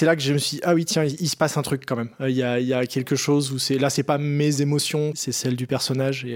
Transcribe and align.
c'est 0.00 0.06
là 0.06 0.16
que 0.16 0.22
je 0.22 0.32
me 0.32 0.38
suis 0.38 0.56
dit, 0.56 0.62
ah 0.64 0.72
oui, 0.72 0.86
tiens, 0.86 1.04
il, 1.04 1.28
se 1.28 1.36
passe 1.36 1.58
un 1.58 1.62
truc 1.62 1.82
quand 1.86 1.94
même. 1.94 2.08
Il 2.20 2.30
y 2.30 2.42
a, 2.42 2.58
il 2.58 2.66
y 2.66 2.72
a 2.72 2.86
quelque 2.86 3.16
chose 3.16 3.52
où 3.52 3.58
c'est 3.58 3.76
là, 3.76 3.90
c'est 3.90 4.02
pas 4.02 4.16
mes 4.16 4.62
émotions, 4.62 5.12
c'est 5.14 5.30
celle 5.30 5.56
du 5.56 5.66
personnage. 5.66 6.26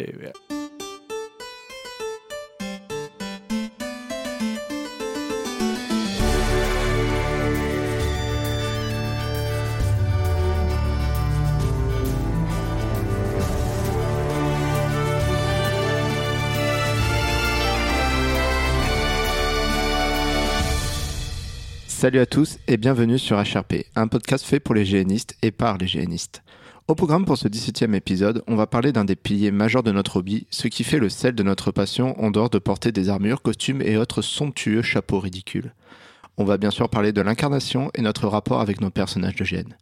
Salut 22.05 22.21
à 22.21 22.27
tous 22.27 22.59
et 22.69 22.77
bienvenue 22.77 23.19
sur 23.19 23.39
HRP, 23.39 23.87
un 23.97 24.09
podcast 24.09 24.45
fait 24.45 24.61
pour 24.61 24.75
les 24.75 24.85
génistes 24.85 25.39
et 25.41 25.51
par 25.51 25.79
les 25.79 25.87
génistes. 25.87 26.43
Au 26.87 26.95
programme 26.95 27.25
pour 27.25 27.39
ce 27.39 27.49
17e 27.49 27.95
épisode, 27.95 28.45
on 28.47 28.57
va 28.57 28.67
parler 28.67 28.93
d'un 28.93 29.07
des 29.07 29.17
piliers 29.17 29.51
majeurs 29.51 29.83
de 29.83 29.91
notre 29.91 30.19
hobby, 30.19 30.47
ce 30.51 30.69
qui 30.69 30.85
fait 30.85 30.99
le 30.99 31.09
sel 31.09 31.35
de 31.35 31.43
notre 31.43 31.71
passion 31.71 32.23
en 32.23 32.31
dehors 32.31 32.51
de 32.51 32.59
porter 32.59 32.93
des 32.93 33.09
armures, 33.09 33.41
costumes 33.41 33.81
et 33.81 33.97
autres 33.97 34.21
somptueux 34.21 34.83
chapeaux 34.83 35.19
ridicules. 35.19 35.73
On 36.37 36.45
va 36.45 36.59
bien 36.59 36.71
sûr 36.71 36.91
parler 36.91 37.13
de 37.13 37.23
l'incarnation 37.23 37.91
et 37.95 38.03
notre 38.03 38.29
rapport 38.29 38.61
avec 38.61 38.83
nos 38.83 38.91
personnages 38.91 39.37
de 39.37 39.45
GN. 39.45 39.73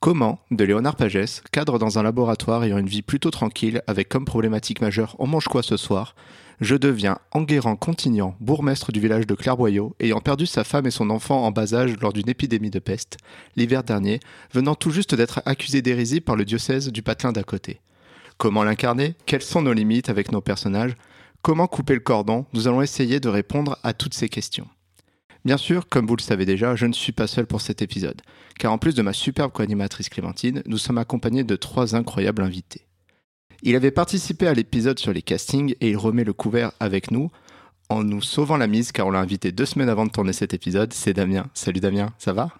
Comment, 0.00 0.40
de 0.50 0.64
Léonard 0.64 0.96
Pagès, 0.96 1.42
cadre 1.52 1.78
dans 1.78 2.00
un 2.00 2.02
laboratoire 2.02 2.64
ayant 2.64 2.78
une 2.78 2.88
vie 2.88 3.02
plutôt 3.02 3.30
tranquille, 3.30 3.82
avec 3.86 4.08
comme 4.08 4.24
problématique 4.24 4.80
majeure 4.80 5.14
on 5.20 5.28
mange 5.28 5.46
quoi 5.46 5.62
ce 5.62 5.76
soir, 5.76 6.16
je 6.60 6.74
deviens 6.74 7.18
Enguerrand 7.30 7.76
Contignan, 7.76 8.34
bourgmestre 8.40 8.90
du 8.90 9.00
village 9.00 9.26
de 9.26 9.34
Clairboyau, 9.34 9.94
ayant 10.00 10.20
perdu 10.20 10.46
sa 10.46 10.64
femme 10.64 10.86
et 10.86 10.90
son 10.90 11.10
enfant 11.10 11.44
en 11.44 11.52
bas 11.52 11.74
âge 11.74 11.94
lors 12.00 12.12
d'une 12.12 12.28
épidémie 12.28 12.70
de 12.70 12.78
peste, 12.78 13.18
l'hiver 13.56 13.84
dernier, 13.84 14.20
venant 14.52 14.74
tout 14.74 14.90
juste 14.90 15.14
d'être 15.14 15.40
accusé 15.46 15.82
d'hérésie 15.82 16.20
par 16.20 16.36
le 16.36 16.44
diocèse 16.44 16.88
du 16.88 17.02
patelin 17.02 17.32
d'à 17.32 17.44
côté. 17.44 17.80
Comment 18.38 18.64
l'incarner? 18.64 19.14
Quelles 19.26 19.42
sont 19.42 19.62
nos 19.62 19.72
limites 19.72 20.08
avec 20.08 20.32
nos 20.32 20.40
personnages? 20.40 20.96
Comment 21.42 21.68
couper 21.68 21.94
le 21.94 22.00
cordon? 22.00 22.46
Nous 22.52 22.66
allons 22.66 22.82
essayer 22.82 23.20
de 23.20 23.28
répondre 23.28 23.78
à 23.84 23.92
toutes 23.92 24.14
ces 24.14 24.28
questions. 24.28 24.68
Bien 25.44 25.56
sûr, 25.56 25.88
comme 25.88 26.06
vous 26.06 26.16
le 26.16 26.22
savez 26.22 26.44
déjà, 26.44 26.74
je 26.74 26.86
ne 26.86 26.92
suis 26.92 27.12
pas 27.12 27.28
seul 27.28 27.46
pour 27.46 27.60
cet 27.60 27.82
épisode, 27.82 28.20
car 28.58 28.72
en 28.72 28.78
plus 28.78 28.96
de 28.96 29.02
ma 29.02 29.12
superbe 29.12 29.52
co-animatrice 29.52 30.08
Clémentine, 30.08 30.62
nous 30.66 30.78
sommes 30.78 30.98
accompagnés 30.98 31.44
de 31.44 31.56
trois 31.56 31.94
incroyables 31.94 32.42
invités. 32.42 32.87
Il 33.62 33.74
avait 33.74 33.90
participé 33.90 34.46
à 34.46 34.54
l'épisode 34.54 35.00
sur 35.00 35.12
les 35.12 35.22
castings 35.22 35.74
et 35.80 35.90
il 35.90 35.96
remet 35.96 36.22
le 36.22 36.32
couvert 36.32 36.70
avec 36.78 37.10
nous 37.10 37.30
en 37.88 38.04
nous 38.04 38.22
sauvant 38.22 38.56
la 38.56 38.68
mise 38.68 38.92
car 38.92 39.08
on 39.08 39.10
l'a 39.10 39.18
invité 39.18 39.50
deux 39.50 39.66
semaines 39.66 39.88
avant 39.88 40.06
de 40.06 40.12
tourner 40.12 40.32
cet 40.32 40.54
épisode. 40.54 40.92
C'est 40.92 41.12
Damien. 41.12 41.46
Salut 41.54 41.80
Damien, 41.80 42.10
ça 42.18 42.32
va? 42.32 42.50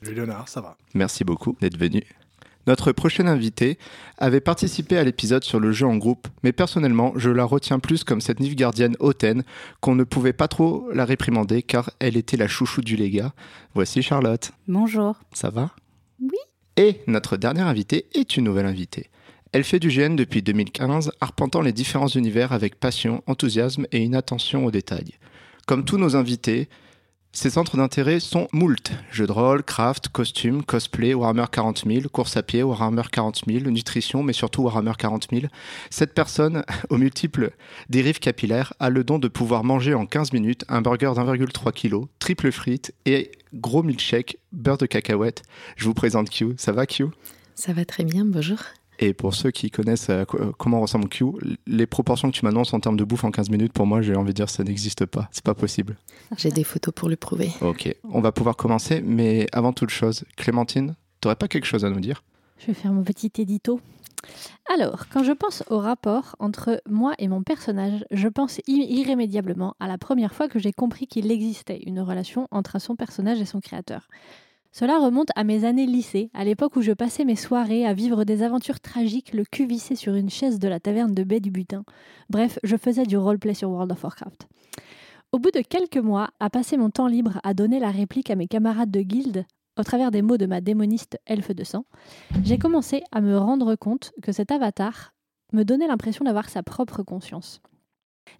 Salut 0.00 0.14
Léonard, 0.14 0.48
ça 0.48 0.60
va. 0.60 0.76
Merci 0.94 1.24
beaucoup 1.24 1.56
d'être 1.60 1.76
venu. 1.76 2.04
Notre 2.68 2.92
prochaine 2.92 3.28
invité 3.28 3.78
avait 4.18 4.40
participé 4.40 4.96
à 4.98 5.04
l'épisode 5.04 5.42
sur 5.42 5.58
le 5.58 5.72
jeu 5.72 5.86
en 5.86 5.96
groupe, 5.96 6.28
mais 6.42 6.52
personnellement, 6.52 7.12
je 7.16 7.30
la 7.30 7.44
retiens 7.44 7.78
plus 7.78 8.04
comme 8.04 8.20
cette 8.20 8.40
gardienne 8.40 8.96
hautaine 9.00 9.44
qu'on 9.80 9.94
ne 9.94 10.04
pouvait 10.04 10.32
pas 10.32 10.48
trop 10.48 10.88
la 10.92 11.04
réprimander 11.04 11.62
car 11.62 11.90
elle 11.98 12.16
était 12.16 12.36
la 12.36 12.48
chouchou 12.48 12.82
du 12.82 12.96
légat. 12.96 13.32
Voici 13.74 14.02
Charlotte. 14.02 14.52
Bonjour. 14.68 15.16
Ça 15.32 15.50
va? 15.50 15.70
Oui. 16.20 16.38
Et 16.76 17.00
notre 17.06 17.36
dernière 17.36 17.66
invitée 17.66 18.06
est 18.14 18.36
une 18.36 18.44
nouvelle 18.44 18.66
invitée. 18.66 19.10
Elle 19.52 19.64
fait 19.64 19.78
du 19.78 19.88
GN 19.88 20.16
depuis 20.16 20.42
2015, 20.42 21.12
arpentant 21.20 21.60
les 21.60 21.72
différents 21.72 22.08
univers 22.08 22.52
avec 22.52 22.78
passion, 22.78 23.22
enthousiasme 23.26 23.86
et 23.92 24.02
une 24.02 24.14
attention 24.14 24.64
aux 24.64 24.70
détails. 24.70 25.14
Comme 25.66 25.84
tous 25.84 25.98
nos 25.98 26.16
invités, 26.16 26.68
ses 27.36 27.50
centres 27.50 27.76
d'intérêt 27.76 28.18
sont 28.18 28.48
moult. 28.52 28.92
Jeux 29.12 29.26
de 29.26 29.32
rôle, 29.32 29.62
craft, 29.62 30.08
costume, 30.08 30.62
cosplay, 30.62 31.12
Warhammer 31.12 31.44
40 31.52 31.84
000, 31.86 32.08
course 32.08 32.36
à 32.38 32.42
pied, 32.42 32.62
Warhammer 32.62 33.02
40 33.12 33.42
000, 33.46 33.70
nutrition, 33.70 34.22
mais 34.22 34.32
surtout 34.32 34.62
Warhammer 34.62 34.94
40 34.98 35.28
000. 35.30 35.42
Cette 35.90 36.14
personne, 36.14 36.64
aux 36.88 36.96
multiples 36.96 37.50
dérives 37.90 38.20
capillaires, 38.20 38.72
a 38.80 38.88
le 38.88 39.04
don 39.04 39.18
de 39.18 39.28
pouvoir 39.28 39.64
manger 39.64 39.92
en 39.92 40.06
15 40.06 40.32
minutes 40.32 40.64
un 40.68 40.80
burger 40.80 41.12
d'1,3 41.14 41.72
kg, 41.72 42.06
triple 42.20 42.50
frites 42.50 42.94
et 43.04 43.32
gros 43.52 43.82
milkshake, 43.82 44.38
beurre 44.52 44.78
de 44.78 44.86
cacahuète. 44.86 45.42
Je 45.76 45.84
vous 45.84 45.94
présente 45.94 46.30
Q. 46.30 46.54
Ça 46.56 46.72
va 46.72 46.86
Q? 46.86 47.04
Ça 47.54 47.74
va 47.74 47.84
très 47.84 48.04
bien, 48.04 48.24
bonjour. 48.24 48.58
Et 48.98 49.12
pour 49.14 49.34
ceux 49.34 49.50
qui 49.50 49.70
connaissent 49.70 50.10
euh, 50.10 50.24
euh, 50.34 50.52
comment 50.58 50.80
ressemble 50.80 51.08
Q, 51.08 51.24
les 51.66 51.86
proportions 51.86 52.30
que 52.30 52.36
tu 52.36 52.44
m'annonces 52.44 52.72
en 52.72 52.80
termes 52.80 52.96
de 52.96 53.04
bouffe 53.04 53.24
en 53.24 53.30
15 53.30 53.50
minutes, 53.50 53.72
pour 53.72 53.86
moi, 53.86 54.02
j'ai 54.02 54.16
envie 54.16 54.32
de 54.32 54.36
dire 54.36 54.48
ça 54.48 54.64
n'existe 54.64 55.06
pas. 55.06 55.28
C'est 55.32 55.44
pas 55.44 55.54
possible. 55.54 55.96
J'ai 56.36 56.50
des 56.50 56.64
photos 56.64 56.94
pour 56.94 57.08
le 57.08 57.16
prouver. 57.16 57.50
Ok, 57.60 57.94
on 58.04 58.20
va 58.20 58.32
pouvoir 58.32 58.56
commencer, 58.56 59.02
mais 59.04 59.46
avant 59.52 59.72
toute 59.72 59.90
chose, 59.90 60.24
Clémentine, 60.36 60.94
t'aurais 61.20 61.36
pas 61.36 61.48
quelque 61.48 61.66
chose 61.66 61.84
à 61.84 61.90
nous 61.90 62.00
dire? 62.00 62.22
Je 62.58 62.68
vais 62.68 62.74
faire 62.74 62.92
mon 62.92 63.02
petit 63.02 63.30
édito. 63.38 63.80
Alors, 64.74 65.06
quand 65.08 65.22
je 65.22 65.32
pense 65.32 65.62
au 65.68 65.78
rapport 65.78 66.34
entre 66.38 66.82
moi 66.88 67.14
et 67.18 67.28
mon 67.28 67.42
personnage, 67.42 68.04
je 68.10 68.28
pense 68.28 68.60
irrémédiablement 68.66 69.76
à 69.78 69.86
la 69.86 69.98
première 69.98 70.34
fois 70.34 70.48
que 70.48 70.58
j'ai 70.58 70.72
compris 70.72 71.06
qu'il 71.06 71.30
existait 71.30 71.80
une 71.86 72.00
relation 72.00 72.48
entre 72.50 72.80
son 72.80 72.96
personnage 72.96 73.40
et 73.40 73.44
son 73.44 73.60
créateur. 73.60 74.08
Cela 74.78 74.98
remonte 74.98 75.30
à 75.36 75.42
mes 75.42 75.64
années 75.64 75.86
lycée, 75.86 76.28
à 76.34 76.44
l'époque 76.44 76.76
où 76.76 76.82
je 76.82 76.92
passais 76.92 77.24
mes 77.24 77.34
soirées 77.34 77.86
à 77.86 77.94
vivre 77.94 78.24
des 78.24 78.42
aventures 78.42 78.78
tragiques, 78.78 79.32
le 79.32 79.46
cul 79.46 79.64
vissé 79.64 79.96
sur 79.96 80.14
une 80.14 80.28
chaise 80.28 80.58
de 80.58 80.68
la 80.68 80.80
taverne 80.80 81.14
de 81.14 81.24
baie 81.24 81.40
du 81.40 81.50
butin. 81.50 81.82
Bref, 82.28 82.58
je 82.62 82.76
faisais 82.76 83.04
du 83.04 83.16
roleplay 83.16 83.54
sur 83.54 83.70
World 83.70 83.90
of 83.90 84.04
Warcraft. 84.04 84.46
Au 85.32 85.38
bout 85.38 85.50
de 85.50 85.62
quelques 85.62 85.96
mois, 85.96 86.28
à 86.40 86.50
passer 86.50 86.76
mon 86.76 86.90
temps 86.90 87.06
libre 87.06 87.40
à 87.42 87.54
donner 87.54 87.78
la 87.78 87.90
réplique 87.90 88.30
à 88.30 88.36
mes 88.36 88.48
camarades 88.48 88.90
de 88.90 89.00
guilde, 89.00 89.46
au 89.78 89.82
travers 89.82 90.10
des 90.10 90.20
mots 90.20 90.36
de 90.36 90.44
ma 90.44 90.60
démoniste 90.60 91.18
elfe 91.24 91.54
de 91.54 91.64
sang, 91.64 91.86
j'ai 92.44 92.58
commencé 92.58 93.02
à 93.12 93.22
me 93.22 93.38
rendre 93.38 93.76
compte 93.76 94.12
que 94.20 94.32
cet 94.32 94.52
avatar 94.52 95.14
me 95.54 95.62
donnait 95.62 95.88
l'impression 95.88 96.26
d'avoir 96.26 96.50
sa 96.50 96.62
propre 96.62 97.02
conscience. 97.02 97.62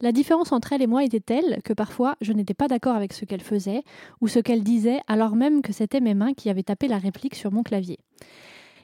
La 0.01 0.13
différence 0.13 0.53
entre 0.53 0.73
elle 0.73 0.83
et 0.83 0.87
moi 0.87 1.05
était 1.05 1.21
telle 1.21 1.61
que 1.65 1.73
parfois 1.73 2.17
je 2.21 2.33
n'étais 2.33 2.55
pas 2.55 2.69
d'accord 2.69 2.97
avec 2.97 3.13
ce 3.13 3.25
qu'elle 3.25 3.41
faisait 3.41 3.83
ou 4.21 4.29
ce 4.29 4.39
qu'elle 4.39 4.63
disait 4.63 5.01
alors 5.07 5.37
même 5.37 5.63
que 5.63 5.73
c'était 5.73 6.01
mes 6.01 6.15
mains 6.15 6.35
qui 6.35 6.51
avaient 6.51 6.63
tapé 6.63 6.89
la 6.89 6.99
réplique 6.99 7.35
sur 7.35 7.53
mon 7.53 7.63
clavier. 7.63 7.99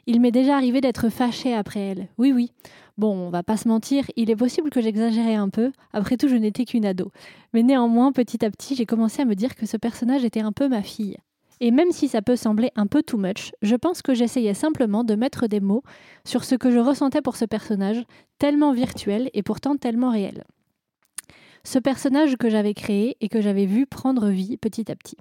Il 0.07 0.21
m'est 0.21 0.33
déjà 0.33 0.57
arrivé 0.57 0.81
d'être 0.81 1.11
fâché 1.11 1.55
après 1.55 1.81
elle. 1.81 2.09
Oui, 2.19 2.33
oui. 2.33 2.51
Bon, 2.99 3.15
on 3.15 3.31
va 3.31 3.45
pas 3.45 3.57
se 3.57 3.69
mentir, 3.69 4.05
il 4.17 4.31
est 4.31 4.37
possible 4.37 4.69
que 4.69 4.81
j'exagérais 4.81 5.37
un 5.37 5.49
peu. 5.49 5.71
Après 5.93 6.17
tout, 6.17 6.27
je 6.27 6.35
n'étais 6.35 6.65
qu'une 6.65 6.85
ado. 6.85 7.13
Mais 7.53 7.63
néanmoins, 7.63 8.11
petit 8.11 8.45
à 8.45 8.51
petit, 8.51 8.75
j'ai 8.75 8.85
commencé 8.85 9.23
à 9.23 9.25
me 9.25 9.35
dire 9.35 9.55
que 9.55 9.65
ce 9.65 9.77
personnage 9.77 10.25
était 10.25 10.41
un 10.41 10.51
peu 10.51 10.69
ma 10.69 10.83
fille. 10.83 11.19
Et 11.61 11.71
même 11.71 11.93
si 11.93 12.09
ça 12.09 12.21
peut 12.21 12.35
sembler 12.35 12.71
un 12.75 12.89
peu 12.89 13.05
too 13.05 13.17
much, 13.17 13.53
je 13.63 13.77
pense 13.77 14.03
que 14.03 14.15
j'essayais 14.15 14.55
simplement 14.55 15.05
de 15.05 15.15
mettre 15.15 15.47
des 15.47 15.61
mots 15.61 15.85
sur 16.25 16.43
ce 16.43 16.57
que 16.57 16.73
je 16.73 16.81
ressentais 16.81 17.23
pour 17.23 17.37
ce 17.37 17.45
personnage, 17.45 18.03
tellement 18.39 18.73
virtuel 18.73 19.31
et 19.35 19.45
pourtant 19.45 19.77
tellement 19.77 20.11
réel 20.11 20.43
ce 21.65 21.79
personnage 21.79 22.37
que 22.37 22.51
j'avais 22.51 22.75
créé 22.75 23.17
et 23.21 23.29
que 23.29 23.41
j'avais 23.41 23.67
vu 23.67 23.87
prendre 23.87 24.29
vie 24.29 24.57
petit 24.57 24.91
à 24.91 24.97
petit. 24.97 25.17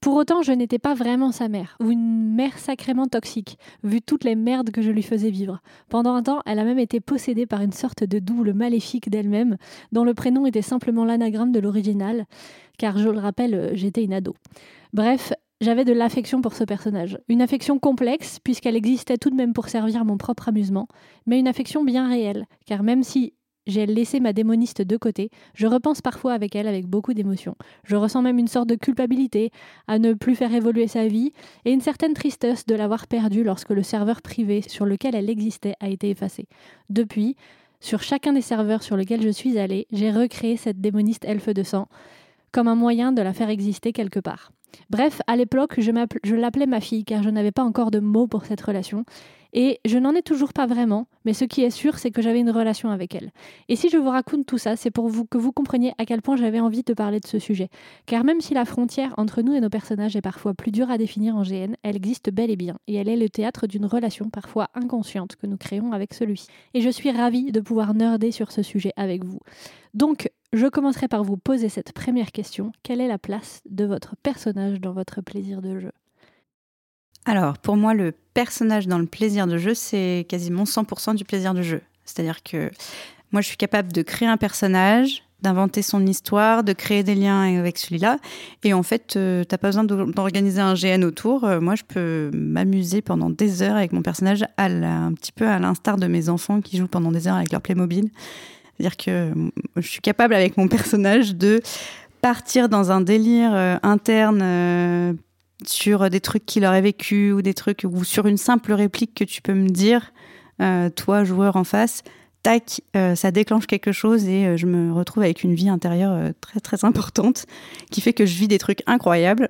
Pour 0.00 0.14
autant, 0.14 0.42
je 0.42 0.52
n'étais 0.52 0.78
pas 0.78 0.94
vraiment 0.94 1.32
sa 1.32 1.48
mère, 1.48 1.76
ou 1.80 1.90
une 1.90 2.32
mère 2.34 2.56
sacrément 2.58 3.08
toxique, 3.08 3.58
vu 3.82 4.00
toutes 4.00 4.22
les 4.22 4.36
merdes 4.36 4.70
que 4.70 4.80
je 4.80 4.92
lui 4.92 5.02
faisais 5.02 5.30
vivre. 5.30 5.60
Pendant 5.88 6.14
un 6.14 6.22
temps, 6.22 6.40
elle 6.46 6.60
a 6.60 6.64
même 6.64 6.78
été 6.78 7.00
possédée 7.00 7.46
par 7.46 7.62
une 7.62 7.72
sorte 7.72 8.04
de 8.04 8.20
double 8.20 8.54
maléfique 8.54 9.10
d'elle-même, 9.10 9.56
dont 9.90 10.04
le 10.04 10.14
prénom 10.14 10.46
était 10.46 10.62
simplement 10.62 11.04
l'anagramme 11.04 11.50
de 11.50 11.58
l'original, 11.58 12.26
car 12.78 12.96
je 12.96 13.08
le 13.08 13.18
rappelle, 13.18 13.72
j'étais 13.74 14.04
une 14.04 14.12
ado. 14.12 14.36
Bref, 14.92 15.32
j'avais 15.60 15.84
de 15.84 15.92
l'affection 15.92 16.42
pour 16.42 16.54
ce 16.54 16.62
personnage. 16.62 17.18
Une 17.28 17.42
affection 17.42 17.80
complexe, 17.80 18.38
puisqu'elle 18.38 18.76
existait 18.76 19.18
tout 19.18 19.30
de 19.30 19.34
même 19.34 19.52
pour 19.52 19.68
servir 19.68 20.04
mon 20.04 20.16
propre 20.16 20.48
amusement, 20.48 20.86
mais 21.26 21.40
une 21.40 21.48
affection 21.48 21.82
bien 21.82 22.08
réelle, 22.08 22.46
car 22.66 22.84
même 22.84 23.02
si 23.02 23.32
j'ai 23.68 23.86
laissé 23.86 24.18
ma 24.18 24.32
démoniste 24.32 24.82
de 24.82 24.96
côté. 24.96 25.30
Je 25.54 25.66
repense 25.68 26.00
parfois 26.00 26.32
avec 26.32 26.56
elle 26.56 26.66
avec 26.66 26.86
beaucoup 26.86 27.14
d'émotion. 27.14 27.54
Je 27.84 27.94
ressens 27.94 28.22
même 28.22 28.38
une 28.38 28.48
sorte 28.48 28.68
de 28.68 28.74
culpabilité 28.74 29.52
à 29.86 29.98
ne 29.98 30.14
plus 30.14 30.34
faire 30.34 30.52
évoluer 30.52 30.88
sa 30.88 31.06
vie 31.06 31.32
et 31.64 31.70
une 31.70 31.82
certaine 31.82 32.14
tristesse 32.14 32.66
de 32.66 32.74
l'avoir 32.74 33.06
perdue 33.06 33.44
lorsque 33.44 33.70
le 33.70 33.82
serveur 33.82 34.22
privé 34.22 34.62
sur 34.62 34.86
lequel 34.86 35.14
elle 35.14 35.30
existait 35.30 35.74
a 35.80 35.88
été 35.88 36.10
effacé. 36.10 36.48
Depuis, 36.90 37.36
sur 37.78 38.02
chacun 38.02 38.32
des 38.32 38.40
serveurs 38.40 38.82
sur 38.82 38.96
lesquels 38.96 39.22
je 39.22 39.28
suis 39.28 39.58
allée, 39.58 39.86
j'ai 39.92 40.10
recréé 40.10 40.56
cette 40.56 40.80
démoniste 40.80 41.24
elfe 41.24 41.50
de 41.50 41.62
sang 41.62 41.86
comme 42.50 42.68
un 42.68 42.74
moyen 42.74 43.12
de 43.12 43.20
la 43.20 43.34
faire 43.34 43.50
exister 43.50 43.92
quelque 43.92 44.18
part. 44.18 44.52
Bref, 44.90 45.20
à 45.26 45.36
l'époque, 45.36 45.78
je 45.78 46.34
l'appelais 46.34 46.66
ma 46.66 46.80
fille 46.80 47.04
car 47.04 47.22
je 47.22 47.30
n'avais 47.30 47.52
pas 47.52 47.62
encore 47.62 47.90
de 47.90 48.00
mots 48.00 48.26
pour 48.26 48.46
cette 48.46 48.60
relation 48.60 49.04
et 49.52 49.80
je 49.84 49.98
n'en 49.98 50.14
ai 50.14 50.22
toujours 50.22 50.52
pas 50.52 50.66
vraiment, 50.66 51.06
mais 51.24 51.32
ce 51.32 51.44
qui 51.44 51.62
est 51.62 51.70
sûr, 51.70 51.98
c'est 51.98 52.10
que 52.10 52.22
j'avais 52.22 52.40
une 52.40 52.50
relation 52.50 52.90
avec 52.90 53.14
elle. 53.14 53.32
Et 53.68 53.76
si 53.76 53.88
je 53.88 53.96
vous 53.96 54.10
raconte 54.10 54.46
tout 54.46 54.58
ça, 54.58 54.76
c'est 54.76 54.90
pour 54.90 55.08
vous 55.08 55.24
que 55.24 55.38
vous 55.38 55.52
compreniez 55.52 55.92
à 55.98 56.04
quel 56.04 56.22
point 56.22 56.36
j'avais 56.36 56.60
envie 56.60 56.82
de 56.82 56.94
parler 56.94 57.20
de 57.20 57.26
ce 57.26 57.38
sujet. 57.38 57.68
Car 58.06 58.24
même 58.24 58.40
si 58.40 58.54
la 58.54 58.64
frontière 58.64 59.14
entre 59.16 59.42
nous 59.42 59.54
et 59.54 59.60
nos 59.60 59.70
personnages 59.70 60.16
est 60.16 60.22
parfois 60.22 60.54
plus 60.54 60.70
dure 60.70 60.90
à 60.90 60.98
définir 60.98 61.36
en 61.36 61.42
GN, 61.42 61.74
elle 61.82 61.96
existe 61.96 62.30
bel 62.30 62.50
et 62.50 62.56
bien, 62.56 62.78
et 62.86 62.94
elle 62.94 63.08
est 63.08 63.16
le 63.16 63.28
théâtre 63.28 63.66
d'une 63.66 63.86
relation 63.86 64.28
parfois 64.28 64.68
inconsciente 64.74 65.36
que 65.36 65.46
nous 65.46 65.56
créons 65.56 65.92
avec 65.92 66.14
celui-ci. 66.14 66.48
Et 66.74 66.80
je 66.80 66.90
suis 66.90 67.10
ravie 67.10 67.52
de 67.52 67.60
pouvoir 67.60 67.94
nerder 67.94 68.30
sur 68.30 68.52
ce 68.52 68.62
sujet 68.62 68.92
avec 68.96 69.24
vous. 69.24 69.40
Donc, 69.94 70.30
je 70.52 70.66
commencerai 70.66 71.08
par 71.08 71.24
vous 71.24 71.36
poser 71.36 71.68
cette 71.68 71.92
première 71.92 72.32
question. 72.32 72.72
Quelle 72.82 73.00
est 73.00 73.08
la 73.08 73.18
place 73.18 73.60
de 73.68 73.84
votre 73.84 74.16
personnage 74.22 74.80
dans 74.80 74.92
votre 74.92 75.20
plaisir 75.20 75.62
de 75.62 75.78
jeu? 75.78 75.92
Alors, 77.28 77.58
pour 77.58 77.76
moi, 77.76 77.92
le 77.92 78.14
personnage 78.32 78.86
dans 78.86 78.98
le 78.98 79.04
plaisir 79.04 79.46
de 79.46 79.58
jeu, 79.58 79.74
c'est 79.74 80.24
quasiment 80.30 80.64
100% 80.64 81.14
du 81.14 81.26
plaisir 81.26 81.52
de 81.52 81.60
jeu. 81.60 81.82
C'est-à-dire 82.06 82.42
que 82.42 82.70
moi, 83.32 83.42
je 83.42 83.48
suis 83.48 83.58
capable 83.58 83.92
de 83.92 84.00
créer 84.00 84.26
un 84.26 84.38
personnage, 84.38 85.24
d'inventer 85.42 85.82
son 85.82 86.06
histoire, 86.06 86.64
de 86.64 86.72
créer 86.72 87.02
des 87.02 87.14
liens 87.14 87.58
avec 87.58 87.76
celui-là. 87.76 88.16
Et 88.64 88.72
en 88.72 88.82
fait, 88.82 89.16
euh, 89.16 89.44
t'as 89.44 89.58
pas 89.58 89.68
besoin 89.68 89.84
d'organiser 89.84 90.62
un 90.62 90.72
GN 90.72 91.04
autour. 91.04 91.44
Euh, 91.44 91.60
moi, 91.60 91.74
je 91.74 91.82
peux 91.86 92.30
m'amuser 92.32 93.02
pendant 93.02 93.28
des 93.28 93.62
heures 93.62 93.76
avec 93.76 93.92
mon 93.92 94.00
personnage, 94.00 94.46
un 94.56 95.12
petit 95.12 95.32
peu 95.32 95.46
à 95.46 95.58
l'instar 95.58 95.98
de 95.98 96.06
mes 96.06 96.30
enfants 96.30 96.62
qui 96.62 96.78
jouent 96.78 96.88
pendant 96.88 97.12
des 97.12 97.28
heures 97.28 97.36
avec 97.36 97.52
leur 97.52 97.60
Playmobil. 97.60 98.08
C'est-à-dire 98.78 98.96
que 98.96 99.10
euh, 99.10 99.50
je 99.76 99.86
suis 99.86 100.00
capable 100.00 100.32
avec 100.32 100.56
mon 100.56 100.66
personnage 100.68 101.36
de 101.36 101.60
partir 102.22 102.70
dans 102.70 102.90
un 102.90 103.02
délire 103.02 103.78
interne 103.82 105.18
sur 105.66 106.08
des 106.10 106.20
trucs 106.20 106.46
qu'il 106.46 106.64
aurait 106.64 106.80
vécu 106.80 107.32
ou 107.32 107.42
des 107.42 107.54
trucs 107.54 107.84
ou 107.84 108.04
sur 108.04 108.26
une 108.26 108.36
simple 108.36 108.72
réplique 108.72 109.14
que 109.14 109.24
tu 109.24 109.42
peux 109.42 109.54
me 109.54 109.68
dire, 109.68 110.12
euh, 110.60 110.90
toi 110.90 111.24
joueur 111.24 111.56
en 111.56 111.64
face, 111.64 112.02
tac, 112.42 112.80
euh, 112.96 113.14
ça 113.14 113.30
déclenche 113.30 113.66
quelque 113.66 113.92
chose 113.92 114.26
et 114.28 114.46
euh, 114.46 114.56
je 114.56 114.66
me 114.66 114.92
retrouve 114.92 115.22
avec 115.22 115.42
une 115.44 115.54
vie 115.54 115.68
intérieure 115.68 116.32
très 116.40 116.60
très 116.60 116.84
importante 116.84 117.46
qui 117.90 118.00
fait 118.00 118.12
que 118.12 118.26
je 118.26 118.38
vis 118.38 118.48
des 118.48 118.58
trucs 118.58 118.82
incroyables 118.86 119.48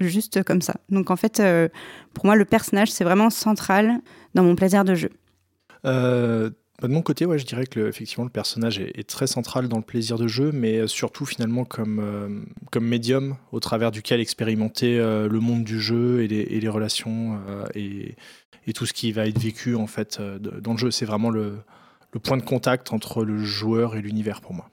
juste 0.00 0.42
comme 0.44 0.62
ça. 0.62 0.76
Donc 0.88 1.10
en 1.10 1.16
fait, 1.16 1.42
pour 2.14 2.24
moi, 2.24 2.34
le 2.34 2.46
personnage 2.46 2.90
c'est 2.90 3.04
vraiment 3.04 3.28
central 3.28 4.00
dans 4.34 4.42
mon 4.42 4.56
plaisir 4.56 4.84
de 4.84 4.94
jeu. 4.94 5.10
Bah, 6.80 6.88
de 6.88 6.94
mon 6.94 7.02
côté, 7.02 7.26
ouais, 7.26 7.38
je 7.38 7.44
dirais 7.44 7.66
que 7.66 7.78
le, 7.78 7.88
effectivement 7.88 8.24
le 8.24 8.30
personnage 8.30 8.78
est, 8.78 9.06
très 9.06 9.26
central 9.26 9.68
dans 9.68 9.76
le 9.76 9.82
plaisir 9.82 10.16
de 10.16 10.26
jeu, 10.26 10.50
mais 10.52 10.78
euh, 10.78 10.86
surtout 10.86 11.26
finalement 11.26 11.64
comme, 11.64 12.00
euh, 12.02 12.40
comme 12.70 12.86
médium 12.86 13.36
au 13.52 13.60
travers 13.60 13.90
duquel 13.90 14.20
expérimenter 14.20 14.98
euh, 14.98 15.28
le 15.28 15.40
monde 15.40 15.62
du 15.62 15.78
jeu 15.78 16.22
et 16.22 16.28
les, 16.28 16.68
relations 16.68 17.38
et, 17.74 18.14
tout 18.74 18.86
ce 18.86 18.92
qui 18.92 19.10
va 19.10 19.26
être 19.26 19.38
vécu 19.38 19.74
en 19.74 19.88
fait 19.88 20.20
dans 20.20 20.72
le 20.72 20.78
jeu. 20.78 20.92
C'est 20.92 21.04
vraiment 21.04 21.30
le, 21.30 21.56
le, 22.12 22.20
point 22.20 22.36
de 22.36 22.42
contact 22.42 22.92
entre 22.92 23.24
le 23.24 23.42
joueur 23.42 23.96
et 23.96 24.00
l'univers 24.00 24.40
pour 24.40 24.54
moi. 24.54 24.70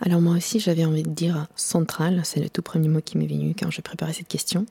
Alors 0.00 0.20
moi 0.20 0.36
aussi 0.36 0.60
j'avais 0.60 0.84
envie 0.84 1.02
de 1.02 1.10
dire 1.10 1.48
central, 1.56 2.20
c'est 2.22 2.38
le 2.38 2.48
tout 2.48 2.62
premier 2.62 2.88
mot 2.88 3.00
qui 3.00 3.18
m'est 3.18 3.26
venu 3.26 3.56
quand 3.58 3.72
je 3.72 3.80
préparais 3.80 4.12
cette 4.12 4.28
question. 4.28 4.66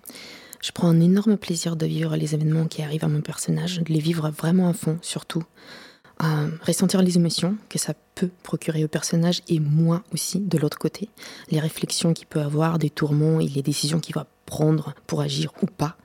Je 0.62 0.72
prends 0.72 0.88
un 0.88 1.02
énorme 1.02 1.36
plaisir 1.36 1.76
de 1.76 1.86
vivre 1.86 2.16
les 2.16 2.34
événements 2.36 2.68
qui 2.68 2.82
arrivent 2.82 3.04
à 3.04 3.10
mon 3.10 3.22
personnage, 3.22 3.80
de 3.80 3.94
les 3.94 4.00
vivre 4.00 4.30
vraiment 4.30 4.70
à 4.70 4.74
fond 4.74 4.98
surtout 5.02 5.44
ressentir 6.62 7.02
les 7.02 7.18
émotions 7.18 7.56
que 7.70 7.80
ça 7.80 7.94
peut 8.16 8.30
procurer 8.44 8.84
au 8.84 8.88
personnage 8.88 9.42
et 9.48 9.60
moi 9.60 10.04
aussi 10.14 10.40
de 10.40 10.58
l'autre 10.58 10.78
côté, 10.78 11.10
les 11.50 11.60
réflexions 11.60 12.14
qu'il 12.14 12.28
peut 12.28 12.42
avoir, 12.42 12.78
des 12.78 12.90
tourments 12.90 13.40
et 13.40 13.48
les 13.48 13.62
décisions 13.62 14.00
qu'il 14.00 14.16
va 14.16 14.28
prendre 14.46 14.94
pour 15.08 15.22
agir 15.22 15.54
ou 15.62 15.66
pas. 15.66 15.96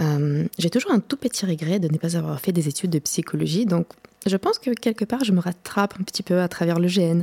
Euh, 0.00 0.46
j'ai 0.58 0.70
toujours 0.70 0.90
un 0.90 1.00
tout 1.00 1.16
petit 1.16 1.46
regret 1.46 1.78
de 1.78 1.88
ne 1.88 1.96
pas 1.96 2.16
avoir 2.16 2.38
fait 2.40 2.52
des 2.52 2.68
études 2.68 2.90
de 2.90 2.98
psychologie, 2.98 3.64
donc 3.64 3.86
je 4.26 4.36
pense 4.36 4.58
que 4.58 4.70
quelque 4.70 5.04
part 5.04 5.24
je 5.24 5.32
me 5.32 5.40
rattrape 5.40 5.94
un 5.98 6.02
petit 6.02 6.22
peu 6.22 6.40
à 6.40 6.48
travers 6.48 6.78
le 6.78 6.88
GN. 6.88 7.22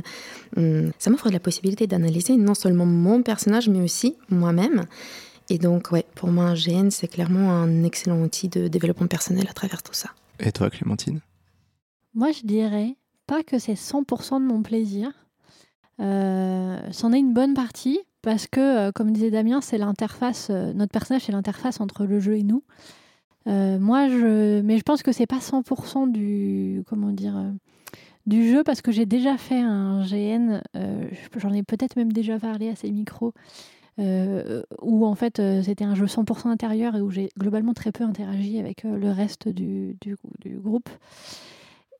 Hum, 0.56 0.90
ça 0.98 1.10
m'offre 1.10 1.30
la 1.30 1.40
possibilité 1.40 1.86
d'analyser 1.86 2.36
non 2.36 2.54
seulement 2.54 2.86
mon 2.86 3.22
personnage 3.22 3.68
mais 3.68 3.80
aussi 3.80 4.16
moi-même. 4.28 4.86
Et 5.50 5.58
donc 5.58 5.92
ouais, 5.92 6.06
pour 6.14 6.30
moi 6.30 6.46
un 6.46 6.54
GN 6.54 6.90
c'est 6.90 7.08
clairement 7.08 7.52
un 7.52 7.84
excellent 7.84 8.20
outil 8.22 8.48
de 8.48 8.66
développement 8.66 9.06
personnel 9.06 9.46
à 9.48 9.52
travers 9.52 9.82
tout 9.82 9.94
ça. 9.94 10.10
Et 10.40 10.50
toi 10.50 10.70
Clémentine? 10.70 11.20
Moi, 12.14 12.30
je 12.30 12.42
dirais 12.46 12.96
pas 13.26 13.42
que 13.42 13.58
c'est 13.58 13.74
100% 13.74 14.40
de 14.40 14.46
mon 14.46 14.62
plaisir. 14.62 15.10
Euh, 16.00 16.78
c'en 16.90 17.12
est 17.12 17.18
une 17.18 17.34
bonne 17.34 17.54
partie 17.54 18.00
parce 18.22 18.46
que, 18.46 18.60
euh, 18.88 18.92
comme 18.92 19.12
disait 19.12 19.30
Damien, 19.30 19.60
c'est 19.60 19.78
l'interface. 19.78 20.48
Euh, 20.50 20.72
notre 20.72 20.92
personnage, 20.92 21.22
c'est 21.24 21.32
l'interface 21.32 21.80
entre 21.80 22.04
le 22.04 22.20
jeu 22.20 22.36
et 22.36 22.42
nous. 22.42 22.62
moi, 23.46 24.08
je, 24.08 24.60
mais 24.62 24.78
je 24.78 24.82
pense 24.82 25.02
que 25.02 25.12
c'est 25.12 25.26
pas 25.26 25.38
100% 25.38 26.10
du, 26.10 26.82
comment 26.86 27.10
dire, 27.10 27.52
du 28.26 28.48
jeu 28.48 28.64
parce 28.64 28.80
que 28.80 28.90
j'ai 28.92 29.06
déjà 29.06 29.36
fait 29.36 29.60
un 29.60 30.02
GN. 30.04 30.62
J'en 31.36 31.52
ai 31.52 31.62
peut-être 31.62 31.96
même 31.96 32.12
déjà 32.12 32.38
parlé 32.38 32.68
à 32.70 32.76
ces 32.76 32.90
micros. 32.90 33.34
où 33.98 35.06
en 35.06 35.14
fait 35.14 35.42
c'était 35.62 35.84
un 35.84 35.94
jeu 35.94 36.06
100% 36.06 36.48
intérieur 36.48 36.96
et 36.96 37.00
où 37.02 37.10
j'ai 37.10 37.28
globalement 37.38 37.74
très 37.74 37.92
peu 37.92 38.04
interagi 38.04 38.58
avec 38.58 38.84
le 38.84 39.10
reste 39.10 39.48
du, 39.48 39.98
groupe. 40.46 40.88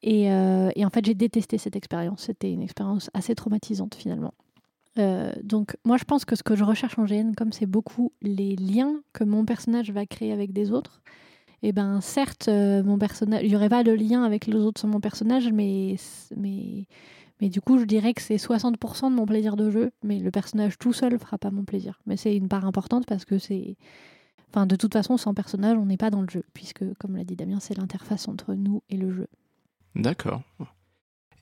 Euh, 0.06 0.70
et, 0.74 0.84
en 0.84 0.90
fait, 0.90 1.04
j'ai 1.04 1.14
détesté 1.14 1.58
cette 1.58 1.76
expérience. 1.76 2.24
C'était 2.24 2.52
une 2.52 2.62
expérience 2.62 3.10
assez 3.14 3.34
traumatisante 3.34 3.94
finalement. 3.94 4.34
Euh, 4.96 5.32
donc 5.42 5.76
moi 5.84 5.96
je 5.96 6.04
pense 6.04 6.24
que 6.24 6.36
ce 6.36 6.44
que 6.44 6.54
je 6.54 6.62
recherche 6.62 6.96
en 7.00 7.04
GN, 7.04 7.32
comme 7.36 7.50
c'est 7.50 7.66
beaucoup 7.66 8.12
les 8.22 8.54
liens 8.54 9.00
que 9.12 9.24
mon 9.24 9.44
personnage 9.44 9.90
va 9.90 10.06
créer 10.06 10.32
avec 10.32 10.52
des 10.52 10.70
autres, 10.70 11.02
et 11.62 11.68
eh 11.68 11.72
ben 11.72 12.00
certes, 12.00 12.46
euh, 12.46 12.84
mon 12.84 12.96
personnage, 12.96 13.40
il 13.42 13.48
n'y 13.48 13.56
aurait 13.56 13.70
pas 13.70 13.82
de 13.82 13.90
lien 13.90 14.22
avec 14.22 14.46
les 14.46 14.54
autres 14.54 14.78
sur 14.78 14.88
mon 14.88 15.00
personnage, 15.00 15.50
mais, 15.50 15.96
mais, 16.36 16.86
mais 17.40 17.48
du 17.48 17.60
coup 17.60 17.78
je 17.78 17.86
dirais 17.86 18.14
que 18.14 18.22
c'est 18.22 18.36
60% 18.36 19.10
de 19.10 19.16
mon 19.16 19.26
plaisir 19.26 19.56
de 19.56 19.68
jeu, 19.68 19.90
mais 20.04 20.20
le 20.20 20.30
personnage 20.30 20.78
tout 20.78 20.92
seul 20.92 21.18
fera 21.18 21.38
pas 21.38 21.50
mon 21.50 21.64
plaisir. 21.64 22.00
Mais 22.06 22.16
c'est 22.16 22.36
une 22.36 22.48
part 22.48 22.64
importante 22.64 23.04
parce 23.06 23.24
que 23.24 23.38
c'est... 23.38 23.76
Enfin, 24.50 24.66
de 24.66 24.76
toute 24.76 24.92
façon, 24.92 25.16
sans 25.16 25.34
personnage, 25.34 25.76
on 25.76 25.86
n'est 25.86 25.96
pas 25.96 26.10
dans 26.10 26.20
le 26.20 26.28
jeu, 26.30 26.44
puisque, 26.54 26.84
comme 27.00 27.16
l'a 27.16 27.24
dit 27.24 27.34
Damien, 27.34 27.58
c'est 27.58 27.76
l'interface 27.76 28.28
entre 28.28 28.54
nous 28.54 28.82
et 28.88 28.96
le 28.96 29.10
jeu. 29.10 29.26
D'accord. 29.94 30.42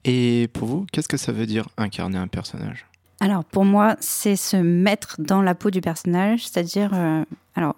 Et 0.05 0.49
pour 0.53 0.69
vous, 0.69 0.87
qu'est-ce 0.93 1.09
que 1.09 1.17
ça 1.17 1.33
veut 1.33 1.47
dire 1.47 1.69
incarner 1.77 2.19
un 2.19 2.29
personnage? 2.29 2.87
Alors 3.21 3.45
pour 3.45 3.65
moi, 3.65 3.97
c'est 4.01 4.37
se 4.37 4.57
mettre 4.57 5.17
dans 5.21 5.43
la 5.43 5.55
peau 5.55 5.71
du 5.71 5.81
personnage, 5.81 6.49
c'est-à-dire, 6.49 6.91
euh, 6.93 7.25
alors 7.55 7.77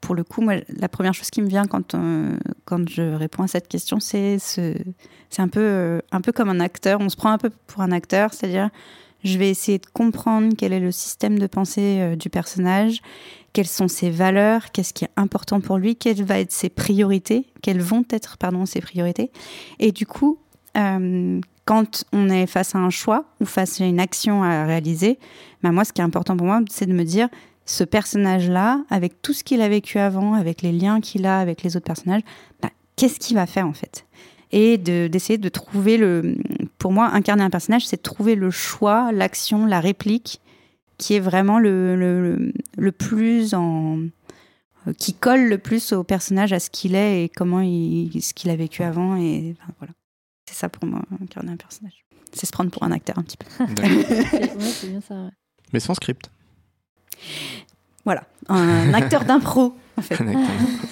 pour 0.00 0.14
le 0.14 0.24
coup, 0.24 0.40
moi, 0.40 0.54
la 0.68 0.88
première 0.88 1.12
chose 1.12 1.30
qui 1.30 1.42
me 1.42 1.48
vient 1.48 1.64
quand, 1.66 1.94
je 2.88 3.14
réponds 3.14 3.42
à 3.42 3.48
cette 3.48 3.68
question, 3.68 4.00
c'est 4.00 4.38
c'est 4.38 5.42
un 5.42 5.48
peu 5.48 5.60
euh, 5.60 6.00
un 6.12 6.20
peu 6.20 6.32
comme 6.32 6.48
un 6.48 6.60
acteur. 6.60 7.00
On 7.00 7.08
se 7.08 7.16
prend 7.16 7.30
un 7.30 7.38
peu 7.38 7.50
pour 7.66 7.82
un 7.82 7.92
acteur, 7.92 8.32
c'est-à-dire 8.32 8.70
je 9.26 9.38
vais 9.38 9.50
essayer 9.50 9.78
de 9.78 9.86
comprendre 9.92 10.54
quel 10.56 10.72
est 10.72 10.80
le 10.80 10.92
système 10.92 11.38
de 11.38 11.46
pensée 11.46 12.16
du 12.16 12.30
personnage, 12.30 13.00
quelles 13.52 13.66
sont 13.66 13.88
ses 13.88 14.10
valeurs, 14.10 14.70
qu'est-ce 14.70 14.92
qui 14.92 15.04
est 15.04 15.10
important 15.16 15.60
pour 15.60 15.78
lui, 15.78 15.96
quelles 15.96 16.22
vont 16.22 16.34
être 16.34 16.52
ses 16.52 16.68
priorités, 16.68 17.46
quelles 17.62 17.80
vont 17.80 18.04
être 18.10 18.36
pardon 18.36 18.66
ses 18.66 18.80
priorités. 18.80 19.30
Et 19.78 19.92
du 19.92 20.06
coup, 20.06 20.38
euh, 20.76 21.40
quand 21.64 22.04
on 22.12 22.28
est 22.28 22.46
face 22.46 22.74
à 22.74 22.78
un 22.78 22.90
choix 22.90 23.24
ou 23.40 23.44
face 23.44 23.80
à 23.80 23.86
une 23.86 23.98
action 23.98 24.42
à 24.42 24.64
réaliser, 24.64 25.18
ben 25.62 25.72
moi, 25.72 25.84
ce 25.84 25.92
qui 25.92 26.00
est 26.00 26.04
important 26.04 26.36
pour 26.36 26.46
moi, 26.46 26.60
c'est 26.70 26.86
de 26.86 26.92
me 26.92 27.04
dire 27.04 27.28
ce 27.64 27.82
personnage-là, 27.82 28.84
avec 28.90 29.20
tout 29.22 29.32
ce 29.32 29.42
qu'il 29.42 29.60
a 29.60 29.68
vécu 29.68 29.98
avant, 29.98 30.34
avec 30.34 30.62
les 30.62 30.70
liens 30.70 31.00
qu'il 31.00 31.26
a 31.26 31.40
avec 31.40 31.62
les 31.62 31.76
autres 31.76 31.86
personnages, 31.86 32.22
ben, 32.62 32.70
qu'est-ce 32.94 33.18
qu'il 33.18 33.36
va 33.36 33.46
faire 33.46 33.66
en 33.66 33.72
fait? 33.72 34.06
Et 34.52 34.78
d'essayer 34.78 35.38
de, 35.38 35.48
trouver 35.48 35.96
le. 35.96 36.36
Pour 36.86 36.92
moi, 36.92 37.08
incarner 37.08 37.42
un 37.42 37.50
personnage, 37.50 37.84
c'est 37.84 38.00
trouver 38.00 38.36
le 38.36 38.52
choix, 38.52 39.10
l'action, 39.10 39.66
la 39.66 39.80
réplique 39.80 40.40
qui 40.98 41.14
est 41.14 41.18
vraiment 41.18 41.58
le, 41.58 41.96
le, 41.96 42.52
le 42.78 42.92
plus 42.92 43.54
en 43.54 43.98
euh, 44.86 44.92
qui 44.92 45.12
colle 45.12 45.48
le 45.48 45.58
plus 45.58 45.92
au 45.92 46.04
personnage, 46.04 46.52
à 46.52 46.60
ce 46.60 46.70
qu'il 46.70 46.94
est 46.94 47.24
et 47.24 47.28
comment 47.28 47.60
il, 47.60 48.22
ce 48.22 48.32
qu'il 48.34 48.50
a 48.50 48.54
vécu 48.54 48.84
avant. 48.84 49.16
Et 49.16 49.56
voilà. 49.80 49.94
C'est 50.48 50.54
ça 50.54 50.68
pour 50.68 50.86
moi, 50.86 51.02
incarner 51.20 51.50
un 51.50 51.56
personnage. 51.56 52.04
C'est 52.32 52.46
se 52.46 52.52
prendre 52.52 52.70
pour 52.70 52.84
un 52.84 52.92
acteur 52.92 53.18
un 53.18 53.24
petit 53.24 53.36
peu. 53.36 53.46
c'est 54.60 54.88
bien 54.88 55.00
ça. 55.00 55.30
Mais 55.72 55.80
sans 55.80 55.94
script. 55.94 56.30
Voilà, 58.04 58.22
un 58.48 58.94
acteur 58.94 59.24
d'impro, 59.24 59.76
en 59.96 60.02
fait. 60.02 60.20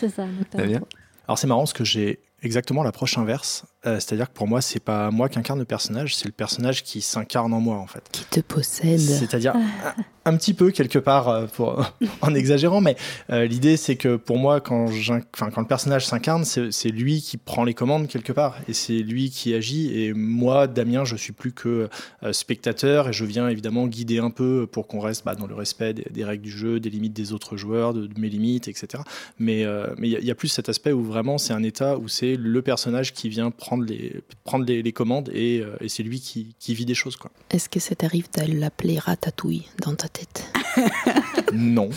c'est 0.00 0.08
ça, 0.08 0.24
un 0.24 0.40
acteur 0.40 0.66
d'impro. 0.66 0.88
Alors 1.28 1.38
c'est 1.38 1.46
marrant 1.46 1.60
parce 1.60 1.72
que 1.72 1.84
j'ai 1.84 2.18
exactement 2.42 2.82
l'approche 2.82 3.16
inverse. 3.16 3.64
Euh, 3.86 3.96
c'est-à-dire 3.96 4.28
que 4.28 4.34
pour 4.34 4.48
moi, 4.48 4.60
c'est 4.60 4.80
pas 4.80 5.10
moi 5.10 5.28
qui 5.28 5.38
incarne 5.38 5.58
le 5.58 5.64
personnage, 5.64 6.14
c'est 6.16 6.26
le 6.26 6.32
personnage 6.32 6.82
qui 6.82 7.02
s'incarne 7.02 7.52
en 7.52 7.60
moi, 7.60 7.76
en 7.76 7.86
fait. 7.86 8.02
Qui 8.12 8.24
te 8.24 8.40
possède. 8.40 8.98
C'est-à-dire 8.98 9.54
un, 10.24 10.36
petit 10.36 10.54
peu, 10.54 10.70
quelque 10.70 10.98
part, 10.98 11.28
euh, 11.28 11.46
pour, 11.46 11.84
en 12.22 12.34
exagérant, 12.34 12.80
mais 12.80 12.96
euh, 13.30 13.44
l'idée, 13.44 13.76
c'est 13.76 13.96
que 13.96 14.16
pour 14.16 14.38
moi, 14.38 14.60
quand, 14.60 14.86
quand 15.32 15.60
le 15.60 15.66
personnage 15.66 16.06
s'incarne, 16.06 16.44
c'est 16.44 16.88
lui 16.88 17.20
qui 17.20 17.36
prend 17.36 17.64
les 17.64 17.74
commandes, 17.74 18.08
quelque 18.08 18.32
part, 18.32 18.56
et 18.68 18.72
c'est 18.72 18.98
lui 18.98 19.30
qui 19.30 19.54
agit. 19.54 19.90
Et 19.98 20.14
moi, 20.14 20.66
Damien, 20.66 21.04
je 21.04 21.16
suis 21.16 21.32
plus 21.32 21.52
que 21.52 21.88
spectateur, 22.32 23.08
et 23.08 23.12
je 23.12 23.24
viens 23.24 23.48
évidemment 23.48 23.86
guider 23.86 24.18
un 24.18 24.30
peu 24.30 24.66
pour 24.66 24.86
qu'on 24.86 25.00
reste 25.00 25.24
bah, 25.24 25.34
dans 25.34 25.46
le 25.46 25.54
respect 25.54 25.92
des, 25.94 26.24
règles 26.24 26.42
du 26.42 26.50
jeu, 26.50 26.80
des 26.80 26.90
limites 26.90 27.12
des 27.12 27.32
autres 27.32 27.56
joueurs, 27.56 27.92
de, 27.92 28.08
mes 28.18 28.28
limites, 28.28 28.68
etc. 28.68 29.02
Mais 29.38 29.66
il 29.98 30.06
y, 30.06 30.26
y, 30.26 30.30
a 30.30 30.34
plus 30.34 30.48
cet 30.48 30.68
aspect 30.68 30.92
où 30.92 31.02
vraiment, 31.02 31.38
c'est 31.38 31.52
un 31.52 31.62
état 31.62 31.98
où 31.98 32.08
c'est 32.08 32.36
le 32.36 32.62
personnage 32.62 33.12
qui 33.12 33.28
vient 33.28 33.50
prendre 33.50 33.73
prendre 33.74 33.84
les, 33.84 34.20
prendre 34.44 34.64
les, 34.64 34.92
commandes 34.92 35.30
et, 35.32 35.60
euh, 35.60 35.76
et 35.80 35.88
c'est 35.88 36.02
lui 36.02 36.20
qui, 36.20 36.54
qui, 36.58 36.74
vit 36.74 36.84
des 36.84 36.94
choses. 36.94 37.16
Quoi. 37.16 37.30
Est-ce 37.50 37.68
que 37.68 37.80
ça 37.80 37.94
t'arrive 37.94 38.28
de 38.36 38.58
l'appeler 38.58 38.98
Ratatouille 38.98 39.66
dans 39.82 39.94
ta 39.94 40.08
tête 40.08 40.50
Non. 41.52 41.90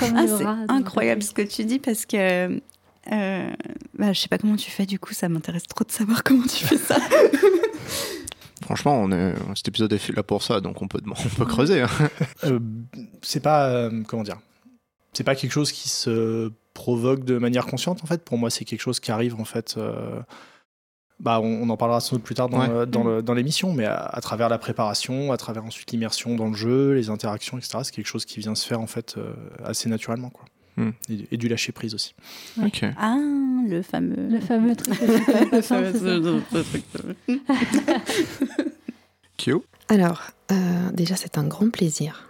ah, 0.00 0.24
c'est 0.26 0.44
incroyable 0.72 1.22
ce 1.22 1.32
que 1.32 1.42
tu 1.42 1.64
dis 1.64 1.78
parce 1.78 2.06
que 2.06 2.60
euh, 3.12 3.50
bah, 3.96 4.12
je 4.12 4.20
sais 4.20 4.28
pas 4.28 4.38
comment 4.38 4.56
tu 4.56 4.70
fais 4.70 4.86
du 4.86 4.98
coup, 4.98 5.14
ça 5.14 5.28
m'intéresse 5.28 5.64
trop 5.64 5.84
de 5.84 5.92
savoir 5.92 6.22
comment 6.24 6.46
tu 6.46 6.64
fais 6.64 6.78
ça. 6.78 6.98
Franchement, 8.62 9.00
on 9.00 9.12
est, 9.12 9.34
cet 9.54 9.68
épisode 9.68 9.92
est 9.92 9.98
fait 9.98 10.12
là 10.12 10.22
pour 10.22 10.42
ça, 10.42 10.60
donc 10.60 10.82
on 10.82 10.88
peut, 10.88 11.00
on 11.06 11.28
peut 11.28 11.44
creuser. 11.44 11.82
Hein. 11.82 11.88
Euh, 12.44 12.58
c'est 13.22 13.40
pas, 13.40 13.88
comment 14.08 14.24
dire, 14.24 14.38
c'est 15.12 15.24
pas 15.24 15.36
quelque 15.36 15.52
chose 15.52 15.70
qui 15.70 15.88
se 15.88 16.50
provoque 16.74 17.24
de 17.24 17.38
manière 17.38 17.66
consciente 17.66 18.02
en 18.02 18.06
fait. 18.06 18.24
Pour 18.24 18.38
moi, 18.38 18.50
c'est 18.50 18.64
quelque 18.64 18.80
chose 18.80 18.98
qui 18.98 19.12
arrive 19.12 19.36
en 19.40 19.44
fait. 19.44 19.76
Euh, 21.18 21.22
bah, 21.24 21.40
on, 21.40 21.62
on 21.62 21.68
en 21.70 21.76
parlera 21.76 22.00
sans 22.00 22.16
doute 22.16 22.24
plus 22.24 22.34
tard 22.34 22.48
dans, 22.48 22.60
Ouais. 22.60 22.86
dans, 22.86 23.04
le- 23.04 23.22
dans 23.22 23.34
l'émission, 23.34 23.72
mais 23.72 23.84
à, 23.86 23.96
à 23.96 24.20
travers 24.20 24.48
la 24.48 24.58
préparation, 24.58 25.32
à 25.32 25.36
travers 25.36 25.64
ensuite 25.64 25.90
l'immersion 25.92 26.34
dans 26.36 26.48
le 26.48 26.54
jeu, 26.54 26.92
les 26.92 27.10
interactions, 27.10 27.56
etc. 27.58 27.78
C'est 27.84 27.94
quelque 27.94 28.06
chose 28.06 28.24
qui 28.24 28.40
vient 28.40 28.54
se 28.54 28.66
faire 28.66 28.80
en 28.80 28.86
fait 28.86 29.16
euh, 29.16 29.32
assez 29.64 29.88
naturellement, 29.88 30.30
quoi. 30.30 30.44
Hmm. 30.78 30.90
Et, 31.08 31.26
et 31.32 31.36
du 31.38 31.48
lâcher 31.48 31.72
prise 31.72 31.94
aussi. 31.94 32.14
Ok. 32.62 32.84
Ah, 32.98 33.16
le 33.66 33.80
fameux. 33.80 34.28
Le 34.28 34.40
fameux 34.40 34.76
truc. 34.76 34.94
Le 35.52 35.62
fameux 35.62 35.92
truc. 35.94 36.84
Kyo 39.38 39.64
Alors, 39.88 40.22
euh, 40.52 40.90
déjà, 40.92 41.16
c'est 41.16 41.38
un 41.38 41.44
grand 41.46 41.70
plaisir. 41.70 42.28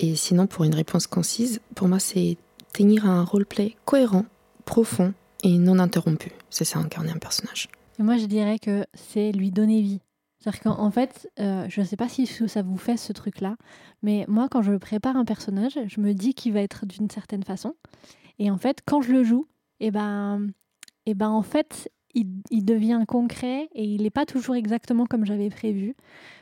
Et 0.00 0.16
sinon, 0.16 0.46
pour 0.46 0.64
une 0.64 0.74
réponse 0.74 1.06
concise, 1.06 1.60
pour 1.74 1.88
moi, 1.88 1.98
c'est 1.98 2.36
tenir 2.72 3.04
un 3.06 3.24
roleplay 3.24 3.76
cohérent, 3.84 4.24
profond 4.64 5.12
et 5.42 5.58
non 5.58 5.78
interrompu. 5.78 6.30
C'est 6.50 6.64
ça, 6.64 6.78
incarner 6.78 7.10
un 7.10 7.18
personnage. 7.18 7.68
Moi, 8.02 8.16
je 8.16 8.26
dirais 8.26 8.58
que 8.58 8.84
c'est 8.94 9.32
lui 9.32 9.50
donner 9.50 9.80
vie. 9.80 10.00
C'est-à-dire 10.38 10.60
qu'en 10.60 10.78
en 10.80 10.90
fait, 10.90 11.30
euh, 11.38 11.66
je 11.68 11.80
ne 11.80 11.86
sais 11.86 11.96
pas 11.96 12.08
si 12.08 12.26
ça 12.26 12.62
vous 12.62 12.76
fait 12.76 12.96
ce 12.96 13.12
truc-là, 13.12 13.56
mais 14.02 14.24
moi, 14.28 14.48
quand 14.50 14.60
je 14.62 14.72
prépare 14.74 15.16
un 15.16 15.24
personnage, 15.24 15.78
je 15.86 16.00
me 16.00 16.14
dis 16.14 16.34
qu'il 16.34 16.52
va 16.52 16.60
être 16.60 16.84
d'une 16.84 17.08
certaine 17.10 17.44
façon. 17.44 17.74
Et 18.40 18.50
en 18.50 18.56
fait, 18.56 18.80
quand 18.84 19.02
je 19.02 19.12
le 19.12 19.22
joue, 19.22 19.46
et 19.78 19.90
ben, 19.92 20.48
et 21.06 21.14
ben 21.14 21.28
en 21.28 21.42
fait, 21.42 21.90
il, 22.14 22.26
il 22.50 22.64
devient 22.64 23.04
concret 23.06 23.68
et 23.72 23.84
il 23.84 24.02
n'est 24.02 24.10
pas 24.10 24.26
toujours 24.26 24.56
exactement 24.56 25.06
comme 25.06 25.24
j'avais 25.24 25.48
prévu. 25.48 25.94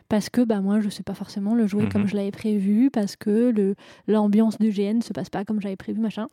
Parce 0.08 0.30
que 0.30 0.40
bah, 0.40 0.60
moi, 0.62 0.80
je 0.80 0.86
ne 0.86 0.90
sais 0.90 1.02
pas 1.02 1.14
forcément 1.14 1.54
le 1.54 1.66
jouer 1.66 1.82
Mhm. 1.84 1.88
comme 1.92 2.06
je 2.06 2.16
l'avais 2.16 2.30
prévu, 2.32 2.90
parce 2.90 3.16
que 3.16 3.50
le- 3.50 3.74
l'ambiance 4.08 4.58
du 4.58 4.70
GN 4.72 4.96
ne 4.98 5.02
se 5.02 5.12
passe 5.12 5.28
pas 5.30 5.44
comme 5.44 5.60
j'avais 5.60 5.76
prévu, 5.76 6.00
machin. 6.00 6.26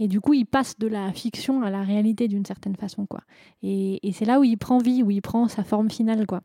Et 0.00 0.08
du 0.08 0.20
coup, 0.20 0.32
il 0.32 0.46
passe 0.46 0.76
de 0.78 0.88
la 0.88 1.12
fiction 1.12 1.62
à 1.62 1.70
la 1.70 1.82
réalité 1.82 2.26
d'une 2.26 2.44
certaine 2.46 2.74
façon, 2.74 3.06
quoi. 3.06 3.20
Et, 3.62 4.00
et 4.08 4.12
c'est 4.12 4.24
là 4.24 4.40
où 4.40 4.44
il 4.44 4.56
prend 4.56 4.78
vie, 4.78 5.02
où 5.04 5.10
il 5.12 5.20
prend 5.22 5.46
sa 5.46 5.62
forme 5.62 5.90
finale, 5.90 6.26
quoi. 6.26 6.40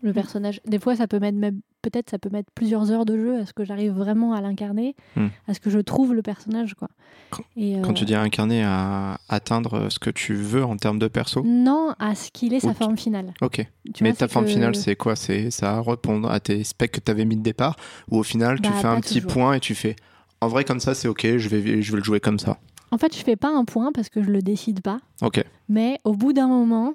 Le 0.00 0.12
personnage. 0.12 0.60
Des 0.64 0.78
fois, 0.78 0.94
ça 0.94 1.08
peut 1.08 1.18
mettre 1.18 1.38
même, 1.38 1.60
peut-être, 1.82 2.10
ça 2.10 2.18
peut 2.20 2.28
mettre 2.30 2.52
plusieurs 2.54 2.92
heures 2.92 3.04
de 3.04 3.18
jeu 3.18 3.38
à 3.40 3.46
ce 3.46 3.52
que 3.52 3.64
j'arrive 3.64 3.92
vraiment 3.92 4.32
à 4.32 4.40
l'incarner, 4.40 4.94
Hmm. 5.16 5.26
à 5.48 5.54
ce 5.54 5.58
que 5.60 5.70
je 5.70 5.80
trouve 5.80 6.14
le 6.14 6.22
personnage, 6.22 6.74
quoi. 6.74 6.88
Quand- 7.30 7.42
Et, 7.56 7.80
Quand 7.82 7.90
euh, 7.90 7.94
tu 7.94 8.04
dis 8.04 8.14
incarner, 8.14 8.62
à 8.62 9.18
atteindre 9.28 9.88
ce 9.88 9.98
que 9.98 10.10
tu 10.10 10.34
veux 10.34 10.64
en 10.64 10.76
termes 10.76 11.00
de 11.00 11.08
perso? 11.08 11.42
Non, 11.44 11.94
à 11.98 12.14
ce 12.14 12.30
qu'il 12.30 12.54
est 12.54 12.58
Ou 12.64 12.68
sa 12.68 12.74
tu- 12.74 12.78
forme 12.84 12.96
finale. 12.96 13.32
Ok. 13.40 13.66
Tu 13.92 14.04
Mais 14.04 14.10
vois, 14.10 14.18
ta 14.18 14.28
forme 14.28 14.44
que- 14.44 14.52
finale, 14.52 14.76
c'est 14.76 14.94
quoi? 14.94 15.16
C'est 15.16 15.50
ça 15.50 15.80
répondre 15.82 16.30
à 16.30 16.38
tes 16.38 16.62
specs 16.62 16.92
que 16.92 17.00
tu 17.00 17.10
avais 17.10 17.24
mis 17.24 17.36
de 17.36 17.42
départ? 17.42 17.74
Ou 18.10 18.18
au 18.18 18.22
final, 18.22 18.60
tu 18.60 18.70
Bah, 18.70 18.76
fais 18.76 18.86
un 18.86 19.00
petit 19.00 19.14
toujours. 19.22 19.32
point 19.32 19.54
et 19.54 19.60
tu 19.60 19.74
fais 19.74 19.96
en 20.40 20.48
vrai, 20.48 20.64
comme 20.64 20.80
ça, 20.80 20.94
c'est 20.94 21.08
ok, 21.08 21.36
je 21.36 21.48
vais, 21.48 21.82
je 21.82 21.92
vais 21.92 21.98
le 21.98 22.04
jouer 22.04 22.20
comme 22.20 22.38
ça. 22.38 22.58
En 22.90 22.98
fait, 22.98 23.14
je 23.16 23.22
fais 23.22 23.36
pas 23.36 23.48
un 23.48 23.64
point 23.64 23.92
parce 23.92 24.08
que 24.08 24.22
je 24.22 24.30
le 24.30 24.40
décide 24.40 24.80
pas. 24.80 24.98
Ok. 25.22 25.44
Mais 25.68 25.98
au 26.04 26.14
bout 26.14 26.32
d'un 26.32 26.48
moment, 26.48 26.94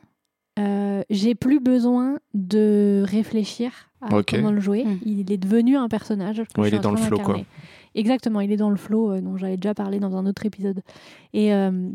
euh, 0.60 1.04
j'ai 1.10 1.36
plus 1.36 1.60
besoin 1.60 2.20
de 2.34 3.04
réfléchir 3.06 3.72
à 4.02 4.10
comment 4.24 4.52
le 4.52 4.60
jouer. 4.60 4.86
Mm. 4.86 5.00
Il 5.06 5.32
est 5.32 5.38
devenu 5.38 5.78
un 5.78 5.90
personnage. 5.90 6.42
que 6.54 6.62
Ouais, 6.62 6.70
je 6.70 6.76
il 6.76 6.78
est 6.80 6.82
dans 6.82 6.92
le 6.92 6.98
flow, 6.98 7.18
quoi. 7.20 7.38
Exactement, 7.96 8.42
il 8.42 8.52
est 8.52 8.58
dans 8.58 8.72
le 8.72 8.76
flow 8.76 9.12
euh, 9.12 9.22
dont 9.22 9.38
j'avais 9.38 9.58
déjà 9.58 9.76
parlé 9.76 10.00
dans 10.00 10.16
un 10.18 10.26
autre 10.26 10.46
épisode. 10.46 10.82
Et, 11.34 11.54
euh, 11.54 11.90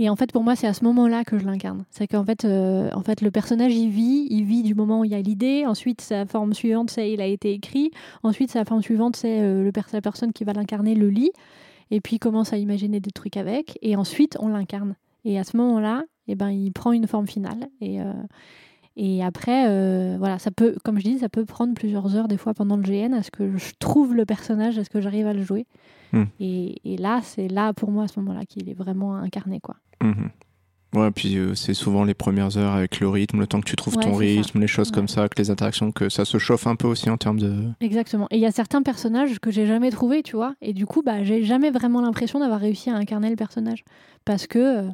et 0.00 0.08
en 0.08 0.14
fait, 0.14 0.30
pour 0.30 0.44
moi, 0.44 0.54
c'est 0.54 0.68
à 0.68 0.72
ce 0.72 0.84
moment-là 0.84 1.24
que 1.24 1.38
je 1.38 1.44
l'incarne. 1.44 1.84
C'est 1.90 2.06
qu'en 2.06 2.24
fait, 2.24 2.44
euh, 2.44 2.88
en 2.94 3.02
fait, 3.02 3.20
le 3.20 3.32
personnage, 3.32 3.74
il 3.74 3.90
vit, 3.90 4.28
il 4.30 4.44
vit 4.44 4.62
du 4.62 4.76
moment 4.76 5.00
où 5.00 5.04
il 5.04 5.10
y 5.10 5.14
a 5.16 5.20
l'idée. 5.20 5.64
Ensuite, 5.66 6.00
sa 6.00 6.24
forme 6.24 6.54
suivante, 6.54 6.90
c'est 6.90 7.12
il 7.12 7.20
a 7.20 7.26
été 7.26 7.52
écrit. 7.52 7.90
Ensuite, 8.22 8.52
sa 8.52 8.64
forme 8.64 8.80
suivante, 8.80 9.16
c'est 9.16 9.40
euh, 9.40 9.64
le 9.64 9.72
la 9.92 10.00
personne 10.00 10.32
qui 10.32 10.44
va 10.44 10.52
l'incarner 10.52 10.94
le 10.94 11.08
lit. 11.08 11.32
Et 11.90 12.00
puis, 12.00 12.16
il 12.16 12.18
commence 12.20 12.52
à 12.52 12.58
imaginer 12.58 13.00
des 13.00 13.10
trucs 13.10 13.36
avec. 13.36 13.76
Et 13.82 13.96
ensuite, 13.96 14.36
on 14.40 14.48
l'incarne. 14.48 14.94
Et 15.24 15.36
à 15.36 15.42
ce 15.42 15.56
moment-là, 15.56 16.04
eh 16.28 16.36
ben, 16.36 16.50
il 16.50 16.70
prend 16.70 16.92
une 16.92 17.08
forme 17.08 17.26
finale. 17.26 17.68
Et, 17.80 18.00
euh, 18.00 18.12
et 18.96 19.24
après, 19.24 19.68
euh, 19.68 20.16
voilà, 20.18 20.38
ça 20.38 20.50
peut, 20.50 20.76
comme 20.84 20.98
je 20.98 21.04
dis, 21.04 21.18
ça 21.18 21.28
peut 21.28 21.44
prendre 21.44 21.74
plusieurs 21.74 22.14
heures 22.14 22.28
des 22.28 22.36
fois 22.36 22.54
pendant 22.54 22.76
le 22.76 22.82
GN 22.82 23.14
à 23.14 23.22
ce 23.22 23.30
que 23.30 23.56
je 23.56 23.72
trouve 23.78 24.14
le 24.14 24.24
personnage, 24.24 24.78
à 24.78 24.84
ce 24.84 24.90
que 24.90 25.00
j'arrive 25.00 25.26
à 25.26 25.32
le 25.32 25.42
jouer. 25.42 25.66
Hmm. 26.12 26.24
Et, 26.38 26.80
et 26.84 26.96
là, 26.96 27.20
c'est 27.22 27.48
là 27.48 27.72
pour 27.72 27.90
moi 27.90 28.04
à 28.04 28.08
ce 28.08 28.20
moment-là 28.20 28.44
qu'il 28.44 28.68
est 28.68 28.74
vraiment 28.74 29.14
incarné, 29.16 29.60
quoi. 29.60 29.76
Mhm. 30.02 30.30
Ouais, 30.94 31.10
puis 31.10 31.36
euh, 31.36 31.54
c'est 31.54 31.74
souvent 31.74 32.02
les 32.02 32.14
premières 32.14 32.56
heures 32.56 32.72
avec 32.72 32.98
le 33.00 33.10
rythme, 33.10 33.40
le 33.40 33.46
temps 33.46 33.60
que 33.60 33.68
tu 33.68 33.76
trouves 33.76 33.96
Ouais, 33.98 34.04
ton 34.04 34.14
ça. 34.14 34.18
rythme, 34.20 34.58
les 34.58 34.66
choses 34.66 34.90
comme 34.90 35.06
ça, 35.06 35.20
avec 35.20 35.38
les 35.38 35.50
interactions, 35.50 35.92
que 35.92 36.08
ça 36.08 36.24
se 36.24 36.38
chauffe 36.38 36.66
un 36.66 36.76
peu 36.76 36.86
aussi 36.86 37.10
en 37.10 37.18
termes 37.18 37.38
de. 37.38 37.54
Exactement. 37.80 38.26
Et 38.30 38.36
il 38.36 38.40
y 38.40 38.46
a 38.46 38.52
certains 38.52 38.82
personnages 38.82 39.38
que 39.38 39.50
j'ai 39.50 39.66
jamais 39.66 39.90
trouvés, 39.90 40.22
tu 40.22 40.36
vois. 40.36 40.54
Et 40.62 40.72
du 40.72 40.86
coup, 40.86 41.02
bah, 41.02 41.22
j'ai 41.24 41.44
jamais 41.44 41.70
vraiment 41.70 42.00
l'impression 42.00 42.40
d'avoir 42.40 42.58
réussi 42.60 42.88
à 42.88 42.94
incarner 42.94 43.28
le 43.28 43.36
personnage. 43.36 43.84
Parce 44.24 44.46
que, 44.46 44.58
euh, 44.58 44.88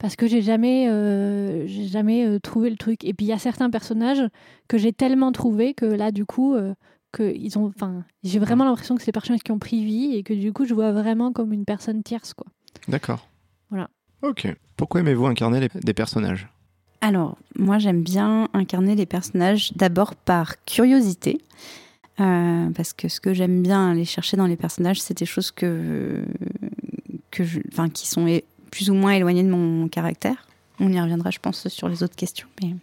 parce 0.00 0.16
que 0.16 0.26
j'ai 0.26 0.42
jamais, 0.42 0.88
euh, 0.88 1.68
jamais 1.68 2.26
euh, 2.26 2.40
trouvé 2.40 2.68
le 2.68 2.76
truc. 2.76 3.04
Et 3.04 3.14
puis 3.14 3.26
il 3.26 3.28
y 3.28 3.32
a 3.32 3.38
certains 3.38 3.70
personnages 3.70 4.22
que 4.66 4.76
j'ai 4.76 4.92
tellement 4.92 5.30
trouvés 5.30 5.72
que 5.72 5.86
là, 5.86 6.10
du 6.10 6.24
coup, 6.24 6.56
que 7.12 7.32
ils 7.32 7.56
ont, 7.58 7.66
enfin, 7.66 8.02
j'ai 8.24 8.40
vraiment 8.40 8.64
l'impression 8.64 8.96
que 8.96 9.02
c'est 9.02 9.06
des 9.06 9.12
personnages 9.12 9.44
qui 9.44 9.52
ont 9.52 9.60
pris 9.60 9.84
vie 9.84 10.16
et 10.16 10.24
que 10.24 10.34
du 10.34 10.52
coup, 10.52 10.64
je 10.64 10.74
vois 10.74 10.90
vraiment 10.90 11.32
comme 11.32 11.52
une 11.52 11.64
personne 11.64 12.02
tierce, 12.02 12.34
quoi. 12.34 12.46
D'accord. 12.88 13.27
Ok. 14.22 14.48
Pourquoi 14.76 15.00
aimez-vous 15.00 15.26
incarner 15.26 15.68
des 15.74 15.94
personnages? 15.94 16.48
Alors, 17.00 17.38
moi, 17.56 17.78
j'aime 17.78 18.02
bien 18.02 18.48
incarner 18.52 18.94
les 18.96 19.06
personnages 19.06 19.72
d'abord 19.74 20.14
par 20.16 20.64
curiosité. 20.64 21.40
euh, 22.20 22.70
parce 22.70 22.92
que 22.92 23.08
ce 23.08 23.20
que 23.20 23.32
j'aime 23.32 23.62
bien 23.62 23.92
aller 23.92 24.04
chercher 24.04 24.36
dans 24.36 24.46
les 24.46 24.56
personnages, 24.56 25.00
c'est 25.00 25.16
des 25.18 25.26
choses 25.26 25.50
que, 25.50 26.24
que 27.30 27.44
je, 27.44 27.60
qui 27.92 28.08
sont 28.08 28.26
plus 28.70 28.90
ou 28.90 28.94
moins 28.94 29.12
éloignées 29.12 29.44
de 29.44 29.50
mon 29.50 29.88
caractère. 29.88 30.48
On 30.80 30.92
y 30.92 31.00
reviendra, 31.00 31.30
je 31.30 31.38
pense, 31.38 31.68
sur 31.68 31.88
les 31.88 32.02
autres 32.02 32.16
questions. 32.16 32.48
Mais... 32.62 32.74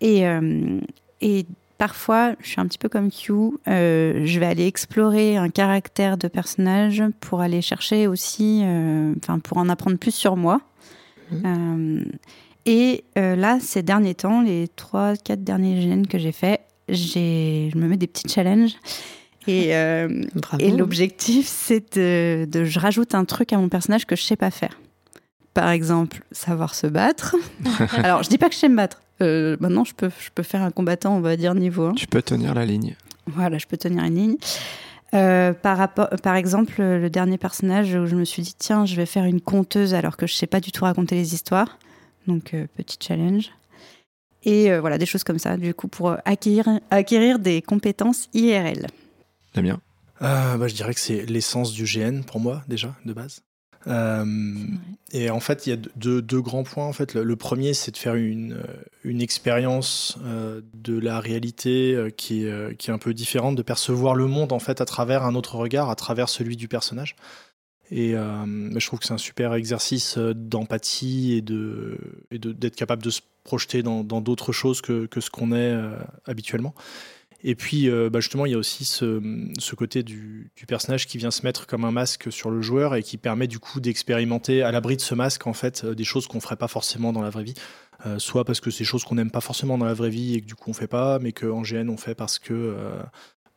Et, 0.00 0.26
euh, 0.26 0.80
et 1.20 1.46
parfois, 1.78 2.34
je 2.40 2.48
suis 2.48 2.60
un 2.60 2.66
petit 2.66 2.78
peu 2.78 2.88
comme 2.88 3.10
Q, 3.10 3.32
euh, 3.68 4.22
je 4.26 4.40
vais 4.40 4.46
aller 4.46 4.66
explorer 4.66 5.36
un 5.36 5.48
caractère 5.48 6.18
de 6.18 6.28
personnage 6.28 7.02
pour 7.20 7.40
aller 7.40 7.62
chercher 7.62 8.06
aussi, 8.06 8.62
euh, 8.64 9.14
enfin, 9.22 9.38
pour 9.38 9.56
en 9.58 9.68
apprendre 9.68 9.96
plus 9.96 10.14
sur 10.14 10.36
moi. 10.36 10.60
Euh, 11.32 12.04
et 12.66 13.04
là, 13.16 13.58
ces 13.60 13.82
derniers 13.82 14.14
temps, 14.14 14.42
les 14.42 14.66
3-4 14.66 15.42
derniers 15.44 15.86
GN 15.86 16.06
que 16.06 16.18
j'ai 16.18 16.32
fait, 16.32 16.60
je 16.88 17.76
me 17.76 17.86
mets 17.86 17.96
des 17.96 18.06
petits 18.06 18.28
challenges. 18.28 18.74
Et, 20.58 20.70
l'objectif, 20.72 21.46
c'est 21.46 21.96
de, 21.96 22.44
de- 22.44 22.64
Je 22.64 22.78
rajoute 22.78 23.14
un 23.14 23.24
truc 23.24 23.54
à 23.54 23.56
mon 23.56 23.70
personnage 23.70 24.04
que 24.04 24.14
je 24.14 24.22
sais 24.22 24.36
pas 24.36 24.50
faire. 24.50 24.78
Par 25.58 25.70
exemple, 25.70 26.22
savoir 26.30 26.72
se 26.76 26.86
battre. 26.86 27.34
Alors, 27.96 28.22
je 28.22 28.28
dis 28.28 28.38
pas 28.38 28.48
que 28.48 28.54
je 28.54 28.60
sais 28.60 28.68
me 28.68 28.76
battre. 28.76 29.02
Euh, 29.20 29.56
maintenant, 29.58 29.82
je 29.82 29.92
peux, 29.92 30.08
je 30.20 30.30
peux 30.32 30.44
faire 30.44 30.62
un 30.62 30.70
combattant, 30.70 31.16
on 31.16 31.20
va 31.20 31.36
dire, 31.36 31.52
niveau 31.56 31.86
1. 31.86 31.94
Tu 31.94 32.06
peux 32.06 32.22
tenir 32.22 32.54
la 32.54 32.64
ligne. 32.64 32.94
Voilà, 33.26 33.58
je 33.58 33.66
peux 33.66 33.76
tenir 33.76 34.04
une 34.04 34.14
ligne. 34.14 34.36
Euh, 35.14 35.52
par, 35.52 35.76
rapport, 35.76 36.10
par 36.22 36.36
exemple, 36.36 36.80
le 36.80 37.10
dernier 37.10 37.38
personnage 37.38 37.92
où 37.92 38.06
je 38.06 38.14
me 38.14 38.24
suis 38.24 38.40
dit, 38.40 38.54
tiens, 38.56 38.86
je 38.86 38.94
vais 38.94 39.04
faire 39.04 39.24
une 39.24 39.40
conteuse 39.40 39.94
alors 39.94 40.16
que 40.16 40.28
je 40.28 40.34
sais 40.34 40.46
pas 40.46 40.60
du 40.60 40.70
tout 40.70 40.84
raconter 40.84 41.16
les 41.16 41.34
histoires. 41.34 41.80
Donc, 42.28 42.54
euh, 42.54 42.68
petit 42.76 42.96
challenge. 43.00 43.50
Et 44.44 44.70
euh, 44.70 44.80
voilà, 44.80 44.96
des 44.96 45.06
choses 45.06 45.24
comme 45.24 45.40
ça, 45.40 45.56
du 45.56 45.74
coup, 45.74 45.88
pour 45.88 46.14
acquérir, 46.24 46.68
acquérir 46.92 47.40
des 47.40 47.62
compétences 47.62 48.28
IRL. 48.32 48.86
Damien? 49.54 49.80
Euh, 50.22 50.56
bah, 50.56 50.68
je 50.68 50.74
dirais 50.74 50.94
que 50.94 51.00
c'est 51.00 51.26
l'essence 51.26 51.72
du 51.72 51.82
GN 51.82 52.22
pour 52.22 52.38
moi 52.38 52.62
déjà 52.68 52.94
de 53.04 53.12
base. 53.12 53.42
Euh, 53.88 54.24
et 55.12 55.30
en 55.30 55.40
fait, 55.40 55.66
il 55.66 55.70
y 55.70 55.72
a 55.72 55.76
deux, 55.96 56.42
grands 56.42 56.64
points. 56.64 56.86
En 56.86 56.92
fait, 56.92 57.14
le, 57.14 57.36
premier, 57.36 57.74
c'est 57.74 57.90
de 57.90 57.96
faire 57.96 58.14
une, 58.14 58.62
expérience 59.04 60.18
euh, 60.24 60.60
de 60.74 60.98
la 60.98 61.20
réalité 61.20 61.94
euh, 61.94 62.10
qui, 62.10 62.44
est, 62.44 62.76
qui 62.76 62.90
est 62.90 62.92
un 62.92 62.98
peu 62.98 63.14
différente, 63.14 63.56
de 63.56 63.62
percevoir 63.62 64.14
le 64.14 64.26
monde 64.26 64.52
en 64.52 64.58
fait 64.58 64.80
à 64.80 64.84
travers 64.84 65.24
un 65.24 65.34
autre 65.34 65.56
regard, 65.56 65.90
à 65.90 65.96
travers 65.96 66.28
celui 66.28 66.56
du 66.56 66.68
personnage. 66.68 67.16
Et 67.90 68.12
je 68.12 68.86
trouve 68.86 68.98
que 68.98 69.06
c'est 69.06 69.14
un 69.14 69.16
super 69.16 69.54
exercice 69.54 70.18
d'empathie 70.18 71.32
et 71.32 71.40
de 71.40 71.98
d'être 72.30 72.76
capable 72.76 73.02
de 73.02 73.08
se 73.08 73.22
projeter 73.44 73.82
dans 73.82 74.02
d'autres 74.02 74.52
choses 74.52 74.82
que, 74.82 75.06
que 75.06 75.22
ce 75.22 75.30
qu'on 75.30 75.52
est 75.52 75.74
habituellement. 76.26 76.74
Et 77.44 77.54
puis, 77.54 77.88
euh, 77.88 78.10
bah, 78.10 78.20
justement, 78.20 78.46
il 78.46 78.52
y 78.52 78.54
a 78.54 78.58
aussi 78.58 78.84
ce, 78.84 79.74
côté 79.74 80.02
du, 80.02 80.50
personnage 80.66 81.06
qui 81.06 81.18
vient 81.18 81.30
se 81.30 81.42
mettre 81.42 81.66
comme 81.66 81.84
un 81.84 81.92
masque 81.92 82.32
sur 82.32 82.50
le 82.50 82.60
joueur 82.60 82.94
et 82.94 83.02
qui 83.02 83.16
permet 83.16 83.46
du 83.46 83.58
coup 83.58 83.80
d'expérimenter 83.80 84.62
à 84.62 84.72
l'abri 84.72 84.96
de 84.96 85.00
ce 85.00 85.14
masque 85.14 85.46
en 85.46 85.52
fait 85.52 85.84
euh, 85.84 85.94
des 85.94 86.04
choses 86.04 86.26
qu'on 86.26 86.40
ferait 86.40 86.56
pas 86.56 86.68
forcément 86.68 87.12
dans 87.12 87.22
la 87.22 87.30
vraie 87.30 87.44
vie. 87.44 87.54
Euh, 88.06 88.18
soit 88.18 88.44
parce 88.44 88.60
que 88.60 88.70
c'est 88.70 88.80
des 88.80 88.84
choses 88.84 89.04
qu'on 89.04 89.16
n'aime 89.16 89.30
pas 89.30 89.40
forcément 89.40 89.76
dans 89.76 89.84
la 89.84 89.94
vraie 89.94 90.10
vie 90.10 90.34
et 90.34 90.40
que 90.40 90.46
du 90.46 90.54
coup 90.54 90.70
on 90.70 90.72
fait 90.72 90.86
pas, 90.86 91.18
mais 91.18 91.32
qu'en 91.32 91.62
GN 91.62 91.88
on 91.88 91.96
fait 91.96 92.14
parce 92.14 92.38
que 92.38 92.76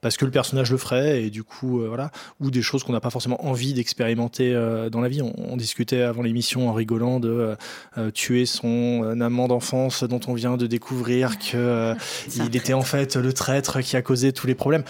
parce 0.01 0.17
que 0.17 0.25
le 0.25 0.31
personnage 0.31 0.71
le 0.71 0.77
ferait 0.77 1.23
et 1.23 1.29
du 1.29 1.43
coup 1.43 1.81
euh, 1.81 1.87
voilà, 1.87 2.11
ou 2.39 2.51
des 2.51 2.61
choses 2.61 2.83
qu'on 2.83 2.93
n'a 2.93 2.99
pas 2.99 3.09
forcément 3.11 3.45
envie 3.45 3.73
d'expérimenter 3.73 4.53
euh, 4.53 4.89
dans 4.89 5.01
la 5.01 5.07
vie. 5.07 5.21
On, 5.21 5.33
on 5.37 5.57
discutait 5.57 6.01
avant 6.01 6.23
l'émission 6.23 6.69
en 6.69 6.73
rigolant 6.73 7.19
de 7.19 7.29
euh, 7.29 7.55
euh, 7.97 8.11
tuer 8.11 8.45
son 8.45 9.03
euh, 9.03 9.21
amant 9.21 9.47
d'enfance 9.47 10.03
dont 10.03 10.19
on 10.27 10.33
vient 10.33 10.57
de 10.57 10.67
découvrir 10.67 11.37
que 11.37 11.55
euh, 11.55 11.95
il 12.35 12.55
était 12.55 12.73
en 12.73 12.81
fait 12.81 13.15
le 13.15 13.33
traître 13.33 13.79
qui 13.81 13.95
a 13.95 14.01
causé 14.01 14.33
tous 14.33 14.47
les 14.47 14.55
problèmes. 14.55 14.83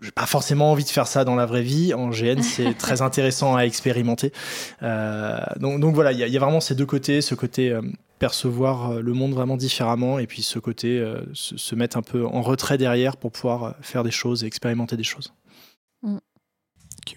j'ai 0.00 0.10
pas 0.10 0.26
forcément 0.26 0.72
envie 0.72 0.84
de 0.84 0.88
faire 0.88 1.06
ça 1.06 1.24
dans 1.24 1.36
la 1.36 1.46
vraie 1.46 1.62
vie. 1.62 1.94
En 1.94 2.10
GN, 2.10 2.42
c'est 2.42 2.74
très 2.78 3.02
intéressant 3.02 3.56
à 3.56 3.62
expérimenter. 3.62 4.32
Euh, 4.82 5.38
donc, 5.60 5.80
donc, 5.80 5.94
voilà, 5.94 6.12
il 6.12 6.18
y, 6.18 6.30
y, 6.30 6.36
a 6.36 6.40
vraiment 6.40 6.60
ces 6.60 6.74
deux 6.74 6.86
côtés, 6.86 7.20
ce 7.20 7.34
côté 7.34 7.70
euh, 7.70 7.82
percevoir 8.18 8.90
euh, 8.90 9.00
le 9.00 9.12
monde 9.12 9.32
vraiment 9.32 9.56
différemment 9.56 10.18
et 10.18 10.26
puis 10.26 10.42
ce 10.42 10.58
côté 10.58 10.98
euh, 10.98 11.22
se, 11.34 11.56
se, 11.56 11.74
mettre 11.74 11.96
un 11.96 12.02
peu 12.02 12.26
en 12.26 12.42
retrait 12.42 12.78
derrière 12.78 13.16
pour 13.16 13.32
pouvoir 13.32 13.76
faire 13.82 14.04
des 14.04 14.10
choses 14.10 14.44
et 14.44 14.46
expérimenter 14.46 14.96
des 14.96 15.04
choses. 15.04 15.32
Mm. 16.02 16.18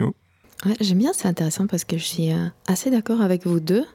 Ouais, 0.01 0.75
J'aime 0.81 0.97
bien, 0.99 1.13
c'est 1.13 1.27
intéressant 1.27 1.67
parce 1.67 1.85
que 1.85 1.97
je 1.97 2.03
suis 2.03 2.29
assez 2.67 2.91
d'accord 2.91 3.21
avec 3.21 3.45
vous 3.45 3.59
deux. 3.59 3.85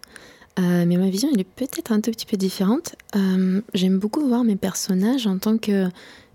Euh, 0.58 0.84
mais 0.86 0.96
ma 0.96 1.08
vision, 1.08 1.28
elle 1.32 1.40
est 1.40 1.44
peut-être 1.44 1.90
un 1.90 2.00
tout 2.00 2.10
petit 2.10 2.26
peu 2.26 2.36
différente. 2.36 2.94
Euh, 3.16 3.60
J'aime 3.74 3.98
beaucoup 3.98 4.26
voir 4.26 4.44
mes 4.44 4.56
personnages 4.56 5.26
en 5.26 5.38
tant 5.38 5.58
que 5.58 5.88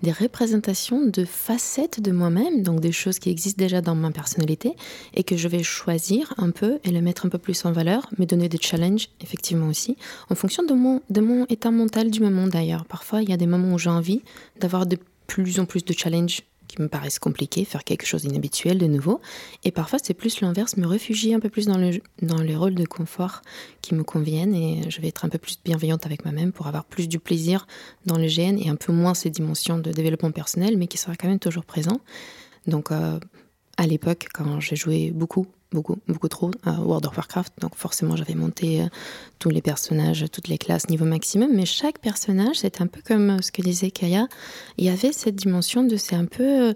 des 0.04 0.12
représentations 0.12 1.06
de 1.06 1.26
facettes 1.26 2.02
de 2.02 2.12
moi-même, 2.12 2.64
donc 2.64 2.80
des 2.80 2.92
choses 2.92 3.20
qui 3.20 3.30
existent 3.30 3.62
déjà 3.62 3.82
dans 3.82 3.96
ma 3.96 4.12
personnalité 4.12 4.74
et 5.14 5.24
que 5.24 5.38
je 5.38 5.48
vais 5.48 5.64
choisir 5.64 6.34
un 6.38 6.52
peu 6.52 6.80
et 6.84 6.92
les 6.92 7.02
mettre 7.02 7.26
un 7.26 7.30
peu 7.30 7.38
plus 7.38 7.66
en 7.66 7.72
valeur, 7.72 8.10
me 8.18 8.26
donner 8.26 8.50
des 8.50 8.60
challenges, 8.60 9.10
effectivement 9.22 9.68
aussi, 9.68 9.98
en 10.30 10.36
fonction 10.36 10.64
de 10.64 10.74
mon, 10.74 11.02
de 11.10 11.22
mon 11.22 11.46
état 11.50 11.72
mental 11.72 12.12
du 12.12 12.22
moment 12.22 12.48
d'ailleurs. 12.48 12.86
Parfois, 12.86 13.22
il 13.22 13.30
y 13.30 13.34
a 13.34 13.38
des 13.38 13.48
moments 13.48 13.74
où 13.74 13.80
j'ai 13.80 13.90
envie 13.90 14.22
d'avoir 14.60 14.86
de 14.86 14.98
plus 15.28 15.60
en 15.60 15.66
plus 15.66 15.86
de 15.86 15.94
challenges 15.94 16.42
me 16.80 16.88
paraissent 16.88 17.20
compliqués, 17.20 17.66
faire 17.66 17.84
quelque 17.84 18.06
chose 18.06 18.24
d'inhabituel, 18.24 18.78
de 18.78 18.88
nouveau. 18.88 19.22
Et 19.64 19.72
parfois, 19.72 20.00
c'est 20.02 20.14
plus 20.14 20.42
l'inverse, 20.42 20.78
me 20.78 20.88
réfugier 20.88 21.34
un 21.34 21.40
peu 21.40 21.50
plus 21.50 21.66
dans, 21.68 21.78
le, 21.78 22.02
dans 22.22 22.42
les 22.42 22.56
rôles 22.56 22.76
de 22.76 22.86
confort 22.86 23.42
qui 23.82 23.94
me 23.96 24.04
conviennent 24.04 24.56
et 24.56 24.90
je 24.90 25.02
vais 25.02 25.08
être 25.08 25.26
un 25.26 25.30
peu 25.30 25.38
plus 25.38 25.60
bienveillante 25.64 26.06
avec 26.06 26.26
moi-même 26.26 26.52
pour 26.52 26.68
avoir 26.68 26.86
plus 26.86 27.08
du 27.08 27.20
plaisir 27.20 27.68
dans 28.06 28.18
le 28.18 28.28
GN 28.28 28.58
et 28.58 28.70
un 28.70 28.76
peu 28.76 28.92
moins 28.92 29.14
ces 29.14 29.30
dimensions 29.30 29.78
de 29.78 29.92
développement 29.92 30.32
personnel, 30.32 30.78
mais 30.78 30.88
qui 30.88 30.98
sera 30.98 31.16
quand 31.16 31.28
même 31.28 31.40
toujours 31.40 31.66
présent. 31.66 32.00
Donc, 32.68 32.92
euh, 32.92 33.20
à 33.80 33.88
l'époque, 33.88 34.28
quand 34.34 34.60
j'ai 34.60 34.76
joué 34.76 35.12
beaucoup 35.12 35.48
beaucoup, 35.72 35.98
beaucoup 36.08 36.28
trop 36.28 36.52
à 36.66 36.82
World 36.82 37.06
of 37.06 37.16
Warcraft. 37.16 37.54
Donc 37.62 37.76
forcément, 37.76 38.16
j'avais 38.16 38.34
monté 38.34 38.82
euh, 38.82 38.86
tous 39.38 39.50
les 39.50 39.62
personnages, 39.62 40.26
toutes 40.32 40.48
les 40.48 40.58
classes 40.58 40.90
niveau 40.90 41.06
maximum. 41.06 41.52
Mais 41.54 41.66
chaque 41.66 42.00
personnage, 42.00 42.58
c'était 42.58 42.82
un 42.82 42.88
peu 42.88 43.02
comme 43.06 43.30
euh, 43.30 43.42
ce 43.42 43.52
que 43.52 43.62
disait 43.62 43.92
Kaya. 43.92 44.28
Il 44.78 44.86
y 44.86 44.90
avait 44.90 45.12
cette 45.14 45.36
dimension 45.36 45.84
de 45.84 45.96
c'est 45.96 46.16
un 46.16 46.26
peu... 46.26 46.70
Euh, 46.70 46.74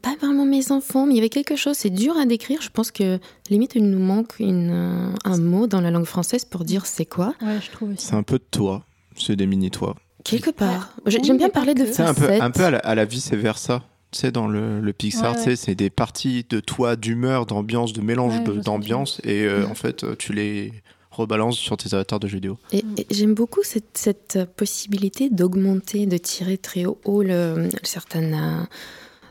pas 0.00 0.14
vraiment 0.18 0.46
mes 0.46 0.72
enfants, 0.72 1.06
mais 1.06 1.14
il 1.14 1.16
y 1.16 1.20
avait 1.20 1.28
quelque 1.28 1.56
chose, 1.56 1.76
c'est 1.76 1.90
dur 1.90 2.16
à 2.16 2.24
décrire. 2.24 2.62
Je 2.62 2.70
pense 2.70 2.90
que 2.90 3.18
limite, 3.50 3.72
il 3.74 3.84
nous 3.84 3.98
manque 3.98 4.36
une, 4.38 5.14
un 5.24 5.38
mot 5.38 5.66
dans 5.66 5.82
la 5.82 5.90
langue 5.90 6.06
française 6.06 6.46
pour 6.46 6.64
dire 6.64 6.86
c'est 6.86 7.04
quoi. 7.04 7.34
Ouais, 7.42 7.58
je 7.60 7.70
trouve 7.70 7.90
aussi. 7.90 8.06
C'est 8.06 8.14
un 8.14 8.22
peu 8.22 8.38
de 8.38 8.46
toi, 8.50 8.86
c'est 9.14 9.36
des 9.36 9.46
mini-toi. 9.46 9.94
Quelque 10.24 10.50
part. 10.50 10.94
Ouais. 11.04 11.12
J'aime 11.22 11.36
bien 11.36 11.50
parler 11.50 11.74
de 11.74 11.84
C'est 11.84 12.00
un 12.00 12.14
peu, 12.14 12.30
un 12.30 12.50
peu 12.50 12.64
à 12.64 12.70
la, 12.70 12.78
à 12.78 12.94
la 12.94 13.04
vice-versa 13.04 13.82
tu 14.14 14.20
sais, 14.20 14.30
dans 14.30 14.46
le, 14.46 14.80
le 14.80 14.92
Pixar, 14.92 15.34
ouais, 15.36 15.46
ouais. 15.46 15.56
c'est 15.56 15.74
des 15.74 15.90
parties 15.90 16.46
de 16.48 16.60
toi, 16.60 16.94
d'humeur, 16.94 17.46
d'ambiance, 17.46 17.92
de 17.92 18.00
mélange 18.00 18.38
ouais, 18.38 18.62
d'ambiance, 18.62 19.20
et 19.24 19.42
euh, 19.42 19.66
en 19.66 19.74
fait, 19.74 20.16
tu 20.18 20.32
les 20.32 20.72
rebalances 21.10 21.58
sur 21.58 21.76
tes 21.76 21.92
avatars 21.94 22.20
de 22.20 22.28
jeux 22.28 22.36
vidéo. 22.36 22.58
Et, 22.72 22.84
et 22.96 23.06
j'aime 23.10 23.34
beaucoup 23.34 23.62
cette, 23.64 23.98
cette 23.98 24.38
possibilité 24.56 25.30
d'augmenter, 25.30 26.06
de 26.06 26.16
tirer 26.16 26.58
très 26.58 26.84
haut, 26.84 27.22
le, 27.22 27.68
certaines. 27.82 28.66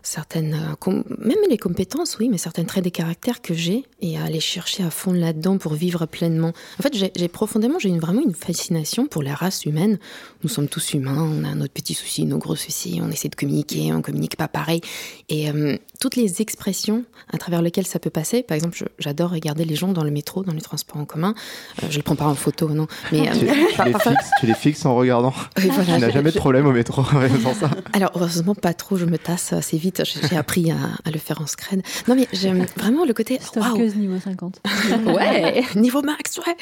Euh, 0.03 0.13
certaines, 0.13 0.75
même 1.19 1.38
les 1.50 1.57
compétences, 1.57 2.17
oui, 2.19 2.29
mais 2.29 2.38
certains 2.38 2.65
traits 2.65 2.83
des 2.83 2.91
caractères 2.91 3.41
que 3.41 3.53
j'ai 3.53 3.83
et 4.01 4.17
à 4.17 4.24
aller 4.24 4.39
chercher 4.39 4.83
à 4.83 4.89
fond 4.89 5.13
là-dedans 5.13 5.57
pour 5.57 5.74
vivre 5.74 6.05
pleinement. 6.05 6.53
En 6.79 6.83
fait, 6.83 6.93
j'ai 6.93 7.27
profondément, 7.27 7.79
j'ai 7.79 7.89
une, 7.89 8.00
vraiment 8.00 8.22
une 8.22 8.36
fascination 8.36 9.07
pour 9.07 9.24
la 9.24 9.33
race 9.33 9.65
humaine. 9.65 9.98
Nous 10.43 10.50
sommes 10.50 10.67
tous 10.67 10.93
humains, 10.93 11.17
on 11.17 11.43
a 11.43 11.55
notre 11.55 11.74
petits 11.74 11.93
soucis, 11.93 12.25
nos 12.25 12.38
gros 12.38 12.55
soucis, 12.55 13.00
on 13.01 13.10
essaie 13.10 13.29
de 13.29 13.36
communiquer, 13.36 13.93
on 13.93 14.01
communique 14.01 14.36
pas 14.36 14.48
pareil. 14.48 14.81
Et 15.29 15.50
euh, 15.50 15.77
toutes 16.00 16.15
les 16.15 16.41
expressions 16.41 17.05
à 17.31 17.38
travers 17.38 17.62
lesquelles 17.62 17.88
ça 17.88 18.00
peut 18.00 18.10
passer, 18.10 18.43
par 18.43 18.55
exemple, 18.55 18.77
j'adore 19.00 19.31
regarder 19.31 19.65
les 19.65 19.75
gens 19.75 19.93
dans 19.93 20.03
le 20.03 20.12
métro, 20.12 20.43
dans 20.43 20.53
les 20.53 20.62
transports 20.62 20.98
en 20.98 21.05
commun. 21.05 21.33
Euh, 21.81 21.88
je 21.89 21.98
le 21.98 22.03
prends 22.03 22.15
pas 22.15 22.27
en 22.27 22.36
photo, 22.36 22.69
non. 22.69 22.88
Mais, 23.12 23.29
tu, 23.31 23.50
euh, 23.50 23.53
tu, 23.74 23.83
les 23.86 23.93
fixes, 23.93 24.31
tu, 24.39 24.45
les 24.48 24.53
fixes, 24.53 24.86
en 24.86 24.95
regardant. 24.95 25.33
Oui, 25.57 25.70
voilà, 25.70 25.96
tu 25.96 26.01
n'as 26.01 26.09
jamais 26.11 26.31
de 26.31 26.37
problème 26.37 26.68
au 26.68 26.72
métro 26.72 27.03
sans 27.03 27.53
ça. 27.53 27.70
Alors, 27.94 28.11
heureusement, 28.16 28.55
pas 28.55 28.74
trop, 28.74 28.98
je 28.98 29.05
me 29.05 29.18
tasse 29.18 29.53
assez 29.53 29.77
vite 29.77 29.93
j'ai 30.03 30.38
appris 30.38 30.72
à, 30.72 30.77
à, 31.03 31.12
le 31.12 31.20
faire 31.20 31.42
en 31.42 31.48
scred. 31.48 31.82
Non, 32.08 32.16
mais 32.16 32.27
j'aime 32.34 32.66
vraiment 32.77 33.06
le 33.06 33.14
côté. 33.14 33.40
Wow. 33.56 33.77
niveau 33.77 34.20
50. 34.20 34.62
ouais, 35.08 35.64
niveau 35.75 36.01
max, 36.01 36.40
ouais. 36.40 36.56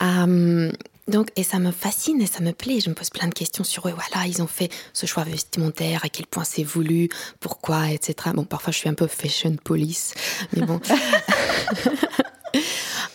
Um, 0.00 0.72
donc, 1.08 1.28
et 1.36 1.42
ça 1.42 1.58
me 1.58 1.70
fascine 1.70 2.20
et 2.20 2.26
ça 2.26 2.40
me 2.40 2.52
plaît. 2.52 2.80
Je 2.80 2.90
me 2.90 2.94
pose 2.94 3.10
plein 3.10 3.28
de 3.28 3.34
questions 3.34 3.64
sur 3.64 3.88
eux. 3.88 3.92
Voilà, 3.92 4.26
ils 4.26 4.42
ont 4.42 4.46
fait 4.46 4.70
ce 4.92 5.06
choix 5.06 5.24
vestimentaire, 5.24 6.04
à 6.04 6.08
quel 6.08 6.26
point 6.26 6.44
c'est 6.44 6.64
voulu, 6.64 7.08
pourquoi, 7.40 7.90
etc. 7.90 8.30
Bon, 8.34 8.44
parfois 8.44 8.72
je 8.72 8.78
suis 8.78 8.88
un 8.88 8.94
peu 8.94 9.06
fashion 9.06 9.56
police, 9.62 10.14
mais 10.54 10.66
bon. 10.66 10.80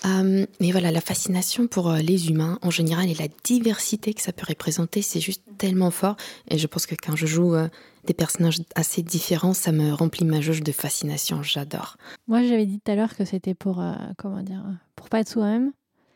Euh, 0.06 0.46
mais 0.60 0.72
voilà, 0.72 0.92
la 0.92 1.02
fascination 1.02 1.68
pour 1.68 1.90
euh, 1.90 2.00
les 2.00 2.30
humains 2.30 2.60
en 2.62 2.70
général 2.70 3.10
et 3.10 3.14
la 3.14 3.28
diversité 3.44 4.14
que 4.14 4.22
ça 4.22 4.34
peut 4.34 4.46
représenter, 4.48 5.02
c'est 5.02 5.22
juste 5.22 5.44
tellement 5.58 5.92
fort. 5.92 6.18
Et 6.50 6.58
je 6.58 6.68
pense 6.68 6.86
que 6.86 6.96
quand 6.96 7.16
je 7.16 7.26
joue 7.26 7.56
euh, 7.56 7.68
des 8.06 8.14
personnages 8.14 8.62
assez 8.76 9.02
différents, 9.02 9.54
ça 9.54 9.72
me 9.72 9.94
remplit 9.94 10.26
ma 10.26 10.42
jauge 10.42 10.62
de 10.62 10.72
fascination. 10.72 11.44
J'adore. 11.44 11.98
Moi, 12.28 12.44
j'avais 12.44 12.66
dit 12.66 12.80
tout 12.80 12.92
à 12.92 12.96
l'heure 12.96 13.16
que 13.16 13.26
c'était 13.26 13.54
pour, 13.54 13.82
euh, 13.82 13.94
comment 14.18 14.42
dire, 14.42 14.64
pour 14.96 15.10
pas 15.10 15.20
être 15.20 15.30
soi-même. 15.30 15.72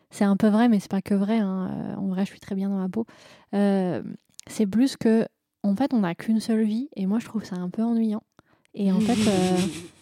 C'est 0.09 0.23
un 0.23 0.37
peu 0.37 0.47
vrai, 0.47 0.69
mais 0.69 0.79
c'est 0.79 0.91
pas 0.91 1.01
que 1.01 1.13
vrai. 1.13 1.37
Hein. 1.37 1.95
En 1.97 2.07
vrai, 2.07 2.25
je 2.25 2.31
suis 2.31 2.39
très 2.39 2.55
bien 2.55 2.69
dans 2.69 2.77
ma 2.77 2.89
peau. 2.89 3.05
c'est 3.51 4.67
plus 4.67 4.95
que, 4.97 5.25
en 5.63 5.75
fait, 5.75 5.93
on 5.93 5.99
n'a 5.99 6.15
qu'une 6.15 6.39
seule 6.39 6.63
vie, 6.63 6.89
et 6.95 7.05
moi, 7.05 7.19
je 7.19 7.25
trouve 7.25 7.43
ça 7.43 7.55
un 7.55 7.69
peu 7.69 7.83
ennuyant. 7.83 8.23
Et 8.73 8.91
en 8.91 8.99
fait 8.99 9.17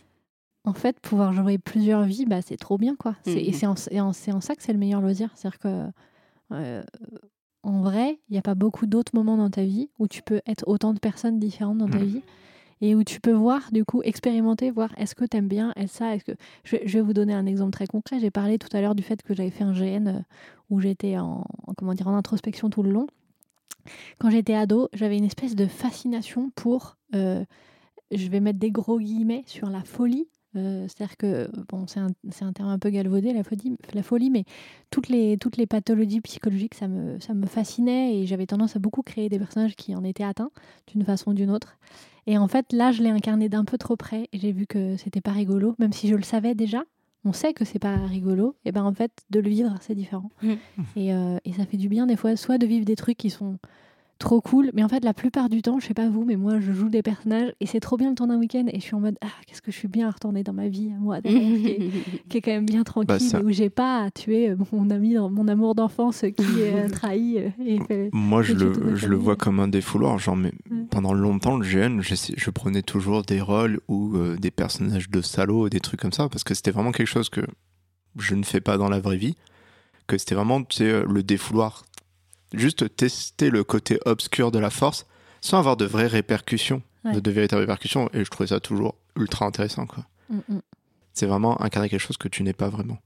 en 0.66 0.74
fait, 0.74 1.00
pouvoir 1.00 1.34
jouer 1.34 1.58
plusieurs 1.58 2.04
vies, 2.04 2.26
bah, 2.26 2.42
c'est 2.42 2.58
trop 2.58 2.78
bien, 2.78 2.96
quoi. 2.96 3.16
Mmh. 3.26 3.30
Et 3.30 3.54
c'est 3.54 3.68
en, 3.68 3.76
en, 3.94 4.10
en, 4.10 4.42
ça 4.42 4.56
que 4.56 4.64
c'est 4.64 4.74
le 4.74 4.80
meilleur 4.80 5.02
loisir. 5.02 5.30
C'est-à-dire 5.36 5.60
que, 5.60 5.86
euh, 6.52 6.84
en 7.66 7.82
vrai, 7.82 8.20
il 8.30 8.34
n'y 8.34 8.38
a 8.38 8.44
pas 8.44 8.54
beaucoup 8.54 8.86
d'autres 8.86 9.16
moments 9.16 9.38
dans 9.38 9.50
ta 9.50 9.64
vie 9.64 9.90
où 9.98 10.08
tu 10.08 10.22
peux 10.22 10.40
être 10.46 10.64
autant 10.68 10.94
de 10.94 11.00
personnes 11.00 11.40
différentes 11.40 11.80
dans 11.80 11.90
ta 11.90 11.98
mmh. 11.98 12.06
vie 12.06 12.22
et 12.82 12.94
où 12.94 13.04
tu 13.04 13.20
peux 13.20 13.32
voir, 13.32 13.72
du 13.72 13.84
coup, 13.84 14.04
expérimenter, 14.04 14.70
voir 14.70 14.94
est-ce 14.98 15.16
que 15.16 15.26
tu 15.26 15.36
aimes 15.38 15.48
bien, 15.48 15.74
est-ce 15.76 15.98
ça, 15.98 16.16
est-ce 16.16 16.26
que... 16.26 16.34
Je, 16.64 16.76
je, 16.86 16.98
vais 17.00 17.02
vous 17.02 17.14
donner 17.14 17.34
un 17.34 17.48
exemple 17.48 17.72
très 17.72 17.88
concret. 17.88 18.20
J'ai 18.20 18.30
parlé 18.30 18.60
tout 18.60 18.68
à 18.78 18.82
l'heure 18.82 18.94
du 18.94 19.02
fait 19.02 19.24
que 19.24 19.34
j'avais 19.34 19.50
fait 19.50 19.64
un 19.64 19.74
GN 19.74 20.08
euh, 20.08 20.20
où 20.70 20.80
j'étais 20.80 21.18
en, 21.18 21.44
comment 21.76 21.96
dire, 21.96 22.08
en 22.08 22.16
introspection 22.16 22.70
tout 22.70 22.84
le 22.84 22.92
long. 22.92 23.08
Quand 24.20 24.30
j'étais 24.30 24.54
ado, 24.54 24.90
j'avais 24.94 25.18
une 25.18 25.26
espèce 25.26 25.56
de 25.56 25.66
fascination 25.66 26.52
pour... 26.56 26.98
Euh, 27.16 27.44
je 28.12 28.28
vais 28.28 28.42
mettre 28.42 28.60
des 28.60 28.72
gros 28.72 29.00
guillemets 29.00 29.44
sur 29.48 29.70
la 29.70 29.84
folie 29.84 30.28
euh, 30.56 30.88
C'est-à-dire 30.88 31.18
que, 31.18 31.50
bon, 31.70 31.88
c'est 31.88 32.00
un, 32.00 32.10
un, 32.42 32.54
terme 32.54 32.70
un 32.70 32.80
peu 32.80 32.90
galvaudé, 32.90 33.34
la 33.34 33.44
folie, 33.44 33.78
la 33.94 34.04
folie 34.04 34.30
mais 34.30 34.46
toutes 34.92 35.10
les, 35.10 35.38
toutes 35.38 35.58
les 35.58 35.66
pathologies 35.66 36.22
psychologiques, 36.22 36.76
ça 36.76 36.88
me, 36.88 37.20
ça 37.20 37.34
me 37.34 37.46
fascinait 37.46 38.16
et 38.16 38.26
j'avais 38.26 38.46
tendance 38.46 38.76
à 38.76 38.80
beaucoup 38.80 39.02
créer 39.02 39.30
des 39.30 39.40
personnages 39.40 39.76
qui 39.76 39.96
en 39.96 40.04
étaient 40.04 40.24
atteints 40.24 40.52
d'une 40.88 41.04
façon 41.04 41.32
ou 41.32 41.34
d'une 41.34 41.52
autre. 41.52 41.78
Et 42.28 42.38
en 42.38 42.48
fait, 42.48 42.74
là, 42.74 42.92
je 42.92 43.04
l'ai 43.04 43.10
incarné 43.10 43.50
d'un 43.50 43.66
peu 43.66 43.78
trop 43.78 43.96
près 43.96 44.28
et 44.34 44.40
j'ai 44.40 44.52
vu 44.52 44.66
que 44.66 44.98
c'était 44.98 45.22
pas 45.22 45.32
rigolo, 45.32 45.76
même 45.80 45.94
si 45.94 46.08
je 46.08 46.16
le 46.16 46.24
savais 46.24 46.56
déjà. 46.56 46.84
On 47.28 47.34
sait 47.34 47.54
que 47.54 47.66
c'est 47.66 47.80
pas 47.80 47.96
rigolo, 48.06 48.56
et 48.66 48.72
ben 48.72 48.84
en 48.84 48.94
fait, 48.94 49.12
de 49.32 49.40
le 49.40 49.50
vivre, 49.50 49.74
c'est 49.82 49.96
différent. 49.96 50.30
Mmh. 50.44 50.54
Et, 50.96 51.12
euh, 51.12 51.40
et 51.44 51.54
ça 51.54 51.66
fait 51.66 51.78
du 51.78 51.90
bien 51.90 52.06
des 52.06 52.16
fois, 52.16 52.36
soit 52.36 52.60
de 52.60 52.68
vivre 52.68 52.86
des 52.86 52.96
trucs 52.96 53.18
qui 53.18 53.32
sont 53.32 53.58
trop 54.20 54.42
cool. 54.42 54.72
Mais 54.74 54.84
en 54.84 54.90
fait, 54.90 55.04
la 55.04 55.14
plupart 55.14 55.50
du 55.50 55.62
temps, 55.62 55.80
je 55.80 55.88
sais 55.88 55.94
pas 55.94 56.10
vous, 56.10 56.24
mais 56.26 56.36
moi, 56.36 56.60
je 56.60 56.72
joue 56.72 56.90
des 56.90 57.02
personnages 57.02 57.54
et 57.60 57.66
c'est 57.66 57.80
trop 57.80 57.98
bien 57.98 58.10
le 58.10 58.16
temps 58.16 58.28
d'un 58.28 58.38
week-end 58.38 58.66
et 58.68 58.80
je 58.80 58.86
suis 58.86 58.96
en 58.96 59.00
mode 59.00 59.18
ah 59.22 59.28
qu'est-ce 59.46 59.62
que 59.62 59.72
je 59.72 59.78
suis 59.78 59.88
bien 59.88 60.08
à 60.08 60.12
retourner 60.12 60.44
dans 60.44 60.54
ma 60.54 60.68
vie, 60.68 60.92
moi, 61.00 61.22
qui, 61.22 61.28
est, 61.36 61.80
qui, 62.30 62.38
est, 62.38 62.42
quand 62.42 62.52
même 62.52 62.66
bien 62.66 62.84
tranquille 62.84 63.30
bah, 63.32 63.42
où 63.44 63.52
j'ai 63.52 63.70
pas 63.70 64.04
à 64.04 64.12
tuer 64.12 64.50
euh, 64.50 64.56
mon 64.72 64.90
ami, 64.90 65.16
mon 65.16 65.48
amour 65.48 65.76
d'enfance 65.76 66.22
qui 66.22 66.62
est 66.62 66.74
euh, 66.74 66.90
trahi. 66.92 67.38
Euh, 67.40 67.50
et 67.66 67.80
fait, 67.80 68.10
moi, 68.14 68.42
je 68.42 68.54
le, 68.54 68.96
je 68.96 69.08
le 69.08 69.16
vois 69.16 69.36
comme 69.36 69.60
un 69.60 69.68
défouloir. 69.68 70.18
Genre, 70.18 70.36
mais 70.36 70.54
ouais. 70.72 70.86
pendant 70.90 71.14
longtemps, 71.14 71.58
le 71.58 71.66
GN, 71.66 72.02
je, 72.02 72.16
je, 72.16 72.50
prenais 72.50 72.82
toujours 72.82 73.24
des 73.24 73.42
rôles 73.42 73.80
ou 73.88 74.16
euh, 74.16 74.38
des 74.38 74.52
personnages 74.52 75.10
de 75.10 75.22
salauds, 75.22 75.70
des 75.70 75.80
trucs 75.80 76.00
comme 76.00 76.14
ça, 76.14 76.30
parce 76.30 76.44
que 76.44 76.54
c'était 76.54 76.72
vraiment 76.72 76.92
quelque 76.92 77.08
chose 77.08 77.30
que 77.30 77.42
je 78.18 78.36
ne 78.36 78.44
fais 78.44 78.62
pas 78.62 78.78
dans 78.78 78.90
la 78.90 79.00
vraie 79.00 79.18
vie. 79.18 79.36
Que 80.08 80.20
c'était 80.20 80.36
vraiment 80.36 80.64
tu 80.64 80.78
sais, 80.78 81.04
le 81.04 81.24
défouloir 81.24 81.84
juste 82.54 82.96
tester 82.96 83.50
le 83.50 83.64
côté 83.64 84.00
obscur 84.06 84.52
de 84.52 84.60
la 84.60 84.70
force 84.70 85.06
sans 85.42 85.60
avoir 85.60 85.78
de 85.78 85.86
vraies 85.86 86.08
répercussions, 86.08 86.82
ouais. 87.04 87.14
de, 87.14 87.20
de, 87.20 87.32
véritables 87.32 87.62
répercussions. 87.62 88.10
Et 88.14 88.24
je 88.24 88.30
trouvais 88.30 88.48
ça 88.48 88.60
toujours 88.60 88.96
ultra 89.16 89.46
intéressant. 89.46 89.86
Quoi. 89.86 90.06
Mm 90.30 90.40
-hmm. 90.40 90.62
C'est 91.14 91.28
vraiment 91.28 91.62
incarner 91.62 91.90
quelque 91.90 92.06
chose 92.08 92.18
que 92.18 92.28
tu 92.28 92.44
n'es 92.44 92.54
pas 92.54 92.70
vraiment. 92.70 92.98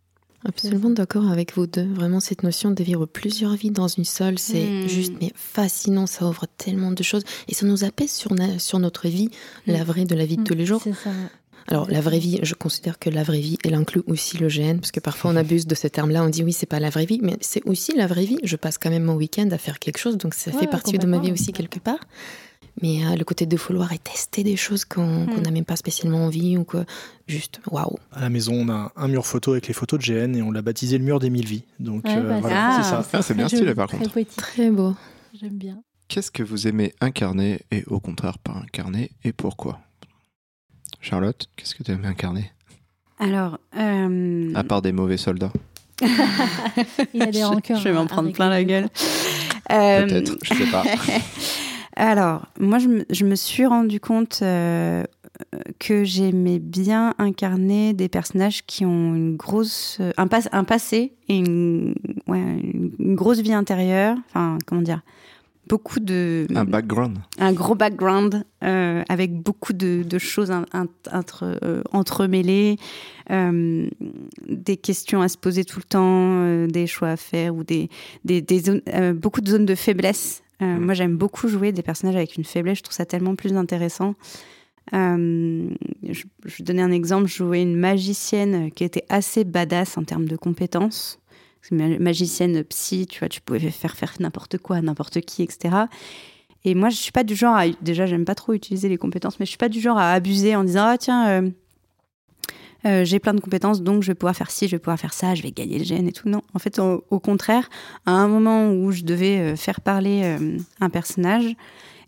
Absolument 0.46 0.90
d'accord 0.90 1.30
avec 1.30 1.54
vous 1.56 1.68
deux. 1.68 1.86
Vraiment, 1.86 2.22
cette 2.22 2.44
notion 2.44 2.72
de 2.72 2.82
vivre 2.82 3.06
plusieurs 3.06 3.56
vies 3.56 3.72
dans 3.72 3.90
une 3.90 4.06
seule, 4.06 4.40
c'est 4.40 4.66
mmh. 4.66 4.88
juste 4.88 5.14
mais 5.22 5.34
fascinant. 5.36 6.08
Ça 6.08 6.26
ouvre 6.26 6.46
tellement 6.58 6.92
de 6.92 7.04
choses 7.04 7.24
et 7.50 7.54
ça 7.54 7.66
nous 7.66 7.84
apaise 7.84 8.12
sur, 8.12 8.32
sur 8.58 8.80
notre 8.80 9.10
vie, 9.10 9.28
mmh. 9.28 9.72
la 9.72 9.84
vraie 9.84 10.06
de 10.06 10.16
la 10.16 10.26
vie 10.26 10.38
de 10.38 10.42
mmh. 10.42 10.46
tous 10.46 10.54
les 10.54 10.66
jours. 10.66 10.82
Ça. 10.82 11.12
Alors, 11.70 11.90
la 11.90 12.02
vraie 12.02 12.18
vie, 12.20 12.40
je 12.42 12.56
considère 12.56 12.98
que 12.98 13.10
la 13.12 13.22
vraie 13.24 13.40
vie, 13.42 13.58
elle 13.64 13.76
inclut 13.76 14.02
aussi 14.08 14.38
le 14.38 14.48
GN, 14.48 14.80
parce 14.80 14.92
que 14.92 15.00
parfois 15.00 15.30
on 15.32 15.36
abuse 15.36 15.68
de 15.68 15.76
ce 15.76 15.88
terme-là, 15.88 16.24
on 16.24 16.30
dit 16.30 16.44
oui, 16.44 16.52
c'est 16.52 16.66
pas 16.66 16.80
la 16.80 16.90
vraie 16.90 17.06
vie, 17.06 17.20
mais 17.22 17.38
c'est 17.42 17.64
aussi 17.68 17.94
la 17.96 18.08
vraie 18.08 18.26
vie. 18.26 18.40
Je 18.44 18.56
passe 18.56 18.78
quand 18.80 18.90
même 18.90 19.04
mon 19.04 19.14
week-end 19.16 19.48
à 19.52 19.58
faire 19.60 19.78
quelque 19.78 20.00
chose, 20.00 20.18
donc 20.18 20.34
ça 20.34 20.50
ouais, 20.52 20.58
fait 20.58 20.68
partie 20.68 20.98
de 20.98 21.06
ma 21.06 21.20
vie 21.20 21.32
aussi 21.32 21.52
quelque 21.54 21.78
part. 21.80 22.00
Mais 22.82 23.06
euh, 23.06 23.16
le 23.16 23.24
côté 23.24 23.46
de 23.46 23.56
vouloir 23.58 23.92
et 23.94 24.00
tester 24.00 24.44
des 24.44 24.56
choses 24.56 24.84
qu'on 24.86 25.26
Mm. 25.26 25.42
n'a 25.44 25.52
même 25.52 25.66
pas 25.66 25.76
spécialement 25.76 26.26
envie 26.26 26.58
ou 26.58 26.64
que 26.64 26.78
juste 27.28 27.60
waouh. 27.70 27.98
À 28.14 28.22
la 28.22 28.30
maison, 28.30 28.54
on 28.56 28.70
a 28.70 28.92
un 28.96 29.08
mur 29.08 29.26
photo 29.28 29.52
avec 29.52 29.68
les 29.68 29.74
photos 29.74 30.00
de 30.00 30.06
GN 30.06 30.36
et 30.36 30.42
on 30.42 30.50
l'a 30.52 30.62
baptisé 30.62 30.98
le 30.98 31.04
mur 31.04 31.20
des 31.20 31.30
mille 31.30 31.46
vies. 31.48 31.64
Donc 31.80 32.06
Ouais, 32.06 32.16
euh, 32.18 32.30
bah, 32.30 32.40
voilà, 32.40 32.70
Ah. 32.70 32.82
c'est 32.82 32.90
ça. 32.90 33.06
Ah, 33.14 33.22
c'est 33.22 33.34
bien 33.36 33.48
stylé 33.48 33.76
par 33.76 33.90
très 33.90 33.98
contre. 33.98 34.12
poétique. 34.14 34.38
Très 34.38 34.72
beau. 34.72 34.96
J'aime 35.40 35.58
bien. 35.58 35.84
Qu'est-ce 36.08 36.32
que 36.32 36.42
vous 36.42 36.68
aimez 36.68 36.94
incarner 37.02 37.60
et 37.70 37.84
au 37.88 38.00
contraire 38.00 38.40
pas 38.40 38.54
incarner 38.54 39.12
et 39.24 39.34
pourquoi? 39.34 39.80
Charlotte, 41.02 41.48
qu'est-ce 41.56 41.76
que 41.76 41.84
tu 41.84 41.92
aimes 41.92 42.06
incarner? 42.06 42.52
Alors, 43.20 43.60
euh, 43.78 44.52
À 44.56 44.64
part 44.64 44.82
des 44.82 44.92
mauvais 44.92 45.18
soldats 45.18 45.52
Il 47.14 47.20
y 47.20 47.24
a 47.24 47.32
des 47.32 47.40
je, 47.42 47.46
rancœurs. 47.46 47.78
je 47.78 47.84
vais 47.84 47.94
m'en 47.94 48.04
à 48.04 48.08
prendre 48.08 48.32
plein 48.32 48.50
la 48.50 48.64
gueule. 48.64 48.88
Euh, 49.72 50.06
Peut-être, 50.08 50.38
je 50.44 50.54
sais 50.54 50.66
pas. 50.72 50.84
Alors, 51.98 52.46
moi, 52.60 52.80
je 52.80 52.88
me, 52.88 53.06
je 53.10 53.26
me 53.26 53.36
suis 53.36 53.66
rendu 53.66 54.00
compte 54.00 54.40
euh, 54.42 55.04
que 55.80 56.06
j'aimais 56.06 56.60
bien 56.60 57.14
incarner 57.18 57.94
des 57.94 58.08
personnages 58.08 58.66
qui 58.66 58.86
ont 58.86 59.14
une 59.16 59.36
grosse, 59.36 59.98
euh, 60.00 60.12
un, 60.18 60.28
pas- 60.28 60.48
un 60.54 60.64
passé 60.64 61.14
et 61.28 61.36
une, 61.38 61.96
ouais, 62.28 62.40
une- 62.40 62.92
une 63.00 63.16
grosse 63.16 63.40
vie 63.40 63.54
intérieure. 63.54 64.16
Enfin, 64.30 64.58
comment 64.66 64.82
dire? 64.82 65.02
Beaucoup 65.70 66.00
de. 66.00 66.48
Un 66.56 66.66
background. 66.66 67.20
un 67.38 67.54
gros 67.54 67.76
background 67.76 68.44
euh, 68.64 69.04
avec 69.08 69.34
beaucoup 69.42 69.72
de, 69.74 70.02
de 70.04 70.18
choses 70.18 70.50
in- 70.52 70.66
in- 70.74 70.88
entre- 71.12 71.60
euh, 71.64 71.82
entremêlées, 71.92 72.78
euh, 73.30 73.88
des 74.48 74.78
questions 74.78 75.22
à 75.22 75.30
se 75.30 75.38
poser 75.38 75.64
tout 75.64 75.78
le 75.80 75.84
temps, 75.84 76.66
des 76.68 76.88
choix 76.88 77.10
à 77.10 77.18
faire 77.18 77.56
ou 77.56 77.64
des, 77.64 77.88
des, 78.26 78.42
des 78.42 78.60
zones, 78.60 78.82
beaucoup 79.14 79.42
de 79.42 79.50
zones 79.50 79.66
de 79.68 79.76
faiblesse. 79.76 80.42
Mhm. 80.60 80.80
Moi, 80.80 80.94
j'aime 80.96 81.16
beaucoup 81.16 81.48
jouer 81.48 81.72
des 81.72 81.84
personnages 81.84 82.16
avec 82.16 82.36
une 82.36 82.44
faiblesse. 82.46 82.80
Je 82.80 82.84
trouve 82.84 82.96
ça 82.96 83.06
tellement 83.06 83.36
plus 83.36 83.56
intéressant. 83.56 84.16
Euh, 84.94 85.70
je, 86.10 86.24
je 86.46 86.58
vais 86.58 86.64
donner 86.64 86.82
un 86.82 86.92
exemple. 86.92 87.28
Je 87.28 87.36
jouais 87.38 87.62
une 87.62 87.76
magicienne 87.78 88.72
qui 88.72 88.84
était 88.84 89.06
assez 89.10 89.44
badass 89.44 89.98
en 90.00 90.04
termes 90.04 90.26
de 90.26 90.36
compétences. 90.36 91.19
Magicienne 91.72 92.64
psy, 92.64 93.06
tu 93.08 93.20
vois, 93.20 93.30
tu 93.30 93.42
pouvais 93.42 93.60
faire 93.70 93.96
faire 93.96 94.14
n'importe 94.20 94.58
quoi 94.58 94.82
n'importe 94.82 95.22
qui, 95.22 95.44
etc. 95.44 95.76
Et 96.66 96.76
moi, 96.76 96.90
je 96.90 96.96
suis 96.96 97.12
pas 97.12 97.24
du 97.24 97.36
genre 97.36 97.56
à. 97.56 97.68
Déjà, 97.82 98.06
j'aime 98.06 98.26
pas 98.26 98.36
trop 98.36 98.54
utiliser 98.54 98.90
les 98.90 98.98
compétences, 98.98 99.40
mais 99.40 99.46
je 99.46 99.52
suis 99.52 99.58
pas 99.58 99.70
du 99.70 99.80
genre 99.80 99.98
à 99.98 100.14
abuser 100.14 100.56
en 100.56 100.64
disant 100.64 100.86
Ah, 100.88 100.98
tiens, 100.98 101.30
euh, 101.30 101.50
euh, 102.86 103.04
j'ai 103.04 103.20
plein 103.20 103.34
de 103.34 103.42
compétences, 103.42 103.82
donc 103.82 104.04
je 104.04 104.08
vais 104.08 104.16
pouvoir 104.16 104.36
faire 104.36 104.52
ci, 104.52 104.68
je 104.68 104.76
vais 104.76 104.80
pouvoir 104.80 105.00
faire 105.00 105.14
ça, 105.14 105.36
je 105.36 105.44
vais 105.44 105.52
gagner 105.52 105.78
le 105.80 105.84
gène 105.84 106.08
et 106.08 106.12
tout. 106.12 106.30
Non. 106.30 106.42
En 106.54 106.60
fait, 106.60 106.80
au, 106.80 107.20
contraire, 107.20 107.70
à 108.06 108.12
un 108.12 108.28
moment 108.28 108.72
où 108.72 108.92
je 108.92 109.04
devais 109.04 109.40
euh, 109.40 109.56
faire 109.56 109.82
parler 109.82 110.22
euh, 110.24 110.58
un 110.80 110.90
personnage, 110.90 111.56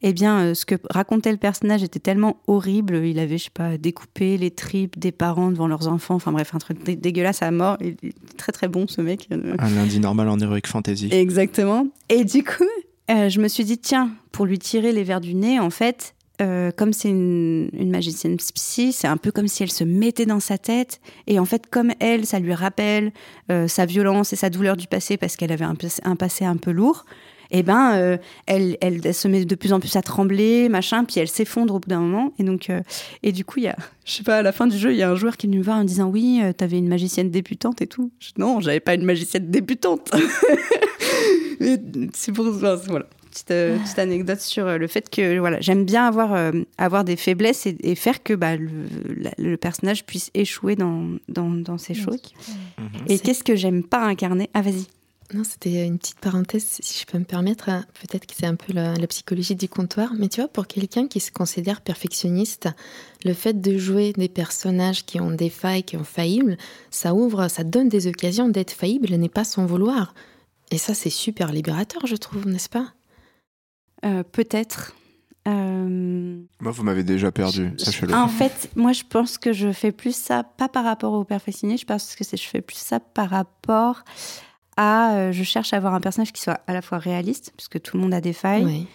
eh 0.04 0.14
bien, 0.14 0.40
euh, 0.40 0.54
ce 0.54 0.66
que 0.66 0.76
racontait 0.90 1.32
le 1.32 1.38
personnage 1.38 1.84
était 1.84 2.00
tellement 2.00 2.38
horrible. 2.48 3.06
Il 3.06 3.20
avait, 3.20 3.38
je 3.38 3.46
sais 3.46 3.50
pas, 3.54 3.78
découpé 3.78 4.38
les 4.38 4.52
tripes 4.52 4.98
des 4.98 5.12
parents 5.12 5.52
devant 5.52 5.68
leurs 5.68 5.88
enfants. 5.88 6.16
Enfin 6.16 6.32
bref, 6.32 6.54
un 6.56 6.58
truc 6.60 6.84
dé- 6.84 6.96
dégueulasse 6.96 7.42
à 7.42 7.52
mort. 7.52 7.78
Il 7.82 7.96
est 8.10 8.38
très 8.38 8.52
très 8.52 8.68
bon, 8.68 8.88
ce 8.88 9.02
mec. 9.02 9.28
Euh, 9.32 9.56
Un 9.60 9.70
lundi 9.70 10.00
normal 10.00 10.28
en 10.30 10.40
Heroic 10.40 10.62
Fantasy. 10.68 11.10
Exactement. 11.12 11.88
Et 12.10 12.24
du 12.26 12.44
coup, 12.44 12.64
euh, 13.12 13.30
je 13.30 13.40
me 13.40 13.48
suis 13.48 13.64
dit, 13.64 13.78
tiens, 13.78 14.12
pour 14.32 14.46
lui 14.46 14.58
tirer 14.60 14.92
les 14.92 15.04
verres 15.04 15.22
du 15.22 15.34
nez, 15.36 15.60
en 15.60 15.70
fait, 15.70 16.16
euh, 16.42 16.72
comme 16.72 16.92
c'est 16.94 17.10
une, 17.10 17.70
une 17.74 17.92
magicienne 17.92 18.38
psy, 18.38 18.94
c'est 18.94 19.08
un 19.08 19.18
peu 19.18 19.32
comme 19.32 19.48
si 19.48 19.62
elle 19.62 19.72
se 19.72 19.84
mettait 19.84 20.26
dans 20.26 20.40
sa 20.40 20.58
tête. 20.58 21.00
Et 21.28 21.38
en 21.38 21.46
fait, 21.46 21.68
comme 21.70 21.92
elle, 22.00 22.26
ça 22.26 22.40
lui 22.40 22.54
rappelle 22.56 23.12
euh, 23.52 23.68
sa 23.68 23.86
violence 23.86 24.34
et 24.34 24.36
sa 24.36 24.50
douleur 24.50 24.76
du 24.76 24.88
passé 24.88 25.18
parce 25.18 25.36
qu'elle 25.36 25.52
avait 25.52 25.66
un 25.66 26.16
passé 26.16 26.44
un 26.46 26.58
peu 26.58 26.72
lourd. 26.72 27.06
Et 27.52 27.64
ben, 27.64 27.94
euh, 27.96 28.18
elle, 28.48 28.78
elle, 28.82 29.02
elle 29.04 29.14
se 29.14 29.28
met 29.28 29.44
de 29.46 29.56
plus 29.56 29.74
en 29.74 29.80
plus 29.80 29.96
à 29.98 30.02
trembler, 30.02 30.70
machin, 30.70 31.04
puis 31.04 31.20
elle 31.20 31.28
s'effondre 31.28 31.76
au 31.76 31.80
bout 31.80 31.90
d'un 31.90 32.00
moment. 32.00 32.32
Et 32.40 32.44
donc, 32.44 32.70
euh, 32.70 32.82
et 33.24 33.32
du 33.34 33.44
coup, 33.46 33.60
il 33.60 33.64
y 33.66 33.68
a, 33.68 33.76
je 34.06 34.14
sais 34.14 34.24
pas, 34.24 34.38
à 34.38 34.42
la 34.42 34.52
fin 34.52 34.68
du 34.68 34.78
jeu, 34.78 34.92
il 34.92 34.98
y 34.98 35.04
a 35.04 35.10
un 35.12 35.16
joueur 35.16 35.36
qui 35.38 35.46
est 35.48 35.50
venu 35.50 35.60
me 35.60 35.64
voir 35.64 35.78
en 35.78 35.82
me 35.82 35.86
disant, 35.88 36.08
oui, 36.10 36.40
euh, 36.44 36.54
t'avais 36.54 36.78
une 36.78 36.88
magicienne 36.88 37.30
débutante 37.30 37.82
et 37.82 37.88
tout. 37.88 38.12
Je 38.20 38.32
non, 38.38 38.60
j'avais 38.62 38.80
pas 38.80 38.94
une 38.96 39.04
magicienne 39.06 39.52
débutante. 39.52 40.12
C'est 42.14 42.32
pour 42.32 42.54
ça, 42.60 42.76
voilà. 42.76 43.06
Petite, 43.30 43.52
euh, 43.52 43.78
petite 43.80 44.00
anecdote 44.00 44.40
sur 44.42 44.66
euh, 44.68 44.78
le 44.78 44.88
fait 44.88 45.10
que 45.10 45.40
voilà, 45.40 45.62
j'aime 45.62 45.86
bien 45.86 46.06
avoir, 46.06 46.34
euh, 46.34 46.52
avoir 46.78 47.06
des 47.06 47.16
faiblesses 47.16 47.66
et, 47.66 47.78
et 47.82 47.96
faire 47.96 48.24
que 48.24 48.34
bah, 48.34 48.58
le, 48.58 48.68
la- 49.18 49.32
le 49.38 49.56
personnage 49.56 50.06
puisse 50.06 50.32
échouer 50.34 50.76
dans, 50.76 51.06
dans, 51.30 51.50
dans 51.50 51.78
ces 51.78 51.94
choses. 51.94 52.18
Et 53.08 53.20
qu'est-ce 53.20 53.44
que 53.46 53.56
j'aime 53.56 53.84
pas 53.84 54.02
incarner? 54.04 54.50
Ah, 54.54 54.62
vas-y. 54.62 54.86
Non, 55.34 55.44
c'était 55.46 55.86
une 55.86 55.98
petite 55.98 56.20
parenthèse, 56.20 56.78
si 56.82 57.00
je 57.00 57.06
peux 57.06 57.18
me 57.18 57.24
permettre. 57.24 57.70
hein. 57.70 57.86
Peut-être 58.02 58.26
que 58.26 58.34
c'est 58.38 58.46
un 58.46 58.56
peu 58.56 58.74
la, 58.74 58.94
la 58.96 59.08
psychologie 59.08 59.56
du 59.56 59.70
comptoir, 59.70 60.12
mais 60.18 60.28
tu 60.28 60.42
vois, 60.42 60.50
pour 60.50 60.68
quelqu'un 60.68 61.08
qui 61.08 61.22
se 61.22 61.32
considère 61.32 61.80
perfectionniste, 61.82 62.68
le 63.24 63.34
fait 63.34 63.62
de 63.62 63.78
jouer 63.78 64.12
des 64.14 64.28
personnages 64.28 65.06
qui 65.06 65.22
ont 65.22 65.32
des 65.32 65.50
failles, 65.50 65.84
qui 65.84 65.96
ont 65.96 66.04
faillibles, 66.04 66.58
ça 66.90 67.14
ouvre, 67.14 67.48
ça 67.48 67.64
donne 67.64 67.88
des 67.88 68.08
occasions 68.08 68.50
d'être 68.50 68.72
faillible 68.72 69.14
et 69.14 69.18
n'est 69.18 69.30
pas 69.30 69.46
son 69.46 69.66
vouloir. 69.66 70.14
Et 70.70 70.78
ça, 70.78 70.94
c'est 70.94 71.10
super 71.10 71.52
libérateur, 71.54 72.06
je 72.08 72.16
trouve, 72.18 72.46
n'est-ce 72.48 72.70
pas? 72.70 72.94
Euh, 74.04 74.24
Peut-être. 74.24 74.96
Euh, 75.48 76.42
Moi, 76.60 76.72
vous 76.72 76.84
m'avez 76.84 77.04
déjà 77.04 77.32
perdu, 77.32 77.72
Je- 77.78 77.84
sachez-le. 77.86 78.14
En 78.14 78.28
fait, 78.28 78.70
moi, 78.76 78.92
je 78.94 79.04
pense 79.10 79.38
que 79.38 79.54
je 79.54 79.72
fais 79.72 79.92
plus 79.92 80.16
ça, 80.16 80.44
pas 80.44 80.68
par 80.70 80.84
rapport 80.84 81.14
au 81.14 81.24
perfectionnisme, 81.24 81.82
je 81.82 81.86
pense 81.86 82.16
que 82.16 82.24
je 82.24 82.44
fais 82.44 82.62
plus 82.62 82.78
ça 82.78 83.00
par 83.00 83.30
rapport 83.30 84.04
à. 84.78 85.16
euh, 85.16 85.32
je 85.32 85.44
cherche 85.44 85.74
à 85.74 85.78
avoir 85.78 85.94
un 85.94 86.02
personnage 86.02 86.32
qui 86.32 86.42
soit 86.42 86.60
à 86.68 86.74
la 86.74 86.82
fois 86.82 86.98
réaliste, 86.98 87.54
puisque 87.56 87.82
tout 87.82 87.98
le 87.98 88.04
monde 88.04 88.14
a 88.14 88.22
des 88.22 88.34
failles. 88.34 88.88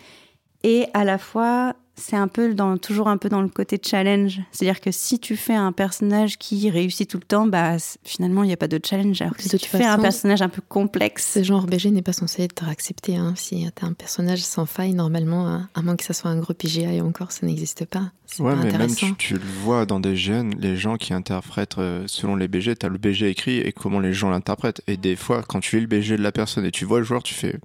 Et 0.66 0.86
à 0.92 1.04
la 1.04 1.16
fois 1.18 1.74
c'est 1.98 2.16
un 2.16 2.28
peu 2.28 2.52
dans 2.52 2.76
toujours 2.76 3.08
un 3.08 3.16
peu 3.16 3.30
dans 3.30 3.40
le 3.40 3.48
côté 3.48 3.80
challenge 3.82 4.42
c'est-à-dire 4.52 4.82
que 4.82 4.90
si 4.90 5.18
tu 5.18 5.34
fais 5.34 5.54
un 5.54 5.72
personnage 5.72 6.36
qui 6.36 6.68
réussit 6.68 7.08
tout 7.08 7.16
le 7.16 7.24
temps 7.24 7.46
bah 7.46 7.76
finalement 8.04 8.42
il 8.42 8.48
n'y 8.48 8.52
a 8.52 8.58
pas 8.58 8.68
de 8.68 8.78
challenge 8.84 9.22
alors 9.22 9.34
que 9.34 9.42
si 9.42 9.56
tu 9.56 9.66
fais 9.70 9.82
un 9.82 9.98
personnage 9.98 10.42
un 10.42 10.50
peu 10.50 10.60
complexe 10.68 11.32
Ce 11.36 11.42
genre 11.42 11.64
BG 11.66 11.90
n'est 11.92 12.02
pas 12.02 12.12
censé 12.12 12.42
être 12.42 12.68
accepté. 12.68 13.16
Hein. 13.16 13.32
Si 13.36 13.66
t'as 13.74 13.86
un 13.86 13.94
personnage 13.94 14.42
sans 14.44 14.66
faille, 14.66 14.92
normalement, 14.92 15.48
hein, 15.48 15.70
à 15.74 15.80
moins 15.80 15.96
que 15.96 16.04
ça 16.04 16.12
soit 16.12 16.30
un 16.30 16.38
gros 16.38 16.52
PGA 16.52 16.92
et 16.92 17.00
encore, 17.00 17.32
ça 17.32 17.46
n'existe 17.46 17.86
pas. 17.86 18.10
C'est 18.26 18.42
Ouais, 18.42 18.50
pas 18.52 18.56
mais 18.56 18.64
même 18.72 18.74
intéressant. 18.82 19.14
tu, 19.14 19.28
tu 19.28 19.34
le 19.34 19.48
vois 19.62 19.86
dans 19.86 19.98
des 20.00 20.16
jeunes, 20.16 20.54
les 20.58 20.76
gens 20.76 20.96
qui 20.96 21.14
interprètent 21.14 21.78
euh, 21.78 22.04
selon 22.08 22.36
les 22.36 22.46
BG, 22.48 22.76
t'as 22.76 22.88
le 22.88 22.98
BG 22.98 23.30
écrit 23.30 23.58
et 23.58 23.72
comment 23.72 24.00
les 24.00 24.12
gens 24.12 24.28
l'interprètent. 24.28 24.82
Et 24.86 24.98
des 24.98 25.16
fois, 25.16 25.42
quand 25.48 25.60
tu 25.60 25.76
lis 25.76 25.82
le 25.82 25.88
BG 25.88 26.18
de 26.18 26.22
la 26.22 26.32
personne 26.32 26.66
et 26.66 26.70
tu 26.70 26.84
vois 26.84 26.98
le 26.98 27.04
joueur, 27.04 27.22
tu 27.22 27.32
fais. 27.32 27.56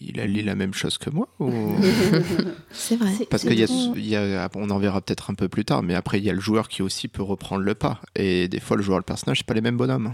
Il 0.00 0.18
a 0.20 0.26
lu 0.26 0.42
la 0.42 0.54
même 0.54 0.74
chose 0.74 0.98
que 0.98 1.10
moi 1.10 1.28
ou... 1.40 1.50
C'est 2.72 2.96
vrai. 2.96 3.12
Parce 3.30 3.42
c'est 3.42 3.48
qu'il 3.48 3.58
y 3.58 3.62
a, 3.62 3.66
trop- 3.66 3.94
il 3.96 4.06
y 4.06 4.16
a- 4.16 4.48
on 4.54 4.70
en 4.70 4.78
verra 4.78 5.00
peut-être 5.00 5.30
un 5.30 5.34
peu 5.34 5.48
plus 5.48 5.64
tard, 5.64 5.82
mais 5.82 5.94
après 5.94 6.18
il 6.18 6.24
y 6.24 6.30
a 6.30 6.32
le 6.32 6.40
joueur 6.40 6.68
qui 6.68 6.82
aussi 6.82 7.08
peut 7.08 7.22
reprendre 7.22 7.62
le 7.62 7.74
pas. 7.74 8.00
Et 8.14 8.48
des 8.48 8.60
fois, 8.60 8.76
le 8.76 8.82
joueur 8.82 8.98
et 8.98 9.00
le 9.00 9.04
personnage, 9.04 9.38
c'est 9.38 9.46
pas 9.46 9.54
les 9.54 9.60
mêmes 9.60 9.76
bonhommes. 9.76 10.12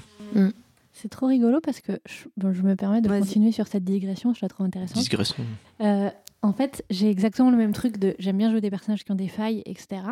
C'est 0.92 1.08
trop 1.08 1.26
rigolo 1.26 1.60
parce 1.62 1.80
que 1.80 1.92
je, 2.06 2.24
bon, 2.36 2.52
je 2.52 2.62
me 2.62 2.76
permets 2.76 3.00
de 3.00 3.08
Vas-y. 3.08 3.20
continuer 3.20 3.52
sur 3.52 3.66
cette 3.66 3.84
digression, 3.84 4.34
je 4.34 4.40
la 4.42 4.48
trouve 4.48 4.66
intéressante. 4.66 5.02
Digression. 5.02 5.44
Euh, 5.80 6.10
en 6.42 6.52
fait, 6.52 6.84
j'ai 6.90 7.08
exactement 7.10 7.50
le 7.50 7.56
même 7.56 7.72
truc 7.72 7.98
de 7.98 8.14
j'aime 8.18 8.36
bien 8.38 8.50
jouer 8.50 8.60
des 8.60 8.70
personnages 8.70 9.04
qui 9.04 9.10
ont 9.12 9.14
des 9.16 9.28
failles, 9.28 9.62
etc. 9.66 10.02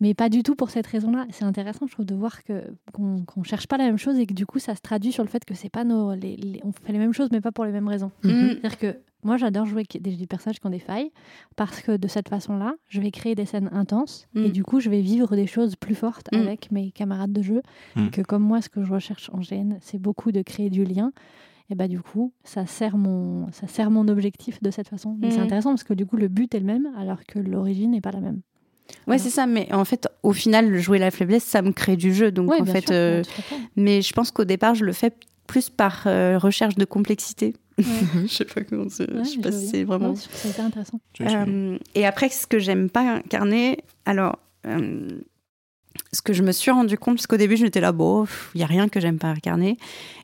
Mais 0.00 0.14
pas 0.14 0.28
du 0.30 0.42
tout 0.42 0.54
pour 0.54 0.70
cette 0.70 0.86
raison-là. 0.86 1.26
C'est 1.30 1.44
intéressant, 1.44 1.86
je 1.86 1.92
trouve, 1.92 2.06
de 2.06 2.14
voir 2.14 2.42
que 2.42 2.64
qu'on 2.92 3.22
qu'on 3.24 3.42
cherche 3.42 3.66
pas 3.66 3.76
la 3.76 3.84
même 3.84 3.98
chose 3.98 4.18
et 4.18 4.26
que 4.26 4.32
du 4.34 4.46
coup, 4.46 4.58
ça 4.58 4.74
se 4.74 4.80
traduit 4.80 5.12
sur 5.12 5.22
le 5.22 5.28
fait 5.28 5.44
que 5.44 5.54
c'est 5.54 5.68
pas 5.68 5.84
nos, 5.84 6.14
les, 6.14 6.36
les- 6.36 6.60
on 6.64 6.72
fait 6.72 6.92
les 6.92 6.98
mêmes 6.98 7.12
choses, 7.12 7.28
mais 7.32 7.40
pas 7.42 7.52
pour 7.52 7.64
les 7.66 7.72
mêmes 7.72 7.88
raisons. 7.88 8.10
Mm. 8.24 8.30
C'est-à-dire 8.30 8.78
que 8.78 8.96
moi, 9.22 9.36
j'adore 9.36 9.66
jouer 9.66 9.80
avec 9.80 10.00
des, 10.00 10.16
des 10.16 10.26
personnages 10.26 10.58
qui 10.58 10.66
ont 10.66 10.70
des 10.70 10.78
failles 10.78 11.10
parce 11.54 11.82
que 11.82 11.98
de 11.98 12.08
cette 12.08 12.30
façon-là, 12.30 12.74
je 12.88 13.02
vais 13.02 13.10
créer 13.10 13.34
des 13.34 13.44
scènes 13.44 13.68
intenses 13.72 14.26
Mm. 14.34 14.44
et 14.44 14.50
du 14.50 14.64
coup, 14.64 14.80
je 14.80 14.88
vais 14.88 15.02
vivre 15.02 15.36
des 15.36 15.46
choses 15.46 15.76
plus 15.76 15.94
fortes 15.94 16.28
Mm. 16.32 16.36
avec 16.38 16.70
mes 16.72 16.90
camarades 16.92 17.32
de 17.32 17.42
jeu. 17.42 17.60
Mm. 17.96 18.06
Et 18.06 18.10
que 18.10 18.22
comme 18.22 18.42
moi, 18.42 18.62
ce 18.62 18.70
que 18.70 18.82
je 18.82 18.92
recherche 18.92 19.30
en 19.34 19.40
GN, 19.40 19.76
c'est 19.82 19.98
beaucoup 20.00 20.32
de 20.32 20.40
créer 20.40 20.70
du 20.70 20.84
lien. 20.84 21.12
Et 21.72 21.76
bah 21.76 21.86
du 21.86 22.00
coup, 22.00 22.32
ça 22.42 22.66
sert 22.66 22.96
mon, 22.96 23.46
ça 23.52 23.68
sert 23.68 23.92
mon 23.92 24.08
objectif 24.08 24.60
de 24.62 24.70
cette 24.72 24.88
façon. 24.88 25.16
Mais 25.20 25.30
c'est 25.30 25.38
intéressant 25.38 25.70
parce 25.70 25.84
que 25.84 25.94
du 25.94 26.04
coup, 26.04 26.16
le 26.16 26.26
but 26.26 26.52
est 26.54 26.58
le 26.58 26.66
même 26.66 26.88
alors 26.96 27.24
que 27.24 27.38
l'origine 27.38 27.92
n'est 27.92 28.00
pas 28.00 28.10
la 28.10 28.18
même. 28.20 28.40
Ouais 29.06 29.18
c'est 29.18 29.30
ça 29.30 29.46
mais 29.46 29.72
en 29.72 29.84
fait 29.84 30.08
au 30.22 30.32
final 30.32 30.78
jouer 30.78 30.98
la 30.98 31.10
faiblesse 31.10 31.44
ça 31.44 31.62
me 31.62 31.72
crée 31.72 31.96
du 31.96 32.14
jeu 32.14 32.30
donc 32.32 32.50
Ouais, 32.50 32.60
en 32.60 32.64
bien 32.64 32.72
fait 32.74 32.80
sûr, 32.86 32.90
euh, 32.92 33.22
fait. 33.24 33.56
mais 33.76 34.02
je 34.02 34.12
pense 34.12 34.30
qu'au 34.30 34.44
départ 34.44 34.74
je 34.74 34.84
le 34.84 34.92
fais 34.92 35.12
plus 35.46 35.68
par 35.70 36.02
euh, 36.06 36.38
recherche 36.38 36.76
de 36.76 36.84
complexité 36.84 37.54
Ouais. 37.78 37.84
je 38.26 38.34
sais 38.34 38.44
pas 38.44 38.62
comment 38.62 38.88
c'est- 38.90 39.10
Ouais, 39.10 39.24
je 39.24 39.30
sais 39.30 39.38
pas 39.38 39.50
si 39.52 39.68
c'est 39.68 39.84
vraiment 39.84 40.14
hyper 40.44 40.66
intéressant. 40.66 41.00
Euh, 41.22 41.78
et 41.94 42.04
après, 42.04 42.28
ce 42.28 42.46
que 42.46 42.58
j'aime 42.58 42.90
pas 42.90 43.00
incarner, 43.16 43.78
alors, 44.04 44.38
euh, 44.66 45.08
ce 46.12 46.22
que 46.22 46.32
je 46.32 46.42
me 46.42 46.50
suis 46.50 46.70
rendu 46.70 46.98
compte, 46.98 47.16
parce 47.16 47.26
qu'au 47.28 47.36
début, 47.36 47.56
j'étais 47.56 47.80
là, 47.80 47.92
bon, 47.92 48.26
il 48.54 48.58
n'y 48.58 48.64
a 48.64 48.66
rien 48.66 48.88
que 48.88 48.98
j'aime 48.98 49.18
pas 49.18 49.28
incarner. 49.28 49.76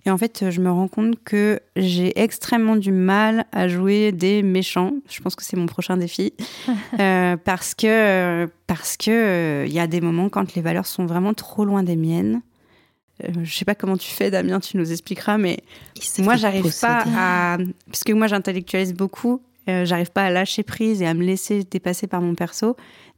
Et 0.05 0.11
en 0.11 0.19
fait, 0.19 0.51
je 0.51 0.61
me 0.61 0.71
rends 0.71 0.89
compte 0.89 1.23
que 1.25 1.61
j'ai 1.77 2.21
extrêmement 2.21 2.75
du 2.75 2.91
mal 2.91 3.47
à 3.53 3.69
jouer 3.69 4.11
des 4.11 4.43
méchants. 4.43 4.95
Je 5.09 5.21
pense 5.21 5.37
que 5.37 5.45
c'est 5.45 5.57
mon 5.57 5.67
prochain 5.67 5.97
défi. 5.97 6.33
Euh, 7.01 7.37
parce 7.37 7.75
que, 7.75 8.49
parce 8.67 8.97
que, 8.97 9.11
euh, 9.11 9.67
il 9.67 9.73
y 9.73 9.81
a 9.81 9.87
des 9.87 10.01
moments 10.01 10.29
quand 10.29 10.55
les 10.55 10.63
valeurs 10.63 10.87
sont 10.87 11.05
vraiment 11.05 11.35
trop 11.35 11.65
loin 11.65 11.83
des 11.83 11.97
miennes. 11.97 12.41
Euh, 13.23 13.33
je 13.43 13.55
sais 13.55 13.65
pas 13.65 13.75
comment 13.75 13.97
tu 13.97 14.11
fais, 14.11 14.31
Damien, 14.31 14.61
tu 14.61 14.77
nous 14.77 14.93
expliqueras, 14.93 15.37
mais 15.37 15.59
moi, 16.19 16.37
j'arrive 16.37 16.73
pas 16.81 17.05
à. 17.17 17.59
Parce 17.87 18.05
que 18.05 18.13
moi, 18.13 18.29
j'intellectualise 18.29 18.95
beaucoup. 18.95 19.43
j'arrive 19.67 20.11
pas 20.11 20.25
à 20.25 20.31
lâcher 20.31 20.63
prise 20.63 21.03
et 21.03 21.07
à 21.07 21.15
me 21.15 21.25
laisser 21.25 21.65
dépasser 21.65 22.07
par 22.07 22.23
mon 22.23 22.35
perso. 22.35 22.77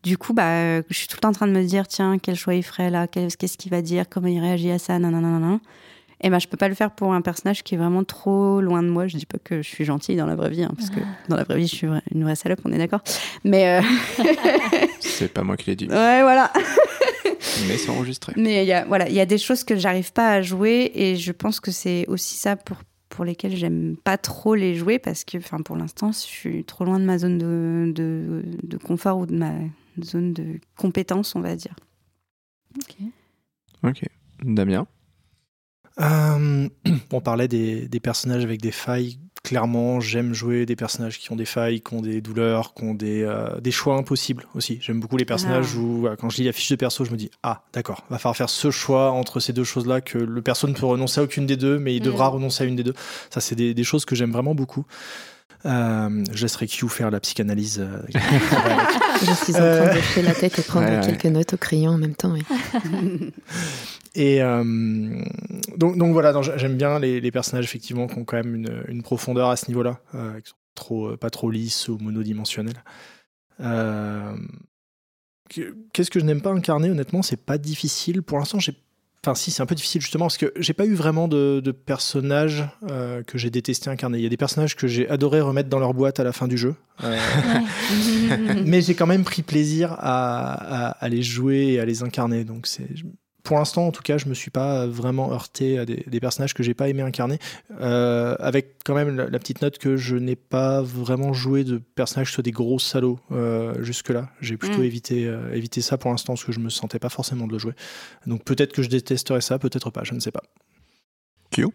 Du 0.08 0.16
coup, 0.16 0.32
bah, 0.32 0.80
je 0.80 0.94
suis 0.94 1.06
tout 1.06 1.16
le 1.16 1.20
temps 1.20 1.28
en 1.28 1.32
train 1.32 1.46
de 1.46 1.52
me 1.52 1.62
dire, 1.62 1.86
tiens, 1.86 2.16
quel 2.16 2.34
choix 2.34 2.54
il 2.54 2.62
ferait 2.62 2.88
là, 2.88 3.06
qu'est-ce 3.06 3.58
qu'il 3.58 3.70
va 3.70 3.82
dire, 3.82 4.08
comment 4.08 4.28
il 4.28 4.40
réagit 4.40 4.70
à 4.70 4.78
ça, 4.78 4.98
non. 4.98 5.60
Et 6.22 6.30
ben, 6.30 6.38
je 6.38 6.48
peux 6.48 6.56
pas 6.56 6.68
le 6.68 6.74
faire 6.74 6.92
pour 6.92 7.12
un 7.12 7.20
personnage 7.20 7.62
qui 7.62 7.74
est 7.74 7.76
vraiment 7.78 8.04
trop 8.04 8.62
loin 8.62 8.82
de 8.82 8.88
moi. 8.88 9.06
Je 9.06 9.18
dis 9.18 9.26
pas 9.26 9.36
que 9.36 9.60
je 9.60 9.68
suis 9.68 9.84
gentille 9.84 10.16
dans 10.16 10.24
la 10.24 10.34
vraie 10.34 10.48
vie, 10.48 10.62
hein, 10.62 10.72
parce 10.74 10.88
que 10.88 11.00
dans 11.28 11.36
la 11.36 11.44
vraie 11.44 11.58
vie, 11.58 11.66
je 11.66 11.76
suis 11.76 11.86
une 12.10 12.24
vraie 12.24 12.36
salope, 12.36 12.60
on 12.64 12.72
est 12.72 12.78
d'accord. 12.78 13.02
Mais. 13.44 13.82
Euh... 13.82 14.24
c'est 15.00 15.30
pas 15.30 15.42
moi 15.42 15.58
qui 15.58 15.68
l'ai 15.68 15.76
dit. 15.76 15.88
Ouais, 15.88 16.22
voilà. 16.22 16.50
Mais 17.68 17.76
c'est 17.76 17.90
enregistré. 17.90 18.32
Mais 18.36 18.64
il 18.64 18.66
y 18.66 18.72
a, 18.72 18.86
voilà, 18.86 19.10
il 19.10 19.14
y 19.14 19.20
a 19.20 19.26
des 19.26 19.36
choses 19.36 19.62
que 19.62 19.76
j'arrive 19.76 20.10
pas 20.14 20.30
à 20.30 20.40
jouer 20.40 20.90
et 20.94 21.16
je 21.16 21.32
pense 21.32 21.60
que 21.60 21.70
c'est 21.70 22.06
aussi 22.08 22.36
ça 22.36 22.56
pour, 22.56 22.78
pour 23.10 23.26
lesquelles 23.26 23.56
j'aime 23.56 23.96
pas 24.02 24.16
trop 24.16 24.54
les 24.54 24.74
jouer 24.74 24.98
parce 24.98 25.24
que, 25.24 25.36
enfin, 25.36 25.58
pour 25.58 25.76
l'instant, 25.76 26.12
je 26.12 26.18
suis 26.18 26.64
trop 26.64 26.86
loin 26.86 26.98
de 26.98 27.04
ma 27.04 27.18
zone 27.18 27.36
de, 27.36 27.92
de, 27.92 28.42
de 28.62 28.76
confort 28.78 29.18
ou 29.18 29.26
de 29.26 29.36
ma 29.36 29.52
zone 30.04 30.32
de 30.32 30.60
compétence, 30.76 31.34
on 31.34 31.40
va 31.40 31.56
dire. 31.56 31.74
Ok. 32.76 32.96
Ok. 33.84 34.02
Damien? 34.42 34.86
Euh, 36.00 36.68
on 37.12 37.20
parlait 37.20 37.48
des, 37.48 37.88
personnages 38.00 38.44
avec 38.44 38.60
des 38.60 38.70
failles. 38.70 39.18
Clairement, 39.44 40.00
j'aime 40.00 40.34
jouer 40.34 40.66
des 40.66 40.76
personnages 40.76 41.18
qui 41.18 41.32
ont 41.32 41.36
des 41.36 41.44
failles, 41.44 41.80
qui 41.80 41.94
ont 41.94 42.02
des 42.02 42.20
douleurs, 42.20 42.74
qui 42.74 42.84
ont 42.84 42.94
des, 42.94 43.22
euh, 43.22 43.60
des 43.60 43.70
choix 43.70 43.96
impossibles 43.96 44.46
aussi. 44.54 44.78
J'aime 44.80 45.00
beaucoup 45.00 45.16
les 45.16 45.24
personnages 45.24 45.70
ah. 45.74 45.78
où, 45.78 46.08
quand 46.18 46.28
je 46.28 46.38
lis 46.38 46.44
la 46.44 46.52
fiche 46.52 46.68
de 46.70 46.76
perso, 46.76 47.04
je 47.04 47.10
me 47.10 47.16
dis 47.16 47.30
Ah, 47.42 47.62
d'accord, 47.72 48.04
va 48.10 48.18
falloir 48.18 48.36
faire 48.36 48.50
ce 48.50 48.70
choix 48.70 49.12
entre 49.12 49.40
ces 49.40 49.52
deux 49.52 49.64
choses-là, 49.64 50.00
que 50.00 50.18
le 50.18 50.42
perso 50.42 50.66
ne 50.66 50.74
peut 50.74 50.86
renoncer 50.86 51.20
à 51.20 51.24
aucune 51.24 51.46
des 51.46 51.56
deux, 51.56 51.78
mais 51.78 51.94
il 51.94 52.02
devra 52.02 52.28
mm. 52.30 52.34
renoncer 52.34 52.64
à 52.64 52.66
une 52.66 52.76
des 52.76 52.84
deux. 52.84 52.94
Ça, 53.30 53.40
c'est 53.40 53.54
des, 53.54 53.74
des 53.74 53.84
choses 53.84 54.04
que 54.04 54.14
j'aime 54.14 54.32
vraiment 54.32 54.54
beaucoup. 54.54 54.84
Euh, 55.66 56.24
je 56.32 56.42
laisserai 56.42 56.66
Q 56.66 56.88
faire 56.88 57.10
la 57.10 57.20
psychanalyse. 57.20 57.80
Euh, 57.80 58.00
je 58.14 59.32
suis 59.32 59.56
en 59.56 59.58
train 59.58 59.94
de 59.94 60.00
faire 60.00 60.24
la 60.24 60.34
tête 60.34 60.58
et 60.58 60.62
prendre 60.62 61.00
quelques 61.04 61.26
notes 61.26 61.54
au 61.54 61.56
crayon 61.56 61.92
en 61.92 61.98
même 61.98 62.14
temps. 62.14 62.34
et 64.14 64.42
euh, 64.42 65.22
donc, 65.76 65.98
donc 65.98 66.12
voilà, 66.12 66.32
j'aime 66.56 66.76
bien 66.76 66.98
les, 66.98 67.30
personnages 67.30 67.64
effectivement 67.64 68.06
qui 68.06 68.18
ont 68.18 68.24
quand 68.24 68.36
même 68.36 68.54
une, 68.54 68.84
une 68.88 69.02
profondeur 69.02 69.48
à 69.48 69.56
ce 69.56 69.68
niveau-là, 69.68 70.00
qui 70.12 70.50
sont 70.50 70.56
trop, 70.74 71.16
pas 71.16 71.30
trop 71.30 71.50
lisses 71.50 71.88
ou 71.88 71.98
monodimensionnels. 71.98 72.82
Qu'est-ce 75.48 76.10
que 76.10 76.20
je 76.20 76.24
n'aime 76.24 76.42
pas 76.42 76.50
incarner 76.50 76.90
Honnêtement, 76.90 77.22
c'est 77.22 77.44
pas 77.44 77.58
difficile. 77.58 78.22
Pour 78.22 78.38
l'instant, 78.38 78.60
j'ai 78.60 78.74
Enfin, 79.28 79.34
si, 79.34 79.50
c'est 79.50 79.62
un 79.62 79.66
peu 79.66 79.74
difficile 79.74 80.00
justement 80.00 80.24
parce 80.24 80.38
que 80.38 80.54
j'ai 80.56 80.72
pas 80.72 80.86
eu 80.86 80.94
vraiment 80.94 81.28
de, 81.28 81.60
personnages 81.70 82.64
euh, 82.90 83.22
que 83.22 83.36
j'ai 83.36 83.50
détesté 83.50 83.90
incarner. 83.90 84.16
Il 84.16 84.24
y 84.24 84.26
a 84.26 84.30
des 84.30 84.38
personnages 84.38 84.74
que 84.74 84.86
j'ai 84.86 85.06
adoré 85.10 85.42
remettre 85.42 85.68
dans 85.68 85.78
leur 85.78 85.92
boîte 85.92 86.18
à 86.18 86.24
la 86.24 86.32
fin 86.32 86.48
du 86.48 86.56
jeu. 86.56 86.74
Euh, 87.04 87.18
mais 88.64 88.80
j'ai 88.80 88.94
quand 88.94 89.06
même 89.06 89.24
pris 89.24 89.42
plaisir 89.42 89.94
à, 89.98 90.92
à, 90.92 91.08
les 91.10 91.22
jouer 91.22 91.72
et 91.72 91.80
à 91.80 91.84
les 91.84 92.02
incarner. 92.02 92.44
Donc 92.44 92.66
c'est 92.66 92.88
pour 93.48 93.56
l'instant, 93.56 93.86
en 93.86 93.92
tout 93.92 94.02
cas, 94.02 94.18
je 94.18 94.28
me 94.28 94.34
suis 94.34 94.50
pas 94.50 94.86
vraiment 94.86 95.32
heurté 95.32 95.78
à 95.78 95.86
des, 95.86 96.20
personnages 96.20 96.52
que 96.52 96.62
j'ai 96.62 96.74
pas 96.74 96.90
aimé 96.90 97.00
incarner, 97.00 97.38
euh, 97.80 98.36
avec 98.40 98.76
quand 98.84 98.94
même 98.94 99.16
la, 99.16 99.38
petite 99.38 99.62
note 99.62 99.78
que 99.78 99.96
je 99.96 100.16
n'ai 100.16 100.36
pas 100.36 100.82
vraiment 100.82 101.32
joué 101.32 101.64
de 101.64 101.78
personnages 101.78 102.28
qui 102.28 102.34
soient 102.34 102.42
des 102.42 102.50
gros 102.50 102.78
salauds 102.78 103.18
euh, 103.32 103.82
jusque-là. 103.82 104.28
J'ai 104.42 104.58
plutôt 104.58 104.80
mm. 104.80 104.84
évité, 104.84 105.26
euh, 105.26 105.50
évité 105.54 105.80
ça 105.80 105.96
pour 105.96 106.10
l'instant 106.10 106.34
parce 106.34 106.44
que 106.44 106.52
je 106.52 106.60
me 106.60 106.68
sentais 106.68 106.98
pas 106.98 107.08
forcément 107.08 107.46
de 107.46 107.52
le 107.52 107.58
jouer. 107.58 107.72
Donc 108.26 108.44
peut-être 108.44 108.74
que 108.74 108.82
je 108.82 108.90
détesterais 108.90 109.40
ça, 109.40 109.58
peut-être 109.58 109.88
pas, 109.88 110.04
je 110.04 110.12
ne 110.12 110.20
sais 110.20 110.30
pas. 110.30 110.42
Kyo? 111.50 111.72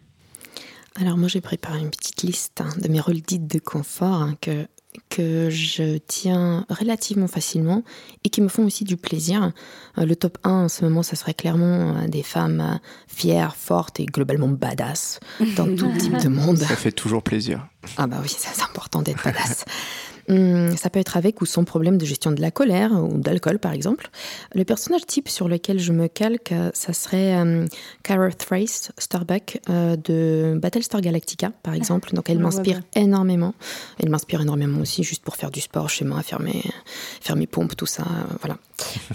Alors 0.97 1.17
moi 1.17 1.27
j'ai 1.27 1.41
préparé 1.41 1.79
une 1.79 1.89
petite 1.89 2.21
liste 2.21 2.61
hein, 2.61 2.69
de 2.77 2.87
mes 2.87 2.99
rôles 2.99 3.21
dits 3.21 3.39
de 3.39 3.57
confort 3.57 4.21
hein, 4.21 4.37
que 4.39 4.67
que 5.09 5.49
je 5.49 5.97
tiens 5.97 6.65
relativement 6.69 7.27
facilement 7.27 7.83
et 8.23 8.29
qui 8.29 8.41
me 8.41 8.47
font 8.47 8.65
aussi 8.65 8.83
du 8.83 8.97
plaisir. 8.97 9.51
Euh, 9.97 10.05
le 10.05 10.15
top 10.15 10.37
1 10.43 10.51
en 10.51 10.69
ce 10.69 10.83
moment, 10.83 11.03
ça 11.03 11.15
serait 11.15 11.33
clairement 11.33 11.95
euh, 11.97 12.07
des 12.07 12.23
femmes 12.23 12.61
euh, 12.61 12.77
fières, 13.07 13.55
fortes 13.55 13.99
et 13.99 14.05
globalement 14.05 14.47
badass 14.47 15.19
dans 15.55 15.75
tout 15.75 15.91
type 15.99 16.17
de 16.17 16.29
monde. 16.29 16.57
Ça 16.57 16.75
fait 16.75 16.91
toujours 16.91 17.23
plaisir. 17.23 17.67
Ah 17.97 18.07
bah 18.07 18.17
oui, 18.21 18.33
c'est 18.35 18.63
important 18.63 19.01
d'être 19.01 19.23
badass. 19.23 19.65
Hum, 20.29 20.75
ça 20.77 20.89
peut 20.89 20.99
être 20.99 21.17
avec 21.17 21.41
ou 21.41 21.45
sans 21.45 21.63
problème 21.63 21.97
de 21.97 22.05
gestion 22.05 22.31
de 22.31 22.41
la 22.41 22.51
colère 22.51 22.91
ou 22.93 23.17
d'alcool, 23.17 23.59
par 23.59 23.73
exemple. 23.73 24.09
Le 24.55 24.63
personnage 24.63 25.05
type 25.05 25.29
sur 25.29 25.47
lequel 25.47 25.79
je 25.79 25.91
me 25.91 26.07
calque, 26.07 26.53
ça 26.73 26.93
serait 26.93 27.35
um, 27.35 27.67
Cara 28.03 28.31
Thrace 28.31 28.91
Starbuck 28.97 29.59
euh, 29.69 29.95
de 29.97 30.57
Battlestar 30.59 31.01
Galactica, 31.01 31.51
par 31.63 31.73
exemple. 31.73 32.13
Donc 32.13 32.29
elle 32.29 32.39
m'inspire 32.39 32.81
énormément. 32.95 33.53
Elle 33.99 34.09
m'inspire 34.09 34.41
énormément 34.41 34.79
aussi 34.79 35.03
juste 35.03 35.23
pour 35.23 35.35
faire 35.35 35.51
du 35.51 35.61
sport 35.61 35.89
chez 35.89 36.05
moi, 36.05 36.21
faire 36.21 36.39
mes, 36.39 36.63
faire 37.21 37.35
mes 37.35 37.47
pompes, 37.47 37.75
tout 37.75 37.85
ça. 37.85 38.05
voilà. 38.41 38.57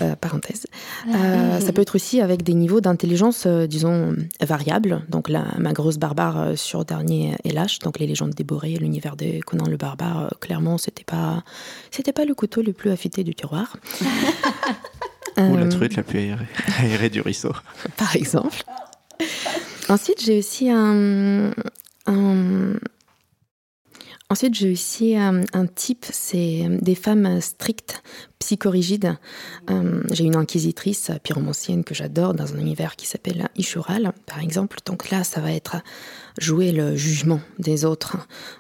Euh, 0.03 0.15
parenthèse. 0.17 0.67
Euh, 1.09 1.61
ça 1.61 1.73
peut 1.73 1.83
être 1.83 1.97
aussi 1.97 2.21
avec 2.21 2.43
des 2.43 2.55
niveaux 2.55 2.81
d'intelligence, 2.81 3.47
disons, 3.47 4.15
variables. 4.41 5.05
Donc 5.09 5.29
là, 5.29 5.47
ma 5.59 5.73
grosse 5.73 5.99
barbare 5.99 6.57
sur 6.57 6.85
Dernier 6.85 7.37
et 7.45 7.51
Lâche, 7.51 7.81
donc 7.81 7.99
les 7.99 8.07
légendes 8.07 8.35
déborées, 8.35 8.77
l'univers 8.77 9.17
de 9.17 9.41
Conan 9.41 9.67
le 9.67 9.77
barbare, 9.77 10.35
clairement, 10.41 10.79
c'était 10.79 11.05
pas, 11.05 11.43
c'était 11.91 12.13
pas 12.13 12.25
le 12.25 12.35
couteau 12.35 12.63
le 12.63 12.73
plus 12.73 12.91
affûté 12.91 13.25
du 13.25 13.35
tiroir. 13.35 13.77
Ou 15.39 15.57
la 15.57 15.69
truite 15.69 15.97
la 15.97 16.03
plus 16.03 16.35
aérée, 16.81 17.11
du 17.11 17.21
ruisseau. 17.21 17.53
Par 17.97 18.17
exemple. 18.17 18.65
Ensuite, 19.89 20.23
j'ai 20.25 20.39
aussi 20.39 20.69
un, 20.71 21.53
Ensuite, 24.31 24.55
j'ai 24.55 24.71
aussi 24.73 25.17
un, 25.17 25.43
type, 25.75 26.05
c'est 26.11 26.67
des 26.83 26.95
femmes 26.95 27.41
strictes, 27.41 28.03
psychorigides. 28.39 29.17
Euh, 29.71 30.03
j'ai 30.13 30.25
une 30.25 30.37
inquisitrice 30.37 31.11
pyromancienne 31.23 31.83
que 31.83 31.95
j'adore 31.95 32.35
dans 32.35 32.53
un 32.53 32.59
univers 32.59 32.95
qui 32.97 33.07
s'appelle 33.07 33.49
Ishural, 33.57 34.13
par 34.27 34.41
exemple. 34.41 34.81
Donc 34.85 35.09
là, 35.11 35.25
ça 35.25 35.41
va 35.41 35.51
être 35.53 35.77
jouer 36.39 36.73
le 36.73 36.97
jugement 36.97 37.41
des 37.59 37.85
autres, 37.85 38.17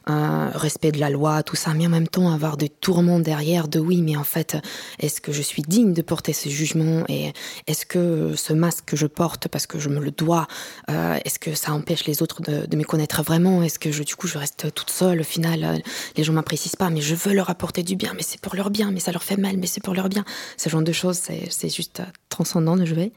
euh, 0.08 0.48
respect 0.54 0.92
de 0.92 0.98
la 0.98 1.10
loi, 1.10 1.42
tout 1.42 1.56
ça, 1.56 1.74
mais 1.74 1.86
en 1.86 1.90
même 1.90 2.08
temps 2.08 2.32
avoir 2.32 2.56
des 2.56 2.68
tourments 2.68 3.20
derrière 3.20 3.68
de 3.68 3.78
oui, 3.78 4.02
mais 4.02 4.16
en 4.16 4.24
fait, 4.24 4.56
est-ce 4.98 5.20
que 5.20 5.32
je 5.32 5.42
suis 5.42 5.62
digne 5.62 5.92
de 5.92 6.02
porter 6.02 6.32
ce 6.32 6.48
jugement 6.48 7.04
et 7.08 7.32
est-ce 7.66 7.86
que 7.86 8.34
ce 8.36 8.52
masque 8.52 8.84
que 8.86 8.96
je 8.96 9.06
porte 9.06 9.48
parce 9.48 9.66
que 9.66 9.78
je 9.78 9.88
me 9.88 10.00
le 10.00 10.10
dois, 10.10 10.46
euh, 10.90 11.18
est-ce 11.24 11.38
que 11.38 11.54
ça 11.54 11.72
empêche 11.72 12.04
les 12.06 12.22
autres 12.22 12.42
de, 12.42 12.76
me 12.76 12.84
connaître 12.84 13.22
vraiment? 13.22 13.62
Est-ce 13.62 13.78
que 13.78 13.92
je, 13.92 14.02
du 14.02 14.16
coup 14.16 14.26
je 14.26 14.38
reste 14.38 14.72
toute 14.74 14.90
seule 14.90 15.20
Au 15.20 15.24
final, 15.24 15.57
euh, 15.64 15.76
les 16.16 16.24
gens 16.24 16.32
m'apprécient 16.32 16.72
pas, 16.78 16.90
mais 16.90 17.00
je 17.00 17.14
veux 17.14 17.32
leur 17.32 17.50
apporter 17.50 17.82
du 17.82 17.96
bien, 17.96 18.12
mais 18.14 18.22
c'est 18.22 18.40
pour 18.40 18.54
leur 18.56 18.70
bien, 18.70 18.90
mais 18.90 19.00
ça 19.00 19.12
leur 19.12 19.22
fait 19.22 19.36
mal, 19.36 19.56
mais 19.56 19.66
c'est 19.66 19.82
pour 19.82 19.94
leur 19.94 20.08
bien. 20.08 20.24
Ce 20.56 20.68
genre 20.68 20.82
de 20.82 20.92
choses, 20.92 21.20
c'est 21.50 21.68
juste 21.68 22.02
transcendant 22.28 22.76
de 22.76 22.84
jouer. 22.84 23.12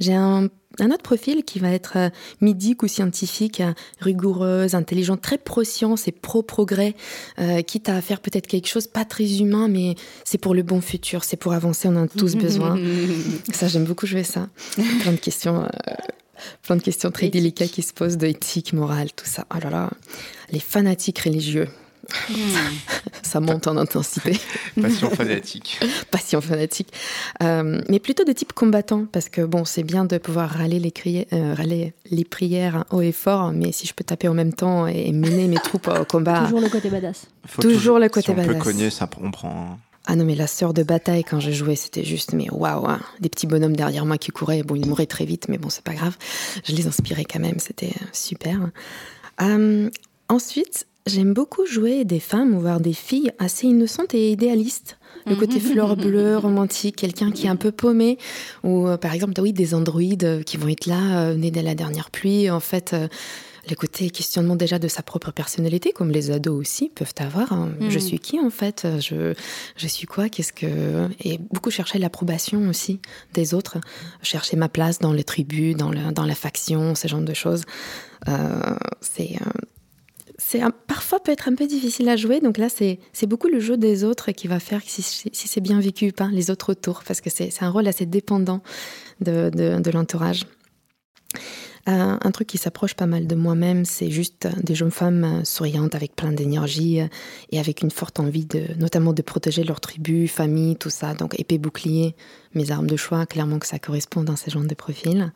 J'ai 0.00 0.14
un, 0.14 0.48
autre 0.80 1.02
profil 1.02 1.44
qui 1.44 1.58
va 1.58 1.70
être 1.70 1.96
euh, 1.96 2.08
midique 2.40 2.82
ou 2.82 2.88
scientifique, 2.88 3.60
euh, 3.60 3.72
rigoureuse, 4.00 4.74
intelligente, 4.74 5.20
très 5.20 5.38
pro-science 5.38 6.08
et 6.08 6.12
pro-progrès, 6.12 6.94
euh, 7.38 7.62
quitte 7.62 7.88
à 7.88 8.00
faire 8.00 8.20
peut-être 8.20 8.46
quelque 8.46 8.68
chose 8.68 8.86
pas 8.86 9.04
très 9.04 9.38
humain, 9.38 9.68
mais 9.68 9.94
c'est 10.24 10.38
pour 10.38 10.54
le 10.54 10.62
bon 10.62 10.80
futur, 10.80 11.24
c'est 11.24 11.36
pour 11.36 11.52
avancer, 11.52 11.88
on 11.88 11.96
en 11.96 12.04
a 12.04 12.08
tous 12.08 12.34
besoin. 12.36 12.78
ça, 13.52 13.68
j'aime 13.68 13.84
beaucoup 13.84 14.06
jouer 14.06 14.24
ça. 14.24 14.48
Plein 15.00 15.12
de 15.12 15.18
questions. 15.18 15.68
Plein 16.62 16.76
de 16.76 16.82
questions 16.82 17.10
très 17.10 17.28
délicates 17.28 17.70
qui 17.70 17.82
se 17.82 17.92
posent 17.92 18.16
de 18.16 18.26
éthique, 18.26 18.72
morale, 18.72 19.12
tout 19.12 19.26
ça. 19.26 19.46
Oh 19.54 19.58
là 19.62 19.70
là, 19.70 19.90
les 20.50 20.60
fanatiques 20.60 21.20
religieux. 21.20 21.68
Hmm. 22.28 22.34
Ça 23.22 23.40
monte 23.40 23.66
en 23.66 23.76
intensité. 23.76 24.38
Passion 24.80 25.10
fanatique. 25.10 25.80
Passion 26.10 26.40
fanatique. 26.40 26.92
Euh, 27.42 27.80
mais 27.88 27.98
plutôt 27.98 28.24
de 28.24 28.32
type 28.32 28.52
combattant, 28.52 29.06
parce 29.10 29.28
que 29.28 29.42
bon, 29.42 29.64
c'est 29.64 29.82
bien 29.82 30.04
de 30.04 30.18
pouvoir 30.18 30.50
râler 30.50 30.78
les, 30.78 31.26
euh, 31.32 31.54
râler 31.54 31.94
les 32.10 32.24
prières 32.24 32.84
haut 32.90 33.00
et 33.00 33.12
fort, 33.12 33.52
mais 33.52 33.72
si 33.72 33.86
je 33.86 33.94
peux 33.94 34.04
taper 34.04 34.28
en 34.28 34.34
même 34.34 34.52
temps 34.52 34.86
et 34.86 35.12
mener 35.12 35.48
mes 35.48 35.56
troupes 35.56 35.88
au 35.88 36.04
combat. 36.04 36.42
Toujours 36.44 36.60
le 36.60 36.68
côté 36.68 36.90
badass. 36.90 37.26
toujours, 37.60 37.98
le 37.98 38.08
côté 38.08 38.32
badass. 38.34 38.50
On 38.50 38.58
peut 38.58 38.60
cogner, 38.62 38.90
ça 38.90 39.08
on 39.22 39.30
prend. 39.30 39.78
Ah 40.06 40.16
non, 40.16 40.24
mais 40.24 40.34
la 40.34 40.46
sœur 40.46 40.74
de 40.74 40.82
bataille, 40.82 41.24
quand 41.24 41.40
j'ai 41.40 41.52
joué, 41.52 41.76
c'était 41.76 42.04
juste, 42.04 42.34
mais 42.34 42.48
waouh, 42.50 42.86
hein. 42.86 43.00
des 43.20 43.30
petits 43.30 43.46
bonhommes 43.46 43.76
derrière 43.76 44.04
moi 44.04 44.18
qui 44.18 44.30
couraient. 44.30 44.62
Bon, 44.62 44.74
ils 44.74 44.86
mouraient 44.86 45.06
très 45.06 45.24
vite, 45.24 45.48
mais 45.48 45.56
bon, 45.56 45.70
c'est 45.70 45.84
pas 45.84 45.94
grave. 45.94 46.16
Je 46.64 46.74
les 46.74 46.86
inspirais 46.86 47.24
quand 47.24 47.40
même, 47.40 47.58
c'était 47.58 47.94
super. 48.12 48.70
Euh, 49.40 49.88
ensuite, 50.28 50.86
J'aime 51.06 51.34
beaucoup 51.34 51.66
jouer 51.66 52.06
des 52.06 52.18
femmes, 52.18 52.54
ou 52.54 52.60
voir 52.60 52.80
des 52.80 52.94
filles 52.94 53.30
assez 53.38 53.66
innocentes 53.66 54.14
et 54.14 54.32
idéalistes. 54.32 54.96
Le 55.26 55.36
côté 55.36 55.56
mhm. 55.56 55.60
fleur 55.60 55.96
bleue, 55.98 56.38
romantique, 56.38 56.96
quelqu'un 56.96 57.30
qui 57.30 57.44
est 57.44 57.50
un 57.50 57.56
peu 57.56 57.70
paumé, 57.72 58.16
ou 58.62 58.88
euh, 58.88 58.96
par 58.96 59.12
exemple, 59.12 59.38
oui, 59.38 59.52
des 59.52 59.74
androïdes 59.74 60.24
euh, 60.24 60.42
qui 60.42 60.56
vont 60.56 60.68
être 60.68 60.86
là, 60.86 61.34
nés 61.34 61.50
dès 61.50 61.60
la 61.60 61.74
dernière 61.74 62.10
pluie. 62.10 62.48
En 62.48 62.60
fait, 62.60 62.96
le 63.68 63.76
côté 63.76 64.10
questionnement 64.10 64.56
déjà 64.56 64.78
de 64.78 64.88
sa 64.88 65.02
propre 65.02 65.30
personnalité, 65.30 65.92
comme 65.92 66.10
les 66.10 66.30
ados 66.30 66.58
aussi 66.58 66.88
peuvent 66.88 67.14
avoir. 67.18 67.52
Hein. 67.52 67.72
Je 67.80 67.86
mhm. 67.86 68.00
suis 68.00 68.18
qui 68.18 68.40
en 68.40 68.50
fait? 68.50 68.86
Je, 69.00 69.34
je 69.76 69.86
suis 69.86 70.06
quoi? 70.06 70.28
Qu'est-ce 70.28 70.52
que 70.52 71.08
Et 71.22 71.38
beaucoup 71.38 71.70
chercher 71.70 71.98
l'approbation 71.98 72.68
aussi 72.68 73.00
des 73.32 73.54
autres, 73.54 73.78
chercher 74.22 74.56
ma 74.56 74.68
place 74.68 74.98
dans 74.98 75.12
les 75.12 75.24
tribus, 75.24 75.76
dans, 75.76 75.90
dans 76.12 76.26
la 76.26 76.34
faction, 76.34 76.94
ce 76.94 77.08
genre 77.08 77.20
de 77.22 77.34
choses. 77.34 77.64
c'est 79.00 79.38
c'est 80.38 80.60
parfois 80.86 81.20
peut 81.20 81.32
être 81.32 81.48
un 81.48 81.54
peu 81.54 81.66
difficile 81.66 82.08
à 82.08 82.16
jouer. 82.16 82.40
Donc 82.40 82.58
là, 82.58 82.68
c'est 82.68 82.98
beaucoup 83.26 83.48
le 83.48 83.60
jeu 83.60 83.76
des 83.76 84.04
autres 84.04 84.32
qui 84.32 84.48
va 84.48 84.60
faire 84.60 84.80
si, 84.84 85.02
si 85.02 85.48
c'est 85.48 85.60
bien 85.60 85.80
vécu 85.80 86.08
ou 86.08 86.12
pas, 86.12 86.28
les 86.28 86.50
autres 86.50 86.72
autour, 86.72 87.02
parce 87.06 87.20
que 87.20 87.30
c'est 87.30 87.50
un 87.62 87.70
rôle 87.70 87.86
assez 87.86 88.06
dépendant 88.06 88.62
de, 89.20 89.50
de, 89.50 89.80
de 89.80 89.90
l'entourage. 89.90 90.44
Euh, 91.86 92.16
un 92.18 92.30
truc 92.30 92.48
qui 92.48 92.56
s'approche 92.56 92.94
pas 92.94 93.06
mal 93.06 93.26
de 93.26 93.34
moi-même, 93.34 93.84
c'est 93.84 94.10
juste 94.10 94.48
des 94.62 94.74
jeunes 94.74 94.90
femmes 94.90 95.24
euh, 95.24 95.44
souriantes 95.44 95.94
avec 95.94 96.16
plein 96.16 96.32
d'énergie 96.32 97.02
euh, 97.02 97.08
et 97.50 97.58
avec 97.58 97.82
une 97.82 97.90
forte 97.90 98.20
envie 98.20 98.46
de, 98.46 98.68
notamment 98.78 99.12
de 99.12 99.20
protéger 99.20 99.64
leur 99.64 99.80
tribu, 99.80 100.26
famille, 100.26 100.76
tout 100.76 100.88
ça. 100.88 101.12
Donc 101.12 101.38
épée, 101.38 101.58
bouclier, 101.58 102.14
mes 102.54 102.70
armes 102.70 102.86
de 102.86 102.96
choix, 102.96 103.26
clairement 103.26 103.58
que 103.58 103.66
ça 103.66 103.78
correspond 103.78 104.22
dans 104.22 104.36
ces 104.36 104.50
genres 104.50 104.64
de 104.64 104.74
profils. 104.74 105.30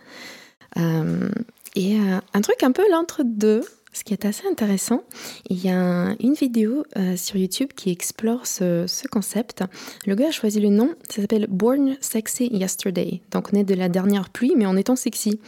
et 1.77 1.99
un 1.99 2.41
truc 2.41 2.63
un 2.63 2.73
peu 2.73 2.85
l'entre-deux, 2.91 3.63
ce 3.93 4.05
qui 4.05 4.13
est 4.13 4.25
assez 4.25 4.47
intéressant, 4.47 5.03
il 5.49 5.65
y 5.65 5.71
a 5.71 6.15
une 6.21 6.35
vidéo 6.35 6.85
euh, 6.97 7.17
sur 7.17 7.37
YouTube 7.37 7.71
qui 7.75 7.91
explore 7.91 8.47
ce, 8.47 8.87
concept. 9.09 9.65
Le 10.07 10.15
gars 10.15 10.29
a 10.29 10.31
choisi 10.31 10.61
le 10.61 10.69
nom, 10.69 10.95
ça 11.09 11.23
s'appelle 11.23 11.47
Born 11.49 11.97
Sexy 12.01 12.49
Yesterday. 12.53 13.23
Donc 13.31 13.49
on 13.53 13.57
est 13.57 13.65
de 13.65 13.75
la 13.75 13.89
dernière 13.89 14.31
pluie, 14.31 14.53
mais 14.57 14.67
en 14.67 14.77
étant 14.77 14.97
sexy. 14.97 15.41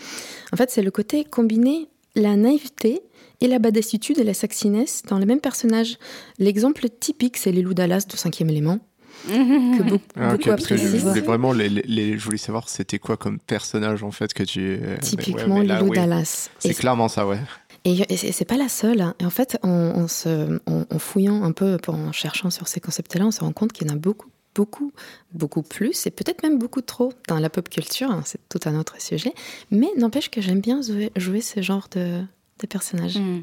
En 0.52 0.56
fait, 0.56 0.70
c'est 0.70 0.82
le 0.82 0.90
côté 0.90 1.24
combiné 1.24 1.88
la 2.16 2.36
naïveté 2.36 3.02
et 3.40 3.48
la 3.48 3.58
badassitude 3.58 4.18
et 4.18 4.24
la 4.24 4.34
sexiness 4.34 5.02
dans 5.08 5.18
le 5.18 5.26
même 5.26 5.40
personnage. 5.40 5.98
L'exemple 6.38 6.88
typique, 6.88 7.36
c'est 7.36 7.52
les 7.52 7.62
loups 7.62 7.74
Dallas 7.74 8.06
du 8.08 8.16
cinquième 8.16 8.50
élément. 8.50 8.78
que 9.26 9.82
beaucoup, 9.82 10.04
ah, 10.16 10.36
parce 10.46 10.66
que 10.66 10.78
je, 10.78 10.96
voulais 10.96 11.20
vraiment 11.20 11.52
les, 11.52 12.16
je 12.16 12.24
voulais 12.24 12.38
savoir 12.38 12.70
c'était 12.70 12.98
quoi 12.98 13.18
comme 13.18 13.38
personnage 13.38 14.02
en 14.02 14.12
fait 14.12 14.32
que 14.32 14.42
tu 14.42 14.60
euh, 14.60 14.96
typiquement 15.02 15.60
les 15.60 15.78
loups 15.78 15.94
Dallas 15.94 16.48
c'est 16.58 16.72
clairement 16.72 17.08
ça 17.08 17.26
ouais 17.26 17.40
et, 17.84 18.16
c'est 18.16 18.44
pas 18.44 18.56
la 18.56 18.68
seule. 18.68 19.00
Hein. 19.00 19.14
Et 19.20 19.24
en 19.24 19.30
fait, 19.30 19.58
en, 19.62 20.06
se, 20.08 20.60
en, 20.66 20.98
fouillant 20.98 21.42
un 21.42 21.52
peu, 21.52 21.78
en 21.88 22.12
cherchant 22.12 22.50
sur 22.50 22.68
ces 22.68 22.80
concepts-là, 22.80 23.26
on 23.26 23.30
se 23.30 23.40
rend 23.40 23.52
compte 23.52 23.72
qu'il 23.72 23.86
y 23.86 23.90
en 23.90 23.94
a 23.94 23.96
beaucoup, 23.96 24.28
beaucoup, 24.54 24.92
beaucoup 25.32 25.62
plus, 25.62 26.06
et 26.06 26.10
peut-être 26.10 26.42
même 26.42 26.58
beaucoup 26.58 26.82
trop 26.82 27.12
dans 27.28 27.38
la 27.38 27.50
pop 27.50 27.68
culture. 27.68 28.10
Hein. 28.10 28.22
C'est 28.26 28.40
tout 28.48 28.60
un 28.68 28.78
autre 28.78 29.00
sujet. 29.00 29.32
Mais 29.70 29.88
n'empêche 29.96 30.30
que 30.30 30.40
j'aime 30.40 30.60
bien 30.60 30.80
jouer, 31.16 31.40
ce 31.40 31.62
genre 31.62 31.88
de, 31.92 32.22
de 32.58 32.66
personnages. 32.66 33.18
Hmm. 33.18 33.42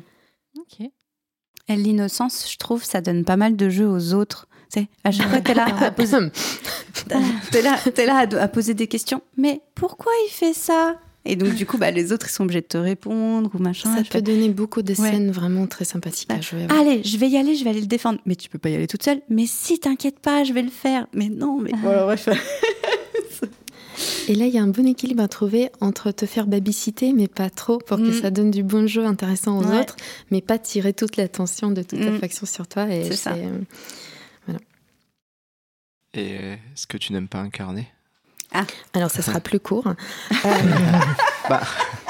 Ok. 0.58 0.88
Et 1.70 1.76
l'innocence, 1.76 2.50
je 2.52 2.58
trouve, 2.58 2.84
ça 2.84 3.02
donne 3.02 3.26
pas 3.26 3.38
mal 3.38 3.56
de 3.56 3.70
jeux 3.70 3.88
aux 3.88 4.14
autres. 4.14 4.48
C'est 4.70 4.88
à 5.04 5.12
chaque 5.12 5.30
fois, 5.30 5.42
t'es 5.42 5.54
là 5.54 5.66
à 5.66 5.92
poser, 5.92 6.18
es 7.54 7.62
là, 7.62 7.78
es 7.86 8.06
là 8.06 8.18
à 8.18 8.48
poser 8.48 8.74
des 8.74 8.88
questions. 8.88 9.22
Mais 9.38 9.62
pourquoi 9.76 10.12
il 10.28 10.32
fait 10.32 10.54
ça? 10.54 10.98
Et 11.28 11.36
donc, 11.36 11.54
du 11.56 11.66
coup, 11.66 11.78
bah, 11.78 11.92
les 11.92 12.14
autres, 12.14 12.28
ils 12.30 12.32
sont 12.32 12.44
obligés 12.44 12.62
de 12.62 12.68
te 12.68 12.78
répondre 12.78 13.52
ou 13.54 13.60
machin. 13.60 13.96
Ça 13.96 14.04
peut 14.04 14.22
donner 14.22 14.50
beaucoup 14.50 14.82
de 14.82 14.94
scènes 14.94 15.32
vraiment 15.32 15.68
très 15.68 15.86
sympathiques 15.86 16.32
à 16.32 16.42
jouer. 16.42 16.68
Allez, 16.70 17.04
je 17.04 17.18
vais 17.18 17.28
y 17.28 17.38
aller, 17.38 17.56
je 17.56 17.64
vais 17.64 17.70
aller 17.72 17.82
le 17.82 17.88
défendre. 17.88 18.20
Mais 18.26 18.36
tu 18.36 18.50
peux 18.50 18.60
pas 18.60 18.70
y 18.70 18.76
aller 18.76 18.88
toute 18.88 19.04
seule. 19.04 19.22
Mais 19.30 19.46
si, 19.46 19.80
t'inquiète 19.80 20.20
pas, 20.20 20.44
je 20.44 20.54
vais 20.54 20.62
le 20.62 20.70
faire. 20.70 21.08
Mais 21.14 21.30
non, 21.30 21.60
mais. 21.60 21.72
Voilà, 21.82 22.06
bref. 22.06 22.30
Et 24.28 24.36
là, 24.36 24.46
il 24.46 24.54
y 24.54 24.58
a 24.58 24.62
un 24.62 24.68
bon 24.68 24.86
équilibre 24.86 25.24
à 25.24 25.28
trouver 25.28 25.70
entre 25.82 26.12
te 26.12 26.26
faire 26.26 26.48
babysitter, 26.48 27.14
mais 27.14 27.28
pas 27.28 27.50
trop, 27.50 27.80
pour 27.80 27.98
que 27.98 28.04
mm. 28.04 28.22
ça 28.22 28.30
donne 28.30 28.52
du 28.52 28.62
bon 28.62 28.88
jeu 28.88 29.06
intéressant 29.06 29.58
aux 29.58 29.74
autres, 29.74 29.96
mais 30.32 30.42
pas 30.42 30.60
tirer 30.60 30.94
toute 30.94 31.18
l'attention 31.18 31.72
de 31.72 31.82
toute 31.82 32.00
mm. 32.00 32.20
faction 32.20 32.46
sur 32.46 32.68
toi. 32.68 32.88
C'est 32.90 33.16
ça. 33.16 33.34
Euh, 33.34 33.60
voilà. 34.46 34.60
Et 36.14 36.38
euh, 36.38 36.54
est-ce 36.54 36.86
que 36.88 36.98
tu 36.98 37.14
n'aimes 37.14 37.28
pas 37.28 37.40
incarner? 37.40 37.88
Ah. 38.54 38.66
Alors, 38.94 39.12
ça 39.12 39.22
sera 39.22 39.40
plus 39.40 39.60
court. 39.60 39.94
bah, 41.50 41.62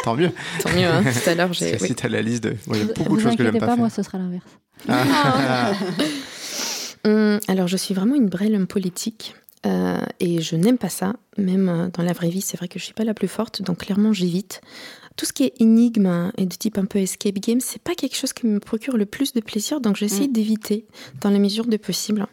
tant 0.04 0.16
mieux. 0.16 0.32
Tant 0.62 0.70
mieux, 0.70 0.86
hein. 0.86 1.04
tout 1.04 1.30
à 1.30 1.36
l'heure, 1.36 1.54
j'ai. 1.54 1.78
Si 1.80 1.96
tu 1.96 2.06
as 2.06 2.10
la 2.10 2.22
liste 2.22 2.44
de. 2.44 2.56
il 2.68 2.78
y 2.78 2.82
a 2.82 2.86
beaucoup 2.94 3.18
de 3.18 3.22
choses 3.22 3.36
que 3.36 3.44
j'aime 3.44 3.58
pas, 3.60 3.68
pas 3.68 3.76
moi, 3.76 3.90
ce 3.90 4.04
sera 4.04 4.18
l'inverse. 4.18 4.46
Ah. 4.88 5.74
Hum, 7.06 7.40
alors, 7.48 7.68
je 7.68 7.78
suis 7.78 7.94
vraiment 7.94 8.16
une 8.16 8.28
brêle 8.28 8.66
politique. 8.66 9.34
Euh, 9.66 10.02
et 10.20 10.42
je 10.42 10.56
n'aime 10.56 10.78
pas 10.78 10.90
ça. 10.90 11.16
Même 11.38 11.70
euh, 11.70 11.88
dans 11.94 12.04
la 12.04 12.14
vraie 12.14 12.30
vie, 12.30 12.42
c'est 12.42 12.58
vrai 12.58 12.68
que 12.68 12.80
je 12.80 12.86
suis 12.86 12.94
pas 12.94 13.04
la 13.04 13.14
plus 13.14 13.28
forte, 13.28 13.62
donc 13.62 13.80
clairement, 13.80 14.14
j'évite. 14.14 14.62
Tout 15.16 15.26
ce 15.26 15.34
qui 15.34 15.44
est 15.44 15.54
énigme 15.60 16.32
et 16.38 16.46
de 16.46 16.56
type 16.56 16.78
un 16.78 16.86
peu 16.86 17.00
escape 17.00 17.36
game, 17.36 17.60
c'est 17.60 17.82
pas 17.82 17.96
quelque 17.96 18.16
chose 18.16 18.34
qui 18.34 18.46
me 18.46 18.60
procure 18.60 18.98
le 18.98 19.06
plus 19.06 19.34
de 19.34 19.42
plaisir, 19.42 19.82
donc 19.82 19.96
j'essaie 19.96 20.28
mm. 20.28 20.32
d'éviter 20.32 20.86
dans 21.22 21.32
la 21.32 21.40
mesure 21.40 21.66
de 21.66 21.78
possible. 21.78 22.28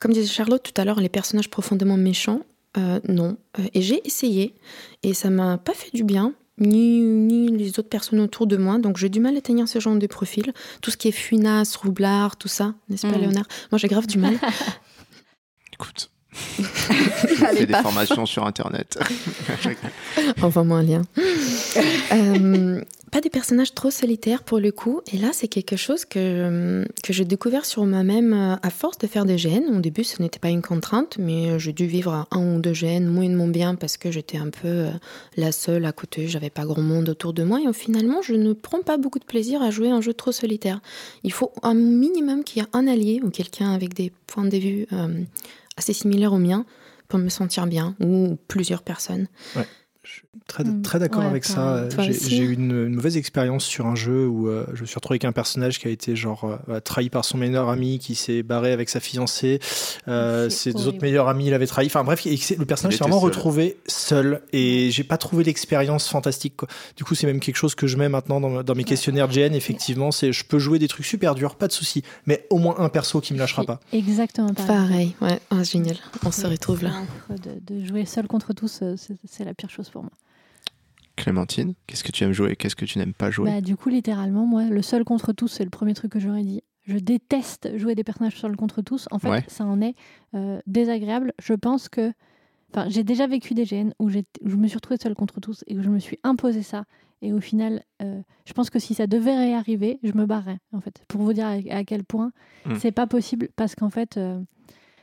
Comme 0.00 0.12
disait 0.12 0.26
Charlotte 0.26 0.62
tout 0.62 0.78
à 0.80 0.84
l'heure, 0.84 1.00
les 1.00 1.08
personnages 1.08 1.48
profondément 1.48 1.96
méchants, 1.96 2.40
euh, 2.76 3.00
non. 3.08 3.36
Euh, 3.58 3.66
et 3.74 3.82
j'ai 3.82 4.00
essayé 4.06 4.54
et 5.02 5.14
ça 5.14 5.30
m'a 5.30 5.58
pas 5.58 5.74
fait 5.74 5.90
du 5.92 6.04
bien, 6.04 6.34
ni, 6.58 7.00
ni, 7.00 7.56
les 7.56 7.78
autres 7.78 7.88
personnes 7.88 8.20
autour 8.20 8.46
de 8.46 8.56
moi. 8.56 8.78
Donc 8.78 8.96
j'ai 8.96 9.08
du 9.08 9.20
mal 9.20 9.36
à 9.36 9.40
tenir 9.40 9.68
ce 9.68 9.80
genre 9.80 9.96
de 9.96 10.06
profil. 10.06 10.52
Tout 10.82 10.90
ce 10.90 10.96
qui 10.96 11.08
est 11.08 11.12
funas, 11.12 11.76
roublard, 11.82 12.36
tout 12.36 12.48
ça, 12.48 12.74
n'est-ce 12.88 13.06
pas, 13.06 13.16
mm. 13.16 13.20
Léonard? 13.20 13.46
Moi 13.72 13.78
j'ai 13.78 13.88
grave 13.88 14.06
du 14.06 14.18
mal. 14.18 14.34
Écoute. 15.72 16.10
fais 16.32 17.66
des 17.66 17.74
formations 17.74 18.26
sur 18.26 18.46
internet. 18.46 18.98
Envoie-moi 20.42 20.78
un 20.78 20.82
lien. 20.82 21.02
euh, 22.12 22.80
pas 23.10 23.20
des 23.20 23.30
personnages 23.30 23.74
trop 23.74 23.90
solitaires 23.90 24.44
pour 24.44 24.60
le 24.60 24.70
coup. 24.70 25.00
Et 25.12 25.18
là, 25.18 25.30
c'est 25.32 25.48
quelque 25.48 25.76
chose 25.76 26.04
que, 26.04 26.86
que 27.02 27.12
j'ai 27.12 27.24
découvert 27.24 27.66
sur 27.66 27.84
moi-même 27.84 28.32
euh, 28.32 28.56
à 28.62 28.70
force 28.70 28.98
de 28.98 29.08
faire 29.08 29.24
des 29.24 29.36
GN. 29.36 29.76
Au 29.76 29.80
début, 29.80 30.04
ce 30.04 30.22
n'était 30.22 30.38
pas 30.38 30.50
une 30.50 30.62
contrainte, 30.62 31.16
mais 31.18 31.50
euh, 31.50 31.58
j'ai 31.58 31.72
dû 31.72 31.86
vivre 31.86 32.26
un 32.30 32.56
ou 32.56 32.60
deux 32.60 32.72
GN 32.72 33.06
moyennement 33.06 33.48
bien 33.48 33.74
parce 33.74 33.96
que 33.96 34.12
j'étais 34.12 34.38
un 34.38 34.50
peu 34.50 34.86
la 35.36 35.50
seule 35.50 35.84
à 35.84 35.92
côté. 35.92 36.28
J'avais 36.28 36.50
pas 36.50 36.64
grand 36.64 36.82
monde 36.82 37.08
autour 37.08 37.32
de 37.32 37.42
moi. 37.42 37.58
Et 37.60 37.72
finalement, 37.72 38.22
je 38.22 38.34
ne 38.34 38.52
prends 38.52 38.82
pas 38.82 38.98
beaucoup 38.98 39.18
de 39.18 39.24
plaisir 39.24 39.62
à 39.62 39.70
jouer 39.70 39.90
un 39.90 40.00
jeu 40.00 40.14
trop 40.14 40.32
solitaire. 40.32 40.80
Il 41.24 41.32
faut 41.32 41.50
un 41.64 41.74
minimum 41.74 42.44
qu'il 42.44 42.62
y 42.62 42.64
ait 42.64 42.68
un 42.72 42.86
allié 42.86 43.20
ou 43.24 43.30
quelqu'un 43.30 43.72
avec 43.72 43.94
des 43.94 44.12
points 44.28 44.44
de 44.44 44.56
vue 44.56 44.86
assez 45.80 45.94
similaires 45.94 46.34
aux 46.34 46.38
miens 46.38 46.66
pour 47.08 47.18
me 47.18 47.30
sentir 47.30 47.66
bien 47.66 47.96
ou 48.00 48.36
plusieurs 48.48 48.82
personnes. 48.82 49.26
Très, 50.46 50.62
mm. 50.62 50.82
très 50.82 50.98
d'accord 50.98 51.22
avec 51.22 51.44
ça. 51.44 51.88
J'ai 51.98 52.38
eu 52.38 52.52
une, 52.52 52.88
mauvaise 52.88 53.16
expérience 53.16 53.64
sur 53.64 53.86
un 53.86 53.94
jeu 53.94 54.26
où 54.26 54.48
euh, 54.48 54.64
je 54.74 54.82
me 54.82 54.86
suis 54.86 54.94
retrouvé 54.94 55.14
avec 55.14 55.24
un 55.24 55.32
personnage 55.32 55.78
qui 55.78 55.88
a 55.88 55.90
été 55.90 56.14
genre 56.14 56.58
euh, 56.68 56.80
trahi 56.80 57.10
par 57.10 57.24
son 57.24 57.38
meilleur 57.38 57.68
ami, 57.68 57.98
qui 57.98 58.14
s'est 58.14 58.42
barré 58.42 58.72
avec 58.72 58.88
sa 58.88 59.00
fiancée. 59.00 59.58
Euh, 60.08 60.48
ses 60.48 60.74
autres 60.86 61.02
meilleurs 61.02 61.28
amis 61.28 61.50
l'avaient 61.50 61.66
trahi. 61.66 61.86
Enfin 61.86 62.04
bref, 62.04 62.24
le 62.24 62.64
personnage 62.64 62.96
s'est 62.96 63.04
vraiment 63.04 63.18
retrouvé 63.18 63.78
seul 63.86 64.42
et 64.52 64.90
j'ai 64.90 65.04
pas 65.04 65.18
trouvé 65.18 65.44
l'expérience 65.44 66.08
fantastique. 66.08 66.56
Quoi. 66.56 66.68
Du 66.96 67.04
coup, 67.04 67.14
c'est 67.14 67.26
même 67.26 67.40
quelque 67.40 67.56
chose 67.56 67.74
que 67.74 67.86
je 67.86 67.96
mets 67.96 68.08
maintenant 68.08 68.40
dans, 68.40 68.74
mes 68.74 68.84
questionnaires 68.84 69.28
GN. 69.28 69.54
Effectivement, 69.54 70.12
c'est 70.12 70.32
je 70.32 70.44
peux 70.44 70.58
jouer 70.58 70.78
des 70.78 70.88
trucs 70.88 71.06
super 71.06 71.34
durs, 71.34 71.56
pas 71.56 71.66
de 71.66 71.72
souci, 71.72 72.02
mais 72.26 72.46
au 72.50 72.58
moins 72.58 72.76
un 72.78 72.88
perso 72.88 73.20
qui 73.20 73.34
me 73.34 73.38
lâchera 73.38 73.64
pas. 73.64 73.80
Exactement 73.92 74.54
pareil. 74.54 75.14
ouais, 75.20 75.40
ah, 75.50 75.62
génial. 75.64 75.96
On 76.24 76.30
se 76.30 76.46
retrouve 76.46 76.84
là. 76.84 76.92
De, 77.30 77.74
de 77.74 77.84
jouer 77.84 78.04
seul 78.04 78.26
contre 78.26 78.52
tous, 78.52 78.82
c'est 79.28 79.44
la 79.44 79.54
pire 79.54 79.70
chose 79.70 79.88
pour 79.88 79.99
moi. 80.02 80.12
Clémentine, 81.16 81.74
qu'est-ce 81.86 82.02
que 82.02 82.12
tu 82.12 82.24
aimes 82.24 82.32
jouer 82.32 82.56
Qu'est-ce 82.56 82.76
que 82.76 82.84
tu 82.84 82.98
n'aimes 82.98 83.12
pas 83.12 83.30
jouer? 83.30 83.50
Bah, 83.50 83.60
Du 83.60 83.76
coup, 83.76 83.90
littéralement, 83.90 84.46
moi, 84.46 84.64
le 84.64 84.82
seul 84.82 85.04
contre 85.04 85.32
tous, 85.32 85.48
c'est 85.48 85.64
le 85.64 85.70
premier 85.70 85.94
truc 85.94 86.12
que 86.12 86.18
j'aurais 86.18 86.42
dit. 86.42 86.62
Je 86.82 86.96
déteste 86.96 87.76
jouer 87.76 87.94
des 87.94 88.04
personnages 88.04 88.36
seul 88.36 88.56
contre 88.56 88.82
tous. 88.82 89.06
En 89.10 89.18
fait, 89.18 89.48
ça 89.48 89.64
en 89.64 89.80
est 89.80 89.94
euh, 90.34 90.60
désagréable. 90.66 91.32
Je 91.40 91.54
pense 91.54 91.88
que. 91.88 92.12
Enfin, 92.72 92.88
j'ai 92.88 93.02
déjà 93.02 93.26
vécu 93.26 93.54
des 93.54 93.64
GN 93.64 93.90
où, 93.98 94.08
je 94.08 94.20
me 94.44 94.68
suis 94.68 94.76
retrouvée 94.76 94.98
seule 95.00 95.14
contre 95.14 95.40
tous 95.40 95.64
et 95.66 95.76
où 95.76 95.82
je 95.82 95.90
me 95.90 95.98
suis 95.98 96.18
imposé 96.22 96.62
ça. 96.62 96.84
Et 97.20 97.32
au 97.32 97.40
final, 97.40 97.82
euh, 98.00 98.22
je 98.46 98.52
pense 98.52 98.70
que 98.70 98.78
si 98.78 98.94
ça 98.94 99.06
devait 99.06 99.36
réarriver, 99.36 99.98
je 100.02 100.12
me 100.12 100.24
barrais, 100.24 100.58
en 100.72 100.80
fait. 100.80 101.02
Pour 101.08 101.20
vous 101.20 101.32
dire 101.32 101.46
à, 101.46 101.84
quel 101.84 102.04
point 102.04 102.32
hmm. 102.64 102.76
c'est 102.78 102.92
pas 102.92 103.06
possible 103.06 103.48
parce 103.56 103.74
qu'en 103.74 103.90
fait. 103.90 104.16
Euh, 104.16 104.40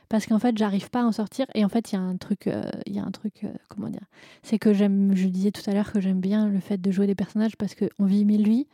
parce 0.08 0.26
qu'en 0.26 0.38
fait, 0.38 0.56
j'arrive 0.56 0.90
pas 0.90 1.02
à 1.02 1.04
en 1.04 1.12
sortir. 1.12 1.46
Et 1.54 1.64
en 1.64 1.68
fait, 1.68 1.92
il 1.92 1.96
y 1.96 1.98
a 1.98 2.02
un 2.02 2.16
truc, 2.16 2.46
euh, 2.46 2.62
il 2.86 2.94
y 2.94 2.98
a 2.98 3.04
un 3.04 3.10
truc, 3.10 3.44
euh, 3.44 3.52
comment 3.68 3.88
dire, 3.88 4.04
c'est 4.42 4.58
que 4.58 4.72
j'aime, 4.72 5.14
je 5.14 5.28
disais 5.28 5.50
tout 5.50 5.68
à 5.68 5.74
l'heure 5.74 5.92
que 5.92 6.00
j'aime 6.00 6.20
bien 6.20 6.48
le 6.48 6.60
fait 6.60 6.78
de 6.78 6.90
jouer 6.90 7.06
des 7.06 7.14
personnages 7.14 7.56
parce 7.56 7.74
qu'on 7.74 8.04
vit 8.04 8.24
mille 8.24 8.48
vies. 8.48 8.66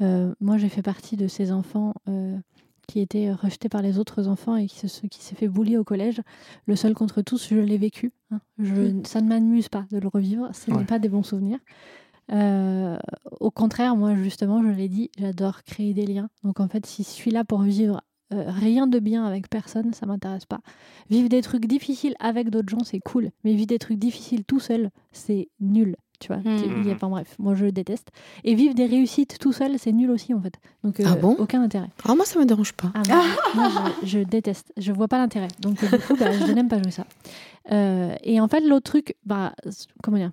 Euh, 0.00 0.34
moi, 0.40 0.58
j'ai 0.58 0.68
fait 0.68 0.82
partie 0.82 1.16
de 1.16 1.28
ces 1.28 1.52
enfants 1.52 1.94
qui 2.86 3.00
étaient 3.00 3.32
rejetés 3.32 3.70
par 3.70 3.80
les 3.80 3.98
autres 3.98 4.28
enfants 4.28 4.56
et 4.56 4.66
qui, 4.66 4.86
se, 4.88 5.06
qui 5.06 5.22
s'est 5.22 5.34
fait 5.34 5.48
boulier 5.48 5.78
au 5.78 5.84
collège. 5.84 6.20
Le 6.66 6.76
seul 6.76 6.92
contre 6.92 7.22
tous, 7.22 7.48
je 7.48 7.56
l'ai 7.56 7.78
vécu. 7.78 8.12
Hein. 8.30 8.40
Je, 8.58 8.74
mmh. 8.74 9.04
ça 9.06 9.22
ne 9.22 9.28
m'amuse 9.28 9.70
pas 9.70 9.86
de 9.90 9.98
le 9.98 10.08
revivre. 10.08 10.50
Ce 10.52 10.70
n'est 10.70 10.84
pas 10.84 10.98
des 10.98 11.08
bons 11.08 11.22
souvenirs. 11.22 11.60
au 12.30 13.50
contraire, 13.50 13.96
moi, 13.96 14.14
justement, 14.16 14.62
je 14.62 14.68
l'ai 14.68 14.88
dit, 14.88 15.10
j'adore 15.18 15.62
créer 15.62 15.94
des 15.94 16.06
liens. 16.06 16.28
Donc, 16.42 16.60
en 16.60 16.68
fait, 16.68 16.84
si 16.84 17.04
je 17.04 17.08
suis 17.08 17.30
là 17.30 17.44
pour 17.44 17.62
vivre 17.62 18.02
euh, 18.32 18.44
rien 18.48 18.86
de 18.86 18.98
bien 18.98 19.24
avec 19.24 19.48
personne, 19.48 19.92
ça 19.92 20.06
m'intéresse 20.06 20.46
pas. 20.46 20.60
Vivre 21.10 21.28
des 21.28 21.42
trucs 21.42 21.66
difficiles 21.66 22.14
avec 22.20 22.50
d'autres 22.50 22.70
gens, 22.70 22.84
c'est 22.84 23.00
cool. 23.00 23.30
Mais 23.44 23.52
vivre 23.52 23.66
des 23.66 23.78
trucs 23.78 23.98
difficiles 23.98 24.44
tout 24.44 24.60
seul, 24.60 24.90
c'est 25.12 25.48
nul. 25.60 25.96
Tu 26.20 26.28
vois, 26.28 26.38
mmh. 26.38 26.92
enfin 26.92 27.08
bref, 27.08 27.34
moi 27.38 27.54
je 27.54 27.66
déteste. 27.66 28.08
Et 28.44 28.54
vivre 28.54 28.74
des 28.74 28.86
réussites 28.86 29.36
tout 29.38 29.52
seul, 29.52 29.78
c'est 29.78 29.92
nul 29.92 30.10
aussi 30.10 30.32
en 30.32 30.40
fait. 30.40 30.54
Donc 30.82 31.00
ah 31.04 31.16
bon? 31.16 31.36
aucun 31.38 31.60
intérêt. 31.60 31.88
Ah 32.08 32.14
moi 32.14 32.24
ça 32.24 32.38
me 32.38 32.46
dérange 32.46 32.72
pas. 32.72 32.92
Ah, 32.94 33.02
moi, 33.54 33.70
je, 34.04 34.20
déteste, 34.20 34.72
je 34.76 34.92
vois 34.92 35.08
pas 35.08 35.18
l'intérêt. 35.18 35.48
Donc 35.60 35.80
du 35.80 35.98
coup, 35.98 36.16
bah, 36.16 36.30
je 36.32 36.52
n'aime 36.52 36.68
pas 36.68 36.80
jouer 36.80 36.92
ça. 36.92 37.04
Euh, 37.72 38.14
et 38.22 38.40
en 38.40 38.48
fait 38.48 38.60
l'autre 38.60 38.90
truc, 38.90 39.16
bah 39.26 39.54
comment 40.02 40.16
dire? 40.16 40.30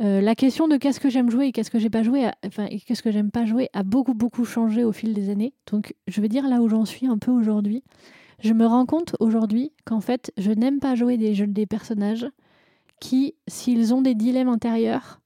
Euh, 0.00 0.22
la 0.22 0.34
question 0.34 0.66
de 0.66 0.78
qu'est-ce 0.78 0.98
que 0.98 1.10
j'aime 1.10 1.30
jouer 1.30 1.48
et 1.48 1.52
qu'est-ce 1.52 1.70
que 1.70 1.78
j'ai 1.78 1.90
pas 1.90 2.02
joué, 2.02 2.26
enfin 2.46 2.68
qu'est-ce 2.86 3.02
que 3.02 3.10
j'aime 3.10 3.30
pas 3.30 3.44
jouer, 3.44 3.68
a 3.74 3.82
beaucoup 3.82 4.14
beaucoup 4.14 4.46
changé 4.46 4.82
au 4.82 4.92
fil 4.92 5.12
des 5.12 5.28
années. 5.28 5.52
Donc 5.70 5.94
je 6.08 6.20
vais 6.22 6.28
dire 6.28 6.48
là 6.48 6.62
où 6.62 6.68
j'en 6.68 6.86
suis 6.86 7.06
un 7.06 7.18
peu 7.18 7.30
aujourd'hui. 7.30 7.84
Je 8.42 8.54
me 8.54 8.64
rends 8.64 8.86
compte 8.86 9.14
aujourd'hui 9.20 9.72
qu'en 9.84 10.00
fait 10.00 10.32
je 10.38 10.52
n'aime 10.52 10.78
pas 10.78 10.94
jouer 10.94 11.18
des 11.18 11.34
jeux 11.34 11.46
des 11.46 11.66
personnages 11.66 12.26
qui, 12.98 13.34
s'ils 13.46 13.92
ont 13.92 14.00
des 14.00 14.14
dilemmes 14.14 14.48
intérieurs, 14.48 15.20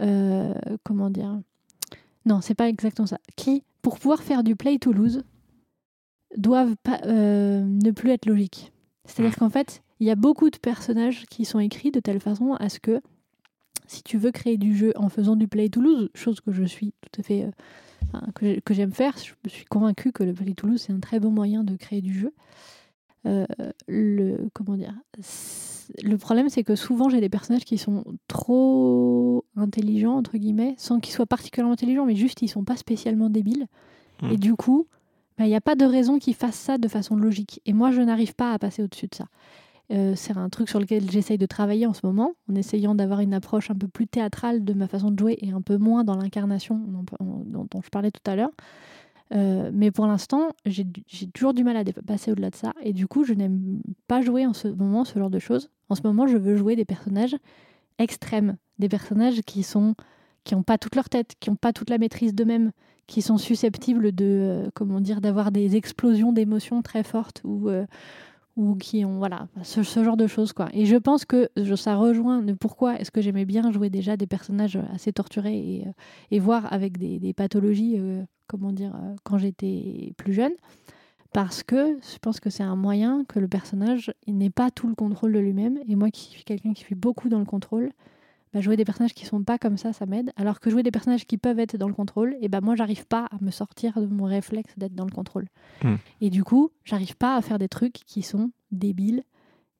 euh, 0.00 0.54
comment 0.82 1.10
dire, 1.10 1.38
non 2.26 2.40
c'est 2.40 2.54
pas 2.54 2.68
exactement 2.68 3.06
ça, 3.06 3.18
qui 3.36 3.62
pour 3.80 4.00
pouvoir 4.00 4.22
faire 4.22 4.42
du 4.42 4.56
play 4.56 4.78
to 4.78 4.92
lose 4.92 5.22
doivent 6.36 6.76
pas, 6.82 7.00
euh, 7.06 7.62
ne 7.62 7.90
plus 7.92 8.10
être 8.10 8.26
logiques. 8.26 8.72
C'est-à-dire 9.04 9.36
qu'en 9.36 9.50
fait 9.50 9.82
il 10.00 10.06
y 10.08 10.10
a 10.10 10.16
beaucoup 10.16 10.50
de 10.50 10.58
personnages 10.58 11.26
qui 11.26 11.44
sont 11.44 11.60
écrits 11.60 11.92
de 11.92 12.00
telle 12.00 12.20
façon 12.20 12.54
à 12.54 12.68
ce 12.68 12.80
que 12.80 13.00
si 13.90 14.02
tu 14.02 14.18
veux 14.18 14.30
créer 14.30 14.56
du 14.56 14.76
jeu 14.76 14.92
en 14.96 15.08
faisant 15.08 15.36
du 15.36 15.48
play 15.48 15.68
to 15.68 15.80
lose, 15.80 16.08
chose 16.14 16.40
que 16.40 16.52
je 16.52 16.64
suis 16.64 16.92
tout 17.00 17.20
à 17.20 17.22
fait 17.24 17.42
euh, 17.44 17.50
enfin, 18.12 18.26
que 18.34 18.46
j'ai- 18.46 18.60
que 18.60 18.72
j'aime 18.74 18.92
faire, 18.92 19.16
je 19.18 19.48
suis 19.50 19.64
convaincue 19.66 20.12
que 20.12 20.22
le 20.22 20.32
play 20.32 20.54
to 20.54 20.66
lose 20.66 20.82
c'est 20.82 20.92
un 20.92 21.00
très 21.00 21.18
bon 21.20 21.30
moyen 21.30 21.64
de 21.64 21.76
créer 21.76 22.00
du 22.00 22.14
jeu. 22.18 22.32
Euh, 23.26 23.44
le 23.86 24.48
comment 24.54 24.76
dire 24.78 24.94
le 26.02 26.16
problème 26.16 26.48
c'est 26.48 26.64
que 26.64 26.74
souvent 26.74 27.10
j'ai 27.10 27.20
des 27.20 27.28
personnages 27.28 27.66
qui 27.66 27.76
sont 27.76 28.02
trop 28.28 29.44
intelligents 29.56 30.16
entre 30.16 30.38
guillemets 30.38 30.74
sans 30.78 31.00
qu'ils 31.00 31.12
soient 31.12 31.26
particulièrement 31.26 31.74
intelligents 31.74 32.06
mais 32.06 32.14
juste 32.16 32.40
ils 32.40 32.48
sont 32.48 32.64
pas 32.64 32.76
spécialement 32.76 33.28
débiles 33.28 33.66
Mm. 34.22 34.30
et 34.32 34.36
du 34.36 34.54
coup 34.54 34.86
bah, 35.38 35.44
il 35.46 35.48
n'y 35.48 35.54
a 35.56 35.60
pas 35.62 35.74
de 35.74 35.84
raison 35.86 36.18
qu'ils 36.18 36.34
fassent 36.34 36.54
ça 36.58 36.76
de 36.78 36.88
façon 36.88 37.16
logique 37.16 37.60
et 37.66 37.72
moi 37.72 37.90
je 37.90 38.00
n'arrive 38.02 38.34
pas 38.34 38.52
à 38.52 38.58
passer 38.58 38.82
au-dessus 38.82 39.06
de 39.06 39.14
ça 39.14 39.26
euh, 39.92 40.14
c'est 40.14 40.36
un 40.36 40.48
truc 40.48 40.68
sur 40.68 40.78
lequel 40.78 41.10
j'essaye 41.10 41.38
de 41.38 41.46
travailler 41.46 41.86
en 41.86 41.92
ce 41.92 42.00
moment, 42.04 42.34
en 42.48 42.54
essayant 42.54 42.94
d'avoir 42.94 43.20
une 43.20 43.34
approche 43.34 43.70
un 43.70 43.74
peu 43.74 43.88
plus 43.88 44.06
théâtrale 44.06 44.64
de 44.64 44.72
ma 44.72 44.86
façon 44.86 45.10
de 45.10 45.18
jouer 45.18 45.36
et 45.40 45.50
un 45.50 45.62
peu 45.62 45.78
moins 45.78 46.04
dans 46.04 46.16
l'incarnation 46.16 46.80
dont, 47.18 47.82
je 47.82 47.88
parlais 47.88 48.12
tout 48.12 48.30
à 48.30 48.36
l'heure. 48.36 48.50
Euh, 49.32 49.70
mais 49.72 49.90
pour 49.90 50.06
l'instant, 50.06 50.50
j'ai 50.64 50.84
toujours 51.34 51.54
du 51.54 51.64
mal 51.64 51.76
à 51.76 51.84
passer 52.06 52.30
au-delà 52.30 52.50
de 52.50 52.56
ça. 52.56 52.72
Et 52.82 52.92
du 52.92 53.08
coup, 53.08 53.24
je 53.24 53.32
n'aime 53.32 53.80
pas 54.06 54.22
jouer 54.22 54.46
en 54.46 54.52
ce 54.52 54.68
moment 54.68 55.04
ce 55.04 55.18
genre 55.18 55.30
de 55.30 55.38
choses. 55.38 55.70
En 55.88 55.94
ce 55.96 56.02
moment, 56.04 56.26
je 56.26 56.36
veux 56.36 56.56
jouer 56.56 56.76
des 56.76 56.84
personnages 56.84 57.36
extrêmes, 57.98 58.56
des 58.78 58.88
personnages 58.88 59.40
qui 59.42 59.62
sont 59.62 59.94
qui 60.42 60.54
n'ont 60.54 60.62
pas 60.62 60.78
toute 60.78 60.96
leur 60.96 61.10
tête, 61.10 61.34
qui 61.38 61.50
n'ont 61.50 61.56
pas 61.56 61.74
toute 61.74 61.90
la 61.90 61.98
maîtrise 61.98 62.34
d'eux-mêmes, 62.34 62.72
qui 63.06 63.20
sont 63.20 63.36
susceptibles 63.36 64.10
de, 64.12 64.24
euh, 64.24 64.70
comment 64.72 65.00
dire, 65.00 65.20
d'avoir 65.20 65.52
des 65.52 65.76
explosions 65.76 66.32
d'émotions 66.32 66.80
très 66.80 67.02
fortes 67.02 67.42
ou 67.44 67.68
ou 68.60 68.74
qui 68.74 69.06
ont 69.06 69.16
voilà 69.16 69.48
ce, 69.62 69.82
genre 69.82 70.18
de 70.18 70.26
choses 70.26 70.52
quoi. 70.52 70.68
Et 70.74 70.84
je 70.84 70.96
pense 70.96 71.24
que 71.24 71.48
ça 71.76 71.96
rejoint 71.96 72.42
le 72.42 72.54
pourquoi 72.54 73.00
est-ce 73.00 73.10
que 73.10 73.22
j'aimais 73.22 73.46
bien 73.46 73.72
jouer 73.72 73.88
déjà 73.88 74.18
des 74.18 74.26
personnages 74.26 74.78
assez 74.92 75.14
torturés 75.14 75.56
et, 75.56 75.84
euh, 75.86 75.92
et 76.30 76.38
voir 76.38 76.70
avec 76.70 76.98
des, 76.98 77.18
des 77.18 77.32
pathologies 77.32 77.94
euh, 77.98 78.22
comment 78.48 78.70
dire 78.70 78.94
euh, 78.94 79.14
quand 79.24 79.38
j'étais 79.38 80.12
plus 80.18 80.34
jeune. 80.34 80.52
Parce 81.32 81.62
que 81.62 81.96
je 82.02 82.18
pense 82.18 82.38
que 82.38 82.50
c'est 82.50 82.62
un 82.62 82.76
moyen 82.76 83.24
que 83.28 83.38
le 83.38 83.48
personnage 83.48 84.12
n'ait 84.26 84.50
pas 84.50 84.70
tout 84.70 84.88
le 84.88 84.94
contrôle 84.94 85.32
de 85.32 85.38
lui-même. 85.38 85.78
Et 85.88 85.96
moi 85.96 86.10
qui 86.10 86.28
suis 86.28 86.44
quelqu'un 86.44 86.74
qui 86.74 86.82
suis 86.82 86.96
beaucoup 86.96 87.30
dans 87.30 87.38
le 87.38 87.46
contrôle 87.46 87.90
bah, 88.52 88.60
jouer 88.60 88.76
des 88.76 88.84
personnages 88.84 89.14
qui 89.14 89.26
sont 89.26 89.42
pas 89.44 89.58
comme 89.58 89.76
ça 89.76 89.92
ça 89.92 90.06
m'aide 90.06 90.32
alors 90.36 90.58
que 90.60 90.70
jouer 90.70 90.82
des 90.82 90.90
personnages 90.90 91.26
qui 91.26 91.38
peuvent 91.38 91.58
être 91.58 91.76
dans 91.76 91.88
le 91.88 91.94
contrôle 91.94 92.36
et 92.40 92.48
ben 92.48 92.60
moi 92.62 92.74
j'arrive 92.76 93.06
pas 93.06 93.26
à 93.30 93.36
me 93.40 93.50
sortir 93.50 94.00
de 94.00 94.06
mon 94.06 94.24
réflexe 94.24 94.72
d'être 94.76 94.94
dans 94.94 95.04
le 95.06 95.12
contrôle 95.12 95.46
Hmm. 95.82 95.96
et 96.20 96.30
du 96.30 96.42
coup 96.44 96.70
j'arrive 96.84 97.16
pas 97.16 97.36
à 97.36 97.42
faire 97.42 97.58
des 97.58 97.68
trucs 97.68 97.92
qui 97.92 98.22
sont 98.22 98.50
débiles 98.72 99.22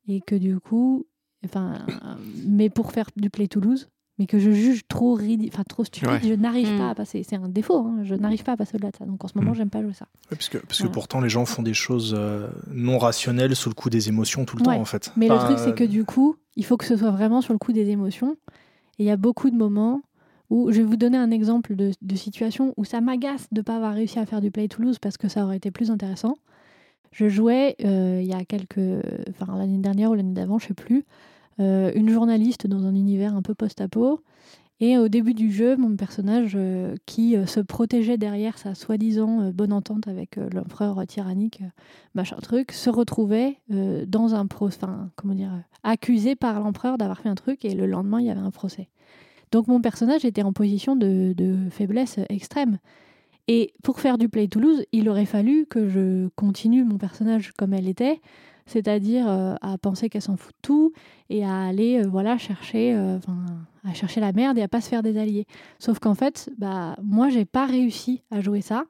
et 0.09 0.21
que 0.21 0.35
du 0.35 0.59
coup 0.61 1.07
enfin 1.45 1.75
euh, 1.89 2.15
mais 2.47 2.71
pour 2.71 2.93
faire 2.93 3.09
du 3.17 3.29
play 3.31 3.49
to 3.49 3.61
lose 3.61 3.89
mais 4.19 4.27
que 4.27 4.39
je 4.39 4.51
juge 4.51 4.83
trop 4.87 5.15
ridi- 5.15 5.49
enfin 5.51 5.63
trop 5.67 5.83
stupide 5.83 6.11
Ouais. 6.11 6.21
je 6.23 6.35
n'arrive 6.35 6.75
Hmm. 6.75 6.79
pas 6.79 6.91
à 6.91 6.95
passer 6.95 7.23
c'est 7.23 7.37
un 7.37 7.49
défaut 7.49 7.79
hein, 7.79 8.01
je 8.05 8.15
n'arrive 8.15 8.43
pas 8.45 8.53
à 8.53 8.57
passer 8.57 8.77
au-delà 8.77 8.91
de 8.93 8.97
ça 8.97 9.05
donc 9.07 9.25
en 9.25 9.29
ce 9.29 9.37
moment 9.37 9.53
Hmm. 9.53 9.55
j'aime 9.57 9.71
pas 9.71 9.83
jouer 9.83 9.95
ça 9.95 10.07
Ouais, 10.31 10.37
parce 10.37 10.49
que, 10.49 10.59
parce 10.59 10.81
que 10.83 10.87
pourtant, 10.89 11.21
les 11.21 11.29
gens 11.29 11.45
font 11.45 11.63
des 11.63 11.75
choses 11.75 12.15
euh, 12.17 12.49
non 12.71 12.99
rationnelles 12.99 13.57
sous 13.57 13.69
le 13.69 13.75
coup 13.75 13.91
des 13.91 14.09
émotions 14.09 14.45
tout 14.45 14.57
le 14.59 14.63
Ouais. 14.69 14.77
temps, 14.77 14.81
en 14.81 14.85
fait. 14.85 15.13
Mais 15.17 15.29
le 15.29 15.37
truc, 15.39 15.59
c'est 15.59 15.75
que 15.75 15.83
euh, 15.83 15.89
du 15.89 16.05
coup, 16.05 16.37
il 16.55 16.65
faut 16.65 16.77
que 16.77 16.85
ce 16.85 16.97
soit 16.97 17.11
vraiment 17.11 17.41
sur 17.41 17.53
le 17.53 17.59
coup 17.59 17.73
des 17.73 17.89
émotions. 17.91 18.37
Et 19.01 19.05
il 19.05 19.07
y 19.07 19.11
a 19.11 19.17
beaucoup 19.17 19.49
de 19.49 19.57
moments 19.57 20.03
où, 20.51 20.71
je 20.71 20.77
vais 20.77 20.85
vous 20.85 20.99
donner 20.99 21.17
un 21.17 21.31
exemple 21.31 21.75
de, 21.75 21.93
situation 22.17 22.75
où 22.77 22.85
ça 22.85 23.01
m'agace 23.01 23.47
de 23.51 23.61
ne 23.61 23.65
pas 23.65 23.77
avoir 23.77 23.95
réussi 23.95 24.19
à 24.19 24.27
faire 24.27 24.43
du 24.43 24.51
play 24.51 24.69
to 24.69 24.83
lose 24.83 24.99
parce 24.99 25.17
que 25.17 25.27
ça 25.27 25.43
aurait 25.43 25.57
été 25.57 25.71
plus 25.71 25.91
intéressant. 25.91 26.37
Je 27.11 27.27
jouais 27.31 27.77
euh, 27.83 28.21
il 28.23 28.29
y 28.29 28.35
a 28.35 28.45
quelques. 28.45 29.03
Enfin, 29.31 29.57
l'année 29.57 29.79
dernière 29.79 30.11
ou 30.11 30.15
l'année 30.15 30.35
d'avant, 30.35 30.59
je 30.59 30.67
sais 30.67 30.75
plus, 30.75 31.07
euh, 31.61 31.91
une 31.95 32.11
journaliste 32.11 32.67
dans 32.67 32.85
un 32.85 32.95
univers 32.95 33.35
un 33.35 33.41
peu 33.41 33.55
post-apo. 33.55 34.21
Et 34.83 34.97
au 34.97 35.09
début 35.09 35.35
du 35.35 35.53
jeu, 35.53 35.77
mon 35.77 35.95
personnage 35.95 36.53
euh, 36.55 36.95
qui 37.05 37.37
euh, 37.37 37.45
se 37.45 37.61
protégeait 37.61 38.17
derrière 38.17 38.57
sa 38.57 38.75
soi-disant 38.75 39.43
euh, 39.43 39.53
bonne 39.53 39.75
entente 39.75 40.09
avec 40.09 40.39
euh, 40.39 40.49
l'empereur 40.55 41.07
tyrannique, 41.07 41.61
euh, 41.63 41.69
machin 42.15 42.37
truc, 42.37 42.73
se 42.73 42.89
retrouvait 42.89 43.59
euh, 43.71 44.07
dans 44.07 44.35
un 44.35 44.47
procès, 44.47 44.87
comment 45.17 45.35
dire, 45.35 45.53
euh, 45.53 45.61
accusé 45.83 46.35
par 46.35 46.61
l'empereur 46.61 46.97
d'avoir 46.97 47.21
fait 47.21 47.29
un 47.29 47.35
truc 47.35 47.65
et 47.67 47.75
le 47.75 47.85
lendemain 47.85 48.21
il 48.21 48.27
y 48.27 48.31
avait 48.31 48.41
un 48.41 48.51
procès. 48.51 48.89
Donc 49.53 49.67
mon 49.67 49.81
personnage 49.81 50.25
était 50.25 50.43
en 50.43 50.53
position 50.53 50.97
de, 50.97 51.35
faiblesse 51.71 52.19
extrême. 52.29 52.79
Et 53.49 53.73
pour 53.83 53.99
faire 53.99 54.17
du 54.17 54.29
play 54.29 54.47
to 54.47 54.61
lose, 54.61 54.85
il 54.93 55.09
aurait 55.09 55.27
fallu 55.27 55.67
que 55.67 55.89
je 55.89 56.29
continue 56.37 56.85
mon 56.85 56.99
personnage 56.99 57.53
comme 57.59 57.73
elle 57.73 57.89
était, 57.89 58.21
c'est-à-dire 58.67 59.29
euh, 59.29 59.55
à 59.61 59.77
penser 59.77 60.09
qu'elle 60.09 60.23
s'en 60.23 60.37
fout 60.37 60.53
de 60.53 60.59
tout 60.63 60.93
et 61.31 61.45
à 61.45 61.65
aller 61.65 62.01
euh, 62.01 62.09
voilà 62.09 62.39
chercher, 62.39 62.95
euh, 62.95 63.17
enfin, 63.17 63.45
à 63.85 63.95
chercher 63.95 64.21
la 64.21 64.33
merde 64.33 64.59
et 64.59 64.63
à 64.63 64.69
pas 64.69 64.81
se 64.81 64.89
faire 64.89 65.03
des 65.03 65.19
alliés. 65.19 65.47
Sauf 65.79 65.99
qu'en 65.99 66.15
fait, 66.15 66.51
bah 66.59 66.97
moi 67.03 67.29
j'ai 67.29 67.45
pas 67.45 67.67
réussi 67.67 68.23
à 68.31 68.41
jouer 68.41 68.61
ça. 68.61 68.85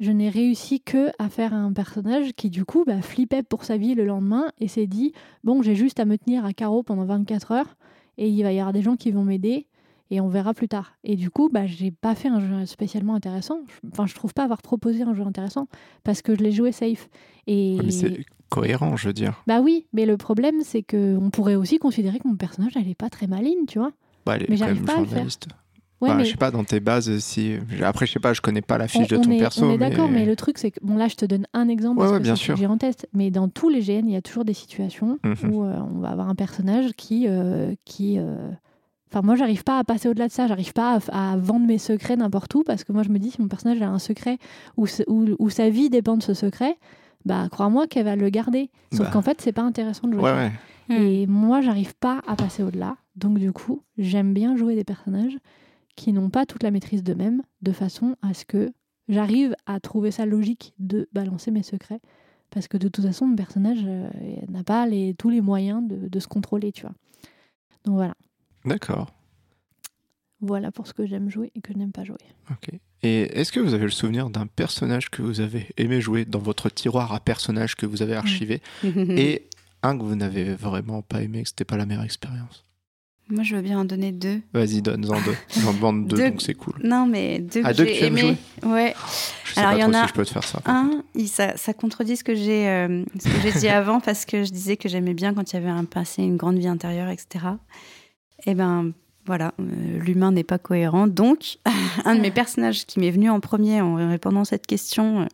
Je 0.00 0.10
n'ai 0.10 0.28
réussi 0.28 0.80
que 0.80 1.10
à 1.18 1.28
faire 1.28 1.54
un 1.54 1.72
personnage 1.72 2.32
qui 2.34 2.50
du 2.50 2.64
coup 2.64 2.84
bah, 2.84 3.00
flippait 3.00 3.42
pour 3.42 3.64
sa 3.64 3.76
vie 3.76 3.94
le 3.94 4.04
lendemain 4.04 4.50
et 4.58 4.66
s'est 4.66 4.88
dit 4.88 5.12
bon 5.44 5.62
j'ai 5.62 5.76
juste 5.76 6.00
à 6.00 6.04
me 6.04 6.18
tenir 6.18 6.44
à 6.44 6.52
carreau 6.52 6.82
pendant 6.82 7.04
24 7.04 7.52
heures 7.52 7.76
et 8.18 8.28
il 8.28 8.42
va 8.42 8.52
y 8.52 8.58
avoir 8.58 8.72
des 8.72 8.82
gens 8.82 8.96
qui 8.96 9.12
vont 9.12 9.24
m'aider 9.24 9.68
et 10.10 10.20
on 10.20 10.28
verra 10.28 10.54
plus 10.54 10.68
tard. 10.68 10.92
Et 11.02 11.16
du 11.16 11.30
coup, 11.30 11.48
bah, 11.52 11.66
j'ai 11.66 11.90
pas 11.90 12.14
fait 12.14 12.28
un 12.28 12.40
jeu 12.40 12.66
spécialement 12.66 13.14
intéressant. 13.14 13.60
Enfin, 13.90 14.06
je 14.06 14.14
trouve 14.14 14.34
pas 14.34 14.44
avoir 14.44 14.62
proposé 14.62 15.02
un 15.02 15.14
jeu 15.14 15.22
intéressant 15.22 15.66
parce 16.04 16.22
que 16.22 16.34
je 16.34 16.42
l'ai 16.42 16.52
joué 16.52 16.72
safe. 16.72 17.08
Et 17.46 17.78
cohérent, 18.50 18.96
je 18.96 19.08
veux 19.08 19.12
dire. 19.12 19.42
bah 19.46 19.60
oui, 19.60 19.86
mais 19.92 20.06
le 20.06 20.16
problème 20.16 20.56
c'est 20.62 20.82
que 20.82 21.16
on 21.20 21.30
pourrait 21.30 21.54
aussi 21.56 21.78
considérer 21.78 22.18
que 22.18 22.28
mon 22.28 22.36
personnage 22.36 22.72
elle 22.76 22.88
est 22.88 22.94
pas 22.94 23.10
très 23.10 23.26
maligne, 23.26 23.66
tu 23.66 23.78
vois. 23.78 23.92
Bah, 24.26 24.36
elle 24.36 24.42
est 24.44 24.46
Mais 24.48 24.56
quand 24.56 24.64
j'arrive 24.64 24.76
même 24.76 24.84
pas 24.86 24.92
à 24.94 24.98
le 25.00 25.04
faire. 25.04 25.10
journaliste. 25.12 25.46
Ouais, 26.00 26.08
Bah, 26.10 26.16
mais 26.16 26.24
Je 26.24 26.30
sais 26.32 26.36
pas, 26.36 26.50
dans 26.50 26.64
tes 26.64 26.80
bases, 26.80 27.18
si. 27.20 27.54
Après, 27.82 28.04
je 28.06 28.12
sais 28.12 28.18
pas, 28.20 28.32
je 28.34 28.40
connais 28.40 28.60
pas 28.62 28.78
la 28.78 28.84
on, 28.86 28.88
fiche 28.88 29.08
de 29.08 29.16
on 29.16 29.20
ton 29.22 29.30
est, 29.30 29.38
perso. 29.38 29.64
on 29.64 29.72
est 29.72 29.78
d'accord, 29.78 30.08
mais... 30.10 30.24
le 30.26 30.36
truc 30.36 30.58
c'est 30.58 30.70
que 30.72 30.80
bon 30.82 30.96
là 30.96 31.08
je 31.08 31.14
te 31.14 31.24
donne 31.24 31.46
un 31.54 31.68
exemple 31.68 32.00
Ouais, 32.00 32.06
parce 32.20 32.40
ouais, 32.40 32.54
que 32.54 32.56
j'ai 32.56 32.66
en 32.66 32.76
test, 32.78 33.08
mais 33.14 33.30
dans 33.30 33.48
tous 33.48 33.68
les 33.68 33.80
GN 33.80 34.06
il 34.06 34.12
y 34.12 34.16
a 34.16 34.22
toujours 34.22 34.44
des 34.44 34.54
situations 34.54 35.18
Mhm. 35.24 35.50
où 35.52 35.64
euh, 35.64 35.74
on 35.94 36.00
va 36.00 36.08
avoir 36.10 36.28
un 36.28 36.34
personnage 36.34 36.92
qui 36.96 37.26
euh, 37.28 37.74
qui 37.84 38.18
euh, 38.18 38.50
Enfin, 39.12 39.22
moi, 39.24 39.36
j'arrive 39.36 39.62
pas 39.62 39.78
à 39.78 39.84
passer 39.84 40.08
au-delà 40.08 40.26
de 40.26 40.32
ça. 40.32 40.48
J'arrive 40.48 40.72
pas 40.72 40.98
à, 41.12 41.32
à 41.34 41.36
vendre 41.36 41.64
mes 41.66 41.78
secrets 41.78 42.16
n'importe 42.16 42.52
où 42.56 42.64
parce 42.64 42.82
que 42.82 42.92
moi, 42.92 43.04
je 43.04 43.10
me 43.10 43.18
dis, 43.20 43.30
si 43.30 43.40
mon 43.40 43.46
personnage 43.46 43.80
a 43.80 43.88
un 43.88 44.00
secret 44.00 44.38
où, 44.76 44.86
où 45.38 45.50
sa 45.50 45.70
vie 45.70 45.88
dépend 45.88 46.16
de 46.16 46.22
ce 46.24 46.34
secret, 46.34 46.76
bah, 47.24 47.48
crois-moi 47.50 47.86
qu'elle 47.86 48.04
va 48.04 48.16
le 48.16 48.28
garder. 48.30 48.70
Sauf 48.92 49.06
Bah. 49.06 49.10
qu'en 49.12 49.22
fait, 49.22 49.40
c'est 49.40 49.52
pas 49.52 49.62
intéressant 49.62 50.08
de 50.08 50.12
jouer 50.14 50.22
Ouais, 50.22 50.30
ça. 50.88 50.94
ouais. 50.94 51.22
Et 51.22 51.26
moi, 51.26 51.60
j'arrive 51.62 51.94
pas 51.96 52.20
à 52.26 52.36
passer 52.36 52.62
au-delà. 52.62 52.96
Donc, 53.16 53.38
du 53.38 53.52
coup, 53.52 53.82
j'aime 53.96 54.34
bien 54.34 54.56
jouer 54.56 54.74
des 54.74 54.84
personnages 54.84 55.38
qui 55.96 56.12
n'ont 56.12 56.28
pas 56.30 56.44
toute 56.46 56.62
la 56.62 56.70
maîtrise 56.70 57.02
d'eux-mêmes, 57.02 57.42
de 57.62 57.72
façon 57.72 58.16
à 58.20 58.34
ce 58.34 58.44
que 58.44 58.72
j'arrive 59.08 59.54
à 59.66 59.80
trouver 59.80 60.10
ça 60.10 60.26
logique 60.26 60.74
de 60.78 61.08
balancer 61.12 61.50
mes 61.50 61.62
secrets. 61.62 62.00
Parce 62.50 62.68
que 62.68 62.76
de 62.76 62.88
toute 62.88 63.04
façon, 63.04 63.26
mon 63.26 63.36
personnage 63.36 63.80
euh, 63.84 64.08
n'a 64.48 64.62
pas 64.62 64.86
les, 64.86 65.14
tous 65.14 65.30
les 65.30 65.40
moyens 65.40 65.82
de, 65.88 66.08
de 66.08 66.18
se 66.20 66.28
contrôler, 66.28 66.72
tu 66.72 66.82
vois. 66.82 66.94
Donc 67.84 67.94
voilà. 67.94 68.14
D'accord. 68.64 69.10
Voilà 70.40 70.70
pour 70.70 70.86
ce 70.86 70.92
que 70.94 71.06
j'aime 71.06 71.30
jouer 71.30 71.50
et 71.54 71.60
que 71.60 71.72
je 71.72 71.78
n'aime 71.78 71.92
pas 71.92 72.04
jouer. 72.04 72.18
Ok. 72.50 72.78
Et 73.04 73.38
est-ce 73.38 73.52
que 73.52 73.60
vous 73.60 73.74
avez 73.74 73.84
le 73.84 73.90
souvenir 73.90 74.30
d'un 74.30 74.46
personnage 74.46 75.10
que 75.10 75.20
vous 75.22 75.40
avez 75.40 75.68
aimé 75.76 76.00
jouer 76.00 76.24
dans 76.24 76.38
votre 76.38 76.70
tiroir 76.70 77.12
à 77.12 77.20
personnages 77.20 77.76
que 77.76 77.84
vous 77.86 78.00
avez 78.02 78.14
archivé 78.16 78.62
et 78.82 79.44
un 79.82 79.96
que 79.98 80.02
vous 80.02 80.16
n'avez 80.16 80.54
vraiment 80.54 81.02
pas 81.02 81.20
aimé, 81.22 81.42
que 81.42 81.48
c'était 81.50 81.64
pas 81.66 81.76
la 81.76 81.84
meilleure 81.86 82.04
expérience? 82.04 82.64
Moi, 83.30 83.42
je 83.42 83.56
veux 83.56 83.62
bien 83.62 83.78
en 83.78 83.84
donner 83.86 84.12
deux. 84.12 84.40
Vas-y, 84.52 84.82
donne-en 84.82 85.20
deux. 85.22 85.36
J'en 85.62 85.72
demande 85.72 86.06
deux, 86.08 86.16
Deux. 86.16 86.30
donc 86.30 86.42
c'est 86.42 86.54
cool. 86.54 86.74
Non, 86.82 87.06
mais 87.06 87.38
deux 87.38 87.62
que 87.62 87.66
Ah, 87.66 87.72
deux 87.72 87.84
que 87.84 87.90
j'ai 87.92 87.98
tu 87.98 88.04
aimes 88.04 88.18
aimé. 88.18 88.36
Ouais. 88.64 88.94
Je 89.44 89.52
sais 89.54 89.60
Alors, 89.60 89.70
pas 89.72 89.76
il 89.76 89.80
y 89.80 89.82
trop 89.82 89.90
en 89.90 89.94
a 89.94 90.02
si 90.02 90.08
je 90.08 90.14
peux 90.14 90.24
te 90.26 90.30
faire 90.30 90.44
ça. 90.44 90.60
Un, 90.66 91.02
il- 91.14 91.28
ça, 91.28 91.56
ça 91.56 91.72
contredit 91.72 92.16
ce 92.18 92.24
que 92.24 92.34
j'ai 92.34 92.68
euh, 92.68 93.02
ce 93.18 93.24
que 93.28 93.40
j'ai 93.42 93.58
dit 93.60 93.68
avant 93.80 94.00
parce 94.00 94.24
que 94.26 94.44
je 94.44 94.50
disais 94.50 94.76
que 94.76 94.88
j'aimais 94.90 95.14
bien 95.14 95.32
quand 95.32 95.52
il 95.52 95.56
y 95.56 95.58
avait 95.58 95.70
un 95.70 95.84
passé, 95.84 96.22
une 96.22 96.36
grande 96.36 96.58
vie 96.58 96.68
intérieure, 96.68 97.08
etc. 97.08 97.46
Et 98.46 98.54
ben 98.54 98.92
voilà, 99.26 99.54
euh, 99.60 99.98
l'humain 100.00 100.32
n'est 100.32 100.44
pas 100.44 100.58
cohérent. 100.58 101.06
Donc, 101.06 101.58
un 102.04 102.14
de 102.16 102.20
mes 102.20 102.30
personnages 102.30 102.86
qui 102.86 103.00
m'est 103.00 103.10
venu 103.10 103.30
en 103.30 103.40
premier 103.40 103.80
en 103.80 104.08
répondant 104.08 104.42
à 104.42 104.44
cette 104.44 104.66
question, 104.66 105.22
euh, 105.22 105.26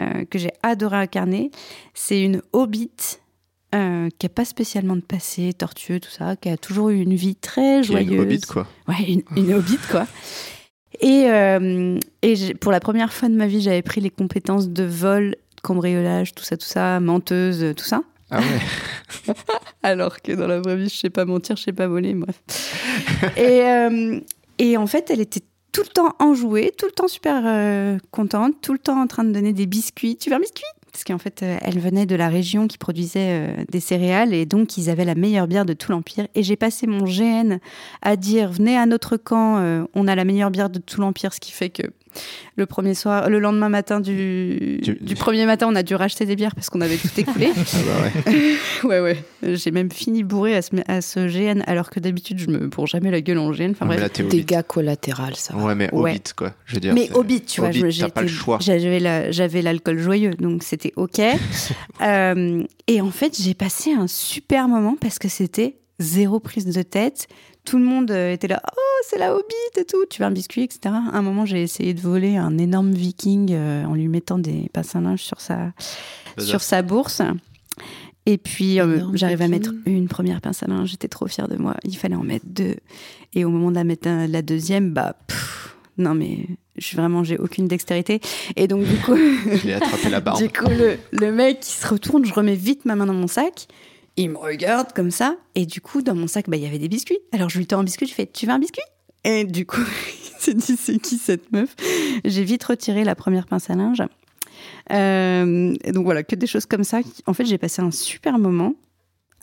euh, 0.00 0.24
que 0.24 0.38
j'ai 0.38 0.52
adoré 0.62 0.96
incarner, 0.96 1.50
c'est 1.94 2.22
une 2.22 2.42
hobbit 2.52 2.90
euh, 3.74 4.08
qui 4.18 4.26
n'a 4.26 4.30
pas 4.30 4.44
spécialement 4.44 4.96
de 4.96 5.00
passé 5.02 5.52
tortueux, 5.52 6.00
tout 6.00 6.10
ça, 6.10 6.36
qui 6.36 6.48
a 6.48 6.56
toujours 6.56 6.90
eu 6.90 7.00
une 7.00 7.14
vie 7.14 7.36
très 7.36 7.82
Qui 7.82 7.92
est 7.92 8.04
joyeuse. 8.04 8.12
une 8.12 8.20
hobbit, 8.20 8.40
quoi. 8.40 8.66
Ouais, 8.88 9.04
une, 9.06 9.22
une 9.36 9.52
hobbit, 9.54 9.78
quoi. 9.90 10.06
Et, 11.00 11.28
et 12.22 12.54
pour 12.54 12.72
la 12.72 12.80
première 12.80 13.12
fois 13.12 13.28
de 13.28 13.34
ma 13.34 13.46
vie, 13.46 13.60
j'avais 13.62 13.80
pris 13.80 14.00
les 14.00 14.10
compétences 14.10 14.68
de 14.68 14.84
vol, 14.84 15.36
cambriolage, 15.62 16.34
tout 16.34 16.44
ça, 16.44 16.56
tout 16.56 16.66
ça, 16.66 17.00
menteuse, 17.00 17.74
tout 17.76 17.84
ça. 17.84 18.02
Ah. 18.30 18.40
Alors 19.82 20.20
que 20.22 20.32
dans 20.32 20.46
la 20.46 20.60
vraie 20.60 20.76
vie, 20.76 20.88
je 20.88 20.96
sais 20.96 21.10
pas 21.10 21.24
mentir, 21.24 21.56
je 21.56 21.64
sais 21.64 21.72
pas 21.72 21.86
voler, 21.86 22.14
bref. 22.14 22.40
et, 23.36 23.62
euh, 23.62 24.20
et 24.58 24.76
en 24.76 24.86
fait, 24.86 25.10
elle 25.10 25.20
était 25.20 25.42
tout 25.72 25.82
le 25.82 25.88
temps 25.88 26.14
enjouée, 26.18 26.72
tout 26.76 26.86
le 26.86 26.92
temps 26.92 27.08
super 27.08 27.42
euh, 27.44 27.98
contente, 28.10 28.54
tout 28.60 28.72
le 28.72 28.78
temps 28.78 29.00
en 29.00 29.06
train 29.06 29.24
de 29.24 29.32
donner 29.32 29.52
des 29.52 29.66
biscuits. 29.66 30.16
Tu 30.16 30.30
veux 30.30 30.36
un 30.36 30.40
biscuit? 30.40 30.64
Parce 30.92 31.04
qu'en 31.04 31.18
fait, 31.18 31.44
euh, 31.44 31.56
elle 31.62 31.78
venait 31.78 32.06
de 32.06 32.16
la 32.16 32.28
région 32.28 32.66
qui 32.66 32.76
produisait 32.76 33.64
des 33.70 33.78
céréales 33.78 34.34
et 34.34 34.44
donc 34.46 34.76
ils 34.76 34.90
avaient 34.90 35.04
la 35.04 35.14
meilleure 35.14 35.46
bière 35.46 35.64
de 35.64 35.72
tout 35.72 35.92
l'Empire. 35.92 36.26
Et 36.34 36.42
j'ai 36.42 36.56
passé 36.56 36.88
mon 36.88 37.04
GN 37.04 37.58
à 38.02 38.16
dire 38.16 38.50
venez 38.50 38.76
à 38.76 38.86
notre 38.86 39.16
camp, 39.16 39.86
on 39.94 40.08
a 40.08 40.14
la 40.16 40.24
meilleure 40.24 40.50
bière 40.50 40.70
de 40.70 40.80
tout 40.80 41.00
l'Empire, 41.00 41.32
ce 41.32 41.38
qui 41.38 41.52
fait 41.52 41.70
que 41.70 41.84
le 42.56 42.66
premier 42.66 42.94
soir, 42.94 43.30
le 43.30 43.38
lendemain 43.38 43.68
matin 43.68 44.00
du, 44.00 44.78
Du- 44.82 44.98
du 45.00 45.14
premier 45.14 45.46
matin, 45.46 45.66
on 45.70 45.74
a 45.74 45.82
dû 45.82 45.94
racheter 45.94 46.26
des 46.26 46.36
bières 46.36 46.54
parce 46.54 46.68
qu'on 46.70 46.80
avait 46.80 46.96
tout 46.96 47.08
écoulé. 47.18 47.50
Ah 47.74 47.78
bah 47.86 48.30
ouais. 48.32 48.54
Ouais, 48.84 49.00
ouais. 49.00 49.54
J'ai 49.56 49.70
même 49.70 49.90
fini 49.90 50.22
bourré 50.24 50.56
à 50.56 50.62
ce, 50.62 50.70
à 50.88 51.00
ce 51.00 51.20
GN, 51.28 51.62
alors 51.66 51.90
que 51.90 52.00
d'habitude, 52.00 52.38
je 52.38 52.48
me 52.48 52.66
bourre 52.68 52.86
jamais 52.86 53.10
la 53.10 53.20
gueule 53.20 53.38
en 53.38 53.50
GN. 53.50 53.70
Enfin 53.72 53.86
bref. 53.86 54.00
là. 54.00 54.08
Dégâts 54.28 54.62
collatéraux, 54.66 55.34
ça. 55.34 55.56
Ouais, 55.56 55.74
mais 55.74 55.92
Ouais. 55.94 56.12
hobbit, 56.12 56.22
quoi. 56.36 56.52
Je 56.66 56.74
veux 56.74 56.80
dire. 56.80 56.94
Mais 56.94 57.08
Hobbit, 57.14 57.42
tu 57.42 57.60
vois, 57.60 57.68
Hobbit, 57.70 57.78
je- 57.78 57.84
t'as 57.84 57.90
j'étais- 57.90 58.10
pas 58.10 58.22
le 58.22 58.28
choix. 58.28 58.58
J'avais 58.60 59.00
la- 59.00 59.30
j'avais 59.30 59.62
l'alcool 59.62 59.98
joyeux, 59.98 60.30
donc 60.34 60.62
c'était 60.62 60.92
OK. 60.96 61.20
Euh, 62.02 62.62
et 62.86 63.00
en 63.00 63.10
fait, 63.10 63.36
j'ai 63.40 63.52
passé 63.54 63.92
un 63.92 64.06
super 64.06 64.68
moment 64.68 64.96
parce 64.98 65.18
que 65.18 65.28
c'était 65.28 65.76
zéro 65.98 66.40
prise 66.40 66.64
de 66.66 66.82
tête. 66.82 67.26
Tout 67.70 67.78
le 67.78 67.84
monde 67.84 68.10
euh, 68.10 68.32
était 68.32 68.48
là, 68.48 68.60
oh, 68.76 68.80
c'est 69.08 69.16
la 69.18 69.32
Hobbit 69.32 69.54
et 69.78 69.84
tout, 69.84 70.04
tu 70.10 70.20
veux 70.22 70.26
un 70.26 70.32
biscuit, 70.32 70.62
etc. 70.64 70.80
À 70.86 71.16
un 71.18 71.22
moment, 71.22 71.46
j'ai 71.46 71.62
essayé 71.62 71.94
de 71.94 72.00
voler 72.00 72.36
un 72.36 72.58
énorme 72.58 72.90
viking 72.90 73.50
euh, 73.52 73.84
en 73.84 73.94
lui 73.94 74.08
mettant 74.08 74.38
des 74.38 74.68
pinces 74.72 74.96
à 74.96 75.00
linge 75.00 75.22
sur 75.22 75.40
sa, 75.40 75.72
sur 76.36 76.62
sa 76.62 76.82
bourse. 76.82 77.22
Et 78.26 78.38
puis, 78.38 78.80
euh, 78.80 79.00
j'arrive 79.14 79.40
à 79.42 79.46
mettre 79.48 79.70
une 79.86 80.08
première 80.08 80.40
pince 80.40 80.64
à 80.64 80.66
linge. 80.66 80.90
J'étais 80.90 81.06
trop 81.06 81.28
fière 81.28 81.46
de 81.46 81.56
moi. 81.56 81.76
Il 81.84 81.96
fallait 81.96 82.16
en 82.16 82.24
mettre 82.24 82.46
deux. 82.48 82.74
Et 83.34 83.44
au 83.44 83.50
moment 83.50 83.70
de 83.70 83.76
la 83.76 83.84
mettre 83.84 84.08
un- 84.08 84.26
la 84.26 84.42
deuxième, 84.42 84.90
bah, 84.92 85.14
pff, 85.28 85.76
non, 85.96 86.14
mais 86.14 86.46
je 86.76 86.84
suis 86.84 86.96
vraiment, 86.96 87.22
j'ai 87.22 87.38
aucune 87.38 87.68
dextérité. 87.68 88.20
Et 88.56 88.66
donc, 88.66 88.84
du 88.84 88.96
coup, 88.96 89.14
Je 89.64 89.70
attrapé 89.74 90.10
la 90.10 90.20
barbe. 90.20 90.38
du 90.42 90.48
coup 90.48 90.68
le, 90.68 90.96
le 91.12 91.30
mec 91.32 91.60
qui 91.60 91.70
se 91.72 91.86
retourne, 91.86 92.24
je 92.24 92.34
remets 92.34 92.56
vite 92.56 92.84
ma 92.84 92.96
main 92.96 93.06
dans 93.06 93.14
mon 93.14 93.28
sac. 93.28 93.68
Il 94.16 94.30
me 94.30 94.38
regarde 94.38 94.92
comme 94.92 95.10
ça. 95.10 95.36
Et 95.54 95.66
du 95.66 95.80
coup, 95.80 96.02
dans 96.02 96.14
mon 96.14 96.26
sac, 96.26 96.48
bah, 96.48 96.56
il 96.56 96.62
y 96.62 96.66
avait 96.66 96.78
des 96.78 96.88
biscuits. 96.88 97.18
Alors, 97.32 97.48
je 97.48 97.58
lui 97.58 97.66
tends 97.66 97.78
un 97.78 97.84
biscuit. 97.84 98.06
Je 98.06 98.14
fais 98.14 98.26
Tu 98.26 98.46
veux 98.46 98.52
un 98.52 98.58
biscuit? 98.58 98.82
Et 99.24 99.44
du 99.44 99.66
coup, 99.66 99.80
il 100.36 100.40
s'est 100.42 100.54
dit 100.54 100.76
C'est 100.76 100.98
qui 100.98 101.18
cette 101.18 101.52
meuf? 101.52 101.74
J'ai 102.24 102.44
vite 102.44 102.64
retiré 102.64 103.04
la 103.04 103.14
première 103.14 103.46
pince 103.46 103.70
à 103.70 103.74
linge. 103.74 104.02
Euh, 104.92 105.74
donc 105.92 106.04
voilà, 106.04 106.22
que 106.22 106.34
des 106.34 106.46
choses 106.46 106.66
comme 106.66 106.84
ça. 106.84 107.00
En 107.26 107.34
fait, 107.34 107.44
j'ai 107.44 107.58
passé 107.58 107.82
un 107.82 107.90
super 107.90 108.38
moment. 108.38 108.74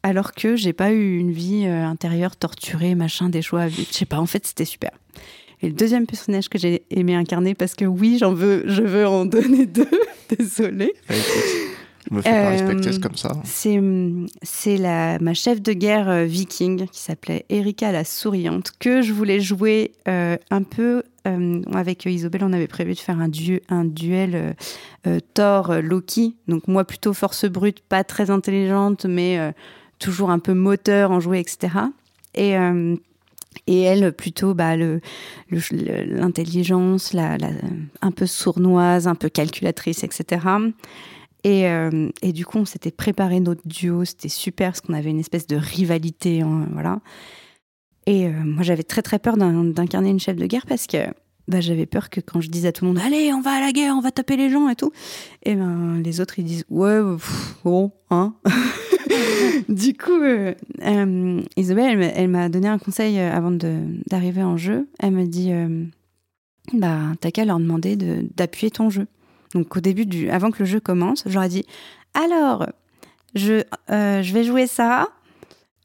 Alors 0.03 0.33
que 0.33 0.55
j'ai 0.55 0.73
pas 0.73 0.91
eu 0.91 1.17
une 1.17 1.31
vie 1.31 1.65
euh, 1.65 1.83
intérieure 1.83 2.35
torturée, 2.35 2.95
machin, 2.95 3.29
des 3.29 3.41
choix 3.41 3.61
à 3.61 3.67
vivre. 3.67 3.87
Je 3.91 3.97
sais 3.97 4.05
pas, 4.05 4.19
en 4.19 4.25
fait, 4.25 4.45
c'était 4.45 4.65
super. 4.65 4.91
Et 5.61 5.67
le 5.67 5.73
deuxième 5.73 6.05
personnage 6.05 6.49
que 6.49 6.59
j'ai 6.59 6.83
aimé 6.91 7.15
incarner, 7.15 7.55
parce 7.55 7.73
que 7.73 7.85
oui, 7.85 8.17
j'en 8.19 8.33
veux, 8.33 8.63
je 8.67 8.83
veux 8.83 9.07
en 9.07 9.25
donner 9.25 9.65
deux. 9.65 9.89
Désolée. 10.37 10.93
Bah, 11.09 11.15
je 12.09 12.15
me 12.15 12.21
fais 12.21 12.29
pas 12.31 12.37
Euh, 12.47 12.49
respecter 12.51 12.91
c'est 12.93 13.01
comme 13.01 13.15
ça. 13.17 13.31
C'est 13.43 13.79
c'est 14.41 14.77
la 14.77 15.19
ma 15.19 15.33
chef 15.33 15.61
de 15.61 15.73
guerre 15.73 16.09
euh, 16.09 16.23
viking 16.25 16.87
qui 16.87 16.99
s'appelait 16.99 17.45
Erika 17.49 17.91
la 17.91 18.03
souriante 18.03 18.71
que 18.79 19.01
je 19.01 19.13
voulais 19.13 19.39
jouer 19.39 19.91
euh, 20.07 20.37
un 20.49 20.63
peu 20.63 21.03
euh, 21.27 21.61
avec 21.73 22.05
Isobel. 22.05 22.43
On 22.43 22.53
avait 22.53 22.67
prévu 22.67 22.93
de 22.93 22.99
faire 22.99 23.19
un, 23.19 23.27
du, 23.29 23.61
un 23.69 23.83
duel 23.85 24.31
euh, 24.35 24.53
euh, 25.07 25.19
Thor 25.33 25.71
euh, 25.71 25.81
Loki. 25.81 26.35
Donc 26.47 26.67
moi 26.67 26.85
plutôt 26.85 27.13
force 27.13 27.45
brute, 27.45 27.81
pas 27.81 28.03
très 28.03 28.29
intelligente, 28.29 29.05
mais 29.05 29.37
euh, 29.39 29.51
toujours 29.99 30.29
un 30.29 30.39
peu 30.39 30.53
moteur 30.53 31.11
en 31.11 31.19
jouer, 31.19 31.39
etc. 31.39 31.73
Et 32.35 32.55
et 33.65 33.81
elle, 33.81 34.13
plutôt 34.13 34.53
bah, 34.53 34.75
le- 34.77 35.01
le- 35.49 35.59
le- 35.71 36.03
l'intelligence, 36.19 37.11
la, 37.13 37.37
la- 37.37 37.49
un 38.03 38.11
peu 38.11 38.27
sournoise, 38.27 39.07
un 39.07 39.15
peu 39.15 39.29
calculatrice, 39.29 40.03
etc. 40.03 40.41
Et, 41.43 41.67
euh, 41.67 42.09
et 42.21 42.33
du 42.33 42.45
coup, 42.45 42.57
on 42.57 42.65
s'était 42.65 42.91
préparé 42.91 43.39
notre 43.39 43.65
duo, 43.67 44.03
c'était 44.05 44.27
super 44.29 44.69
parce 44.71 44.81
qu'on 44.81 44.93
avait 44.93 45.11
une 45.11 45.19
espèce 45.19 45.47
de 45.47 45.55
rivalité, 45.55 46.41
hein, 46.41 46.67
voilà. 46.73 46.99
Et 48.05 48.25
euh, 48.27 48.31
moi, 48.43 48.63
j'avais 48.63 48.83
très 48.83 49.01
très 49.01 49.19
peur 49.19 49.37
d'in- 49.37 49.63
d'incarner 49.65 50.09
une 50.09 50.19
chef 50.19 50.35
de 50.35 50.45
guerre 50.45 50.65
parce 50.67 50.87
que 50.87 50.97
bah, 51.47 51.61
j'avais 51.61 51.85
peur 51.85 52.09
que 52.09 52.19
quand 52.21 52.41
je 52.41 52.49
disais 52.49 52.69
à 52.69 52.71
tout 52.71 52.83
le 52.85 52.91
monde, 52.91 52.99
allez, 53.05 53.31
on 53.33 53.41
va 53.41 53.51
à 53.51 53.59
la 53.61 53.71
guerre, 53.71 53.93
on 53.95 54.01
va 54.01 54.11
taper 54.11 54.35
les 54.35 54.49
gens 54.49 54.67
et 54.67 54.75
tout, 54.75 54.91
et 55.43 55.55
ben 55.55 56.01
les 56.03 56.19
autres 56.19 56.39
ils 56.39 56.45
disent, 56.45 56.65
ouais, 56.69 56.99
pff, 57.15 57.55
bon, 57.63 57.91
hein. 58.09 58.33
du 59.69 59.93
coup, 59.93 60.11
euh, 60.21 60.53
euh, 60.81 61.41
Isabelle, 61.55 62.11
elle 62.15 62.27
m'a- 62.29 62.49
donné 62.49 62.67
un 62.67 62.77
conseil 62.79 63.19
euh, 63.19 63.31
avant 63.31 63.51
d'arriver 63.51 64.43
en 64.43 64.57
jeu. 64.57 64.87
Elle 64.99 65.11
me 65.13 65.25
dit, 65.25 65.51
euh, 65.51 65.85
bah, 66.73 66.99
t'as 67.21 67.31
qu'à 67.31 67.45
leur 67.45 67.59
demander 67.59 67.95
de- 67.95 68.25
d'appuyer 68.35 68.71
ton 68.71 68.89
jeu. 68.89 69.07
Donc 69.53 69.75
au 69.77 69.79
début 69.79 70.05
du, 70.05 70.29
avant 70.29 70.51
que 70.51 70.59
le 70.59 70.65
jeu 70.65 70.79
commence, 70.79 71.23
j'aurais 71.25 71.49
dit 71.49 71.65
alors 72.13 72.67
je, 73.35 73.63
euh, 73.91 74.21
je 74.23 74.33
vais 74.33 74.43
jouer 74.43 74.67
ça. 74.67 75.09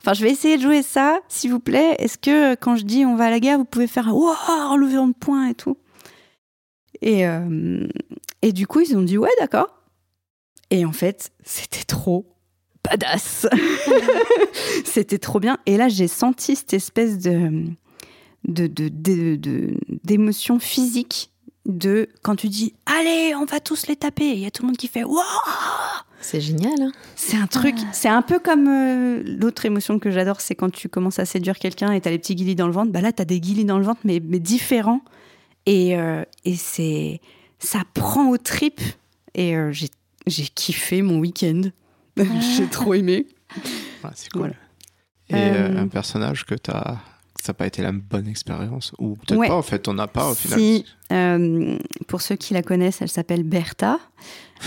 Enfin, 0.00 0.14
je 0.14 0.24
vais 0.24 0.30
essayer 0.30 0.56
de 0.56 0.62
jouer 0.62 0.82
ça, 0.82 1.20
s'il 1.28 1.50
vous 1.52 1.60
plaît. 1.60 1.94
Est-ce 1.98 2.18
que 2.18 2.54
quand 2.56 2.74
je 2.76 2.84
dis 2.84 3.04
on 3.04 3.14
va 3.14 3.26
à 3.26 3.30
la 3.30 3.38
guerre, 3.40 3.58
vous 3.58 3.64
pouvez 3.64 3.86
faire 3.86 4.08
waouh, 4.14 4.76
lever 4.76 4.94
de 5.06 5.12
poing 5.14 5.48
et 5.48 5.54
tout 5.54 5.76
et, 7.00 7.26
euh, 7.26 7.86
et 8.42 8.52
du 8.52 8.66
coup, 8.68 8.80
ils 8.80 8.96
ont 8.96 9.02
dit 9.02 9.18
ouais, 9.18 9.30
d'accord. 9.40 9.68
Et 10.70 10.84
en 10.84 10.92
fait, 10.92 11.32
c'était 11.44 11.82
trop 11.84 12.26
badass. 12.88 13.46
c'était 14.84 15.18
trop 15.18 15.40
bien. 15.40 15.58
Et 15.66 15.76
là, 15.76 15.88
j'ai 15.88 16.08
senti 16.08 16.56
cette 16.56 16.72
espèce 16.74 17.18
de 17.18 17.64
de- 18.48 18.66
de- 18.66 18.88
de- 18.88 19.36
de- 19.36 19.74
d'émotion 20.04 20.58
physique 20.58 21.31
de 21.66 22.08
quand 22.22 22.34
tu 22.36 22.48
dis 22.48 22.74
allez 22.86 23.34
on 23.36 23.44
va 23.44 23.60
tous 23.60 23.86
les 23.86 23.96
taper 23.96 24.30
il 24.32 24.38
y 24.40 24.46
a 24.46 24.50
tout 24.50 24.62
le 24.62 24.68
monde 24.68 24.76
qui 24.76 24.88
fait 24.88 25.04
waouh 25.04 25.22
C'est 26.20 26.40
génial. 26.40 26.72
hein. 26.80 26.92
c'est 27.16 27.36
un 27.36 27.46
truc 27.46 27.76
c'est 27.92 28.08
un 28.08 28.22
peu 28.22 28.38
comme 28.40 28.66
euh, 28.68 29.22
l'autre 29.24 29.64
émotion 29.64 29.98
que 30.00 30.10
j'adore 30.10 30.40
c'est 30.40 30.54
quand 30.56 30.70
tu 30.72 30.88
commences 30.88 31.18
à 31.20 31.24
séduire 31.24 31.58
quelqu'un 31.58 31.92
et 31.92 32.00
t'as 32.00 32.10
les 32.10 32.18
petits 32.18 32.34
guilis 32.34 32.56
dans 32.56 32.66
le 32.66 32.72
ventre 32.72 32.90
bah 32.90 33.00
là 33.00 33.12
t'as 33.12 33.24
des 33.24 33.38
guilis 33.40 33.64
dans 33.64 33.78
le 33.78 33.84
ventre 33.84 34.00
mais, 34.04 34.20
mais 34.24 34.40
différents 34.40 35.02
et, 35.66 35.96
euh, 35.96 36.24
et 36.44 36.56
c'est 36.56 37.20
ça 37.60 37.82
prend 37.94 38.28
aux 38.30 38.38
tripes 38.38 38.80
et 39.34 39.56
euh, 39.56 39.70
j'ai 39.72 39.88
j'ai 40.26 40.44
kiffé 40.44 41.00
mon 41.02 41.18
week-end 41.18 41.62
j'ai 42.56 42.66
trop 42.66 42.94
aimé 42.94 43.26
Ouais, 44.02 44.10
c'est 44.14 44.30
cool. 44.30 44.40
voilà. 44.40 44.54
Et 45.28 45.34
Euh, 45.56 45.78
un 45.82 45.86
personnage 45.86 46.44
que 46.44 46.54
t'as. 46.56 46.96
Ça 47.42 47.50
n'a 47.50 47.54
pas 47.54 47.66
été 47.66 47.82
la 47.82 47.90
bonne 47.90 48.28
expérience 48.28 48.92
Ou 49.00 49.16
peut-être 49.16 49.36
Ouais. 49.36 49.48
pas, 49.48 49.56
en 49.56 49.62
fait, 49.62 49.88
on 49.88 49.94
n'a 49.94 50.06
pas 50.06 50.30
au 50.30 50.34
final. 50.36 50.60
Si, 50.60 50.84
euh, 51.10 51.76
pour 52.06 52.22
ceux 52.22 52.36
qui 52.36 52.54
la 52.54 52.62
connaissent, 52.62 53.02
elle 53.02 53.08
s'appelle 53.08 53.42
Bertha. 53.42 53.98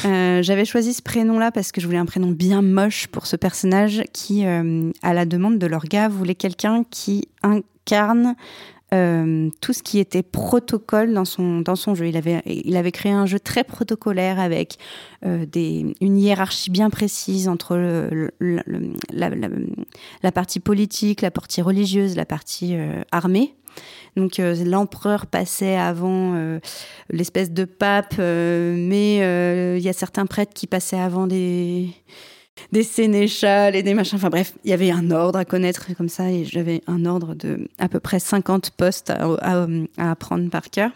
Euh, 0.04 0.42
J'avais 0.44 0.66
choisi 0.66 0.94
ce 0.94 1.02
prénom-là 1.02 1.54
parce 1.54 1.72
que 1.72 1.80
je 1.80 1.86
voulais 1.86 2.00
un 2.00 2.06
prénom 2.06 2.32
bien 2.32 2.62
moche 2.62 3.08
pour 3.08 3.28
ce 3.28 3.38
personnage 3.38 4.04
qui, 4.12 4.46
euh, 4.46 4.92
à 5.04 5.14
la 5.14 5.24
demande 5.26 5.58
de 5.58 5.66
leur 5.68 5.86
gars, 5.86 6.10
voulait 6.10 6.36
quelqu'un 6.36 6.84
qui 6.90 7.30
incarne 7.44 8.36
euh, 8.94 9.50
tout 9.62 9.74
ce 9.74 9.82
qui 9.82 9.98
était 9.98 10.22
protocole 10.22 11.12
dans 11.12 11.26
son, 11.26 11.62
dans 11.62 11.76
son 11.76 11.96
jeu. 11.96 12.08
Il 12.08 12.18
avait, 12.18 12.44
il 12.46 12.78
avait 12.78 12.92
créé 12.92 13.12
un 13.12 13.26
jeu 13.26 13.40
très 13.40 13.64
protocolaire 13.64 14.40
avec 14.40 14.78
euh, 15.26 15.46
des, 15.48 15.96
une 16.02 16.20
hiérarchie 16.20 16.70
bien 16.70 16.92
précise 16.92 17.48
entre 17.48 17.78
la, 18.40 20.32
partie 20.32 20.60
politique, 20.60 21.22
la 21.22 21.32
partie 21.32 21.64
religieuse, 21.64 22.16
la 22.16 22.26
partie 22.26 22.76
euh, 22.76 23.02
armée. 23.12 23.56
Donc 24.16 24.38
l'empereur 24.38 25.26
passait 25.26 25.76
avant 25.76 26.34
l'espèce 27.10 27.52
de 27.52 27.66
pape, 27.66 28.18
mais 28.18 29.18
il 29.78 29.84
y 29.84 29.90
a 29.90 29.94
certains 29.94 30.26
prêtres 30.26 30.54
qui 30.54 30.68
passaient 30.68 30.98
avant 30.98 31.28
des 31.28 31.90
des 32.72 32.84
sénéchals 32.84 33.76
et 33.76 33.84
des 33.84 33.94
machins. 33.94 34.18
Enfin 34.18 34.30
bref, 34.30 34.54
il 34.64 34.70
y 34.70 34.74
avait 34.74 34.92
un 34.92 35.12
ordre 35.12 35.40
à 35.40 35.46
connaître 35.46 35.94
comme 35.96 36.10
ça 36.10 36.32
et 36.32 36.46
j'avais 36.46 36.82
un 36.88 37.06
ordre 37.06 37.36
de 37.36 37.68
à 37.78 37.90
peu 37.90 38.00
près 38.00 38.20
50 38.20 38.72
postes 38.72 39.12
à, 39.12 39.68
apprendre 39.98 40.50
par 40.50 40.70
cœur. 40.70 40.92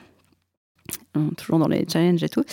Euh, 1.18 1.30
Toujours 1.38 1.60
dans 1.60 1.68
les 1.68 1.86
challenges 1.88 2.24
et 2.24 2.30
tout. 2.30 2.44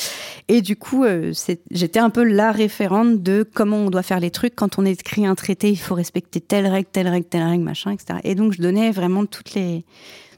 Et 0.49 0.61
du 0.61 0.77
coup, 0.77 1.05
euh, 1.05 1.33
j'étais 1.71 1.99
un 1.99 2.11
peu 2.11 2.23
la 2.23 2.53
référente 2.53 3.23
de 3.23 3.49
comment 3.55 3.79
on 3.79 3.91
doit 3.91 4.03
faire 4.03 4.21
les 4.21 4.31
trucs. 4.31 4.55
Quand 4.55 4.79
on 4.79 4.85
écrit 4.85 5.27
un 5.27 5.35
traité, 5.35 5.71
il 5.71 5.79
faut 5.79 5.95
respecter 5.95 6.41
telle 6.41 6.67
règle, 6.67 6.89
telle 6.91 7.09
règle, 7.09 7.27
telle 7.27 7.45
règle, 7.45 7.65
machin, 7.65 7.93
etc. 7.93 8.19
Et 8.25 8.35
donc, 8.35 8.53
je 8.53 8.61
donnais 8.61 8.91
vraiment 8.91 9.25
toutes 9.25 9.55
les, 9.55 9.85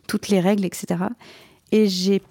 toutes 0.06 0.28
les 0.28 0.40
règles, 0.40 0.64
etc. 0.64 1.04
Et 1.72 1.88
j'ai 1.88 2.22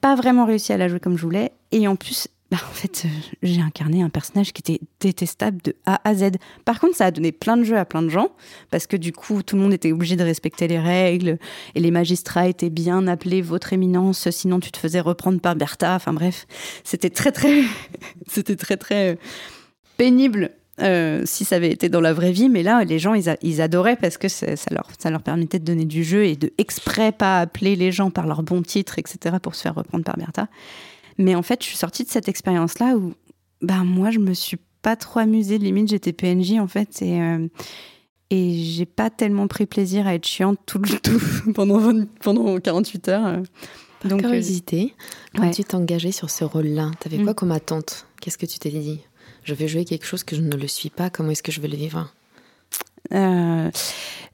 pas 0.00 0.14
vraiment 0.14 0.44
réussi 0.44 0.72
à 0.72 0.76
la 0.76 0.88
jouer 0.88 1.00
comme 1.00 1.16
je 1.16 1.22
voulais. 1.22 1.52
Et 1.72 1.88
en 1.88 1.96
plus, 1.96 2.28
bah, 2.54 2.60
en 2.70 2.72
fait, 2.72 3.02
euh, 3.04 3.08
j'ai 3.42 3.60
incarné 3.60 4.00
un 4.00 4.10
personnage 4.10 4.52
qui 4.52 4.60
était 4.60 4.80
détestable 5.00 5.60
de 5.62 5.74
A 5.86 6.00
à 6.08 6.14
Z. 6.14 6.36
Par 6.64 6.78
contre, 6.78 6.94
ça 6.94 7.06
a 7.06 7.10
donné 7.10 7.32
plein 7.32 7.56
de 7.56 7.64
jeux 7.64 7.76
à 7.76 7.84
plein 7.84 8.00
de 8.00 8.08
gens, 8.08 8.28
parce 8.70 8.86
que 8.86 8.96
du 8.96 9.10
coup, 9.10 9.42
tout 9.42 9.56
le 9.56 9.62
monde 9.62 9.72
était 9.72 9.90
obligé 9.90 10.14
de 10.14 10.22
respecter 10.22 10.68
les 10.68 10.78
règles, 10.78 11.38
et 11.74 11.80
les 11.80 11.90
magistrats 11.90 12.46
étaient 12.46 12.70
bien 12.70 13.08
appelés 13.08 13.42
votre 13.42 13.72
éminence, 13.72 14.30
sinon 14.30 14.60
tu 14.60 14.70
te 14.70 14.78
faisais 14.78 15.00
reprendre 15.00 15.40
par 15.40 15.56
Bertha. 15.56 15.96
Enfin 15.96 16.12
bref, 16.12 16.46
c'était 16.84 17.10
très 17.10 17.32
très, 17.32 17.62
c'était 18.28 18.54
très 18.54 18.76
très 18.76 19.18
pénible 19.96 20.52
euh, 20.80 21.22
si 21.24 21.44
ça 21.44 21.56
avait 21.56 21.72
été 21.72 21.88
dans 21.88 22.00
la 22.00 22.12
vraie 22.12 22.30
vie, 22.30 22.48
mais 22.48 22.62
là, 22.62 22.84
les 22.84 23.00
gens, 23.00 23.14
ils, 23.14 23.60
adoraient 23.60 23.96
parce 23.96 24.16
que 24.16 24.28
ça 24.28 24.54
leur, 24.70 24.88
ça 24.96 25.10
leur 25.10 25.22
permettait 25.22 25.58
de 25.58 25.64
donner 25.64 25.86
du 25.86 26.04
jeu 26.04 26.24
et 26.24 26.36
de 26.36 26.52
exprès 26.58 27.10
pas 27.10 27.40
appeler 27.40 27.74
les 27.74 27.90
gens 27.90 28.10
par 28.10 28.28
leur 28.28 28.44
bon 28.44 28.62
titre, 28.62 29.00
etc., 29.00 29.38
pour 29.42 29.56
se 29.56 29.62
faire 29.62 29.74
reprendre 29.74 30.04
par 30.04 30.16
Bertha. 30.16 30.46
Mais 31.18 31.34
en 31.34 31.42
fait, 31.42 31.62
je 31.62 31.68
suis 31.68 31.76
sortie 31.76 32.04
de 32.04 32.10
cette 32.10 32.28
expérience-là 32.28 32.96
où, 32.96 33.14
ben, 33.60 33.84
moi, 33.84 34.10
je 34.10 34.18
me 34.18 34.34
suis 34.34 34.58
pas 34.82 34.96
trop 34.96 35.20
amusée. 35.20 35.58
Limite, 35.58 35.88
j'étais 35.88 36.12
PNJ, 36.12 36.54
en 36.58 36.66
fait, 36.66 37.02
et, 37.02 37.20
euh, 37.20 37.48
et 38.30 38.54
j'ai 38.54 38.86
pas 38.86 39.10
tellement 39.10 39.46
pris 39.46 39.66
plaisir 39.66 40.06
à 40.06 40.14
être 40.14 40.26
chiante 40.26 40.58
tout 40.66 40.78
le 40.78 40.98
tout 41.02 41.52
pendant, 41.52 42.04
pendant 42.20 42.58
48 42.58 43.08
heures. 43.08 43.26
Euh. 43.26 43.42
Donc, 44.04 44.20
curiosité, 44.20 44.94
quand 45.34 45.50
tu 45.50 45.64
t'es 45.64 45.74
engagée 45.74 46.12
sur 46.12 46.28
ce 46.28 46.44
rôle-là, 46.44 46.90
tu 47.00 47.08
avais 47.08 47.22
quoi 47.22 47.32
mm. 47.32 47.36
comme 47.36 47.52
attente? 47.52 48.06
Qu'est-ce 48.20 48.36
que 48.36 48.44
tu 48.44 48.58
t'es 48.58 48.68
dit? 48.70 49.00
Je 49.44 49.54
vais 49.54 49.66
jouer 49.66 49.84
quelque 49.84 50.04
chose 50.04 50.24
que 50.24 50.36
je 50.36 50.42
ne 50.42 50.56
le 50.56 50.68
suis 50.68 50.90
pas, 50.90 51.08
comment 51.08 51.30
est-ce 51.30 51.42
que 51.42 51.52
je 51.52 51.60
vais 51.60 51.68
le 51.68 51.76
vivre? 51.76 52.12
Euh, 53.12 53.70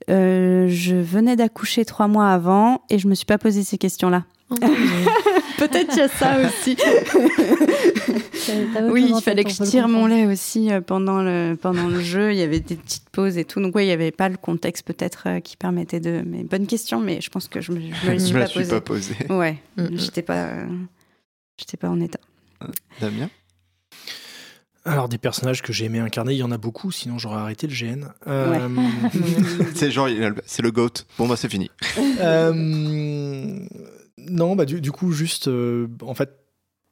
euh, 0.09 0.68
Je 0.68 0.97
venais 0.97 1.37
d'accoucher 1.37 1.85
trois 1.85 2.09
mois 2.09 2.31
avant 2.31 2.83
et 2.91 2.99
je 2.99 3.09
me 3.09 3.14
suis 3.14 3.26
pas 3.26 3.39
posé 3.39 3.62
ces 3.62 3.78
questions-là. 3.78 4.24
Peut-être 5.59 5.88
qu'il 5.88 5.98
y 5.98 6.03
a 6.03 6.09
ça 6.09 6.38
aussi. 6.40 6.76
oui, 8.90 9.12
il 9.14 9.22
fallait 9.22 9.44
que 9.44 9.51
je 9.51 9.62
tire 9.62 9.88
mon 9.88 10.07
lait 10.07 10.26
aussi 10.26 10.72
euh, 10.72 10.80
pendant 10.80 11.22
le, 11.22 11.57
pendant 11.61 11.86
le 11.86 12.01
jeu. 12.01 12.32
Il 12.32 12.38
y 12.38 12.42
avait 12.42 12.61
des 12.61 12.76
petites 12.76 13.09
pauses 13.11 13.38
et 13.38 13.44
tout. 13.44 13.61
Donc, 13.61 13.74
oui, 13.76 13.84
il 13.84 13.86
n'y 13.86 13.92
avait 13.92 14.11
pas 14.11 14.28
le 14.28 14.36
contexte 14.36 14.86
peut-être 14.86 15.38
qui 15.40 15.57
permettait 15.57 16.01
de. 16.01 16.22
Mais 16.26 16.42
bonne 16.42 16.66
question, 16.66 17.01
mais 17.01 17.20
je 17.20 17.30
pense 17.30 17.48
que 17.48 17.61
je 17.61 17.72
me, 17.72 17.78
me 17.78 18.18
suis, 18.18 18.32
pas, 18.32 18.46
suis 18.46 18.64
pas 18.64 18.80
posé. 18.80 19.14
Ouais, 19.30 19.59
mm, 19.76 19.82
mm. 19.82 19.98
j'étais 19.98 20.22
pas, 20.22 20.51
j'étais 21.57 21.76
pas 21.76 21.88
en 21.88 22.01
état. 22.01 22.20
Damien? 23.01 23.30
Alors 24.84 25.11
des 25.11 25.18
personnages 25.18 25.61
que 25.61 25.72
j'ai 25.72 25.84
aimé 25.84 25.98
incarner, 25.98 26.32
il 26.32 26.38
y 26.38 26.42
en 26.42 26.51
a 26.51 26.57
beaucoup, 26.57 26.90
sinon 26.90 27.18
j'aurais 27.18 27.40
arrêté 27.40 27.66
le 27.66 27.74
GN. 27.74 28.07
Euh, 28.26 28.68
c'est 29.74 29.90
genre, 29.90 30.09
c'est 30.46 30.62
le 30.62 30.70
GOAT. 30.70 31.05
Bon 31.18 31.28
bah 31.28 31.36
c'est 31.36 31.51
fini. 31.51 31.70
Euh, 32.20 33.59
non, 34.29 34.57
bah 34.57 34.64
du, 34.64 34.93
coup 34.93 35.12
juste, 35.12 35.49
euh, 35.49 35.89
en 36.03 36.14
fait, 36.14 36.31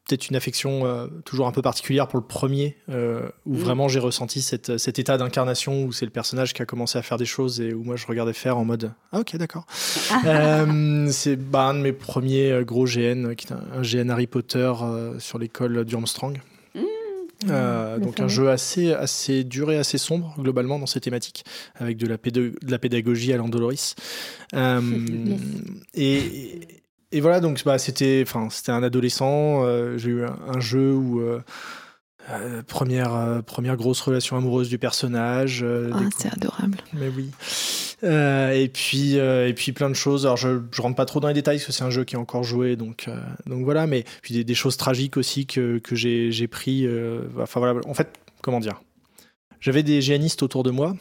peut-être 0.07 0.31
une 0.31 0.37
affection 0.37 0.85
toujours 1.26 1.47
un 1.49 1.53
peu 1.53 1.61
particulière 1.61 2.09
pour 2.09 2.18
le 2.18 2.24
premier, 2.24 2.79
où 2.89 2.93
mm. 2.93 3.59
vraiment 3.59 3.89
j'ai 3.89 3.99
ressenti 3.99 4.41
cet 4.41 4.99
état 4.99 5.18
d'incarnation 5.18 5.85
où 5.85 5.93
c'est 5.93 6.07
le 6.07 6.11
personnage 6.11 6.55
qui 6.55 6.62
a 6.62 6.64
commencé 6.64 6.97
à 6.97 7.03
faire 7.03 7.18
des 7.18 7.26
choses 7.26 7.61
et 7.61 7.74
où 7.74 7.83
moi 7.83 7.97
je 7.97 8.07
regardais 8.07 8.33
faire 8.33 8.57
en 8.57 8.64
mode 8.64 8.93
ah 9.12 9.20
ok 9.20 9.37
d'accord. 9.37 9.66
c'est 11.11 11.37
bah, 11.37 11.64
un 11.64 11.74
de 11.74 11.81
mes 11.81 11.93
premiers 11.93 12.62
gros 12.64 12.87
GN, 12.87 13.35
qui 13.35 13.49
est 13.49 13.53
un, 13.53 13.83
GN 13.83 14.09
Harry 14.09 14.26
Potter 14.26 14.72
sur 15.18 15.39
l'école 15.39 15.85
du 15.85 15.95
Armstrong. 15.95 16.41
Euh, 17.49 17.99
donc 17.99 18.18
un 18.18 18.26
jeu 18.26 18.51
assez, 18.51 18.93
assez 18.93 19.45
dur 19.45 19.70
et 19.70 19.76
assez 19.76 19.97
sombre 19.97 20.35
globalement 20.39 20.79
dans 20.79 20.87
ses 20.87 21.01
thématiques, 21.01 21.45
avec 21.76 21.97
de 21.97 22.09
la, 22.09 22.79
pédagogie 22.79 23.33
à 23.33 23.37
l'Andoloris. 23.37 23.95
Euh, 24.55 24.81
et, 25.95 26.61
et, 27.12 27.20
voilà, 27.20 27.40
donc 27.40 27.62
bah, 27.64 27.78
c'était 27.78 28.24
un 28.68 28.82
adolescent, 28.82 29.64
euh, 29.64 29.98
j'ai 29.98 30.11
eu 30.11 30.24
un, 30.24 30.61
jeu 30.61 30.92
où... 30.92 31.22
première, 32.66 33.42
première 33.46 33.76
grosse 33.76 34.00
relation 34.00 34.36
amoureuse 34.36 34.68
du 34.68 34.78
personnage. 34.78 35.64
ah, 35.64 35.98
c'est 36.16 36.32
adorable. 36.32 36.78
Mais 36.92 37.09
oui. 37.09 37.30
Euh, 38.04 38.52
et 38.52 38.68
puis 38.68 39.18
euh, 39.18 39.48
et 39.48 39.54
puis 39.54 39.72
plein 39.72 39.88
de 39.88 39.94
choses. 39.94 40.24
Alors 40.24 40.36
je, 40.36 40.61
je 40.70 40.82
rentre 40.82 40.94
pas 40.94 41.04
trop 41.04 41.18
dans 41.18 41.28
les 41.28 41.34
détails 41.34 41.56
parce 41.56 41.66
que 41.66 41.72
c'est 41.72 41.82
un 41.82 41.90
jeu 41.90 42.04
qui 42.04 42.14
est 42.14 42.18
encore 42.18 42.44
joué, 42.44 42.76
donc 42.76 43.06
euh, 43.09 43.20
donc 43.46 43.64
voilà. 43.64 43.86
Mais 43.86 44.04
puis 44.22 44.34
des, 44.34 44.44
des, 44.44 44.54
choses 44.54 44.76
tragiques 44.76 45.16
aussi 45.16 45.46
que 45.46 45.78
que 45.78 45.96
j'ai 45.96 46.30
j'ai 46.30 46.46
pris. 46.46 46.86
enfin 47.38 47.61
voilà. 47.61 47.80
En 47.86 47.94
fait, 47.94 48.09
comment 48.40 48.61
dire? 48.61 48.80
J'avais 49.61 49.82
des 49.82 50.00
géanistes 50.00 50.44
autour 50.44 50.62
de 50.62 50.70
moi 50.70 50.94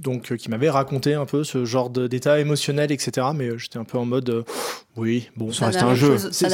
donc 0.00 0.36
qui 0.36 0.50
m'avaient 0.50 0.70
raconté 0.70 1.14
un 1.14 1.26
peu 1.26 1.44
ce 1.44 1.64
genre 1.64 1.90
d'état 1.90 2.40
émotionnel, 2.40 2.92
etc. 2.92 3.28
Mais 3.34 3.58
j'étais 3.58 3.78
un 3.78 3.84
peu 3.84 3.98
en 3.98 4.04
mode, 4.04 4.44
oui, 4.94 5.30
bon, 5.36 5.52
ça, 5.52 5.66
reste 5.66 5.82
un 5.82 5.94
jeu. 5.94 6.18
C'est 6.18 6.48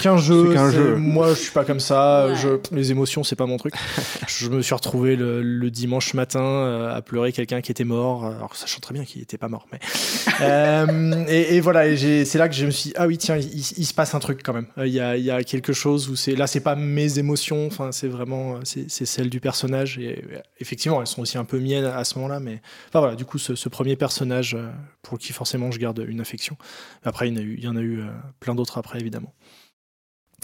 qu'un 0.00 0.16
jeu. 0.16 0.56
jeu. 0.70 0.96
Moi, 0.96 1.28
je 1.28 1.34
suis 1.34 1.52
pas 1.52 1.64
comme 1.64 1.78
ça. 1.78 2.34
Je, 2.34 2.48
les 2.72 2.90
émotions, 2.90 3.22
c'est 3.22 3.36
pas 3.36 3.46
mon 3.46 3.56
truc. 3.56 3.74
je 4.26 4.48
me 4.48 4.62
suis 4.62 4.74
retrouvé 4.74 5.14
le, 5.14 5.70
dimanche 5.70 6.14
matin 6.14 6.42
euh, 6.42 6.96
à 6.96 7.02
pleurer 7.02 7.30
quelqu'un 7.30 7.60
qui 7.60 7.70
était 7.70 7.84
mort. 7.84 8.24
Alors, 8.24 8.56
sachant 8.56 8.80
très 8.80 8.94
bien 8.94 9.04
qu'il 9.04 9.22
était 9.22 9.38
pas 9.38 9.46
mort, 9.46 9.68
mais. 9.70 9.78
euh, 10.40 11.24
et, 11.28 11.56
et, 11.56 11.60
voilà, 11.60 11.96
c'est 11.96 12.34
là 12.36 12.48
que 12.48 12.54
je 12.54 12.66
me 12.66 12.70
suis 12.72 12.90
dit, 12.90 12.94
ah 12.96 13.06
oui, 13.06 13.16
tiens, 13.16 13.36
il, 13.36 13.62
se 13.62 13.94
passe 13.94 14.12
un 14.14 14.18
truc 14.18 14.40
quand 14.42 14.54
même. 14.54 14.66
Il 14.78 14.88
y 14.88 15.00
a, 15.00 15.16
il 15.16 15.24
y 15.24 15.30
a 15.30 15.44
quelque 15.44 15.72
chose 15.72 16.08
où 16.08 16.16
c'est 16.16 16.34
là, 16.34 16.48
c'est 16.48 16.60
pas 16.60 16.74
mes 16.74 17.20
émotions. 17.20 17.66
Enfin, 17.68 17.92
c'est 17.92 18.08
vraiment, 18.08 18.58
c'est 18.64 18.88
celle 18.88 19.30
du 19.30 19.38
personnage. 19.38 19.98
Et 19.98 20.24
effectivement, 20.58 21.00
elles 21.00 21.06
sont 21.06 21.22
aussi 21.22 21.38
un 21.38 21.44
peu 21.44 21.60
miennes 21.60 21.84
à 21.84 22.02
ce 22.02 22.16
moment-là, 22.16 22.40
mais. 22.40 22.60
Enfin 22.88 23.00
voilà, 23.00 23.16
du 23.16 23.24
coup, 23.24 23.38
ce, 23.38 23.68
premier 23.68 23.96
personnage 23.96 24.54
euh, 24.54 24.70
pour 25.02 25.18
qui 25.18 25.32
forcément 25.32 25.70
je 25.70 25.78
garde 25.78 26.04
une 26.06 26.20
affection. 26.20 26.56
Après, 27.04 27.28
il 27.28 27.60
y 27.60 27.68
en 27.68 27.76
a 27.76 27.80
eu 27.80 28.00
euh, 28.00 28.08
plein 28.40 28.54
d'autres 28.54 28.78
après, 28.78 29.00
évidemment. 29.00 29.34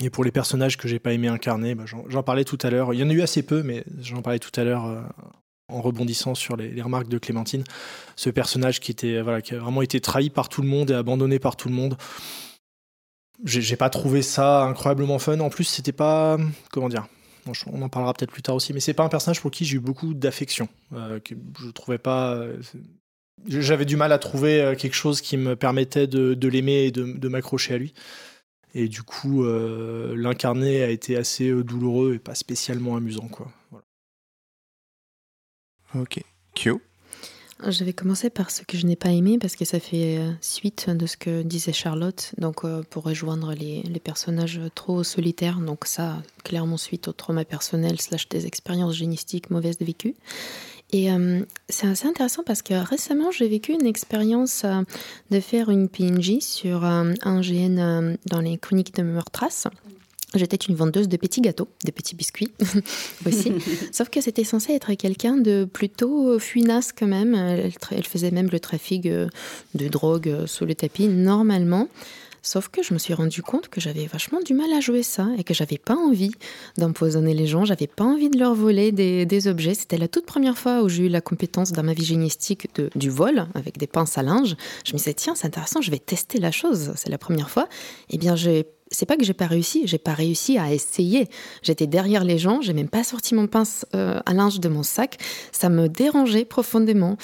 Et 0.02 0.10
pour 0.10 0.24
les 0.24 0.32
personnages 0.32 0.76
que 0.76 0.88
j'ai 0.88 0.98
pas 0.98 1.12
aimé 1.12 1.28
incarner, 1.28 1.74
bah, 1.74 1.84
j'en 1.86 2.22
parlais 2.22 2.44
tout 2.44 2.58
à 2.62 2.70
l'heure. 2.70 2.92
Il 2.94 3.00
y 3.00 3.02
en 3.02 3.10
a 3.10 3.12
eu 3.12 3.22
assez 3.22 3.42
peu, 3.42 3.62
mais 3.62 3.84
j'en 4.00 4.22
parlais 4.22 4.40
tout 4.40 4.58
à 4.60 4.64
l'heure 4.64 4.86
euh, 4.86 5.00
en 5.68 5.80
rebondissant 5.80 6.34
sur 6.34 6.56
les, 6.56 6.82
remarques 6.82 7.08
de 7.08 7.18
Clémentine. 7.18 7.64
Ce 8.16 8.28
personnage 8.30 8.80
qui, 8.80 8.90
était, 8.90 9.18
a 9.18 9.22
vraiment 9.22 9.82
été 9.82 10.00
trahi 10.00 10.30
par 10.30 10.48
tout 10.48 10.62
le 10.62 10.68
monde 10.68 10.90
et 10.90 10.94
abandonné 10.94 11.38
par 11.38 11.56
tout 11.56 11.68
le 11.68 11.74
monde. 11.74 11.96
J'ai 13.44 13.76
pas 13.76 13.90
trouvé 13.90 14.22
ça 14.22 14.64
incroyablement 14.64 15.18
fun. 15.18 15.40
En 15.40 15.50
plus, 15.50 15.64
c'était 15.64 15.92
pas. 15.92 16.38
Comment 16.70 16.88
dire 16.88 17.06
on 17.66 17.82
en 17.82 17.88
parlera 17.88 18.14
peut-être 18.14 18.32
plus 18.32 18.42
tard 18.42 18.54
aussi, 18.54 18.72
mais 18.72 18.80
c'est 18.80 18.94
pas 18.94 19.04
un 19.04 19.08
personnage 19.08 19.40
pour 19.40 19.50
qui 19.50 19.64
j'ai 19.64 19.76
eu 19.76 19.80
beaucoup 19.80 20.14
d'affection. 20.14 20.68
Euh, 20.92 21.20
je 21.58 21.70
trouvais 21.70 21.98
pas 21.98 22.38
j'avais 23.46 23.84
du 23.84 23.96
mal 23.96 24.12
à 24.12 24.18
trouver 24.18 24.60
euh, 24.60 24.74
quelque 24.74 24.94
chose 24.94 25.20
qui 25.20 25.36
me 25.36 25.56
permettait 25.56 26.06
de, 26.06 26.48
l'aimer 26.48 26.84
et 26.84 26.90
de, 26.90 27.28
m'accrocher 27.28 27.74
à 27.74 27.78
lui. 27.78 27.94
Et 28.74 28.88
du 28.88 29.02
coup, 29.02 29.44
euh, 29.44 30.14
l'incarner 30.16 30.82
a 30.82 30.88
été 30.88 31.16
assez 31.16 31.48
euh, 31.48 31.62
douloureux 31.62 32.14
et 32.14 32.18
pas 32.18 32.34
spécialement 32.34 32.96
amusant. 32.96 33.28
Quoi. 33.28 33.52
Ok. 35.94 36.20
Kyo? 36.54 36.80
Je 37.68 37.84
vais 37.84 37.92
commencer 37.92 38.30
par 38.30 38.50
ce 38.50 38.62
que 38.62 38.76
je 38.76 38.86
n'ai 38.86 38.96
pas 38.96 39.10
aimé 39.10 39.38
parce 39.40 39.56
que 39.56 39.64
ça 39.64 39.80
fait 39.80 40.18
suite 40.40 40.90
de 40.90 41.06
ce 41.06 41.16
que 41.16 41.42
disait 41.42 41.72
Charlotte, 41.72 42.32
donc 42.38 42.62
pour 42.90 43.04
rejoindre 43.04 43.54
les, 43.54 43.82
les, 43.82 44.00
personnages 44.00 44.60
trop 44.74 45.02
solitaires, 45.02 45.58
donc 45.58 45.86
ça 45.86 46.22
clairement 46.42 46.76
suite 46.76 47.08
au 47.08 47.12
trauma 47.12 47.44
personnel 47.44 48.00
slash 48.00 48.28
des 48.28 48.46
expériences 48.46 48.96
génistiques 48.96 49.50
mauvaises 49.50 49.78
vécues. 49.80 50.14
Et 50.94 51.10
euh, 51.10 51.40
c'est 51.68 51.88
assez 51.88 52.06
intéressant 52.06 52.44
parce 52.44 52.62
que 52.62 52.74
récemment, 52.74 53.32
j'ai 53.32 53.48
vécu 53.48 53.72
une 53.72 53.84
expérience 53.84 54.62
euh, 54.64 54.82
de 55.32 55.40
faire 55.40 55.68
une 55.68 55.88
PNJ 55.88 56.38
sur 56.38 56.84
euh, 56.84 57.12
un 57.22 57.40
GN 57.40 58.16
dans 58.26 58.40
les 58.40 58.58
chroniques 58.58 58.94
de 58.94 59.02
Meurtrace. 59.02 59.66
J'étais 60.34 60.56
une 60.56 60.74
vendeuse 60.74 61.08
de 61.08 61.16
petits 61.16 61.40
gâteaux, 61.40 61.68
de 61.84 61.90
petits 61.90 62.14
biscuits 62.14 62.52
aussi. 63.26 63.52
Sauf 63.92 64.08
que 64.08 64.20
c'était 64.20 64.44
censé 64.44 64.72
être 64.72 64.92
quelqu'un 64.94 65.36
de 65.36 65.64
plutôt 65.64 66.38
fuinasse 66.38 66.92
quand 66.92 67.06
même. 67.06 67.34
Elle, 67.34 68.04
faisait 68.04 68.30
même 68.30 68.48
le 68.50 68.60
trafic 68.60 69.02
de 69.02 69.88
drogue 69.88 70.46
sous 70.46 70.64
le 70.66 70.74
tapis 70.74 71.08
normalement. 71.08 71.88
Sauf 72.44 72.68
que 72.68 72.82
je 72.82 72.92
me 72.92 72.98
suis 72.98 73.14
rendu 73.14 73.42
compte 73.42 73.68
que 73.68 73.80
j'avais 73.80 74.04
vachement 74.04 74.38
du 74.40 74.52
mal 74.52 74.70
à 74.74 74.80
jouer 74.80 75.02
ça 75.02 75.28
et 75.38 75.44
que 75.44 75.54
j'avais 75.54 75.78
pas 75.78 75.96
envie 75.96 76.32
d'empoisonner 76.76 77.32
les 77.32 77.46
gens, 77.46 77.64
j'avais 77.64 77.86
pas 77.86 78.04
envie 78.04 78.28
de 78.28 78.38
leur 78.38 78.54
voler 78.54 78.92
des, 78.92 79.48
objets. 79.48 79.72
C'était 79.72 79.96
la 79.96 80.08
toute 80.08 80.26
première 80.26 80.58
fois 80.58 80.82
où 80.82 80.88
j'ai 80.90 81.06
eu 81.06 81.08
la 81.08 81.22
compétence 81.22 81.72
dans 81.72 81.82
ma 81.82 81.94
vie 81.94 82.04
génistique 82.04 82.68
de, 82.74 82.90
du 82.94 83.08
vol 83.08 83.46
avec 83.54 83.78
des 83.78 83.86
pinces 83.86 84.18
à 84.18 84.22
linge. 84.22 84.56
Je 84.84 84.92
me 84.92 84.98
disais, 84.98 85.14
tiens, 85.14 85.34
c'est 85.34 85.46
intéressant, 85.46 85.80
je 85.80 85.90
vais 85.90 85.98
tester 85.98 86.38
la 86.38 86.50
chose, 86.50 86.92
c'est 86.96 87.08
la 87.08 87.18
première 87.18 87.48
fois. 87.48 87.66
Eh 88.10 88.18
bien, 88.18 88.36
j'ai 88.36 88.66
c'est 88.94 89.06
pas 89.06 89.16
que 89.16 89.24
j'ai 89.24 89.34
pas 89.34 89.46
réussi, 89.46 89.82
j'ai 89.86 89.98
pas 89.98 90.14
réussi 90.14 90.58
à 90.58 90.72
essayer. 90.72 91.28
J'étais 91.62 91.86
derrière 91.86 92.24
les 92.24 92.38
gens, 92.38 92.60
j'ai 92.60 92.72
même 92.72 92.88
pas 92.88 93.04
sorti 93.04 93.34
mon 93.34 93.46
pince 93.46 93.86
euh, 93.94 94.20
à 94.24 94.32
linge 94.32 94.60
de 94.60 94.68
mon 94.68 94.82
sac. 94.82 95.18
Ça 95.52 95.68
me 95.68 95.88
dérangeait 95.88 96.44
profondément 96.44 97.16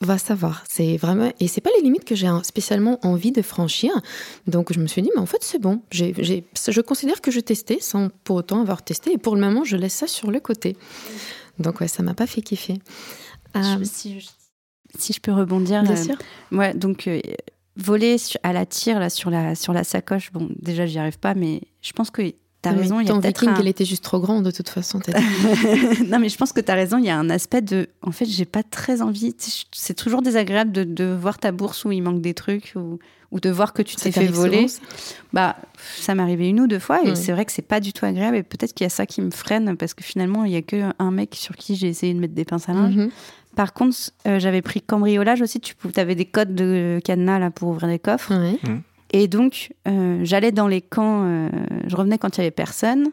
va 0.00 0.18
savoir. 0.18 0.64
C'est 0.68 0.96
vraiment 0.96 1.32
et 1.40 1.48
c'est 1.48 1.60
pas 1.60 1.70
les 1.76 1.82
limites 1.82 2.04
que 2.04 2.14
j'ai 2.14 2.28
spécialement 2.42 2.98
envie 3.02 3.32
de 3.32 3.42
franchir. 3.42 3.92
Donc 4.46 4.72
je 4.72 4.80
me 4.80 4.86
suis 4.86 5.02
dit 5.02 5.10
mais 5.14 5.20
en 5.20 5.26
fait 5.26 5.42
c'est 5.42 5.58
bon. 5.58 5.82
Je 5.90 6.80
considère 6.80 7.20
que 7.20 7.30
je 7.30 7.40
testais 7.40 7.78
sans 7.80 8.08
pour 8.24 8.36
autant 8.36 8.60
avoir 8.60 8.82
testé 8.82 9.12
et 9.12 9.18
pour 9.18 9.34
le 9.34 9.40
moment 9.40 9.64
je 9.64 9.76
laisse 9.76 9.94
ça 9.94 10.06
sur 10.06 10.30
le 10.30 10.40
côté. 10.40 10.76
Donc 11.58 11.80
ouais 11.80 11.88
ça 11.88 12.02
m'a 12.02 12.14
pas 12.14 12.26
fait 12.26 12.42
kiffer. 12.42 12.78
Euh, 13.56 13.84
si, 13.84 14.20
je, 14.20 15.20
peux 15.20 15.32
rebondir. 15.32 15.82
Bien 15.82 15.92
euh, 15.92 16.04
sûr. 16.04 16.16
Ouais 16.52 16.74
donc 16.74 17.06
euh, 17.06 17.20
voler 17.76 18.16
à 18.42 18.52
la 18.52 18.66
tire 18.66 18.98
là 19.00 19.10
sur 19.10 19.30
la 19.30 19.54
sur 19.54 19.72
la 19.72 19.84
sacoche. 19.84 20.32
Bon 20.32 20.48
déjà 20.60 20.86
j'y 20.86 20.98
arrive 20.98 21.18
pas 21.18 21.34
mais 21.34 21.62
je 21.82 21.92
pense 21.92 22.10
que 22.10 22.32
T'as 22.62 22.72
raison, 22.72 23.00
il 23.00 23.08
y 23.08 23.10
a 23.10 23.14
peut-être 23.18 23.48
un- 23.48 23.58
il 23.58 23.68
était 23.68 23.86
juste 23.86 24.04
trop 24.04 24.20
grand 24.20 24.42
de 24.42 24.50
toute 24.50 24.68
façon. 24.68 25.00
t'as 25.00 25.18
non, 26.06 26.18
mais 26.18 26.28
je 26.28 26.36
pense 26.36 26.52
que 26.52 26.60
tu 26.60 26.70
as 26.70 26.74
raison. 26.74 26.98
Il 26.98 27.06
y 27.06 27.08
a 27.08 27.16
un 27.18 27.30
aspect 27.30 27.62
de. 27.62 27.88
En 28.02 28.12
fait, 28.12 28.26
j'ai 28.26 28.44
pas 28.44 28.62
très 28.62 29.00
envie. 29.00 29.34
C'est 29.72 29.94
toujours 29.94 30.20
désagréable 30.20 30.70
de, 30.70 30.84
de 30.84 31.04
voir 31.06 31.38
ta 31.38 31.52
bourse 31.52 31.86
où 31.86 31.90
il 31.92 32.02
manque 32.02 32.20
des 32.20 32.34
trucs 32.34 32.74
ou, 32.76 32.98
ou 33.30 33.40
de 33.40 33.48
voir 33.48 33.72
que 33.72 33.80
tu 33.80 33.94
Ça 33.96 34.02
t'es 34.02 34.12
fait 34.12 34.26
voler. 34.26 34.68
souvent, 34.68 34.84
Bah, 35.32 35.56
ça 36.00 36.14
m'est 36.14 36.22
arrivé 36.22 36.50
une 36.50 36.60
ou 36.60 36.66
deux 36.66 36.80
fois 36.80 37.02
et 37.02 37.14
c'est 37.14 37.32
vrai 37.32 37.46
que 37.46 37.52
c'est 37.52 37.62
pas 37.62 37.80
du 37.80 37.94
tout 37.94 38.04
agréable. 38.04 38.36
Et 38.36 38.42
peut-être 38.42 38.74
qu'il 38.74 38.84
y 38.84 38.86
a 38.86 38.90
ça 38.90 39.06
qui 39.06 39.22
me 39.22 39.30
freine 39.30 39.74
parce 39.78 39.94
que 39.94 40.04
finalement, 40.04 40.44
il 40.44 40.52
y 40.52 40.56
a 40.56 40.60
que 40.62 40.82
un 40.98 41.10
mec 41.10 41.36
sur 41.36 41.56
qui 41.56 41.76
j'ai 41.76 41.88
essayé 41.88 42.12
de 42.12 42.20
mettre 42.20 42.34
des 42.34 42.44
pinces 42.44 42.64
à 42.68 42.74
ça 42.74 42.78
linge. 42.78 42.94
Mhm. 42.94 43.10
Par 43.56 43.72
contre, 43.72 43.96
euh, 44.26 44.38
j'avais 44.38 44.62
pris 44.62 44.80
cambriolage 44.80 45.42
aussi. 45.42 45.60
Tu 45.60 45.74
avais 45.96 46.14
des 46.14 46.24
codes 46.24 46.54
de 46.54 47.00
cadenas 47.04 47.38
là 47.38 47.50
pour 47.50 47.68
ouvrir 47.70 47.88
des 47.88 47.98
coffres. 47.98 48.32
Ouais. 48.34 48.58
Et 49.12 49.26
donc, 49.28 49.72
euh, 49.88 50.20
j'allais 50.22 50.52
dans 50.52 50.68
les 50.68 50.80
camps, 50.80 51.24
euh, 51.24 51.48
je 51.88 51.96
revenais 51.96 52.16
quand 52.18 52.36
il 52.36 52.40
y 52.40 52.42
avait 52.42 52.50
personne. 52.52 53.08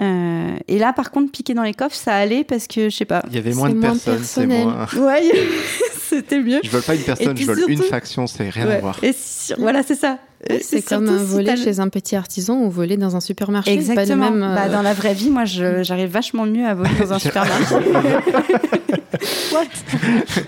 Euh, 0.00 0.56
et 0.68 0.78
là, 0.78 0.92
par 0.92 1.10
contre, 1.10 1.30
piquer 1.32 1.52
dans 1.54 1.62
les 1.62 1.74
coffres, 1.74 1.94
ça 1.96 2.14
allait 2.14 2.44
parce 2.44 2.66
que, 2.66 2.88
je 2.90 2.96
sais 2.96 3.04
pas. 3.04 3.22
Il 3.28 3.34
y 3.34 3.38
avait 3.38 3.52
moins 3.54 3.68
de 3.70 3.74
moins 3.74 3.90
personnes, 3.90 4.18
c'est 4.22 4.46
personnel. 4.46 4.64
moins. 4.64 4.86
Ouais, 5.06 5.22
c'était 5.98 6.40
mieux. 6.40 6.60
Je 6.62 6.70
vole 6.70 6.82
pas 6.82 6.94
une 6.94 7.02
personne, 7.02 7.36
je 7.36 7.44
vole 7.46 7.64
une 7.68 7.82
faction, 7.82 8.26
c'est 8.26 8.48
rien 8.50 8.66
Ouais. 8.68 8.76
à 8.76 8.80
voir. 8.80 8.98
Et 9.02 9.12
sur- 9.12 9.58
voilà, 9.58 9.82
c'est 9.82 9.94
ça. 9.94 10.18
C'est 10.60 10.82
comme 10.82 11.08
un 11.08 11.16
voler 11.22 11.56
chez 11.56 11.78
un 11.78 11.88
petit 11.88 12.16
artisan 12.16 12.58
ou 12.62 12.70
voler 12.70 12.96
dans 12.96 13.14
un 13.16 13.20
supermarché. 13.20 13.70
pas 13.70 13.80
Exactement. 13.80 14.30
même, 14.30 14.42
euh, 14.42 14.54
Bah, 14.54 14.68
dans 14.68 14.82
la 14.82 14.92
vraie 14.92 15.14
vie, 15.14 15.30
moi, 15.30 15.44
j'arrive 15.44 16.10
vachement 16.10 16.46
mieux 16.46 16.66
à 16.66 16.74
voler 16.74 16.90
dans 16.98 17.12
un 17.12 17.18
supermarché. 17.20 17.74
What? 19.52 19.66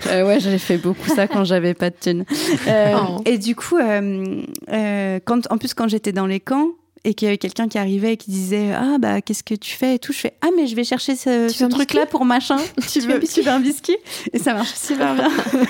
Euh, 0.07 0.25
Ouais, 0.25 0.39
j'avais 0.39 0.57
fait 0.57 0.77
beaucoup 0.77 1.07
ça 1.09 1.27
quand 1.27 1.43
j'avais 1.43 1.73
pas 1.73 1.89
de 1.89 1.95
thunes. 1.99 2.25
Euh, 2.67 2.93
Oh. 2.95 3.21
Et 3.25 3.37
du 3.37 3.55
coup, 3.55 3.77
euh, 3.77 5.19
quand, 5.25 5.51
en 5.51 5.57
plus, 5.57 5.73
quand 5.73 5.87
j'étais 5.87 6.11
dans 6.11 6.25
les 6.27 6.39
camps 6.39 6.69
et 7.03 7.13
qu'il 7.13 7.27
y 7.27 7.29
avait 7.29 7.37
quelqu'un 7.37 7.67
qui 7.67 7.77
arrivait 7.77 8.13
et 8.13 8.17
qui 8.17 8.31
disait 8.31 8.71
Ah, 8.73 8.97
bah, 8.99 9.21
qu'est-ce 9.21 9.43
que 9.43 9.53
tu 9.53 9.75
fais 9.75 9.95
et 9.95 9.99
tout, 9.99 10.11
je 10.13 10.19
fais 10.19 10.33
Ah, 10.41 10.47
mais 10.55 10.65
je 10.67 10.75
vais 10.75 10.83
chercher 10.83 11.15
ce, 11.15 11.47
truc-là 11.69 12.01
biscuit? 12.01 12.11
pour 12.11 12.25
machin. 12.25 12.57
tu, 12.91 12.99
veux 13.01 13.15
un 13.15 13.19
biscuit 13.19 13.41
tu 13.41 13.47
veux 13.47 13.53
un 13.53 13.59
biscuit? 13.59 13.97
Et 14.33 14.39
ça 14.39 14.53
marche 14.53 14.73
super 14.73 15.13
bien. 15.15 15.29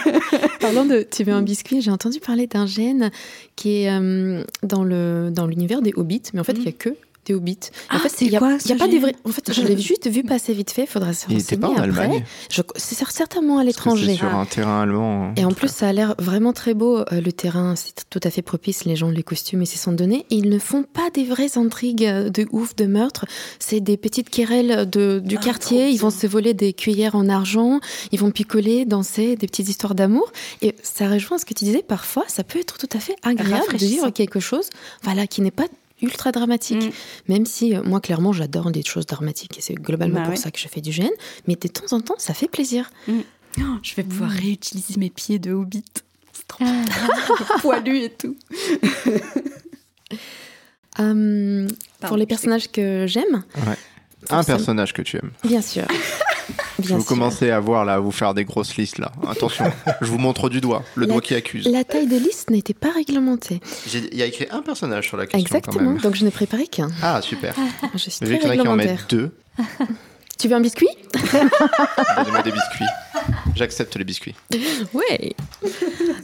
Parlant 0.61 0.85
de 0.85 1.05
tu 1.09 1.23
veux 1.23 1.33
un 1.33 1.41
biscuit, 1.41 1.81
j'ai 1.81 1.91
entendu 1.91 2.19
parler 2.19 2.47
d'un 2.47 2.65
gène 2.67 3.11
qui 3.55 3.83
est 3.83 3.91
euh, 3.91 4.43
dans 4.63 4.83
le 4.83 5.29
dans 5.31 5.47
l'univers 5.47 5.81
des 5.81 5.93
hobbits, 5.95 6.21
mais 6.33 6.39
en 6.39 6.43
fait, 6.43 6.53
il 6.53 6.63
y 6.63 6.69
a 6.69 6.71
que 6.71 6.95
hobbits. 7.33 7.57
Ah, 7.89 7.95
en 7.95 7.99
fait, 7.99 8.09
c'est 8.09 8.25
il 8.25 8.31
y 8.31 8.35
a, 8.35 8.39
quoi, 8.39 8.57
il 8.63 8.69
y 8.69 8.73
a 8.73 8.75
pas 8.77 8.87
des 8.87 8.99
vrais. 8.99 9.15
En 9.25 9.29
fait, 9.31 9.51
je 9.53 9.61
l'ai 9.61 9.77
juste 9.77 10.07
vu 10.09 10.23
passer 10.23 10.53
vite 10.53 10.71
fait. 10.71 10.85
Faudra 10.85 11.13
se 11.13 11.25
Il 11.29 11.39
était 11.39 11.57
pas 11.57 11.67
en 11.67 11.71
renseigner. 11.71 11.89
Allemagne. 12.01 12.23
Je- 12.51 12.61
C'est 12.75 12.95
certainement 13.09 13.57
à 13.59 13.63
l'étranger. 13.63 14.15
sur 14.15 14.33
un 14.33 14.45
terrain 14.45 14.81
allemand. 14.81 15.33
Et 15.35 15.45
en 15.45 15.51
plus, 15.51 15.69
ça 15.69 15.87
a 15.87 15.93
l'air 15.93 16.15
vraiment 16.19 16.53
très 16.53 16.73
beau. 16.73 16.97
euh, 16.99 17.21
le 17.21 17.31
terrain, 17.31 17.75
c'est 17.75 17.93
tout 18.09 18.19
à 18.23 18.29
fait 18.29 18.41
propice. 18.41 18.85
Les 18.85 18.95
gens, 18.95 19.09
les 19.09 19.23
costumes, 19.23 19.61
ils 19.61 19.67
s'y 19.67 19.77
sont 19.77 19.91
donnés. 19.91 20.25
Et 20.29 20.35
ils 20.35 20.49
ne 20.49 20.59
font 20.59 20.83
pas 20.83 21.09
des 21.13 21.23
vraies 21.23 21.57
intrigues 21.57 22.05
euh, 22.05 22.29
de 22.29 22.47
ouf, 22.51 22.75
de 22.75 22.85
meurtre. 22.85 23.25
C'est 23.59 23.79
des 23.79 23.97
petites 23.97 24.29
querelles 24.29 24.89
de, 24.89 25.21
du 25.23 25.37
Ah, 25.37 25.43
quartier. 25.43 25.89
Ils 25.89 25.97
vont 25.97 26.09
se 26.09 26.27
voler 26.27 26.53
des 26.53 26.73
cuillères 26.73 27.15
en 27.15 27.27
argent. 27.29 27.79
Ils 28.11 28.19
vont 28.19 28.31
picoler, 28.31 28.85
danser, 28.85 29.35
des 29.35 29.47
petites 29.47 29.69
histoires 29.69 29.95
d'amour. 29.95 30.31
Et 30.61 30.75
ça 30.83 31.09
rejoint 31.09 31.37
ce 31.37 31.45
que 31.45 31.53
tu 31.53 31.65
disais. 31.65 31.83
Parfois, 31.87 32.23
ça 32.27 32.43
peut 32.43 32.59
être 32.59 32.77
tout 32.77 32.89
à 32.95 32.99
fait 32.99 33.15
agréable 33.23 33.73
de 33.73 33.77
vivre 33.85 34.09
quelque 34.09 34.39
chose, 34.39 34.69
voilà, 35.03 35.27
qui 35.27 35.41
n'est 35.41 35.51
pas 35.51 35.65
ultra 36.01 36.31
dramatique. 36.31 36.83
Mm. 36.83 36.91
Même 37.33 37.45
si, 37.45 37.75
euh, 37.75 37.81
moi, 37.83 37.99
clairement, 38.01 38.33
j'adore 38.33 38.71
des 38.71 38.83
choses 38.83 39.05
dramatiques. 39.05 39.57
Et 39.57 39.61
c'est 39.61 39.75
globalement 39.75 40.15
Bah 40.19 40.21
pour 40.23 40.31
ouais. 40.31 40.35
ça 40.37 40.51
que 40.51 40.59
je 40.59 40.67
fais 40.67 40.81
du 40.81 40.91
gène. 40.91 41.11
Mais 41.47 41.55
de 41.55 41.67
temps 41.67 41.95
en 41.95 42.01
temps, 42.01 42.15
ça 42.17 42.33
fait 42.33 42.47
plaisir. 42.47 42.89
Oh, 43.07 43.61
je 43.81 43.95
vais 43.95 44.03
pouvoir 44.03 44.29
réutiliser 44.31 44.95
mes 44.97 45.09
pieds 45.09 45.39
de 45.39 45.51
hobbit. 45.53 45.83
C'est 46.33 46.47
trop 46.47 46.65
Ah, 46.67 47.57
poilu 47.61 47.99
et 47.99 48.09
tout. 48.09 48.35
Euh, 50.99 51.67
pour 52.01 52.15
les 52.17 52.25
personnages 52.25 52.71
que 52.71 53.05
j'aime, 53.07 53.43
Un 54.29 54.43
personnage 54.43 54.93
que 54.93 55.01
tu 55.01 55.17
aimes. 55.17 55.31
Bien 55.43 55.61
sûr. 55.61 55.83
Bien 56.77 56.97
vous 56.97 57.01
sûr. 57.01 57.05
commencez 57.09 57.49
à 57.49 57.59
voir 57.59 57.85
là, 57.85 57.93
à 57.95 57.99
vous 57.99 58.11
faire 58.11 58.33
des 58.33 58.45
grosses 58.45 58.75
listes 58.77 58.99
là. 58.99 59.11
Attention, 59.27 59.65
je 60.01 60.07
vous 60.07 60.17
montre 60.19 60.49
du 60.49 60.61
doigt, 60.61 60.83
le 60.95 61.05
La- 61.05 61.13
doigt 61.13 61.21
qui 61.21 61.33
accuse. 61.33 61.67
La 61.67 61.83
taille 61.83 62.05
de 62.07 62.17
liste 62.17 62.49
n'était 62.51 62.73
pas 62.75 62.91
réglementée. 62.91 63.61
Il 63.93 64.15
y 64.15 64.21
a 64.21 64.25
écrit 64.25 64.45
un 64.51 64.61
personnage 64.61 65.07
sur 65.07 65.17
la 65.17 65.25
question 65.25 65.39
quand 65.49 65.57
Exactement. 65.57 65.91
même. 65.93 66.01
Donc 66.01 66.15
je 66.15 66.23
n'ai 66.25 66.31
préparé 66.31 66.67
qu'un. 66.67 66.89
Ah 67.01 67.21
super. 67.21 67.55
Je 67.93 67.97
suis 67.97 68.11
très 68.19 68.35
a 68.35 68.37
qui 68.37 68.45
en 68.45 68.49
réglementaire. 68.49 68.91
mettent 68.91 69.09
deux, 69.09 69.31
Tu 70.37 70.47
veux 70.49 70.55
un 70.55 70.61
biscuit? 70.61 70.87
Donnez-moi 71.13 72.41
des 72.43 72.51
biscuits. 72.51 72.85
J'accepte 73.55 73.95
les 73.95 74.03
biscuits. 74.03 74.35
Ouais. 74.93 75.33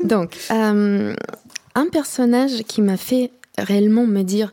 Donc, 0.04 0.38
euh, 0.52 1.16
un 1.76 1.88
personnage 1.88 2.64
qui 2.68 2.82
m'a 2.82 2.98
fait 2.98 3.32
réellement 3.58 4.06
me 4.06 4.22
dire 4.24 4.52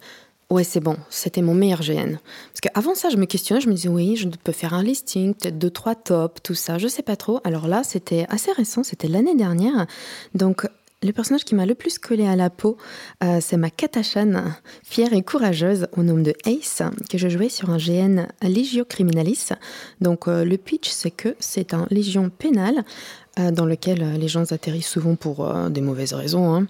Ouais, 0.51 0.65
c'est 0.65 0.81
bon, 0.81 0.97
c'était 1.11 1.43
mon 1.43 1.53
meilleur 1.53 1.83
GN. 1.83 2.17
Parce 2.17 2.61
qu'avant 2.63 2.95
ça, 2.95 3.11
je 3.11 3.19
me 3.19 3.27
questionnais, 3.27 3.61
je 3.61 3.69
me 3.69 3.75
disais 3.75 3.91
Oui, 3.91 4.17
je 4.17 4.29
peux 4.29 4.53
faire 4.53 4.73
un 4.73 4.83
listing, 4.83 5.35
peut-être 5.35 5.59
deux, 5.59 5.69
trois 5.71 5.95
tops, 5.95 6.41
tout 6.43 6.55
ça, 6.55 6.79
je 6.79 6.89
sais 6.89 7.03
pas 7.03 7.17
trop. 7.17 7.41
Alors 7.45 7.69
là, 7.69 7.83
c'était 7.85 8.25
assez 8.31 8.51
récent, 8.53 8.83
c'était 8.83 9.09
l'année 9.09 9.35
dernière. 9.35 9.87
Donc, 10.35 10.67
le 11.03 11.13
personnage 11.13 11.45
qui 11.45 11.55
m'a 11.55 11.67
le 11.67 11.75
plus 11.75 11.99
collé 11.99 12.27
à 12.27 12.35
la 12.35 12.49
peau, 12.49 12.79
euh, 13.23 13.41
c'est 13.43 13.59
ma 13.59 13.69
Katachan, 13.69 14.43
fière 14.83 15.13
et 15.13 15.23
courageuse, 15.23 15.87
au 15.99 16.03
nom 16.03 16.17
de 16.17 16.33
Ace, 16.47 16.83
que 17.11 17.19
je 17.19 17.29
jouais 17.29 17.51
sur 17.51 17.69
un 17.69 17.77
GN 17.77 18.27
Legio 18.43 18.87
Criminalis. 18.87 19.51
Donc, 20.01 20.29
euh, 20.29 20.47
le 20.47 20.57
pitch, 20.57 20.89
c'est 20.89 21.11
que 21.11 21.37
c'est 21.41 21.75
un 21.75 21.87
légion 21.91 22.31
pénal 22.31 22.85
euh, 23.39 23.51
dans 23.51 23.67
lequel 23.67 24.15
les 24.19 24.29
gens 24.29 24.51
atterrissent 24.51 24.89
souvent 24.89 25.15
pour 25.15 25.47
des 25.69 25.83
mauvaises 25.83 26.15
raisons. 26.15 26.55
hein. 26.55 26.67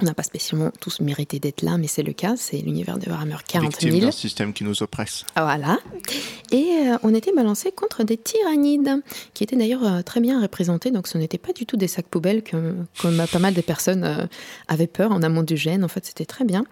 On 0.00 0.06
n'a 0.06 0.14
pas 0.14 0.24
spécialement 0.24 0.72
tous 0.80 1.00
mérité 1.00 1.38
d'être 1.38 1.62
là, 1.62 1.78
mais 1.78 1.86
c'est 1.86 2.02
le 2.02 2.12
cas. 2.12 2.34
C'est 2.36 2.56
l'univers 2.56 2.98
de 2.98 3.08
Warhammer 3.08 3.36
40 3.46 3.70
Victime 3.70 3.90
000. 3.90 4.02
d'un 4.02 4.10
système 4.10 4.52
qui 4.52 4.64
nous 4.64 4.82
oppresse. 4.82 5.24
Voilà. 5.36 5.78
Et 6.50 6.66
euh, 6.86 6.96
on 7.04 7.14
était 7.14 7.32
balancé 7.32 7.70
contre 7.70 8.02
des 8.02 8.16
tyrannides, 8.16 9.02
qui 9.34 9.44
étaient 9.44 9.56
d'ailleurs 9.56 9.84
euh, 9.84 10.02
très 10.02 10.20
bien 10.20 10.40
représentés. 10.40 10.90
Donc 10.90 11.06
ce 11.06 11.16
n'était 11.16 11.38
pas 11.38 11.52
du 11.52 11.64
tout 11.64 11.76
des 11.76 11.86
sacs 11.86 12.06
poubelles 12.06 12.42
que, 12.42 12.74
comme 13.00 13.22
pas 13.30 13.38
mal 13.38 13.54
de 13.54 13.60
personnes 13.60 14.04
euh, 14.04 14.26
avaient 14.66 14.88
peur 14.88 15.12
en 15.12 15.22
amont 15.22 15.44
du 15.44 15.56
gène. 15.56 15.84
En 15.84 15.88
fait, 15.88 16.04
c'était 16.04 16.26
très 16.26 16.44
bien. 16.44 16.64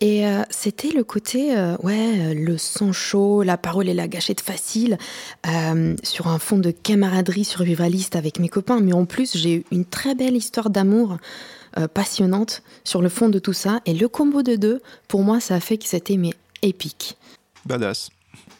Et 0.00 0.24
c'était 0.50 0.90
le 0.90 1.04
côté, 1.04 1.54
ouais, 1.84 2.34
le 2.34 2.58
sang 2.58 2.90
chaud, 2.90 3.44
la 3.44 3.56
parole 3.56 3.88
et 3.88 3.94
la 3.94 4.08
gâchette 4.08 4.40
facile, 4.40 4.98
sur 6.02 6.26
un 6.26 6.40
fond 6.40 6.58
de 6.58 6.72
camaraderie 6.72 7.44
survivaliste 7.44 8.16
avec 8.16 8.40
mes 8.40 8.48
copains. 8.48 8.80
Mais 8.80 8.92
en 8.92 9.04
plus, 9.04 9.36
j'ai 9.36 9.54
eu 9.54 9.64
une 9.70 9.84
très 9.84 10.16
belle 10.16 10.36
histoire 10.36 10.70
d'amour 10.70 11.18
euh, 11.78 11.88
passionnante 11.88 12.62
sur 12.84 13.02
le 13.02 13.08
fond 13.08 13.28
de 13.28 13.38
tout 13.38 13.52
ça. 13.52 13.80
Et 13.86 13.94
le 13.94 14.08
combo 14.08 14.42
de 14.42 14.56
deux, 14.56 14.80
pour 15.08 15.22
moi, 15.22 15.40
ça 15.40 15.54
a 15.56 15.60
fait 15.60 15.78
que 15.78 15.86
c'était 15.86 16.16
mais 16.16 16.32
épique. 16.62 17.16
Badass. 17.66 18.10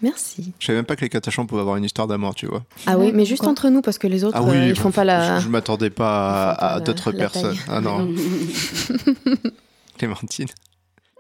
Merci. 0.03 0.53
Je 0.59 0.67
savais 0.67 0.79
même 0.79 0.85
pas 0.85 0.97
que 0.97 1.03
les 1.03 1.09
catachans 1.09 1.47
pouvaient 1.47 1.61
avoir 1.61 1.77
une 1.77 1.85
histoire 1.85 2.09
d'amour, 2.09 2.35
tu 2.35 2.47
vois. 2.47 2.65
Ah 2.87 2.99
oui, 2.99 3.13
mais 3.15 3.25
juste 3.25 3.45
entre 3.47 3.69
nous, 3.69 3.83
parce 3.83 3.99
que 3.99 4.09
les 4.09 4.25
autres, 4.25 4.37
Ah 4.37 4.43
oui, 4.43 4.57
euh, 4.57 4.67
ils 4.69 4.77
font 4.77 4.91
pas 4.91 5.05
la. 5.05 5.39
Je, 5.39 5.45
je 5.45 5.49
m'attendais 5.49 5.91
pas 5.91 6.51
à, 6.51 6.81
d'autres 6.81 7.13
personnes. 7.13 7.55
taille. 7.57 7.65
Ah 7.69 7.81
non, 7.81 8.13
Clémentine. 9.99 10.49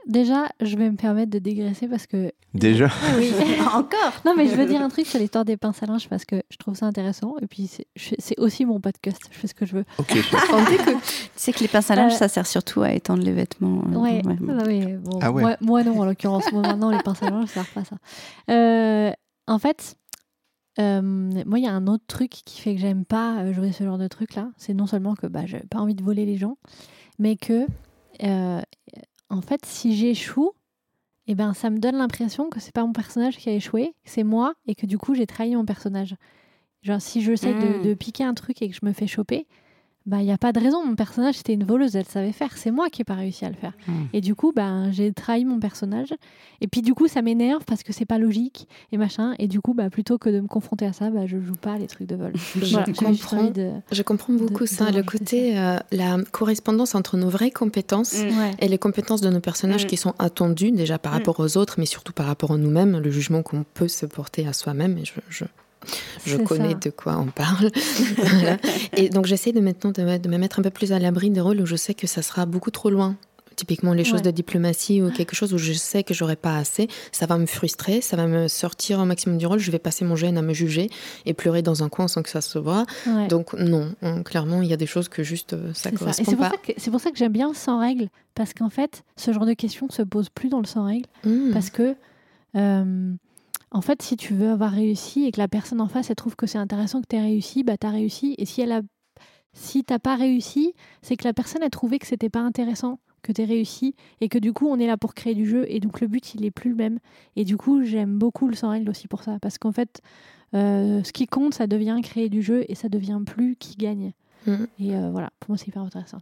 Déjà, 0.09 0.49
je 0.61 0.77
vais 0.77 0.91
me 0.91 0.97
permettre 0.97 1.31
de 1.31 1.39
dégraisser 1.39 1.87
parce 1.89 2.07
que. 2.07 2.33
Déjà 2.55 2.89
Oui. 3.17 3.33
Encore 3.75 4.13
non, 4.25 4.35
mais 4.37 4.47
je 4.49 4.55
veux 4.57 4.67
dire 4.67 4.81
un 4.83 4.89
truc 4.89 5.07
sur 5.07 5.19
l'histoire 5.19 5.45
des 5.45 5.57
pinces 5.57 5.83
à 5.83 5.87
linge 5.87 6.09
parce 6.09 6.25
que 6.25 6.43
je 6.51 6.57
trouve 6.57 6.75
ça 6.75 6.87
intéressant. 6.87 7.35
Et 7.41 7.47
puis, 7.47 7.69
c'est- 7.69 8.39
aussi 8.39 8.65
mon 8.65 8.81
podcast. 8.81 9.21
Je 9.31 9.39
fais 9.39 9.47
ce 9.47 9.55
que 9.55 9.65
je 9.67 9.77
veux. 9.77 9.85
Ok. 9.99 10.09
Tu 10.17 10.21
sais 11.37 11.53
que 11.53 11.61
les 11.61 11.69
pinces 11.69 11.91
à 11.91 11.95
linge, 11.97 12.13
Euh, 12.13 12.17
ça 12.17 12.29
sert 12.29 12.47
surtout 12.47 12.83
à 12.83 12.93
étendre 12.93 13.23
les 13.23 13.33
vêtements. 13.33 13.83
euh, 13.93 13.97
Ouais, 13.97 14.23
ouais. 14.27 14.37
ah 14.49 14.63
oui, 14.67 14.87
bon, 14.97 15.19
Ah 15.23 15.31
ouais. 15.33 15.43
moi, 15.43 15.57
moi 15.61 15.85
non, 15.85 16.01
en 16.01 16.05
l'occurrence. 16.05 16.51
Moi 16.53 16.63
maintenant, 16.63 16.91
les 16.91 17.03
pinces 17.03 17.23
à 17.23 17.31
linge, 17.31 17.49
ça 17.49 17.63
sert 17.65 17.67
pas 17.73 17.81
à 17.81 17.85
ça. 17.85 17.97
Euh, 18.51 19.11
en 19.47 19.59
fait, 19.59 19.95
euh, 20.79 21.01
moi, 21.03 21.59
il 21.59 21.65
y 21.65 21.69
a 21.69 21.73
un 21.73 21.87
autre 21.87 22.05
truc 22.07 22.31
qui 22.31 22.61
fait 22.61 22.75
que 22.75 22.81
j'aime 22.81 23.05
pas 23.05 23.51
jouer 23.53 23.73
ce 23.73 23.85
genre 23.85 23.99
de 23.99 24.09
truc 24.09 24.35
là. 24.35 24.51
C'est 24.57 24.75
non 24.75 24.87
seulement 24.87 25.15
que 25.15 25.27
bah, 25.27 25.47
j'ai 25.47 25.61
pas 25.61 25.79
envie 25.79 25.95
de 25.95 26.03
voler 26.03 26.25
les 26.27 26.37
gens, 26.37 26.57
mais 27.19 27.37
que, 27.37 27.67
euh, 28.23 28.61
en 29.33 29.41
fait, 29.43 29.65
si 29.67 29.97
j'échoue, 29.97 30.53
eh 31.27 31.35
ben, 31.35 31.55
ça 31.55 31.71
me 31.71 31.79
donne 31.79 31.97
l'impression 31.97 32.51
que 32.51 32.61
c'est 32.61 32.73
pas 32.73 32.85
mon 32.85 32.93
personnage 32.93 33.37
qui 33.39 33.49
a 33.49 33.55
échoué, 33.55 33.95
que 34.05 34.11
c'est 34.11 34.25
moi, 34.25 34.55
et 34.67 34.75
que 34.75 34.87
du 34.87 34.99
coup, 34.99 35.15
j'ai 35.15 35.27
trahi 35.27 35.55
mon 35.57 35.65
personnage. 35.65 36.17
Genre, 36.83 37.01
si 37.01 37.23
j'essaie 37.23 37.55
Mm. 37.55 37.81
de, 37.83 37.89
de 37.89 37.95
piquer 37.95 38.25
un 38.25 38.35
truc 38.35 38.61
et 38.63 38.69
que 38.69 38.75
je 38.75 38.85
me 38.85 38.93
fais 38.93 39.07
choper, 39.07 39.47
bah, 40.07 40.19
il 40.21 40.25
n'y 40.25 40.33
a 40.33 40.39
pas 40.39 40.53
de 40.53 40.59
raison. 40.61 40.85
Mon 40.85 40.95
personnage, 40.97 41.37
c'était 41.37 41.55
une 41.55 41.65
voleuse, 41.65 41.95
elle 41.97 42.07
savait 42.07 42.33
faire. 42.33 42.57
C'est 42.57 42.71
moi 42.71 42.89
qui 42.91 43.01
n'ai 43.01 43.05
pas 43.05 43.15
réussi 43.15 43.45
à 43.45 43.49
le 43.51 43.55
faire. 43.55 43.73
Mm. 43.87 43.93
Et 44.13 44.21
du 44.21 44.35
coup, 44.35 44.53
bah, 44.55 44.91
j'ai 44.91 45.13
trahi 45.13 45.45
mon 45.45 45.61
personnage. 45.61 46.13
Et 46.61 46.67
puis, 46.69 46.83
du 46.83 46.95
coup, 46.95 47.09
ça 47.09 47.23
m'énerve 47.23 47.65
parce 47.65 47.83
que 47.83 47.93
c'est 47.93 48.05
pas 48.05 48.19
logique 48.19 48.67
et 48.91 48.97
machin. 48.97 49.35
Et 49.39 49.47
du 49.49 49.61
coup, 49.61 49.75
bah, 49.75 49.91
plutôt 49.91 50.19
que 50.19 50.29
de 50.29 50.41
me 50.41 50.49
confronter 50.49 50.87
à 50.87 50.93
ça, 50.93 51.11
bah, 51.11 51.27
je 51.27 51.39
joue 51.41 51.55
pas 51.55 51.75
à 51.75 51.79
les 51.79 51.87
trucs 51.87 52.09
de 52.09 52.17
vol. 52.17 52.33
Je 52.57 52.65
Voilà, 52.73 52.87
comprends. 52.93 53.45
de- 53.45 53.71
Je 53.93 54.03
comprends 54.03 54.33
beaucoup 54.33 54.65
De- 54.65 54.69
ça, 54.69 54.91
de 54.91 54.97
le 54.97 55.03
côté, 55.03 55.59
euh, 55.59 55.79
la 55.93 56.17
correspondance 56.31 56.95
entre 56.95 57.17
nos 57.17 57.29
vraies 57.29 57.51
compétences 57.53 58.23
Mm. 58.25 58.39
Ouais. 58.39 58.51
et 58.61 58.69
les 58.69 58.79
compétences 58.79 59.21
de 59.21 59.31
nos 59.31 59.41
personnages 59.41 59.85
Mm. 59.85 59.89
qui 59.89 59.97
sont 59.97 60.15
attendues 60.19 60.73
déjà 60.73 60.99
par 60.99 61.13
rapport 61.13 61.39
aux 61.41 61.57
autres, 61.57 61.77
mais 61.79 61.87
surtout 61.87 62.13
par 62.13 62.27
rapport 62.27 62.51
à 62.53 62.57
nous-mêmes, 62.57 62.99
le 62.99 63.11
jugement 63.11 63.43
qu'on 63.43 63.65
peut 63.75 63.89
se 63.89 64.07
porter 64.07 64.47
à 64.47 64.53
soi-même. 64.53 64.99
Et 64.99 65.05
je, 65.05 65.13
je, 65.29 65.45
je 66.27 66.37
connais 66.39 66.71
ça. 66.73 66.79
de 66.79 66.91
quoi 66.91 67.17
on 67.19 67.27
parle. 67.27 67.71
Voilà. 68.17 68.57
Et 68.97 69.09
donc 69.09 69.27
j'essaie 69.27 69.53
de 69.53 69.61
maintenant 69.61 69.91
de, 69.91 70.03
me- 70.03 70.19
de 70.19 70.29
me 70.29 70.39
mettre 70.39 70.59
un 70.59 70.63
peu 70.63 70.71
plus 70.71 70.93
à 70.93 70.99
l'abri 70.99 71.31
des 71.31 71.41
rôles 71.41 71.61
où 71.61 71.67
je 71.67 71.77
sais 71.77 71.95
que 71.95 72.07
ça 72.07 72.23
sera 72.23 72.47
beaucoup 72.47 72.71
trop 72.71 72.91
loin 72.91 73.17
Typiquement, 73.55 73.93
les 73.93 74.03
choses 74.03 74.15
Ouais. 74.21 74.23
de 74.23 74.31
diplomatie 74.31 75.03
ou 75.03 75.11
quelque 75.11 75.37
chose 75.37 75.53
où 75.53 75.59
je 75.59 75.75
sais 75.75 76.03
que 76.03 76.15
j'aurais 76.15 76.37
pas 76.37 76.57
assez, 76.57 76.89
ça 77.13 77.27
va 77.27 77.37
me 77.37 77.45
frustrer, 77.45 78.01
ça 78.01 78.17
va 78.17 78.27
me 78.27 78.49
sortir 78.49 78.99
au 78.99 79.05
maximum 79.05 79.37
du 79.37 79.45
rôle. 79.47 79.59
Je 79.59 79.71
vais 79.71 79.79
passer 79.79 80.07
mon 80.07 80.17
gène 80.17 80.39
à 80.39 80.43
me 80.43 80.55
juger 80.55 80.89
et 81.27 81.35
pleurer 81.35 81.61
dans 81.61 81.85
un 81.85 81.91
coin 81.91 82.09
sans 82.09 82.23
que 82.23 82.31
ça 82.31 82.41
se 82.41 82.59
voit. 82.59 82.87
Ouais. 83.07 83.29
Donc, 83.29 83.53
non, 83.53 83.93
clairement, 84.25 84.63
il 84.63 84.69
y 84.69 84.73
a 84.73 84.79
des 84.79 84.87
choses 84.87 85.11
que 85.11 85.23
juste 85.23 85.53
euh, 85.53 85.69
ça 85.75 85.75
C'est 85.75 85.83
ça. 85.83 85.89
Et 85.91 85.99
correspond 85.99 86.25
c'est 86.25 86.37
pour, 86.37 86.45
pas. 86.47 86.51
ça 86.51 86.57
que- 86.57 86.73
c'est 86.79 86.91
pour 86.91 87.01
ça 87.01 87.11
que 87.11 87.19
j'aime 87.19 87.33
bien 87.33 87.53
sans 87.53 87.79
règle, 87.79 88.09
parce 88.35 88.55
qu'en 88.55 88.71
fait, 88.71 89.05
ce 89.17 89.33
genre 89.35 89.45
de 89.45 89.53
questions 89.53 89.87
se 89.91 90.01
pose 90.01 90.31
plus 90.31 90.49
dans 90.49 90.61
le 90.61 90.67
sans 90.67 90.87
règle, 90.87 91.07
Hum. 91.27 91.51
parce 91.53 91.69
que, 91.69 91.95
euh, 92.57 93.13
en 93.73 93.81
fait, 93.81 94.03
si 94.03 94.17
tu 94.17 94.35
veux 94.35 94.51
avoir 94.51 94.71
réussi 94.71 95.25
et 95.25 95.33
que 95.33 95.41
la 95.41 95.49
personne 95.49 95.81
en 95.81 95.89
face, 95.89 96.11
elle 96.11 96.17
trouve 96.17 96.37
que 96.37 96.47
c'est 96.47 96.59
intéressant 96.59 97.01
que 97.01 97.07
tu 97.09 97.17
aies 97.17 97.23
réussi, 97.23 97.65
bah 97.65 97.77
tu 97.79 97.87
as 97.87 97.91
réussi. 97.91 98.35
Et 98.39 98.45
si 98.45 98.61
elle 98.61 98.73
a, 98.73 98.83
si 99.55 99.83
t'as 99.83 99.99
pas 99.99 100.15
réussi, 100.15 100.75
c'est 101.01 101.17
que 101.17 101.25
la 101.25 101.33
personne 101.33 101.63
a 101.63 101.71
trouvé 101.71 101.99
que 101.99 102.07
c'était 102.07 102.29
pas 102.29 102.41
intéressant 102.41 103.01
que 103.23 103.33
tu 103.33 103.41
aies 103.41 103.47
réussi 103.47 103.95
et 104.21 104.29
que 104.29 104.39
du 104.39 104.53
coup, 104.53 104.69
on 104.69 104.79
est 104.79 104.87
là 104.87 104.97
pour 104.97 105.15
créer 105.15 105.35
du 105.35 105.47
jeu 105.47 105.65
et 105.69 105.81
donc 105.81 106.01
le 106.01 106.07
but, 106.07 106.35
il 106.35 106.45
est 106.45 106.51
plus 106.51 106.71
le 106.71 106.77
même. 106.77 106.99
Et 107.37 107.45
du 107.45 107.57
coup, 107.57 107.83
j'aime 107.83 108.19
beaucoup 108.19 108.47
le 108.47 108.55
sans 108.55 108.71
règle 108.71 108.91
aussi 108.91 109.09
pour 109.09 109.23
ça, 109.23 109.39
parce 109.41 109.59
qu'en 109.59 109.73
fait, 109.73 110.03
euh, 110.55 111.03
ce 111.03 111.13
qui 111.13 111.27
compte, 111.27 111.55
ça 111.55 111.67
devient 111.67 111.99
créer 112.03 112.29
du 112.29 112.43
jeu 112.43 112.65
et 112.69 112.75
ça 112.75 112.89
devient 112.89 113.21
plus 113.25 113.57
qui 113.57 113.77
gagne. 113.77 114.13
Mhm. 114.47 114.67
Et 114.81 114.97
euh, 114.97 115.11
voilà, 115.11 115.31
pour 115.41 115.51
moi, 115.51 115.57
c'est 115.57 115.69
hyper 115.69 115.83
intéressant. 115.83 116.19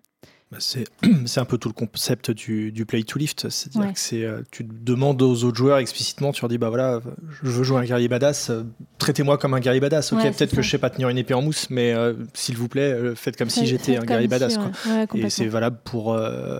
Bah, 0.52 0.58
C'est 1.26 1.38
un 1.40 1.44
peu 1.44 1.58
tout 1.58 1.68
le 1.68 1.74
concept 1.74 2.32
du, 2.32 2.72
du 2.72 2.84
play 2.84 3.02
to 3.04 3.18
lift. 3.20 3.48
C'est-à-dire 3.48 3.80
Ouais. 3.82 3.92
que 3.92 3.98
c'est, 4.00 4.24
euh, 4.24 4.42
tu 4.50 4.64
demandes 4.64 5.22
aux 5.22 5.44
autres 5.44 5.56
joueurs 5.56 5.78
explicitement, 5.78 6.32
tu 6.32 6.40
leur 6.42 6.48
dis 6.48 6.58
bah 6.58 6.68
voilà, 6.70 7.00
je 7.42 7.50
veux 7.50 7.62
jouer 7.62 7.78
un 7.78 7.84
guerrier 7.84 8.08
badass, 8.08 8.50
euh, 8.50 8.64
traitez-moi 8.98 9.38
comme 9.38 9.54
un 9.54 9.60
guerrier 9.60 9.78
badass. 9.80 10.12
Ok, 10.12 10.18
Ouais, 10.24 10.30
peut-être 10.32 10.54
que 10.56 10.62
je 10.62 10.68
sais 10.68 10.78
pas 10.78 10.90
tenir 10.90 11.08
une 11.08 11.18
épée 11.18 11.34
en 11.34 11.42
mousse, 11.42 11.68
mais 11.70 11.92
euh, 11.94 12.14
s'il 12.34 12.56
vous 12.56 12.66
plaît, 12.68 12.96
faites 13.14 13.36
comme 13.36 13.48
si 13.50 13.64
j'étais 13.66 13.96
un 13.96 14.00
guerrier 14.04 14.26
si, 14.26 14.28
badass. 14.28 14.56
ouais. 14.56 15.06
Et 15.14 15.30
c'est 15.30 15.46
valable 15.46 15.78
pour, 15.84 16.14
euh, 16.14 16.58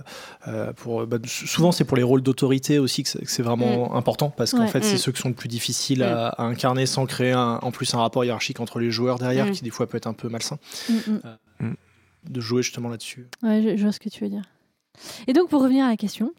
pour 0.77 1.05
bah, 1.05 1.17
souvent 1.25 1.71
c'est 1.73 1.83
pour 1.83 1.97
les 1.97 2.03
rôles 2.03 2.21
d'autorité 2.21 2.79
aussi 2.79 3.03
que 3.03 3.09
c'est 3.09 3.43
vraiment 3.43 3.95
important 3.95 4.29
parce 4.29 4.51
qu'en 4.51 4.67
fait 4.67 4.83
c'est 4.83 4.95
Mm. 4.95 4.97
ceux 4.99 5.11
qui 5.11 5.21
sont 5.21 5.29
le 5.29 5.35
plus 5.35 5.49
difficiles 5.49 6.03
à, 6.03 6.27
à 6.29 6.43
incarner 6.43 6.85
sans 6.85 7.05
créer 7.05 7.31
un- 7.33 7.59
en 7.61 7.71
plus 7.71 7.93
un 7.93 7.99
rapport 7.99 8.23
hiérarchique 8.25 8.59
entre 8.59 8.79
les 8.79 8.89
joueurs 8.91 9.19
derrière 9.19 9.47
Mm. 9.47 9.51
qui 9.51 9.63
des 9.63 9.69
fois 9.69 9.87
peut 9.87 9.97
être 9.97 10.07
un 10.07 10.13
peu 10.13 10.29
malsain 10.29 10.57
Mm, 10.89 10.93
mm. 10.93 11.21
De 12.29 12.39
jouer 12.41 12.63
justement 12.63 12.89
là-dessus. 12.89 13.27
Ouais, 13.43 13.61
je, 13.61 13.75
je 13.77 13.83
vois 13.83 13.91
ce 13.91 13.99
que 13.99 14.09
tu 14.09 14.23
veux 14.23 14.29
dire. 14.29 14.43
Et 15.27 15.33
donc, 15.33 15.49
pour 15.49 15.61
revenir 15.63 15.85
à 15.85 15.89
la 15.89 15.97
question, 15.97 16.31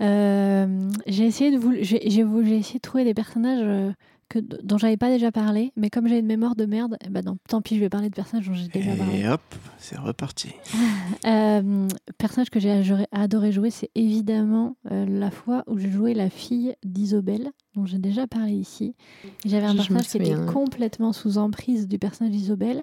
euh, 0.00 0.90
j'ai 1.06 1.24
essayé 1.26 1.50
de 1.50 1.58
vous, 1.58 1.74
j'ai, 1.80 2.08
j'ai 2.10 2.22
vou- 2.22 2.42
j'ai 2.44 2.56
essayé 2.56 2.78
de 2.78 2.82
trouver 2.82 3.04
des 3.04 3.14
personnages 3.14 3.60
euh, 3.62 3.92
que, 4.28 4.38
dont 4.38 4.78
j'avais 4.78 4.96
pas 4.96 5.10
déjà 5.10 5.30
parlé, 5.30 5.72
mais 5.76 5.90
comme 5.90 6.08
j'ai 6.08 6.18
une 6.18 6.26
mémoire 6.26 6.56
de 6.56 6.64
merde, 6.64 6.96
eh 7.04 7.08
ben 7.10 7.22
non, 7.24 7.36
tant 7.48 7.60
pis, 7.60 7.74
je 7.76 7.80
vais 7.80 7.88
parler 7.90 8.08
de 8.08 8.14
personnages 8.14 8.48
dont 8.48 8.54
j'ai 8.54 8.68
déjà 8.68 8.96
parlé. 8.96 9.18
Et 9.20 9.28
hop, 9.28 9.42
c'est 9.78 9.98
reparti. 9.98 10.50
Euh, 11.24 11.86
personnage 12.18 12.50
que 12.50 12.58
j'ai 12.58 12.70
adoré- 12.70 13.06
adoré 13.12 13.52
jouer, 13.52 13.70
c'est 13.70 13.90
évidemment 13.94 14.76
euh, 14.90 15.06
la 15.06 15.30
fois 15.30 15.62
où 15.68 15.78
j'ai 15.78 15.90
joué 15.90 16.14
la 16.14 16.30
fille 16.30 16.74
d'Isobel, 16.84 17.50
dont 17.74 17.86
j'ai 17.86 17.98
déjà 17.98 18.26
parlé 18.26 18.52
ici. 18.52 18.94
J'avais 19.44 19.66
un 19.66 19.74
personnage 19.74 20.08
qui 20.08 20.18
était 20.18 20.46
complètement 20.52 21.12
sous 21.12 21.38
emprise 21.38 21.88
du 21.88 21.98
personnage 21.98 22.32
d'Isobel, 22.32 22.82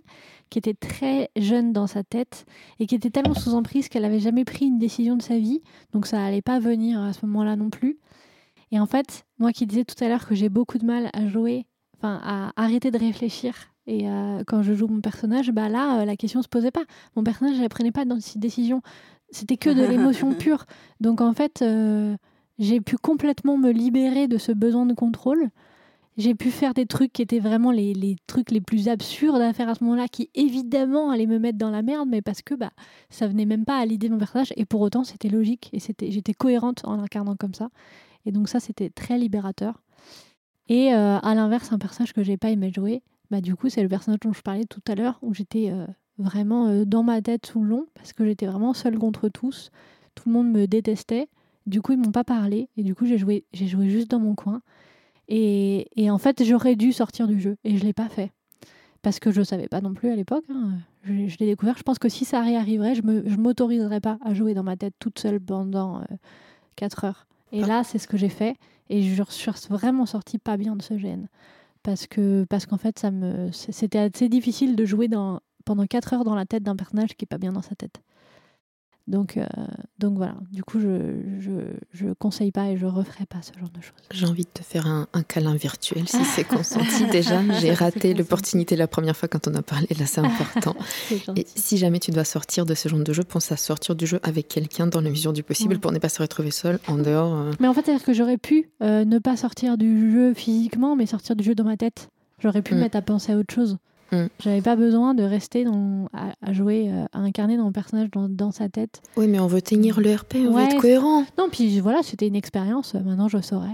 qui 0.49 0.57
était 0.57 0.73
très 0.73 1.29
jeune 1.35 1.73
dans 1.73 1.87
sa 1.87 2.03
tête 2.03 2.45
et 2.79 2.87
qui 2.87 2.95
était 2.95 3.09
tellement 3.09 3.35
sous 3.35 3.53
emprise 3.53 3.87
qu'elle 3.87 4.01
n'avait 4.01 4.19
jamais 4.19 4.45
pris 4.45 4.65
une 4.65 4.79
décision 4.79 5.15
de 5.15 5.21
sa 5.21 5.37
vie, 5.37 5.61
donc 5.93 6.07
ça 6.07 6.23
allait 6.23 6.41
pas 6.41 6.59
venir 6.59 6.99
à 6.99 7.13
ce 7.13 7.25
moment-là 7.25 7.55
non 7.55 7.69
plus. 7.69 7.99
Et 8.71 8.79
en 8.79 8.85
fait, 8.85 9.25
moi 9.37 9.51
qui 9.51 9.65
disais 9.65 9.85
tout 9.85 10.01
à 10.03 10.07
l'heure 10.07 10.27
que 10.27 10.35
j'ai 10.35 10.49
beaucoup 10.49 10.77
de 10.77 10.85
mal 10.85 11.09
à 11.13 11.27
jouer, 11.27 11.65
enfin 11.97 12.19
à 12.23 12.51
arrêter 12.55 12.91
de 12.91 12.97
réfléchir. 12.97 13.53
Et 13.87 14.07
euh, 14.07 14.43
quand 14.45 14.61
je 14.61 14.73
joue 14.73 14.87
mon 14.87 15.01
personnage, 15.01 15.51
bah 15.51 15.67
là, 15.67 16.01
euh, 16.01 16.05
la 16.05 16.15
question 16.15 16.43
se 16.43 16.47
posait 16.47 16.69
pas. 16.69 16.83
Mon 17.15 17.23
personnage, 17.23 17.59
elle 17.59 17.69
prenait 17.69 17.91
pas 17.91 18.05
de 18.05 18.15
décision. 18.37 18.83
C'était 19.31 19.57
que 19.57 19.71
de 19.71 19.83
l'émotion 19.89 20.33
pure. 20.33 20.65
Donc 20.99 21.21
en 21.21 21.33
fait, 21.33 21.63
euh, 21.63 22.15
j'ai 22.59 22.81
pu 22.81 22.97
complètement 22.97 23.57
me 23.57 23.71
libérer 23.71 24.27
de 24.27 24.37
ce 24.37 24.51
besoin 24.51 24.85
de 24.85 24.93
contrôle. 24.93 25.49
J'ai 26.17 26.35
pu 26.35 26.51
faire 26.51 26.73
des 26.73 26.85
trucs 26.85 27.13
qui 27.13 27.21
étaient 27.21 27.39
vraiment 27.39 27.71
les, 27.71 28.17
trucs 28.27 28.51
les 28.51 28.59
plus 28.59 28.89
absurdes 28.89 29.41
à 29.41 29.53
faire 29.53 29.69
à 29.69 29.75
ce 29.75 29.83
moment-là, 29.85 30.09
qui 30.09 30.29
évidemment 30.35 31.11
allaient 31.11 31.25
me 31.25 31.39
mettre 31.39 31.57
dans 31.57 31.69
la 31.69 31.81
merde, 31.81 32.09
mais 32.09 32.21
parce 32.21 32.41
que 32.41 32.55
bah, 32.55 32.71
ça 33.09 33.27
venait 33.27 33.45
même 33.45 33.63
pas 33.63 33.77
à 33.77 33.85
l'idée 33.85 34.09
de 34.09 34.13
mon 34.13 34.19
personnage. 34.19 34.53
Et 34.57 34.65
pour 34.65 34.81
autant, 34.81 35.05
c'était 35.05 35.29
logique 35.29 35.69
et 35.71 35.79
c'était, 35.79 36.11
j'étais 36.11 36.33
cohérente 36.33 36.81
en 36.83 36.97
l'incarnant 36.97 37.37
comme 37.37 37.53
ça. 37.53 37.69
Et 38.25 38.33
donc 38.33 38.49
ça, 38.49 38.59
c'était 38.59 38.89
très 38.89 39.17
libérateur. 39.17 39.81
Et 40.67 40.93
euh, 40.93 41.17
à 41.17 41.35
l'inverse, 41.35 41.71
un 41.71 41.79
personnage 41.79 42.11
que 42.11 42.23
j'ai 42.23 42.35
pas 42.35 42.49
aimé 42.49 42.71
jouer, 42.75 43.01
bah 43.31 43.39
du 43.39 43.55
coup, 43.55 43.69
c'est 43.69 43.81
le 43.81 43.89
personnage 43.89 44.19
dont 44.19 44.33
je 44.33 44.41
parlais 44.41 44.65
tout 44.65 44.81
à 44.89 44.95
l'heure, 44.95 45.17
où 45.21 45.33
j'étais 45.33 45.71
euh, 45.71 45.87
vraiment 46.17 46.67
euh, 46.67 46.83
dans 46.83 47.03
ma 47.03 47.21
tête 47.21 47.49
tout 47.53 47.61
le 47.61 47.69
long, 47.69 47.87
parce 47.93 48.11
que 48.11 48.25
j'étais 48.25 48.45
vraiment 48.45 48.73
seule 48.73 48.99
contre 48.99 49.29
tous. 49.29 49.71
Tout 50.15 50.27
le 50.27 50.33
monde 50.33 50.51
me 50.51 50.67
détestait. 50.67 51.29
Du 51.69 51.81
coup, 51.81 51.91
ils 51.93 51.99
m'ont 51.99 52.11
pas 52.11 52.23
parlé. 52.23 52.67
Et 52.77 52.83
du 52.83 52.95
coup, 52.95 53.05
j'ai 53.05 53.17
joué, 53.17 53.45
j'ai 53.53 53.67
joué 53.67 53.89
juste 53.89 54.09
dans 54.09 54.19
mon 54.19 54.35
coin. 54.35 54.61
Et, 55.27 55.87
et 55.95 56.09
en 56.09 56.17
fait, 56.17 56.43
j'aurais 56.43 56.75
dû 56.75 56.91
sortir 56.91 57.27
du 57.27 57.39
jeu. 57.39 57.57
Et 57.63 57.77
je 57.77 57.83
l'ai 57.85 57.93
pas 57.93 58.09
fait. 58.09 58.31
Parce 59.01 59.19
que 59.19 59.31
je 59.31 59.41
savais 59.43 59.67
pas 59.67 59.79
non 59.79 59.93
plus 59.93 60.09
à 60.09 60.15
l'époque. 60.15 60.43
hein. 60.49 60.71
Je, 61.03 61.27
je 61.27 61.37
l'ai 61.39 61.45
découvert. 61.45 61.77
Je 61.77 61.83
pense 61.83 61.99
que 61.99 62.09
si 62.09 62.25
ça 62.25 62.41
réarriverait, 62.41 62.95
je 62.95 63.03
me, 63.03 63.23
je 63.29 63.35
m'autoriserais 63.37 64.01
pas 64.01 64.17
à 64.25 64.33
jouer 64.33 64.53
dans 64.53 64.63
ma 64.63 64.75
tête 64.75 64.93
toute 64.99 65.19
seule 65.19 65.39
pendant 65.39 66.03
4 66.75 67.05
heures. 67.05 67.27
Et 67.51 67.63
là, 67.63 67.83
c'est 67.83 67.97
ce 67.99 68.07
que 68.07 68.17
j'ai 68.17 68.29
fait. 68.29 68.55
Et 68.89 69.01
je 69.03 69.23
suis 69.29 69.51
vraiment 69.69 70.05
sortie 70.05 70.39
pas 70.39 70.57
bien 70.57 70.75
de 70.75 70.81
ce 70.81 70.97
gène. 70.97 71.27
Parce 71.83 72.07
que 72.07 72.45
parce 72.49 72.65
qu'en 72.65 72.77
fait, 72.77 72.99
ça 72.99 73.09
me 73.11 73.49
c'était 73.51 73.99
assez 73.99 74.27
difficile 74.27 74.75
de 74.75 74.85
jouer 74.85 75.07
dans, 75.07 75.39
pendant 75.63 75.85
4 75.85 76.13
heures 76.13 76.23
dans 76.25 76.35
la 76.35 76.45
tête 76.45 76.63
d'un 76.63 76.75
personnage 76.75 77.15
qui 77.15 77.23
est 77.23 77.27
pas 77.27 77.37
bien 77.37 77.53
dans 77.53 77.61
sa 77.61 77.75
tête. 77.75 78.01
Donc, 79.09 79.37
euh, 79.37 79.45
donc 79.97 80.17
voilà. 80.17 80.35
Du 80.51 80.63
coup, 80.63 80.79
je, 80.79 81.15
je, 81.39 81.51
je 81.93 82.13
conseille 82.13 82.51
pas 82.51 82.69
et 82.69 82.77
je 82.77 82.85
referai 82.85 83.25
pas 83.25 83.41
ce 83.41 83.57
genre 83.59 83.69
de 83.71 83.81
choses. 83.81 83.95
J'ai 84.11 84.27
envie 84.27 84.43
de 84.43 84.49
te 84.53 84.61
faire 84.61 84.85
un, 84.85 85.07
un 85.13 85.23
câlin 85.23 85.55
virtuel 85.55 86.07
si 86.07 86.23
c'est 86.25 86.43
consenti 86.47 87.07
déjà. 87.07 87.41
J'ai 87.59 87.73
raté 87.73 88.13
l'opportunité 88.13 88.75
la 88.75 88.87
première 88.87 89.17
fois 89.17 89.27
quand 89.27 89.47
on 89.47 89.55
a 89.55 89.63
parlé. 89.63 89.87
Là, 89.99 90.05
c'est 90.05 90.21
important. 90.21 90.75
Et 91.35 91.45
si 91.55 91.77
jamais 91.77 91.99
tu 91.99 92.11
dois 92.11 92.23
sortir 92.23 92.67
de 92.67 92.75
ce 92.75 92.87
genre 92.87 92.99
de 92.99 93.11
jeu, 93.11 93.23
pense 93.23 93.51
à 93.51 93.57
sortir 93.57 93.95
du 93.95 94.05
jeu 94.05 94.19
avec 94.21 94.47
quelqu'un 94.47 94.85
dans 94.85 95.01
la 95.01 95.09
mesure 95.09 95.33
du 95.33 95.41
possible 95.41 95.73
Ouais. 95.73 95.79
pour 95.79 95.91
ne 95.91 95.97
pas 95.97 96.09
se 96.09 96.21
retrouver 96.21 96.51
seul 96.51 96.79
en 96.87 96.97
dehors. 96.99 97.33
euh. 97.33 97.51
Mais 97.59 97.67
en 97.67 97.73
fait, 97.73 97.83
c'est-à-dire 97.85 98.05
que 98.05 98.13
j'aurais 98.13 98.37
pu 98.37 98.69
euh, 98.83 99.05
ne 99.05 99.17
pas 99.17 99.35
sortir 99.37 99.77
du 99.79 100.11
jeu 100.11 100.33
physiquement, 100.35 100.95
mais 100.95 101.07
sortir 101.07 101.35
du 101.35 101.43
jeu 101.43 101.55
dans 101.55 101.63
ma 101.63 101.77
tête. 101.77 102.09
J'aurais 102.37 102.61
pu 102.61 102.73
Mm. 102.73 102.77
me 102.77 102.81
mettre 102.83 102.97
à 102.97 103.01
penser 103.01 103.31
à 103.33 103.37
autre 103.37 103.53
chose. 103.53 103.77
Mm. 104.11 104.25
J'avais 104.39 104.61
pas 104.61 104.75
besoin 104.75 105.13
de 105.13 105.23
rester 105.23 105.63
dans, 105.65 106.07
à, 106.13 106.33
à 106.41 106.53
jouer, 106.53 106.89
euh, 106.91 107.05
à 107.13 107.19
incarner 107.19 107.57
dans 107.57 107.63
mon 107.65 107.71
personnage 107.71 108.09
dans, 108.11 108.27
dans 108.29 108.51
sa 108.51 108.69
tête. 108.69 109.01
Oui, 109.17 109.27
mais 109.27 109.39
on 109.39 109.47
veut 109.47 109.61
tenir 109.61 109.99
le 109.99 110.13
RP, 110.15 110.35
on 110.35 110.53
Ouais, 110.53 110.63
veut 110.65 110.69
être 110.73 110.81
cohérent. 110.81 111.25
Non, 111.37 111.47
puis 111.51 111.79
voilà, 111.79 112.01
c'était 112.03 112.27
une 112.27 112.35
expérience. 112.35 112.95
euh, 112.95 112.99
Maintenant, 113.01 113.27
je 113.27 113.39
saurais. 113.41 113.67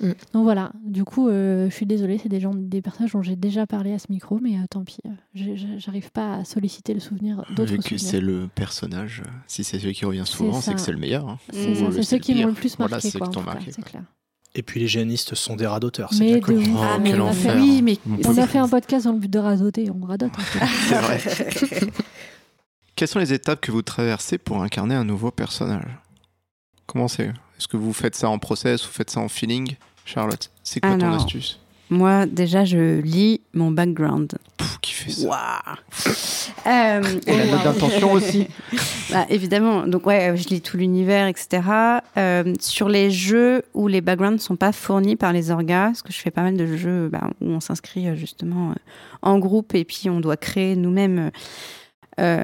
Mm. 0.00 0.12
Donc 0.32 0.44
voilà. 0.44 0.72
Du 0.82 1.04
coup, 1.04 1.28
euh, 1.28 1.68
je 1.68 1.74
suis 1.74 1.84
désolée, 1.86 2.16
c'est 2.16 2.28
des 2.30 2.40
gens, 2.40 2.54
des 2.54 2.80
personnages 2.80 3.12
dont 3.12 3.20
j'ai 3.22 3.36
déjà 3.36 3.66
parlé 3.66 3.92
à 3.92 3.98
ce 3.98 4.06
micro, 4.10 4.38
mais 4.40 4.54
euh, 4.56 4.62
tant 4.70 4.82
pis. 4.84 4.96
J'arrive 5.34 6.10
pas 6.10 6.36
à 6.36 6.44
solliciter 6.44 6.94
le 6.94 7.00
souvenir 7.00 7.44
d'autres 7.54 7.72
Vu 7.72 7.78
que 7.78 7.98
c'est 7.98 8.20
le 8.20 8.48
personnage, 8.54 9.22
si 9.46 9.62
c'est 9.62 9.78
celui 9.78 9.92
qui 9.94 10.04
revient 10.06 10.22
souvent, 10.24 10.54
C'est 10.54 10.70
c'est 10.70 10.74
que 10.74 10.80
c'est 10.80 10.92
le 10.92 10.98
meilleur. 10.98 11.28
hein. 11.28 11.38
C'est 11.52 11.74
le- 11.74 12.02
ceux 12.02 12.16
le 12.16 12.22
qui 12.22 12.34
m'ont 12.34 12.46
le 12.46 12.52
plus 12.54 12.76
Voilà, 12.78 12.92
marqué, 12.96 13.10
ceux 13.10 13.18
quoi, 13.18 13.28
cas, 13.28 13.40
marqué, 13.42 13.72
c'est 13.72 13.82
quoi. 13.82 13.90
clair. 13.90 14.02
Et 14.56 14.62
puis 14.62 14.80
les 14.80 14.88
géanistes 14.88 15.34
sont 15.36 15.54
des 15.54 15.66
rats 15.66 15.78
d'auteurs, 15.78 16.12
c'est 16.12 16.24
Mais 16.24 16.30
bien 16.32 16.40
connu. 16.40 16.64
ouf. 16.70 16.76
Oh, 16.76 16.82
Ah, 16.82 16.98
mais 16.98 17.10
quel 17.12 17.20
on 17.20 17.26
a 17.26 17.30
enfer. 17.30 17.52
fait- 17.54 17.60
oui, 17.60 17.82
mais 17.82 17.98
On 18.26 18.36
a 18.36 18.46
fait 18.48 18.58
un 18.58 18.68
podcast 18.68 19.04
dans 19.04 19.12
le 19.12 19.18
but 19.18 19.30
de 19.30 19.38
radoter, 19.38 19.88
on 19.90 20.04
radote 20.04 20.30
un 20.32 20.58
peu. 20.58 20.66
C'est 20.88 20.94
vrai. 21.00 21.92
Quelles 22.96 23.08
sont 23.08 23.18
les 23.20 23.32
étapes 23.32 23.60
que 23.60 23.70
vous 23.72 23.80
traversez 23.82 24.36
pour 24.38 24.62
incarner 24.62 24.94
un 24.94 25.04
nouveau 25.04 25.30
personnage? 25.30 25.88
Comment 26.86 27.08
c'est? 27.08 27.28
Est-ce 27.56 27.68
que 27.68 27.76
vous 27.78 27.92
faites 27.94 28.14
ça 28.16 28.28
en 28.28 28.38
process 28.38 28.84
ou 28.86 28.90
faites 28.90 29.08
ça 29.10 29.20
en 29.20 29.28
feeling? 29.28 29.76
Charlotte, 30.04 30.50
c'est 30.62 30.80
quoi 30.80 30.96
ton 30.98 31.12
astuce? 31.12 31.58
Moi, 31.90 32.26
déjà, 32.26 32.64
je 32.64 33.00
lis 33.00 33.40
mon 33.52 33.70
background. 33.72 34.32
Pff, 34.56 34.78
Qui 34.80 34.92
fait 34.92 35.10
ça 35.10 35.60
Euh, 36.66 37.02
Et 37.26 37.36
la 37.36 37.46
note 37.46 37.64
d'intention 37.64 38.12
aussi. 38.12 38.46
Bah, 39.10 39.26
évidemment, 39.28 39.88
donc 39.88 40.06
ouais, 40.06 40.36
je 40.36 40.46
lis 40.50 40.60
tout 40.60 40.76
l'univers, 40.76 41.26
etc. 41.26 41.62
Euh, 42.16 42.54
sur 42.60 42.88
les 42.88 43.10
jeux 43.10 43.62
où 43.74 43.88
les 43.88 44.00
backgrounds 44.00 44.34
ne 44.36 44.38
sont 44.40 44.54
pas 44.54 44.70
fournis 44.70 45.16
par 45.16 45.32
les 45.32 45.50
orgas, 45.50 45.86
parce 45.86 46.02
que 46.02 46.12
je 46.12 46.18
fais 46.20 46.30
pas 46.30 46.42
mal 46.42 46.56
de 46.56 46.76
jeux 46.76 47.08
bah, 47.08 47.28
où 47.40 47.48
on 47.50 47.58
s'inscrit 47.58 48.06
euh, 48.06 48.14
justement 48.14 48.70
euh, 48.70 48.74
en 49.22 49.40
groupe 49.40 49.74
et 49.74 49.84
puis 49.84 50.08
on 50.08 50.20
doit 50.20 50.36
créer 50.36 50.76
nous-mêmes 50.76 51.32
euh, 52.20 52.42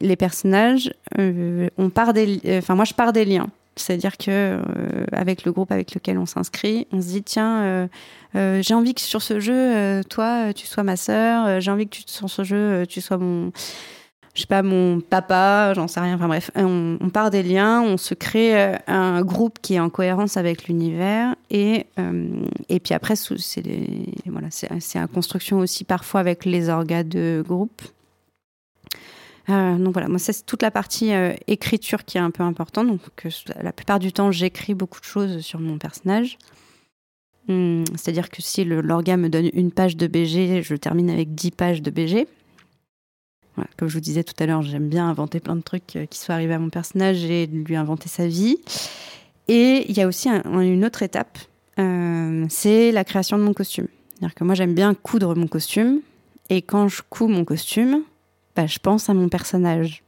les 0.00 0.14
personnages. 0.14 0.92
euh, 1.18 1.68
on 1.78 1.90
part 1.90 2.12
des, 2.12 2.26
li- 2.26 2.42
enfin 2.58 2.76
moi 2.76 2.84
je 2.84 2.94
pars 2.94 3.12
des 3.12 3.24
liens. 3.24 3.48
C'est-à-dire 3.76 4.18
que 4.18 4.30
euh, 4.30 5.04
avec 5.12 5.44
le 5.44 5.52
groupe 5.52 5.72
avec 5.72 5.94
lequel 5.94 6.18
on 6.18 6.26
s'inscrit, 6.26 6.86
on 6.92 7.00
se 7.00 7.08
dit 7.08 7.22
tiens, 7.22 7.62
euh, 7.62 7.88
euh, 8.36 8.62
j'ai 8.62 8.74
envie 8.74 8.94
que 8.94 9.00
sur 9.00 9.22
ce 9.22 9.40
jeu, 9.40 10.02
toi, 10.08 10.52
tu 10.54 10.66
sois 10.66 10.82
ma 10.82 10.96
sœur. 10.96 11.60
j'ai 11.60 11.70
envie 11.70 11.88
que 11.88 11.96
sur 12.06 12.28
ce 12.28 12.44
jeu, 12.44 12.84
tu 12.86 13.00
sois 13.00 13.16
mon, 13.16 13.50
je 14.34 14.42
sais 14.42 14.46
pas, 14.46 14.62
mon 14.62 15.00
papa, 15.00 15.72
j'en 15.74 15.88
sais 15.88 16.00
rien. 16.00 16.14
Enfin 16.16 16.28
bref, 16.28 16.50
on, 16.54 16.98
part 17.12 17.30
des 17.30 17.42
liens, 17.42 17.80
on 17.80 17.96
se 17.96 18.14
crée 18.14 18.76
un 18.86 19.22
groupe 19.22 19.58
qui 19.62 19.74
est 19.74 19.80
en 19.80 19.90
cohérence 19.90 20.36
avec 20.36 20.68
l'univers 20.68 21.34
et 21.50 21.86
et 22.68 22.80
puis 22.80 22.94
après 22.94 23.16
c'est 23.16 23.62
voilà, 24.26 24.48
c'est 24.50 25.00
en 25.00 25.06
construction 25.06 25.58
aussi 25.58 25.84
parfois 25.84 26.20
avec 26.20 26.44
les 26.44 26.68
orgas 26.68 27.04
de 27.04 27.42
groupe. 27.46 27.82
Euh, 29.48 29.76
donc 29.76 29.92
voilà, 29.92 30.08
moi 30.08 30.18
c'est 30.18 30.46
toute 30.46 30.62
la 30.62 30.70
partie 30.70 31.12
euh, 31.12 31.34
écriture 31.46 32.04
qui 32.04 32.18
est 32.18 32.20
un 32.20 32.30
peu 32.30 32.42
importante. 32.42 32.88
Donc 32.88 33.00
la 33.60 33.72
plupart 33.72 33.98
du 33.98 34.12
temps, 34.12 34.30
j'écris 34.30 34.74
beaucoup 34.74 35.00
de 35.00 35.04
choses 35.04 35.40
sur 35.40 35.60
mon 35.60 35.78
personnage. 35.78 36.38
Hum, 37.48 37.84
c'est-à-dire 37.96 38.30
que 38.30 38.40
si 38.40 38.64
l'orga 38.64 39.16
me 39.16 39.28
donne 39.28 39.50
une 39.52 39.72
page 39.72 39.96
de 39.96 40.06
BG, 40.06 40.62
je 40.62 40.76
termine 40.76 41.10
avec 41.10 41.34
10 41.34 41.50
pages 41.50 41.82
de 41.82 41.90
BG. 41.90 42.28
comme 43.76 43.88
je 43.88 43.94
vous 43.94 44.00
disais 44.00 44.22
tout 44.22 44.34
à 44.38 44.46
l'heure, 44.46 44.62
j'aime 44.62 44.88
bien 44.88 45.08
inventer 45.08 45.40
plein 45.40 45.56
de 45.56 45.62
trucs 45.62 45.96
euh, 45.96 46.06
qui 46.06 46.18
soient 46.18 46.36
arrivés 46.36 46.54
à 46.54 46.60
mon 46.60 46.70
personnage 46.70 47.24
et 47.24 47.46
lui 47.46 47.74
inventer 47.74 48.08
sa 48.08 48.28
vie. 48.28 48.58
Et 49.48 49.84
il 49.88 49.96
y 49.96 50.00
a 50.00 50.06
aussi 50.06 50.28
une 50.28 50.84
autre 50.84 51.02
étape, 51.02 51.36
c'est 51.76 52.92
la 52.92 53.02
création 53.02 53.38
de 53.38 53.42
mon 53.42 53.52
costume. 53.52 53.88
C'est-à-dire 54.14 54.36
que 54.36 54.44
moi 54.44 54.54
j'aime 54.54 54.72
bien 54.72 54.94
coudre 54.94 55.34
mon 55.34 55.48
costume, 55.48 56.00
et 56.48 56.62
quand 56.62 56.86
je 56.86 57.02
couds 57.10 57.26
mon 57.26 57.44
costume, 57.44 58.04
bah, 58.56 58.66
je 58.66 58.78
pense 58.78 59.08
à 59.08 59.14
mon 59.14 59.28
personnage. 59.28 60.02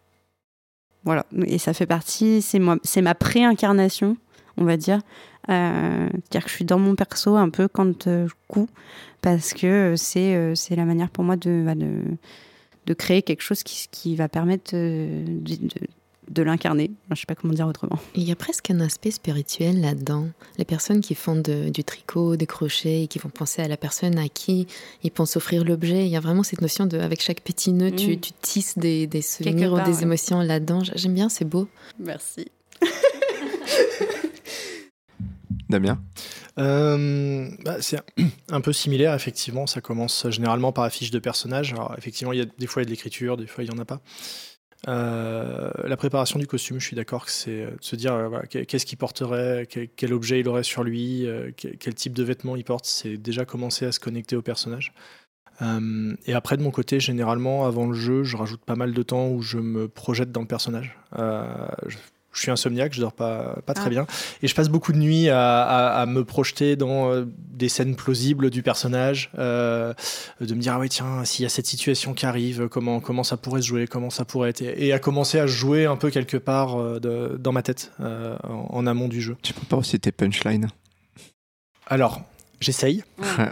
Voilà, 1.04 1.26
et 1.46 1.58
ça 1.58 1.74
fait 1.74 1.86
partie, 1.86 2.40
c'est 2.40 2.58
moi, 2.58 2.78
c'est 2.82 3.02
ma 3.02 3.14
préincarnation, 3.14 4.16
on 4.56 4.64
va 4.64 4.76
dire. 4.76 5.00
Euh, 5.50 6.08
dire 6.30 6.42
que 6.42 6.48
je 6.48 6.54
suis 6.54 6.64
dans 6.64 6.78
mon 6.78 6.94
perso 6.94 7.36
un 7.36 7.50
peu 7.50 7.68
quand 7.68 8.06
euh, 8.06 8.26
je 8.26 8.34
couds, 8.48 8.68
parce 9.20 9.52
que 9.52 9.94
c'est 9.96 10.34
euh, 10.34 10.54
c'est 10.54 10.74
la 10.74 10.86
manière 10.86 11.10
pour 11.10 11.22
moi 11.22 11.36
de, 11.36 11.62
bah, 11.66 11.74
de, 11.74 12.00
de, 12.86 12.94
créer 12.94 13.20
quelque 13.20 13.42
chose 13.42 13.62
qui, 13.62 13.86
qui 13.90 14.16
va 14.16 14.30
permettre 14.30 14.74
de 14.74 15.58
l'incarner. 16.42 16.90
Je 17.08 17.12
ne 17.12 17.16
sais 17.16 17.26
pas 17.26 17.34
comment 17.34 17.52
dire 17.52 17.66
autrement. 17.66 17.98
Il 18.14 18.22
y 18.22 18.32
a 18.32 18.36
presque 18.36 18.70
un 18.70 18.80
aspect 18.80 19.10
spirituel 19.10 19.80
là-dedans. 19.80 20.28
Les 20.58 20.64
personnes 20.64 21.00
qui 21.00 21.14
font 21.14 21.36
du 21.36 21.84
tricot, 21.84 22.36
des 22.36 22.46
crochets, 22.46 23.02
et 23.02 23.06
qui 23.08 23.18
vont 23.18 23.28
penser 23.28 23.62
à 23.62 23.68
la 23.68 23.76
personne 23.76 24.18
à 24.18 24.28
qui 24.28 24.66
ils 25.02 25.10
pensent 25.10 25.36
offrir 25.36 25.64
l'objet, 25.64 26.06
il 26.06 26.10
y 26.10 26.16
a 26.16 26.20
vraiment 26.20 26.42
cette 26.42 26.60
notion 26.60 26.86
de, 26.86 26.98
avec 26.98 27.22
chaque 27.22 27.40
petit 27.40 27.72
nœud, 27.72 27.92
tu, 27.92 28.16
mm. 28.16 28.20
tisses 28.40 28.78
des, 28.78 29.08
souvenirs 29.22 29.72
ou 29.72 29.80
des 29.80 30.02
émotions 30.02 30.40
là-dedans. 30.40 30.82
J'aime 30.94 31.14
bien, 31.14 31.28
c'est 31.28 31.44
beau. 31.44 31.68
Merci. 31.98 32.46
Damien? 35.68 35.98
Euh, 36.58 37.48
bah, 37.64 37.76
c'est 37.80 37.98
un 38.48 38.60
peu 38.60 38.72
similaire, 38.72 39.14
effectivement. 39.14 39.66
Ça 39.66 39.80
commence 39.80 40.28
généralement 40.30 40.72
par 40.72 40.84
affiche 40.84 41.10
de 41.10 41.18
personnage. 41.18 41.72
Alors, 41.72 41.94
effectivement, 41.98 42.32
il 42.32 42.38
y 42.38 42.42
a, 42.42 42.46
des 42.58 42.66
fois, 42.66 42.82
il 42.82 42.84
y 42.84 42.86
a 42.86 42.90
de 42.90 42.90
l'écriture, 42.90 43.36
des 43.36 43.46
fois, 43.46 43.64
il 43.64 43.70
n'y 43.70 43.76
en 43.76 43.80
a 43.80 43.84
pas. 43.84 44.00
Euh, 44.88 45.70
la 45.84 45.96
préparation 45.96 46.38
du 46.38 46.46
costume, 46.46 46.78
je 46.78 46.86
suis 46.86 46.96
d'accord 46.96 47.24
que 47.24 47.30
c'est 47.30 47.62
euh, 47.62 47.70
de 47.70 47.84
se 47.84 47.96
dire 47.96 48.12
euh, 48.12 48.40
qu'est-ce 48.48 48.84
qu'il 48.84 48.98
porterait, 48.98 49.66
quel, 49.66 50.12
objet 50.12 50.40
il 50.40 50.48
aurait 50.48 50.62
sur 50.62 50.84
lui, 50.84 51.26
quel, 51.56 51.94
type 51.94 52.12
de 52.12 52.22
vêtements 52.22 52.56
il 52.56 52.64
porte, 52.64 52.84
c'est 52.84 53.16
déjà 53.16 53.44
commencer 53.44 53.86
à 53.86 53.92
se 53.92 54.00
connecter 54.00 54.36
au 54.36 54.42
personnage. 54.42 54.92
et 56.26 56.34
après, 56.34 56.56
de 56.56 56.62
mon 56.62 56.70
côté, 56.70 57.00
généralement, 57.00 57.66
avant 57.66 57.86
le 57.86 57.94
jeu, 57.94 58.24
je 58.24 58.36
rajoute 58.36 58.64
pas 58.64 58.76
mal 58.76 58.92
de 58.92 59.02
temps 59.02 59.28
où 59.28 59.40
je 59.40 59.58
me 59.58 59.88
projette 59.88 60.32
dans 60.32 60.42
le 60.42 60.46
personnage. 60.46 60.96
Je 62.34 62.40
suis 62.40 62.50
insomniaque, 62.50 62.92
je 62.92 63.00
dors 63.00 63.12
pas, 63.12 63.56
pas 63.64 63.74
très 63.74 63.86
ah. 63.86 63.90
bien. 63.90 64.06
Et 64.42 64.48
je 64.48 64.54
passe 64.54 64.68
beaucoup 64.68 64.92
de 64.92 64.98
nuits 64.98 65.28
à, 65.30 66.04
me 66.06 66.24
projeter 66.24 66.76
dans 66.76 67.10
euh, 67.10 67.24
des 67.26 67.68
scènes 67.68 67.96
plausibles 67.96 68.50
du 68.50 68.62
personnage, 68.62 69.30
euh, 69.38 69.94
de 70.40 70.54
me 70.54 70.60
dire, 70.60 70.74
ah 70.74 70.78
ouais, 70.80 70.88
tiens, 70.88 71.24
s'il 71.24 71.44
y 71.44 71.46
a 71.46 71.48
cette 71.48 71.66
situation 71.66 72.12
qui 72.12 72.26
arrive, 72.26 72.68
comment, 72.68 73.00
comment 73.00 73.24
ça 73.24 73.36
pourrait 73.36 73.62
se 73.62 73.68
jouer, 73.68 73.86
comment 73.86 74.10
ça 74.10 74.24
pourrait 74.24 74.50
être. 74.50 74.62
Et 74.62 74.92
à 74.92 74.98
commencer 74.98 75.38
à 75.38 75.46
jouer 75.46 75.86
un 75.86 75.96
peu 75.96 76.10
quelque 76.10 76.36
part 76.36 76.80
euh, 76.80 77.38
dans 77.38 77.52
ma 77.52 77.62
tête, 77.62 77.92
en, 78.00 78.86
amont 78.86 79.08
du 79.08 79.22
jeu. 79.22 79.36
Tu 79.42 79.54
peux 79.54 79.66
pas 79.66 79.76
aussi 79.76 79.98
tes 79.98 80.12
punchlines? 80.12 80.68
Alors, 81.86 82.22
j'essaye. 82.64 83.04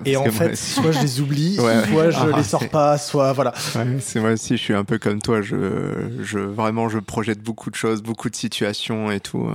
et 0.05 0.17
en 0.17 0.25
fait, 0.31 0.57
soit 0.57 0.93
je 0.93 1.01
les 1.01 1.21
oublie, 1.21 1.57
soit 1.57 2.11
je 2.11 2.19
ah, 2.19 2.37
les 2.37 2.43
sors 2.43 2.69
pas, 2.69 2.99
soit 2.99 3.33
voilà. 3.33 3.53
c'est 4.01 4.21
moi 4.21 4.33
aussi, 4.33 4.57
je 4.57 4.63
suis 4.63 4.75
un 4.75 4.85
peu 4.85 4.99
comme 4.99 5.21
toi. 5.21 5.43
Je, 5.43 6.21
je, 6.23 6.39
vraiment, 6.39 6.89
je 6.89 6.99
projette 6.99 7.41
beaucoup 7.41 7.71
de 7.71 7.77
choses, 7.77 8.03
beaucoup 8.03 8.31
de 8.31 8.37
situations 8.37 9.11
et 9.11 9.21
tout. 9.21 9.49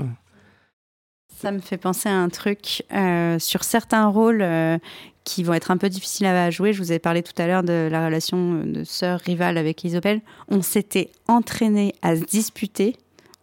Ça 1.39 1.51
me 1.51 1.59
fait 1.59 1.77
penser 1.77 2.09
à 2.09 2.15
un 2.15 2.29
truc 2.29 2.83
euh, 2.91 3.37
sur 3.37 3.63
certains 3.63 4.07
rôles 4.07 4.41
euh, 4.41 4.79
qui 5.23 5.43
vont 5.43 5.53
être 5.53 5.69
un 5.69 5.77
peu 5.77 5.87
difficiles 5.87 6.25
à 6.25 6.49
jouer. 6.49 6.73
Je 6.73 6.81
vous 6.81 6.91
ai 6.91 6.97
parlé 6.97 7.21
tout 7.21 7.39
à 7.39 7.45
l'heure 7.45 7.61
de 7.61 7.87
la 7.91 8.05
relation 8.05 8.63
de 8.63 8.83
sœur 8.83 9.19
rivale 9.19 9.59
avec 9.59 9.83
Isabelle. 9.83 10.21
On 10.47 10.63
s'était 10.63 11.11
entraîné 11.27 11.93
à 12.01 12.15
se 12.15 12.23
disputer 12.23 12.95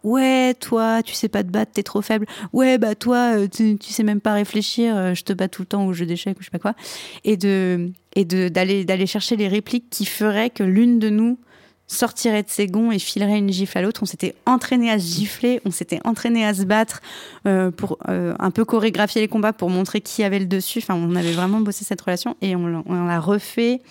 ouais 0.05 0.53
toi 0.53 1.01
tu 1.01 1.13
sais 1.13 1.29
pas 1.29 1.43
te 1.43 1.49
battre 1.49 1.71
t'es 1.73 1.83
trop 1.83 2.01
faible 2.01 2.27
ouais 2.53 2.77
bah 2.77 2.93
toi 2.93 3.37
euh, 3.37 3.47
tu, 3.47 3.77
sais 3.81 4.03
même 4.03 4.21
pas 4.21 4.33
réfléchir 4.33 4.95
euh, 4.95 5.13
je 5.15 5.23
te 5.23 5.33
bats 5.33 5.47
tout 5.47 5.63
le 5.63 5.65
temps 5.65 5.85
au 5.87 5.93
jeu 5.93 6.05
d'échecs 6.05 6.37
ou 6.37 6.41
je 6.41 6.45
sais 6.45 6.51
pas 6.51 6.59
quoi 6.59 6.75
et 7.23 7.37
de 7.37 7.91
et 8.15 8.23
d'aller 8.23 8.85
d'aller 8.85 9.07
chercher 9.07 9.35
les 9.35 9.47
répliques 9.47 9.89
qui 9.89 10.05
feraient 10.05 10.51
que 10.51 10.63
l'une 10.63 10.99
de 10.99 11.09
nous 11.09 11.39
sortirait 11.87 12.43
de 12.43 12.49
ses 12.49 12.67
gonds 12.67 12.91
et 12.91 12.99
filerait 12.99 13.37
une 13.37 13.51
gifle 13.51 13.77
à 13.77 13.83
l'autre. 13.83 14.01
On 14.01 14.07
s'était 14.07 14.33
entraîné 14.47 14.89
à 14.89 14.97
se 14.97 15.05
gifler, 15.05 15.61
on 15.65 15.71
s'était 15.71 15.99
entraîné 16.03 16.43
à 16.43 16.51
se 16.55 16.63
battre 16.63 16.99
euh, 17.45 17.69
pour 17.69 17.99
un 18.07 18.49
peu 18.49 18.65
chorégraphier 18.65 19.21
les 19.21 19.27
combats 19.27 19.53
pour 19.53 19.69
montrer 19.69 20.01
qui 20.01 20.23
avait 20.23 20.39
le 20.39 20.47
dessus. 20.47 20.79
Enfin, 20.79 20.95
on 20.95 21.15
avait 21.15 21.33
vraiment 21.33 21.59
bossé 21.59 21.85
cette 21.85 22.01
relation 22.01 22.37
et 22.41 22.55
on 22.55 23.05
l'a 23.05 23.19
refait 23.19 23.81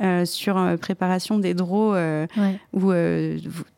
euh, 0.00 0.24
sur 0.24 0.56
euh, 0.56 0.76
préparation 0.76 1.40
des 1.40 1.54
draws 1.54 1.94
euh, 1.96 2.26
où 2.72 2.92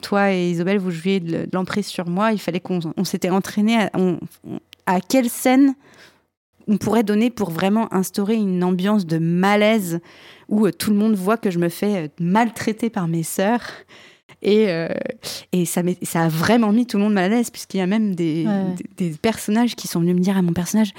toi 0.03 0.35
et 0.35 0.51
Isabelle 0.51 0.77
vous 0.79 0.91
jouiez 0.91 1.19
de, 1.19 1.49
l'emprise 1.53 1.87
sur 1.87 2.09
moi. 2.09 2.33
Il 2.33 2.39
fallait 2.39 2.61
qu'on 2.61 3.05
s'était 3.05 3.31
entraîné 3.31 3.79
à, 3.79 3.91
à 4.85 5.01
quelle 5.01 5.31
scène 5.31 5.75
on 6.69 6.77
pourrait 6.77 7.05
donner 7.05 7.31
pour 7.31 7.51
vraiment 7.51 7.93
instaurer 7.93 8.35
une 8.35 8.63
ambiance 8.63 9.07
de 9.07 9.17
malaise 9.17 10.01
où 10.49 10.71
tout 10.71 10.91
le 10.91 10.97
monde 10.97 11.15
voit 11.15 11.39
que 11.39 11.51
je 11.51 11.59
me 11.59 11.71
fais 11.71 12.11
maltraiter 12.21 12.91
par 12.91 13.09
mes 13.09 13.23
sœurs. 13.23 13.67
Et, 14.43 14.69
et 15.53 15.65
ça, 15.65 15.83
ça 16.03 16.23
a 16.23 16.29
vraiment 16.29 16.73
mis 16.73 16.87
tout 16.87 16.97
le 16.97 17.03
monde 17.03 17.13
mal 17.15 17.25
à 17.25 17.29
l'aise, 17.29 17.51
puisqu'il 17.51 17.79
y 17.79 17.83
a 17.83 17.87
même 17.87 18.15
des, 18.15 18.47
des, 18.97 19.11
personnages 19.11 19.75
qui 19.75 19.89
sont 19.89 20.01
venus 20.01 20.15
me 20.15 20.21
dire 20.21 20.37
à 20.37 20.43
mon 20.43 20.53
personnage 20.53 20.93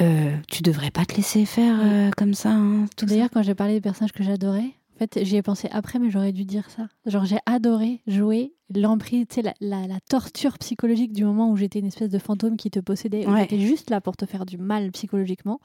euh, 0.00 0.36
tu 0.48 0.62
devrais 0.62 0.90
pas 0.90 1.04
te 1.04 1.14
laisser 1.14 1.44
faire 1.44 1.78
euh, 1.82 2.10
comme 2.16 2.34
ça. 2.34 2.50
Hein, 2.50 2.86
D'ailleurs, 3.02 3.30
quand 3.32 3.42
j'ai 3.42 3.54
parlé 3.54 3.74
des 3.74 3.80
personnages 3.80 4.12
que 4.12 4.22
j'adorais, 4.22 4.74
en 4.94 4.98
fait, 4.98 5.18
j'y 5.22 5.36
ai 5.36 5.42
pensé 5.42 5.68
après, 5.72 5.98
mais 5.98 6.10
j'aurais 6.10 6.32
dû 6.32 6.44
dire 6.44 6.68
ça. 6.70 6.88
Genre, 7.06 7.24
j'ai 7.24 7.38
adoré 7.46 8.00
jouer 8.06 8.52
l'emprise, 8.74 9.26
tu 9.28 9.36
sais, 9.36 9.42
la, 9.42 9.86
la, 9.86 10.00
torture 10.08 10.58
psychologique 10.58 11.12
du 11.12 11.24
moment 11.24 11.50
où 11.50 11.56
j'étais 11.56 11.78
une 11.78 11.86
espèce 11.86 12.10
de 12.10 12.18
fantôme 12.18 12.56
qui 12.56 12.70
te 12.70 12.80
possédait, 12.80 13.26
où 13.26 13.36
j'étais 13.36 13.58
juste 13.58 13.90
là 13.90 14.00
pour 14.00 14.16
te 14.16 14.26
faire 14.26 14.46
du 14.46 14.58
mal 14.58 14.90
psychologiquement. 14.92 15.60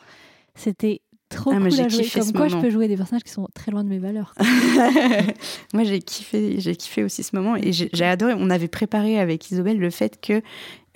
C'était 0.56 1.02
trop 1.30 1.52
ah, 1.52 1.58
cool 1.58 1.80
à 1.80 1.88
jouer. 1.88 2.08
Comme 2.14 2.34
quoi, 2.34 2.48
je 2.48 2.58
peux 2.58 2.70
jouer 2.70 2.88
des 2.88 2.98
personnages 2.98 3.24
qui 3.24 3.32
sont 3.32 3.48
très 3.54 3.72
loin 3.72 3.84
de 3.84 3.90
mes 3.90 4.00
valeurs. 4.00 4.34
moi, 5.74 5.84
j'ai 5.84 6.00
kiffé, 6.00 6.60
j'ai 6.60 6.76
kiffé 6.76 7.04
aussi 7.04 7.24
ce 7.24 7.36
moment 7.36 7.56
et 7.56 7.72
j'ai 7.72 8.06
adoré. 8.06 8.34
On 8.38 8.50
avait 8.50 8.68
préparé 8.68 9.20
avec 9.20 9.50
Isobel 9.50 9.80
le 9.80 9.90
fait 9.90 10.20
que 10.22 10.42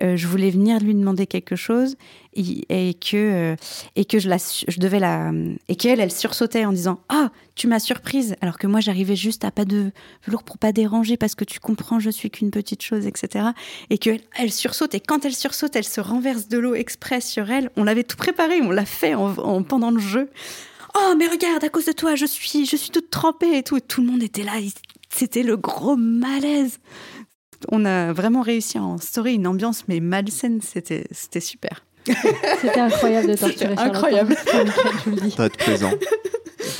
euh, 0.01 0.17
je 0.17 0.27
voulais 0.27 0.49
venir 0.49 0.79
lui 0.79 0.93
demander 0.93 1.25
quelque 1.25 1.55
chose 1.55 1.95
et, 2.33 2.93
que 2.95 3.15
euh, 3.15 3.55
et 3.95 4.03
que 4.03 4.19
je 4.19 4.27
la 4.27 4.35
je 4.37 4.79
devais 4.79 4.99
la 4.99 5.31
et 5.69 5.77
qu'elle 5.77 6.01
elle 6.01 6.11
sursautait 6.11 6.65
en 6.65 6.73
disant 6.73 6.99
ah 7.07 7.29
tu 7.55 7.67
m'as 7.67 7.79
surprise! 7.79 8.35
Alors 8.41 8.57
que 8.57 8.67
moi 8.67 8.81
j'arrivais 8.81 9.15
juste 9.15 9.45
à 9.45 9.51
pas 9.51 9.63
de 9.63 9.91
velours 10.25 10.43
pour 10.43 10.57
pas 10.57 10.73
déranger 10.73 11.15
parce 11.15 11.33
que 11.33 11.45
tu 11.45 11.61
comprends 11.61 11.99
je 11.99 12.09
suis 12.09 12.29
qu'une 12.29 12.51
petite 12.51 12.81
chose 12.81 13.07
etc 13.07 13.47
et 13.89 13.97
que 13.97 14.09
elle, 14.37 14.51
sursaute 14.51 14.93
et 14.95 14.99
quand 14.99 15.23
elle 15.23 15.35
sursaute 15.35 15.77
elle 15.77 15.85
se 15.85 16.01
renverse 16.01 16.49
de 16.49 16.57
l'eau 16.57 16.75
express 16.75 17.25
sur 17.25 17.49
elle. 17.49 17.69
On 17.77 17.85
l'avait 17.85 18.03
tout 18.03 18.17
préparé 18.17 18.61
on 18.61 18.71
l'a 18.71 18.85
fait 18.85 19.15
en, 19.15 19.63
pendant 19.63 19.91
le 19.91 19.99
jeu 19.99 20.29
oh 20.97 21.13
mais 21.17 21.27
regarde 21.27 21.63
à 21.63 21.69
cause 21.69 21.85
de 21.85 21.93
toi 21.93 22.15
je 22.15 22.25
suis 22.25 22.65
je 22.65 22.75
suis 22.75 22.89
toute 22.89 23.09
trempée 23.09 23.57
et 23.57 23.63
tout 23.63 23.77
et 23.77 23.81
tout 23.81 24.01
le 24.01 24.07
monde 24.07 24.23
était 24.23 24.43
là 24.43 24.59
c'était 25.09 25.43
le 25.43 25.55
gros 25.55 25.95
malaise 25.95 26.79
on 27.71 27.85
a 27.85 28.13
vraiment 28.13 28.41
réussi 28.41 28.77
à 28.77 28.81
instaurer 28.81 29.33
une 29.33 29.47
ambiance 29.47 29.87
mais 29.87 29.99
malsaine. 29.99 30.61
C'était, 30.61 31.05
c'était 31.11 31.39
super. 31.39 31.85
C'était 32.61 32.79
incroyable 32.79 33.29
de 33.29 33.35
torturer 33.35 33.73
Incroyable. 33.77 34.35
Ça 35.35 35.45
être 35.45 35.57
plaisant. 35.57 35.91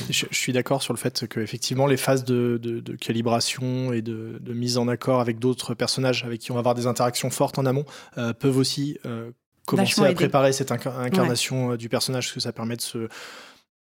Je, 0.08 0.26
suis 0.30 0.52
d'accord 0.52 0.82
sur 0.82 0.92
le 0.92 0.98
fait 0.98 1.26
que 1.26 1.40
effectivement 1.40 1.86
les 1.86 1.96
phases 1.96 2.24
de, 2.24 2.82
calibration 3.00 3.92
et 3.92 4.02
de, 4.02 4.40
mise 4.52 4.78
en 4.78 4.88
accord 4.88 5.20
avec 5.20 5.38
d'autres 5.38 5.74
personnages 5.74 6.24
avec 6.24 6.40
qui 6.40 6.52
on 6.52 6.54
va 6.54 6.60
avoir 6.60 6.74
des 6.74 6.86
interactions 6.86 7.30
fortes 7.30 7.58
en 7.58 7.66
amont 7.66 7.84
euh, 8.18 8.32
peuvent 8.32 8.56
aussi 8.56 8.98
euh, 9.04 9.30
commencer 9.66 10.02
à 10.02 10.12
préparer 10.12 10.52
cette 10.52 10.70
incarnation 10.72 11.72
euh, 11.72 11.76
du 11.76 11.88
personnage, 11.88 12.26
parce 12.26 12.34
que 12.34 12.40
ça 12.40 12.52
permet 12.52 12.76
de 12.76 12.82
se 12.82 13.08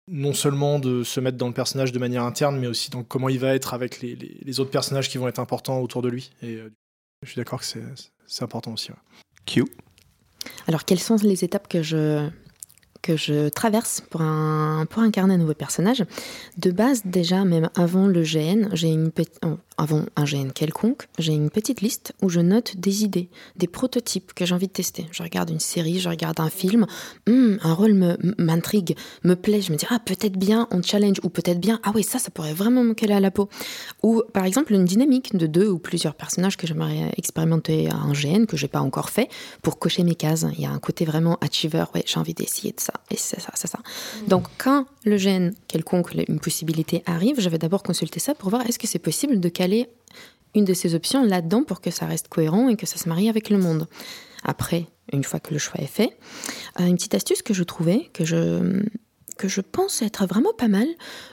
non 0.09 0.35
seulement 0.35 0.81
de 0.81 1.05
se 1.05 1.21
mettre 1.21 1.37
dans 1.37 1.47
le 1.47 1.55
personnage 1.55 1.93
de 1.93 1.99
manière 1.99 2.25
interne, 2.25 2.59
mais 2.59 2.67
aussi 2.67 2.91
dans 2.91 3.05
comment 3.05 3.29
il 3.29 3.39
va 3.39 3.55
être 3.55 3.75
avec 3.75 4.01
les, 4.01 4.59
autres 4.59 4.71
personnages 4.71 5.09
qui 5.09 5.19
vont 5.19 5.29
être 5.29 5.39
importants 5.39 5.79
autour 5.79 6.03
de 6.03 6.09
lui. 6.09 6.33
Et 6.43 6.59
je 7.23 7.29
suis 7.31 7.37
d'accord 7.37 7.61
que 7.61 7.67
c'est 8.27 8.43
important 8.43 8.73
aussi. 8.73 8.91
Q. 9.47 9.65
Alors, 10.67 10.85
quelles 10.85 11.01
sont 11.01 11.17
les 11.17 11.45
étapes 11.45 11.69
que 11.69 11.83
je, 11.83 12.29
que 13.03 13.17
je 13.17 13.49
traverse 13.51 14.01
pour, 14.01 14.23
un, 14.23 14.87
pour 14.89 15.03
incarner 15.03 15.35
un 15.35 15.39
nouveau 15.39 15.55
personnage? 15.55 16.05
De 16.57 16.71
base, 16.71 17.03
déjà, 17.05 17.45
même 17.45 17.69
avant 17.75 18.07
le 18.07 18.23
GN, 18.23 18.69
j'ai 18.73 18.89
une 18.89 19.11
petite. 19.11 19.39
Avant 19.81 20.05
un 20.15 20.25
GN 20.25 20.51
quelconque, 20.51 21.09
j'ai 21.19 21.33
une 21.33 21.49
petite 21.49 21.81
liste 21.81 22.13
où 22.21 22.29
je 22.29 22.41
note 22.41 22.77
des 22.77 23.03
idées, 23.03 23.31
des 23.57 23.67
prototypes 23.67 24.35
que 24.35 24.45
j'ai 24.45 24.55
envie 24.55 24.67
de 24.67 24.73
tester. 24.73 25.07
Je 25.11 25.23
regarde 25.23 25.49
une 25.49 25.59
série, 25.59 26.01
je 26.01 26.11
regarde 26.11 26.39
un 26.39 26.51
film, 26.51 26.87
hmm, 27.27 27.57
un 27.63 27.73
rôle 27.73 27.95
m'intrigue, 28.37 28.95
me, 29.25 29.35
plaît, 29.35 29.63
je 29.63 29.73
me 29.73 29.79
dis 29.79 29.87
ah 29.89 29.99
peut-être 29.99 30.37
bien 30.37 30.69
on 30.71 30.83
challenge 30.83 31.17
ou 31.23 31.31
peut-être 31.31 31.61
bien 31.61 31.81
ah 31.83 31.93
oui 31.95 32.03
ça 32.03 32.19
ça 32.19 32.31
pourrait 32.31 32.53
vraiment 32.53 32.85
me 32.85 32.93
caler 32.93 33.15
à 33.15 33.21
la 33.21 33.31
peau. 33.31 33.49
Ou 34.03 34.23
par 34.35 34.45
exemple 34.45 34.75
une 34.75 34.85
dynamique 34.85 35.35
de 35.35 35.47
deux 35.47 35.69
ou 35.69 35.79
plusieurs 35.79 36.15
personnages 36.15 36.59
que 36.59 36.67
j'aimerais 36.67 37.13
expérimenter 37.17 37.89
à 37.89 37.97
un 37.97 38.13
GN 38.13 38.45
que 38.45 38.59
j'ai 38.59 38.69
pas 38.69 38.81
encore 38.81 39.09
fait 39.09 39.31
pour 39.63 39.79
cocher 39.79 40.05
mes 40.05 40.15
cases. 40.15 40.45
Il 40.53 40.61
y 40.61 40.67
a 40.67 40.71
un 40.71 40.79
côté 40.79 41.07
vraiment 41.07 41.39
achiever, 41.41 41.85
ouais 41.95 42.03
j'ai 42.05 42.21
envie 42.21 42.35
d'essayer 42.35 42.73
de 42.73 42.81
ça 42.81 42.93
et 43.11 43.17
c'est 43.17 43.41
ça, 43.41 43.53
c'est 43.55 43.69
ça. 43.69 43.79
Mmh. 43.79 44.29
Donc 44.29 44.47
quand 44.59 44.85
le 45.07 45.17
GN 45.17 45.53
quelconque, 45.69 46.13
une 46.29 46.39
possibilité 46.39 47.03
arrive, 47.07 47.41
je 47.41 47.49
vais 47.49 47.59
d'abord 47.59 47.83
consulter 47.83 48.21
ça 48.21 48.35
pour 48.35 48.51
voir 48.51 48.67
est-ce 48.69 48.79
que 48.79 48.87
c'est 48.87 48.99
possible 48.99 49.41
de 49.41 49.49
caler 49.49 49.70
une 50.55 50.65
de 50.65 50.75
ces 50.75 50.95
options 50.95 51.25
là-dedans 51.25 51.63
pour 51.63 51.81
que 51.81 51.91
ça 51.91 52.07
reste 52.07 52.29
cohérent 52.29 52.69
et 52.69 52.77
que 52.77 52.87
ça 52.87 52.97
se 52.97 53.09
marie 53.09 53.29
avec 53.29 53.51
le 53.51 53.59
monde. 53.59 53.87
Après, 54.43 54.87
une 55.13 55.25
fois 55.25 55.41
que 55.41 55.53
le 55.53 55.59
choix 55.59 55.81
est 55.81 55.87
fait, 55.87 56.17
euh, 56.81 56.87
une 56.87 56.97
petite 56.97 57.15
astuce 57.15 57.43
que 57.43 57.55
je 57.55 57.63
trouvais, 57.63 58.11
que 58.13 58.25
je, 58.25 58.83
que 59.37 59.49
je 59.49 59.61
pense 59.61 60.03
être 60.03 60.27
vraiment 60.27 60.53
pas 60.53 60.69
mal, 60.69 60.87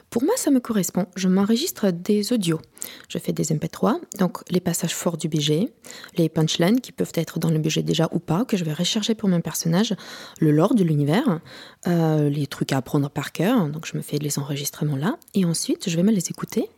pour 0.09 0.23
moi 0.23 0.33
ça 0.37 0.49
me 0.51 0.59
correspond. 0.59 1.07
Je 1.15 1.27
m'enregistre 1.27 1.91
des 1.91 2.31
audios. 2.31 2.61
Je 3.09 3.17
fais 3.17 3.33
des 3.33 3.45
MP3, 3.45 3.99
donc 4.17 4.39
les 4.49 4.59
passages 4.59 4.95
forts 4.95 5.17
du 5.17 5.27
BG, 5.27 5.73
les 6.17 6.29
punchlines 6.29 6.79
qui 6.79 6.91
peuvent 6.91 7.11
être 7.15 7.39
dans 7.39 7.49
le 7.49 7.59
BG 7.59 7.83
déjà 7.83 8.07
ou 8.11 8.19
pas, 8.19 8.45
que 8.45 8.55
je 8.57 8.63
vais 8.63 8.73
recharger 8.73 9.13
pour 9.13 9.29
mon 9.29 9.41
personnage, 9.41 9.93
le 10.39 10.51
lore 10.51 10.73
de 10.73 10.83
l'univers, 10.83 11.41
euh, 11.87 12.29
les 12.29 12.47
trucs 12.47 12.71
à 12.71 12.77
apprendre 12.77 13.09
par 13.09 13.31
cœur, 13.31 13.67
donc 13.67 13.85
je 13.85 13.97
me 13.97 14.01
fais 14.01 14.17
les 14.17 14.39
enregistrements 14.39 14.95
là, 14.95 15.17
et 15.33 15.45
ensuite 15.45 15.89
je 15.89 15.95
vais 15.95 16.03
me 16.03 16.11
les 16.11 16.29
écouter 16.29 16.69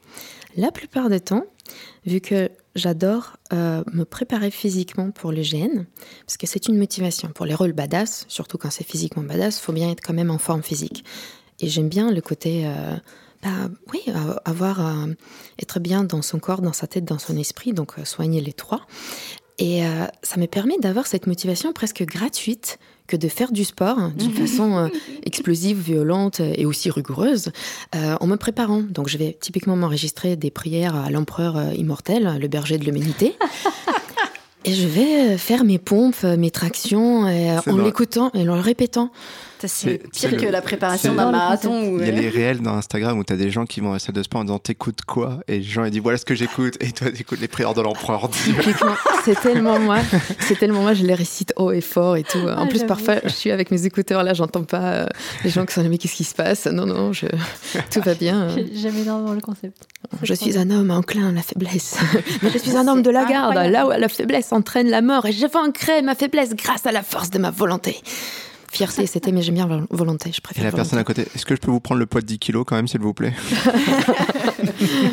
la 0.60 0.72
plupart 0.72 1.10
du 1.10 1.22
temps, 1.22 1.46
vu 2.06 2.20
que 2.20 2.52
j'adore 2.76 3.38
euh, 3.54 3.82
me 3.94 4.04
préparer 4.04 4.52
physiquement 4.52 5.10
pour 5.10 5.32
le 5.32 5.42
GN, 5.42 5.86
parce 6.26 6.36
que 6.38 6.48
c'est 6.48 6.68
une 6.68 6.78
motivation. 6.78 7.30
Pour 7.30 7.46
les 7.46 7.56
rôles 7.56 7.72
badass, 7.72 8.26
surtout 8.28 8.58
quand 8.58 8.70
c'est 8.70 8.84
physiquement 8.86 9.24
badass, 9.24 9.60
faut 9.60 9.72
bien 9.72 9.90
être 9.90 10.02
quand 10.02 10.14
même 10.14 10.30
en 10.30 10.38
forme 10.38 10.62
physique. 10.62 11.06
Et 11.62 11.70
j'aime 11.70 11.88
bien 11.88 12.12
le 12.12 12.20
côté, 12.20 12.66
euh, 12.66 12.96
bah, 13.42 13.70
oui, 13.94 14.02
avoir, 14.44 14.86
euh, 14.86 15.14
être 15.62 15.80
bien 15.80 16.04
dans 16.04 16.22
son 16.22 16.40
corps, 16.40 16.62
dans 16.62 16.74
sa 16.74 16.88
tête, 16.88 17.06
dans 17.06 17.20
son 17.20 17.38
esprit, 17.38 17.72
donc 17.72 17.94
soigner 18.04 18.42
les 18.42 18.54
trois. 18.54 18.86
Et 19.60 19.82
ça 20.24 20.40
me 20.40 20.46
permet 20.46 20.78
d'avoir 20.78 21.06
cette 21.06 21.28
motivation 21.28 21.74
presque 21.74 22.06
gratuite 22.06 22.80
que 23.10 23.18
de 23.18 23.28
faire 23.28 23.52
du 23.52 23.66
sport 23.66 23.98
d'une 24.16 24.32
mhm. 24.32 24.38
façon 24.48 24.78
euh, 24.78 24.88
explosive, 25.24 25.80
violente 25.80 26.40
et 26.40 26.66
aussi 26.66 26.90
rigoureuse 26.90 27.52
euh, 27.96 28.16
en 28.22 28.28
me 28.28 28.38
préparant. 28.38 28.84
Donc 28.88 29.10
je 29.10 29.18
vais 29.18 29.36
typiquement 29.40 29.76
m'enregistrer 29.76 30.36
des 30.36 30.52
prières 30.52 30.96
à 30.96 31.10
l'empereur 31.10 31.58
euh, 31.58 31.74
immortel, 31.74 32.38
le 32.40 32.48
berger 32.48 32.78
de 32.78 32.86
l'humanité. 32.86 33.36
et 34.66 34.74
je 34.74 34.88
vais 34.88 35.38
faire 35.38 35.64
mes 35.64 35.80
pompes, 35.80 36.24
mes 36.24 36.52
tractions 36.52 37.24
en 37.24 37.78
l'écoutant 37.78 38.32
et 38.34 38.48
en 38.48 38.56
le 38.56 38.62
répétant. 38.62 39.12
C'est 39.68 40.02
pire 40.12 40.38
que 40.38 40.46
la 40.46 40.62
préparation 40.62 41.14
d'un 41.14 41.32
marathon. 41.32 41.98
Il 42.00 42.06
y 42.06 42.10
a 42.10 42.12
les 42.12 42.30
réels 42.30 42.62
dans 42.62 42.76
Instagram 42.76 43.18
où 43.18 43.24
tu 43.24 43.34
as 43.34 43.38
des 43.38 43.50
gens 43.50 43.66
qui 43.66 43.80
vont 43.80 43.92
à 43.92 43.94
la 43.94 44.00
salle 44.00 44.16
de 44.16 44.24
sport 44.24 44.42
en 44.42 44.46
disant 44.46 44.60
T'écoutes 44.60 45.02
quoi? 45.02 45.40
Et 45.48 45.58
les 45.58 45.64
gens 45.64 45.86
ils 45.86 45.92
disent 45.92 46.02
Voilà 46.02 46.18
ce 46.18 46.26
que 46.26 46.36
j'écoute. 46.36 46.76
Et 46.80 46.92
toi, 46.92 47.12
t'écoutes 47.12 47.40
les 47.40 47.48
prières 47.48 47.74
de 47.74 47.82
l'empereur. 47.82 48.30
c'est 49.26 49.40
tellement 49.40 49.80
moi. 49.80 50.00
C'est 50.40 50.58
tellement 50.58 50.82
moi, 50.82 50.94
je 50.94 51.04
les 51.04 51.14
récite 51.14 51.54
haut 51.58 51.72
et 51.72 51.82
fort 51.82 52.18
et 52.18 52.24
tout. 52.24 52.40
En 52.40 52.68
plus, 52.68 52.84
parfois, 52.84 53.16
je 53.24 53.30
suis 53.30 53.52
avec 53.52 53.72
mes 53.72 53.86
écouteurs 53.86 54.24
là, 54.24 54.34
j'entends 54.34 54.64
pas 54.64 54.78
euh, 54.78 55.06
les 55.44 55.50
gens 55.50 55.66
qui 55.66 55.74
sont 55.74 55.84
là 55.84 55.90
Mais 55.90 55.98
qu'est-ce 55.98 56.16
qui 56.16 56.24
se 56.24 56.36
passe? 56.36 56.66
Non, 56.68 56.86
non, 56.86 57.14
je... 57.14 57.28
tout 57.92 58.02
va 58.02 58.14
bien. 58.14 58.48
J'aime 58.74 58.98
énormément 58.98 59.34
le 59.34 59.42
concept. 59.42 59.88
Je 60.24 60.34
suis 60.34 60.58
un 60.58 60.70
homme 60.72 60.92
enclin 60.92 61.30
à 61.30 61.32
la 61.32 61.42
faiblesse. 61.42 61.98
Mais 62.42 62.50
je 62.50 62.58
suis 62.58 62.76
un 62.76 62.88
homme 62.88 63.02
de 63.02 63.10
la 63.12 63.26
garde, 63.26 63.56
là 63.56 63.88
où 63.88 63.90
la 63.92 64.10
faiblesse 64.10 64.52
entraîne 64.52 64.90
la 64.90 65.02
mort. 65.02 65.26
Et 65.26 65.32
je 65.32 65.46
vaincrai 65.46 66.02
ma 66.02 66.16
faiblesse 66.16 66.56
grâce 66.56 66.86
à 66.86 66.92
la 66.92 67.04
force 67.04 67.30
de 67.30 67.40
ma 67.40 67.52
volonté 67.52 68.02
fierté, 68.72 69.06
c'était, 69.08 69.32
mais 69.32 69.42
j'aime 69.42 69.56
bien 69.56 69.86
volonté, 69.90 70.32
je 70.34 70.42
préfère. 70.42 70.64
Et 70.64 70.68
la 70.68 70.72
personne 70.72 71.00
à 71.00 71.04
côté, 71.04 71.28
est-ce 71.36 71.46
que 71.46 71.56
je 71.56 71.60
peux 71.60 71.72
vous 71.72 71.80
prendre 71.80 72.00
le 72.00 72.06
poids 72.06 72.22
de 72.22 72.26
10 72.26 72.40
kilos 72.40 72.66
quand 72.68 72.76
même, 72.76 72.88
s'il 72.88 73.02
vous 73.02 73.14
plaît? 73.14 73.34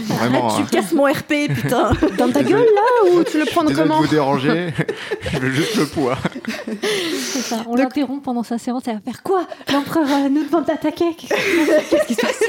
Vraiment. 0.06 0.54
Tu 0.56 0.62
hein. 0.62 0.66
casses 0.70 0.92
mon 0.92 1.04
RP, 1.04 1.48
putain. 1.54 1.92
Dans 2.18 2.30
ta 2.30 2.42
gueule, 2.42 2.60
là, 2.74 3.12
ou 3.12 3.24
tu 3.24 3.38
le 3.38 3.46
prends 3.46 3.64
comment 3.64 4.00
de 4.00 4.06
vous 4.06 4.10
déranger, 4.10 4.72
je 5.32 5.38
veux 5.38 5.50
juste 5.50 5.76
le 5.76 5.86
poids. 5.86 6.18
C'est 6.76 7.40
ça, 7.40 7.64
on 7.66 7.74
l'interrompt 7.74 8.22
pendant 8.22 8.42
sa 8.42 8.58
séance, 8.58 8.82
elle 8.86 8.94
va 8.94 9.00
faire 9.00 9.22
quoi? 9.22 9.46
L'empereur 9.72 10.06
euh, 10.08 10.28
nous 10.28 10.44
demande 10.44 10.66
d'attaquer. 10.66 11.14
Qu'est-ce 11.16 12.06
qui 12.06 12.14
se 12.14 12.20
passe? 12.20 12.42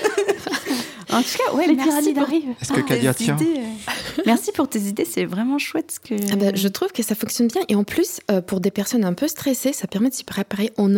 En 1.09 1.21
tout 1.21 1.37
cas, 1.37 1.53
ouais, 1.55 1.67
les 1.67 1.75
pyramides 1.75 2.17
arrivent. 2.17 2.49
Est-ce 2.61 2.73
que 2.73 2.81
Kadia 2.81 3.13
tient? 3.13 3.37
euh. 3.39 4.21
Merci 4.25 4.51
pour 4.51 4.67
tes 4.67 4.79
idées, 4.79 5.05
c'est 5.05 5.25
vraiment 5.25 5.57
chouette. 5.57 5.93
Ce 5.93 5.99
que... 5.99 6.15
Ah 6.31 6.35
bah, 6.35 6.47
je 6.53 6.67
trouve 6.67 6.91
que 6.91 7.01
ça 7.01 7.15
fonctionne 7.15 7.47
bien. 7.47 7.61
Et 7.69 7.75
en 7.75 7.83
plus, 7.83 8.19
euh, 8.29 8.41
pour 8.41 8.59
des 8.59 8.71
personnes 8.71 9.05
un 9.05 9.13
peu 9.13 9.27
stressées, 9.27 9.71
ça 9.71 9.87
permet 9.87 10.09
de 10.09 10.13
s'y 10.13 10.25
préparer 10.25 10.71
en 10.77 10.95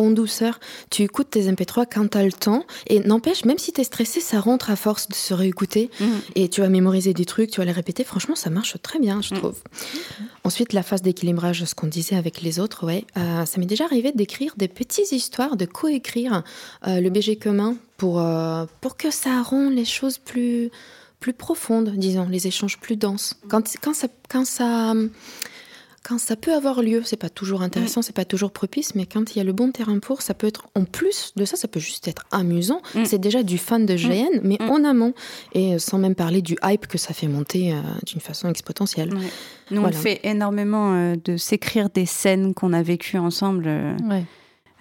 en 0.00 0.10
douceur. 0.10 0.58
Tu 0.88 1.02
écoutes 1.02 1.30
tes 1.30 1.50
MP3 1.50 1.86
quand 1.92 2.08
tu 2.08 2.18
as 2.18 2.24
le 2.24 2.32
temps. 2.32 2.64
Et 2.86 3.00
n'empêche, 3.00 3.44
même 3.44 3.58
si 3.58 3.72
tu 3.72 3.80
es 3.80 3.84
stressé, 3.84 4.20
ça 4.20 4.40
rentre 4.40 4.70
à 4.70 4.76
force 4.76 5.08
de 5.08 5.14
se 5.14 5.34
réécouter. 5.34 5.90
Mhm. 6.00 6.20
Et 6.34 6.48
tu 6.48 6.60
vas 6.60 6.68
mémoriser 6.68 7.12
des 7.12 7.24
trucs, 7.24 7.50
tu 7.50 7.60
vas 7.60 7.66
les 7.66 7.72
répéter. 7.72 8.02
Franchement, 8.02 8.34
ça 8.34 8.50
marche 8.50 8.76
très 8.82 8.98
bien, 8.98 9.20
je 9.20 9.34
mhm. 9.34 9.40
trouve. 9.40 9.58
Ensuite, 10.44 10.72
la 10.72 10.82
phase 10.82 11.02
d'équilibrage, 11.02 11.64
ce 11.64 11.74
qu'on 11.74 11.86
disait 11.86 12.16
avec 12.16 12.40
les 12.40 12.58
autres, 12.58 12.86
ouais. 12.86 13.04
Euh, 13.16 13.44
ça 13.44 13.60
m'est 13.60 13.66
déjà 13.66 13.84
arrivé 13.84 14.12
d'écrire 14.12 14.54
des 14.56 14.68
petites 14.68 15.12
histoires, 15.12 15.56
de 15.56 15.66
coécrire 15.66 16.42
euh, 16.86 17.00
le 17.00 17.10
BG 17.10 17.36
commun 17.36 17.76
pour, 17.96 18.20
euh, 18.20 18.64
pour 18.80 18.96
que 18.96 19.10
ça 19.10 19.42
rend 19.42 19.68
les 19.68 19.84
choses 19.84 20.18
plus, 20.18 20.70
plus 21.20 21.34
profondes, 21.34 21.90
disons, 21.96 22.26
les 22.28 22.46
échanges 22.46 22.78
plus 22.78 22.96
denses. 22.96 23.34
Quand, 23.48 23.62
quand 23.82 23.94
ça. 23.94 24.08
Quand 24.28 24.46
ça 24.46 24.94
quand 26.02 26.18
ça 26.18 26.34
peut 26.34 26.54
avoir 26.54 26.82
lieu, 26.82 27.02
c'est 27.04 27.16
pas 27.16 27.28
toujours 27.28 27.60
intéressant, 27.60 28.00
c'est 28.00 28.14
pas 28.14 28.24
toujours 28.24 28.52
propice, 28.52 28.94
mais 28.94 29.04
quand 29.04 29.34
il 29.34 29.38
y 29.38 29.40
a 29.40 29.44
le 29.44 29.52
bon 29.52 29.70
terrain 29.70 29.98
pour, 29.98 30.22
ça 30.22 30.32
peut 30.32 30.46
être 30.46 30.66
en 30.74 30.84
plus 30.84 31.32
de 31.36 31.44
ça, 31.44 31.56
ça 31.56 31.68
peut 31.68 31.80
juste 31.80 32.08
être 32.08 32.24
amusant. 32.30 32.80
Mm. 32.94 33.04
C'est 33.04 33.18
déjà 33.18 33.42
du 33.42 33.58
fan 33.58 33.84
de 33.84 33.94
GN, 33.96 34.38
mm. 34.38 34.40
mais 34.42 34.56
mm. 34.60 34.70
en 34.70 34.84
amont 34.84 35.14
et 35.52 35.74
euh, 35.74 35.78
sans 35.78 35.98
même 35.98 36.14
parler 36.14 36.40
du 36.40 36.56
hype 36.64 36.86
que 36.86 36.96
ça 36.96 37.12
fait 37.12 37.28
monter 37.28 37.72
euh, 37.72 37.80
d'une 38.06 38.20
façon 38.20 38.48
exponentielle. 38.48 39.12
Nous, 39.70 39.82
on 39.82 39.92
fait 39.92 40.20
énormément 40.24 40.94
euh, 40.94 41.16
de 41.22 41.36
s'écrire 41.36 41.90
des 41.90 42.06
scènes 42.06 42.54
qu'on 42.54 42.72
a 42.72 42.82
vécues 42.82 43.18
ensemble. 43.18 43.70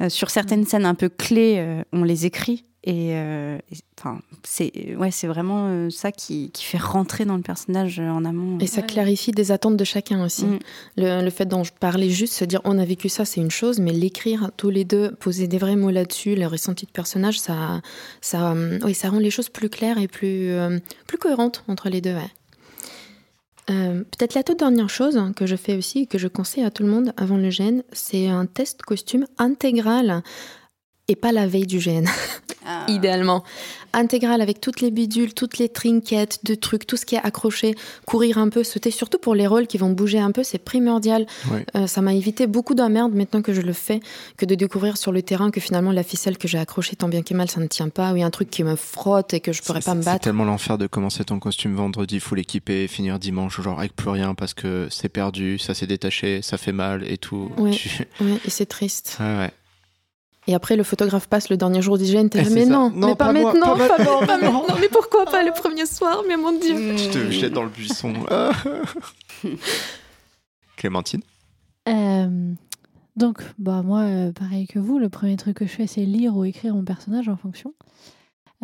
sur 0.07 0.29
certaines 0.29 0.65
scènes 0.65 0.85
un 0.85 0.95
peu 0.95 1.09
clés, 1.09 1.83
on 1.91 2.03
les 2.03 2.25
écrit 2.25 2.63
et, 2.85 3.11
euh, 3.11 3.57
enfin, 3.99 4.19
c'est 4.43 4.95
ouais, 4.95 5.11
c'est 5.11 5.27
vraiment 5.27 5.67
euh, 5.67 5.89
ça 5.89 6.13
qui, 6.13 6.49
qui, 6.51 6.63
fait 6.63 6.77
rentrer 6.77 7.25
dans 7.25 7.35
le 7.35 7.41
personnage 7.41 7.99
euh, 7.99 8.07
en 8.07 8.23
amont. 8.23 8.57
Et 8.59 8.67
ça 8.67 8.81
clarifie 8.81 9.31
des 9.31 9.51
attentes 9.51 9.75
de 9.75 9.83
chacun 9.83 10.23
aussi. 10.23 10.45
Mm. 10.45 10.59
Le, 10.95 11.21
le, 11.21 11.29
fait 11.29 11.45
dont 11.45 11.65
je 11.65 11.73
parlais 11.77 12.09
juste, 12.09 12.33
se 12.33 12.45
dire 12.45 12.61
on 12.63 12.79
a 12.79 12.85
vécu 12.85 13.09
ça, 13.09 13.25
c'est 13.25 13.41
une 13.41 13.51
chose, 13.51 13.81
mais 13.81 13.91
l'écrire 13.91 14.51
tous 14.55 14.69
les 14.69 14.85
deux, 14.85 15.11
poser 15.11 15.47
des 15.47 15.57
vrais 15.57 15.75
mots 15.75 15.89
là-dessus, 15.89 16.35
le 16.35 16.47
ressenti 16.47 16.85
de 16.85 16.91
personnage, 16.91 17.37
ça, 17.37 17.81
ça, 18.21 18.55
oui, 18.85 18.93
ça 18.93 19.09
rend 19.09 19.19
les 19.19 19.31
choses 19.31 19.49
plus 19.49 19.69
claires 19.69 19.97
et 19.97 20.07
plus, 20.07 20.49
plus 21.05 21.17
cohérentes 21.17 21.65
entre 21.67 21.89
les 21.89 21.99
deux. 21.99 22.15
Peut-être 23.67 24.33
la 24.33 24.43
toute 24.43 24.59
dernière 24.59 24.89
chose 24.89 25.19
que 25.35 25.45
je 25.45 25.55
fais 25.55 25.75
aussi, 25.75 26.07
que 26.07 26.17
je 26.17 26.27
conseille 26.27 26.63
à 26.63 26.71
tout 26.71 26.83
le 26.83 26.89
monde 26.89 27.13
avant 27.17 27.37
le 27.37 27.49
gène, 27.49 27.83
c'est 27.91 28.27
un 28.27 28.45
test 28.45 28.81
costume 28.81 29.25
intégral 29.37 30.23
et 31.09 31.15
pas 31.15 31.31
la 31.31 31.47
veille 31.47 31.67
du 31.67 31.79
GN, 31.79 32.05
ah. 32.65 32.85
idéalement. 32.87 33.43
Intégral 33.91 34.41
avec 34.41 34.61
toutes 34.61 34.81
les 34.81 34.91
bidules, 34.91 35.33
toutes 35.33 35.57
les 35.57 35.67
trinkets, 35.67 36.45
de 36.45 36.53
trucs, 36.53 36.85
tout 36.85 36.95
ce 36.95 37.07
qui 37.07 37.15
est 37.15 37.23
accroché, 37.23 37.73
courir 38.05 38.37
un 38.37 38.49
peu, 38.49 38.63
sauter, 38.63 38.91
surtout 38.91 39.17
pour 39.17 39.33
les 39.33 39.47
rôles 39.47 39.65
qui 39.65 39.79
vont 39.79 39.89
bouger 39.89 40.19
un 40.19 40.31
peu, 40.31 40.43
c'est 40.43 40.59
primordial. 40.59 41.25
Euh, 41.75 41.87
ça 41.87 42.01
m'a 42.01 42.13
évité 42.13 42.45
beaucoup 42.45 42.75
d'emmerde 42.75 43.15
maintenant 43.15 43.41
que 43.41 43.51
je 43.51 43.61
le 43.61 43.73
fais, 43.73 43.99
que 44.37 44.45
de 44.45 44.53
découvrir 44.53 44.97
sur 44.97 45.11
le 45.11 45.23
terrain 45.23 45.49
que 45.49 45.59
finalement 45.59 45.91
la 45.91 46.03
ficelle 46.03 46.37
que 46.37 46.47
j'ai 46.47 46.59
accrochée 46.59 46.95
tant 46.95 47.09
bien 47.09 47.23
que 47.23 47.33
mal, 47.33 47.49
ça 47.49 47.59
ne 47.59 47.65
tient 47.65 47.89
pas, 47.89 48.13
ou 48.13 48.17
il 48.17 48.19
y 48.19 48.23
a 48.23 48.27
un 48.27 48.29
truc 48.29 48.51
qui 48.51 48.63
me 48.63 48.75
frotte 48.75 49.33
et 49.33 49.39
que 49.39 49.53
je 49.53 49.63
pourrais 49.63 49.81
pas 49.81 49.95
me 49.95 50.03
battre. 50.03 50.19
C'est 50.21 50.29
tellement 50.29 50.45
l'enfer 50.45 50.77
de 50.77 50.85
commencer 50.85 51.23
ton 51.23 51.39
costume 51.39 51.73
vendredi, 51.73 52.19
full 52.19 52.37
équipé, 52.37 52.87
finir 52.87 53.17
dimanche, 53.17 53.59
genre 53.59 53.79
avec 53.79 53.95
plus 53.95 54.09
rien 54.09 54.35
parce 54.35 54.53
que 54.53 54.87
c'est 54.91 55.09
perdu, 55.09 55.57
ça 55.57 55.73
s'est 55.73 55.87
détaché, 55.87 56.43
ça 56.43 56.59
fait 56.59 56.71
mal 56.71 57.09
et 57.11 57.17
tout. 57.17 57.51
Oui, 57.57 57.81
et 58.45 58.49
c'est 58.51 58.67
triste. 58.67 59.17
ouais. 59.19 59.49
Et 60.49 60.55
après, 60.55 60.75
le 60.75 60.81
photographe 60.81 61.27
passe 61.27 61.49
le 61.49 61.57
dernier 61.57 61.83
jour 61.83 61.99
d'hygiène. 61.99 62.27
mais 62.33 62.65
non, 62.65 62.89
mais 62.89 63.15
pas, 63.15 63.31
maintenant, 63.31 63.77
pas, 63.77 64.37
mais 64.81 64.89
pourquoi 64.91 65.25
pas 65.25 65.43
le 65.43 65.51
premier 65.51 65.85
soir 65.85 66.23
Mais 66.27 66.37
mon 66.37 66.53
Dieu. 66.53 66.97
Je 66.97 67.09
te 67.11 67.29
jette 67.29 67.53
dans 67.53 67.61
le 67.61 67.69
buisson. 67.69 68.13
Clémentine 70.75 71.21
euh, 71.87 72.53
Donc, 73.15 73.43
bah, 73.59 73.83
moi, 73.83 73.99
euh, 73.99 74.31
pareil 74.31 74.65
que 74.65 74.79
vous, 74.79 74.97
le 74.97 75.07
premier 75.07 75.37
truc 75.37 75.57
que 75.57 75.67
je 75.67 75.71
fais, 75.71 75.85
c'est 75.85 76.05
lire 76.05 76.35
ou 76.35 76.43
écrire 76.45 76.73
mon 76.73 76.83
personnage 76.83 77.29
en 77.29 77.37
fonction. 77.37 77.75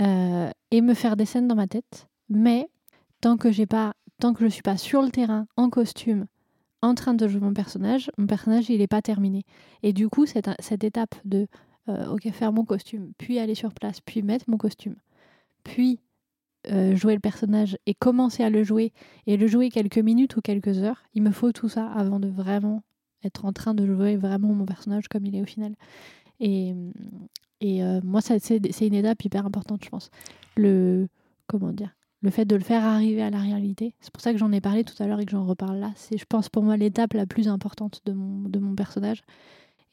Euh, 0.01 0.49
et 0.71 0.81
me 0.81 0.95
faire 0.95 1.15
des 1.15 1.25
scènes 1.25 1.47
dans 1.47 1.53
ma 1.53 1.67
tête. 1.67 2.07
Mais 2.29 2.67
tant 3.21 3.37
que 3.37 3.51
j'ai 3.51 3.67
pas, 3.67 3.93
tant 4.19 4.33
que 4.33 4.43
je 4.43 4.47
suis 4.47 4.63
pas 4.63 4.77
sur 4.77 5.03
le 5.03 5.11
terrain, 5.11 5.45
en 5.55 5.69
costume, 5.69 6.25
en 6.81 6.95
train 6.95 7.13
de 7.13 7.27
jouer 7.27 7.41
mon 7.41 7.53
personnage, 7.53 8.09
mon 8.17 8.25
personnage, 8.25 8.71
il 8.71 8.79
n'est 8.79 8.87
pas 8.87 9.03
terminé. 9.03 9.43
Et 9.83 9.93
du 9.93 10.09
coup, 10.09 10.25
cette, 10.25 10.49
cette 10.57 10.83
étape 10.83 11.13
de 11.25 11.45
euh, 11.89 12.07
ok, 12.07 12.29
faire 12.31 12.51
mon 12.51 12.65
costume, 12.65 13.11
puis 13.17 13.39
aller 13.39 13.55
sur 13.55 13.73
place, 13.73 14.01
puis 14.01 14.21
mettre 14.21 14.49
mon 14.49 14.57
costume, 14.57 14.95
puis 15.63 15.99
euh, 16.71 16.95
jouer 16.95 17.13
le 17.13 17.19
personnage 17.19 17.77
et 17.85 17.93
commencer 17.93 18.43
à 18.43 18.49
le 18.49 18.63
jouer 18.63 18.91
et 19.27 19.37
le 19.37 19.47
jouer 19.47 19.69
quelques 19.69 19.99
minutes 19.99 20.35
ou 20.35 20.41
quelques 20.41 20.79
heures. 20.79 21.03
Il 21.13 21.21
me 21.21 21.31
faut 21.31 21.51
tout 21.51 21.69
ça 21.69 21.87
avant 21.91 22.19
de 22.19 22.27
vraiment 22.27 22.83
être 23.23 23.45
en 23.45 23.53
train 23.53 23.73
de 23.73 23.85
jouer 23.85 24.17
vraiment 24.17 24.53
mon 24.53 24.65
personnage 24.65 25.07
comme 25.07 25.25
il 25.25 25.35
est 25.35 25.41
au 25.41 25.45
final. 25.45 25.75
Et, 26.39 26.73
et 27.61 27.83
euh, 27.83 28.01
moi, 28.03 28.21
c'est 28.21 28.49
une 28.49 28.93
étape 28.93 29.23
hyper 29.23 29.45
importante, 29.45 29.83
je 29.83 29.89
pense. 29.89 30.09
Le, 30.57 31.07
comment 31.47 31.71
dire 31.71 31.95
le 32.25 32.31
fait 32.31 32.45
de 32.45 32.55
le 32.55 32.63
faire 32.63 32.83
arriver 32.83 33.21
à 33.21 33.29
la 33.29 33.39
réalité. 33.39 33.93
C'est 33.99 34.11
pour 34.11 34.21
ça 34.21 34.33
que 34.33 34.39
j'en 34.39 34.51
ai 34.51 34.59
parlé 34.59 34.83
tout 34.83 35.01
à 35.01 35.05
l'heure 35.05 35.19
et 35.19 35.25
que 35.25 35.31
j'en 35.31 35.45
reparle 35.45 35.77
là. 35.77 35.91
C'est, 35.95 36.17
je 36.17 36.25
pense, 36.25 36.49
pour 36.49 36.63
moi, 36.63 36.75
l'étape 36.75 37.13
la 37.13 37.27
plus 37.27 37.47
importante 37.47 38.01
de 38.05 38.13
mon, 38.13 38.49
de 38.49 38.57
mon 38.57 38.73
personnage. 38.73 39.21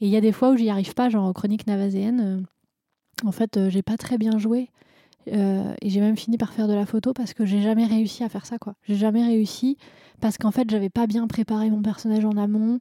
Et 0.02 0.06
il 0.06 0.10
y 0.10 0.16
a 0.16 0.20
des 0.20 0.32
fois 0.32 0.50
où 0.50 0.56
j'y 0.56 0.68
arrive 0.68 0.94
pas, 0.94 1.08
genre 1.10 1.24
en 1.24 1.32
Chronique 1.32 1.68
Navaséenne. 1.68 2.20
euh, 2.20 3.26
en 3.28 3.30
fait, 3.30 3.56
euh, 3.56 3.70
j'ai 3.70 3.82
pas 3.82 3.96
très 3.96 4.18
bien 4.18 4.36
joué. 4.36 4.68
Euh, 5.28 5.72
et 5.80 5.90
j'ai 5.90 6.00
même 6.00 6.16
fini 6.16 6.36
par 6.38 6.52
faire 6.52 6.66
de 6.66 6.74
la 6.74 6.86
photo 6.86 7.12
parce 7.12 7.34
que 7.34 7.46
j'ai 7.46 7.62
jamais 7.62 7.86
réussi 7.86 8.24
à 8.24 8.28
faire 8.28 8.44
ça, 8.44 8.58
quoi. 8.58 8.74
J'ai 8.82 8.96
jamais 8.96 9.24
réussi 9.24 9.78
parce 10.20 10.38
qu'en 10.38 10.50
fait, 10.50 10.68
j'avais 10.68 10.90
pas 10.90 11.06
bien 11.06 11.28
préparé 11.28 11.70
mon 11.70 11.82
personnage 11.82 12.24
en 12.24 12.36
amont. 12.36 12.80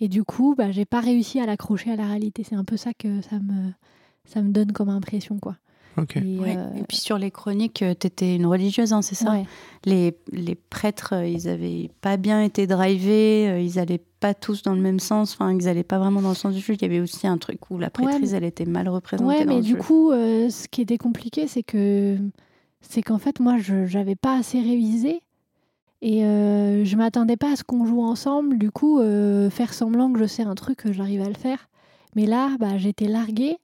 Et 0.00 0.08
du 0.08 0.22
coup, 0.22 0.54
bah, 0.54 0.70
j'ai 0.70 0.84
pas 0.84 1.00
réussi 1.00 1.40
à 1.40 1.46
l'accrocher 1.46 1.92
à 1.92 1.96
la 1.96 2.06
réalité. 2.06 2.44
C'est 2.44 2.56
un 2.56 2.64
peu 2.64 2.76
ça 2.76 2.92
que 2.92 3.22
ça 3.22 3.38
me, 3.38 3.72
ça 4.26 4.42
me 4.42 4.50
donne 4.52 4.72
comme 4.72 4.90
impression, 4.90 5.38
quoi. 5.38 5.56
Ok. 5.98 6.16
Et, 6.16 6.38
Ouais. 6.38 6.56
euh, 6.56 6.68
Et 6.78 6.82
puis 6.84 6.96
sur 6.96 7.18
les 7.18 7.30
chroniques, 7.30 7.84
tu 8.00 8.06
étais 8.06 8.36
une 8.36 8.46
religieuse, 8.46 8.92
hein, 8.92 9.02
c'est 9.02 9.14
ça 9.16 9.32
ouais. 9.32 9.44
les, 9.84 10.16
les 10.32 10.54
prêtres, 10.54 11.14
euh, 11.14 11.26
ils 11.26 11.48
avaient 11.48 11.90
pas 12.00 12.16
bien 12.16 12.42
été 12.42 12.66
drivés, 12.66 13.48
euh, 13.48 13.60
ils 13.60 13.78
allaient 13.78 14.00
pas 14.20 14.32
tous 14.34 14.62
dans 14.62 14.74
le 14.74 14.80
même 14.80 15.00
sens, 15.00 15.34
enfin, 15.34 15.52
ils 15.52 15.68
allaient 15.68 15.82
pas 15.82 15.98
vraiment 15.98 16.22
dans 16.22 16.28
le 16.28 16.34
sens 16.34 16.54
du 16.54 16.60
jeu. 16.60 16.74
Il 16.74 16.82
y 16.82 16.84
avait 16.84 17.00
aussi 17.00 17.26
un 17.26 17.38
truc 17.38 17.70
où 17.70 17.78
la 17.78 17.90
prêtrise, 17.90 18.30
mais- 18.32 18.36
elle 18.38 18.44
était 18.44 18.66
mal 18.66 18.88
représentée 18.88 19.28
Ouais, 19.28 19.44
dans 19.44 19.50
mais 19.50 19.56
le 19.56 19.62
du 19.62 19.70
jeu. 19.72 19.78
coup, 19.78 20.10
euh, 20.12 20.48
ce 20.50 20.68
qui 20.68 20.80
était 20.82 20.98
compliqué, 20.98 21.48
c'est 21.48 21.62
que 21.62 22.16
c'est 22.82 23.02
qu'en 23.02 23.18
fait, 23.18 23.40
moi, 23.40 23.56
je 23.58 23.74
n'avais 23.96 24.16
pas 24.16 24.38
assez 24.38 24.60
révisé 24.60 25.20
et 26.02 26.24
euh, 26.24 26.84
je 26.84 26.96
m'attendais 26.96 27.36
pas 27.36 27.52
à 27.52 27.56
ce 27.56 27.64
qu'on 27.64 27.84
joue 27.84 28.02
ensemble. 28.02 28.58
Du 28.58 28.70
coup, 28.70 29.00
euh, 29.00 29.50
faire 29.50 29.74
semblant 29.74 30.12
que 30.12 30.18
je 30.18 30.24
sais 30.26 30.42
un 30.42 30.54
truc, 30.54 30.78
que 30.78 30.92
j'arrive 30.92 31.20
à 31.22 31.28
le 31.28 31.34
faire. 31.34 31.68
Mais 32.16 32.26
là, 32.26 32.56
bah, 32.58 32.78
j'étais 32.78 33.06
larguée 33.06 33.56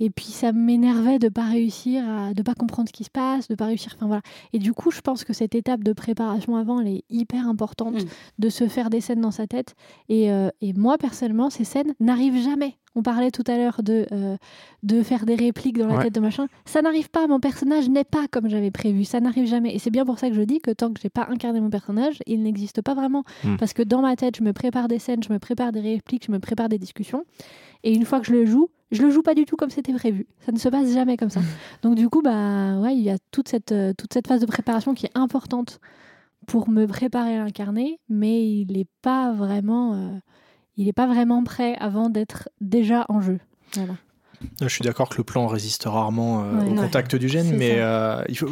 et 0.00 0.10
puis 0.10 0.24
ça 0.26 0.50
m'énervait 0.52 1.18
de 1.20 1.28
pas 1.28 1.44
réussir, 1.44 2.02
à, 2.08 2.34
de 2.34 2.42
pas 2.42 2.54
comprendre 2.54 2.88
ce 2.88 2.92
qui 2.92 3.04
se 3.04 3.10
passe, 3.10 3.46
de 3.48 3.54
pas 3.54 3.66
réussir. 3.66 3.92
Enfin 3.96 4.06
voilà. 4.06 4.22
Et 4.52 4.58
du 4.58 4.72
coup, 4.72 4.90
je 4.90 5.00
pense 5.00 5.22
que 5.24 5.32
cette 5.32 5.54
étape 5.54 5.84
de 5.84 5.92
préparation 5.92 6.56
avant, 6.56 6.80
elle 6.80 6.88
est 6.88 7.04
hyper 7.10 7.46
importante 7.46 7.94
Mm. 8.02 8.08
de 8.38 8.48
se 8.48 8.66
faire 8.66 8.90
des 8.90 9.00
scènes 9.00 9.20
dans 9.20 9.30
sa 9.30 9.46
tête. 9.46 9.74
Et, 10.08 10.32
euh, 10.32 10.48
et 10.60 10.72
moi, 10.72 10.98
personnellement, 10.98 11.50
ces 11.50 11.64
scènes 11.64 11.94
n'arrivent 12.00 12.42
jamais. 12.42 12.76
On 12.96 13.02
parlait 13.04 13.30
tout 13.30 13.44
à 13.46 13.56
l'heure 13.56 13.82
de, 13.84 14.06
euh, 14.10 14.36
de 14.82 15.02
faire 15.04 15.24
des 15.24 15.36
répliques 15.36 15.78
dans 15.78 15.86
la 15.86 15.96
Ouais. 15.98 16.04
tête 16.04 16.14
de 16.14 16.18
machin. 16.20 16.48
Ça 16.64 16.82
n'arrive 16.82 17.08
pas. 17.08 17.28
Mon 17.28 17.38
personnage 17.38 17.88
n'est 17.88 18.02
pas 18.02 18.26
comme 18.28 18.48
j'avais 18.48 18.72
prévu. 18.72 19.04
Ça 19.04 19.20
n'arrive 19.20 19.46
jamais. 19.46 19.72
Et 19.74 19.78
c'est 19.78 19.90
bien 19.92 20.04
pour 20.04 20.18
ça 20.18 20.28
que 20.28 20.34
je 20.34 20.42
dis 20.42 20.60
que 20.60 20.72
tant 20.72 20.92
que 20.92 21.00
j'ai 21.00 21.08
pas 21.10 21.28
incarné 21.30 21.60
mon 21.60 21.70
personnage, 21.70 22.18
il 22.26 22.42
n'existe 22.42 22.82
pas 22.82 22.94
vraiment. 22.94 23.22
Mm. 23.44 23.56
Parce 23.58 23.74
que 23.74 23.82
dans 23.84 24.00
ma 24.02 24.16
tête, 24.16 24.36
je 24.38 24.42
me 24.42 24.52
prépare 24.52 24.88
des 24.88 24.98
scènes, 24.98 25.22
je 25.22 25.32
me 25.32 25.38
prépare 25.38 25.70
des 25.70 25.80
répliques, 25.80 26.24
je 26.26 26.32
me 26.32 26.40
prépare 26.40 26.68
des 26.68 26.78
discussions. 26.78 27.24
Et 27.84 27.94
une 27.94 28.04
fois 28.04 28.18
que 28.20 28.26
je 28.26 28.32
le 28.32 28.44
joue, 28.46 28.70
je 28.90 29.02
le 29.02 29.10
joue 29.10 29.22
pas 29.22 29.34
du 29.34 29.44
tout 29.44 29.56
comme 29.56 29.70
c'était 29.70 29.92
prévu. 29.92 30.26
Ça 30.44 30.52
ne 30.52 30.58
se 30.58 30.68
passe 30.68 30.92
jamais 30.92 31.16
comme 31.16 31.30
ça. 31.30 31.40
Donc 31.82 31.94
du 31.94 32.08
coup, 32.08 32.22
bah 32.22 32.78
ouais, 32.78 32.94
il 32.96 33.02
y 33.02 33.10
a 33.10 33.16
toute 33.30 33.48
cette, 33.48 33.72
euh, 33.72 33.92
toute 33.96 34.12
cette 34.12 34.26
phase 34.26 34.40
de 34.40 34.46
préparation 34.46 34.94
qui 34.94 35.06
est 35.06 35.16
importante 35.16 35.80
pour 36.46 36.68
me 36.68 36.86
préparer 36.86 37.36
à 37.36 37.44
l'incarner, 37.44 38.00
mais 38.08 38.44
il 38.46 38.72
n'est 38.72 38.86
pas 39.02 39.32
vraiment, 39.32 39.94
euh, 39.94 40.10
il 40.76 40.88
est 40.88 40.92
pas 40.92 41.06
vraiment 41.06 41.44
prêt 41.44 41.76
avant 41.78 42.08
d'être 42.10 42.48
déjà 42.60 43.06
en 43.08 43.20
jeu. 43.20 43.38
Voilà. 43.74 43.94
Je 44.62 44.68
suis 44.68 44.82
d'accord 44.82 45.10
que 45.10 45.18
le 45.18 45.24
plan 45.24 45.46
résiste 45.46 45.84
rarement 45.84 46.42
euh, 46.42 46.54
Ouais. 46.58 46.66
au 46.66 46.70
Ouais. 46.70 46.76
contact 46.76 47.14
du 47.14 47.28
gène, 47.28 47.54
mais 47.56 47.74
euh, 47.76 48.22
il 48.28 48.36
faut, 48.38 48.48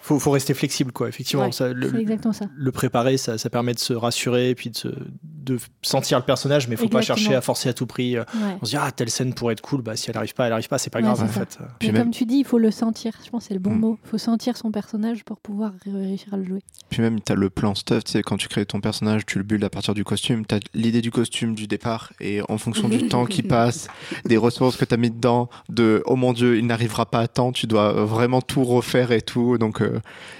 faut, 0.00 0.18
faut 0.18 0.30
rester 0.30 0.54
flexible, 0.54 0.92
quoi. 0.92 1.08
Effectivement, 1.08 1.44
Ouais, 1.44 1.52
ça, 1.52 1.72
le, 1.72 1.90
C'est 1.90 1.98
exactement 2.00 2.32
ça. 2.32 2.46
le 2.54 2.72
préparer, 2.72 3.16
ça, 3.16 3.36
ça 3.38 3.50
permet 3.50 3.74
de 3.74 3.78
se 3.78 3.92
rassurer 3.92 4.50
et 4.50 4.54
puis 4.54 4.70
de, 4.70 4.76
se- 4.76 4.88
de 5.22 5.58
sentir 5.82 6.18
le 6.18 6.24
personnage, 6.24 6.68
mais 6.68 6.74
il 6.74 6.78
faut 6.78 6.88
pas 6.88 7.02
chercher 7.02 7.34
à 7.34 7.40
forcer 7.40 7.68
à 7.68 7.72
tout 7.74 7.86
prix. 7.86 8.16
euh, 8.16 8.24
Ouais. 8.34 8.56
On 8.62 8.64
se 8.64 8.70
dit, 8.70 8.76
ah, 8.80 8.90
telle 8.92 9.10
scène 9.10 9.34
pourrait 9.34 9.52
être 9.52 9.60
cool, 9.60 9.82
bah, 9.82 9.96
si 9.96 10.10
elle 10.10 10.16
arrive 10.16 10.34
pas, 10.34 10.46
elle 10.46 10.52
arrive 10.52 10.68
pas, 10.68 10.78
c'est 10.78 10.90
pas 10.90 10.98
Ouais, 11.00 11.04
grave, 11.04 11.22
en 11.22 11.26
ça. 11.26 11.32
fait. 11.32 11.58
Puis 11.78 11.88
Mais 11.88 11.92
même- 11.92 12.02
comme 12.04 12.10
tu 12.12 12.24
dis, 12.24 12.36
il 12.38 12.44
faut 12.44 12.58
le 12.58 12.70
sentir. 12.70 13.12
Je 13.24 13.30
pense 13.30 13.42
que 13.44 13.48
c'est 13.48 13.54
le 13.54 13.60
bon 13.60 13.70
Mm. 13.74 13.78
mot. 13.80 13.98
Il 14.04 14.08
faut 14.08 14.18
sentir 14.18 14.56
son 14.56 14.70
personnage 14.70 15.24
pour 15.24 15.38
pouvoir 15.40 15.72
ré- 15.84 15.92
réussir 15.92 16.32
à 16.34 16.36
le 16.38 16.44
jouer. 16.44 16.60
Puis 16.88 17.02
même, 17.02 17.20
tu 17.20 17.32
as 17.32 17.34
le 17.34 17.50
plan 17.50 17.74
stuff, 17.74 18.04
tu 18.04 18.12
sais, 18.12 18.22
quand 18.22 18.36
tu 18.36 18.48
crées 18.48 18.64
ton 18.66 18.80
personnage, 18.80 19.26
tu 19.26 19.38
le 19.38 19.44
builds 19.44 19.64
à 19.64 19.70
partir 19.70 19.92
du 19.94 20.04
costume, 20.04 20.46
tu 20.46 20.54
as 20.54 20.60
l'idée 20.74 21.02
du 21.02 21.10
costume 21.10 21.54
du 21.54 21.66
départ, 21.66 22.12
et 22.20 22.40
en 22.48 22.56
fonction 22.58 22.88
du 22.88 22.98
temps 23.08 23.26
qui 23.26 23.42
passe, 23.42 23.88
des 24.24 24.36
ressources 24.36 24.76
que 24.76 24.84
tu 24.84 24.94
as 24.94 24.96
mis 24.96 25.10
dedans, 25.10 25.48
de 25.68 26.02
oh 26.06 26.16
mon 26.16 26.32
dieu, 26.32 26.56
il 26.58 26.66
n'arrivera 26.66 27.06
pas 27.06 27.20
à 27.20 27.28
temps, 27.28 27.52
tu 27.52 27.66
dois 27.66 27.92
vraiment 28.04 28.40
tout 28.40 28.64
refaire 28.64 29.12
et 29.12 29.20
tout. 29.22 29.58
Donc, 29.58 29.82
euh, 29.82 29.89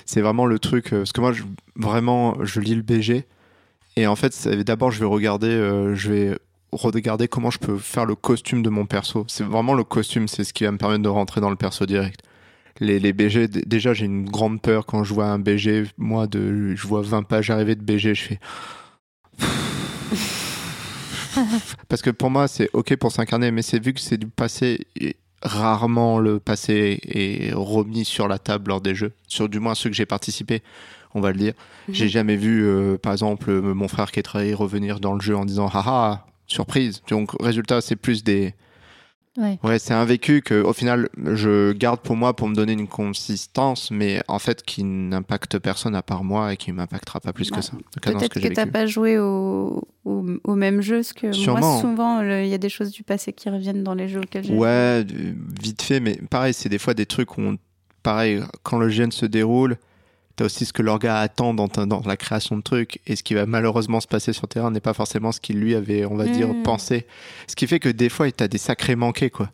c'est 0.06 0.20
vraiment 0.20 0.46
le 0.46 0.58
truc. 0.58 0.92
euh, 0.92 0.98
parce 0.98 1.12
que 1.12 1.20
moi, 1.20 1.32
je, 1.32 1.42
vraiment, 1.76 2.44
je 2.44 2.60
lis 2.60 2.74
le 2.74 2.82
BG, 2.82 3.24
et 3.96 4.06
en 4.06 4.16
fait, 4.16 4.48
d'abord, 4.64 4.90
je 4.90 5.00
vais 5.00 5.06
regarder, 5.06 5.48
euh, 5.48 5.94
je 5.94 6.12
vais 6.12 6.38
regarder 6.72 7.28
comment 7.28 7.50
je 7.50 7.58
peux 7.58 7.78
faire 7.78 8.06
le 8.06 8.14
costume 8.14 8.62
de 8.62 8.70
mon 8.70 8.86
perso. 8.86 9.24
C'est 9.28 9.44
vraiment 9.44 9.74
le 9.74 9.84
costume, 9.84 10.28
c'est 10.28 10.44
ce 10.44 10.52
qui 10.52 10.64
va 10.64 10.72
me 10.72 10.78
permettre 10.78 11.02
de 11.02 11.08
rentrer 11.08 11.40
dans 11.40 11.50
le 11.50 11.56
perso 11.56 11.86
direct 11.86 12.20
les, 12.80 12.98
les 12.98 13.12
BG, 13.12 13.46
déjà 13.48 13.92
j'ai 13.94 14.06
une 14.06 14.24
grande 14.28 14.60
peur 14.60 14.86
quand 14.86 15.04
je 15.04 15.14
vois 15.14 15.26
un 15.26 15.38
BG, 15.38 15.84
moi 15.98 16.26
de, 16.26 16.74
je 16.74 16.86
vois 16.86 17.02
20 17.02 17.22
pages 17.24 17.50
arriver 17.50 17.74
de 17.74 17.82
BG, 17.82 18.14
je 18.14 18.22
fais... 18.22 18.40
Parce 21.88 22.02
que 22.02 22.10
pour 22.10 22.30
moi 22.30 22.48
c'est 22.48 22.68
ok 22.72 22.96
pour 22.96 23.12
s'incarner, 23.12 23.50
mais 23.50 23.62
c'est 23.62 23.78
vu 23.78 23.92
que 23.92 24.00
c'est 24.00 24.16
du 24.16 24.26
passé, 24.26 24.86
et 24.96 25.16
rarement 25.42 26.18
le 26.18 26.38
passé 26.38 27.00
est 27.02 27.52
remis 27.54 28.04
sur 28.04 28.28
la 28.28 28.38
table 28.38 28.68
lors 28.68 28.80
des 28.80 28.94
jeux, 28.94 29.12
sur 29.26 29.48
du 29.48 29.60
moins 29.60 29.74
ceux 29.74 29.90
que 29.90 29.96
j'ai 29.96 30.06
participé, 30.06 30.62
on 31.14 31.20
va 31.20 31.32
le 31.32 31.38
dire. 31.38 31.54
J'ai 31.88 32.08
jamais 32.08 32.36
vu 32.36 32.64
euh, 32.64 32.98
par 32.98 33.12
exemple 33.12 33.50
euh, 33.50 33.74
mon 33.74 33.88
frère 33.88 34.12
qui 34.12 34.20
est 34.20 34.24
trahi 34.24 34.54
revenir 34.54 35.00
dans 35.00 35.14
le 35.14 35.20
jeu 35.20 35.36
en 35.36 35.44
disant 35.44 35.68
haha, 35.68 36.26
surprise. 36.46 37.02
Donc 37.08 37.30
résultat 37.40 37.80
c'est 37.80 37.96
plus 37.96 38.22
des... 38.22 38.54
Ouais. 39.36 39.58
Ouais, 39.62 39.78
c'est 39.78 39.94
un 39.94 40.04
vécu 40.04 40.42
que 40.42 40.60
au 40.60 40.72
final 40.72 41.08
je 41.34 41.70
garde 41.72 42.00
pour 42.00 42.16
moi 42.16 42.34
pour 42.34 42.48
me 42.48 42.54
donner 42.54 42.72
une 42.72 42.88
consistance, 42.88 43.90
mais 43.92 44.20
en 44.26 44.40
fait 44.40 44.62
qui 44.64 44.82
n'impacte 44.82 45.58
personne 45.60 45.94
à 45.94 46.02
part 46.02 46.24
moi 46.24 46.52
et 46.52 46.56
qui 46.56 46.72
m'impactera 46.72 47.20
pas 47.20 47.32
plus 47.32 47.50
Bah, 47.50 47.58
que 47.58 47.62
ça. 47.62 47.72
Dans 47.72 47.78
ce 47.78 48.00
Peut-être 48.00 48.34
que 48.34 48.38
tu 48.40 48.48
n'as 48.48 48.64
vécu. 48.64 48.72
pas 48.72 48.86
joué 48.86 49.18
au, 49.18 49.86
au, 50.04 50.26
au 50.42 50.54
même 50.56 50.80
jeu, 50.80 50.96
parce 50.96 51.12
que 51.12 51.30
Sûrement. 51.32 51.60
moi, 51.74 51.80
souvent, 51.80 52.22
il 52.22 52.48
y 52.48 52.54
a 52.54 52.58
des 52.58 52.68
choses 52.68 52.90
du 52.90 53.04
passé 53.04 53.32
qui 53.32 53.48
reviennent 53.48 53.84
dans 53.84 53.94
les 53.94 54.08
jeux 54.08 54.20
auxquels 54.20 54.42
j'ai. 54.44 54.54
Ouais, 54.54 55.06
vite 55.62 55.82
fait, 55.82 56.00
mais 56.00 56.16
pareil, 56.28 56.52
c'est 56.52 56.68
des 56.68 56.78
fois 56.78 56.94
des 56.94 57.06
trucs 57.06 57.38
où, 57.38 57.40
on- 57.42 57.58
pareil, 58.02 58.42
quand 58.64 58.78
le 58.78 58.88
GN 58.88 59.10
se 59.12 59.26
déroule, 59.26 59.76
t'as 60.40 60.46
aussi 60.46 60.64
ce 60.64 60.72
que 60.72 60.80
l'orga 60.80 61.18
attend 61.18 61.52
dans, 61.52 61.68
la 62.06 62.16
création 62.16 62.56
de 62.56 62.62
trucs, 62.62 62.98
et 63.06 63.14
ce 63.14 63.22
qui 63.22 63.34
va 63.34 63.44
malheureusement 63.44 64.00
se 64.00 64.06
passer 64.06 64.32
sur 64.32 64.44
le 64.44 64.48
terrain 64.48 64.70
n'est 64.70 64.80
pas 64.80 64.94
forcément 64.94 65.32
ce 65.32 65.40
qu'il 65.40 65.58
lui 65.60 65.74
avait, 65.74 66.06
on 66.06 66.16
va 66.16 66.24
dire, 66.24 66.48
Mm. 66.48 66.62
pensé. 66.62 67.06
Ce 67.46 67.54
qui 67.54 67.66
fait 67.66 67.78
que 67.78 67.90
des 67.90 68.08
fois, 68.08 68.30
t'as 68.32 68.48
des 68.48 68.56
sacrés 68.56 68.96
manqués, 68.96 69.28
quoi. 69.28 69.50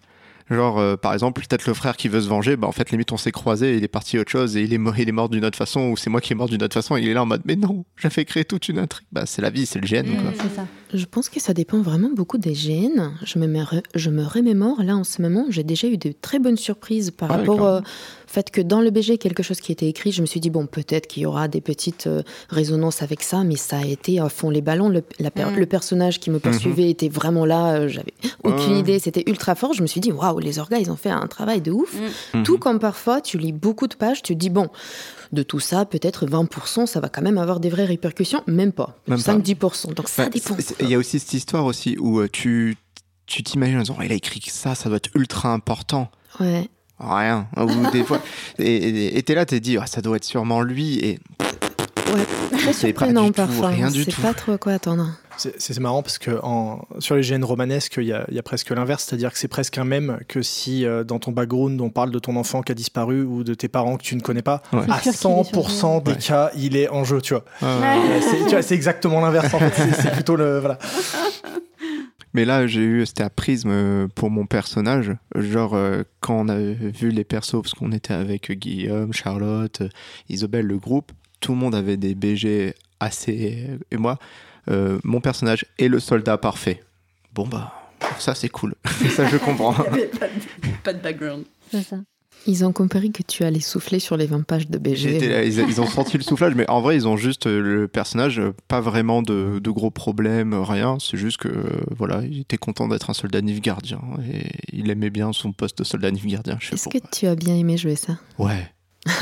Genre, 0.48 0.78
euh, 0.78 0.96
par 0.96 1.12
exemple, 1.12 1.42
peut-être 1.44 1.66
le 1.66 1.74
frère 1.74 1.96
qui 1.96 2.06
veut 2.06 2.20
se 2.20 2.28
venger, 2.28 2.54
bah 2.56 2.68
en 2.68 2.72
fait, 2.72 2.92
limite, 2.92 3.10
on 3.10 3.16
s'est 3.16 3.32
croisé, 3.32 3.76
il 3.76 3.82
est 3.82 3.88
parti 3.88 4.16
à 4.16 4.20
autre 4.20 4.30
chose, 4.30 4.56
et 4.56 4.62
il 4.62 4.72
est, 4.72 4.78
mort, 4.78 4.96
il 4.96 5.08
est 5.08 5.12
mort 5.12 5.28
d'une 5.28 5.44
autre 5.44 5.58
façon, 5.58 5.88
ou 5.90 5.96
c'est 5.96 6.08
moi 6.08 6.20
qui 6.20 6.34
est 6.34 6.36
mort 6.36 6.48
d'une 6.48 6.62
autre 6.62 6.74
façon, 6.74 6.96
et 6.96 7.00
il 7.02 7.08
est 7.08 7.14
là 7.14 7.22
en 7.24 7.26
mode, 7.26 7.42
mais 7.46 7.56
non, 7.56 7.84
j'avais 7.96 8.24
créé 8.24 8.44
toute 8.44 8.68
une 8.68 8.78
intrigue. 8.78 9.08
Bah, 9.10 9.24
c'est 9.26 9.42
la 9.42 9.50
vie, 9.50 9.66
c'est 9.66 9.80
le 9.80 9.88
GN, 9.88 10.06
Mm. 10.08 10.22
quoi. 10.22 10.32
C'est 10.40 10.54
ça. 10.54 10.66
Je 10.96 11.04
pense 11.04 11.28
que 11.28 11.40
ça 11.40 11.52
dépend 11.54 11.80
vraiment 11.82 12.10
beaucoup 12.10 12.38
des 12.38 12.54
gènes. 12.54 13.12
Je 13.24 13.38
me, 13.38 13.64
je 13.94 14.10
me 14.10 14.24
remémore, 14.24 14.82
là 14.82 14.96
en 14.96 15.04
ce 15.04 15.20
moment, 15.22 15.44
j'ai 15.50 15.62
déjà 15.62 15.88
eu 15.88 15.96
de 15.98 16.12
très 16.20 16.38
bonnes 16.38 16.56
surprises 16.56 17.10
par 17.10 17.30
Ah, 17.30 17.36
rapport 17.36 17.60
au 17.60 17.80
fait 18.26 18.50
que 18.50 18.60
dans 18.60 18.80
le 18.80 18.90
BG, 18.90 19.18
quelque 19.18 19.42
chose 19.42 19.60
qui 19.60 19.70
était 19.72 19.86
écrit, 19.88 20.10
je 20.12 20.20
me 20.20 20.26
suis 20.26 20.40
dit, 20.40 20.50
bon, 20.50 20.66
peut-être 20.66 21.06
qu'il 21.06 21.22
y 21.22 21.26
aura 21.26 21.46
des 21.48 21.60
petites 21.60 22.06
euh, 22.06 22.22
résonances 22.48 23.02
avec 23.02 23.22
ça, 23.22 23.44
mais 23.44 23.56
ça 23.56 23.78
a 23.78 23.84
été 23.84 24.18
à 24.20 24.28
fond 24.28 24.50
les 24.50 24.60
ballons. 24.62 24.88
Le, 24.88 25.02
la 25.20 25.30
per- 25.30 25.46
Mm. 25.52 25.56
le 25.58 25.66
personnage 25.66 26.18
qui 26.18 26.30
me 26.30 26.38
poursuivait 26.40 26.90
était 26.90 27.08
vraiment 27.08 27.44
là, 27.46 27.74
euh, 27.76 27.88
j'avais 27.88 28.14
aucune 28.42 28.72
Ouais. 28.74 28.80
idée, 28.80 28.98
c'était 28.98 29.22
ultra 29.28 29.54
fort. 29.54 29.72
Je 29.74 29.82
me 29.82 29.86
suis 29.86 30.00
dit, 30.00 30.10
waouh, 30.12 30.38
les 30.40 30.58
orgas, 30.58 30.78
ils 30.78 30.90
ont 30.90 30.96
fait 30.96 31.10
un 31.10 31.26
travail 31.28 31.60
de 31.60 31.70
ouf. 31.70 31.94
Mhm. 32.34 32.42
Tout 32.42 32.58
comme 32.58 32.78
parfois, 32.80 33.20
tu 33.20 33.38
lis 33.38 33.52
beaucoup 33.52 33.86
de 33.86 33.94
pages, 33.94 34.22
tu 34.22 34.34
te 34.34 34.38
dis, 34.38 34.50
bon, 34.50 34.68
de 35.32 35.42
tout 35.42 35.60
ça, 35.60 35.84
peut-être 35.84 36.26
20%, 36.26 36.86
ça 36.86 37.00
va 37.00 37.08
quand 37.08 37.22
même 37.22 37.38
avoir 37.38 37.60
des 37.60 37.68
vraies 37.68 37.84
répercussions, 37.84 38.42
même 38.46 38.72
pas. 38.72 38.96
Même 39.08 39.22
pas. 39.22 39.34
5-10%. 39.36 39.94
Donc 39.94 40.08
ça 40.08 40.28
dépend. 40.28 40.56
Il 40.80 40.88
y 40.88 40.94
a 40.94 40.98
aussi 40.98 41.18
cette 41.18 41.32
histoire 41.34 41.64
aussi 41.64 41.96
où 41.98 42.20
euh, 42.20 42.28
tu 42.30 42.76
tu 43.26 43.42
t'imagines 43.42 43.78
en 43.78 43.80
disant, 43.80 43.96
il 44.04 44.12
a 44.12 44.14
écrit 44.14 44.38
que 44.38 44.52
ça, 44.52 44.74
ça 44.76 44.88
doit 44.88 44.98
être 44.98 45.10
ultra 45.16 45.52
important. 45.52 46.10
Ouais. 46.38 46.68
Rien. 47.00 47.48
Ou 47.56 47.90
des 47.90 48.04
fois, 48.04 48.20
et- 48.60 49.20
t'es 49.24 49.34
là, 49.34 49.44
t'es 49.44 49.58
dit, 49.58 49.76
ça 49.86 50.00
doit 50.00 50.16
être 50.16 50.24
sûrement 50.24 50.60
lui. 50.62 50.98
Et 51.00 51.18
Ouais, 52.14 52.24
très 52.52 52.72
C'est 52.72 52.92
pas 52.92 53.06
surprenant 53.06 53.32
parfois. 53.32 53.68
rien 53.70 53.90
du 53.90 54.06
tout. 54.06 54.22
pas 54.22 54.32
trop 54.32 54.56
quoi 54.58 54.74
attendre. 54.74 55.10
C'est 55.38 55.78
marrant 55.80 56.02
parce 56.02 56.18
que 56.18 56.38
en, 56.42 56.86
sur 56.98 57.14
les 57.14 57.22
gènes 57.22 57.44
romanesques, 57.44 57.96
il 57.98 58.04
y 58.06 58.12
a, 58.12 58.24
il 58.28 58.34
y 58.34 58.38
a 58.38 58.42
presque 58.42 58.70
l'inverse, 58.70 59.04
c'est-à-dire 59.04 59.32
que 59.32 59.38
c'est 59.38 59.48
presque 59.48 59.76
un 59.78 59.84
même 59.84 60.18
que 60.28 60.40
si 60.42 60.84
euh, 60.86 61.04
dans 61.04 61.18
ton 61.18 61.32
background 61.32 61.80
on 61.80 61.90
parle 61.90 62.10
de 62.10 62.18
ton 62.18 62.36
enfant 62.36 62.62
qui 62.62 62.72
a 62.72 62.74
disparu 62.74 63.22
ou 63.22 63.44
de 63.44 63.54
tes 63.54 63.68
parents 63.68 63.96
que 63.96 64.02
tu 64.02 64.16
ne 64.16 64.20
connais 64.20 64.42
pas, 64.42 64.62
Ouais. 64.72 64.80
à 64.90 64.98
C'est 65.02 65.12
sûr 65.12 65.30
qu'il 65.30 65.40
est 65.40 65.44
sur 65.44 65.68
100% 65.70 66.02
des 66.04 66.10
Ouais. 66.12 66.16
cas, 66.18 66.50
il 66.56 66.76
est 66.76 66.88
en 66.88 67.04
jeu, 67.04 67.20
tu 67.20 67.34
vois. 67.34 67.44
euh, 67.62 68.20
c'est- 68.22 68.44
tu 68.44 68.50
vois, 68.50 68.62
c'est 68.62 68.74
exactement 68.74 69.20
l'inverse 69.20 69.52
en 69.52 69.58
fait. 69.58 69.92
C'est- 69.94 70.12
plutôt 70.12 70.36
le 70.36 70.58
voilà. 70.58 70.78
Mais 72.34 72.44
là, 72.44 72.66
j'ai 72.66 72.82
eu, 72.82 73.06
c'était 73.06 73.22
à 73.22 73.30
prisme 73.30 73.70
euh, 73.72 74.08
pour 74.14 74.30
mon 74.30 74.44
personnage. 74.44 75.12
Genre, 75.34 75.74
euh, 75.74 76.02
quand 76.20 76.38
on 76.40 76.48
a 76.50 76.58
vu 76.58 77.08
les 77.10 77.24
persos, 77.24 77.62
parce 77.62 77.72
qu'on 77.72 77.92
était 77.92 78.12
avec 78.12 78.52
Guillaume, 78.52 79.12
Charlotte, 79.14 79.82
Isobel, 80.28 80.66
le 80.66 80.76
groupe, 80.78 81.12
tout 81.40 81.52
le 81.52 81.58
monde 81.58 81.74
avait 81.74 81.96
des 81.96 82.14
BG 82.14 82.74
assez. 83.00 83.68
Et 83.90 83.96
moi, 83.96 84.18
euh, 84.70 84.98
mon 85.04 85.20
personnage 85.20 85.64
est 85.78 85.88
le 85.88 86.00
soldat 86.00 86.38
parfait. 86.38 86.82
Bon, 87.34 87.46
bah, 87.46 87.72
ça, 88.18 88.34
c'est 88.34 88.48
cool. 88.48 88.74
ça, 89.10 89.26
je 89.28 89.36
comprends. 89.36 89.74
pas 90.82 90.92
de 90.92 91.00
background. 91.00 91.44
C'est 91.70 91.82
ça. 91.82 91.96
Ils 92.48 92.64
ont 92.64 92.72
compris 92.72 93.10
que 93.10 93.22
tu 93.24 93.42
allais 93.42 93.60
souffler 93.60 93.98
sur 93.98 94.16
les 94.16 94.26
20 94.26 94.42
pages 94.42 94.68
de 94.68 94.78
BG. 94.78 95.18
là, 95.28 95.42
ils, 95.42 95.58
ils 95.58 95.80
ont 95.80 95.86
senti 95.86 96.16
le 96.16 96.22
soufflage, 96.22 96.54
mais 96.54 96.68
en 96.70 96.80
vrai, 96.80 96.94
ils 96.94 97.08
ont 97.08 97.16
juste 97.16 97.46
euh, 97.48 97.60
le 97.60 97.88
personnage, 97.88 98.38
euh, 98.38 98.52
pas 98.68 98.80
vraiment 98.80 99.20
de, 99.22 99.58
de 99.58 99.70
gros 99.70 99.90
problèmes, 99.90 100.54
rien. 100.54 100.98
C'est 101.00 101.16
juste 101.16 101.38
que, 101.38 101.48
voilà, 101.96 102.22
il 102.22 102.40
était 102.40 102.56
content 102.58 102.86
d'être 102.86 103.10
un 103.10 103.14
soldat 103.14 103.40
nivgardien 103.40 104.00
et 104.32 104.52
il 104.72 104.90
aimait 104.90 105.10
bien 105.10 105.32
son 105.32 105.52
poste 105.52 105.78
de 105.78 105.84
soldat 105.84 106.10
nivgardien. 106.12 106.56
Je 106.60 106.68
sais 106.68 106.74
Est-ce 106.74 106.88
que 106.88 106.98
tu 107.10 107.26
as 107.26 107.34
bien 107.34 107.56
aimé 107.56 107.76
jouer 107.76 107.96
ça? 107.96 108.16
Ouais. 108.38 108.70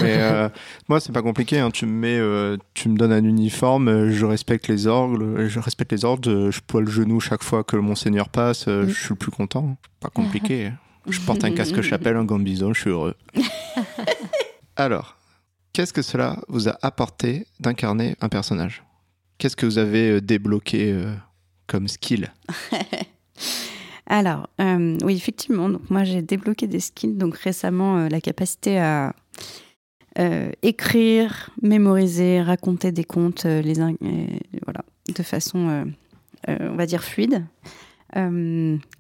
Mais 0.01 0.17
euh, 0.19 0.49
moi, 0.89 1.01
c'est 1.01 1.13
pas 1.13 1.23
compliqué. 1.23 1.59
hein. 1.59 1.71
Tu 1.71 1.87
me 1.87 1.93
mets, 1.93 2.19
euh, 2.19 2.57
tu 2.75 2.89
me 2.89 2.97
donnes 2.97 3.13
un 3.13 3.25
uniforme, 3.25 3.89
euh, 3.89 4.11
je 4.11 4.25
respecte 4.25 4.69
les 4.69 4.87
ordres, 4.87 5.23
euh, 5.23 5.49
je 5.49 5.59
respecte 5.61 5.93
les 5.93 6.05
ordres. 6.05 6.31
euh, 6.31 6.51
Je 6.51 6.61
poile 6.67 6.85
le 6.85 6.91
genou 6.91 7.21
chaque 7.21 7.43
fois 7.43 7.65
que 7.65 7.77
mon 7.77 7.95
seigneur 7.95 8.29
passe. 8.29 8.67
euh, 8.69 8.85
Mm. 8.85 8.89
Je 8.89 8.95
suis 9.01 9.09
le 9.11 9.17
plus 9.17 9.31
content. 9.31 9.77
Pas 10.01 10.09
compliqué. 10.11 10.73
Je 11.09 11.21
porte 11.21 11.45
un 11.45 11.51
casque 11.53 11.81
chapelle, 11.83 12.17
un 12.17 12.25
gant 12.25 12.39
de 12.39 12.45
bison, 12.45 12.73
je 12.73 12.81
suis 12.81 12.91
heureux. 12.91 13.15
Alors, 14.77 15.17
qu'est-ce 15.73 15.93
que 15.93 16.03
cela 16.03 16.39
vous 16.49 16.69
a 16.69 16.77
apporté 16.83 17.47
d'incarner 17.61 18.17
un 18.21 18.29
personnage? 18.29 18.83
Qu'est-ce 19.39 19.57
que 19.57 19.67
vous 19.67 19.79
avez 19.79 20.11
euh, 20.13 20.21
débloqué 20.21 20.93
euh, 20.93 21.13
comme 21.67 21.89
skill? 21.89 22.33
Alors, 24.07 24.49
euh, 24.61 24.99
oui, 25.03 25.17
effectivement, 25.17 25.69
donc 25.69 25.89
moi 25.91 26.05
j'ai 26.05 26.21
débloqué 26.23 26.67
des 26.67 26.81
skills, 26.81 27.15
donc 27.17 27.37
récemment 27.39 27.97
euh, 27.99 28.09
la 28.09 28.21
capacité 28.21 28.79
à 28.79 29.15
euh, 30.19 30.51
écrire, 30.63 31.51
mémoriser, 31.63 32.41
raconter 32.41 32.93
des 32.93 33.05
contes, 33.05 33.47
euh, 33.47 33.63
les 33.63 33.81
euh, 33.81 33.95
voilà, 34.65 34.85
de 35.15 35.23
façon, 35.23 35.87
on 36.49 36.77
va 36.77 36.87
dire, 36.87 37.03
fluide. 37.03 37.45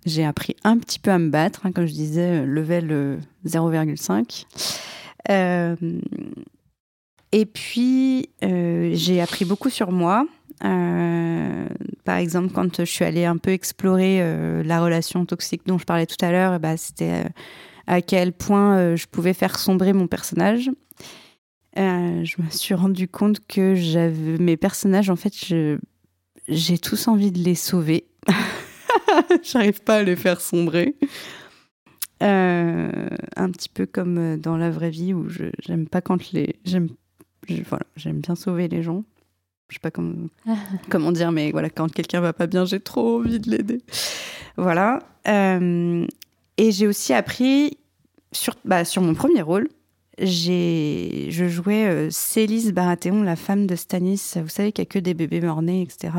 J'ai 0.06 0.24
appris 0.24 0.56
un 0.64 0.78
petit 0.78 0.98
peu 0.98 1.10
à 1.10 1.18
me 1.18 1.30
battre, 1.30 1.64
hein, 1.64 1.72
comme 1.72 1.86
je 1.86 1.92
disais, 1.92 2.44
level 2.44 2.88
euh, 2.90 3.16
0,5. 3.46 4.44
Euh, 5.30 5.76
et 7.32 7.46
puis, 7.46 8.28
j'ai 8.40 9.20
appris 9.20 9.44
beaucoup 9.44 9.70
sur 9.70 9.90
moi. 9.90 10.26
Par 10.60 12.16
exemple, 12.16 12.52
quand 12.52 12.80
je 12.80 12.90
suis 12.90 13.04
allée 13.04 13.24
un 13.24 13.38
peu 13.38 13.50
explorer 13.50 14.22
la 14.62 14.80
relation 14.80 15.24
toxique 15.26 15.62
dont 15.66 15.78
je 15.78 15.84
parlais 15.84 16.06
tout 16.06 16.22
à 16.24 16.30
l'heure, 16.30 16.60
bah, 16.60 16.76
c'était 16.76 17.24
euh, 17.24 17.28
à 17.86 18.02
quel 18.02 18.32
point 18.32 18.94
je 18.94 19.06
pouvais 19.06 19.34
faire 19.34 19.58
sombrer 19.58 19.92
mon 19.92 20.06
personnage. 20.06 20.70
Euh, 21.76 22.24
je 22.24 22.40
me 22.42 22.48
suis 22.50 22.74
rendu 22.74 23.08
compte 23.08 23.44
que 23.46 23.74
j'avais 23.74 24.38
mes 24.38 24.56
personnages, 24.56 25.10
en 25.10 25.16
fait, 25.16 25.34
je- 25.46 25.78
j'ai 26.48 26.78
tous 26.78 27.08
envie 27.08 27.32
de 27.32 27.38
les 27.42 27.54
sauver. 27.54 28.04
J'arrive 29.42 29.80
pas 29.82 29.96
à 29.96 30.02
les 30.02 30.16
faire 30.16 30.40
sombrer. 30.40 30.94
Euh, 32.22 33.08
un 33.36 33.50
petit 33.50 33.68
peu 33.68 33.86
comme 33.86 34.18
euh, 34.18 34.36
dans 34.36 34.56
la 34.56 34.70
vraie 34.70 34.90
vie 34.90 35.12
où 35.12 35.28
je 35.28 35.44
j'aime 35.66 35.88
pas 35.88 36.00
quand 36.00 36.30
les 36.32 36.54
j'aime 36.64 36.88
je- 37.48 37.62
voilà 37.68 37.84
j'aime 37.96 38.20
bien 38.20 38.34
sauver 38.36 38.68
les 38.68 38.82
gens. 38.82 39.04
Je 39.68 39.74
sais 39.74 39.80
pas 39.80 39.90
comment 39.90 40.28
comment 40.90 41.12
dire, 41.12 41.32
mais 41.32 41.50
voilà, 41.50 41.70
quand 41.70 41.90
quelqu'un 41.92 42.20
va 42.20 42.32
pas 42.32 42.46
bien, 42.46 42.64
j'ai 42.64 42.80
trop 42.80 43.18
envie 43.18 43.40
de 43.40 43.50
l'aider. 43.50 43.82
Voilà. 44.56 45.00
Euh, 45.26 46.06
et 46.56 46.70
j'ai 46.70 46.86
aussi 46.86 47.12
appris 47.12 47.78
sur, 48.30 48.54
bah, 48.64 48.84
sur 48.84 49.02
mon 49.02 49.14
premier 49.14 49.42
rôle. 49.42 49.68
Je 50.18 51.46
jouais 51.48 51.86
euh, 51.86 52.08
Célis 52.10 52.72
Baratheon, 52.72 53.22
la 53.22 53.36
femme 53.36 53.66
de 53.66 53.74
Stannis. 53.74 54.34
Vous 54.36 54.48
savez 54.48 54.72
qu'il 54.72 54.82
n'y 54.82 54.88
a 54.88 54.92
que 54.92 54.98
des 54.98 55.14
bébés 55.14 55.40
morts-nés, 55.40 55.82
etc. 55.82 56.12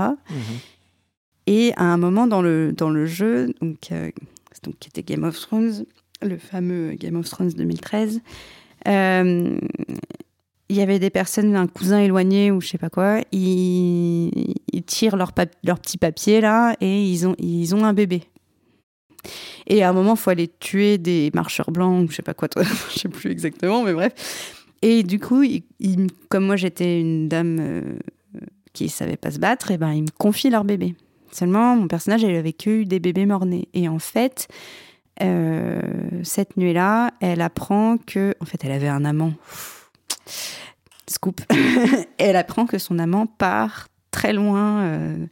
Et 1.47 1.73
à 1.77 1.83
un 1.83 1.97
moment 1.97 2.27
dans 2.27 2.41
le, 2.41 2.73
dans 2.73 2.89
le 2.89 3.05
jeu, 3.05 3.53
donc, 3.61 3.91
euh, 3.91 4.11
donc, 4.63 4.75
qui 4.79 4.89
était 4.89 5.03
Game 5.03 5.23
of 5.23 5.39
Thrones, 5.39 5.85
le 6.21 6.37
fameux 6.37 6.93
Game 6.93 7.15
of 7.15 7.29
Thrones 7.29 7.49
2013, 7.49 8.21
euh, 8.87 9.59
il 10.69 10.75
y 10.75 10.81
avait 10.81 10.99
des 10.99 11.11
personnes, 11.11 11.55
un 11.55 11.67
cousin 11.67 11.99
éloigné 11.99 12.49
ou 12.51 12.61
je 12.61 12.69
sais 12.69 12.77
pas 12.79 12.89
quoi, 12.89 13.21
ils, 13.31 14.31
ils 14.73 14.83
tirent 14.83 15.15
leur, 15.15 15.31
leur 15.63 15.79
petit 15.79 15.97
papier 15.97 16.41
là 16.41 16.75
et 16.81 17.03
ils 17.03 17.27
ont, 17.27 17.35
ils 17.37 17.75
ont 17.75 17.83
un 17.83 17.93
bébé. 17.93 18.23
Et 19.67 19.83
à 19.83 19.89
un 19.89 19.93
moment, 19.93 20.13
il 20.13 20.19
faut 20.19 20.29
aller 20.29 20.51
tuer 20.59 20.97
des 20.97 21.31
marcheurs 21.33 21.71
blancs 21.71 22.09
je 22.09 22.15
sais 22.15 22.21
pas 22.21 22.33
quoi, 22.33 22.47
je 22.93 22.99
sais 22.99 23.09
plus 23.09 23.31
exactement, 23.31 23.83
mais 23.83 23.93
bref. 23.93 24.55
Et 24.81 25.03
du 25.03 25.19
coup, 25.19 25.43
comme 26.29 26.45
moi 26.45 26.55
j'étais 26.55 26.99
une 26.99 27.27
dame 27.27 27.57
euh, 27.59 27.81
qui 28.73 28.89
savait 28.89 29.17
pas 29.17 29.31
se 29.31 29.39
battre, 29.39 29.71
et 29.71 29.77
ben 29.77 29.93
ils 29.93 30.03
me 30.03 30.17
confient 30.17 30.49
leur 30.49 30.63
bébé. 30.63 30.95
Seulement, 31.31 31.75
mon 31.75 31.87
personnage, 31.87 32.23
elle 32.23 32.53
que 32.53 32.69
eu 32.69 32.85
des 32.85 33.01
bébés 33.01 33.25
morts-nés. 33.25 33.67
Et 33.73 33.89
en 33.89 33.99
fait, 33.99 34.47
euh, 35.21 35.81
cette 36.23 36.55
nuit-là, 36.55 37.11
elle 37.19 37.41
apprend 37.41 37.97
que, 37.97 38.33
en 38.39 38.45
fait, 38.45 38.63
elle 38.63 38.71
avait 38.71 38.87
un 38.87 39.03
amant. 39.03 39.33
Scoop. 41.09 41.41
elle 42.17 42.37
apprend 42.37 42.65
que 42.65 42.77
son 42.77 42.99
amant 42.99 43.25
part 43.25 43.89
très 44.11 44.31
loin, 44.31 44.83
euh, 44.83 45.25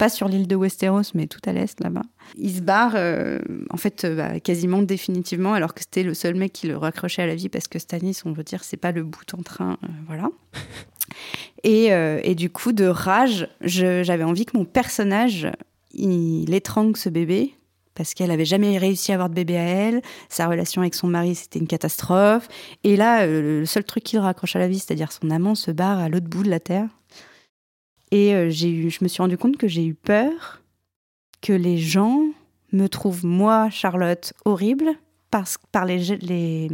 pas 0.00 0.08
sur 0.08 0.28
l'île 0.28 0.46
de 0.48 0.56
Westeros, 0.56 1.12
mais 1.12 1.26
tout 1.26 1.42
à 1.44 1.52
l'est 1.52 1.78
là-bas. 1.78 2.04
Il 2.38 2.50
se 2.50 2.62
barre, 2.62 2.92
euh, 2.94 3.38
en 3.68 3.76
fait, 3.76 4.06
euh, 4.06 4.16
bah, 4.16 4.40
quasiment 4.40 4.80
définitivement, 4.80 5.52
alors 5.52 5.74
que 5.74 5.80
c'était 5.80 6.02
le 6.02 6.14
seul 6.14 6.36
mec 6.36 6.54
qui 6.54 6.68
le 6.68 6.78
raccrochait 6.78 7.20
à 7.20 7.26
la 7.26 7.34
vie, 7.34 7.50
parce 7.50 7.68
que 7.68 7.78
Stannis, 7.78 8.22
on 8.24 8.32
veut 8.32 8.42
dire, 8.42 8.64
c'est 8.64 8.78
pas 8.78 8.92
le 8.92 9.02
bout 9.02 9.34
en 9.34 9.42
train, 9.42 9.76
euh, 9.84 9.88
voilà. 10.06 10.30
Et, 11.64 11.88
et 11.88 12.34
du 12.36 12.48
coup, 12.48 12.72
de 12.72 12.86
rage, 12.86 13.46
j'avais 13.60 14.24
envie 14.24 14.46
que 14.46 14.56
mon 14.56 14.64
personnage, 14.64 15.46
il 15.92 16.54
étrangle 16.54 16.96
ce 16.96 17.10
bébé, 17.10 17.52
parce 17.94 18.14
qu'elle 18.14 18.30
avait 18.30 18.46
jamais 18.46 18.78
réussi 18.78 19.12
à 19.12 19.16
avoir 19.16 19.28
de 19.28 19.34
bébé 19.34 19.58
à 19.58 19.64
elle. 19.64 20.02
Sa 20.30 20.46
relation 20.46 20.80
avec 20.80 20.94
son 20.94 21.08
mari, 21.08 21.34
c'était 21.34 21.58
une 21.58 21.66
catastrophe. 21.66 22.48
Et 22.84 22.96
là, 22.96 23.26
le 23.26 23.66
seul 23.66 23.84
truc 23.84 24.04
qui 24.04 24.16
le 24.16 24.22
raccroche 24.22 24.56
à 24.56 24.60
la 24.60 24.68
vie, 24.68 24.78
c'est-à-dire 24.78 25.12
son 25.12 25.30
amant, 25.30 25.54
se 25.54 25.70
barre 25.70 25.98
à 25.98 26.08
l'autre 26.08 26.28
bout 26.28 26.44
de 26.44 26.48
la 26.48 26.60
terre. 26.60 26.88
Et 28.10 28.34
euh, 28.34 28.50
j'ai 28.50 28.70
eu, 28.70 28.90
je 28.90 28.98
me 29.02 29.08
suis 29.08 29.22
rendu 29.22 29.38
compte 29.38 29.56
que 29.56 29.68
j'ai 29.68 29.84
eu 29.84 29.94
peur 29.94 30.62
que 31.40 31.52
les 31.52 31.78
gens 31.78 32.22
me 32.72 32.88
trouvent, 32.88 33.24
moi, 33.24 33.70
Charlotte, 33.70 34.32
horrible 34.44 34.90
parce, 35.30 35.58
par 35.72 35.84
les, 35.84 36.16
les, 36.18 36.68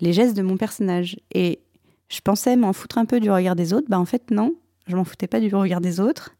les 0.00 0.12
gestes 0.12 0.36
de 0.36 0.42
mon 0.42 0.56
personnage. 0.56 1.16
Et 1.32 1.60
je 2.08 2.20
pensais 2.20 2.56
m'en 2.56 2.72
foutre 2.72 2.98
un 2.98 3.04
peu 3.06 3.20
du 3.20 3.30
regard 3.30 3.56
des 3.56 3.72
autres. 3.72 3.86
Bah, 3.88 3.98
en 3.98 4.04
fait, 4.04 4.30
non, 4.30 4.54
je 4.86 4.96
m'en 4.96 5.04
foutais 5.04 5.28
pas 5.28 5.40
du 5.40 5.54
regard 5.54 5.80
des 5.80 6.00
autres. 6.00 6.34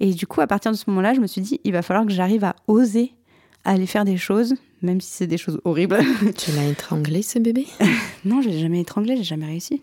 Et 0.00 0.12
du 0.12 0.26
coup, 0.26 0.40
à 0.40 0.46
partir 0.46 0.72
de 0.72 0.76
ce 0.76 0.84
moment-là, 0.88 1.14
je 1.14 1.20
me 1.20 1.26
suis 1.26 1.40
dit, 1.40 1.60
il 1.64 1.72
va 1.72 1.82
falloir 1.82 2.06
que 2.06 2.12
j'arrive 2.12 2.44
à 2.44 2.56
oser 2.66 3.14
aller 3.64 3.86
faire 3.86 4.04
des 4.04 4.18
choses, 4.18 4.54
même 4.82 5.00
si 5.00 5.10
c'est 5.10 5.26
des 5.26 5.38
choses 5.38 5.60
horribles. 5.64 5.98
Tu 6.36 6.52
l'as 6.52 6.66
étranglé, 6.66 7.22
ce 7.22 7.38
bébé? 7.38 7.66
Non, 8.24 8.42
je 8.42 8.48
l'ai 8.50 8.58
jamais 8.58 8.80
étranglé, 8.80 9.16
j'ai 9.16 9.24
jamais 9.24 9.46
réussi. 9.46 9.82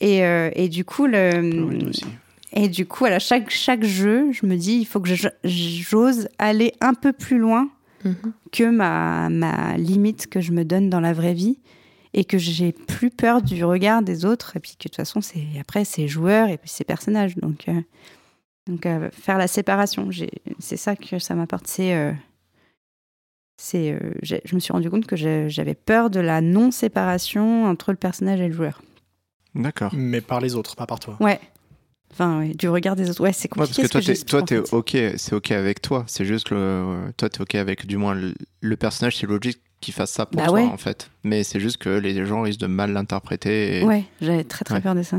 Et, 0.00 0.24
euh, 0.24 0.50
et 0.54 0.68
du 0.68 0.84
coup, 0.84 1.06
le, 1.06 1.40
Oui, 1.40 1.78
nous 1.78 1.88
aussi. 1.88 2.04
Et 2.52 2.68
du 2.68 2.86
coup, 2.86 3.04
à 3.06 3.18
chaque, 3.18 3.50
chaque 3.50 3.84
jeu, 3.84 4.30
je 4.32 4.46
me 4.46 4.56
dis, 4.56 4.74
il 4.78 4.84
faut 4.84 5.00
que 5.00 5.08
j'ose 5.44 6.28
aller 6.38 6.72
un 6.80 6.94
peu 6.94 7.12
plus 7.12 7.38
loin 7.38 7.68
Mhm. 8.04 8.32
que 8.50 8.64
ma, 8.68 9.28
ma 9.28 9.76
limite 9.76 10.26
que 10.26 10.40
je 10.40 10.50
me 10.50 10.64
donne 10.64 10.90
dans 10.90 10.98
la 10.98 11.12
vraie 11.12 11.34
vie 11.34 11.60
et 12.14 12.24
que 12.24 12.36
j'ai 12.36 12.72
plus 12.72 13.10
peur 13.10 13.42
du 13.42 13.64
regard 13.64 14.02
des 14.02 14.24
autres 14.24 14.56
et 14.56 14.60
puis 14.60 14.72
que 14.72 14.78
de 14.78 14.82
toute 14.88 14.96
façon 14.96 15.20
c'est 15.20 15.44
après 15.60 15.84
c'est 15.84 16.08
joueurs 16.08 16.48
et 16.48 16.58
puis 16.58 16.68
c'est 16.68 16.82
personnages 16.82 17.36
donc 17.36 17.68
euh, 17.68 17.80
donc 18.66 18.86
euh, 18.86 19.08
faire 19.12 19.38
la 19.38 19.46
séparation 19.46 20.10
c'est 20.58 20.76
ça 20.76 20.96
que 20.96 21.20
ça 21.20 21.36
m'apporte 21.36 21.68
c'est 21.68 21.94
euh, 21.94 22.10
c'est 23.56 23.92
euh, 23.92 23.98
je 24.22 24.54
me 24.56 24.58
suis 24.60 24.72
rendu 24.72 24.90
compte 24.90 25.06
que 25.06 25.14
j'avais 25.16 25.74
peur 25.76 26.10
de 26.10 26.18
la 26.18 26.40
non 26.40 26.72
séparation 26.72 27.66
entre 27.66 27.92
le 27.92 27.96
personnage 27.98 28.40
et 28.40 28.48
le 28.48 28.54
joueur 28.54 28.82
D'accord. 29.54 29.92
Mais 29.94 30.22
par 30.22 30.40
les 30.40 30.54
autres, 30.56 30.74
pas 30.76 30.86
par 30.86 30.98
toi. 30.98 31.16
ouais 31.20 31.38
enfin 32.12 32.38
ouais, 32.40 32.54
du 32.54 32.68
regard 32.68 32.94
des 32.96 33.10
autres 33.10 33.22
ouais 33.22 33.32
c'est 33.32 33.50
Ouais, 33.52 33.56
parce 33.58 33.70
compliqué 33.70 33.82
que 33.82 34.14
ce 34.14 34.24
toi, 34.24 34.42
que 34.42 34.46
t'es, 34.46 34.56
en 34.56 34.62
t'es 34.62 34.68
fait. 34.96 35.10
ok, 35.12 35.18
c'est 35.18 35.34
ok 35.34 35.50
avec 35.52 35.80
toi. 35.82 36.04
C'est 36.06 36.24
juste 36.24 36.48
que 36.48 36.54
euh, 36.54 37.10
toi, 37.16 37.28
t'es 37.28 37.40
ok 37.40 37.54
avec 37.56 37.86
du 37.86 37.96
moins 37.96 38.14
le, 38.14 38.34
le 38.60 38.76
personnage. 38.76 39.16
C'est 39.16 39.26
logique 39.26 39.60
qu'il 39.80 39.92
fasse 39.94 40.12
ça 40.12 40.26
pour 40.26 40.40
Bah 40.40 40.46
toi, 40.48 40.54
ouais. 40.60 40.64
en 40.64 40.76
fait. 40.76 41.10
Mais 41.24 41.42
c'est 41.42 41.58
juste 41.58 41.78
que 41.78 41.88
les 41.88 42.24
gens 42.24 42.42
risquent 42.42 42.60
de 42.60 42.66
mal 42.68 42.92
l'interpréter. 42.92 43.80
Et... 43.80 43.84
ouais 43.84 44.04
j'avais 44.20 44.44
très 44.44 44.64
très 44.64 44.76
Ouais. 44.76 44.80
peur 44.80 44.94
de 44.94 45.02
ça 45.02 45.18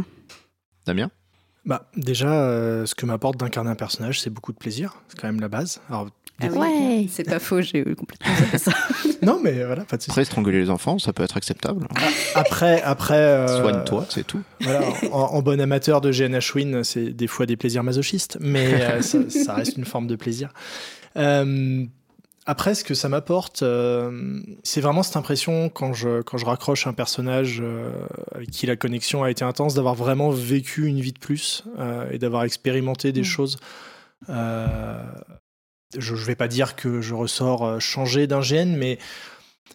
Damien? 0.86 1.10
Bah, 1.66 1.90
déjà, 1.96 2.30
euh, 2.32 2.86
ce 2.86 2.94
que 2.94 3.06
m'apporte 3.06 3.38
d'incarner 3.38 3.70
un 3.70 3.76
personnage, 3.76 4.20
c'est 4.20 4.30
beaucoup 4.30 4.52
de 4.52 4.58
plaisir. 4.58 4.96
C'est 5.08 5.18
quand 5.20 5.28
même 5.28 5.40
la 5.40 5.48
base. 5.48 5.82
Alors, 5.90 6.10
Ah 6.42 6.48
oui, 6.52 6.58
Ouais. 6.58 7.08
c'est 7.12 7.24
pas 7.24 7.40
faux 7.40 7.62
j'ai 7.62 7.80
eu 7.88 7.96
complètement 7.96 8.36
zappé 8.36 8.58
ça 8.58 8.72
non, 9.22 9.40
mais 9.44 9.64
voilà, 9.64 9.84
pas 9.86 9.98
de. 9.98 10.04
Après, 10.08 10.24
estranguler 10.24 10.60
les 10.60 10.70
enfants, 10.70 10.98
ça 11.00 11.14
peut 11.14 11.24
être 11.24 11.38
acceptable. 11.38 11.88
Après, 12.36 12.82
après. 12.82 13.14
euh, 13.16 13.62
Soigne-toi, 13.62 14.06
c'est 14.10 14.26
tout. 14.28 14.42
Voilà, 14.62 14.82
en, 15.12 15.18
en 15.36 15.42
bon 15.42 15.62
amateur 15.62 16.02
de 16.02 16.12
GNH 16.12 16.56
Win, 16.56 16.84
c'est 16.84 17.12
des 17.12 17.28
fois 17.28 17.46
des 17.46 17.56
plaisirs 17.56 17.84
masochistes, 17.84 18.38
mais 18.42 18.74
euh, 18.82 19.02
ça, 19.04 19.30
ça 19.30 19.54
reste 19.54 19.78
une 19.78 19.86
forme 19.86 20.08
de 20.08 20.16
plaisir. 20.16 20.50
Euh, 21.18 21.86
après, 22.46 22.76
ce 22.76 22.84
que 22.84 22.94
ça 22.94 23.08
m'apporte, 23.08 23.64
euh, 23.64 24.42
c'est 24.64 24.82
vraiment 24.82 25.04
cette 25.04 25.16
impression 25.16 25.70
quand 25.70 25.94
je, 25.94 26.22
quand 26.24 26.38
je 26.38 26.46
raccroche 26.46 26.88
un 26.88 26.94
personnage 26.94 27.62
euh, 27.64 27.90
avec 28.36 28.50
qui 28.52 28.66
la 28.66 28.76
connexion 28.76 29.24
a 29.24 29.32
été 29.32 29.46
intense, 29.46 29.76
d'avoir 29.76 29.96
vraiment 29.96 30.30
vécu 30.32 30.88
une 30.88 31.00
vie 31.00 31.14
de 31.14 31.20
plus 31.20 31.64
euh, 31.80 32.06
et 32.12 32.18
d'avoir 32.18 32.44
expérimenté 32.44 33.14
des 33.14 33.22
Mm. 33.22 33.26
choses. 33.26 33.58
Euh, 34.30 34.98
je 35.98 36.14
ne 36.14 36.20
vais 36.20 36.36
pas 36.36 36.48
dire 36.48 36.76
que 36.76 37.02
je 37.02 37.14
ressors 37.14 37.66
euh, 37.66 37.80
changé 37.80 38.28
d'un 38.28 38.42
gène, 38.42 38.76
mais 38.76 38.98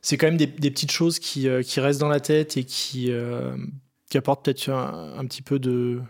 c'est 0.03 0.17
quand 0.17 0.27
même 0.27 0.37
des, 0.37 0.47
petites 0.47 0.93
choses 0.93 1.19
qui, 1.19 1.49
euh, 1.49 1.63
qui 1.63 1.81
restent 1.81 2.01
dans 2.01 2.09
la 2.09 2.21
tête 2.21 2.57
et 2.57 2.65
qui, 2.65 3.11
euh, 3.11 3.57
apportent 4.15 4.45
peut-être 4.45 4.71
un, 4.71 5.25
petit 5.27 5.43
peu 5.43 5.59
de 5.59 6.01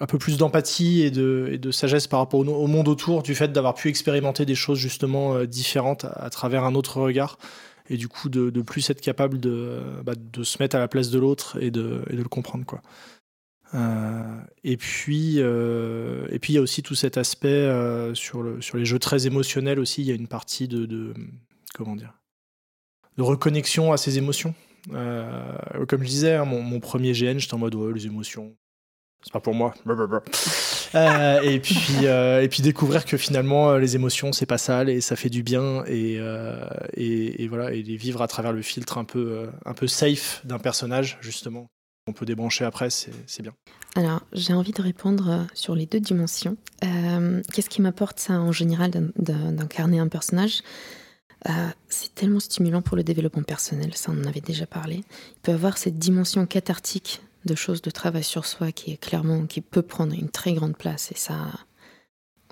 un 0.00 0.06
peu 0.06 0.18
plus 0.18 0.36
d'empathie 0.36 1.02
et 1.02 1.10
de, 1.10 1.70
sagesse 1.70 2.06
par 2.06 2.20
rapport 2.20 2.40
au, 2.40 2.66
monde 2.66 2.88
autour 2.88 3.22
du 3.22 3.34
fait 3.34 3.52
d'avoir 3.52 3.74
pu 3.74 3.88
expérimenter 3.88 4.44
des 4.44 4.54
choses 4.54 4.78
justement 4.78 5.44
différentes 5.44 6.04
à, 6.04 6.28
travers 6.28 6.64
un 6.64 6.74
autre 6.74 7.00
regard 7.00 7.38
et 7.88 7.96
du 7.96 8.08
coup 8.08 8.28
de, 8.28 8.50
plus 8.60 8.90
être 8.90 9.00
capable 9.00 9.40
de, 9.40 9.80
bah, 10.04 10.12
de 10.16 10.42
se 10.42 10.58
mettre 10.60 10.76
à 10.76 10.78
la 10.78 10.88
place 10.88 11.10
de 11.10 11.18
l'autre 11.18 11.56
et 11.60 11.70
de, 11.70 12.02
et 12.10 12.16
de 12.16 12.22
le 12.22 12.28
comprendre 12.28 12.66
quoi. 12.66 12.82
Euh, 13.74 14.40
et 14.64 14.76
puis 14.76 15.36
euh, 15.38 16.26
et 16.30 16.38
puis 16.38 16.52
il 16.52 16.56
y 16.56 16.58
a 16.58 16.62
aussi 16.62 16.82
tout 16.82 16.94
cet 16.94 17.16
aspect 17.16 17.48
euh, 17.48 18.14
sur, 18.14 18.42
le, 18.42 18.60
sur 18.60 18.76
les 18.76 18.84
jeux 18.84 18.98
très 18.98 19.26
émotionnels 19.26 19.78
aussi. 19.78 20.02
Il 20.02 20.08
y 20.08 20.12
a 20.12 20.14
une 20.14 20.28
partie 20.28 20.68
de, 20.68 21.14
comment 21.74 21.96
dire 21.96 22.14
de 23.16 23.22
reconnexion 23.22 23.92
à 23.92 23.96
ses 23.96 24.18
émotions. 24.18 24.54
Comme 24.88 26.02
je 26.02 26.08
disais 26.08 26.34
hein, 26.34 26.44
mon, 26.44 26.80
premier 26.80 27.12
GN 27.12 27.38
j'étais 27.38 27.54
en 27.54 27.58
mode 27.58 27.74
ouais, 27.74 27.92
les 27.92 28.06
émotions 28.06 28.54
c'est 29.22 29.32
pas 29.32 29.40
pour 29.40 29.54
moi. 29.54 29.74
Euh, 30.94 31.40
et 31.40 31.60
puis 31.60 32.04
et 32.04 32.48
puis 32.48 32.62
découvrir 32.62 33.06
que 33.06 33.16
finalement 33.16 33.76
les 33.76 33.96
émotions 33.96 34.32
c'est 34.32 34.44
pas 34.44 34.58
sale 34.58 34.90
et 34.90 35.00
ça 35.00 35.16
fait 35.16 35.30
du 35.30 35.42
bien 35.42 35.84
et, 35.86 36.18
et, 36.96 37.48
voilà 37.48 37.72
et 37.72 37.82
les 37.82 37.96
vivre 37.96 38.20
à 38.20 38.28
travers 38.28 38.52
le 38.52 38.60
filtre 38.60 38.98
un 38.98 39.04
peu 39.04 39.48
un 39.64 39.72
peu 39.72 39.86
safe 39.86 40.42
d'un 40.44 40.58
personnage 40.58 41.18
justement 41.22 41.70
on 42.06 42.12
peut 42.12 42.26
débrancher 42.26 42.64
après 42.64 42.90
c'est 42.90 43.12
bien 43.42 43.52
Alors, 43.96 44.22
j'ai 44.32 44.52
envie 44.52 44.72
de 44.72 44.82
répondre 44.82 45.30
euh, 45.30 45.44
sur 45.54 45.74
les 45.74 45.86
deux 45.86 46.00
dimensions. 46.00 46.56
Euh, 46.84 47.42
Qu'est-ce 47.52 47.70
qui 47.70 47.80
m'apporte 47.82 48.18
ça 48.18 48.34
en 48.40 48.52
général 48.52 48.90
d'in- 48.90 49.10
d'in- 49.16 49.52
d'incarner 49.52 49.98
un 49.98 50.08
personnage? 50.08 50.62
Euh, 51.48 51.68
C'est 51.88 52.14
tellement 52.14 52.40
stimulant 52.40 52.82
pour 52.82 52.96
le 52.96 53.04
développement 53.04 53.42
personnel, 53.42 53.94
ça 53.94 54.10
on 54.12 54.20
en 54.20 54.26
avait 54.26 54.40
déjà 54.40 54.66
parlé. 54.66 54.96
Il 54.96 55.40
peut 55.42 55.52
avoir 55.52 55.78
cette 55.78 55.98
dimension 55.98 56.46
cathartique 56.46 57.20
de 57.44 57.54
choses 57.54 57.82
de 57.82 57.90
travail 57.90 58.22
sur 58.24 58.46
soi 58.46 58.72
qui 58.72 58.92
est 58.92 58.96
clairement, 58.96 59.46
qui 59.46 59.60
peut 59.60 59.82
prendre 59.82 60.14
une 60.14 60.28
très 60.30 60.52
grande 60.54 60.76
place 60.76 61.10
et 61.12 61.16
ça... 61.16 61.36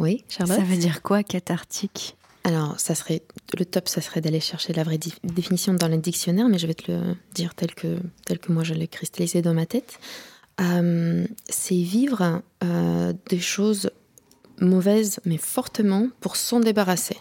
Oui, 0.01 0.25
Charlotte? 0.29 0.57
Ça 0.59 0.65
veut 0.65 0.77
dire 0.79 1.03
quoi, 1.03 1.23
cathartique? 1.23 2.17
Alors, 2.51 2.81
ça 2.81 2.97
serait 2.97 3.23
le 3.57 3.65
top, 3.65 3.89
ça 3.89 4.01
serait 4.01 4.21
d'aller 4.21 4.41
chercher 4.41 4.73
la 4.73 4.83
vraie 4.83 4.99
définition 5.23 5.73
dans 5.73 5.87
le 5.87 5.99
dictionnaire, 5.99 6.49
mais 6.49 6.59
je 6.59 6.67
vais 6.67 6.75
te 6.75 6.91
le 6.91 7.15
dire 7.33 7.55
tel 7.55 7.73
que, 7.77 7.97
tel 8.27 8.41
que 8.41 8.51
moi 8.51 8.65
je 8.65 8.75
l'ai 8.75 8.89
cristallisé 8.89 9.41
dans 9.41 9.55
ma 9.55 9.67
tête. 9.67 10.01
Euh, 10.61 11.25
c'est 11.49 11.77
vivre 11.77 12.43
euh, 12.65 13.13
des 13.29 13.39
choses 13.39 13.91
mauvaises, 14.61 15.21
mais 15.25 15.37
fortement, 15.37 16.09
pour 16.21 16.35
s'en 16.35 16.59
débarrasser. 16.59 17.17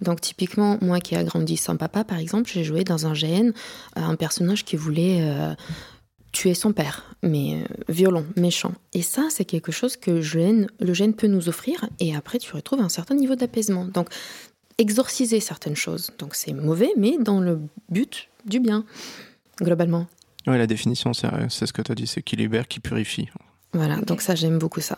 Donc, 0.00 0.20
typiquement, 0.20 0.78
moi 0.80 0.98
qui 0.98 1.14
ai 1.14 1.22
grandi 1.22 1.56
sans 1.56 1.76
papa, 1.76 2.02
par 2.02 2.18
exemple, 2.18 2.50
j'ai 2.52 2.64
joué 2.64 2.82
dans 2.82 3.06
un 3.06 3.12
GN 3.12 3.50
euh, 3.50 3.52
un 3.94 4.16
personnage 4.16 4.64
qui 4.64 4.74
voulait 4.74 5.24
tuer 6.32 6.54
son 6.54 6.72
père, 6.72 7.14
mais 7.22 7.62
violent, 7.88 8.24
méchant. 8.36 8.72
Et 8.94 9.02
ça, 9.02 9.28
c'est 9.30 9.44
quelque 9.44 9.70
chose 9.70 9.96
que 9.96 10.10
le 10.10 10.22
gène, 10.22 10.66
le 10.80 11.12
peut 11.12 11.28
nous 11.28 11.48
offrir, 11.48 11.88
et 12.00 12.16
après, 12.16 12.38
tu 12.38 12.52
retrouves 12.52 12.80
un 12.80 12.88
certain 12.88 13.14
niveau 13.14 13.36
d'apaisement. 13.36 13.84
Donc, 13.84 14.08
exorciser 14.78 15.40
certaines 15.40 15.76
choses. 15.76 16.10
Donc, 16.18 16.34
c'est 16.34 16.52
mauvais, 16.52 16.90
mais 16.96 17.16
dans 17.18 17.40
le 17.40 17.60
but 17.88 18.28
du 18.44 18.60
bien, 18.60 18.84
globalement. 19.60 20.06
Ouais, 20.46 20.58
la 20.58 20.66
définition, 20.66 21.12
c'est 21.12 21.28
c'est 21.48 21.66
ce 21.66 21.72
que 21.72 21.82
tu 21.82 21.92
as 21.92 21.94
dit, 21.94 22.06
c'est 22.06 22.22
qui 22.22 22.36
libère, 22.36 22.66
qui 22.66 22.80
purifie. 22.80 23.28
Voilà, 23.72 23.96
donc 23.96 24.20
ça, 24.20 24.34
j'aime 24.34 24.58
beaucoup 24.58 24.80
ça. 24.80 24.96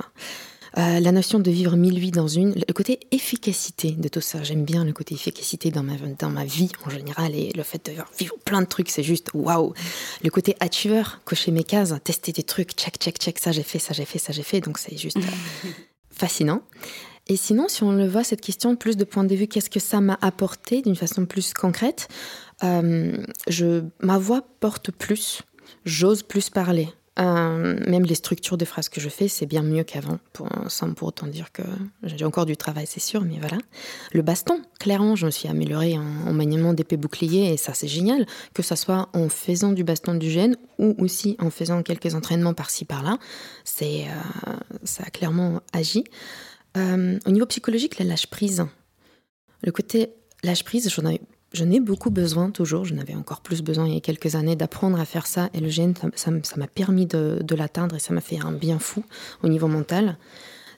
Euh, 0.76 0.98
la 0.98 1.12
notion 1.12 1.38
de 1.38 1.50
vivre 1.50 1.76
mille 1.76 2.00
vies 2.00 2.10
dans 2.10 2.26
une, 2.26 2.52
le 2.54 2.72
côté 2.72 2.98
efficacité 3.12 3.92
de 3.92 4.08
tout 4.08 4.20
ça, 4.20 4.42
j'aime 4.42 4.64
bien 4.64 4.84
le 4.84 4.92
côté 4.92 5.14
efficacité 5.14 5.70
dans 5.70 5.84
ma, 5.84 5.92
dans 6.18 6.30
ma 6.30 6.44
vie 6.44 6.70
en 6.84 6.90
général 6.90 7.32
et 7.36 7.52
le 7.54 7.62
fait 7.62 7.86
de 7.86 7.92
vivre 8.18 8.34
plein 8.44 8.60
de 8.60 8.66
trucs, 8.66 8.90
c'est 8.90 9.04
juste 9.04 9.30
waouh. 9.34 9.72
Le 10.24 10.30
côté 10.30 10.56
achiever, 10.58 11.04
cocher 11.24 11.52
mes 11.52 11.62
cases, 11.62 11.94
tester 12.02 12.32
des 12.32 12.42
trucs, 12.42 12.72
check, 12.72 12.98
check, 12.98 13.18
check, 13.18 13.38
ça 13.38 13.52
j'ai 13.52 13.62
fait, 13.62 13.78
ça 13.78 13.94
j'ai 13.94 14.04
fait, 14.04 14.18
ça 14.18 14.32
j'ai 14.32 14.42
fait, 14.42 14.60
donc 14.60 14.78
c'est 14.78 14.96
juste 14.96 15.18
euh, 15.18 15.68
fascinant. 16.10 16.62
Et 17.26 17.36
sinon, 17.36 17.68
si 17.68 17.82
on 17.82 17.92
le 17.92 18.06
voit, 18.06 18.24
cette 18.24 18.40
question, 18.40 18.76
plus 18.76 18.96
de 18.96 19.04
point 19.04 19.24
de 19.24 19.34
vue, 19.34 19.46
qu'est-ce 19.46 19.70
que 19.70 19.80
ça 19.80 20.00
m'a 20.00 20.18
apporté 20.20 20.82
d'une 20.82 20.96
façon 20.96 21.24
plus 21.26 21.54
concrète 21.54 22.08
euh, 22.62 23.16
je, 23.48 23.82
Ma 24.00 24.18
voix 24.18 24.42
porte 24.60 24.90
plus, 24.90 25.42
j'ose 25.84 26.22
plus 26.22 26.50
parler. 26.50 26.88
Euh, 27.20 27.78
même 27.86 28.02
les 28.02 28.16
structures 28.16 28.58
de 28.58 28.64
phrases 28.64 28.88
que 28.88 29.00
je 29.00 29.08
fais, 29.08 29.28
c'est 29.28 29.46
bien 29.46 29.62
mieux 29.62 29.84
qu'avant, 29.84 30.18
sans 30.66 30.92
pour 30.94 31.08
autant 31.08 31.28
dire 31.28 31.52
que 31.52 31.62
j'ai 32.02 32.24
encore 32.24 32.44
du 32.44 32.56
travail, 32.56 32.86
c'est 32.88 33.00
sûr, 33.00 33.20
mais 33.20 33.38
voilà. 33.38 33.58
Le 34.12 34.22
baston, 34.22 34.60
clairement, 34.80 35.14
je 35.14 35.26
me 35.26 35.30
suis 35.30 35.48
améliorée 35.48 35.96
en, 35.96 36.28
en 36.28 36.32
maniement 36.32 36.74
d'épée 36.74 36.96
bouclier, 36.96 37.52
et 37.52 37.56
ça 37.56 37.72
c'est 37.72 37.86
génial, 37.86 38.26
que 38.52 38.64
ça 38.64 38.74
soit 38.74 39.10
en 39.12 39.28
faisant 39.28 39.70
du 39.70 39.84
baston 39.84 40.14
du 40.14 40.28
gène 40.28 40.56
ou 40.80 40.96
aussi 40.98 41.36
en 41.38 41.50
faisant 41.50 41.84
quelques 41.84 42.16
entraînements 42.16 42.54
par-ci 42.54 42.84
par-là, 42.84 43.18
c'est 43.62 44.06
euh, 44.06 44.52
ça 44.82 45.04
a 45.06 45.10
clairement 45.10 45.60
agi. 45.72 46.02
Euh, 46.76 47.18
au 47.26 47.30
niveau 47.30 47.46
psychologique, 47.46 47.98
la 47.98 48.04
lâche 48.04 48.26
prise, 48.26 48.64
le 49.62 49.72
côté 49.72 50.10
lâche 50.42 50.64
prise, 50.64 50.90
j'en 51.52 51.70
ai 51.70 51.80
beaucoup 51.80 52.10
besoin 52.10 52.50
toujours, 52.50 52.84
j'en 52.84 52.98
avais 52.98 53.14
encore 53.14 53.40
plus 53.40 53.62
besoin 53.62 53.86
il 53.86 53.94
y 53.94 53.96
a 53.96 54.00
quelques 54.00 54.34
années 54.34 54.56
d'apprendre 54.56 54.98
à 54.98 55.04
faire 55.04 55.26
ça 55.26 55.50
et 55.54 55.60
le 55.60 55.70
ça 55.70 56.30
ça 56.42 56.56
m'a 56.56 56.66
permis 56.66 57.06
de, 57.06 57.38
de 57.42 57.54
l'atteindre 57.54 57.96
et 57.96 58.00
ça 58.00 58.12
m'a 58.12 58.20
fait 58.20 58.38
un 58.40 58.52
bien 58.52 58.78
fou 58.78 59.04
au 59.42 59.48
niveau 59.48 59.68
mental. 59.68 60.18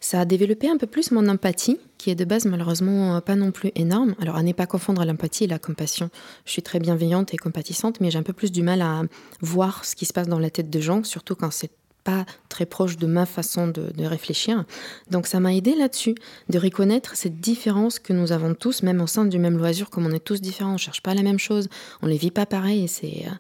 Ça 0.01 0.21
a 0.21 0.25
développé 0.25 0.69
un 0.69 0.77
peu 0.77 0.87
plus 0.87 1.11
mon 1.11 1.27
empathie, 1.29 1.79
qui 1.99 2.11
est 2.11 2.15
de 2.15 2.25
base 2.25 2.45
malheureusement 2.45 3.17
euh, 3.17 3.21
pas 3.21 3.35
non 3.35 3.51
plus 3.51 3.73
énorme. 3.75 4.15
Alors 4.21 4.37
à 4.37 4.43
ne 4.43 4.53
pas 4.53 4.67
confondre 4.67 5.05
l'empathie 5.05 5.45
et 5.45 5.49
la 5.49 5.59
compassion. 5.59 6.11
Je 6.45 6.53
suis 6.53 6.63
très 6.63 6.79
bienveillante 6.79 7.35
et 7.35 7.37
compatissante, 7.37 8.01
mais 8.01 8.11
j'ai 8.11 8.19
un 8.19 8.23
peu 8.23 8.33
plus 8.33 8.53
du 8.53 8.63
mal 8.63 8.83
à 8.83 9.03
voir 9.41 9.85
ce 9.85 9.97
qui 9.97 10.05
se 10.05 10.13
passe 10.13 10.29
dans 10.29 10.39
la 10.39 10.51
tête 10.51 10.71
de 10.71 10.81
gens, 10.81 11.03
surtout 11.03 11.35
quand 11.35 11.51
c'est 11.51 11.71
pas 12.07 12.25
très 12.49 12.67
proche 12.67 12.97
de 12.97 13.07
ma 13.07 13.27
façon 13.27 13.67
de, 13.67 14.05
réfléchir. 14.05 14.65
Donc 15.11 15.27
ça 15.27 15.41
m'a 15.41 15.53
aidé 15.53 15.75
là-dessus, 15.75 16.15
de 16.49 16.59
reconnaître 16.59 17.17
cette 17.17 17.41
différence 17.41 17.99
que 17.99 18.13
nous 18.13 18.31
avons 18.31 18.55
tous, 18.55 18.85
même 18.85 19.01
au 19.01 19.09
sein 19.09 19.25
du 19.25 19.39
même 19.41 19.59
loisir, 19.59 19.91
comme 19.91 20.07
on 20.07 20.13
est 20.13 20.25
tous 20.25 20.41
différents, 20.41 20.75
on 20.75 20.79
cherche 20.79 21.03
pas 21.03 21.15
la 21.15 21.23
même 21.23 21.41
chose, 21.41 21.69
on 22.03 22.07
les 22.07 22.17
vit 22.17 22.31
pas 22.31 22.47
pareil, 22.47 22.87
c'est 22.87 23.25
euh, 23.27 23.35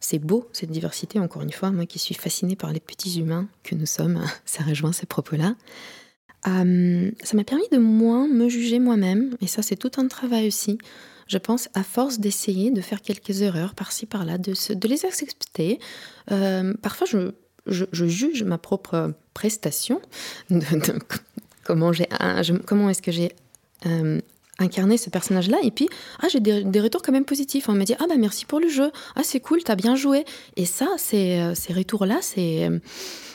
c'est 0.00 0.18
beau 0.18 0.48
cette 0.52 0.70
diversité. 0.70 1.20
Encore 1.20 1.42
une 1.42 1.52
fois, 1.52 1.70
moi 1.70 1.84
qui 1.84 1.98
suis 1.98 2.14
fascinée 2.14 2.56
par 2.56 2.72
les 2.72 2.80
petits 2.80 3.20
humains 3.20 3.46
que 3.62 3.74
nous 3.74 3.86
sommes, 3.86 4.24
ça 4.46 4.62
rejoint 4.64 4.92
ces 4.92 5.06
propos-là. 5.06 5.54
Euh, 6.46 7.10
ça 7.22 7.36
m'a 7.36 7.44
permis 7.44 7.68
de 7.70 7.78
moins 7.78 8.26
me 8.28 8.48
juger 8.48 8.78
moi-même, 8.78 9.36
et 9.42 9.46
ça 9.46 9.60
c'est 9.62 9.76
tout 9.76 9.92
un 9.98 10.08
travail 10.08 10.48
aussi. 10.48 10.78
Je 11.28 11.38
pense, 11.38 11.68
à 11.74 11.82
force 11.82 12.20
d'essayer 12.20 12.70
de 12.70 12.80
faire 12.80 13.02
quelques 13.02 13.42
erreurs 13.42 13.74
par-ci 13.74 14.06
par-là, 14.06 14.38
de, 14.38 14.54
se- 14.54 14.72
de 14.72 14.88
les 14.88 15.04
accepter. 15.04 15.80
Euh, 16.30 16.72
parfois, 16.82 17.06
je, 17.10 17.32
je, 17.66 18.06
juge 18.06 18.42
ma 18.42 18.58
propre 18.58 19.12
prestation, 19.34 20.00
comment, 21.64 21.92
j'ai, 21.92 22.08
comment 22.66 22.90
est-ce 22.90 23.02
que 23.02 23.12
j'ai 23.12 23.32
euh, 23.86 24.20
incarné 24.58 24.96
ce 24.96 25.10
personnage-là, 25.10 25.58
et 25.62 25.70
puis 25.70 25.88
ah, 26.20 26.28
j'ai 26.30 26.40
des, 26.40 26.80
retours 26.80 27.02
quand 27.02 27.12
même 27.12 27.26
positifs. 27.26 27.68
On 27.68 27.72
me 27.72 27.84
dit 27.84 27.94
ah 27.98 28.06
bah 28.08 28.16
merci 28.16 28.46
pour 28.46 28.58
le 28.58 28.68
jeu, 28.68 28.90
ah 29.14 29.20
c'est 29.22 29.40
cool, 29.40 29.62
t'as 29.62 29.76
bien 29.76 29.96
joué. 29.96 30.24
Et 30.56 30.64
ça, 30.64 30.88
c'est, 30.96 31.40
euh, 31.40 31.54
ces 31.54 31.74
retours-là, 31.74 32.18
c'est, 32.22 32.64
euh, 32.64 32.78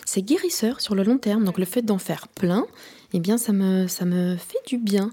c'est 0.06 0.24
guérisseur 0.24 0.82
sur 0.82 0.96
le 0.96 1.04
long 1.04 1.20
terme. 1.20 1.44
Donc 1.44 1.60
le 1.60 1.66
fait 1.66 1.84
d'en 1.84 2.00
faire 2.00 2.28
plein, 2.28 2.66
eh 3.14 3.20
bien 3.20 3.38
ça 3.38 3.52
me, 3.52 3.88
ça 3.88 4.06
me 4.06 4.36
fait 4.36 4.58
du 4.66 4.78
bien. 4.78 5.12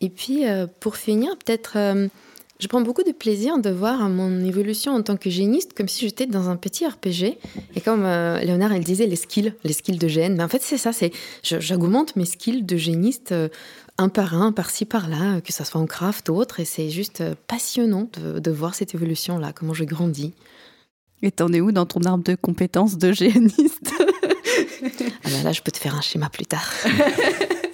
Et 0.00 0.08
puis 0.08 0.42
pour 0.80 0.96
finir, 0.96 1.36
peut-être 1.38 2.08
je 2.62 2.68
prends 2.68 2.80
beaucoup 2.80 3.02
de 3.02 3.10
plaisir 3.10 3.58
de 3.58 3.70
voir 3.70 4.08
mon 4.08 4.44
évolution 4.44 4.92
en 4.92 5.02
tant 5.02 5.16
que 5.16 5.28
géniste 5.30 5.72
comme 5.74 5.88
si 5.88 6.06
j'étais 6.06 6.26
dans 6.26 6.48
un 6.48 6.54
petit 6.54 6.86
RPG. 6.86 7.36
Et 7.74 7.80
comme 7.80 8.04
euh, 8.04 8.38
Léonard, 8.38 8.72
elle 8.72 8.84
disait 8.84 9.08
les 9.08 9.16
skills, 9.16 9.52
les 9.64 9.72
skills 9.72 9.98
de 9.98 10.06
gène, 10.06 10.36
ben 10.36 10.44
en 10.44 10.48
fait 10.48 10.62
c'est 10.62 10.78
ça, 10.78 10.92
c'est 10.92 11.10
j'augmente 11.42 12.14
mes 12.14 12.24
skills 12.24 12.62
de 12.62 12.76
géniste 12.76 13.32
euh, 13.32 13.48
un 13.98 14.08
par 14.08 14.40
un, 14.40 14.52
par-ci 14.52 14.84
par-là, 14.84 15.40
que 15.40 15.52
ça 15.52 15.64
soit 15.64 15.80
en 15.80 15.86
craft 15.86 16.28
ou 16.28 16.36
autre, 16.36 16.60
et 16.60 16.64
c'est 16.64 16.88
juste 16.88 17.20
euh, 17.20 17.34
passionnant 17.48 18.08
de, 18.12 18.38
de 18.38 18.50
voir 18.52 18.76
cette 18.76 18.94
évolution-là, 18.94 19.52
comment 19.52 19.74
je 19.74 19.82
grandis. 19.82 20.32
Et 21.22 21.32
t'en 21.32 21.52
es 21.52 21.60
où 21.60 21.72
dans 21.72 21.86
ton 21.86 22.02
arbre 22.02 22.22
de 22.22 22.36
compétences 22.36 22.96
de 22.96 23.10
géaniste 23.12 23.92
Ah 25.24 25.30
ben 25.30 25.42
là, 25.42 25.52
je 25.52 25.62
peux 25.62 25.72
te 25.72 25.78
faire 25.78 25.96
un 25.96 26.00
schéma 26.00 26.30
plus 26.30 26.46
tard. 26.46 26.72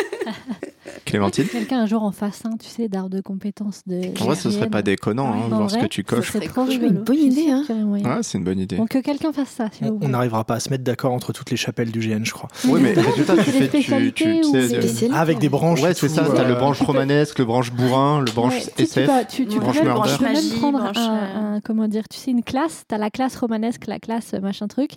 Clémentine 1.08 1.46
Quelqu'un 1.46 1.80
un 1.80 1.86
jour 1.86 2.02
en 2.02 2.12
fasse 2.12 2.44
un, 2.44 2.56
tu 2.56 2.68
sais, 2.68 2.88
d'art 2.88 3.08
de 3.08 3.20
compétences 3.20 3.82
de. 3.86 4.00
En 4.20 4.24
vrai, 4.26 4.36
ce 4.36 4.50
serait 4.50 4.68
pas 4.68 4.82
déconnant, 4.82 5.32
hein, 5.32 5.48
voir 5.48 5.70
ce 5.70 5.78
que 5.78 5.86
tu 5.86 6.04
coches. 6.04 6.30
rigolo. 6.30 6.70
une 6.70 7.02
bonne 7.02 7.18
idée, 7.18 7.50
hein. 7.50 7.64
Ouais, 7.86 8.02
c'est 8.22 8.38
une 8.38 8.44
bonne 8.44 8.58
idée. 8.58 8.76
Donc 8.76 8.90
que 8.90 8.98
quelqu'un 8.98 9.32
fasse 9.32 9.48
ça, 9.48 9.70
vous 9.80 9.98
On 10.02 10.08
n'arrivera 10.08 10.44
pas 10.44 10.54
à 10.54 10.60
se 10.60 10.70
mettre 10.70 10.84
d'accord 10.84 11.12
entre 11.12 11.32
toutes 11.32 11.50
les 11.50 11.56
chapelles 11.56 11.90
du 11.90 12.00
GN, 12.00 12.24
je 12.24 12.32
crois. 12.32 12.48
Oui, 12.66 12.80
mais 12.82 12.92
résultat, 12.92 13.36
tu 13.36 13.50
C'est 13.50 13.52
des 13.52 13.58
fais. 13.58 13.68
Tu, 13.68 13.70
tu, 13.70 13.82
spécialités 13.82 14.40
tu 14.40 14.46
ou 14.46 14.88
sais, 14.88 15.10
avec 15.10 15.38
des 15.38 15.48
branches. 15.48 15.82
Ouais, 15.82 15.94
c'est 15.94 16.08
ça. 16.08 16.24
T'as 16.24 16.44
euh, 16.44 16.48
le 16.48 16.54
branche 16.54 16.80
romanesque, 16.80 17.38
le 17.38 17.44
branche 17.44 17.72
bourrin, 17.72 18.20
le 18.20 18.30
branche 18.30 18.54
SF. 18.76 19.10
tu, 19.28 19.46
peux 19.46 19.58
Branche 19.58 19.76
même, 19.76 19.84
murder. 19.84 20.10
tu 20.12 20.18
peux 20.18 20.24
même 20.24 20.34
Magie, 20.34 20.54
prendre 20.56 20.92
un, 20.96 21.60
comment 21.64 21.88
dire, 21.88 22.08
tu 22.08 22.18
sais, 22.18 22.30
une 22.30 22.42
classe, 22.42 22.84
tu 22.88 22.94
as 22.94 22.98
la 22.98 23.10
classe 23.10 23.36
romanesque, 23.36 23.86
la 23.86 23.98
classe 23.98 24.34
euh, 24.34 24.40
machin 24.40 24.68
truc, 24.68 24.92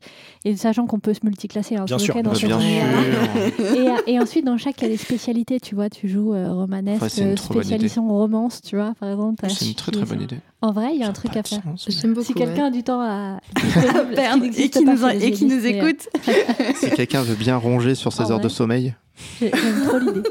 et 0.45 0.55
sachant 0.55 0.85
qu'on 0.85 0.99
peut 0.99 1.13
se 1.13 1.21
multiclasser 1.23 1.75
hein, 1.75 1.85
Bien 1.85 1.97
sûr, 1.97 2.15
le 2.15 2.21
cas, 2.21 2.29
dans 2.29 2.33
Bah, 2.33 2.57
bien 2.57 2.59
sûr. 2.59 4.03
Et, 4.05 4.13
et 4.13 4.19
ensuite, 4.19 4.45
dans 4.45 4.57
chaque, 4.57 4.81
il 4.81 4.83
y 4.83 4.88
a 4.88 4.89
des 4.89 4.97
spécialités, 4.97 5.59
tu 5.59 5.75
vois, 5.75 5.89
tu 5.89 6.00
joues 6.09 6.33
euh, 6.33 6.51
romanesque, 6.51 7.17
une 7.17 7.29
euh, 7.29 7.35
spécialisé 7.35 7.99
en 7.99 8.07
romance, 8.07 8.61
tu 8.61 8.75
vois, 8.75 8.93
par 8.99 9.09
exemple. 9.09 9.45
C'est 9.49 9.67
une 9.67 9.75
très 9.75 9.91
très 9.91 10.05
bonne 10.05 10.21
idée. 10.21 10.39
En 10.61 10.71
vrai, 10.71 10.91
il 10.93 10.99
y 10.99 11.03
a 11.03 11.07
un 11.07 11.13
truc 11.13 11.35
à 11.35 11.43
faire. 11.43 11.61
sens. 11.63 11.85
J'aime 11.89 12.13
beaucoup. 12.13 12.25
Si 12.25 12.33
quelqu'un 12.33 12.63
ouais. 12.63 12.67
a 12.67 12.71
du 12.71 12.83
temps 12.83 13.01
à 13.01 13.39
Perdre 14.15 14.45
et 14.45 14.69
qui 14.69 14.83
nous, 14.83 15.05
et 15.07 15.31
qui 15.31 15.45
nous 15.45 15.65
écoute. 15.65 16.09
Si 16.75 16.89
quelqu'un 16.91 17.21
veut 17.23 17.35
bien 17.35 17.57
ronger 17.57 17.95
sur 17.95 18.13
ses 18.13 18.23
En 18.23 18.31
heures 18.31 18.39
de 18.39 18.49
sommeil, 18.49 18.95
J'ai- 19.39 19.51
J'aime 19.53 19.85
trop 19.87 19.97
l'idée. 19.99 20.23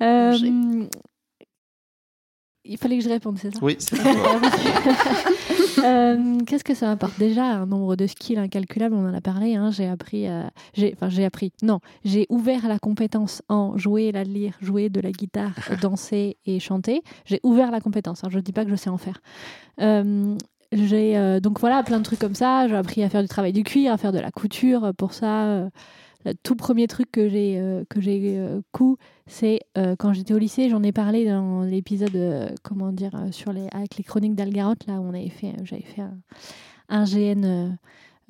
Euh, 0.00 0.86
il 2.64 2.78
fallait 2.78 2.98
que 2.98 3.02
je 3.04 3.08
réponde, 3.08 3.36
c'est 3.40 3.52
ça? 3.52 3.58
Oui, 3.60 3.74
c'est 3.80 3.96
ça. 3.96 4.04
Euh, 5.84 6.38
Qu'est-ce 6.46 6.64
que 6.64 6.74
ça 6.74 6.86
m'apporte 6.86 7.18
Déjà, 7.18 7.44
un 7.44 7.66
nombre 7.66 7.96
de 7.96 8.06
skills 8.06 8.38
incalculable, 8.38 8.94
on 8.94 9.08
en 9.08 9.14
a 9.14 9.20
parlé. 9.20 9.54
hein, 9.54 9.70
j'ai 9.70 9.86
appris, 9.86 10.26
euh, 10.28 10.42
j'ai, 10.74 10.92
enfin 10.94 11.08
j'ai 11.08 11.24
appris. 11.24 11.52
Non, 11.62 11.80
j'ai 12.04 12.26
ouvert 12.30 12.66
la 12.68 12.78
compétence 12.78 13.42
en 13.48 13.76
jouer, 13.76 14.12
la 14.12 14.24
lire, 14.24 14.54
jouer 14.60 14.88
de 14.88 15.00
la 15.00 15.12
guitare, 15.12 15.54
danser 15.82 16.36
et 16.46 16.58
chanter. 16.60 17.02
J'ai 17.24 17.40
ouvert 17.42 17.70
la 17.70 17.80
compétence. 17.80 18.24
hein, 18.24 18.28
je 18.30 18.36
ne 18.38 18.42
dis 18.42 18.52
pas 18.52 18.64
que 18.64 18.70
je 18.70 18.76
sais 18.76 18.90
en 18.90 18.98
faire. 18.98 19.20
Euh, 19.80 20.36
j'ai 20.72 21.16
euh, 21.16 21.40
donc 21.40 21.60
voilà 21.60 21.82
plein 21.82 21.98
de 21.98 22.04
trucs 22.04 22.18
comme 22.18 22.34
ça. 22.34 22.68
J'ai 22.68 22.76
appris 22.76 23.02
à 23.02 23.08
faire 23.08 23.22
du 23.22 23.28
travail 23.28 23.52
du 23.52 23.62
cuir, 23.62 23.92
à 23.92 23.96
faire 23.96 24.12
de 24.12 24.18
la 24.18 24.30
couture. 24.30 24.92
Pour 24.98 25.14
ça, 25.14 25.44
euh, 25.44 25.70
le 26.24 26.34
tout 26.34 26.56
premier 26.56 26.86
truc 26.88 27.10
que 27.10 27.28
j'ai 27.28 27.58
euh, 27.58 27.84
que 27.88 28.00
j'ai 28.00 28.36
euh, 28.36 28.60
cou, 28.72 28.96
c'est 29.28 29.60
euh, 29.76 29.94
quand 29.96 30.12
j'étais 30.12 30.34
au 30.34 30.38
lycée. 30.38 30.68
J'en 30.68 30.82
ai 30.82 30.92
parlé 30.92 31.26
dans 31.26 31.62
l'épisode 31.62 32.16
euh, 32.16 32.48
comment 32.62 32.92
dire 32.92 33.14
euh, 33.14 33.30
sur 33.30 33.52
les 33.52 33.68
avec 33.72 33.96
les 33.96 34.04
chroniques 34.04 34.34
d'Algarotte 34.34 34.86
là 34.86 34.94
où 34.94 35.04
on 35.04 35.14
avait 35.14 35.28
fait 35.28 35.54
j'avais 35.62 35.82
fait 35.82 36.02
un, 36.88 37.04
GN 37.04 37.76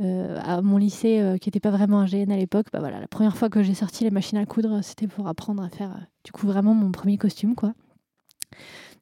à 0.01 0.63
mon 0.63 0.77
lycée 0.77 1.37
qui 1.41 1.49
n'était 1.49 1.61
pas 1.61 1.71
vraiment 1.71 2.01
un 2.01 2.07
GN 2.07 2.31
à 2.31 2.37
l'époque. 2.37 2.67
Bah 2.73 2.81
voilà, 2.81 3.01
la 3.01 3.09
première 3.09 3.37
fois 3.37 3.49
que 3.49 3.63
j'ai 3.63 3.75
sorti 3.75 4.05
les 4.05 4.11
machines 4.11 4.39
à 4.39 4.47
coudre, 4.47 4.81
c'était 4.83 5.07
pour 5.07 5.29
apprendre 5.29 5.63
à 5.63 5.69
faire 5.69 6.07
du 6.25 6.33
coup 6.33 6.47
vraiment 6.47 6.75
mon 6.75 6.93
premier 6.93 7.19
costume 7.19 7.55
quoi. 7.55 7.73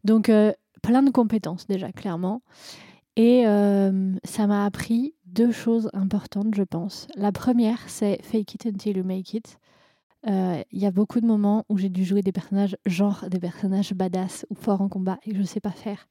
Donc 0.05 0.31
plein 0.83 1.03
de 1.03 1.11
compétences 1.11 1.67
déjà 1.67 1.93
clairement. 1.93 2.43
Et 3.17 3.45
ça 4.25 4.47
m'a 4.47 4.67
appris 4.67 5.15
deux 5.25 5.53
choses 5.53 5.91
importantes, 5.95 6.55
je 6.55 6.63
pense. 6.63 7.09
La 7.17 7.33
première, 7.33 7.79
c'est 7.89 8.21
fake 8.23 8.55
it 8.55 8.67
until 8.67 8.97
you 8.99 9.05
make 9.05 9.35
it. 9.35 9.59
Euh, 10.29 10.63
Il 10.73 10.81
y 10.81 10.87
a 10.87 10.91
beaucoup 10.91 11.21
de 11.21 11.27
moments 11.27 11.65
où 11.69 11.79
j'ai 11.79 11.89
dû 11.89 12.05
jouer 12.05 12.23
des 12.23 12.33
personnages, 12.33 12.77
genre 12.85 13.27
des 13.31 13.39
personnages 13.39 13.93
badass 13.95 14.47
ou 14.51 14.55
forts 14.55 14.81
en 14.81 14.89
combat, 14.89 15.19
et 15.25 15.31
que 15.31 15.37
je 15.37 15.43
ne 15.43 15.47
sais 15.47 15.61
pas 15.61 15.71
faire. 15.71 16.09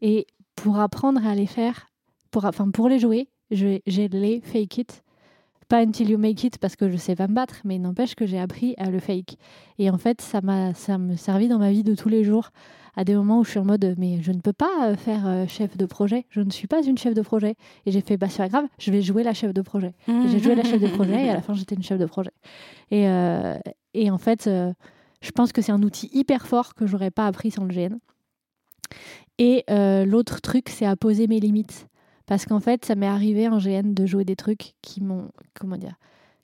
Et 0.00 0.26
pour 0.56 0.78
apprendre 0.78 1.24
à 1.26 1.34
les 1.34 1.46
faire, 1.46 1.88
pour, 2.30 2.44
enfin 2.44 2.70
pour 2.70 2.88
les 2.88 2.98
jouer, 2.98 3.28
j'ai 3.50 3.82
les 3.86 4.40
fake 4.40 4.78
it. 4.78 5.04
Pas 5.68 5.82
until 5.82 6.08
you 6.08 6.16
make 6.16 6.42
it 6.44 6.56
parce 6.56 6.76
que 6.76 6.88
je 6.88 6.96
sais 6.96 7.14
pas 7.14 7.28
me 7.28 7.34
battre, 7.34 7.56
mais 7.64 7.78
n'empêche 7.78 8.14
que 8.14 8.24
j'ai 8.24 8.38
appris 8.38 8.74
à 8.78 8.90
le 8.90 9.00
fake. 9.00 9.36
Et 9.78 9.90
en 9.90 9.98
fait, 9.98 10.22
ça 10.22 10.40
m'a, 10.40 10.72
ça 10.72 10.96
me 10.96 11.14
servi 11.14 11.46
dans 11.46 11.58
ma 11.58 11.70
vie 11.70 11.82
de 11.82 11.94
tous 11.94 12.08
les 12.08 12.24
jours 12.24 12.50
à 12.98 13.04
des 13.04 13.14
moments 13.14 13.38
où 13.38 13.44
je 13.44 13.50
suis 13.50 13.60
en 13.60 13.64
mode 13.64 13.94
mais 13.96 14.20
je 14.22 14.32
ne 14.32 14.40
peux 14.40 14.52
pas 14.52 14.88
euh, 14.88 14.96
faire 14.96 15.24
euh, 15.24 15.46
chef 15.46 15.76
de 15.76 15.86
projet, 15.86 16.26
je 16.30 16.40
ne 16.40 16.50
suis 16.50 16.66
pas 16.66 16.82
une 16.82 16.98
chef 16.98 17.14
de 17.14 17.22
projet. 17.22 17.54
Et 17.86 17.92
j'ai 17.92 18.00
fait 18.00 18.16
bah 18.16 18.26
c'est 18.28 18.38
pas 18.38 18.48
grave, 18.48 18.64
je 18.76 18.90
vais 18.90 19.02
jouer 19.02 19.22
la 19.22 19.34
chef 19.34 19.54
de 19.54 19.62
projet. 19.62 19.94
Et 20.08 20.28
j'ai 20.28 20.40
joué 20.40 20.56
la 20.56 20.64
chef 20.64 20.80
de 20.80 20.88
projet 20.88 21.26
et 21.26 21.30
à 21.30 21.34
la 21.34 21.40
fin 21.40 21.54
j'étais 21.54 21.76
une 21.76 21.82
chef 21.84 22.00
de 22.00 22.06
projet. 22.06 22.32
Et, 22.90 23.08
euh, 23.08 23.56
et 23.94 24.10
en 24.10 24.18
fait, 24.18 24.50
je 24.50 25.30
pense 25.30 25.52
que 25.52 25.62
c'est 25.62 25.70
un 25.70 25.82
outil 25.84 26.10
hyper 26.12 26.48
fort 26.48 26.74
que 26.74 26.88
j'aurais 26.88 27.12
pas 27.12 27.28
appris 27.28 27.52
sans 27.52 27.64
le 27.66 27.72
GN. 27.72 27.98
Et 29.38 29.64
l'autre 30.04 30.40
truc, 30.40 30.68
c'est 30.68 30.86
à 30.86 30.96
poser 30.96 31.28
mes 31.28 31.38
limites. 31.38 31.86
Parce 32.26 32.46
qu'en 32.46 32.60
fait, 32.60 32.84
ça 32.84 32.96
m'est 32.96 33.06
arrivé 33.06 33.48
en 33.48 33.58
GN 33.58 33.94
de 33.94 34.06
jouer 34.06 34.24
des 34.24 34.36
trucs 34.36 34.74
qui 34.82 35.00
m'ont, 35.00 35.30
comment 35.54 35.76
dire, 35.76 35.94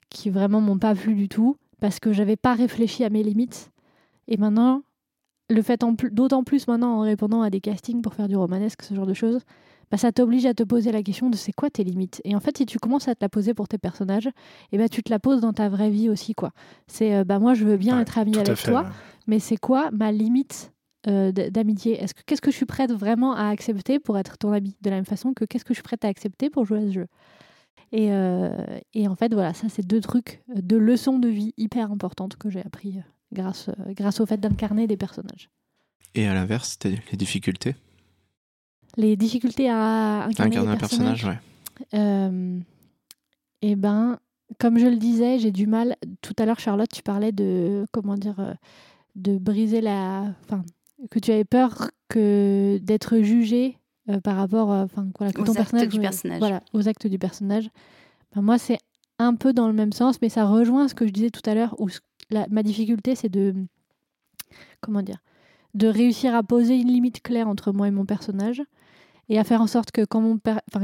qui 0.09 0.29
vraiment 0.29 0.61
m'ont 0.61 0.79
pas 0.79 0.95
plu 0.95 1.15
du 1.15 1.27
tout, 1.27 1.57
parce 1.81 1.99
que 1.99 2.13
j'avais 2.13 2.37
pas 2.37 2.53
réfléchi 2.53 3.03
à 3.03 3.09
mes 3.09 3.23
limites. 3.23 3.71
Et 4.29 4.37
maintenant, 4.37 4.83
le 5.49 5.61
fait 5.61 5.81
d'autant 6.11 6.43
plus 6.43 6.67
maintenant 6.67 6.97
en 6.97 7.01
répondant 7.01 7.41
à 7.41 7.49
des 7.49 7.61
castings 7.61 8.01
pour 8.01 8.13
faire 8.13 8.27
du 8.27 8.35
romanesque, 8.35 8.81
ce 8.83 8.93
genre 8.93 9.05
de 9.05 9.13
choses, 9.13 9.41
bah, 9.91 9.97
ça 9.97 10.11
t'oblige 10.11 10.45
à 10.47 10.53
te 10.55 10.63
poser 10.63 10.91
la 10.91 11.03
question 11.03 11.29
de 11.29 11.35
c'est 11.35 11.51
quoi 11.53 11.69
tes 11.69 11.83
limites? 11.83 12.19
Et 12.25 12.35
en 12.35 12.39
fait, 12.39 12.57
si 12.57 12.65
tu 12.65 12.79
commences 12.79 13.07
à 13.07 13.13
te 13.13 13.23
la 13.23 13.29
poser 13.29 13.53
pour 13.53 13.67
tes 13.67 13.77
personnages, 13.77 14.27
et 14.71 14.77
ben 14.79 14.89
tu 14.89 15.03
te 15.03 15.11
la 15.11 15.19
poses 15.19 15.41
dans 15.41 15.53
ta 15.53 15.69
vraie 15.69 15.91
vie 15.91 16.09
aussi. 16.09 16.33
quoi. 16.33 16.51
C'est 16.87 17.13
euh, 17.15 17.23
bah 17.23 17.37
moi, 17.39 17.53
je 17.53 17.65
veux 17.65 17.77
bien 17.77 17.97
Ouais, 17.97 18.01
être 18.01 18.17
à 18.17 18.21
avec 18.21 18.35
fait, 18.55 18.71
toi, 18.71 18.81
ouais. 18.81 18.87
mais 19.27 19.39
c'est 19.39 19.57
quoi 19.57 19.91
ma 19.91 20.11
limite 20.11 20.73
euh, 21.07 21.31
d'amitié? 21.31 22.01
Est-ce 22.01 22.15
que 22.15 22.21
qu'est-ce 22.25 22.41
que 22.41 22.49
je 22.49 22.55
suis 22.55 22.65
prête 22.65 22.91
vraiment 22.91 23.35
à 23.35 23.49
accepter 23.49 23.99
pour 23.99 24.17
être 24.17 24.39
ton 24.39 24.51
ami 24.51 24.75
De 24.81 24.89
la 24.89 24.95
même 24.95 25.05
façon 25.05 25.33
que 25.35 25.45
qu'est-ce 25.45 25.63
que 25.63 25.73
je 25.73 25.77
suis 25.77 25.83
prête 25.83 26.03
à 26.03 26.07
accepter 26.07 26.49
pour 26.49 26.65
jouer 26.65 26.79
à 26.79 26.85
ce 26.87 26.91
jeu? 26.91 27.07
Et, 27.91 28.11
euh, 28.11 28.49
et 28.95 29.07
en 29.07 29.13
fait, 29.15 29.31
voilà, 29.35 29.53
ça, 29.53 29.69
c'est 29.69 29.85
deux 29.85 30.01
trucs, 30.01 30.41
euh, 30.49 30.61
deux 30.63 30.79
leçons 30.79 31.19
de 31.19 31.27
vie 31.27 31.53
hyper 31.57 31.91
importantes 31.91 32.35
que 32.37 32.49
j'ai 32.49 32.61
appris 32.65 32.99
grâce, 33.31 33.69
euh, 33.69 33.93
grâce 33.93 34.19
au 34.19 34.25
fait 34.25 34.37
d'incarner 34.37 34.87
des 34.87 34.97
personnages. 34.97 35.49
Et 36.13 36.27
à 36.27 36.33
l'inverse, 36.33 36.71
c'était 36.71 37.01
les 37.11 37.17
difficultés. 37.17 37.75
Les 38.97 39.17
difficultés 39.17 39.69
à 39.69 40.25
incarner, 40.25 40.57
un 40.57 40.77
personnage, 40.77 41.23
personnages, 41.23 41.25
ouais. 41.25 41.99
euh, 41.99 42.59
eh 43.61 43.75
ben, 43.75 44.19
comme 44.59 44.77
je 44.77 44.85
le 44.87 44.95
disais, 44.95 45.39
j'ai 45.39 45.51
du 45.51 45.67
mal. 45.67 45.97
Tout 46.21 46.33
à 46.39 46.45
l'heure, 46.45 46.59
Charlotte, 46.59 46.89
tu 46.89 47.03
parlais 47.03 47.33
de 47.33 47.85
comment 47.91 48.15
dire, 48.15 48.39
euh, 48.39 48.53
de 49.15 49.37
briser 49.37 49.81
la, 49.81 50.33
enfin, 50.43 50.63
que 51.11 51.19
tu 51.19 51.31
avais 51.31 51.43
peur 51.43 51.91
que 52.07 52.79
d'être 52.81 53.19
jugé 53.19 53.77
euh, 54.09 54.21
par 54.21 54.37
rapport, 54.37 54.69
enfin, 54.69 55.07
voilà, 55.17 55.33
que 55.33 55.41
Aux 55.41 55.45
ton 55.45 55.51
actes 55.51 55.57
personnage, 55.57 55.89
du 55.89 55.99
personnage. 55.99 56.39
voilà, 56.39 56.61
aux 56.73 56.87
actes 56.87 57.07
du 57.07 57.19
personnage. 57.19 57.69
Ben, 58.33 58.41
moi, 58.41 58.57
c'est 58.57 58.77
un 59.19 59.35
peu 59.35 59.53
dans 59.53 59.67
le 59.67 59.73
même 59.73 59.93
sens, 59.93 60.21
mais 60.21 60.29
ça 60.29 60.45
rejoint 60.45 60.87
ce 60.87 60.95
que 60.95 61.07
je 61.07 61.11
disais 61.11 61.29
tout 61.29 61.47
à 61.49 61.55
l'heure, 61.55 61.75
où 61.79 61.89
ma 62.31 62.63
difficulté, 62.63 63.15
c'est 63.15 63.29
de, 63.29 63.53
comment 64.81 65.01
dire, 65.01 65.19
de 65.73 65.87
réussir 65.87 66.33
à 66.35 66.43
poser 66.43 66.77
une 66.77 66.87
limite 66.87 67.21
claire 67.21 67.47
entre 67.47 67.71
moi 67.71 67.87
et 67.87 67.91
mon 67.91 68.05
personnage 68.05 68.63
et 69.29 69.39
à 69.39 69.43
faire 69.43 69.61
en 69.61 69.67
sorte 69.67 69.91
que 69.91 70.05
quand, 70.05 70.21
mon 70.21 70.39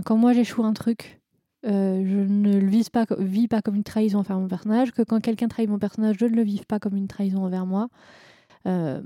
quand 0.05 0.17
moi 0.17 0.33
j'échoue 0.33 0.63
un 0.63 0.73
truc, 0.73 1.21
euh, 1.65 2.03
je 2.05 2.17
ne 2.17 2.59
le 2.59 2.67
vise 2.67 2.89
pas, 2.89 3.05
vis 3.19 3.47
pas 3.47 3.61
comme 3.61 3.75
une 3.75 3.83
trahison 3.83 4.19
envers 4.19 4.39
mon 4.39 4.47
personnage, 4.47 4.91
que 4.91 5.03
quand 5.03 5.21
quelqu'un 5.21 5.47
trahit 5.47 5.69
mon 5.69 5.79
personnage, 5.79 6.17
je 6.19 6.25
ne 6.25 6.35
le 6.35 6.43
vive 6.43 6.65
pas 6.65 6.79
comme 6.79 6.95
une 6.95 7.07
trahison 7.07 7.43
envers 7.43 7.65
moi. 7.65 7.89
Euh, 8.67 9.01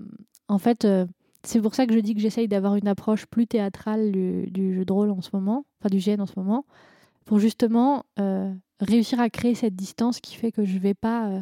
en 0.48 0.58
fait, 0.58 0.86
euh, 0.86 1.06
c'est 1.44 1.62
pour 1.62 1.76
ça 1.76 1.86
que 1.86 1.94
je 1.94 2.00
dis 2.00 2.16
que 2.16 2.22
j'essaye 2.22 2.48
d'avoir 2.48 2.76
une 2.76 2.88
approche 2.88 3.26
plus 3.26 3.46
théâtrale 3.46 4.12
du, 4.12 4.74
jeu 4.74 4.86
de 4.86 4.94
rôle 4.94 5.12
en 5.12 5.22
ce 5.22 5.30
moment, 5.34 5.66
enfin 5.80 5.90
du 5.90 6.00
GN 6.00 6.22
en 6.22 6.26
ce 6.26 6.34
moment, 6.38 6.66
pour 7.26 7.40
justement 7.40 8.06
réussir 8.80 9.20
à 9.20 9.30
créer 9.30 9.56
cette 9.56 9.76
distance 9.76 10.20
qui 10.20 10.36
fait 10.36 10.52
que 10.52 10.66
je 10.66 10.78
vais 10.78 10.94
pas, 10.94 11.28
euh, 11.30 11.42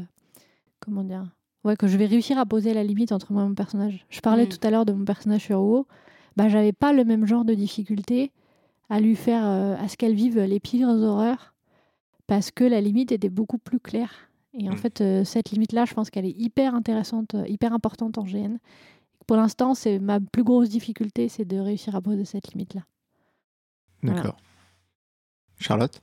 comment 0.79 1.03
dire, 1.03 1.25
ouais, 1.63 1.75
que 1.75 1.87
je 1.87 1.97
vais 1.97 2.05
réussir 2.05 2.37
à 2.37 2.45
poser 2.45 2.73
la 2.73 2.83
limite 2.83 3.11
entre 3.11 3.31
moi 3.33 3.43
et 3.43 3.47
mon 3.47 3.55
personnage. 3.55 4.05
Je 4.09 4.19
parlais 4.21 4.45
Mm. 4.45 4.49
tout 4.49 4.67
à 4.67 4.69
l'heure 4.71 4.85
de 4.85 4.93
mon 4.93 5.05
personnage 5.05 5.41
sur 5.41 5.59
WoW, 5.61 5.87
bah 6.35 6.49
j'avais 6.49 6.73
pas 6.73 6.93
le 6.93 7.03
même 7.05 7.25
genre 7.25 7.45
de 7.45 7.53
difficulté 7.53 8.31
à 8.89 8.99
lui 8.99 9.15
faire, 9.15 9.45
euh, 9.45 9.75
à 9.77 9.87
ce 9.87 9.97
qu'elle 9.97 10.13
vive 10.15 10.39
les 10.39 10.59
pires 10.59 10.89
horreurs, 10.89 11.53
parce 12.27 12.51
que 12.51 12.63
la 12.63 12.81
limite 12.81 13.11
était 13.11 13.29
beaucoup 13.29 13.57
plus 13.57 13.79
claire. 13.79 14.29
Et 14.53 14.69
en 14.69 14.73
Mm. 14.73 14.77
fait, 14.77 15.01
euh, 15.01 15.23
cette 15.23 15.49
limite-là, 15.51 15.85
je 15.85 15.93
pense 15.95 16.09
qu'elle 16.11 16.25
est 16.25 16.37
hyper 16.37 16.75
intéressante, 16.75 17.35
hyper 17.47 17.73
importante 17.73 18.17
en 18.19 18.23
GN. 18.23 18.57
Pour 19.25 19.37
l'instant, 19.37 19.73
c'est 19.73 19.97
ma 19.99 20.19
plus 20.19 20.43
grosse 20.43 20.69
difficulté, 20.69 21.29
c'est 21.29 21.45
de 21.45 21.57
réussir 21.57 21.95
à 21.95 22.01
poser 22.01 22.25
cette 22.25 22.53
limite-là. 22.53 22.81
Voilà. 24.03 24.17
D'accord. 24.21 24.37
Charlotte? 25.57 26.01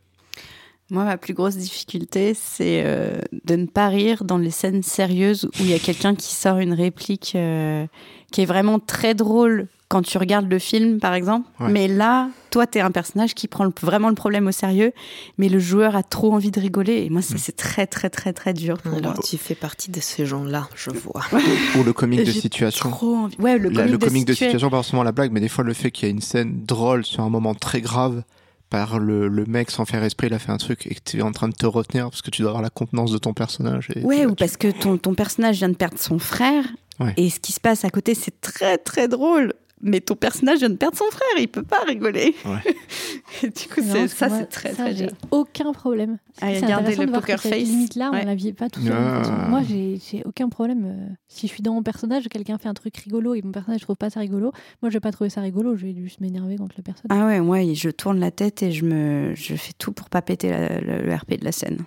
Moi, 0.91 1.05
ma 1.05 1.17
plus 1.17 1.35
grosse 1.35 1.57
difficulté, 1.57 2.35
c'est 2.35 2.83
euh, 2.85 3.19
de 3.45 3.57
ne 3.57 3.67
pas 3.67 3.89
rire 3.89 4.25
dans 4.25 4.39
les 4.39 4.51
scènes 4.51 4.83
sérieuses 4.83 5.45
où 5.45 5.51
il 5.61 5.71
y 5.71 5.75
a 5.75 5.79
quelqu'un 5.79 6.15
qui 6.15 6.35
sort 6.35 6.59
une 6.59 6.73
réplique 6.73 7.33
euh, 7.37 7.87
qui 8.33 8.43
est 8.43 8.47
vraiment 8.47 8.79
très 8.79 9.15
drôle 9.15 9.69
quand 9.89 10.03
tu 10.03 10.19
regardes 10.19 10.49
le 10.49 10.59
film, 10.61 11.01
par 11.01 11.15
exemple. 11.15 11.49
Ouais. 11.59 11.69
Mais 11.69 11.89
là, 11.89 12.29
toi, 12.51 12.65
tu 12.67 12.79
es 12.79 12.81
un 12.81 12.93
personnage 12.93 13.35
qui 13.35 13.49
prend 13.49 13.65
le- 13.65 13.73
vraiment 13.83 14.09
le 14.09 14.15
problème 14.15 14.47
au 14.47 14.53
sérieux, 14.53 14.93
mais 15.37 15.49
le 15.49 15.59
joueur 15.59 15.97
a 15.97 16.05
trop 16.05 16.33
envie 16.33 16.53
de 16.53 16.61
rigoler. 16.61 17.05
Et 17.05 17.11
moi, 17.11 17.23
ça, 17.23 17.35
Mm. 17.35 17.39
c'est 17.39 17.57
très, 17.57 17.87
très, 17.89 18.09
très, 18.09 18.33
très 18.33 18.53
dur 18.55 18.79
pour 18.79 18.93
moi. 18.93 19.01
Alors, 19.01 19.19
tu 19.25 19.37
fais 19.37 19.57
partie 19.57 19.91
de 19.91 19.99
ces 19.99 20.27
gens-là, 20.27 20.69
je 20.77 20.91
vois. 20.91 21.23
Ou 21.79 21.83
le 21.83 21.93
comique 21.93 22.21
de 22.21 22.27
J'ai 22.27 22.41
situation 22.41 22.89
Trop 22.91 23.17
envie. 23.17 23.37
Ouais, 23.41 23.59
le 23.59 23.69
La- 23.69 23.83
comique, 23.83 23.91
le 23.93 23.99
comique 23.99 24.25
de, 24.27 24.33
situa- 24.33 24.37
situation, 24.47 24.71
pas 24.71 24.77
forcément 24.77 25.03
la 25.03 25.11
blague, 25.13 25.33
mais 25.33 25.41
des 25.41 25.49
fois 25.49 25.65
le 25.65 25.75
fait 25.75 25.91
qu'il 25.91 26.07
y 26.07 26.09
a 26.09 26.13
une 26.15 26.21
scène 26.21 26.65
drôle 26.65 27.05
sur 27.05 27.25
un 27.25 27.31
moment 27.31 27.55
très 27.57 27.81
grave 27.81 28.23
par 28.71 28.99
le, 28.99 29.29
le 29.29 29.45
mec 29.45 29.71
sans 29.71 29.85
faire 29.85 30.03
esprit, 30.03 30.29
il 30.29 30.35
a 30.35 30.39
fait 30.39 30.53
un 30.53 30.57
truc 30.57 30.87
et 30.87 30.95
que 30.95 31.01
tu 31.05 31.19
es 31.19 31.23
en 31.23 31.33
train 31.33 31.49
de 31.49 31.55
te 31.55 31.67
retenir 31.67 32.05
parce 32.09 32.23
que 32.23 32.31
tu 32.31 32.43
dois 32.43 32.51
avoir 32.51 32.63
la 32.63 32.71
contenance 32.71 33.11
de 33.13 33.19
ton 33.19 33.35
personnage. 33.35 33.89
Et 33.95 34.03
Ouais, 34.03 34.25
ou 34.27 34.35
parce 34.35 34.57
que 34.57 34.69
ton, 34.69 34.97
ton 34.97 35.15
personnage 35.15 35.59
vient 35.59 35.69
de 35.69 35.77
perdre 35.77 35.99
son 35.99 36.19
frère 36.19 36.65
Ouais. 37.01 37.15
Et 37.17 37.31
ce 37.31 37.41
qui 37.41 37.53
se 37.53 37.61
passe 37.61 37.85
à 37.87 37.91
côté, 37.91 38.15
c'est 38.15 38.41
très 38.43 38.77
très 38.77 39.09
drôle. 39.09 39.55
Mais 39.83 40.01
ton 40.01 40.15
personnage 40.15 40.59
vient 40.59 40.69
de 40.69 40.77
perdre 40.77 40.97
son 40.99 41.07
frère, 41.11 41.27
il 41.39 41.49
peut 41.49 41.63
pas 41.63 41.81
rigoler. 41.87 42.35
Ouais. 42.45 42.75
Et 43.43 43.49
du 43.49 43.67
coup, 43.69 43.81
Non, 43.81 44.07
ça, 44.09 44.29
moi, 44.29 44.39
c'est 44.41 44.47
très 44.47 44.69
ça, 44.75 44.85
très 44.85 44.95
j'ai 44.95 45.09
aucun 45.31 45.73
problème. 45.73 46.19
Ah, 46.43 46.49
regardez 46.49 46.73
intéressant 46.73 47.01
le 47.01 47.07
de 47.07 47.11
voir 47.13 47.23
poker 47.23 47.41
face. 47.41 47.53
limite-là, 47.63 48.11
Ouais. 48.11 48.21
on 48.23 48.27
l'aviez 48.27 48.53
pas 48.53 48.69
tout 48.69 48.81
seul. 48.83 48.93
Ah. 48.95 49.47
Moi, 49.49 49.63
j'ai 49.63 50.23
aucun 50.27 50.49
problème. 50.51 50.85
euh, 50.85 51.07
si 51.29 51.47
je 51.47 51.53
suis 51.53 51.63
dans 51.63 51.73
mon 51.73 51.83
personnage, 51.83 52.29
quelqu'un 52.29 52.59
fait 52.59 52.69
un 52.69 52.75
truc 52.75 52.95
rigolo 52.99 53.35
et 53.35 53.41
mon 53.43 53.53
personnage 53.53 53.81
trouve 53.81 53.97
pas 53.97 54.11
ça 54.11 54.21
rigolo, 54.21 54.53
moi, 54.83 54.91
je 54.91 54.95
vais 54.95 55.01
pas 55.01 55.13
trouver 55.13 55.31
ça 55.31 55.41
rigolo. 55.41 55.77
Je 55.77 55.87
vais 55.87 55.95
juste 55.95 56.21
m'énerver 56.21 56.57
contre 56.57 56.75
le 56.77 56.83
personnage. 56.83 57.19
Ah 57.19 57.27
ouais, 57.27 57.41
moi, 57.41 57.59
je 57.73 57.89
tourne 57.91 58.21
la 58.21 58.31
tête 58.31 58.63
et 58.63 58.73
je 58.73 58.85
me, 58.85 59.35
je 59.35 59.55
fais 59.55 59.73
tout 59.79 59.93
pour 59.93 60.11
pas 60.11 60.21
péter 60.21 60.51
la- 60.51 60.81
le, 60.81 61.03
le 61.07 61.15
RP 61.15 61.39
de 61.39 61.45
la 61.45 61.53
scène. 61.53 61.79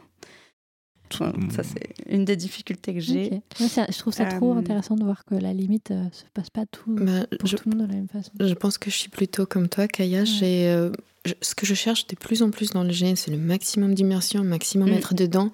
Ça, 1.20 1.32
Mm. 1.32 1.50
c'est 1.64 2.12
une 2.14 2.26
des 2.26 2.36
difficultés 2.36 2.94
que 2.94 3.00
j'ai. 3.00 3.42
Je 3.60 3.98
trouve 3.98 4.14
ça 4.14 4.26
trop 4.26 4.54
Euh, 4.54 4.58
intéressant 4.58 4.96
de 4.96 5.04
voir 5.04 5.26
que 5.26 5.36
la 5.36 5.54
limite 5.54 5.92
euh, 5.92 6.04
se 6.12 6.24
passe 6.34 6.50
pas 6.50 6.66
tout 6.66 6.96
Bah, 6.96 7.26
pour 7.40 7.48
je, 7.48 7.56
tout 7.58 7.70
le 7.70 7.76
monde 7.78 7.88
de 7.88 7.92
la 7.92 7.98
même 8.00 8.08
façon. 8.08 8.32
je 8.40 8.54
pense 8.54 8.78
que 8.78 8.90
je 8.92 8.96
suis 8.98 9.10
plutôt 9.10 9.46
comme 9.46 9.70
toi, 9.70 9.88
Kaya. 9.88 10.20
Ouais. 10.20 10.26
J'ai, 10.26 10.68
euh, 10.70 10.92
je- 11.26 11.34
ce 11.42 11.56
que 11.56 11.66
je 11.66 11.74
cherche 11.74 12.08
de 12.08 12.16
plus 12.16 12.42
en 12.44 12.50
plus 12.52 12.72
dans 12.72 12.84
le 12.84 12.92
GN, 12.92 13.16
c'est 13.16 13.32
le 13.32 13.38
maximum 13.38 13.94
d'immersion, 13.94 14.42
le 14.44 14.50
maximum 14.50 14.90
Mm. 14.90 14.94
être 14.94 15.14
dedans. 15.14 15.52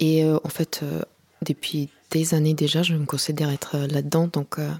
Et 0.00 0.24
euh, 0.24 0.38
en 0.44 0.48
fait, 0.48 0.80
euh, 0.82 1.02
depuis 1.44 1.88
des 2.10 2.34
années 2.34 2.54
déjà, 2.54 2.82
je 2.82 2.94
me 2.94 3.04
considère 3.06 3.50
être 3.50 3.76
euh, 3.76 3.86
là-dedans. 3.86 4.28
Donc, 4.32 4.58
euh, 4.58 4.70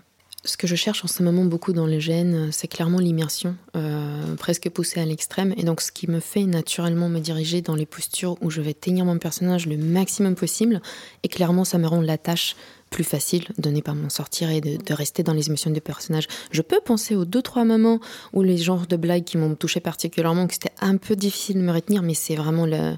ce 0.44 0.56
que 0.56 0.66
je 0.66 0.74
cherche 0.74 1.04
en 1.04 1.08
ce 1.08 1.22
moment 1.22 1.44
beaucoup 1.44 1.72
dans 1.72 1.86
le 1.86 1.98
GN, 1.98 2.34
euh, 2.34 2.48
c'est 2.50 2.66
clairement 2.66 2.98
l'immersion, 2.98 3.54
euh, 3.76 4.34
presque 4.36 4.68
poussée 4.70 5.00
à 5.00 5.04
l'extrême. 5.04 5.54
Et 5.56 5.62
donc, 5.62 5.80
ce 5.80 5.92
qui 5.92 6.10
me 6.10 6.18
fait 6.18 6.44
naturellement 6.44 7.08
me 7.08 7.20
diriger 7.20 7.62
dans 7.62 7.76
les 7.76 7.86
postures 7.86 8.36
où 8.42 8.50
je 8.50 8.60
vais 8.60 8.74
tenir 8.74 9.04
mon 9.04 9.18
personnage 9.18 9.66
le 9.66 9.76
maximum 9.76 10.34
possible. 10.34 10.82
Et 11.22 11.28
clairement, 11.28 11.64
ça 11.64 11.78
me 11.78 11.86
rend 11.86 12.00
la 12.00 12.18
tâche 12.18 12.56
plus 12.90 13.04
facile 13.04 13.44
de 13.56 13.70
ne 13.70 13.80
pas 13.80 13.94
m'en 13.94 14.10
sortir 14.10 14.50
et 14.50 14.60
de, 14.60 14.76
de 14.82 14.92
rester 14.94 15.22
dans 15.22 15.32
les 15.32 15.46
émotions 15.46 15.70
du 15.70 15.80
personnage. 15.80 16.26
Je 16.50 16.60
peux 16.60 16.80
penser 16.84 17.14
aux 17.14 17.24
deux, 17.24 17.40
trois 17.40 17.64
moments 17.64 18.00
où 18.32 18.42
les 18.42 18.58
genres 18.58 18.86
de 18.86 18.96
blagues 18.96 19.24
qui 19.24 19.38
m'ont 19.38 19.54
touché 19.54 19.80
particulièrement, 19.80 20.46
que 20.46 20.54
c'était 20.54 20.72
un 20.80 20.96
peu 20.96 21.14
difficile 21.16 21.56
de 21.56 21.62
me 21.62 21.72
retenir, 21.72 22.02
mais 22.02 22.14
c'est 22.14 22.34
vraiment 22.34 22.66
le 22.66 22.96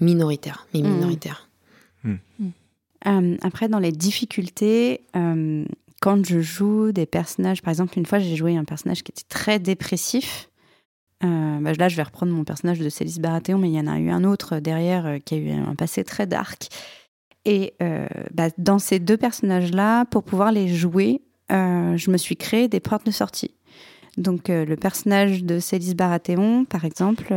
minoritaire, 0.00 0.66
mais 0.72 0.80
Mhm. 0.80 0.94
minoritaire. 0.94 1.48
Euh, 3.06 3.36
après, 3.42 3.68
dans 3.68 3.78
les 3.78 3.92
difficultés, 3.92 5.02
euh, 5.14 5.64
quand 6.00 6.24
je 6.24 6.40
joue 6.40 6.92
des 6.92 7.06
personnages, 7.06 7.62
par 7.62 7.70
exemple, 7.70 7.98
une 7.98 8.06
fois, 8.06 8.18
j'ai 8.18 8.36
joué 8.36 8.56
un 8.56 8.64
personnage 8.64 9.02
qui 9.02 9.12
était 9.12 9.28
très 9.28 9.58
dépressif. 9.58 10.48
Euh, 11.24 11.58
bah, 11.60 11.72
là, 11.72 11.88
je 11.88 11.96
vais 11.96 12.02
reprendre 12.02 12.32
mon 12.32 12.44
personnage 12.44 12.78
de 12.78 12.88
Célis 12.88 13.18
Baratheon, 13.18 13.58
mais 13.58 13.68
il 13.68 13.74
y 13.74 13.80
en 13.80 13.88
a 13.88 13.98
eu 13.98 14.10
un 14.10 14.22
autre 14.24 14.60
derrière 14.60 15.06
euh, 15.06 15.18
qui 15.18 15.34
a 15.34 15.38
eu 15.38 15.50
un 15.50 15.74
passé 15.74 16.04
très 16.04 16.26
dark. 16.26 16.68
Et 17.44 17.74
euh, 17.82 18.06
bah, 18.32 18.48
dans 18.58 18.78
ces 18.78 19.00
deux 19.00 19.16
personnages-là, 19.16 20.04
pour 20.06 20.22
pouvoir 20.22 20.52
les 20.52 20.68
jouer, 20.68 21.22
je 21.50 22.10
me 22.10 22.18
suis 22.18 22.36
créé 22.36 22.68
des 22.68 22.78
portes 22.78 23.06
de 23.06 23.10
sortie. 23.10 23.54
Donc, 24.18 24.48
le 24.48 24.74
personnage 24.74 25.44
de 25.44 25.60
Célis 25.60 25.94
Baratheon, 25.94 26.66
par 26.66 26.84
exemple, 26.84 27.32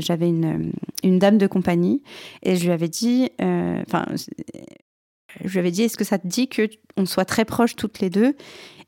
j'avais 0.00 0.28
une, 0.28 0.72
une 1.04 1.20
dame 1.20 1.38
de 1.38 1.46
compagnie 1.46 2.02
et 2.42 2.56
je 2.56 2.64
lui 2.64 2.72
avais 2.72 2.88
dit, 2.88 3.30
je 5.42 5.50
lui 5.52 5.58
avais 5.58 5.70
dit, 5.70 5.82
est-ce 5.82 5.96
que 5.96 6.04
ça 6.04 6.18
te 6.18 6.26
dit 6.26 6.48
que 6.48 6.68
on 6.96 7.06
soit 7.06 7.24
très 7.24 7.44
proches 7.44 7.74
toutes 7.76 8.00
les 8.00 8.10
deux 8.10 8.34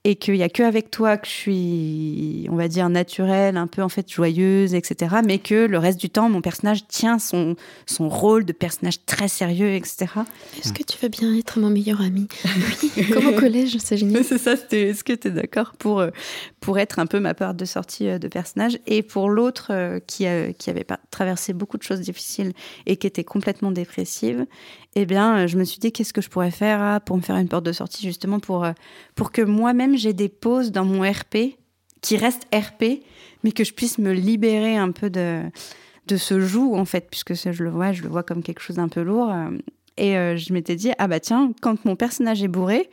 et 0.05 0.15
qu'il 0.15 0.35
n'y 0.35 0.45
a 0.45 0.49
que 0.49 0.63
avec 0.63 0.93
toi 0.93 1.17
que 1.17 1.27
je 1.27 1.33
suis, 1.33 2.47
on 2.49 2.55
va 2.55 2.69
dire, 2.69 2.89
naturelle, 2.89 3.57
un 3.57 3.67
peu 3.67 3.83
en 3.83 3.89
fait 3.89 4.09
joyeuse, 4.09 4.73
etc. 4.75 5.17
Mais 5.25 5.39
que 5.39 5.67
le 5.67 5.79
reste 5.79 5.99
du 5.99 6.11
temps, 6.11 6.29
mon 6.29 6.41
personnage 6.41 6.87
tient 6.87 7.19
son, 7.19 7.57
son 7.87 8.09
rôle 8.09 8.45
de 8.45 8.53
personnage 8.53 9.05
très 9.05 9.27
sérieux, 9.27 9.75
etc. 9.75 10.07
Est-ce 10.61 10.73
que 10.73 10.85
tu 10.85 10.97
veux 11.03 11.09
bien 11.09 11.37
être 11.37 11.59
mon 11.59 11.71
meilleur 11.71 12.01
ami? 12.03 12.29
Oui, 12.85 13.05
comme 13.13 13.27
au 13.27 13.33
collège, 13.41 13.77
c'est 13.79 13.97
génial. 13.97 14.23
C'est 14.23 14.39
ça, 14.39 14.53
est-ce 14.53 15.03
que 15.03 15.13
tu 15.13 15.27
es 15.27 15.31
d'accord 15.33 15.73
pour, 15.77 15.99
euh, 15.99 16.11
pour 16.61 16.79
être 16.79 17.01
un 17.01 17.07
peu 17.07 17.19
ma 17.19 17.35
part 17.35 17.55
de 17.55 17.65
sortie 17.65 18.07
euh, 18.09 18.19
de 18.21 18.29
personnage? 18.29 18.79
Et 18.87 19.03
pour 19.03 19.29
l'autre 19.29 19.69
euh, 19.71 19.99
qui, 20.07 20.25
a- 20.27 20.53
qui 20.53 20.71
avait 20.71 20.87
traversé 21.11 21.53
beaucoup 21.53 21.79
de 21.79 21.83
choses 21.83 22.01
difficiles 22.01 22.53
et 22.87 22.97
qui 22.97 23.09
était 23.09 23.25
complètement 23.25 23.73
dépressive, 23.73 24.47
eh 24.99 25.05
bien, 25.07 25.39
euh, 25.39 25.47
je 25.47 25.59
me 25.59 25.65
suis 25.65 25.79
dit 25.79 25.93
qu'est-ce 25.93 26.13
que 26.13 26.23
je 26.23 26.31
pourrais 26.31 26.51
faire 26.51 26.81
ah, 26.81 27.01
pour 27.01 27.17
me 27.17 27.23
faire 27.23 27.37
une 27.37 27.49
porte 27.49 27.65
de 27.65 27.73
sortie, 27.73 28.05
justement 28.05 28.41
pour, 28.41 28.65
euh, 28.65 28.73
pour 29.15 29.31
que 29.31 29.43
moi-même 29.43 29.97
j'ai 29.97 30.15
des 30.15 30.31
pauses 30.31 30.73
dans 30.73 30.87
mon 30.87 31.09
RP 31.09 31.59
qui 32.01 32.17
restent 32.17 32.47
RP, 32.55 33.03
mais 33.45 33.53
que 33.53 33.63
je 33.63 33.75
puisse 33.75 33.99
me 33.99 34.13
libérer 34.13 34.77
un 34.77 34.91
peu 34.93 35.11
de, 35.11 35.43
de 36.07 36.17
ce 36.17 36.41
joug, 36.41 36.75
en 36.75 36.87
fait, 36.87 37.09
puisque 37.11 37.37
ça, 37.37 37.53
je 37.53 37.63
le 37.63 37.71
vois, 37.71 37.93
je 37.93 38.03
le 38.03 38.09
vois 38.09 38.23
comme 38.23 38.43
quelque 38.43 38.61
chose 38.61 38.77
d'un 38.77 38.89
peu 38.89 39.03
lourd. 39.03 39.31
euh, 39.31 39.51
Et 39.99 40.13
je 40.37 40.53
m'étais 40.53 40.77
dit, 40.77 40.93
ah 40.99 41.09
bah 41.09 41.21
tiens, 41.21 41.53
quand 41.61 41.85
mon 41.85 41.97
personnage 41.97 42.43
est 42.43 42.49
bourré, 42.49 42.89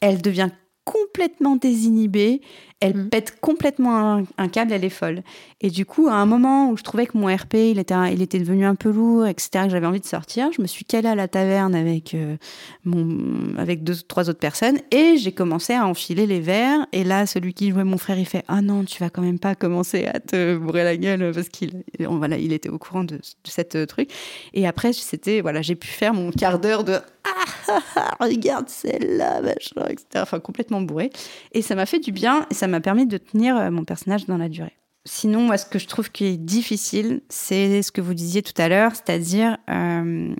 elle 0.00 0.20
devient 0.20 0.50
complètement 0.86 1.56
désinhibée, 1.56 2.40
elle 2.80 2.96
Mm. 2.96 3.08
pète 3.08 3.40
complètement 3.40 3.96
un, 4.18 4.24
un 4.38 4.48
câble, 4.48 4.72
elle 4.72 4.84
est 4.84 4.88
folle. 4.90 5.22
Et 5.60 5.70
du 5.70 5.84
coup, 5.84 6.06
à 6.08 6.12
un 6.12 6.26
moment 6.26 6.70
où 6.70 6.76
je 6.76 6.82
trouvais 6.84 7.06
que 7.06 7.16
mon 7.18 7.26
RP, 7.34 7.54
il 7.72 7.78
était, 7.78 7.94
il 8.12 8.22
était 8.22 8.38
devenu 8.38 8.64
un 8.66 8.74
peu 8.76 8.90
lourd, 8.90 9.26
etc., 9.26 9.64
que 9.64 9.70
j'avais 9.70 9.86
envie 9.86 10.00
de 10.00 10.04
sortir, 10.06 10.50
je 10.52 10.62
me 10.62 10.66
suis 10.66 10.84
calée 10.84 11.08
à 11.08 11.14
la 11.16 11.26
taverne 11.26 11.74
avec, 11.74 12.14
euh, 12.14 12.36
mon, 12.84 13.56
avec 13.58 13.82
deux, 13.82 13.96
trois 13.96 14.28
autres 14.30 14.38
personnes 14.38 14.78
et 14.92 15.16
j'ai 15.16 15.32
commencé 15.32 15.72
à 15.72 15.86
enfiler 15.86 16.26
les 16.26 16.40
verres. 16.40 16.86
Et 16.92 17.02
là, 17.02 17.26
celui 17.26 17.52
qui 17.54 17.70
jouait 17.70 17.82
mon 17.84 17.98
frère, 17.98 18.18
il 18.18 18.26
fait 18.26 18.44
Ah 18.46 18.62
non, 18.62 18.84
tu 18.84 19.02
vas 19.02 19.10
quand 19.10 19.22
même 19.22 19.38
pas 19.40 19.54
commencer 19.54 20.06
à 20.06 20.20
te 20.20 20.56
bourrer 20.56 20.84
la 20.84 20.96
gueule 20.96 21.32
parce 21.34 21.48
qu'il 21.48 21.82
on- 22.06 22.18
voilà, 22.18 22.36
il 22.38 22.52
était 22.52 22.68
au 22.68 22.78
courant 22.78 23.02
de, 23.04 23.16
de 23.16 23.20
cette 23.44 23.74
euh, 23.74 23.86
truc. 23.86 24.10
Et 24.54 24.66
après, 24.66 24.92
c'était, 24.92 25.40
voilà, 25.40 25.62
j'ai 25.62 25.74
pu 25.74 25.88
faire 25.88 26.14
mon 26.14 26.30
quart 26.30 26.58
d'heure 26.60 26.84
de 26.84 26.98
regarde 28.20 28.68
celle-là, 28.68 29.42
machin, 29.42 29.86
etc. 29.88 30.06
Enfin, 30.16 30.40
complètement 30.40 30.80
bourré. 30.80 31.10
Et 31.52 31.62
ça 31.62 31.74
m'a 31.74 31.86
fait 31.86 31.98
du 31.98 32.12
bien 32.12 32.46
et 32.50 32.54
ça 32.54 32.66
m'a 32.66 32.80
permis 32.80 33.06
de 33.06 33.18
tenir 33.18 33.56
euh, 33.56 33.70
mon 33.70 33.84
personnage 33.84 34.26
dans 34.26 34.38
la 34.38 34.48
durée. 34.48 34.76
Sinon, 35.04 35.42
moi, 35.42 35.56
ce 35.56 35.66
que 35.66 35.78
je 35.78 35.86
trouve 35.86 36.10
qui 36.10 36.24
est 36.24 36.36
difficile, 36.36 37.20
c'est 37.28 37.82
ce 37.82 37.92
que 37.92 38.00
vous 38.00 38.14
disiez 38.14 38.42
tout 38.42 38.60
à 38.60 38.68
l'heure, 38.68 38.92
c'est-à-dire, 38.92 39.56
euh, 39.70 40.34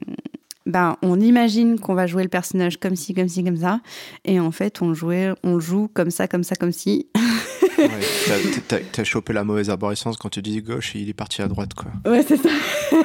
ben, 0.66 0.96
on 1.02 1.20
imagine 1.20 1.78
qu'on 1.78 1.94
va 1.94 2.08
jouer 2.08 2.24
le 2.24 2.28
personnage 2.28 2.78
comme 2.78 2.96
ci, 2.96 3.14
comme 3.14 3.28
ci, 3.28 3.44
comme 3.44 3.56
ça, 3.56 3.80
et 4.24 4.40
en 4.40 4.50
fait, 4.50 4.82
on, 4.82 4.92
jouait, 4.92 5.32
on 5.44 5.60
joue 5.60 5.88
comme 5.94 6.10
ça, 6.10 6.26
comme 6.26 6.42
ça, 6.42 6.56
comme 6.56 6.72
ci. 6.72 7.06
Ouais, 7.78 7.88
t'as- 8.26 8.60
t'as- 8.78 8.84
T'as 8.92 9.04
chopé 9.04 9.32
la 9.32 9.44
mauvaise 9.44 9.68
arborescence 9.70 10.16
quand 10.16 10.28
tu 10.30 10.40
dis 10.42 10.62
gauche 10.62 10.96
et 10.96 11.00
il 11.00 11.08
est 11.08 11.14
parti 11.14 11.42
à 11.42 11.48
droite, 11.48 11.74
quoi. 11.74 11.90
Ouais, 12.10 12.24
c'est 12.26 12.36
ça. 12.38 12.48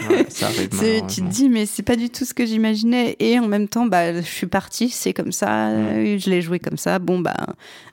Ouais, 0.09 0.25
ça 0.29 0.47
arrive 0.47 0.69
C'est- 0.73 1.05
tu 1.07 1.21
te 1.21 1.27
dis, 1.27 1.49
mais 1.49 1.65
c'est 1.65 1.83
pas 1.83 1.95
du 1.95 2.09
tout 2.09 2.23
ce 2.25 2.33
que 2.33 2.45
j'imaginais. 2.45 3.15
Et 3.19 3.37
en 3.39 3.47
même 3.47 3.67
temps, 3.67 3.85
bah, 3.85 4.13
je 4.15 4.21
suis 4.25 4.47
partie, 4.47 4.89
c'est 4.89 5.13
comme 5.13 5.31
ça, 5.31 5.69
euh, 5.69 6.17
je 6.17 6.29
l'ai 6.29 6.41
joué 6.41 6.59
comme 6.59 6.77
ça. 6.77 6.99
Bon, 6.99 7.19
bah, 7.19 7.35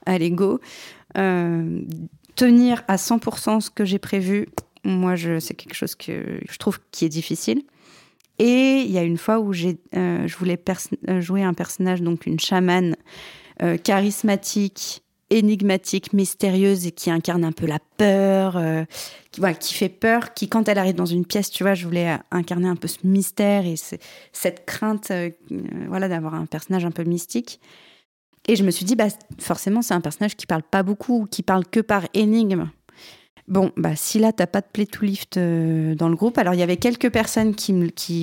allez, 0.06 0.30
go. 0.30 0.60
Euh, 1.16 1.80
tenir 2.36 2.82
à 2.88 2.96
100% 2.98 3.60
ce 3.60 3.70
que 3.70 3.84
j'ai 3.84 3.98
prévu, 3.98 4.46
moi, 4.84 5.16
je, 5.16 5.40
c'est 5.40 5.54
quelque 5.54 5.74
chose 5.74 5.94
que 5.94 6.40
je 6.48 6.56
trouve 6.58 6.78
qui 6.92 7.04
est 7.04 7.08
difficile. 7.08 7.62
Et 8.38 8.82
il 8.86 8.90
y 8.92 8.98
a 8.98 9.02
une 9.02 9.18
fois 9.18 9.40
où 9.40 9.52
j'ai, 9.52 9.78
euh, 9.96 10.28
je 10.28 10.36
voulais 10.36 10.56
pers- 10.56 10.78
euh, 11.08 11.20
jouer 11.20 11.42
un 11.42 11.54
personnage, 11.54 12.02
donc 12.02 12.26
une 12.26 12.38
chamane 12.38 12.94
euh, 13.62 13.76
charismatique, 13.76 15.02
énigmatique, 15.30 16.12
mystérieuse 16.12 16.86
et 16.86 16.90
qui 16.92 17.10
incarne 17.10 17.44
un 17.44 17.52
peu 17.52 17.66
la 17.66 17.78
peur, 17.96 18.56
euh, 18.56 18.84
qui, 19.60 19.74
fait 19.74 19.88
peur, 19.88 20.34
qui 20.34 20.48
quand 20.48 20.68
elle 20.68 20.78
arrive 20.78 20.94
dans 20.94 21.06
une 21.06 21.24
pièce, 21.26 21.50
tu 21.50 21.62
vois, 21.62 21.74
je 21.74 21.84
voulais 21.84 22.10
euh, 22.12 22.16
incarner 22.30 22.68
un 22.68 22.76
peu 22.76 22.88
ce 22.88 22.98
mystère 23.04 23.66
et 23.66 23.76
ce- 23.76 23.96
cette 24.32 24.64
crainte, 24.66 25.10
euh, 25.10 25.30
voilà, 25.88 26.08
d'avoir 26.08 26.34
un 26.34 26.46
personnage 26.46 26.84
un 26.84 26.90
peu 26.90 27.04
mystique. 27.04 27.60
Et 28.46 28.56
je 28.56 28.64
me 28.64 28.70
suis 28.70 28.86
dit, 28.86 28.96
bah, 28.96 29.08
forcément, 29.38 29.82
c'est 29.82 29.94
un 29.94 30.00
personnage 30.00 30.34
qui 30.36 30.46
parle 30.46 30.62
pas 30.62 30.82
beaucoup, 30.82 31.26
qui 31.30 31.42
parle 31.42 31.66
que 31.66 31.80
par 31.80 32.04
énigme. 32.14 32.70
Bon, 33.48 33.72
bah, 33.78 33.96
si 33.96 34.18
là, 34.18 34.30
t'as 34.32 34.46
pas 34.46 34.60
de 34.60 34.66
play 34.70 34.84
to 34.84 35.06
lift 35.06 35.38
euh, 35.38 35.94
dans 35.94 36.10
le 36.10 36.16
groupe, 36.16 36.36
alors 36.36 36.52
il 36.52 36.60
y 36.60 36.62
avait 36.62 36.76
quelques 36.76 37.10
personnes 37.10 37.54
qui, 37.54 37.72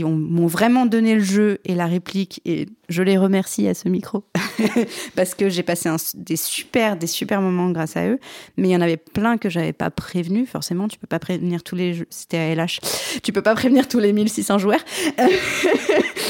m'ont 0.03 0.45
vraiment 0.45 0.85
donné 0.85 1.15
le 1.15 1.23
jeu 1.23 1.57
et 1.65 1.73
la 1.73 1.87
réplique, 1.87 2.41
et 2.45 2.67
je 2.89 3.01
les 3.01 3.17
remercie 3.17 3.67
à 3.67 3.73
ce 3.73 3.89
micro, 3.89 4.23
parce 5.15 5.33
que 5.33 5.49
j'ai 5.49 5.63
passé 5.63 5.89
un- 5.89 5.95
des 6.13 6.35
super, 6.35 6.95
des 6.95 7.07
super 7.07 7.41
moments 7.41 7.71
grâce 7.71 7.97
à 7.97 8.05
eux, 8.07 8.19
mais 8.57 8.69
il 8.69 8.71
y 8.71 8.75
en 8.75 8.81
avait 8.81 8.97
plein 8.97 9.37
que 9.39 9.49
j'avais 9.49 9.73
pas 9.73 9.89
prévenu, 9.89 10.45
forcément, 10.45 10.87
tu 10.87 10.99
peux 10.99 11.07
pas 11.07 11.17
prévenir 11.17 11.63
tous 11.63 11.75
les 11.75 11.95
jeux, 11.95 12.07
c'était 12.11 12.37
à 12.37 12.53
LH, 12.53 12.79
tu 13.23 13.31
peux 13.33 13.41
pas 13.41 13.55
prévenir 13.55 13.87
tous 13.87 13.99
les 13.99 14.13
1600 14.13 14.59
joueurs. 14.59 14.85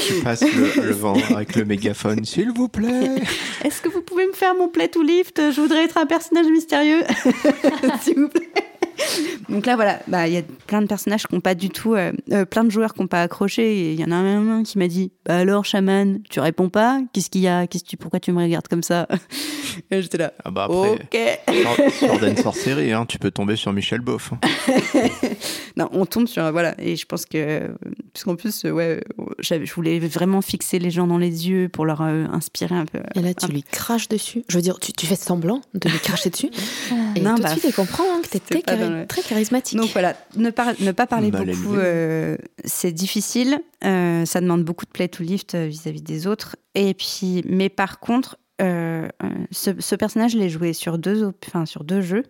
Tu 0.06 0.14
passes 0.22 0.40
le, 0.42 0.82
le 0.86 0.92
vent 0.92 1.16
avec 1.34 1.54
le 1.56 1.66
mégaphone, 1.66 2.24
s'il 2.24 2.50
vous 2.50 2.68
plaît. 2.68 3.10
Est-ce 3.62 3.82
que 3.82 3.90
vous 3.90 4.00
pouvez 4.00 4.26
me 4.26 4.32
faire 4.32 4.54
mon 4.54 4.68
play 4.68 4.88
to 4.88 5.02
lift 5.02 5.38
Je 5.52 5.60
voudrais 5.60 5.84
être 5.84 5.98
un 5.98 6.06
personnage 6.06 6.46
mystérieux, 6.46 7.02
s'il 8.02 8.20
vous 8.20 8.28
plaît. 8.28 8.48
Donc 9.48 9.66
là, 9.66 9.76
voilà, 9.76 10.00
bah, 10.08 10.26
il 10.28 10.34
y 10.34 10.36
a 10.38 10.42
plein 10.66 10.82
de 10.82 10.86
personnages 10.86 11.26
qui 11.26 11.34
n'ont 11.34 11.40
pas 11.40 11.54
du 11.54 11.68
tout, 11.70 11.94
euh, 11.94 12.12
euh, 12.32 12.44
plein 12.44 12.64
de 12.64 12.70
joueurs 12.70 12.94
qui 12.94 13.00
n'ont 13.00 13.06
pas 13.06 13.22
accroché. 13.22 13.78
Et 13.78 13.92
il 13.92 14.00
y 14.00 14.04
en 14.04 14.10
a 14.10 14.16
un 14.16 14.62
qui 14.62 14.78
m'a 14.78 14.88
dit 14.88 15.12
Bah 15.24 15.36
alors, 15.38 15.64
chaman, 15.64 16.20
tu 16.30 16.40
réponds 16.40 16.68
pas? 16.68 17.00
Qu'est-ce 17.12 17.30
qu'il 17.30 17.42
y 17.42 17.48
a? 17.48 17.66
Qu'est-ce 17.66 17.84
que 17.84 17.88
tu, 17.90 17.96
Pourquoi 17.96 18.20
tu 18.20 18.32
me 18.32 18.42
regardes 18.42 18.68
comme 18.68 18.82
ça? 18.82 19.06
Et 19.90 20.02
j'étais 20.02 20.18
là. 20.18 20.32
Ah 20.44 20.50
bah 20.50 20.64
après, 20.64 20.90
Ok. 20.92 21.92
Sword 22.00 22.24
and 22.24 22.42
Sorcery, 22.42 22.92
hein, 22.92 23.04
tu 23.06 23.18
peux 23.18 23.30
tomber 23.30 23.56
sur 23.56 23.72
Michel 23.72 24.00
Boff. 24.00 24.32
non, 25.76 25.88
on 25.92 26.06
tombe 26.06 26.26
sur. 26.26 26.50
Voilà. 26.52 26.74
Et 26.80 26.96
je 26.96 27.06
pense 27.06 27.26
que. 27.26 27.70
Puisqu'en 28.12 28.36
plus, 28.36 28.64
euh, 28.64 28.70
ouais, 28.70 29.04
j'avais- 29.40 29.66
je 29.66 29.74
voulais 29.74 29.98
vraiment 29.98 30.40
fixer 30.42 30.78
les 30.78 30.90
gens 30.90 31.06
dans 31.06 31.18
les 31.18 31.48
yeux 31.48 31.68
pour 31.68 31.84
leur 31.84 32.00
euh, 32.02 32.24
inspirer 32.32 32.74
un 32.74 32.86
peu. 32.86 32.98
Et 33.14 33.20
là, 33.20 33.34
tu 33.34 33.46
lui 33.48 33.62
craches 33.62 34.08
dessus. 34.08 34.42
Je 34.48 34.56
veux 34.56 34.62
dire, 34.62 34.78
tu, 34.80 34.92
tu 34.92 35.06
fais 35.06 35.16
semblant 35.16 35.60
de 35.74 35.88
lui 35.88 35.98
cracher 35.98 36.30
dessus. 36.30 36.48
Et 37.14 37.20
Non, 37.20 37.34
tout 37.34 37.42
bah, 37.42 37.48
de 37.48 37.52
suite, 37.60 37.64
elle 37.66 37.74
comprend 37.74 38.04
hein, 38.04 38.20
que 38.22 38.28
très 39.08 39.22
charismatique. 39.22 39.78
Donc 39.78 39.90
voilà, 39.92 40.16
ne 40.36 40.50
pas, 40.50 40.74
ne 40.80 40.92
pas 40.92 41.06
parler 41.06 41.30
Bah, 41.30 41.40
beaucoup, 41.44 41.74
euh, 41.76 42.36
c'est 42.64 42.92
difficile. 42.92 43.60
Euh, 43.84 44.24
ça 44.24 44.40
demande 44.40 44.64
beaucoup 44.64 44.84
de 44.84 44.90
play 44.90 45.08
to 45.08 45.22
lift 45.22 45.54
euh, 45.54 45.66
vis-à-vis 45.66 46.02
des 46.02 46.26
autres. 46.26 46.56
Et 46.74 46.94
puis, 46.94 47.42
mais 47.48 47.68
par 47.68 48.00
contre, 48.00 48.36
euh, 48.62 49.08
ce, 49.50 49.70
ce 49.78 49.94
personnage, 49.94 50.32
je 50.32 50.38
l'ai 50.38 50.48
joué 50.48 50.72
sur 50.72 50.98
deux, 50.98 51.22
op- 51.24 51.44
enfin, 51.48 51.66
sur 51.66 51.84
deux 51.84 52.00
jeux. 52.00 52.24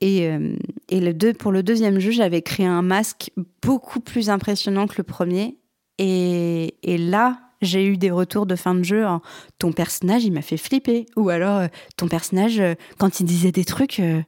Et, 0.00 0.28
euh, 0.28 0.56
et 0.88 1.00
le 1.00 1.14
deux, 1.14 1.32
pour 1.32 1.52
le 1.52 1.62
deuxième 1.62 1.98
jeu, 2.00 2.10
j'avais 2.10 2.42
créé 2.42 2.66
un 2.66 2.82
masque 2.82 3.30
beaucoup 3.62 4.00
plus 4.00 4.30
impressionnant 4.30 4.86
que 4.86 4.94
le 4.98 5.04
premier. 5.04 5.58
Et, 5.98 6.74
et 6.82 6.98
là, 6.98 7.38
j'ai 7.60 7.86
eu 7.86 7.96
des 7.96 8.10
retours 8.10 8.46
de 8.46 8.56
fin 8.56 8.74
de 8.74 8.82
jeu. 8.82 9.06
en, 9.06 9.20
ton 9.58 9.70
personnage, 9.72 10.24
il 10.24 10.32
m'a 10.32 10.42
fait 10.42 10.56
flipper. 10.56 11.06
Ou 11.16 11.28
alors, 11.28 11.58
euh, 11.58 11.66
ton 11.96 12.08
personnage, 12.08 12.58
euh, 12.58 12.74
quand 12.98 13.20
il 13.20 13.26
disait 13.26 13.52
des 13.52 13.64
trucs, 13.64 14.00
euh, 14.00 14.20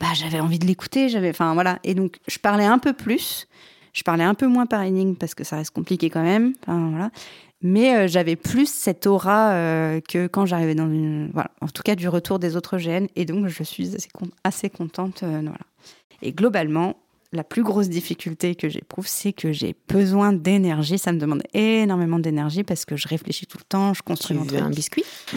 bah, 0.00 0.06
j'avais 0.14 0.40
envie 0.40 0.58
de 0.58 0.66
l'écouter. 0.66 1.08
J'avais, 1.08 1.30
enfin 1.30 1.54
voilà. 1.54 1.78
Et 1.84 1.94
donc, 1.94 2.18
je 2.28 2.38
parlais 2.38 2.64
un 2.64 2.78
peu 2.78 2.92
plus. 2.92 3.46
Je 3.92 4.02
parlais 4.02 4.24
un 4.24 4.34
peu 4.34 4.46
moins 4.46 4.66
par 4.66 4.82
énigme 4.82 5.14
parce 5.14 5.34
que 5.34 5.42
ça 5.44 5.56
reste 5.56 5.70
compliqué 5.70 6.10
quand 6.10 6.22
même. 6.22 6.52
Enfin, 6.62 6.88
voilà. 6.90 7.10
Mais 7.62 7.96
euh, 7.96 8.06
j'avais 8.08 8.36
plus 8.36 8.68
cette 8.70 9.06
aura 9.06 9.52
euh, 9.52 10.00
que 10.06 10.26
quand 10.26 10.44
j'arrivais 10.44 10.74
dans 10.74 10.84
une. 10.90 11.30
Voilà. 11.32 11.50
En 11.62 11.68
tout 11.68 11.82
cas, 11.82 11.94
du 11.94 12.06
retour 12.08 12.38
des 12.38 12.56
autres 12.56 12.76
GN. 12.76 13.06
Et 13.16 13.24
donc, 13.24 13.48
je 13.48 13.62
suis 13.62 13.94
assez, 13.96 14.08
con- 14.12 14.28
assez 14.44 14.68
contente. 14.68 15.22
euh, 15.22 15.40
voilà. 15.42 15.56
Et 16.20 16.32
globalement, 16.32 16.96
la 17.32 17.42
plus 17.44 17.62
grosse 17.62 17.88
difficulté 17.88 18.54
que 18.54 18.68
j'éprouve, 18.68 19.06
c'est 19.06 19.32
que 19.32 19.52
j'ai 19.52 19.74
besoin 19.88 20.32
d'énergie. 20.34 20.98
Ça 20.98 21.12
me 21.12 21.18
demande 21.18 21.42
énormément 21.54 22.18
d'énergie 22.18 22.62
parce 22.64 22.84
que 22.84 22.96
je 22.96 23.08
réfléchis 23.08 23.46
tout 23.46 23.58
le 23.58 23.64
temps, 23.64 23.94
je 23.94 24.00
tu 24.00 24.04
construis 24.04 24.36
mon 24.36 24.44
veux 24.44 24.58
un 24.58 24.64
truc. 24.64 24.74
biscuit? 24.76 25.04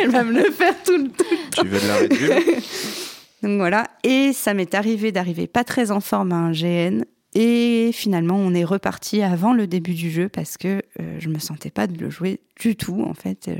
Elle 0.00 0.10
va 0.10 0.22
me 0.24 0.32
le 0.32 0.50
faire 0.52 0.74
tout 0.84 0.96
le 0.96 1.08
temps. 1.08 1.24
tu 1.62 1.66
veux 1.66 1.80
de 1.80 1.86
la 1.86 1.96
réduire 1.96 2.36
Donc 3.42 3.58
voilà. 3.58 3.88
Et 4.04 4.32
ça 4.32 4.54
m'est 4.54 4.74
arrivé 4.74 5.12
d'arriver 5.12 5.46
pas 5.46 5.64
très 5.64 5.90
en 5.90 6.00
forme 6.00 6.32
à 6.32 6.36
un 6.36 6.52
GN. 6.52 7.04
Et 7.34 7.90
finalement, 7.92 8.36
on 8.36 8.54
est 8.54 8.64
reparti 8.64 9.22
avant 9.22 9.52
le 9.52 9.66
début 9.66 9.94
du 9.94 10.10
jeu 10.10 10.28
parce 10.28 10.56
que 10.56 10.82
euh, 11.00 11.16
je 11.18 11.28
me 11.28 11.38
sentais 11.38 11.70
pas 11.70 11.86
de 11.86 11.98
le 11.98 12.10
jouer 12.10 12.40
du 12.58 12.74
tout, 12.74 13.02
en 13.02 13.14
fait. 13.14 13.48
euh, 13.48 13.56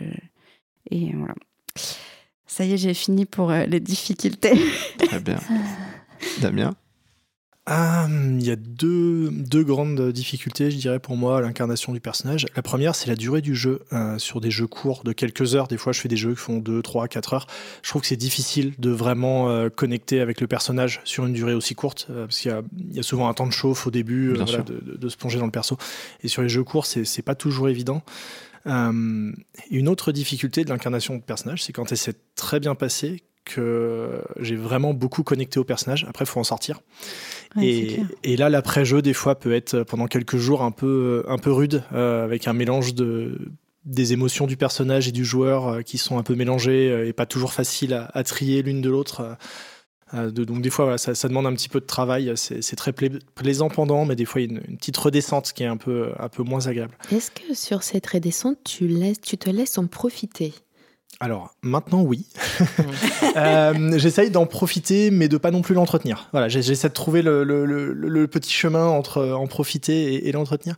et 0.90 1.12
voilà. 1.14 1.34
Ça 2.46 2.64
y 2.64 2.72
est, 2.72 2.76
j'ai 2.78 2.94
fini 2.94 3.26
pour 3.26 3.50
euh, 3.50 3.66
les 3.66 3.78
difficultés. 3.78 4.58
Très 4.98 5.20
bien. 5.20 5.38
Damien? 6.40 6.74
Ah, 7.70 8.06
Il 8.08 8.42
y 8.42 8.50
a 8.50 8.56
deux, 8.56 9.28
deux 9.30 9.62
grandes 9.62 10.10
difficultés, 10.10 10.70
je 10.70 10.78
dirais, 10.78 10.98
pour 10.98 11.18
moi, 11.18 11.36
à 11.36 11.40
l'incarnation 11.42 11.92
du 11.92 12.00
personnage. 12.00 12.46
La 12.56 12.62
première, 12.62 12.94
c'est 12.94 13.08
la 13.08 13.14
durée 13.14 13.42
du 13.42 13.54
jeu. 13.54 13.82
Euh, 13.92 14.16
sur 14.18 14.40
des 14.40 14.50
jeux 14.50 14.66
courts 14.66 15.02
de 15.04 15.12
quelques 15.12 15.54
heures, 15.54 15.68
des 15.68 15.76
fois, 15.76 15.92
je 15.92 16.00
fais 16.00 16.08
des 16.08 16.16
jeux 16.16 16.30
qui 16.30 16.40
font 16.40 16.58
2, 16.60 16.80
3, 16.80 17.08
4 17.08 17.34
heures. 17.34 17.46
Je 17.82 17.90
trouve 17.90 18.00
que 18.00 18.08
c'est 18.08 18.16
difficile 18.16 18.72
de 18.78 18.88
vraiment 18.88 19.50
euh, 19.50 19.68
connecter 19.68 20.20
avec 20.22 20.40
le 20.40 20.46
personnage 20.46 21.02
sur 21.04 21.26
une 21.26 21.34
durée 21.34 21.52
aussi 21.52 21.74
courte, 21.74 22.06
euh, 22.08 22.24
parce 22.26 22.38
qu'il 22.38 22.50
y 22.50 22.54
a, 22.54 22.62
il 22.88 22.96
y 22.96 23.00
a 23.00 23.02
souvent 23.02 23.28
un 23.28 23.34
temps 23.34 23.46
de 23.46 23.52
chauffe 23.52 23.86
au 23.86 23.90
début, 23.90 24.32
voilà, 24.46 24.62
de, 24.62 24.80
de- 24.92 24.96
de 24.96 25.08
se 25.10 25.18
plonger 25.18 25.38
dans 25.38 25.44
le 25.44 25.50
perso. 25.52 25.76
Et 26.22 26.28
sur 26.28 26.40
les 26.40 26.48
jeux 26.48 26.64
courts, 26.64 26.86
c'est 26.86 27.22
pas 27.22 27.34
toujours 27.34 27.68
évident. 27.68 28.02
Une 28.66 29.88
autre 29.88 30.12
difficulté 30.12 30.64
de 30.64 30.68
l'incarnation 30.70 31.16
de 31.16 31.22
personnage, 31.22 31.62
c'est 31.64 31.72
quand 31.72 31.90
elle 31.92 31.98
s'est 31.98 32.16
très 32.34 32.60
bien 32.60 32.74
passée, 32.74 33.22
que 33.54 34.22
j'ai 34.40 34.56
vraiment 34.56 34.94
beaucoup 34.94 35.22
connecté 35.22 35.58
au 35.58 35.64
personnage. 35.64 36.06
Après, 36.08 36.24
il 36.24 36.28
faut 36.28 36.40
en 36.40 36.44
sortir. 36.44 36.80
Ouais, 37.56 37.98
et, 38.22 38.36
là, 38.36 38.48
l'après-jeu, 38.48 39.00
des 39.02 39.14
fois, 39.14 39.34
peut 39.38 39.54
être 39.54 39.74
euh, 39.74 39.84
pendant 39.84 40.06
quelques 40.06 40.36
jours 40.36 40.62
un 40.62 40.70
peu, 40.70 41.24
un 41.28 41.38
peu 41.38 41.50
rude, 41.50 41.82
euh, 41.92 42.24
avec 42.24 42.46
un 42.46 42.52
mélange 42.52 42.94
de 42.94 43.38
des 43.84 44.12
émotions 44.12 44.46
du 44.46 44.58
personnage 44.58 45.08
et 45.08 45.12
du 45.12 45.24
joueur 45.24 45.66
euh, 45.68 45.80
qui 45.82 45.96
sont 45.96 46.18
un 46.18 46.22
peu 46.22 46.34
mélangées 46.34 46.90
euh, 46.90 47.08
et 47.08 47.14
pas 47.14 47.24
toujours 47.24 47.54
faciles 47.54 47.94
à, 47.94 48.10
à 48.12 48.22
trier 48.22 48.60
l'une 48.62 48.82
de 48.82 48.90
l'autre. 48.90 49.20
euh, 49.22 49.34
euh, 50.14 50.30
de- 50.30 50.44
donc 50.44 50.60
des 50.60 50.68
fois, 50.70 50.84
voilà, 50.86 50.98
ça, 50.98 51.14
ça 51.14 51.26
demande 51.28 51.46
un 51.46 51.54
petit 51.54 51.70
peu 51.70 51.80
de 51.80 51.86
travail. 51.86 52.32
C'est 52.36 52.60
c'est 52.62 52.76
très 52.76 52.92
pla- 52.92 53.18
plaisant 53.34 53.68
pendant, 53.70 54.04
mais 54.04 54.14
des 54.16 54.26
fois, 54.26 54.40
il 54.42 54.50
y 54.52 54.54
a 54.54 54.58
une, 54.58 54.62
une 54.72 54.76
petite 54.76 54.96
redescente 54.98 55.52
qui 55.54 55.62
est 55.62 55.66
un 55.66 55.78
peu, 55.78 56.10
un 56.18 56.28
peu 56.28 56.42
moins 56.42 56.66
agréable. 56.66 56.98
Est-ce 57.10 57.30
que 57.30 57.54
sur 57.54 57.82
cette 57.82 58.06
redescente, 58.06 58.58
tu, 58.64 58.88
laisses, 58.88 59.20
tu 59.22 59.38
te 59.38 59.48
laisses 59.48 59.78
en 59.78 59.86
profiter? 59.86 60.52
Alors, 61.20 61.54
maintenant, 61.62 62.02
oui. 62.02 62.26
Euh, 63.36 63.98
J'essaye 63.98 64.30
d'en 64.30 64.46
profiter, 64.46 65.10
mais 65.12 65.28
de 65.28 65.36
pas 65.36 65.50
non 65.52 65.62
plus 65.62 65.74
l'entretenir. 65.74 66.28
Voilà, 66.32 66.48
j'ai- 66.48 66.62
j'essaie 66.62 66.88
de 66.88 66.94
trouver 66.94 67.22
le, 67.22 67.44
le- 67.44 67.64
le- 67.66 67.92
le 67.92 68.26
petit 68.26 68.50
chemin 68.52 68.86
entre 68.86 69.22
en 69.22 69.46
profiter 69.46 70.14
et, 70.14 70.28
et 70.28 70.32
l'entretenir. 70.32 70.74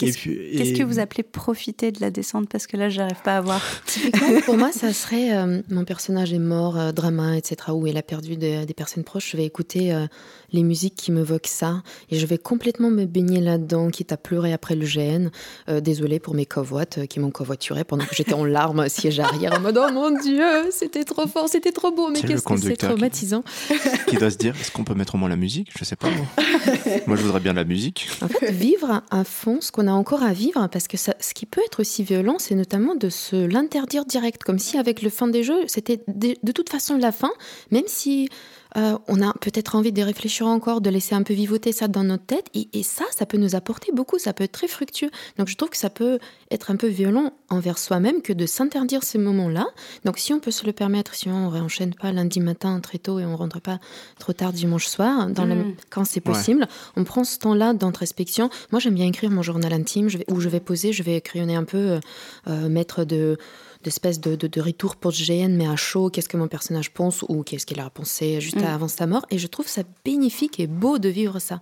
Et 0.00 0.10
Qu'est-ce 0.10 0.74
que 0.78 0.82
vous 0.82 0.98
appelez 0.98 1.22
profiter 1.22 1.90
de 1.92 2.00
la 2.00 2.10
descente? 2.10 2.48
Parce 2.50 2.66
que 2.66 2.76
là, 2.76 2.90
j'arrive 2.90 3.20
pas 3.24 3.36
à 3.38 3.40
voir. 3.40 3.62
Typiquement, 3.86 4.40
pour 4.44 4.58
moi, 4.58 4.72
ça 4.72 4.92
serait 4.92 5.34
euh, 5.34 5.62
mon 5.70 5.84
personnage 5.84 6.32
est 6.34 6.38
mort, 6.38 6.78
euh, 6.78 6.92
drama, 6.92 7.36
etc., 7.36 7.56
où 7.72 7.86
il 7.86 7.96
a 7.96 8.02
perdu 8.02 8.36
des- 8.36 8.66
des 8.66 8.74
personnes 8.74 9.04
proches. 9.04 9.30
Je 9.30 9.36
vais 9.38 9.44
écouter 9.46 9.94
euh, 9.94 10.06
les 10.52 10.64
musiques 10.64 10.96
qui 10.96 11.12
m'évoquent 11.12 11.46
ça 11.46 11.82
et 12.10 12.18
je 12.18 12.26
vais 12.26 12.38
complètement 12.38 12.90
me 12.90 13.06
baigner 13.06 13.40
là-dedans, 13.40 13.88
quitte 13.90 14.12
à 14.12 14.16
pleurer 14.18 14.52
après 14.52 14.74
le 14.74 14.84
GN. 14.84 15.30
Euh, 15.70 15.80
désolée 15.80 16.18
pour 16.18 16.34
mes 16.34 16.46
covoites 16.46 16.98
euh, 16.98 17.06
qui 17.06 17.20
m'ont 17.20 17.30
covoituré 17.30 17.84
pendant 17.84 18.04
que 18.04 18.14
j'étais 18.14 18.34
en 18.34 18.44
larmes, 18.44 18.86
siège 18.88 19.20
arrière, 19.20 19.54
en 19.56 19.60
mode 19.60 19.78
oh 19.88 19.92
mon 19.92 20.10
dieu, 20.10 20.44
c'était 20.70 21.04
trop 21.04 21.26
fort, 21.26 21.48
c'était 21.48 21.72
trop 21.72 21.90
beau, 21.92 22.08
mais 22.10 22.20
qu'est-ce 22.20 22.42
que 22.42 22.56
c'est 22.56 22.72
qui- 22.76 22.86
traumatisant. 22.86 23.42
qui 24.06 24.16
doit 24.16 24.30
se 24.30 24.36
dire 24.36 24.54
est-ce 24.60 24.70
qu'on 24.70 24.84
peut 24.84 24.94
mettre 24.94 25.14
au 25.14 25.18
moins 25.18 25.28
la 25.28 25.36
musique? 25.36 25.70
Je 25.78 25.84
sais 25.84 25.96
pas. 25.96 26.08
Moi, 26.10 26.26
Moi, 27.06 27.16
je 27.16 27.22
voudrais 27.22 27.40
bien 27.40 27.52
de 27.52 27.58
la 27.58 27.64
musique. 27.64 28.08
En 28.22 28.28
fait, 28.28 28.50
vivre 28.50 29.02
à 29.10 29.24
fond 29.24 29.58
ce 29.60 29.72
qu'on 29.72 29.86
a 29.88 29.92
encore 29.92 30.22
à 30.22 30.32
vivre, 30.32 30.66
parce 30.70 30.88
que 30.88 30.96
ça, 30.96 31.14
ce 31.20 31.34
qui 31.34 31.46
peut 31.46 31.60
être 31.66 31.80
aussi 31.80 32.02
violent, 32.02 32.36
c'est 32.38 32.54
notamment 32.54 32.94
de 32.94 33.08
se 33.08 33.36
l'interdire 33.36 34.04
direct, 34.04 34.42
comme 34.44 34.58
si 34.58 34.78
avec 34.78 35.02
le 35.02 35.10
fin 35.10 35.28
des 35.28 35.42
jeux, 35.42 35.62
c'était 35.66 36.00
de, 36.08 36.34
de 36.42 36.52
toute 36.52 36.68
façon 36.70 36.96
la 36.96 37.12
fin, 37.12 37.30
même 37.70 37.84
si 37.86 38.28
euh, 38.76 38.96
on 39.08 39.20
a 39.22 39.32
peut-être 39.40 39.74
envie 39.76 39.92
de 39.92 40.02
réfléchir 40.02 40.46
encore, 40.46 40.80
de 40.80 40.90
laisser 40.90 41.14
un 41.14 41.22
peu 41.22 41.34
vivoter 41.34 41.72
ça 41.72 41.88
dans 41.88 42.04
notre 42.04 42.24
tête, 42.24 42.46
et, 42.54 42.68
et 42.72 42.82
ça, 42.82 43.04
ça 43.16 43.26
peut 43.26 43.36
nous 43.38 43.54
apporter 43.54 43.92
beaucoup, 43.92 44.18
ça 44.18 44.32
peut 44.32 44.44
être 44.44 44.52
très 44.52 44.68
fructueux. 44.68 45.10
Donc 45.38 45.48
je 45.48 45.56
trouve 45.56 45.70
que 45.70 45.76
ça 45.76 45.90
peut 45.90 46.18
être 46.50 46.70
un 46.70 46.76
peu 46.76 46.86
violent 46.88 47.32
envers 47.50 47.78
soi-même 47.78 48.22
que 48.22 48.32
de 48.32 48.46
s'interdire 48.46 49.02
ces 49.02 49.18
moments-là. 49.18 49.66
Donc 50.04 50.18
si 50.18 50.32
on 50.32 50.40
peut 50.40 50.50
se 50.50 50.64
le 50.66 50.72
permettre, 50.72 51.14
si 51.14 51.28
on 51.28 51.46
ne 51.46 51.50
réenchaîne 51.50 51.94
pas 51.94 52.12
lundi 52.12 52.40
matin 52.40 52.80
très 52.80 52.98
tôt 52.98 53.18
et 53.18 53.24
on 53.24 53.36
rentre 53.36 53.60
pas 53.60 53.78
trop 54.18 54.32
tard 54.32 54.52
dimanche 54.52 54.86
soir, 54.86 55.28
dans 55.28 55.44
le- 55.44 55.52
Mm. 55.54 55.74
quand 55.90 56.04
c'est 56.04 56.26
Ouais. 56.26 56.32
possible, 56.34 56.66
on 56.96 57.04
prend 57.04 57.24
ce 57.24 57.38
temps-là 57.38 57.74
d'introspection. 57.74 58.48
Moi, 58.70 58.80
j'aime 58.80 58.94
bien 58.94 59.06
écrire 59.06 59.30
mon 59.30 59.42
journal 59.42 59.72
intime, 59.72 60.08
je 60.08 60.18
vais, 60.18 60.24
où 60.30 60.40
je 60.40 60.48
vais 60.48 60.60
poser, 60.60 60.92
je 60.92 61.02
vais 61.02 61.20
crayonner 61.20 61.54
un 61.56 61.64
peu, 61.64 61.76
euh, 61.78 62.00
euh, 62.48 62.68
mettre 62.68 63.04
de 63.04 63.36
d'espèces 63.82 64.20
de, 64.20 64.36
de, 64.36 64.46
de 64.46 64.60
retour 64.60 64.96
post-GN, 64.96 65.56
mais 65.56 65.66
à 65.66 65.76
chaud, 65.76 66.10
qu'est-ce 66.10 66.28
que 66.28 66.36
mon 66.36 66.48
personnage 66.48 66.90
pense 66.92 67.24
ou 67.28 67.42
qu'est-ce 67.42 67.66
qu'il 67.66 67.80
a 67.80 67.90
pensé 67.90 68.40
juste 68.40 68.56
Mm. 68.60 68.64
avant 68.64 68.88
sa 68.88 69.06
mort. 69.06 69.26
Et 69.30 69.38
je 69.38 69.46
trouve 69.46 69.66
ça 69.68 69.82
bénéfique 70.04 70.60
et 70.60 70.66
beau 70.66 70.98
de 70.98 71.08
vivre 71.08 71.38
ça. 71.38 71.60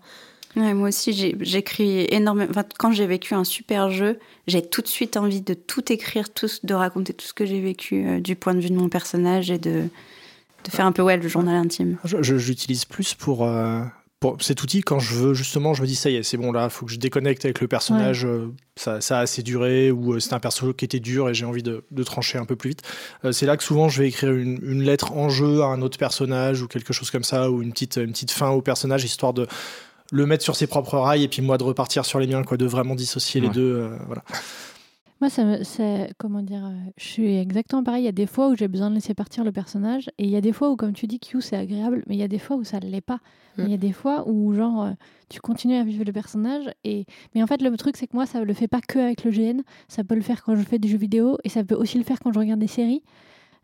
Ouais, 0.57 0.75
moi 0.75 0.89
aussi, 0.89 1.13
j'écris 1.41 2.07
énormément. 2.11 2.51
Enfin, 2.51 2.65
quand 2.79 2.91
j'ai 2.91 3.07
vécu 3.07 3.35
un 3.35 3.45
super 3.45 3.91
jeu, 3.91 4.19
j'ai 4.49 4.63
tout 4.63 4.83
de 4.83 4.89
suite 4.89 5.17
envie 5.17 5.41
de 5.43 5.55
tout 5.55 5.93
écrire, 5.93 6.33
tout, 6.33 6.49
de 6.65 6.75
raconter 6.75 7.13
tout 7.13 7.25
ce 7.25 7.33
que 7.33 7.47
j'ai 7.47 7.61
vécu 7.61 8.05
euh, 8.05 8.21
du 8.21 8.35
point 8.35 8.55
de 8.55 8.61
vue 8.61 8.71
de 8.71 8.75
mon 8.77 8.89
personnage 8.89 9.51
et 9.53 9.59
de, 9.59 9.85
de 10.65 10.71
faire 10.71 10.87
un 10.87 10.93
peu 10.93 11.03
ouais, 11.03 11.17
le 11.17 11.29
journal 11.29 11.55
intime. 11.55 11.99
J'utilise 12.05 12.85
plus 12.85 13.15
pour, 13.15 13.45
euh, 13.47 13.83
pour 14.21 14.37
cet 14.43 14.63
outil 14.63 14.83
quand 14.83 14.99
je 14.99 15.15
veux 15.15 15.35
justement, 15.35 15.73
je 15.73 15.81
me 15.81 15.87
dis 15.87 15.97
ça 15.97 16.11
y 16.11 16.17
est, 16.17 16.23
c'est 16.23 16.37
bon 16.37 16.53
là, 16.53 16.69
faut 16.69 16.85
que 16.85 16.93
je 16.93 16.99
déconnecte 16.99 17.45
avec 17.47 17.61
le 17.63 17.69
personnage, 17.69 18.27
euh, 18.27 18.53
ça, 18.77 19.01
ça 19.01 19.19
a 19.19 19.23
assez 19.23 19.43
duré, 19.43 19.91
ou 19.91 20.13
euh, 20.13 20.21
c'est 20.21 20.35
un 20.35 20.41
perso 20.41 20.75
qui 20.75 20.85
était 20.85 21.01
dur 21.01 21.31
et 21.31 21.35
j'ai 21.35 21.47
envie 21.47 21.63
de, 21.63 21.85
de 21.91 22.03
trancher 22.05 22.37
un 22.37 22.45
peu 22.45 22.55
plus 22.55 22.71
vite. 22.71 22.83
Euh, 23.25 23.33
c'est 23.33 23.47
là 23.47 23.57
que 23.57 23.63
souvent 23.65 23.89
je 23.89 24.03
vais 24.03 24.09
écrire 24.09 24.31
une, 24.33 24.59
une 24.63 24.83
lettre 24.83 25.13
en 25.13 25.31
jeu 25.31 25.63
à 25.63 25.67
un 25.67 25.81
autre 25.81 25.97
personnage 25.97 26.61
ou 26.61 26.69
quelque 26.69 26.93
chose 26.93 27.11
comme 27.11 27.25
ça, 27.25 27.51
ou 27.51 27.63
une 27.63 27.73
petite, 27.73 27.97
une 27.97 28.13
petite 28.13 28.31
fin 28.31 28.51
au 28.51 28.61
personnage, 28.61 29.05
histoire 29.05 29.33
de 29.33 29.47
le 30.13 30.27
mettre 30.27 30.45
sur 30.45 30.55
ses 30.55 30.67
propres 30.67 30.99
rails 30.99 31.23
et 31.25 31.29
puis 31.29 31.41
moi 31.41 31.57
de 31.57 31.65
repartir 31.65 32.05
sur 32.05 32.19
les 32.19 32.27
miens, 32.27 32.43
quoi, 32.43 32.57
de 32.59 32.67
vraiment 32.67 32.95
dissocier 32.95 33.41
les 33.41 33.49
deux. 33.49 33.75
euh, 33.77 33.97
voilà. 34.07 34.23
Moi, 35.21 35.29
ça 35.29 35.45
me- 35.45 35.63
c'est 35.65 36.13
comment 36.19 36.41
dire, 36.43 36.65
euh, 36.65 36.91
je 36.97 37.05
suis 37.05 37.37
exactement 37.37 37.83
pareil. 37.85 38.03
Il 38.03 38.07
y 38.07 38.09
a 38.09 38.13
des 38.13 38.27
fois 38.27 38.49
où 38.49 38.57
j'ai 38.57 38.69
besoin 38.69 38.89
de 38.89 38.95
laisser 38.95 39.13
partir 39.13 39.45
le 39.45 39.53
personnage, 39.53 40.09
et 40.19 40.25
il 40.25 40.31
y 40.31 40.37
a 40.37 40.41
des 40.41 40.53
fois 40.53 40.71
où, 40.71 40.77
comme 40.77 40.95
tu 40.95 41.07
dis, 41.07 41.21
Q, 41.21 41.43
c'est 41.43 41.57
agréable, 41.57 42.03
mais 42.07 42.15
il 42.17 42.19
y 42.19 42.23
a 42.23 42.29
des 42.29 42.39
fois 42.39 42.57
où 42.57 42.65
ça 42.65 42.81
ne 42.81 42.87
l'est 42.89 43.03
pas. 43.03 43.19
Mm. 43.59 43.63
Il 43.65 43.71
y 43.71 43.75
a 43.75 43.77
des 43.77 43.93
fois 43.93 44.27
où, 44.27 44.55
genre, 44.55 44.85
euh, 44.85 44.91
tu 45.29 45.41
continues 45.41 45.77
à 45.77 45.85
vivre 45.85 46.05
le 46.05 46.13
personnage, 46.13 46.65
et 46.85 47.05
mais 47.35 47.43
en 47.43 47.47
fait, 47.47 47.61
le 47.61 47.77
truc, 47.77 47.97
c'est 47.99 48.07
que 48.07 48.17
moi, 48.17 48.25
ça 48.25 48.43
le 48.43 48.55
fait 48.55 48.69
pas 48.69 48.81
que 48.81 48.99
avec 48.99 49.25
le 49.25 49.31
GN. 49.31 49.61
Ça 49.89 50.05
peut 50.05 50.15
le 50.15 50.23
faire 50.23 50.43
quand 50.43 50.57
je 50.57 50.63
fais 50.63 50.79
des 50.79 50.89
jeux 50.89 50.97
vidéo, 50.97 51.37
et 51.45 51.51
ça 51.51 51.65
peut 51.65 51.75
aussi 51.75 51.99
le 51.99 52.05
faire 52.05 52.19
quand 52.21 52.33
je 52.33 52.39
regarde 52.39 52.61
des 52.61 52.67
séries. 52.67 53.03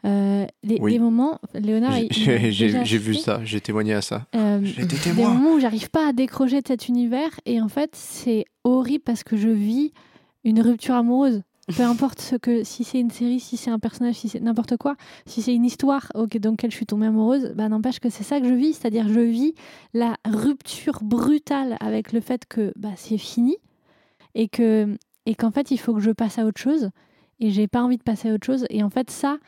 euh, 0.04 0.44
les, 0.62 0.78
Oui. 0.80 0.92
les 0.92 0.98
moments, 0.98 1.38
Léonard, 1.54 1.94
J'ai 2.10 2.98
vu 2.98 3.14
ça, 3.14 3.40
j'ai 3.44 3.60
témoigné 3.62 3.94
à 3.94 4.02
ça. 4.02 4.26
euh, 4.36 4.60
J'ai 4.62 4.82
été 4.82 4.94
des 4.96 5.02
témoin. 5.02 5.30
moments 5.32 5.52
où 5.54 5.58
j'arrive 5.58 5.90
pas 5.90 6.06
à 6.08 6.12
décrocher 6.12 6.60
de 6.60 6.68
cet 6.68 6.86
univers 6.88 7.30
et 7.46 7.60
en 7.62 7.66
fait 7.68 7.90
c'est 7.94 8.44
horrible 8.62 9.02
parce 9.04 9.24
que 9.24 9.36
je 9.36 9.48
vis 9.48 9.92
une 10.46 10.60
rupture 10.60 10.94
amoureuse. 10.94 11.42
Peu 11.76 11.82
importe 11.82 12.20
ce 12.20 12.36
que, 12.36 12.62
si 12.62 12.84
c'est 12.84 13.00
une 13.00 13.10
série, 13.10 13.40
si 13.40 13.56
c'est 13.56 13.70
un 13.70 13.80
personnage, 13.80 14.14
si 14.14 14.28
c'est 14.28 14.38
n'importe 14.38 14.76
quoi, 14.76 14.94
si 15.26 15.42
c'est 15.42 15.52
une 15.52 15.64
histoire 15.64 16.12
ok, 16.14 16.38
dans 16.38 16.52
laquelle 16.52 16.70
je 16.70 16.76
suis 16.76 16.86
tombée 16.86 17.06
amoureuse, 17.06 17.52
bah, 17.56 17.68
n'empêche 17.68 17.98
que 17.98 18.08
c'est 18.08 18.22
ça 18.22 18.40
que 18.40 18.46
je 18.46 18.54
vis, 18.54 18.74
c'est-à-dire 18.74 19.08
je 19.08 19.18
vis 19.18 19.54
la 19.92 20.14
rupture 20.24 21.00
brutale 21.02 21.76
avec 21.80 22.12
le 22.12 22.20
fait 22.20 22.46
que 22.46 22.72
bah, 22.76 22.92
c'est 22.94 23.18
fini 23.18 23.56
et 24.36 24.46
que 24.46 24.96
et 25.28 25.34
qu'en 25.34 25.50
fait 25.50 25.72
il 25.72 25.78
faut 25.78 25.92
que 25.92 26.00
je 26.00 26.12
passe 26.12 26.38
à 26.38 26.44
autre 26.44 26.60
chose 26.60 26.90
et 27.40 27.50
j'ai 27.50 27.66
pas 27.66 27.82
envie 27.82 27.96
de 27.96 28.04
passer 28.04 28.30
à 28.30 28.34
autre 28.34 28.46
chose 28.46 28.64
et 28.70 28.84
en 28.84 28.90
fait 28.90 29.10
ça 29.10 29.38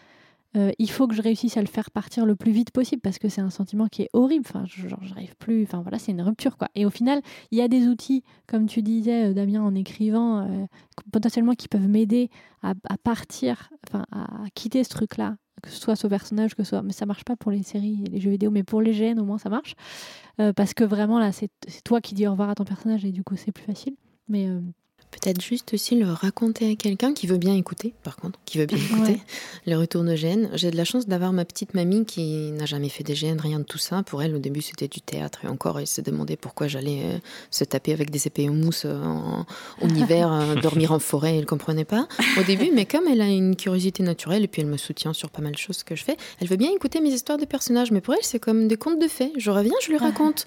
euh, 0.56 0.72
il 0.78 0.90
faut 0.90 1.06
que 1.06 1.14
je 1.14 1.20
réussisse 1.20 1.56
à 1.56 1.60
le 1.60 1.66
faire 1.66 1.90
partir 1.90 2.24
le 2.24 2.34
plus 2.34 2.52
vite 2.52 2.70
possible 2.70 3.02
parce 3.02 3.18
que 3.18 3.28
c'est 3.28 3.40
un 3.40 3.50
sentiment 3.50 3.86
qui 3.88 4.02
est 4.02 4.08
horrible. 4.12 4.44
Enfin, 4.48 4.64
genre, 4.64 5.02
j'arrive 5.02 5.36
plus. 5.36 5.62
Enfin, 5.62 5.82
voilà, 5.82 5.98
c'est 5.98 6.12
une 6.12 6.22
rupture, 6.22 6.56
quoi. 6.56 6.68
Et 6.74 6.86
au 6.86 6.90
final, 6.90 7.20
il 7.50 7.58
y 7.58 7.62
a 7.62 7.68
des 7.68 7.86
outils, 7.86 8.24
comme 8.46 8.66
tu 8.66 8.82
disais, 8.82 9.30
euh, 9.30 9.34
Damien, 9.34 9.62
en 9.62 9.74
écrivant, 9.74 10.40
euh, 10.40 10.66
potentiellement 11.12 11.54
qui 11.54 11.68
peuvent 11.68 11.88
m'aider 11.88 12.30
à, 12.62 12.74
partir, 13.02 13.70
enfin, 13.86 14.04
à 14.10 14.26
quitter 14.54 14.82
ce 14.82 14.88
truc-là, 14.88 15.36
que 15.62 15.70
ce 15.70 15.78
soit 15.80 15.96
ce 15.96 16.06
personnage, 16.06 16.54
que 16.54 16.64
ce 16.64 16.70
soit. 16.70 16.82
Mais 16.82 16.92
ça 16.92 17.06
marche 17.06 17.24
pas 17.24 17.36
pour 17.36 17.52
les 17.52 17.62
séries 17.62 18.02
et 18.06 18.10
les 18.10 18.20
jeux 18.20 18.30
vidéo, 18.30 18.50
mais 18.50 18.64
pour 18.64 18.80
les 18.80 18.92
GN, 18.92 19.20
au 19.20 19.24
moins, 19.24 19.38
ça 19.38 19.48
marche. 19.48 19.74
Parce 20.56 20.72
que 20.72 20.84
vraiment, 20.84 21.18
là, 21.18 21.32
c'est 21.32 21.50
toi 21.84 22.00
qui 22.00 22.14
dis 22.14 22.26
au 22.26 22.32
revoir 22.32 22.50
à 22.50 22.54
ton 22.54 22.64
personnage 22.64 23.04
et 23.04 23.12
du 23.12 23.22
coup, 23.24 23.36
c'est 23.36 23.52
plus 23.52 23.64
facile. 23.64 23.96
Mais 24.28 24.48
Peut-être 25.10 25.40
juste 25.42 25.72
aussi 25.74 25.96
le 25.96 26.12
raconter 26.12 26.70
à 26.70 26.74
quelqu'un 26.76 27.12
qui 27.14 27.26
veut 27.26 27.38
bien 27.38 27.54
écouter, 27.56 27.94
par 28.04 28.16
contre, 28.16 28.38
qui 28.44 28.58
veut 28.58 28.66
bien 28.66 28.76
écouter 28.78 29.12
Ouais. 29.12 29.20
les 29.66 29.74
retours 29.74 30.04
de 30.04 30.14
GN. 30.14 30.48
J'ai 30.54 30.70
de 30.70 30.76
la 30.76 30.84
chance 30.84 31.06
d'avoir 31.08 31.32
ma 31.32 31.44
petite 31.44 31.74
mamie 31.74 32.04
qui 32.04 32.52
n'a 32.52 32.66
jamais 32.66 32.88
fait 32.88 33.02
des 33.04 33.14
GN, 33.14 33.38
rien 33.40 33.58
de 33.58 33.64
tout 33.64 33.78
ça. 33.78 34.02
Pour 34.02 34.22
elle, 34.22 34.34
au 34.34 34.38
début, 34.38 34.60
c'était 34.60 34.86
du 34.86 35.00
théâtre 35.00 35.44
et 35.44 35.48
encore, 35.48 35.80
elle 35.80 35.86
se 35.86 36.00
demandait 36.02 36.36
pourquoi 36.36 36.68
j'allais 36.68 37.00
euh, 37.04 37.18
se 37.50 37.64
taper 37.64 37.92
avec 37.92 38.10
des 38.10 38.26
épées 38.26 38.48
en 38.48 38.52
mousse 38.52 38.82
euh, 38.84 39.02
en, 39.02 39.46
en 39.80 39.88
hiver, 39.94 40.30
euh, 40.32 40.54
dormir 40.56 40.92
en 40.92 40.98
forêt, 40.98 41.36
elle 41.38 41.46
comprenait 41.46 41.84
pas 41.86 42.06
au 42.38 42.42
début. 42.44 42.70
Mais 42.74 42.84
comme 42.84 43.08
elle 43.08 43.20
a 43.22 43.28
une 43.28 43.56
curiosité 43.56 44.02
naturelle 44.02 44.44
et 44.44 44.48
puis 44.48 44.62
elle 44.62 44.68
me 44.68 44.76
soutient 44.76 45.12
sur 45.14 45.30
pas 45.30 45.42
mal 45.42 45.52
de 45.52 45.58
choses 45.58 45.82
que 45.84 45.96
je 45.96 46.04
fais, 46.04 46.16
elle 46.40 46.48
veut 46.48 46.56
bien 46.56 46.70
écouter 46.70 47.00
mes 47.00 47.10
histoires 47.10 47.38
de 47.38 47.44
personnages. 47.46 47.90
Mais 47.90 48.00
pour 48.02 48.14
elle, 48.14 48.20
c'est 48.22 48.38
comme 48.38 48.68
des 48.68 48.76
contes 48.76 49.00
de 49.00 49.08
fées. 49.08 49.32
Je 49.36 49.50
reviens, 49.50 49.72
je 49.82 49.88
lui 49.90 49.98
raconte. 49.98 50.44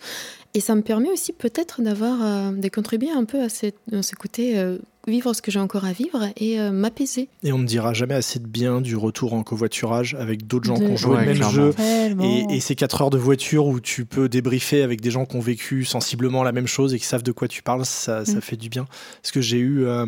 Et 0.54 0.60
ça 0.60 0.76
me 0.76 0.82
permet 0.82 1.10
aussi 1.10 1.32
peut-être 1.32 1.82
d'avoir, 1.82 2.20
euh, 2.22 2.52
de 2.52 2.68
contribuer 2.68 3.10
un 3.12 3.24
peu 3.24 3.42
à, 3.42 3.48
cette, 3.50 3.78
à 3.94 4.02
ce 4.02 4.16
côté 4.16 4.58
euh, 4.60 4.78
vivre 5.08 5.34
ce 5.34 5.42
que 5.42 5.50
j'ai 5.50 5.60
encore 5.60 5.86
à 5.86 5.94
vivre 5.94 6.28
et 6.36 6.60
euh, 6.60 6.72
m'apaiser. 6.72 7.30
Et 7.44 7.54
on 7.54 7.58
ne 7.58 7.66
dira 7.66 7.94
jamais 7.94 8.16
assez 8.16 8.38
de 8.38 8.48
bien 8.48 8.82
du 8.82 8.98
retour 8.98 9.34
en 9.34 9.44
covoiturage 9.44 10.14
avec 10.20 10.46
d'autres 10.48 10.66
gens 10.66 10.78
De- 10.78 10.86
qui 10.86 10.92
ont 10.92 10.98
joué 10.98 11.16
Ouais, 11.16 11.22
le 11.22 11.26
même 11.28 11.38
clairement. 11.38 11.54
jeu. 11.54 11.74
Et, 12.22 12.56
et 12.58 12.60
ces 12.60 12.76
4 12.76 13.02
heures 13.02 13.10
de 13.10 13.18
voiture 13.18 13.66
où 13.66 13.80
tu 13.80 14.04
peux 14.04 14.28
débriefer 14.28 14.82
avec 14.84 15.00
des 15.00 15.10
gens 15.10 15.26
qui 15.26 15.38
ont 15.38 15.40
vécu 15.42 15.86
sensiblement 15.86 16.44
la 16.44 16.52
même 16.52 16.68
chose 16.68 16.94
et 16.94 17.00
qui 17.00 17.06
savent 17.06 17.24
de 17.24 17.32
quoi 17.32 17.48
tu 17.48 17.64
parles, 17.64 17.86
ça, 17.86 18.26
ça 18.26 18.36
Mm. 18.38 18.42
fait 18.42 18.58
du 18.58 18.68
bien. 18.68 18.86
Parce 19.22 19.32
que 19.32 19.40
j'ai 19.40 19.58
eu, 19.58 19.86
euh, 19.86 20.06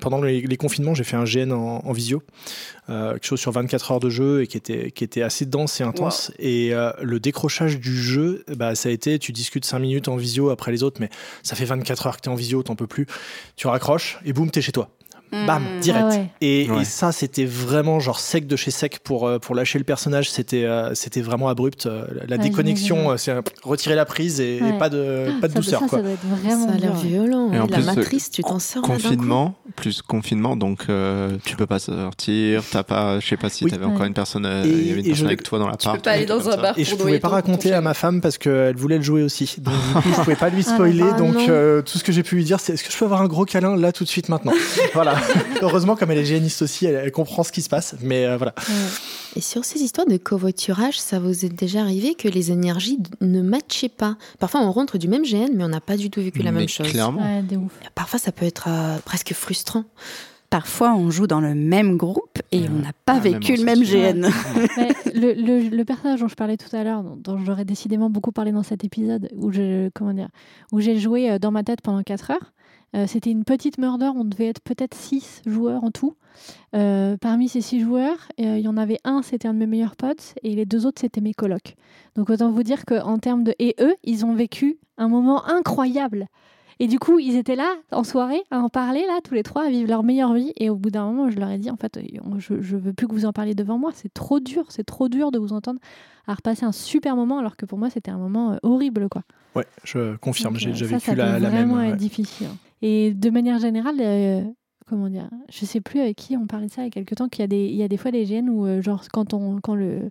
pendant 0.00 0.22
les, 0.22 0.40
les 0.42 0.56
confinements, 0.56 0.94
j'ai 0.94 1.04
fait 1.04 1.16
un 1.16 1.24
GN 1.24 1.50
en, 1.52 1.84
en 1.84 1.92
visio, 1.92 2.22
euh, 2.90 3.12
quelque 3.12 3.26
chose 3.26 3.40
sur 3.40 3.52
24 3.52 3.92
heures 3.92 4.00
de 4.00 4.10
jeu 4.10 4.42
et 4.42 4.46
qui 4.46 4.56
était, 4.56 4.90
qui 4.90 5.04
était 5.04 5.22
assez 5.22 5.46
dense 5.46 5.80
et 5.80 5.84
intense. 5.84 6.32
Et 6.38 6.74
euh, 6.74 6.90
le 7.00 7.20
décrochage 7.20 7.78
du 7.78 7.96
jeu, 7.96 8.44
bah, 8.56 8.74
ça 8.74 8.88
a 8.88 8.92
été, 8.92 9.18
tu 9.18 9.32
discutes 9.32 9.64
5 9.64 9.78
minutes 9.78 10.08
en 10.08 10.16
visio 10.16 10.50
après 10.50 10.72
les 10.72 10.82
autres, 10.82 11.00
mais 11.00 11.08
ça 11.42 11.56
fait 11.56 11.64
24 11.64 12.06
heures 12.06 12.16
que 12.16 12.22
tu 12.22 12.28
es 12.28 12.32
en 12.32 12.36
visio, 12.36 12.62
t'en 12.62 12.76
peux 12.76 12.86
plus. 12.86 13.06
Tu 13.56 13.66
raccroches 13.66 14.18
et 14.24 14.32
boum, 14.32 14.50
t'es 14.50 14.62
chez 14.62 14.72
toi. 14.72 14.90
Bam, 15.32 15.62
Mm. 15.62 15.80
direct. 15.80 16.04
Ah 16.08 16.14
ouais. 16.14 16.26
Et, 16.40 16.68
Ouais. 16.70 16.82
et 16.82 16.84
ça, 16.84 17.12
c'était 17.12 17.44
vraiment 17.44 18.00
genre 18.00 18.18
sec 18.18 18.46
de 18.46 18.56
chez 18.56 18.70
sec 18.70 18.98
pour, 19.04 19.26
euh, 19.28 19.38
pour 19.38 19.54
lâcher 19.54 19.78
le 19.78 19.84
personnage. 19.84 20.28
C'était 20.30 20.64
euh, 20.64 20.94
c'était 20.94 21.20
vraiment 21.20 21.48
abrupt. 21.48 21.86
Euh, 21.86 22.04
La 22.28 22.36
déconnexion, 22.38 23.10
euh, 23.12 23.16
c'est 23.16 23.32
retirer 23.62 23.94
la 23.94 24.04
prise 24.04 24.40
et, 24.40 24.60
pas 24.78 24.88
de, 24.88 25.28
pas 25.40 25.48
de 25.48 25.52
ça, 25.52 25.58
douceur. 25.60 25.80
ça, 25.80 25.86
quoi. 25.88 25.98
ça 25.98 26.02
doit 26.02 26.12
être 26.12 26.26
vraiment 26.26 26.66
ça 26.66 26.72
a 26.72 26.76
l'air 26.78 26.94
violent. 26.94 27.52
Et 27.52 27.58
en 27.58 27.66
la 27.66 27.76
plus, 27.76 27.84
matrice, 27.86 28.30
tu 28.30 28.42
t'en 28.42 28.58
sors. 28.58 28.82
Confinement, 28.82 29.54
plus 29.76 30.02
confinement, 30.02 30.56
donc 30.56 30.86
euh, 30.88 31.36
tu 31.44 31.54
peux 31.56 31.66
pas 31.66 31.78
sortir, 31.78 32.62
t'as 32.70 32.82
pas, 32.82 33.20
je 33.20 33.26
sais 33.28 33.36
pas 33.36 33.48
si 33.50 33.64
Oui. 33.64 33.70
t'avais 33.70 33.84
Ouais. 33.84 33.92
encore 33.92 34.06
une 34.06 34.14
personne, 34.14 34.46
euh, 34.46 34.64
Et- 34.64 34.68
il 34.68 34.86
y 34.88 34.90
avait 34.90 35.00
une 35.00 35.06
et 35.06 35.08
personne 35.10 35.16
je- 35.16 35.26
avec 35.26 35.42
toi 35.42 35.58
dans 35.58 35.68
l'appart. 35.68 35.96
peux 35.96 36.02
pas 36.02 36.10
aller 36.12 36.24
un 36.24 36.26
truc 36.38 36.44
dans 36.44 36.50
un 36.50 36.56
bar. 36.62 36.78
Et 36.78 36.84
je 36.84 36.94
pouvais 36.96 37.18
pas 37.20 37.28
raconter 37.28 37.72
à 37.72 37.80
ma 37.80 37.94
femme 37.94 38.20
parce 38.20 38.36
qu'elle 38.38 38.76
voulait 38.76 38.96
le 38.96 39.02
jouer 39.04 39.22
aussi. 39.22 39.54
Donc 39.58 39.74
du 39.74 39.92
coup, 40.02 40.08
je 40.16 40.20
pouvais 40.22 40.36
pas 40.36 40.48
lui 40.50 40.64
Ah, 40.66 40.74
spoiler. 40.74 41.04
ah, 41.14 41.18
donc 41.18 41.34
tout 41.84 41.98
ce 41.98 42.04
que 42.04 42.12
j'ai 42.12 42.22
pu 42.22 42.34
lui 42.36 42.44
dire, 42.44 42.58
c'est 42.60 42.72
est-ce 42.74 42.84
que 42.84 42.92
je 42.92 42.98
peux 42.98 43.04
avoir 43.04 43.22
un 43.22 43.26
gros 43.28 43.44
câlin 43.44 43.76
là 43.76 43.92
tout 43.92 44.04
de 44.04 44.08
suite 44.08 44.28
maintenant? 44.28 44.52
Voilà. 44.94 45.14
Heureusement, 45.62 45.96
comme 45.96 46.10
elle 46.10 46.18
est 46.18 46.24
géaniste 46.24 46.62
aussi, 46.62 46.86
elle, 46.86 46.94
elle 46.96 47.12
comprend 47.12 47.42
ce 47.42 47.52
qui 47.52 47.62
se 47.62 47.68
passe. 47.68 47.94
Mais 48.02 48.26
euh, 48.26 48.36
voilà. 48.36 48.54
Et 49.36 49.40
sur 49.40 49.64
ces 49.64 49.80
histoires 49.80 50.06
de 50.06 50.16
covoiturage, 50.16 50.98
ça 50.98 51.18
vous 51.20 51.44
est 51.44 51.48
déjà 51.54 51.80
arrivé 51.80 52.14
que 52.14 52.28
les 52.28 52.50
énergies 52.50 52.98
ne 53.20 53.42
matchaient 53.42 53.88
pas? 53.88 54.16
Parfois, 54.38 54.60
on 54.62 54.70
rentre 54.72 54.98
du 54.98 55.08
même 55.08 55.22
GN, 55.24 55.50
mais 55.54 55.64
on 55.64 55.68
n'a 55.68 55.80
pas 55.80 55.96
du 55.96 56.10
tout 56.10 56.20
vécu 56.20 56.40
la 56.42 56.52
Mais 56.52 56.60
même 56.60 56.68
chose. 56.68 56.88
Clairement. 56.88 57.20
Ouais, 57.22 57.42
de 57.42 57.56
ouf. 57.56 57.72
Parfois, 57.94 58.18
ça 58.18 58.32
peut 58.32 58.46
être 58.46 58.66
euh, 58.68 58.98
presque 59.04 59.32
frustrant. 59.34 59.84
Parfois, 60.48 60.94
on 60.96 61.12
joue 61.12 61.28
dans 61.28 61.40
le 61.40 61.54
même 61.54 61.96
groupe 61.96 62.40
et 62.50 62.62
on 62.68 62.80
n'a 62.82 62.90
pas 63.04 63.12
Ah, 63.18 63.20
même 63.20 63.34
vécu 63.34 63.54
le 63.54 63.62
même. 63.62 63.82
GN. 63.84 64.28
Mais 64.76 64.88
le, 65.14 65.32
le- 65.34 65.68
le 65.76 65.84
personnage 65.84 66.18
dont 66.18 66.26
je 66.26 66.34
parlais 66.34 66.56
tout 66.56 66.74
à 66.74 66.82
l'heure, 66.82 67.04
dont, 67.04 67.16
dont 67.22 67.44
j'aurais 67.44 67.64
décidément 67.64 68.10
beaucoup 68.10 68.32
parlé 68.32 68.50
dans 68.50 68.64
cet 68.64 68.82
épisode, 68.82 69.28
où 69.36 69.52
je 69.52 69.90
comment 69.94 70.12
dire, 70.12 70.26
où 70.72 70.80
j'ai 70.80 70.98
joué 70.98 71.30
euh, 71.30 71.38
dans 71.38 71.52
ma 71.52 71.62
tête 71.62 71.82
pendant 71.82 72.02
4 72.02 72.32
heures, 72.32 72.52
euh, 72.94 73.06
c'était 73.06 73.30
une 73.30 73.44
petite 73.44 73.78
murder. 73.78 74.10
On 74.14 74.24
devait 74.24 74.48
être 74.48 74.60
peut-être 74.60 74.94
6 74.94 75.42
joueurs 75.46 75.84
en 75.84 75.90
tout. 75.90 76.16
Euh, 76.74 77.16
parmi 77.20 77.48
ces 77.48 77.60
6 77.60 77.80
joueurs, 77.80 78.28
euh, 78.40 78.58
il 78.58 78.64
y 78.64 78.68
en 78.68 78.76
avait 78.76 78.98
un, 79.04 79.22
c'était 79.22 79.48
un 79.48 79.54
de 79.54 79.58
mes 79.58 79.66
meilleurs 79.66 79.96
potes, 79.96 80.34
et 80.42 80.54
les 80.54 80.66
deux 80.66 80.86
autres, 80.86 81.00
c'était 81.00 81.20
mes 81.20 81.34
colocs. 81.34 81.76
Donc 82.16 82.30
autant 82.30 82.50
vous 82.50 82.62
dire 82.62 82.84
qu'en 82.84 83.18
termes 83.18 83.44
de 83.44 83.54
et 83.58 83.74
eux, 83.80 83.94
ils 84.04 84.24
ont 84.24 84.34
vécu 84.34 84.78
un 84.98 85.08
moment 85.08 85.44
incroyable. 85.46 86.26
Et 86.82 86.86
du 86.86 86.98
coup, 86.98 87.18
ils 87.18 87.36
étaient 87.36 87.56
là 87.56 87.74
en 87.92 88.04
soirée 88.04 88.40
à 88.50 88.58
en 88.58 88.70
parler, 88.70 89.04
là, 89.06 89.20
tous 89.22 89.34
les 89.34 89.42
trois, 89.42 89.66
à 89.66 89.68
vivre 89.68 89.88
leur 89.88 90.02
meilleure 90.02 90.32
vie. 90.32 90.54
Et 90.56 90.70
au 90.70 90.76
bout 90.76 90.90
d'un 90.90 91.04
moment, 91.04 91.28
je 91.30 91.38
leur 91.38 91.50
ai 91.50 91.58
dit, 91.58 91.70
en 91.70 91.76
fait, 91.76 92.00
je, 92.38 92.62
je 92.62 92.76
veux 92.78 92.94
plus 92.94 93.06
que 93.06 93.12
vous 93.12 93.26
en 93.26 93.34
parliez 93.34 93.54
devant 93.54 93.76
moi. 93.76 93.90
C'est 93.94 94.12
trop 94.14 94.40
dur, 94.40 94.64
c'est 94.70 94.84
trop 94.84 95.10
dur 95.10 95.30
de 95.30 95.38
vous 95.38 95.52
entendre 95.52 95.78
à 96.26 96.32
repasser 96.32 96.64
un 96.64 96.72
super 96.72 97.16
moment, 97.16 97.38
alors 97.38 97.58
que 97.58 97.66
pour 97.66 97.76
moi, 97.76 97.90
c'était 97.90 98.10
un 98.10 98.16
moment 98.16 98.58
horrible, 98.62 99.10
quoi. 99.10 99.24
Ouais, 99.54 99.66
je 99.84 100.16
confirme. 100.16 100.56
J'ai 100.56 100.70
déjà 100.70 100.86
ça, 100.86 100.94
vécu 100.94 101.04
ça 101.04 101.14
la, 101.14 101.34
peut 101.34 101.42
la 101.42 101.50
même. 101.50 101.68
vraiment 101.68 101.82
être 101.82 101.90
ouais. 101.90 101.96
difficile. 101.98 102.46
Et 102.82 103.12
de 103.14 103.30
manière 103.30 103.58
générale, 103.58 103.96
euh, 104.00 104.42
comment 104.86 105.08
dire, 105.08 105.28
je 105.50 105.64
sais 105.64 105.80
plus 105.80 106.00
avec 106.00 106.16
qui 106.16 106.36
on 106.36 106.46
parlait 106.46 106.66
de 106.66 106.72
ça 106.72 106.82
il 106.82 106.86
y 106.86 106.88
a 106.88 106.90
quelques 106.90 107.16
temps, 107.16 107.28
qu'il 107.28 107.42
y 107.42 107.44
a 107.44 107.48
des, 107.48 107.66
il 107.66 107.76
y 107.76 107.82
a 107.82 107.88
des 107.88 107.96
fois 107.96 108.10
des 108.10 108.24
GN 108.24 108.48
où, 108.48 108.66
euh, 108.66 108.82
genre, 108.82 109.04
quand 109.12 109.34
on, 109.34 109.60
quand 109.60 109.74
le 109.74 110.10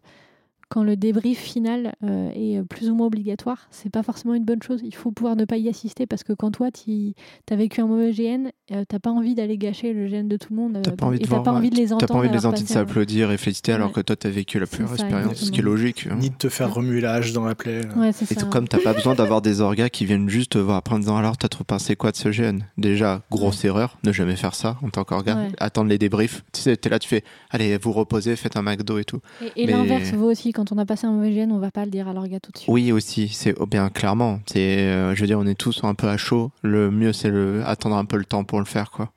quand 0.70 0.84
le 0.84 0.96
débrief 0.96 1.40
final 1.40 1.94
euh, 2.04 2.30
est 2.36 2.62
plus 2.64 2.90
ou 2.90 2.96
moins 2.96 3.08
obligatoire, 3.08 3.68
c'est 3.72 3.90
pas 3.92 4.04
forcément 4.04 4.36
une 4.36 4.46
bonne 4.46 4.62
chose. 4.62 4.82
Il 4.84 4.94
faut 4.94 5.12
pouvoir 5.12 5.36
ne 5.36 5.46
pas 5.46 5.58
y 5.58 5.68
assister 5.68 6.06
parce 6.06 6.24
que 6.24 6.32
quand 6.34 6.52
toi, 6.52 6.70
tu 6.72 7.14
as 7.50 7.56
vécu 7.56 7.82
un 7.82 7.88
mauvais 7.88 8.12
GN, 8.12 8.50
euh, 8.72 8.84
t'as 8.88 9.00
pas 9.00 9.10
envie 9.10 9.34
d'aller 9.36 9.58
gâcher 9.58 9.94
le 9.94 10.08
GN 10.08 10.28
de 10.28 10.38
tout 10.38 10.50
le 10.52 10.56
monde. 10.58 10.78
euh, 10.78 10.82
T'as 10.84 10.92
pas 10.92 11.08
envie 11.08 11.18
et 11.18 11.20
de 11.22 11.24
t'as 11.26 11.30
voir, 11.30 11.44
pas 11.44 11.52
envie 11.54 11.70
de 11.72 11.76
les 11.76 11.88
T'as 11.88 11.96
entendre. 11.96 12.14
pas 12.14 12.20
envie 12.20 12.30
de 12.30 12.34
les 12.34 12.46
entendre 12.46 12.68
s'applaudir 12.68 13.32
et 13.32 13.38
féliciter 13.38 13.72
alors 13.74 13.92
que 13.92 14.02
toi 14.02 14.16
t'as 14.16 14.30
vécu 14.30 14.60
la 14.60 14.68
ça, 14.68 14.84
expérience, 14.94 15.36
ce 15.38 15.52
qui 15.52 15.60
est 15.60 15.64
logique. 15.64 16.08
hein. 16.10 16.18
Ni 16.20 16.30
de 16.30 16.36
te 16.36 16.50
faire 16.50 16.72
remuer 16.74 17.02
la 17.02 17.14
hache 17.14 17.34
dans 17.34 17.46
la 17.46 17.56
plaie. 17.56 17.82
Ouais, 17.98 18.12
c'est 18.12 18.32
Et 18.32 18.36
ça. 18.36 18.42
tout 18.42 18.48
comme 18.50 18.68
t'as 18.68 18.80
pas 18.80 18.94
besoin 18.94 19.16
d'avoir 19.16 19.42
des 19.42 19.62
orgas 19.62 19.90
qui 19.90 20.06
viennent 20.06 20.30
juste 20.30 20.52
te 20.52 20.58
voir 20.60 20.78
après 20.78 20.94
en 20.96 21.00
disant 21.00 21.18
alors 21.18 21.36
t'as 21.38 21.48
trop 21.50 21.64
pensé 21.64 21.96
quoi 21.96 22.12
de 22.12 22.18
ce 22.18 22.30
GN 22.30 22.60
Déjà, 22.78 23.24
grosse 23.32 23.66
erreur, 23.66 23.98
ne 24.04 24.12
jamais 24.12 24.36
faire 24.36 24.54
ça 24.54 24.78
en 24.84 24.90
tant 24.90 25.04
qu'orga. 25.04 25.36
Ouais. 25.36 25.48
Attendre 25.58 25.90
les 25.90 25.98
débriefs. 25.98 26.44
Tu 26.54 26.62
sais, 26.62 26.78
t'es 26.78 26.90
là, 26.90 27.00
tu 27.00 27.08
fais 27.10 27.24
allez, 27.50 27.76
vous 27.80 27.92
reposez, 27.92 28.36
faites 28.36 28.56
un 28.56 28.62
McDo 28.62 29.00
et 29.00 29.04
tout. 29.04 29.20
Et, 29.56 29.64
et 29.64 29.66
Mais- 29.66 29.72
l'inverse 29.72 30.12
vaut 30.14 30.30
aussi. 30.30 30.52
Quand 30.60 30.74
on 30.74 30.78
a 30.78 30.86
passé 30.86 31.08
un 31.08 31.12
mauvais 31.12 31.32
GN, 31.32 31.54
on 31.54 31.58
va 31.60 31.72
pas 31.72 31.86
le 31.86 31.90
dire 31.90 32.10
à 32.10 32.14
leur 32.14 32.28
gars 32.28 32.42
tout 32.42 32.52
de 32.52 32.58
suite. 32.58 32.70
Oui, 32.70 32.92
aussi, 32.92 33.30
c'est 33.30 33.56
oh, 33.62 33.66
bien 33.66 33.88
clairement. 33.88 34.42
C'est, 34.46 34.80
euh, 34.80 35.16
je 35.16 35.22
veux 35.22 35.28
dire, 35.28 35.40
on 35.40 35.48
est 35.48 35.56
tous 35.56 35.86
un 35.86 35.94
peu 35.94 36.10
à 36.10 36.18
chaud. 36.18 36.52
Le 36.64 36.92
mieux, 36.92 37.14
c'est 37.14 37.30
le 37.30 37.64
attendre 37.66 37.96
un 37.96 38.04
peu 38.04 38.18
le 38.18 38.26
temps 38.26 38.44
pour 38.44 38.60
le 38.60 38.66
faire, 38.66 38.92
quoi. 38.92 39.10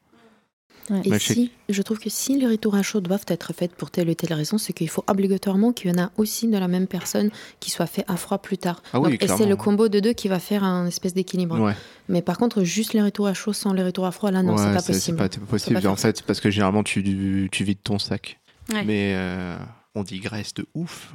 Et 1.05 1.19
si, 1.19 1.51
je 1.69 1.83
trouve 1.83 1.99
que 1.99 2.11
si 2.11 2.39
les 2.39 2.47
retours 2.47 2.77
à 2.77 2.83
chaud 2.83 3.01
doivent 3.01 3.25
être 3.27 3.53
faits 3.53 3.75
pour 3.75 3.91
telle 3.91 4.09
ou 4.09 4.15
telle 4.15 4.35
raison, 4.35 4.57
c'est 4.57 4.73
qu'il 4.73 4.89
faut 4.89 5.03
obligatoirement 5.09 5.73
qu'il 5.73 5.91
y 5.91 5.93
en 5.93 6.01
a 6.01 6.13
aussi 6.17 6.47
de 6.47 6.57
la 6.57 6.69
même 6.69 6.87
personne 6.87 7.31
qui 7.59 7.73
soit 7.73 7.87
fait 7.87 8.05
à 8.07 8.17
froid 8.17 8.39
plus 8.39 8.59
tard. 8.59 8.81
Ah 8.93 9.01
oui, 9.01 9.11
Donc, 9.11 9.25
et 9.25 9.27
c'est 9.27 9.47
le 9.47 9.57
combo 9.57 9.89
de 9.89 9.99
deux 9.99 10.13
qui 10.13 10.29
va 10.29 10.39
faire 10.39 10.63
un 10.63 10.87
espèce 10.87 11.13
d'équilibre. 11.13 11.59
Ouais, 11.59 11.75
Mais 12.09 12.23
par 12.23 12.39
contre, 12.39 12.63
juste 12.63 12.93
les 12.93 13.03
retours 13.03 13.27
à 13.27 13.35
chaud 13.35 13.53
sans 13.53 13.73
les 13.73 13.83
retours 13.83 14.07
à 14.07 14.13
froid, 14.13 14.31
là, 14.31 14.45
non, 14.45 14.53
ouais, 14.53 14.59
c'est 14.59 14.73
pas 14.73 14.79
c'est 14.79 14.93
possible. 14.93 15.19
pas 15.19 15.29
t- 15.29 15.41
possible. 15.41 15.81
faire 15.81 15.91
en 15.91 15.97
fait, 15.97 16.23
parce 16.23 16.41
que 16.41 16.51
généralement, 16.51 16.85
tu, 16.85 17.49
tu 17.51 17.65
vides 17.65 17.83
ton 17.83 17.99
sac. 17.99 18.39
Ouais. 18.73 18.85
Mais 18.85 19.15
euh, 19.17 19.57
on 19.95 20.03
digresse 20.05 20.55
de 20.55 20.67
ouf. 20.75 21.13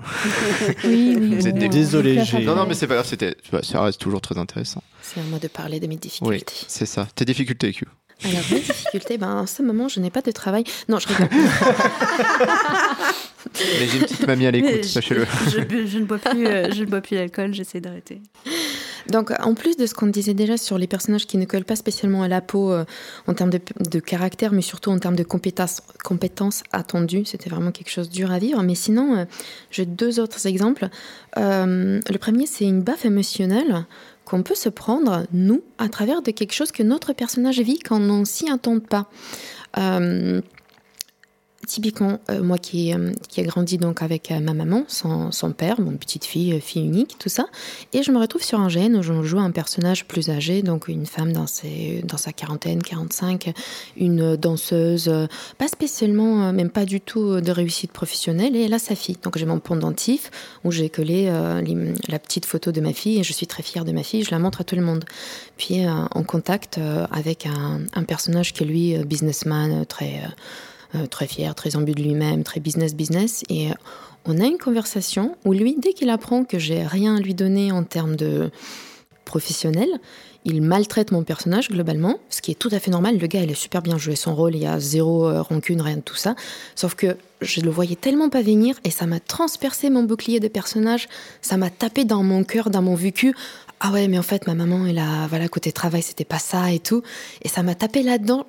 Oui, 0.83 1.15
oui. 1.19 1.35
Vous 1.39 1.47
êtes 1.47 1.55
Désolé. 1.55 2.21
Non, 2.43 2.55
non, 2.55 2.65
mais 2.67 2.73
c'est 2.75 2.87
pas 2.87 2.93
grave, 2.95 3.07
c'était, 3.07 3.35
ça 3.63 3.81
reste 3.81 3.99
toujours 3.99 4.21
très 4.21 4.37
intéressant. 4.37 4.83
C'est 5.01 5.19
à 5.19 5.23
moi 5.23 5.39
de 5.39 5.47
parler 5.47 5.79
de 5.79 5.87
mes 5.87 5.95
Oui, 5.95 5.99
difficultés. 5.99 6.45
c'est 6.67 6.85
ça. 6.85 7.07
Tes 7.15 7.25
difficultés, 7.25 7.71
Q. 7.73 7.85
Alors, 8.23 8.41
mes 8.51 8.59
difficultés, 8.61 9.17
ben, 9.17 9.33
en 9.35 9.47
ce 9.47 9.61
moment, 9.61 9.87
je 9.87 9.99
n'ai 9.99 10.09
pas 10.09 10.21
de 10.21 10.31
travail. 10.31 10.63
Non, 10.89 10.99
je 10.99 11.07
rigole. 11.07 11.29
Mais 13.79 13.87
j'ai 13.87 13.97
une 13.97 14.03
petite 14.03 14.27
mamie 14.27 14.45
à 14.45 14.51
l'écoute, 14.51 14.83
je- 14.83 14.87
sachez-le. 14.87 15.25
Je, 15.49 15.97
ne 15.99 16.05
bois 16.05 16.17
plus, 16.17 16.45
euh, 16.45 16.71
je 16.71 16.81
ne 16.81 16.85
bois 16.89 17.01
plus 17.01 17.15
d'alcool, 17.15 17.53
j'essaie 17.53 17.79
d'arrêter. 17.79 18.21
Donc, 19.09 19.31
en 19.39 19.53
plus 19.53 19.77
de 19.77 19.85
ce 19.85 19.93
qu'on 19.93 20.07
disait 20.07 20.33
déjà 20.33 20.57
sur 20.57 20.77
les 20.77 20.87
personnages 20.87 21.27
qui 21.27 21.37
ne 21.37 21.45
collent 21.45 21.63
pas 21.63 21.75
spécialement 21.77 22.23
à 22.23 22.27
la 22.27 22.41
peau 22.41 22.71
euh, 22.71 22.83
en 23.27 23.33
termes 23.33 23.49
de, 23.49 23.59
de, 23.79 23.99
caractère, 23.99 24.51
mais 24.51 24.61
surtout 24.61 24.91
en 24.91 24.99
termes 24.99 25.15
de 25.15 25.23
compétences, 25.23 25.81
compétences 26.03 26.63
attendues, 26.71 27.23
c'était 27.25 27.49
vraiment 27.49 27.71
quelque 27.71 27.89
chose 27.89 28.09
de 28.09 28.13
dur 28.13 28.31
à 28.31 28.39
vivre. 28.39 28.61
Mais 28.63 28.75
sinon, 28.75 29.17
euh, 29.17 29.25
j'ai 29.71 29.85
deux 29.85 30.19
autres 30.19 30.45
exemples. 30.45 30.89
Euh, 31.37 32.01
le 32.09 32.17
premier, 32.17 32.47
c'est 32.47 32.65
une 32.65 32.81
baffe 32.81 33.05
émotionnelle 33.05 33.85
qu'on 34.27 34.43
peut 34.43 34.55
se 34.55 34.69
prendre, 34.69 35.25
nous, 35.31 35.63
à 35.77 35.87
travers 35.87 36.21
de 36.21 36.31
quelque 36.31 36.53
chose 36.53 36.71
que 36.71 36.83
notre 36.83 37.13
personnage 37.13 37.59
vit 37.59 37.79
quand 37.79 38.01
on 38.01 38.25
s'y 38.25 38.49
attend 38.49 38.79
pas. 38.79 39.09
Euh, 39.77 40.41
typiquement, 41.67 42.19
euh, 42.31 42.41
moi 42.41 42.57
qui, 42.57 42.93
euh, 42.93 43.11
ai 43.35 43.43
grandi 43.43 43.77
donc 43.77 44.01
avec 44.01 44.31
euh, 44.31 44.39
ma 44.39 44.53
maman, 44.53 44.85
son, 44.87 45.29
père, 45.51 45.79
mon 45.79 45.91
petite 45.91 46.25
fille, 46.25 46.59
fille 46.61 46.83
unique, 46.83 47.17
tout 47.19 47.29
ça, 47.29 47.45
et 47.93 48.01
je 48.01 48.11
me 48.11 48.17
retrouve 48.17 48.41
sur 48.41 48.59
un 48.59 48.69
GN 48.69 48.95
où 48.95 49.03
je 49.03 49.21
joue 49.23 49.39
un 49.39 49.51
personnage 49.51 50.05
plus 50.05 50.29
âgé, 50.29 50.63
donc 50.63 50.87
une 50.87 51.05
femme 51.05 51.33
dans, 51.33 51.45
sa 51.47 52.31
quarantaine, 52.31 52.81
45, 52.81 53.53
une 53.97 54.35
danseuse, 54.35 55.11
pas 55.57 55.67
spécialement, 55.67 56.51
même 56.53 56.69
pas 56.69 56.85
du 56.85 57.01
tout 57.01 57.41
de 57.41 57.51
réussite 57.51 57.91
professionnelle, 57.91 58.55
et 58.55 58.63
elle 58.63 58.73
a 58.73 58.79
sa 58.79 58.95
fille. 58.95 59.17
Donc 59.21 59.37
j'ai 59.37 59.45
mon 59.45 59.59
pendentif 59.59 60.31
où 60.63 60.71
j'ai 60.71 60.89
collé 60.89 61.25
la 62.07 62.19
petite 62.19 62.45
photo 62.45 62.71
de 62.71 62.81
ma 62.81 62.93
fille, 62.93 63.19
et 63.19 63.23
je 63.23 63.33
suis 63.33 63.47
très 63.47 63.63
fière 63.63 63.83
de 63.83 63.91
ma 63.91 64.03
fille, 64.03 64.23
je 64.23 64.31
la 64.31 64.39
montre 64.39 64.61
à 64.61 64.63
tout 64.63 64.75
le 64.75 64.81
monde. 64.81 65.03
Puis 65.57 65.85
en 65.87 66.23
contact 66.23 66.79
avec 67.11 67.45
un, 67.45 68.03
personnage 68.03 68.53
qui 68.53 68.63
est 68.63 68.67
lui, 68.67 68.97
businessman, 69.03 69.85
très 69.85 70.21
euh, 70.23 70.29
très 71.09 71.27
fier, 71.27 71.53
très 71.55 71.75
imbu 71.75 71.93
de 71.93 72.01
lui-même, 72.01 72.43
très 72.43 72.59
business 72.59 72.95
business. 72.95 73.43
Et 73.49 73.69
euh, 73.69 73.73
on 74.25 74.39
a 74.39 74.45
une 74.45 74.57
conversation 74.57 75.35
où 75.45 75.53
lui, 75.53 75.75
dès 75.77 75.93
qu'il 75.93 76.09
apprend 76.09 76.43
que 76.43 76.59
j'ai 76.59 76.83
rien 76.83 77.15
à 77.15 77.19
lui 77.19 77.33
donner 77.33 77.71
en 77.71 77.83
termes 77.83 78.15
de 78.15 78.51
professionnel, 79.25 79.89
il 80.45 80.61
maltraite 80.61 81.11
mon 81.11 81.23
personnage 81.23 81.69
globalement, 81.69 82.17
ce 82.29 82.41
qui 82.41 82.51
est 82.51 82.55
tout 82.55 82.69
à 82.71 82.79
fait 82.79 82.89
normal. 82.89 83.17
Le 83.17 83.27
gars, 83.27 83.41
il 83.41 83.51
a 83.51 83.55
super 83.55 83.81
bien 83.81 83.97
joué 83.97 84.15
son 84.15 84.33
rôle, 84.33 84.55
il 84.55 84.61
y 84.61 84.65
a 84.65 84.79
zéro 84.79 85.27
euh, 85.27 85.41
rancune, 85.41 85.81
rien 85.81 85.97
de 85.97 86.01
tout 86.01 86.15
ça. 86.15 86.35
Sauf 86.75 86.95
que 86.95 87.17
je 87.41 87.59
le 87.61 87.69
voyais 87.69 87.97
tellement 87.97 88.29
pas 88.29 88.41
venir 88.41 88.75
et 88.85 88.89
ça 88.89 89.05
m'a 89.05 89.19
transpercé 89.19 89.89
mon 89.89 90.03
bouclier 90.03 90.39
de 90.39 90.47
personnage, 90.47 91.09
ça 91.41 91.57
m'a 91.57 91.69
tapé 91.69 92.05
dans 92.05 92.23
mon 92.23 92.43
cœur, 92.45 92.69
dans 92.69 92.81
mon 92.81 92.95
vécu. 92.95 93.35
Ah 93.81 93.91
ouais, 93.91 94.07
mais 94.07 94.17
en 94.17 94.23
fait, 94.23 94.47
ma 94.47 94.55
maman, 94.55 94.85
elle 94.87 94.97
a, 94.99 95.27
voilà, 95.27 95.49
côté 95.49 95.71
travail, 95.71 96.01
c'était 96.01 96.25
pas 96.25 96.39
ça 96.39 96.71
et 96.71 96.79
tout. 96.79 97.03
Et 97.43 97.49
ça 97.49 97.61
m'a 97.61 97.75
tapé 97.75 98.01
là-dedans 98.01 98.47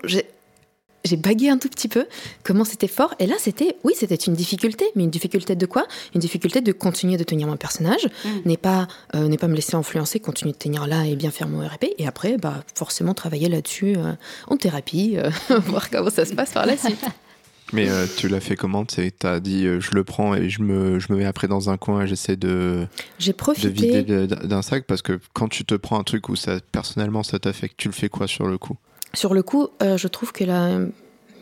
j'ai 1.04 1.16
bagué 1.16 1.48
un 1.48 1.58
tout 1.58 1.68
petit 1.68 1.88
peu 1.88 2.06
comment 2.42 2.64
c'était 2.64 2.88
fort. 2.88 3.14
Et 3.18 3.26
là, 3.26 3.36
c'était, 3.38 3.76
oui, 3.84 3.94
c'était 3.96 4.16
une 4.16 4.34
difficulté, 4.34 4.84
mais 4.94 5.04
une 5.04 5.10
difficulté 5.10 5.56
de 5.56 5.66
quoi? 5.66 5.86
Une 6.14 6.20
difficulté 6.20 6.60
de 6.60 6.72
continuer 6.72 7.16
de 7.16 7.24
tenir 7.24 7.46
mon 7.46 7.56
personnage, 7.56 8.08
mm. 8.24 8.28
n'est 8.46 8.56
pas, 8.56 8.88
euh, 9.14 9.28
n'est 9.28 9.38
pas 9.38 9.48
me 9.48 9.54
laisser 9.54 9.76
influencer, 9.76 10.20
continuer 10.20 10.52
de 10.52 10.58
tenir 10.58 10.86
là 10.86 11.06
et 11.06 11.16
bien 11.16 11.30
faire 11.30 11.48
mon 11.48 11.66
RP. 11.66 11.86
Et 11.98 12.06
après, 12.06 12.36
bah, 12.36 12.62
forcément 12.74 13.14
travailler 13.14 13.48
là-dessus 13.48 13.94
euh, 13.96 14.12
en 14.48 14.56
thérapie, 14.56 15.16
euh, 15.16 15.30
voir 15.66 15.90
comment 15.90 16.10
ça 16.10 16.24
se 16.24 16.34
passe 16.34 16.52
par 16.52 16.66
la 16.66 16.76
suite. 16.76 17.04
Mais 17.74 17.86
tu 18.16 18.28
l'as 18.28 18.40
fait 18.40 18.56
comment? 18.56 18.86
Tu 18.86 19.12
as 19.24 19.40
dit 19.40 19.64
je 19.64 19.90
le 19.94 20.02
prends 20.02 20.34
et 20.34 20.48
je 20.48 20.62
me, 20.62 20.98
je 20.98 21.12
me 21.12 21.18
mets 21.18 21.26
après 21.26 21.48
dans 21.48 21.68
un 21.68 21.76
coin 21.76 22.00
et 22.00 22.06
j'essaie 22.06 22.36
de, 22.36 22.86
J'ai 23.18 23.34
profité... 23.34 23.68
de 23.68 23.74
vider 23.74 24.26
d'un 24.26 24.62
sac 24.62 24.84
parce 24.86 25.02
que 25.02 25.20
quand 25.34 25.48
tu 25.48 25.66
te 25.66 25.74
prends 25.74 26.00
un 26.00 26.02
truc 26.02 26.30
où 26.30 26.36
ça, 26.36 26.60
personnellement 26.72 27.22
ça 27.22 27.38
t'affecte, 27.38 27.74
tu 27.76 27.88
le 27.88 27.92
fais 27.92 28.08
quoi 28.08 28.26
sur 28.26 28.46
le 28.46 28.56
coup? 28.56 28.78
Sur 29.14 29.34
le 29.34 29.42
coup, 29.42 29.68
euh, 29.82 29.96
je 29.96 30.08
trouve 30.08 30.32
que 30.32 30.44
la 30.44 30.78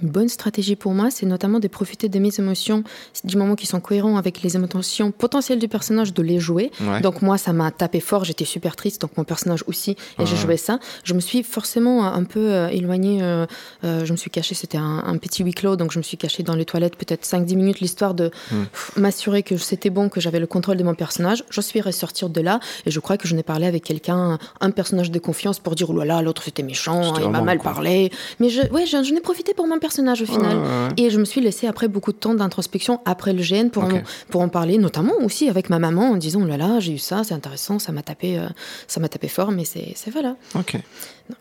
une 0.03 0.09
bonne 0.09 0.29
stratégie 0.29 0.77
pour 0.77 0.93
moi, 0.93 1.11
c'est 1.11 1.27
notamment 1.27 1.59
de 1.59 1.69
profiter 1.69 2.09
de 2.09 2.19
mes 2.19 2.31
émotions 2.39 2.85
du 3.25 3.37
moment 3.37 3.55
qui 3.55 3.67
sont 3.67 3.81
cohérents 3.81 4.17
avec 4.17 4.43
les 4.43 4.57
émotions 4.57 5.11
potentielles 5.11 5.59
du 5.59 5.69
personnage, 5.69 6.13
de 6.13 6.23
les 6.23 6.39
jouer. 6.39 6.71
Ouais. 6.81 7.01
Donc 7.01 7.23
moi, 7.23 7.39
ça 7.39 7.53
m'a 7.53 7.71
tapé 7.71 8.01
fort, 8.01 8.25
j'étais 8.25 8.45
super 8.45 8.77
triste, 8.77 9.01
donc 9.01 9.17
mon 9.17 9.25
personnage 9.25 9.65
aussi, 9.67 9.97
et 10.19 10.27
j'ai 10.27 10.37
joué 10.37 10.57
ça. 10.57 10.79
Je 11.05 11.15
me 11.15 11.21
suis 11.21 11.43
forcément 11.43 12.07
un 12.07 12.25
peu 12.25 12.53
euh, 12.53 12.69
éloignée, 12.69 13.23
euh, 13.23 13.47
euh, 13.85 14.05
je 14.05 14.13
me 14.13 14.17
suis 14.17 14.31
cachée, 14.31 14.55
c'était 14.55 14.79
un, 14.79 15.03
un, 15.07 15.17
petit 15.17 15.43
huis 15.43 15.55
clos, 15.55 15.77
donc 15.77 15.93
je 15.93 15.99
me 15.99 16.03
suis 16.03 16.17
cachée 16.17 16.43
dans 16.43 16.55
les 16.55 16.65
toilettes 16.65 16.97
peut-être 16.97 17.25
5-10 17.25 17.57
minutes, 17.57 17.81
l'histoire 17.81 18.15
de 18.15 18.31
mm. 18.51 18.65
m'assurer 18.97 19.43
que 19.43 19.57
c'était 19.57 19.91
bon, 19.91 20.09
que 20.09 20.21
j'avais 20.21 20.41
le 20.41 20.47
contrôle 20.47 20.77
de 20.77 20.85
mon 20.85 20.95
personnage. 20.95 21.45
Je 21.51 21.61
suis 21.61 21.81
ressortie 21.81 22.17
de 22.17 22.41
là, 22.41 22.61
et 22.87 22.91
je 22.91 23.01
crois 23.01 23.19
que 23.19 23.29
je 23.29 23.35
n'ai 23.35 23.43
parlé 23.43 23.67
avec 23.67 23.85
quelqu'un, 23.85 24.39
un 24.61 24.71
personnage 24.71 25.11
de 25.11 25.19
confiance, 25.19 25.59
pour 25.59 25.75
dire, 25.75 25.91
oh 25.91 25.97
là 25.99 26.05
là, 26.05 26.23
l'autre 26.23 26.43
c'était 26.43 26.63
méchant, 26.63 27.15
il 27.17 27.29
m'a 27.29 27.43
mal 27.43 27.59
parlé. 27.59 28.11
Mais 28.41 28.49
je, 28.49 28.63
ouais, 28.73 28.87
je, 28.87 29.03
je 29.03 29.13
n'ai 29.13 29.21
profité 29.21 29.53
pour 29.53 29.67
mon 29.67 29.79
personnage 29.79 29.86
au 29.87 30.27
final. 30.27 30.57
Ouais, 30.59 30.63
ouais. 30.63 30.89
Et 30.97 31.11
je 31.11 31.19
me 31.19 31.25
suis 31.25 31.41
laissé 31.41 31.67
après 31.67 31.89
beaucoup 31.89 32.13
de 32.13 32.17
temps 32.17 32.35
d'introspection 32.35 33.01
après 33.05 33.33
le 33.33 33.43
GN 33.43 33.69
pour, 33.71 33.85
en, 33.85 33.89
pour 34.31 34.41
en 34.41 34.49
parler, 34.49 34.79
notamment 34.79 35.15
aussi 35.23 35.49
avec 35.49 35.71
ma 35.71 35.79
maman 35.79 36.11
en 36.11 36.17
disant 36.17 36.41
oh 36.43 36.47
là 36.47 36.57
là, 36.57 36.81
j'ai 36.81 36.93
eu 36.93 36.99
ça, 36.99 37.23
c'est 37.25 37.35
intéressant, 37.35 37.79
ça 37.79 37.93
m'a 37.93 38.03
tapé, 38.03 38.39
euh, 38.39 38.47
ça 38.87 39.01
m'a 39.01 39.09
tapé 39.09 39.29
fort, 39.29 39.51
mais 39.51 39.65
c'est 39.65 39.93
c'est 39.95 40.11
voilà. 40.11 40.37
Ok. 40.55 40.77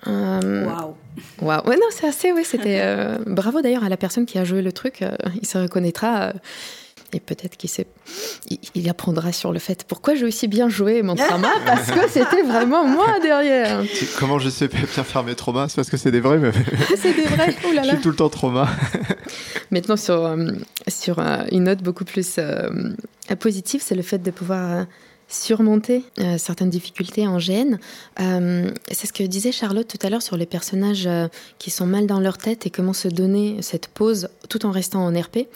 Euh, 0.07 0.65
Waouh. 0.65 0.95
Waouh. 1.41 1.67
Ouais, 1.67 1.76
non, 1.76 1.88
c'est 1.91 2.07
assez, 2.07 2.31
ouais, 2.31 2.43
c'était. 2.43 2.80
euh, 2.81 3.17
bravo 3.26 3.61
d'ailleurs 3.61 3.84
à 3.84 3.89
la 3.89 3.97
personne 3.97 4.26
qui 4.26 4.38
a 4.38 4.43
joué 4.45 4.61
le 4.61 4.72
truc, 4.72 5.01
euh, 5.01 5.11
il 5.41 5.47
se 5.47 5.57
reconnaîtra. 5.57 6.34
Et 7.15 7.19
peut-être 7.21 7.55
qu'il 7.55 7.69
sait, 7.69 7.87
il, 8.49 8.59
il 8.75 8.89
apprendra 8.89 9.31
sur 9.31 9.53
le 9.53 9.59
fait 9.59 9.85
pourquoi 9.87 10.15
j'ai 10.15 10.25
aussi 10.25 10.47
bien 10.47 10.67
joué 10.67 11.01
mon 11.01 11.15
trauma, 11.15 11.51
parce 11.65 11.89
que 11.89 12.09
c'était 12.09 12.43
vraiment 12.43 12.85
moi 12.85 13.19
derrière. 13.21 13.83
Comment 14.19 14.37
je 14.37 14.49
sais 14.49 14.67
bien 14.67 14.85
faire 14.85 15.23
mes 15.23 15.35
traumas? 15.35 15.69
C'est 15.69 15.77
parce 15.77 15.89
que 15.89 15.97
c'est 15.97 16.11
des 16.11 16.19
vrais, 16.19 16.37
mais 16.37 16.51
c'est 16.97 17.13
des 17.13 17.23
vrais, 17.23 17.55
oh 17.65 17.71
là 17.71 17.83
je 17.85 17.89
suis 17.89 17.97
tout 17.99 18.09
le 18.09 18.15
temps 18.15 18.29
trauma. 18.29 18.67
Maintenant, 19.71 19.95
sur, 19.95 20.25
euh, 20.25 20.51
sur 20.87 21.19
euh, 21.19 21.43
une 21.51 21.63
note 21.63 21.81
beaucoup 21.81 22.05
plus 22.05 22.35
euh, 22.37 22.69
positive, 23.39 23.81
c'est 23.83 23.95
le 23.95 24.03
fait 24.03 24.19
de 24.19 24.31
pouvoir 24.31 24.71
euh, 24.71 24.83
surmonter 25.27 26.03
euh, 26.19 26.38
certaines 26.38 26.69
difficultés 26.69 27.27
en 27.27 27.38
GN. 27.38 27.77
Euh, 28.19 28.72
c'est 28.91 29.07
ce 29.07 29.14
que 29.14 29.23
disait 29.23 29.52
Charlotte 29.52 29.88
tout 29.88 30.06
à 30.06 30.10
l'heure 30.10 30.22
sur 30.22 30.38
les 30.38 30.45
personnages 30.45 31.07
euh, 31.07 31.27
qui 31.57 31.72
sont 31.72 31.85
mal 31.85 32.06
dans 32.06 32.19
leur 32.19 32.38
tête 32.38 32.65
et 32.65 32.69
comment 32.69 32.93
se 32.93 33.07
donner 33.07 33.61
cette 33.61 33.88
pause 33.88 34.30
tout 34.49 34.65
en 34.65 34.72
restant 34.72 35.06
en 35.06 35.19
RP. 35.19 35.47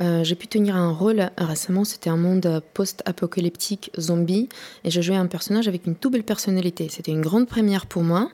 Euh, 0.00 0.24
J'ai 0.24 0.34
pu 0.34 0.46
tenir 0.46 0.76
un 0.76 0.92
rôle 0.92 1.30
récemment, 1.36 1.84
c'était 1.84 2.10
un 2.10 2.16
monde 2.16 2.62
post-apocalyptique 2.74 3.90
zombie 3.98 4.48
et 4.84 4.90
je 4.90 5.00
jouais 5.00 5.16
un 5.16 5.26
personnage 5.26 5.68
avec 5.68 5.86
une 5.86 5.94
double 6.00 6.22
personnalité. 6.22 6.88
C'était 6.90 7.12
une 7.12 7.22
grande 7.22 7.48
première 7.48 7.86
pour 7.86 8.02
moi. 8.02 8.30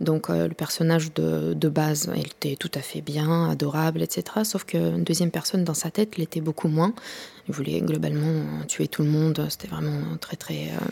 Donc 0.00 0.28
euh, 0.28 0.46
le 0.48 0.54
personnage 0.54 1.12
de, 1.14 1.68
base, 1.68 2.10
il 2.14 2.26
était 2.26 2.56
tout 2.56 2.70
à 2.74 2.80
fait 2.80 3.00
bien, 3.00 3.50
adorable, 3.50 4.02
etc. 4.02 4.24
Sauf 4.44 4.64
qu'une 4.64 5.04
deuxième 5.04 5.30
personne 5.30 5.64
dans 5.64 5.74
sa 5.74 5.90
tête 5.90 6.16
l'était 6.16 6.40
beaucoup 6.40 6.68
moins. 6.68 6.92
Il 7.48 7.54
voulait 7.54 7.80
globalement 7.80 8.26
euh, 8.26 8.64
tuer 8.66 8.88
tout 8.88 9.02
le 9.02 9.08
monde. 9.08 9.46
C'était 9.48 9.68
vraiment 9.68 10.16
très 10.20 10.36
très 10.36 10.68
euh, 10.68 10.86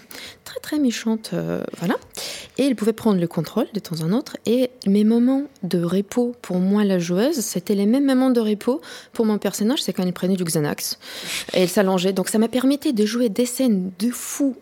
très 0.45 0.61
très 0.61 0.79
méchante, 0.79 1.35
voilà. 1.79 1.97
Et 2.57 2.65
il 2.65 2.77
pouvait 2.77 2.93
prendre 2.93 3.21
le 3.21 3.27
contrôle 3.27 3.67
de 3.75 3.81
temps 3.81 4.01
en 4.01 4.13
autre. 4.13 4.37
Et 4.47 4.71
mes 4.87 5.05
moments 5.05 5.45
de 5.63 5.83
repos 5.83 6.35
pour 6.41 6.59
moi 6.59 6.85
la 6.85 6.99
joueuse, 6.99 7.41
c'était 7.41 7.75
les 7.75 7.87
mêmes 7.87 8.07
moments 8.07 8.31
de 8.31 8.41
repos 8.41 8.81
pour 9.13 9.27
mon 9.27 9.39
personnage. 9.39 9.83
C'est 9.83 9.93
quand 9.93 10.05
il 10.05 10.13
prenait 10.13 10.37
du 10.37 10.45
Xanax 10.45 10.99
et 11.53 11.65
il 11.65 11.69
s'allongeait. 11.69 12.13
Donc 12.13 12.29
ça 12.29 12.39
m'a 12.39 12.49
permis 12.49 12.79
de 12.79 13.07
jouer 13.07 13.29
des 13.29 13.47
scènes 13.47 13.93
de 13.99 14.11
fou 14.11 14.57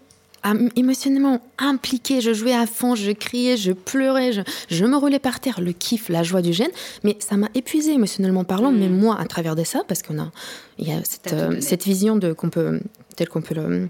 émotionnellement 0.77 1.41
impliquée. 1.59 2.21
Je 2.21 2.33
jouais 2.35 2.55
à 2.55 2.67
fond, 2.67 2.95
je 2.95 3.11
criais, 3.13 3.57
je 3.57 3.73
pleurais, 3.73 4.33
je, 4.33 4.41
je 4.69 4.85
me 4.85 4.97
roulais 4.97 5.19
par 5.19 5.41
terre, 5.41 5.61
le 5.61 5.73
kiff, 5.73 6.09
la 6.09 6.23
joie 6.23 6.43
du 6.43 6.53
gène. 6.53 6.71
Mais 7.05 7.17
ça 7.21 7.37
m'a 7.37 7.49
épuisé 7.55 7.93
émotionnellement 7.93 8.45
parlant, 8.45 8.73
Mm. 8.73 8.79
mais 8.79 8.89
moi, 8.89 9.17
à 9.21 9.25
travers 9.27 9.57
de 9.57 9.65
ça, 9.65 9.83
parce 9.87 10.03
qu'on 10.03 10.19
a, 10.19 10.31
il 10.79 10.89
y 10.89 10.93
a 10.93 11.03
cette, 11.05 11.33
euh, 11.33 11.57
cette 11.61 11.85
vision 11.85 12.17
de 12.17 12.33
qu'on 12.33 12.51
peut, 12.51 12.81
telle 13.17 13.29
qu'on 13.29 13.43
peut 13.43 13.55
le, 13.55 13.89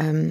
euh, 0.00 0.30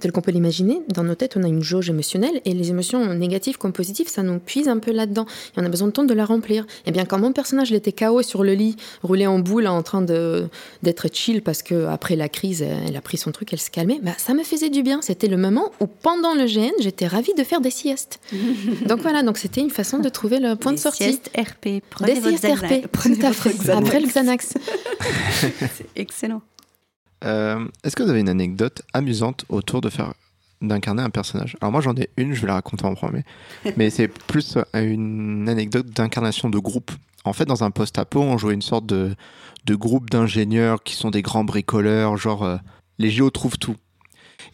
tel 0.00 0.12
qu'on 0.12 0.20
peut 0.20 0.30
l'imaginer. 0.30 0.80
Dans 0.88 1.04
nos 1.04 1.14
têtes, 1.14 1.36
on 1.36 1.42
a 1.42 1.48
une 1.48 1.62
jauge 1.62 1.90
émotionnelle 1.90 2.40
et 2.44 2.54
les 2.54 2.70
émotions 2.70 3.14
négatives 3.14 3.58
comme 3.58 3.72
positives, 3.72 4.08
ça 4.08 4.22
nous 4.22 4.38
puise 4.38 4.68
un 4.68 4.78
peu 4.78 4.92
là-dedans. 4.92 5.26
Et 5.56 5.60
on 5.60 5.64
a 5.64 5.68
besoin 5.68 5.88
de 5.88 5.92
temps 5.92 6.04
de 6.04 6.14
la 6.14 6.24
remplir. 6.24 6.66
Et 6.86 6.92
bien, 6.92 7.04
quand 7.04 7.18
mon 7.18 7.32
personnage 7.32 7.70
il 7.70 7.76
était 7.76 7.92
KO 7.92 8.22
sur 8.22 8.44
le 8.44 8.54
lit, 8.54 8.76
roulé 9.02 9.26
en 9.26 9.38
boule, 9.38 9.66
en 9.66 9.82
train 9.82 10.02
de 10.02 10.48
d'être 10.82 11.08
chill 11.12 11.42
parce 11.42 11.62
que 11.62 11.86
après 11.86 12.16
la 12.16 12.28
crise, 12.28 12.62
elle 12.62 12.96
a 12.96 13.00
pris 13.00 13.16
son 13.16 13.32
truc, 13.32 13.52
elle 13.52 13.60
se 13.60 13.70
calmait. 13.70 14.00
Bah, 14.02 14.12
ça 14.18 14.34
me 14.34 14.42
faisait 14.42 14.70
du 14.70 14.82
bien. 14.82 15.00
C'était 15.02 15.28
le 15.28 15.36
moment 15.36 15.70
où 15.80 15.86
pendant 15.86 16.34
le 16.34 16.46
GN, 16.46 16.72
j'étais 16.80 17.06
ravie 17.06 17.34
de 17.34 17.44
faire 17.44 17.60
des 17.60 17.70
siestes. 17.70 18.20
donc 18.86 19.00
voilà, 19.00 19.22
donc 19.22 19.38
c'était 19.38 19.60
une 19.60 19.70
façon 19.70 19.98
de 19.98 20.08
trouver 20.08 20.40
le 20.40 20.56
point 20.56 20.72
Des 20.72 20.76
de 20.76 20.82
sortie. 20.82 21.04
siestes 21.04 21.30
RP. 21.36 21.82
Prenez 21.90 22.14
Des 22.14 22.20
votre 22.20 22.38
siestes 22.38 22.62
RP. 22.62 22.86
Prenez. 22.90 23.18
Après 23.24 24.00
le 24.00 24.06
Xanax. 24.06 24.54
C'est 25.40 25.86
excellent. 25.96 26.42
Euh, 27.24 27.64
Est-ce 27.84 27.96
que 27.96 28.02
vous 28.02 28.10
avez 28.10 28.20
une 28.20 28.28
anecdote 28.28 28.82
amusante 28.92 29.44
autour 29.48 29.80
de 29.80 29.88
faire 29.88 30.14
d'incarner 30.60 31.02
un 31.02 31.10
personnage? 31.10 31.56
Alors 31.60 31.72
moi 31.72 31.80
j'en 31.80 31.94
ai 31.96 32.08
une, 32.16 32.34
je 32.34 32.40
vais 32.40 32.46
la 32.48 32.54
raconter 32.54 32.84
en 32.84 32.94
premier, 32.94 33.24
mais 33.76 33.90
c'est 33.90 34.08
plus 34.08 34.56
euh, 34.56 34.62
une 34.74 35.48
anecdote 35.48 35.86
d'incarnation 35.86 36.50
de 36.50 36.58
groupe. 36.58 36.90
En 37.24 37.32
fait, 37.32 37.44
dans 37.44 37.62
un 37.62 37.70
post-apo, 37.70 38.20
on 38.20 38.36
jouait 38.36 38.54
une 38.54 38.62
sorte 38.62 38.86
de, 38.86 39.14
de 39.64 39.74
groupe 39.76 40.10
d'ingénieurs 40.10 40.82
qui 40.82 40.94
sont 40.94 41.10
des 41.10 41.22
grands 41.22 41.44
bricoleurs, 41.44 42.16
genre 42.16 42.42
euh, 42.42 42.56
les 42.98 43.10
géos 43.10 43.30
trouvent 43.30 43.58
tout. 43.58 43.76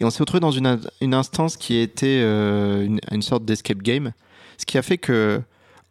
Et 0.01 0.05
on 0.05 0.11
s'est 0.11 0.21
retrouvé 0.21 0.41
dans 0.41 0.51
une, 0.51 0.79
une 1.01 1.15
instance 1.15 1.57
qui 1.57 1.77
était 1.79 2.21
euh, 2.23 2.85
une, 2.85 3.01
une 3.11 3.23
sorte 3.23 3.47
d'escape 3.47 3.79
game, 3.79 4.13
ce 4.59 4.67
qui 4.67 4.77
a 4.77 4.83
fait 4.83 4.99
que 4.99 5.41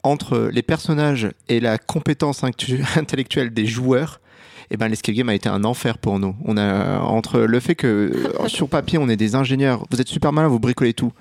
entre 0.04 0.50
les 0.54 0.62
personnages 0.62 1.32
et 1.50 1.60
la 1.60 1.78
compétence 1.80 2.44
intellectuelle 2.96 3.52
des 3.54 3.66
joueurs, 3.66 4.22
eh 4.72 4.78
ben, 4.78 4.88
l'escape 4.90 5.16
game 5.16 5.30
a 5.30 5.36
été 5.36 5.50
un 5.50 5.64
enfer 5.64 5.98
pour 5.98 6.20
nous. 6.20 6.36
On 6.46 6.58
a 6.58 7.00
entre 7.00 7.40
le 7.40 7.60
fait 7.60 7.76
que 7.76 8.12
sur 8.48 8.68
papier 8.70 8.98
on 8.98 9.08
est 9.10 9.16
des 9.18 9.36
ingénieurs, 9.36 9.86
vous 9.92 10.02
êtes 10.02 10.08
super 10.10 10.34
malins, 10.34 10.48
vous 10.50 10.60
bricolez 10.60 10.94
tout. 10.94 11.12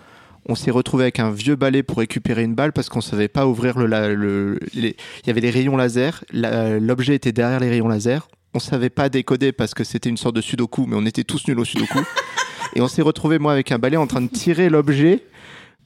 On 0.49 0.55
s'est 0.55 0.71
retrouvé 0.71 1.05
avec 1.05 1.19
un 1.19 1.31
vieux 1.33 1.57
balai 1.57 1.83
pour 1.83 1.99
récupérer 1.99 2.45
une 2.45 2.55
balle 2.55 2.73
parce 2.73 2.89
qu'on 2.89 3.01
savait 3.01 3.27
pas 3.29 3.47
ouvrir 3.47 3.79
le. 3.79 3.87
la- 3.87 4.09
le- 4.15 4.61
les- 4.75 4.97
Il 5.25 5.27
y 5.27 5.31
avait 5.31 5.41
les 5.41 5.51
rayons 5.51 5.77
laser. 5.77 6.25
la- 6.33 6.79
L'objet 6.79 7.15
était 7.17 7.33
derrière 7.33 7.59
les 7.61 7.69
rayons 7.69 7.89
laser. 7.89 8.29
On 8.55 8.61
savait 8.61 8.91
pas 8.91 9.09
décoder 9.09 9.51
parce 9.53 9.75
que 9.75 9.83
c'était 9.85 10.09
une 10.09 10.17
sorte 10.17 10.37
de 10.37 10.41
sudoku, 10.41 10.87
mais 10.87 10.95
on 10.97 11.05
était 11.05 11.25
tous 11.25 11.47
nuls 11.49 11.59
au 11.59 11.65
sudoku. 11.65 11.99
Et 12.77 12.81
on 12.81 12.89
s'est 12.89 13.03
retrouvé 13.03 13.39
moi 13.39 13.53
avec 13.53 13.73
un 13.73 13.79
balai 13.79 13.97
en 13.97 14.07
train 14.07 14.21
de 14.23 14.29
tirer 14.29 14.69
l'objet 14.69 15.25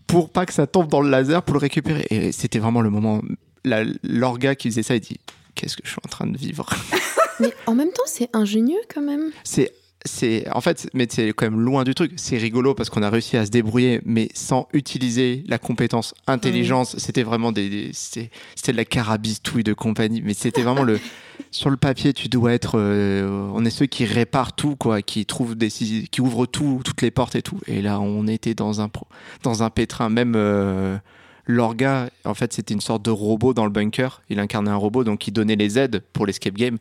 pour 0.07 0.29
pas 0.31 0.45
que 0.45 0.53
ça 0.53 0.67
tombe 0.67 0.89
dans 0.89 1.01
le 1.01 1.09
laser 1.09 1.43
pour 1.43 1.55
le 1.55 1.61
récupérer. 1.61 2.05
Et 2.11 2.31
c'était 2.33 2.59
vraiment 2.59 2.81
le 2.83 2.91
moment. 2.91 3.23
L'orga 4.03 4.55
qui 4.55 4.69
faisait 4.71 4.83
ça, 4.83 4.95
il 4.95 5.01
dit 5.01 5.19
Qu'est-ce 5.55 5.77
que 5.77 5.83
je 5.85 5.91
suis 5.91 6.01
en 6.05 6.09
train 6.09 6.27
de 6.27 6.37
vivre? 6.37 6.69
Mais 7.41 7.53
en 7.67 7.75
même 7.75 7.91
temps, 7.93 8.03
c'est 8.07 8.29
ingénieux 8.35 8.81
quand 8.93 9.03
même. 9.03 9.31
C'est. 9.45 9.73
C'est 10.07 10.49
en 10.51 10.63
fait, 10.63 10.89
mais 10.95 11.07
c'est 11.11 11.29
quand 11.35 11.45
même 11.45 11.61
loin 11.61 11.85
du 11.85 11.95
truc. 11.95 12.13
C'est 12.17 12.39
rigolo 12.39 12.73
parce 12.73 12.89
qu'on 12.89 13.03
a 13.03 13.11
réussi 13.11 13.37
à 13.37 13.45
se 13.45 13.51
débrouiller, 13.51 14.01
mais 14.07 14.31
sans 14.33 14.67
utiliser 14.73 15.45
la 15.47 15.59
compétence 15.59 16.15
intelligence. 16.27 16.97
C'était 16.97 17.23
vraiment 17.23 17.53
des, 17.53 17.69
des- 17.69 17.91
c'était, 17.93 18.31
c'était 18.55 18.73
de 18.73 18.79
la 18.79 18.87
carabistouille 18.87 19.63
de 19.63 19.75
compagnie. 19.75 20.23
Mais 20.25 20.33
c'était 20.33 20.63
vraiment 20.63 20.85
le 20.85 20.99
sur 21.51 21.69
le 21.69 21.77
papier, 21.77 22.15
tu 22.15 22.29
dois 22.31 22.55
être. 22.55 22.79
euh, 22.79 23.51
on 23.53 23.63
est 23.67 23.71
ceux 23.71 23.85
qui 23.85 24.07
réparent 24.07 24.55
tout, 24.55 24.75
quoi, 24.75 25.03
qui 25.03 25.27
trouvent 25.27 25.55
des, 25.55 25.69
qui 25.69 26.21
ouvrent 26.23 26.47
tout, 26.47 26.81
toutes 26.83 27.03
les 27.03 27.11
portes 27.11 27.37
et 27.37 27.43
tout. 27.43 27.61
Et 27.67 27.83
là, 27.83 28.01
on 28.01 28.27
était 28.27 28.55
dans 28.55 28.81
un 28.81 28.89
pro- 28.89 29.07
dans 29.43 29.63
un 29.63 29.69
pétrin. 29.69 30.09
Même 30.09 30.33
euh, 30.35 30.97
l'orga, 31.51 32.09
en 32.25 32.35
fait, 32.35 32.53
c'était 32.53 32.75
une 32.75 32.81
sorte 32.81 33.03
de 33.03 33.11
robot 33.11 33.55
dans 33.55 33.65
le 33.65 33.71
bunker. 33.71 34.23
Il 34.29 34.41
incarnait 34.41 34.71
un 34.71 34.77
robot, 34.77 35.05
donc 35.05 35.27
il 35.27 35.33
donnait 35.33 35.57
les 35.57 35.79
aides 35.79 36.03
pour 36.13 36.27
l'escape 36.27 36.55
game. 36.55 36.79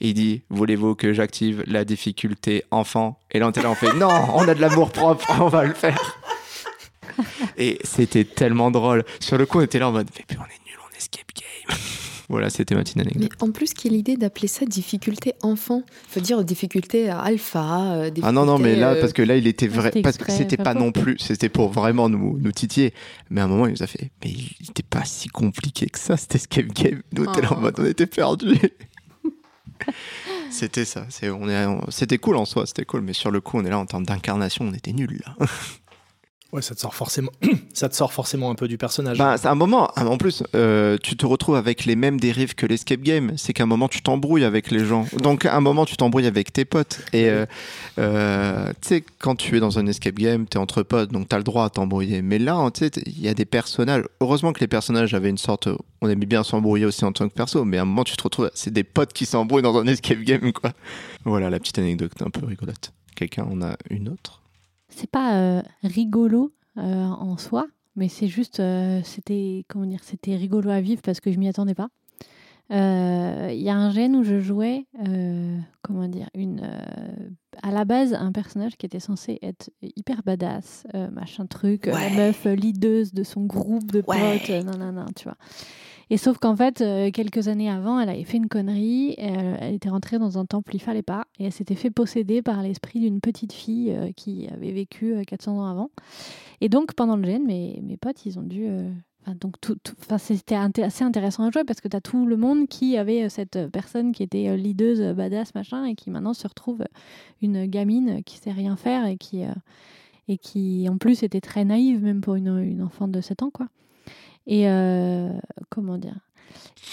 Et 0.00 0.08
il 0.08 0.14
dit 0.14 0.42
Voulez-vous 0.50 0.94
que 0.94 1.12
j'active 1.12 1.62
la 1.66 1.84
difficulté 1.84 2.64
enfant? 2.70 3.18
Et 3.30 3.38
là, 3.38 3.46
on 3.46 3.50
était 3.50 3.62
là, 3.62 3.74
fait 3.74 3.92
Non, 3.94 4.10
on 4.34 4.48
a 4.48 4.54
de 4.54 4.60
l'amour 4.60 4.90
propre, 4.90 5.26
on 5.40 5.48
va 5.48 5.64
le 5.64 5.74
faire. 5.74 6.18
Et 7.56 7.78
c'était 7.84 8.24
tellement 8.24 8.70
drôle. 8.70 9.04
Sur 9.20 9.38
le 9.38 9.46
coup, 9.46 9.58
on 9.58 9.62
était 9.62 9.78
là 9.78 9.88
en 9.88 9.92
mode 9.92 10.08
Mais 10.16 10.36
on 10.38 10.44
est 10.44 10.66
nul 10.66 10.78
en 10.78 10.96
escape 10.96 11.26
game. 11.34 11.76
Voilà, 12.28 12.50
c'était 12.50 12.74
ma 12.74 12.82
petite 12.82 12.96
Mais 12.96 13.28
en 13.40 13.50
plus, 13.50 13.74
quelle 13.74 13.92
idée 13.94 14.16
d'appeler 14.16 14.48
ça 14.48 14.64
difficulté 14.66 15.34
enfant? 15.42 15.82
Faut 16.08 16.20
dire 16.20 16.42
difficulté 16.44 17.08
alpha. 17.10 17.94
euh, 17.94 18.10
Ah 18.22 18.32
non, 18.32 18.44
non, 18.46 18.58
mais 18.58 18.76
là, 18.76 18.92
euh, 18.92 19.00
parce 19.00 19.12
que 19.12 19.22
là, 19.22 19.36
il 19.36 19.46
était 19.46 19.68
Ah, 19.72 19.76
vrai. 19.76 19.90
Parce 20.02 20.16
que 20.18 20.30
c'était 20.32 20.56
pas 20.56 20.74
non 20.74 20.92
plus. 20.92 21.16
C'était 21.18 21.48
pour 21.48 21.70
vraiment 21.70 22.08
nous, 22.08 22.38
nous 22.38 22.52
titiller. 22.52 22.94
Mais 23.30 23.40
à 23.40 23.44
un 23.44 23.48
moment, 23.48 23.66
il 23.66 23.72
nous 23.72 23.82
a 23.82 23.86
fait 23.86 24.10
Mais 24.24 24.30
il 24.30 24.70
était 24.70 24.82
pas 24.82 25.04
si 25.04 25.28
compliqué 25.28 25.86
que 25.86 25.98
ça, 25.98 26.16
cet 26.16 26.34
escape 26.34 26.66
game. 26.68 27.02
Nous, 27.12 27.24
on 27.24 27.32
était 27.32 27.42
là 27.42 27.52
en 27.52 27.56
Oh. 27.58 27.60
mode 27.60 27.74
On 27.78 27.84
était 27.84 28.06
perdus. 28.06 28.58
C'était 30.50 30.84
ça. 30.84 31.06
C'était 31.88 32.18
cool 32.18 32.36
en 32.36 32.44
soi, 32.44 32.66
c'était 32.66 32.84
cool. 32.84 33.00
Mais 33.02 33.12
sur 33.14 33.30
le 33.30 33.40
coup, 33.40 33.58
on 33.58 33.64
est 33.64 33.70
là 33.70 33.78
en 33.78 33.86
termes 33.86 34.04
d'incarnation, 34.06 34.64
on 34.66 34.74
était 34.74 34.92
nuls 34.92 35.20
là. 35.26 35.46
Ouais, 36.52 36.60
ça 36.60 36.74
te 36.74 36.80
sort 36.80 36.94
forcément, 36.94 37.30
ça 37.72 37.88
te 37.88 37.96
sort 37.96 38.12
forcément 38.12 38.50
un 38.50 38.54
peu 38.54 38.68
du 38.68 38.76
personnage. 38.76 39.16
Bah, 39.16 39.38
c'est 39.38 39.48
un 39.48 39.54
moment, 39.54 39.90
en 39.96 40.18
plus, 40.18 40.42
euh, 40.54 40.98
tu 41.02 41.16
te 41.16 41.24
retrouves 41.24 41.56
avec 41.56 41.86
les 41.86 41.96
mêmes 41.96 42.20
dérives 42.20 42.54
que 42.54 42.66
l'escape 42.66 43.00
game. 43.00 43.32
C'est 43.38 43.54
qu'à 43.54 43.62
un 43.62 43.66
moment, 43.66 43.88
tu 43.88 44.02
t'embrouilles 44.02 44.44
avec 44.44 44.70
les 44.70 44.84
gens. 44.84 45.06
Donc, 45.16 45.46
à 45.46 45.56
un 45.56 45.62
moment, 45.62 45.86
tu 45.86 45.96
t'embrouilles 45.96 46.26
avec 46.26 46.52
tes 46.52 46.66
potes. 46.66 47.00
Et 47.14 47.30
euh, 47.30 47.46
euh, 47.98 48.68
tu 48.82 48.88
sais, 48.88 49.04
quand 49.18 49.34
tu 49.34 49.56
es 49.56 49.60
dans 49.60 49.78
un 49.78 49.86
escape 49.86 50.16
game, 50.16 50.46
tu 50.46 50.58
es 50.58 50.60
entre 50.60 50.82
potes, 50.82 51.10
donc 51.10 51.26
tu 51.30 51.34
as 51.34 51.38
le 51.38 51.44
droit 51.44 51.64
à 51.64 51.70
t'embrouiller. 51.70 52.20
Mais 52.20 52.38
là, 52.38 52.70
tu 52.70 52.80
sais, 52.84 52.90
il 53.06 53.22
y 53.22 53.28
a 53.28 53.34
des 53.34 53.46
personnages. 53.46 54.04
Heureusement 54.20 54.52
que 54.52 54.60
les 54.60 54.68
personnages 54.68 55.14
avaient 55.14 55.30
une 55.30 55.38
sorte. 55.38 55.70
On 56.02 56.08
aimait 56.10 56.26
bien 56.26 56.42
s'embrouiller 56.42 56.84
aussi 56.84 57.06
en 57.06 57.12
tant 57.12 57.30
que 57.30 57.34
perso, 57.34 57.64
mais 57.64 57.78
à 57.78 57.82
un 57.82 57.86
moment, 57.86 58.04
tu 58.04 58.14
te 58.14 58.22
retrouves. 58.22 58.50
C'est 58.52 58.72
des 58.72 58.84
potes 58.84 59.14
qui 59.14 59.24
s'embrouillent 59.24 59.62
dans 59.62 59.78
un 59.78 59.86
escape 59.86 60.20
game, 60.20 60.52
quoi. 60.52 60.72
Voilà 61.24 61.48
la 61.48 61.58
petite 61.58 61.78
anecdote 61.78 62.12
un 62.20 62.28
peu 62.28 62.44
rigolote. 62.44 62.92
Quelqu'un 63.16 63.44
en 63.44 63.62
a 63.62 63.74
une 63.88 64.10
autre? 64.10 64.41
C'est 64.94 65.10
pas 65.10 65.34
euh, 65.36 65.62
rigolo 65.82 66.52
euh, 66.78 67.04
en 67.04 67.36
soi, 67.36 67.66
mais 67.96 68.08
c'est 68.08 68.28
juste, 68.28 68.60
euh, 68.60 69.00
c'était 69.04 69.64
comment 69.68 69.86
dire, 69.86 70.00
c'était 70.04 70.36
rigolo 70.36 70.70
à 70.70 70.80
vivre 70.80 71.02
parce 71.02 71.20
que 71.20 71.32
je 71.32 71.38
m'y 71.38 71.48
attendais 71.48 71.74
pas. 71.74 71.88
Il 72.70 73.60
y 73.60 73.68
a 73.68 73.76
un 73.76 73.90
gène 73.90 74.16
où 74.16 74.22
je 74.22 74.40
jouais, 74.40 74.86
comment 75.82 76.08
dire, 76.08 76.30
une, 76.34 76.62
à 77.62 77.70
la 77.70 77.84
base 77.84 78.14
un 78.14 78.32
personnage 78.32 78.78
qui 78.78 78.86
était 78.86 79.00
censé 79.00 79.38
être 79.42 79.68
hyper 79.82 80.22
badass, 80.22 80.86
machin 81.12 81.44
truc, 81.46 81.82
Ouais. 81.86 81.92
la 81.92 82.16
meuf 82.16 82.44
leaduse 82.46 83.12
de 83.12 83.24
son 83.24 83.42
groupe 83.44 83.92
de 83.92 84.02
Ouais. 84.06 84.38
potes, 84.38 84.48
nan, 84.64 84.78
nan, 84.78 84.94
nan, 84.94 85.06
tu 85.14 85.24
vois. 85.24 85.36
Et 86.12 86.18
sauf 86.18 86.36
qu'en 86.36 86.54
fait, 86.54 86.82
euh, 86.82 87.10
quelques 87.10 87.48
années 87.48 87.70
avant, 87.70 87.98
elle 87.98 88.10
avait 88.10 88.24
fait 88.24 88.36
une 88.36 88.48
connerie. 88.48 89.14
Elle, 89.16 89.56
elle 89.58 89.74
était 89.76 89.88
rentrée 89.88 90.18
dans 90.18 90.36
un 90.36 90.44
temple, 90.44 90.74
il 90.74 90.78
fallait 90.78 91.00
pas. 91.00 91.24
Et 91.38 91.46
elle 91.46 91.52
s'était 91.52 91.74
fait 91.74 91.88
posséder 91.88 92.42
par 92.42 92.60
l'esprit 92.62 93.00
d'une 93.00 93.22
petite 93.22 93.54
fille 93.54 93.90
euh, 93.92 94.12
qui 94.14 94.46
avait 94.48 94.72
vécu 94.72 95.14
euh, 95.14 95.22
400 95.24 95.56
ans 95.58 95.64
avant. 95.64 95.90
Et 96.60 96.68
donc, 96.68 96.92
pendant 96.92 97.16
le 97.16 97.24
gène, 97.24 97.46
mes, 97.46 97.80
mes 97.82 97.96
potes, 97.96 98.26
ils 98.26 98.38
ont 98.38 98.42
dû. 98.42 98.66
euh, 98.66 98.92
enfin, 99.22 99.34
donc, 99.40 99.58
tout, 99.62 99.78
enfin, 100.02 100.18
c'était 100.18 100.54
assez 100.54 101.02
intéressant 101.02 101.44
à 101.46 101.50
jouer 101.50 101.64
parce 101.64 101.80
que 101.80 101.88
tu 101.88 101.96
as 101.96 102.02
tout 102.02 102.26
le 102.26 102.36
monde 102.36 102.68
qui 102.68 102.98
avait 102.98 103.24
euh, 103.24 103.28
cette 103.30 103.56
euh, 103.56 103.68
personne 103.70 104.12
qui 104.12 104.22
était 104.22 104.50
euh, 104.50 104.56
leaduse, 104.56 105.00
euh, 105.00 105.14
badass, 105.14 105.54
machin, 105.54 105.86
et 105.86 105.94
qui 105.94 106.10
maintenant 106.10 106.34
se 106.34 106.46
retrouve 106.46 106.82
euh, 106.82 106.86
une 107.40 107.64
gamine 107.64 108.22
qui 108.24 108.36
sait 108.36 108.52
rien 108.52 108.76
faire 108.76 109.06
et 109.06 109.16
qui, 109.16 109.44
euh, 109.44 109.54
et 110.28 110.36
qui 110.36 110.86
en 110.90 110.98
plus 110.98 111.22
était 111.22 111.40
très 111.40 111.64
naïve, 111.64 112.02
même 112.02 112.20
pour 112.20 112.34
une, 112.34 112.58
une 112.58 112.82
enfant 112.82 113.08
de 113.08 113.22
7 113.22 113.42
ans, 113.44 113.50
quoi. 113.50 113.68
Et 114.46 114.68
euh, 114.68 115.30
comment 115.70 115.98
dire? 115.98 116.18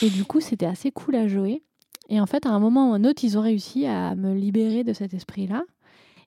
Et 0.01 0.09
du 0.09 0.23
coup, 0.23 0.39
c'était 0.39 0.65
assez 0.65 0.91
cool 0.91 1.15
à 1.15 1.27
jouer. 1.27 1.63
Et 2.09 2.19
en 2.19 2.25
fait, 2.25 2.45
à 2.45 2.49
un 2.49 2.59
moment 2.59 2.91
ou 2.91 2.93
un 2.93 3.03
autre, 3.03 3.23
ils 3.23 3.37
ont 3.37 3.41
réussi 3.41 3.85
à 3.85 4.15
me 4.15 4.33
libérer 4.33 4.83
de 4.83 4.93
cet 4.93 5.13
esprit-là. 5.13 5.63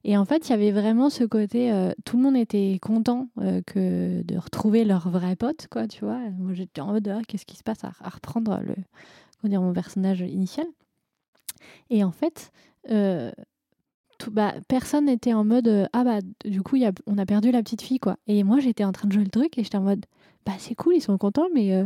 Et 0.04 0.16
en 0.16 0.24
fait, 0.24 0.48
il 0.48 0.50
y 0.50 0.54
avait 0.54 0.72
vraiment 0.72 1.10
ce 1.10 1.22
côté, 1.24 1.72
euh, 1.72 1.92
tout 2.04 2.16
le 2.16 2.24
monde 2.24 2.36
était 2.36 2.78
content 2.82 3.28
euh, 3.40 3.62
que 3.64 4.22
de 4.22 4.36
retrouver 4.36 4.84
leur 4.84 5.08
vrai 5.08 5.36
pote, 5.36 5.68
quoi, 5.70 5.86
tu 5.86 6.04
vois. 6.04 6.18
Moi, 6.38 6.54
j'étais 6.54 6.80
en 6.80 6.88
mode, 6.88 7.08
ah, 7.08 7.20
qu'est-ce 7.26 7.46
qui 7.46 7.56
se 7.56 7.62
passe 7.62 7.84
à, 7.84 7.92
reprendre 8.08 8.60
le, 8.62 8.74
dire, 9.48 9.62
mon 9.62 9.72
personnage 9.72 10.20
initial? 10.20 10.66
Et 11.90 12.02
en 12.02 12.10
fait, 12.10 12.50
tout- 14.22 14.30
bah, 14.30 14.54
personne 14.68 15.06
n'était 15.06 15.32
en 15.32 15.44
mode, 15.44 15.68
euh, 15.68 15.86
ah 15.92 16.04
bah, 16.04 16.18
du 16.44 16.62
coup, 16.62 16.76
il 16.76 16.82
y 16.82 16.86
a- 16.86 16.92
on 17.06 17.18
a 17.18 17.26
perdu 17.26 17.50
la 17.50 17.62
petite 17.62 17.82
fille, 17.82 17.98
quoi. 17.98 18.16
Et 18.26 18.42
moi, 18.44 18.60
j'étais 18.60 18.84
en 18.84 18.92
train 18.92 19.08
de 19.08 19.12
jouer 19.12 19.24
le 19.24 19.30
truc 19.30 19.56
et 19.58 19.64
j'étais 19.64 19.78
en 19.78 19.82
mode, 19.82 20.04
bah, 20.46 20.52
c'est 20.58 20.74
cool, 20.74 20.94
ils 20.96 21.00
sont 21.02 21.16
contents, 21.18 21.48
mais, 21.54 21.74
euh, 21.74 21.84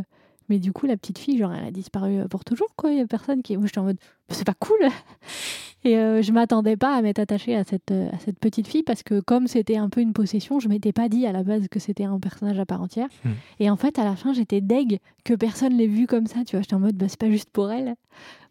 mais 0.49 0.59
du 0.59 0.71
coup, 0.71 0.85
la 0.85 0.95
petite 0.97 1.17
fille, 1.17 1.37
genre, 1.37 1.53
elle 1.53 1.65
a 1.65 1.71
disparu 1.71 2.19
euh, 2.19 2.27
pour 2.27 2.43
toujours, 2.45 2.69
quoi. 2.75 2.91
Il 2.91 2.97
y 2.97 3.01
a 3.01 3.07
personne 3.07 3.41
qui. 3.41 3.57
Moi, 3.57 3.65
j'étais 3.67 3.79
en 3.79 3.83
mode, 3.85 3.97
c'est 4.29 4.45
pas 4.45 4.53
cool. 4.59 4.77
Et 5.83 5.95
euh, 5.97 6.21
je 6.21 6.31
m'attendais 6.31 6.75
pas 6.75 6.95
à 6.95 7.01
m'être 7.01 7.19
attachée 7.19 7.55
à 7.55 7.63
cette, 7.63 7.91
à 7.91 8.17
cette 8.19 8.39
petite 8.39 8.67
fille 8.67 8.81
parce 8.83 9.03
que 9.03 9.19
comme 9.21 9.47
c'était 9.47 9.77
un 9.77 9.89
peu 9.89 10.01
une 10.01 10.11
possession, 10.11 10.59
je 10.59 10.67
m'étais 10.67 10.91
pas 10.91 11.07
dit 11.07 11.25
à 11.27 11.31
la 11.31 11.43
base 11.43 11.67
que 11.69 11.79
c'était 11.79 12.03
un 12.03 12.19
personnage 12.19 12.59
à 12.59 12.65
part 12.65 12.81
entière. 12.81 13.07
Hmm. 13.23 13.29
Et 13.59 13.69
en 13.69 13.77
fait, 13.77 13.97
à 13.99 14.03
la 14.03 14.15
fin, 14.15 14.33
j'étais 14.33 14.59
deg 14.59 14.99
que 15.23 15.33
personne 15.35 15.77
l'ait 15.77 15.87
vue 15.87 16.07
comme 16.07 16.25
ça. 16.27 16.43
Tu 16.45 16.55
vois, 16.55 16.61
j'étais 16.63 16.73
en 16.73 16.79
mode, 16.79 16.95
bah, 16.97 17.05
c'est 17.07 17.19
pas 17.19 17.29
juste 17.29 17.49
pour 17.51 17.71
elle. 17.71 17.95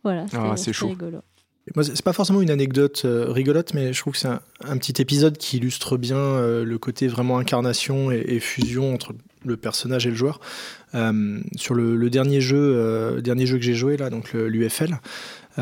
Voilà, 0.05 0.27
c'était 0.29 0.39
Ah, 0.39 0.73
chaud. 0.73 0.89
rigolo. 0.89 1.19
Moi, 1.75 1.85
c'est 1.85 2.03
pas 2.03 2.13
forcément 2.13 2.43
une 2.43 2.51
anecdote 2.51 3.03
euh, 3.05 3.27
rigolote, 3.29 3.75
mais 3.75 3.93
je 3.93 4.01
trouve 4.01 4.13
que 4.13 4.21
c'est 4.21 4.29
un, 4.29 4.41
un 4.65 4.77
petit 4.79 5.03
épisode 5.03 5.37
qui 5.37 5.57
illustre 5.57 5.97
bien 5.97 6.17
euh, 6.17 6.65
le 6.65 6.79
côté 6.79 7.09
vraiment 7.09 7.39
incarnation 7.39 8.13
et, 8.13 8.25
et 8.29 8.41
fusion 8.41 8.95
entre 8.95 9.15
le 9.45 9.57
personnage 9.57 10.07
et 10.07 10.11
le 10.11 10.17
joueur. 10.17 10.41
Euh, 10.95 11.41
sur 11.57 11.75
le, 11.75 11.97
le 11.97 12.11
dernier 12.11 12.41
jeu, 12.41 13.21
dernier 13.21 13.47
jeu 13.47 13.57
que 13.57 13.65
j'ai 13.65 13.75
joué 13.75 13.97
là, 13.97 14.11
donc 14.11 14.33
l'UFL, 14.33 14.99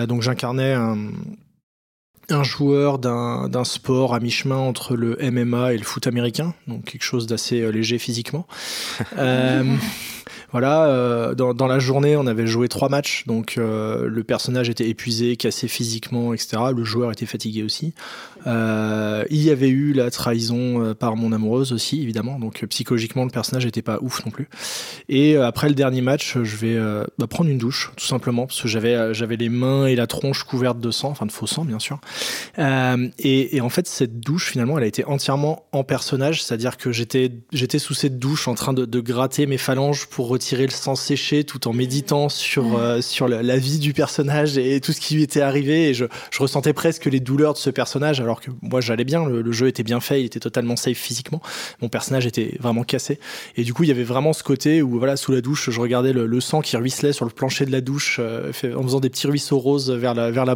donc 0.07 0.23
j'incarnais 0.23 0.73
un, 0.73 1.11
un 2.29 2.43
joueur 2.45 2.99
d'un 2.99 3.65
sport 3.65 4.15
à 4.15 4.21
mi-chemin 4.21 4.57
entre 4.57 4.97
le 4.97 5.17
MMA 5.21 5.73
et 5.73 5.79
le 5.79 5.85
foot 5.85 6.07
américain, 6.07 6.55
donc 6.67 6.85
quelque 6.85 7.03
chose 7.03 7.27
d'assez 7.27 7.71
léger 7.73 7.99
physiquement. 7.99 8.47
Voilà, 10.55 10.85
euh, 10.85 11.35
dans, 11.35 11.53
dans 11.53 11.67
la 11.67 11.81
journée, 11.81 12.17
on 12.17 12.29
avait 12.29 12.47
joué 12.47 12.69
trois 12.69 12.89
matchs, 12.89 13.25
donc 13.27 13.57
euh, 13.59 14.07
le 14.07 14.23
personnage 14.23 14.69
était 14.69 14.89
épuisé, 14.89 15.35
cassé 15.35 15.67
physiquement, 15.67 16.33
etc. 16.33 16.63
Le 16.73 16.85
joueur 16.85 17.11
était 17.11 17.27
fatigué 17.27 17.65
aussi. 17.65 17.93
Euh, 18.47 19.25
il 19.31 19.43
y 19.43 19.51
avait 19.51 19.69
eu 19.69 19.93
la 19.93 20.11
trahison 20.11 20.83
euh, 20.83 20.95
par 20.95 21.17
mon 21.17 21.33
amoureuse 21.33 21.73
aussi, 21.73 22.03
évidemment, 22.03 22.39
donc 22.39 22.63
euh, 22.63 22.67
psychologiquement, 22.67 23.25
le 23.25 23.31
personnage 23.31 23.65
n'était 23.65 23.83
pas 23.83 23.99
ouf 24.03 24.25
non 24.25 24.31
plus. 24.31 24.49
Et 25.09 25.37
après 25.37 25.69
le 25.69 25.75
dernier 25.75 26.01
match, 26.01 26.37
je 26.43 26.57
vais 26.57 26.77
euh, 26.77 27.05
bah, 27.19 27.27
prendre 27.27 27.51
une 27.51 27.59
douche, 27.59 27.93
tout 27.97 28.05
simplement, 28.07 28.47
parce 28.47 28.61
que 28.61 28.69
j'avais 28.69 29.15
j'avais 29.15 29.37
les 29.37 29.49
mains 29.49 29.87
et 29.87 29.97
la 29.97 30.07
tronche 30.07 30.45
couvertes 30.45 30.81
de 30.81 30.91
sang, 30.91 31.11
enfin 31.11 31.27
de 31.27 31.33
faux 31.33 31.47
sang, 31.47 31.65
bien 31.65 31.79
sûr. 31.79 32.01
Euh, 32.59 33.09
et, 33.19 33.57
et 33.57 33.61
en 33.61 33.69
fait, 33.69 33.87
cette 33.87 34.21
douche, 34.21 34.51
finalement, 34.51 34.77
elle 34.79 34.85
a 34.85 34.89
été 34.89 35.05
entièrement 35.05 35.65
en 35.73 35.85
personnage, 35.85 36.43
c'est-à-dire 36.43 36.77
que 36.77 36.93
j'étais 36.93 37.33
j'étais 37.53 37.79
sous 37.79 37.95
cette 37.95 38.19
douche 38.19 38.49
en 38.49 38.55
train 38.55 38.73
de, 38.73 38.85
de 38.85 39.01
gratter 39.01 39.47
mes 39.47 39.59
phalanges 39.59 40.07
pour 40.07 40.29
retirer 40.29 40.67
le 40.67 40.73
sang 40.73 40.95
séché, 40.95 41.45
tout 41.45 41.67
en 41.69 41.73
méditant 41.73 42.29
sur 42.29 42.81
sur 43.01 43.29
la, 43.29 43.43
la 43.43 43.57
vie 43.57 43.79
du 43.79 43.93
personnage 43.93 44.59
et 44.59 44.81
tout 44.81 44.93
ce 44.93 45.01
qui 45.01 45.15
lui 45.15 45.23
était 45.23 45.41
arrivé. 45.41 45.89
Et 45.89 45.95
je, 45.95 46.05
je 46.31 46.39
ressentais 46.41 46.73
presque 46.73 47.07
les 47.07 47.21
douleurs 47.21 47.55
de 47.55 47.59
ce 47.59 47.71
personnage, 47.71 48.21
alors 48.21 48.34
que 48.41 48.51
moi 48.63 48.81
j'allais 48.81 49.05
bien, 49.05 49.27
le, 49.27 49.53
jeu 49.53 49.69
était 49.69 49.83
bien 49.83 50.01
fait, 50.01 50.21
il 50.21 50.27
était 50.27 50.41
totalement 50.41 50.77
safe 50.77 50.97
physiquement. 50.97 51.41
Mon 51.81 51.89
personnage 51.89 52.27
était 52.27 52.57
vraiment 52.61 52.83
cassé. 52.83 53.21
Et 53.57 53.63
du 53.63 53.73
coup, 53.73 53.85
il 53.85 53.89
y 53.89 53.93
avait 53.93 54.05
vraiment 54.05 54.33
ce 54.33 54.43
côté 54.43 54.83
où, 54.83 54.99
voilà, 54.99 55.17
sous 55.17 55.33
la 55.33 55.41
douche, 55.41 55.71
je 55.71 55.81
regardais 55.81 56.13
le, 56.13 56.41
sang 56.41 56.61
qui 56.61 56.77
ruisselait 56.77 57.13
sur 57.13 57.25
le 57.25 57.31
plancher 57.31 57.65
de 57.65 57.73
la 57.73 57.81
douche, 57.81 58.19
euh, 58.21 58.53
en 58.77 58.83
faisant 58.83 59.01
des 59.01 59.11
petits 59.11 59.27
ruisseaux 59.27 59.59
roses 59.59 59.91
vers 59.91 60.15
la, 60.15 60.31
vers 60.31 60.45
la. 60.45 60.55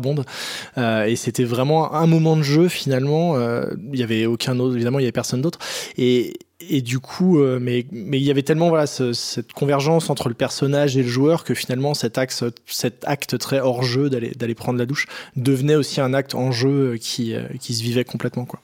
Euh, 0.77 1.05
et 1.05 1.17
c'était 1.17 1.45
vraiment 1.45 1.95
un 1.95 2.07
moment 2.07 2.37
de 2.37 2.43
jeu, 2.43 2.69
finalement. 2.69 3.37
Euh, 3.37 3.67
Il 3.93 3.99
y 3.99 4.03
avait 4.03 4.27
aucun 4.27 4.59
autre, 4.59 4.75
évidemment, 4.75 4.99
il 4.99 5.03
y 5.03 5.07
avait 5.07 5.13
personne 5.13 5.43
d'autre. 5.43 5.59
Et, 5.97 6.35
et 6.61 6.83
du 6.83 6.99
coup, 6.99 7.39
euh, 7.39 7.59
mais 7.61 7.87
mais 7.93 8.19
il 8.19 8.25
y 8.25 8.31
avait 8.31 8.43
tellement 8.43 8.69
voilà 8.69 8.87
ce- 8.87 9.13
cette 9.13 9.53
convergence 9.53 10.11
entre 10.11 10.29
le 10.29 10.35
personnage 10.35 10.97
et 10.97 11.03
le 11.03 11.09
joueur 11.09 11.45
que 11.45 11.55
finalement 11.55 11.95
cet 11.95 12.19
axe, 12.19 12.43
cet 12.67 13.05
acte 13.07 13.39
très 13.39 13.61
hors 13.61 13.83
jeu 13.85 14.11
d'aller 14.11 14.31
d'aller 14.33 14.55
prendre 14.55 14.79
la 14.79 14.87
douche 14.87 15.07
devenait 15.37 15.77
aussi 15.77 16.01
un 16.01 16.15
acte 16.15 16.35
en 16.35 16.51
jeu 16.51 16.97
qui 17.01 17.35
euh, 17.35 17.45
qui 17.61 17.75
se 17.75 17.83
vivait 17.83 18.05
complètement 18.05 18.45
quoi. 18.45 18.61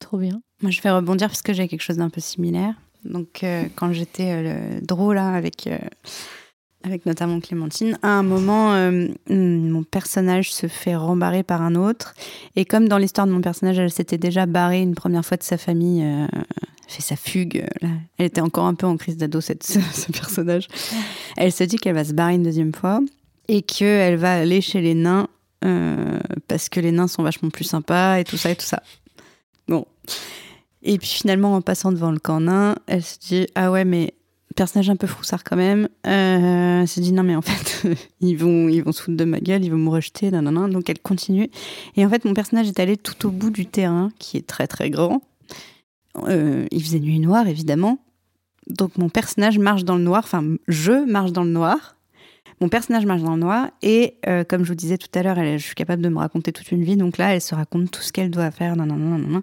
Trop 0.00 0.18
bien. 0.18 0.40
Moi, 0.62 0.70
je 0.70 0.80
vais 0.80 0.90
rebondir 0.90 1.28
parce 1.28 1.42
que 1.42 1.52
j'ai 1.52 1.68
quelque 1.68 1.82
chose 1.82 1.96
d'un 1.98 2.10
peu 2.10 2.20
similaire. 2.20 2.74
Donc, 3.04 3.42
euh, 3.44 3.64
quand 3.76 3.92
j'étais 3.92 4.30
euh, 4.32 4.74
le 4.80 4.86
drôle 4.86 5.16
là, 5.16 5.28
avec, 5.34 5.66
euh, 5.66 5.76
avec 6.84 7.04
notamment 7.06 7.40
Clémentine, 7.40 7.98
à 8.02 8.08
un 8.10 8.22
moment, 8.22 8.74
euh, 8.74 9.08
hmm, 9.28 9.70
mon 9.70 9.82
personnage 9.82 10.52
se 10.52 10.66
fait 10.66 10.96
rembarrer 10.96 11.42
par 11.42 11.62
un 11.62 11.74
autre. 11.74 12.14
Et 12.56 12.64
comme 12.64 12.88
dans 12.88 12.98
l'histoire 12.98 13.26
de 13.26 13.32
mon 13.32 13.40
personnage, 13.40 13.78
elle 13.78 13.90
s'était 13.90 14.18
déjà 14.18 14.46
barrée 14.46 14.80
une 14.82 14.94
première 14.94 15.24
fois 15.24 15.36
de 15.36 15.42
sa 15.42 15.58
famille, 15.58 16.02
euh, 16.04 16.26
fait 16.88 17.02
sa 17.02 17.16
fugue. 17.16 17.64
euh. 17.82 17.88
Elle 18.18 18.26
était 18.26 18.40
encore 18.40 18.64
un 18.64 18.74
peu 18.74 18.86
en 18.86 18.96
crise 18.96 19.16
d'ado, 19.16 19.40
cette, 19.40 19.62
ce, 19.92 20.10
personnage. 20.12 20.68
Elle 21.36 21.52
se 21.52 21.64
dit 21.64 21.76
qu'elle 21.76 21.94
va 21.94 22.04
se 22.04 22.12
barrer 22.12 22.34
une 22.34 22.42
deuxième 22.42 22.74
fois 22.74 23.00
et 23.48 23.62
qu'elle 23.62 24.16
va 24.16 24.34
aller 24.34 24.60
chez 24.60 24.80
les 24.80 24.94
nains 24.94 25.28
euh, 25.64 26.18
parce 26.46 26.68
que 26.68 26.80
les 26.80 26.92
nains 26.92 27.08
sont 27.08 27.22
vachement 27.22 27.50
plus 27.50 27.64
sympas 27.64 28.18
et 28.18 28.24
tout 28.24 28.36
ça 28.36 28.50
et 28.50 28.56
tout 28.56 28.66
ça. 28.66 28.82
Bon. 29.68 29.86
Et 30.82 30.98
puis 30.98 31.08
finalement, 31.08 31.54
en 31.54 31.60
passant 31.60 31.92
devant 31.92 32.10
le 32.10 32.18
camp 32.18 32.40
nain, 32.40 32.76
elle 32.86 33.02
se 33.02 33.18
dit 33.18 33.46
Ah 33.54 33.70
ouais, 33.70 33.84
mais 33.84 34.14
personnage 34.54 34.88
un 34.90 34.96
peu 34.96 35.06
froussard 35.06 35.44
quand 35.44 35.56
même. 35.56 35.88
Euh, 36.06 36.82
elle 36.82 36.88
se 36.88 37.00
dit 37.00 37.12
Non, 37.12 37.22
mais 37.22 37.36
en 37.36 37.42
fait, 37.42 37.86
ils 38.20 38.36
vont, 38.36 38.68
ils 38.68 38.82
vont 38.82 38.92
se 38.92 39.02
foutre 39.02 39.16
de 39.16 39.24
ma 39.24 39.40
gueule, 39.40 39.64
ils 39.64 39.70
vont 39.70 39.78
me 39.78 39.90
rejeter, 39.90 40.30
nan, 40.30 40.44
nan, 40.44 40.54
nan. 40.54 40.70
Donc 40.70 40.88
elle 40.88 41.00
continue. 41.00 41.50
Et 41.96 42.06
en 42.06 42.08
fait, 42.08 42.24
mon 42.24 42.34
personnage 42.34 42.68
est 42.68 42.80
allé 42.80 42.96
tout 42.96 43.26
au 43.26 43.30
bout 43.30 43.50
du 43.50 43.66
terrain, 43.66 44.10
qui 44.18 44.36
est 44.36 44.46
très 44.46 44.66
très 44.66 44.90
grand. 44.90 45.20
Euh, 46.28 46.66
il 46.70 46.82
faisait 46.82 47.00
nuit 47.00 47.20
noire, 47.20 47.46
évidemment. 47.46 47.98
Donc 48.68 48.98
mon 48.98 49.08
personnage 49.08 49.58
marche 49.58 49.84
dans 49.84 49.96
le 49.96 50.02
noir, 50.02 50.22
enfin, 50.24 50.44
je 50.66 50.92
marche 51.06 51.32
dans 51.32 51.44
le 51.44 51.50
noir. 51.50 51.96
Mon 52.60 52.68
personnage 52.68 53.06
marche 53.06 53.22
dans 53.22 53.34
le 53.34 53.40
noir 53.40 53.70
et 53.82 54.16
euh, 54.26 54.42
comme 54.44 54.64
je 54.64 54.68
vous 54.68 54.74
disais 54.74 54.98
tout 54.98 55.08
à 55.14 55.22
l'heure, 55.22 55.36
je 55.36 55.64
suis 55.64 55.74
capable 55.74 56.02
de 56.02 56.08
me 56.08 56.18
raconter 56.18 56.52
toute 56.52 56.70
une 56.72 56.82
vie. 56.82 56.96
Donc 56.96 57.16
là, 57.16 57.34
elle 57.34 57.40
se 57.40 57.54
raconte 57.54 57.90
tout 57.90 58.02
ce 58.02 58.12
qu'elle 58.12 58.30
doit 58.30 58.50
faire. 58.50 58.76
nan, 58.76 58.88
nan, 58.88 58.98
nan. 58.98 59.42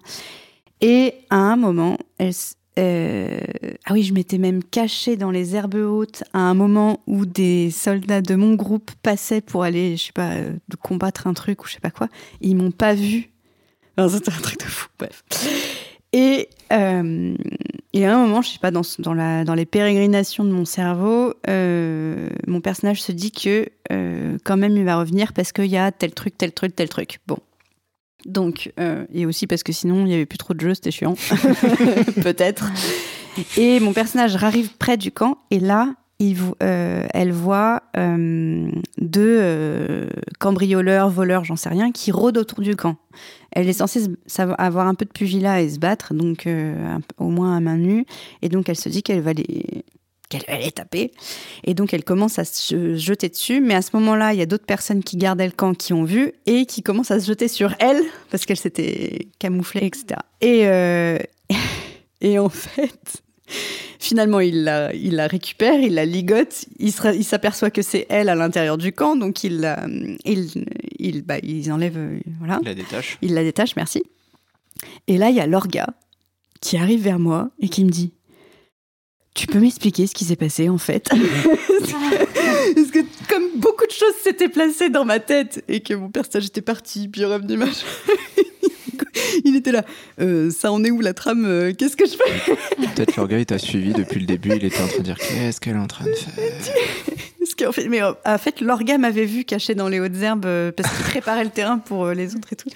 Et 0.80 1.14
à 1.30 1.36
un 1.36 1.56
moment, 1.56 1.96
elle, 2.18 2.34
euh, 2.78 3.40
ah 3.86 3.94
oui, 3.94 4.02
je 4.02 4.12
m'étais 4.12 4.36
même 4.36 4.62
cachée 4.62 5.16
dans 5.16 5.30
les 5.30 5.56
herbes 5.56 5.76
hautes 5.76 6.24
à 6.34 6.40
un 6.40 6.54
moment 6.54 7.00
où 7.06 7.24
des 7.24 7.70
soldats 7.70 8.20
de 8.20 8.34
mon 8.34 8.54
groupe 8.54 8.90
passaient 9.02 9.40
pour 9.40 9.62
aller, 9.62 9.96
je 9.96 10.04
sais 10.04 10.12
pas, 10.12 10.34
combattre 10.82 11.26
un 11.26 11.32
truc 11.32 11.64
ou 11.64 11.68
je 11.68 11.74
sais 11.74 11.80
pas 11.80 11.90
quoi. 11.90 12.08
Ils 12.42 12.54
m'ont 12.54 12.70
pas 12.70 12.94
vu. 12.94 13.30
Enfin, 13.96 14.14
C'était 14.14 14.32
un 14.32 14.40
truc 14.40 14.58
de 14.60 14.64
fou. 14.64 14.88
Bref. 14.98 15.24
Et, 16.16 16.48
euh, 16.72 17.36
et 17.92 18.06
à 18.06 18.16
un 18.16 18.26
moment, 18.26 18.40
je 18.40 18.48
sais 18.48 18.58
pas, 18.58 18.70
dans, 18.70 19.12
la, 19.12 19.44
dans 19.44 19.52
les 19.52 19.66
pérégrinations 19.66 20.44
de 20.44 20.50
mon 20.50 20.64
cerveau, 20.64 21.34
euh, 21.46 22.30
mon 22.46 22.62
personnage 22.62 23.02
se 23.02 23.12
dit 23.12 23.32
que 23.32 23.68
euh, 23.92 24.38
quand 24.42 24.56
même 24.56 24.78
il 24.78 24.84
va 24.84 24.96
revenir 24.98 25.34
parce 25.34 25.52
qu'il 25.52 25.66
y 25.66 25.76
a 25.76 25.92
tel 25.92 26.12
truc, 26.12 26.38
tel 26.38 26.52
truc, 26.52 26.74
tel 26.74 26.88
truc. 26.88 27.20
Bon. 27.26 27.36
Donc, 28.24 28.72
euh, 28.80 29.04
et 29.12 29.26
aussi 29.26 29.46
parce 29.46 29.62
que 29.62 29.74
sinon 29.74 30.06
il 30.06 30.10
y 30.10 30.14
avait 30.14 30.24
plus 30.24 30.38
trop 30.38 30.54
de 30.54 30.60
jeux, 30.60 30.72
c'était 30.72 30.90
chiant. 30.90 31.16
Peut-être. 32.22 32.72
Et 33.58 33.78
mon 33.80 33.92
personnage 33.92 34.42
arrive 34.42 34.74
près 34.78 34.96
du 34.96 35.12
camp 35.12 35.36
et 35.50 35.60
là, 35.60 35.92
euh, 36.22 37.06
elle 37.12 37.32
voit 37.32 37.82
euh, 37.96 38.70
deux 38.98 39.38
euh, 39.40 40.08
cambrioleurs, 40.38 41.10
voleurs, 41.10 41.44
j'en 41.44 41.56
sais 41.56 41.68
rien, 41.68 41.92
qui 41.92 42.10
rôdent 42.10 42.38
autour 42.38 42.60
du 42.60 42.74
camp. 42.74 42.96
Elle 43.52 43.68
est 43.68 43.74
censée 43.74 44.06
avoir 44.56 44.86
un 44.86 44.94
peu 44.94 45.04
de 45.04 45.10
pugilat 45.10 45.60
et 45.60 45.68
se 45.68 45.78
battre, 45.78 46.14
donc 46.14 46.48
au 47.18 47.28
moins 47.28 47.56
à 47.56 47.60
main 47.60 47.76
nue. 47.76 48.04
Et 48.42 48.48
donc 48.48 48.68
elle 48.68 48.76
se 48.76 48.88
dit 48.88 49.02
qu'elle 49.02 49.20
va 49.20 49.32
les 49.32 49.84
qu'elle 50.28 50.42
les 50.48 50.72
taper. 50.72 51.12
Et 51.64 51.74
donc 51.74 51.94
elle 51.94 52.02
commence 52.02 52.38
à 52.38 52.44
se 52.44 52.96
jeter 52.96 53.28
dessus. 53.28 53.60
Mais 53.60 53.74
à 53.74 53.82
ce 53.82 53.90
moment-là, 53.94 54.32
il 54.34 54.38
y 54.38 54.42
a 54.42 54.46
d'autres 54.46 54.66
personnes 54.66 55.02
qui 55.02 55.16
gardaient 55.16 55.46
le 55.46 55.52
camp 55.52 55.74
qui 55.74 55.92
ont 55.92 56.04
vu 56.04 56.32
et 56.46 56.66
qui 56.66 56.82
commencent 56.82 57.12
à 57.12 57.20
se 57.20 57.26
jeter 57.26 57.48
sur 57.48 57.74
elle 57.78 58.02
parce 58.30 58.44
qu'elle 58.44 58.56
s'était 58.58 59.28
camouflée, 59.38 59.86
etc. 59.86 60.20
Et, 60.42 60.66
et 62.20 62.38
en 62.38 62.48
fait, 62.50 63.22
finalement, 63.98 64.40
il 64.40 64.64
la, 64.64 64.94
il 64.94 65.14
la 65.16 65.26
récupère, 65.26 65.80
il 65.80 65.94
la 65.94 66.04
ligote, 66.04 66.64
il 66.78 66.92
s'aperçoit 67.24 67.70
que 67.70 67.82
c'est 67.82 68.06
elle 68.08 68.28
à 68.28 68.34
l'intérieur 68.34 68.78
du 68.78 68.92
camp, 68.92 69.16
donc 69.16 69.44
il, 69.44 69.74
il, 70.24 71.22
bah, 71.22 71.38
ils 71.42 71.70
enlèvent, 71.72 71.96
euh, 71.98 72.18
voilà. 72.38 72.58
Il 72.62 72.66
la 72.68 72.74
détache. 72.74 73.18
Il 73.22 73.34
la 73.34 73.42
détache, 73.42 73.76
merci. 73.76 74.02
Et 75.08 75.16
là, 75.18 75.30
il 75.30 75.36
y 75.36 75.40
a 75.40 75.46
Lorga 75.46 75.86
qui 76.60 76.76
arrive 76.76 77.02
vers 77.02 77.18
moi 77.18 77.50
et 77.60 77.68
qui 77.68 77.84
me 77.84 77.90
dit 77.90 78.12
Tu 79.34 79.46
peux 79.46 79.58
m'expliquer 79.58 80.06
ce 80.06 80.14
qui 80.14 80.24
s'est 80.24 80.36
passé 80.36 80.68
en 80.68 80.78
fait? 80.78 81.08
Parce 81.08 81.20
que- 81.92 82.74
Parce 82.74 82.90
que 82.90 82.98
comme 83.28 83.44
beaucoup 83.60 83.86
de 83.86 83.92
choses 83.92 84.14
s'étaient 84.22 84.48
placées 84.48 84.90
dans 84.90 85.04
ma 85.04 85.20
tête 85.20 85.64
et 85.68 85.80
que 85.80 85.94
mon 85.94 86.10
personnage 86.10 86.46
était 86.46 86.60
parti, 86.62 87.08
puis 87.08 87.24
revenu 87.24 87.56
machin. 87.56 87.86
Il 89.44 89.56
était 89.56 89.72
là, 89.72 89.84
Euh, 90.20 90.50
ça 90.50 90.72
en 90.72 90.82
est 90.84 90.90
où 90.90 91.00
la 91.00 91.14
trame 91.14 91.44
Euh, 91.46 91.72
Qu'est-ce 91.76 91.96
que 91.96 92.06
je 92.06 92.12
fais? 92.16 92.54
Peut-être 92.94 93.16
le 93.20 93.26
gars, 93.26 93.38
il 93.38 93.46
t'a 93.46 93.58
suivi 93.58 93.92
depuis 93.92 94.20
le 94.20 94.26
début. 94.26 94.50
Il 94.56 94.64
était 94.64 94.80
en 94.80 94.86
train 94.88 94.98
de 94.98 95.02
dire 95.04 95.18
Qu'est-ce 95.18 95.60
qu'elle 95.60 95.76
est 95.76 95.80
en 95.80 95.86
train 95.86 96.04
de 96.06 96.12
faire? 96.14 96.34
Fait, 97.72 97.88
mais 97.88 98.02
euh, 98.02 98.12
en 98.24 98.38
fait, 98.38 98.60
Lorga 98.60 98.98
m'avait 98.98 99.24
vu 99.24 99.44
caché 99.44 99.74
dans 99.74 99.88
les 99.88 100.00
hautes 100.00 100.16
herbes 100.20 100.46
euh, 100.46 100.72
parce 100.72 100.94
qu'il 100.94 101.04
préparait 101.04 101.44
le 101.44 101.50
terrain 101.50 101.78
pour 101.78 102.04
euh, 102.04 102.14
les 102.14 102.36
autres 102.36 102.52
et 102.52 102.56
tout. 102.56 102.68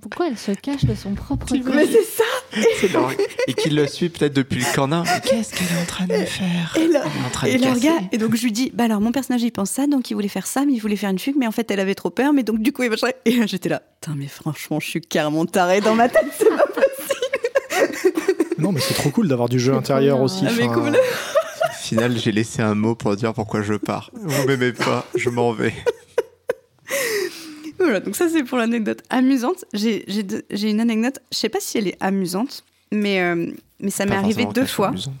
Pourquoi 0.00 0.28
elle 0.28 0.38
se 0.38 0.52
cache 0.52 0.84
de 0.84 0.94
son 0.94 1.14
propre 1.14 1.46
Mais 1.52 1.86
c'est 1.86 2.02
ça 2.02 2.24
C'est. 2.80 2.90
Et 3.48 3.54
qu'il 3.54 3.74
le 3.74 3.86
suit 3.86 4.08
peut-être 4.08 4.32
depuis 4.32 4.60
le 4.60 4.74
corner. 4.74 5.02
Mais 5.04 5.20
Qu'est-ce 5.20 5.52
qu'elle 5.52 5.66
est 5.76 5.82
en 5.82 5.86
train 5.86 6.06
de 6.06 6.24
faire 6.24 6.76
Et 6.76 6.88
là, 6.88 7.02
Elle 7.04 7.22
est 7.22 7.26
en 7.26 7.30
train 7.30 7.46
de 7.48 7.52
Et 7.52 7.58
casser. 7.58 7.86
Lorga, 7.86 8.00
et 8.12 8.18
donc 8.18 8.34
je 8.36 8.42
lui 8.42 8.52
dis, 8.52 8.70
bah 8.74 8.84
alors 8.84 9.00
mon 9.00 9.12
personnage 9.12 9.42
il 9.42 9.50
pense 9.50 9.70
ça, 9.70 9.86
donc 9.86 10.10
il 10.10 10.14
voulait 10.14 10.28
faire 10.28 10.46
ça, 10.46 10.64
mais 10.64 10.72
il 10.72 10.78
voulait 10.78 10.96
faire 10.96 11.10
une 11.10 11.18
fugue, 11.18 11.36
mais 11.38 11.46
en 11.46 11.52
fait 11.52 11.70
elle 11.70 11.80
avait 11.80 11.94
trop 11.94 12.10
peur, 12.10 12.32
mais 12.32 12.42
donc 12.42 12.60
du 12.60 12.72
coup 12.72 12.82
il. 12.84 12.92
Et 13.24 13.36
là 13.36 13.46
j'étais 13.46 13.68
là, 13.68 13.82
putain 14.00 14.14
mais 14.16 14.28
franchement 14.28 14.80
je 14.80 14.88
suis 14.88 15.00
carrément 15.00 15.44
tarée 15.46 15.80
dans 15.80 15.94
ma 15.94 16.08
tête, 16.08 16.26
c'est 16.38 16.48
pas 16.48 16.66
Non, 18.58 18.70
mais 18.70 18.80
c'est 18.80 18.94
trop 18.94 19.10
cool 19.10 19.26
d'avoir 19.28 19.48
du 19.48 19.58
jeu 19.58 19.74
intérieur 19.74 20.20
aussi. 20.20 20.44
Ah, 20.46 20.52
mais 20.56 20.64
enfin, 20.64 20.74
cool. 20.74 20.96
J'ai 22.16 22.32
laissé 22.32 22.62
un 22.62 22.74
mot 22.74 22.94
pour 22.94 23.16
dire 23.16 23.32
pourquoi 23.34 23.62
je 23.62 23.74
pars. 23.74 24.10
Vous 24.14 24.46
m'aimez 24.46 24.72
pas, 24.72 25.06
je 25.14 25.30
m'en 25.30 25.52
vais. 25.52 25.74
Voilà, 27.78 28.00
donc 28.00 28.14
ça 28.14 28.28
c'est 28.28 28.44
pour 28.44 28.58
l'anecdote 28.58 29.02
amusante. 29.10 29.64
J'ai 29.72 30.70
une 30.70 30.80
anecdote, 30.80 31.18
je 31.32 31.38
sais 31.38 31.48
pas 31.48 31.58
si 31.60 31.78
elle 31.78 31.88
est 31.88 31.96
amusante, 32.00 32.64
mais, 32.92 33.20
euh, 33.20 33.50
mais 33.80 33.90
ça 33.90 34.06
m'est 34.06 34.14
arrivé 34.14 34.46
deux 34.46 34.66
fois. 34.66 34.88
amusante. 34.88 35.14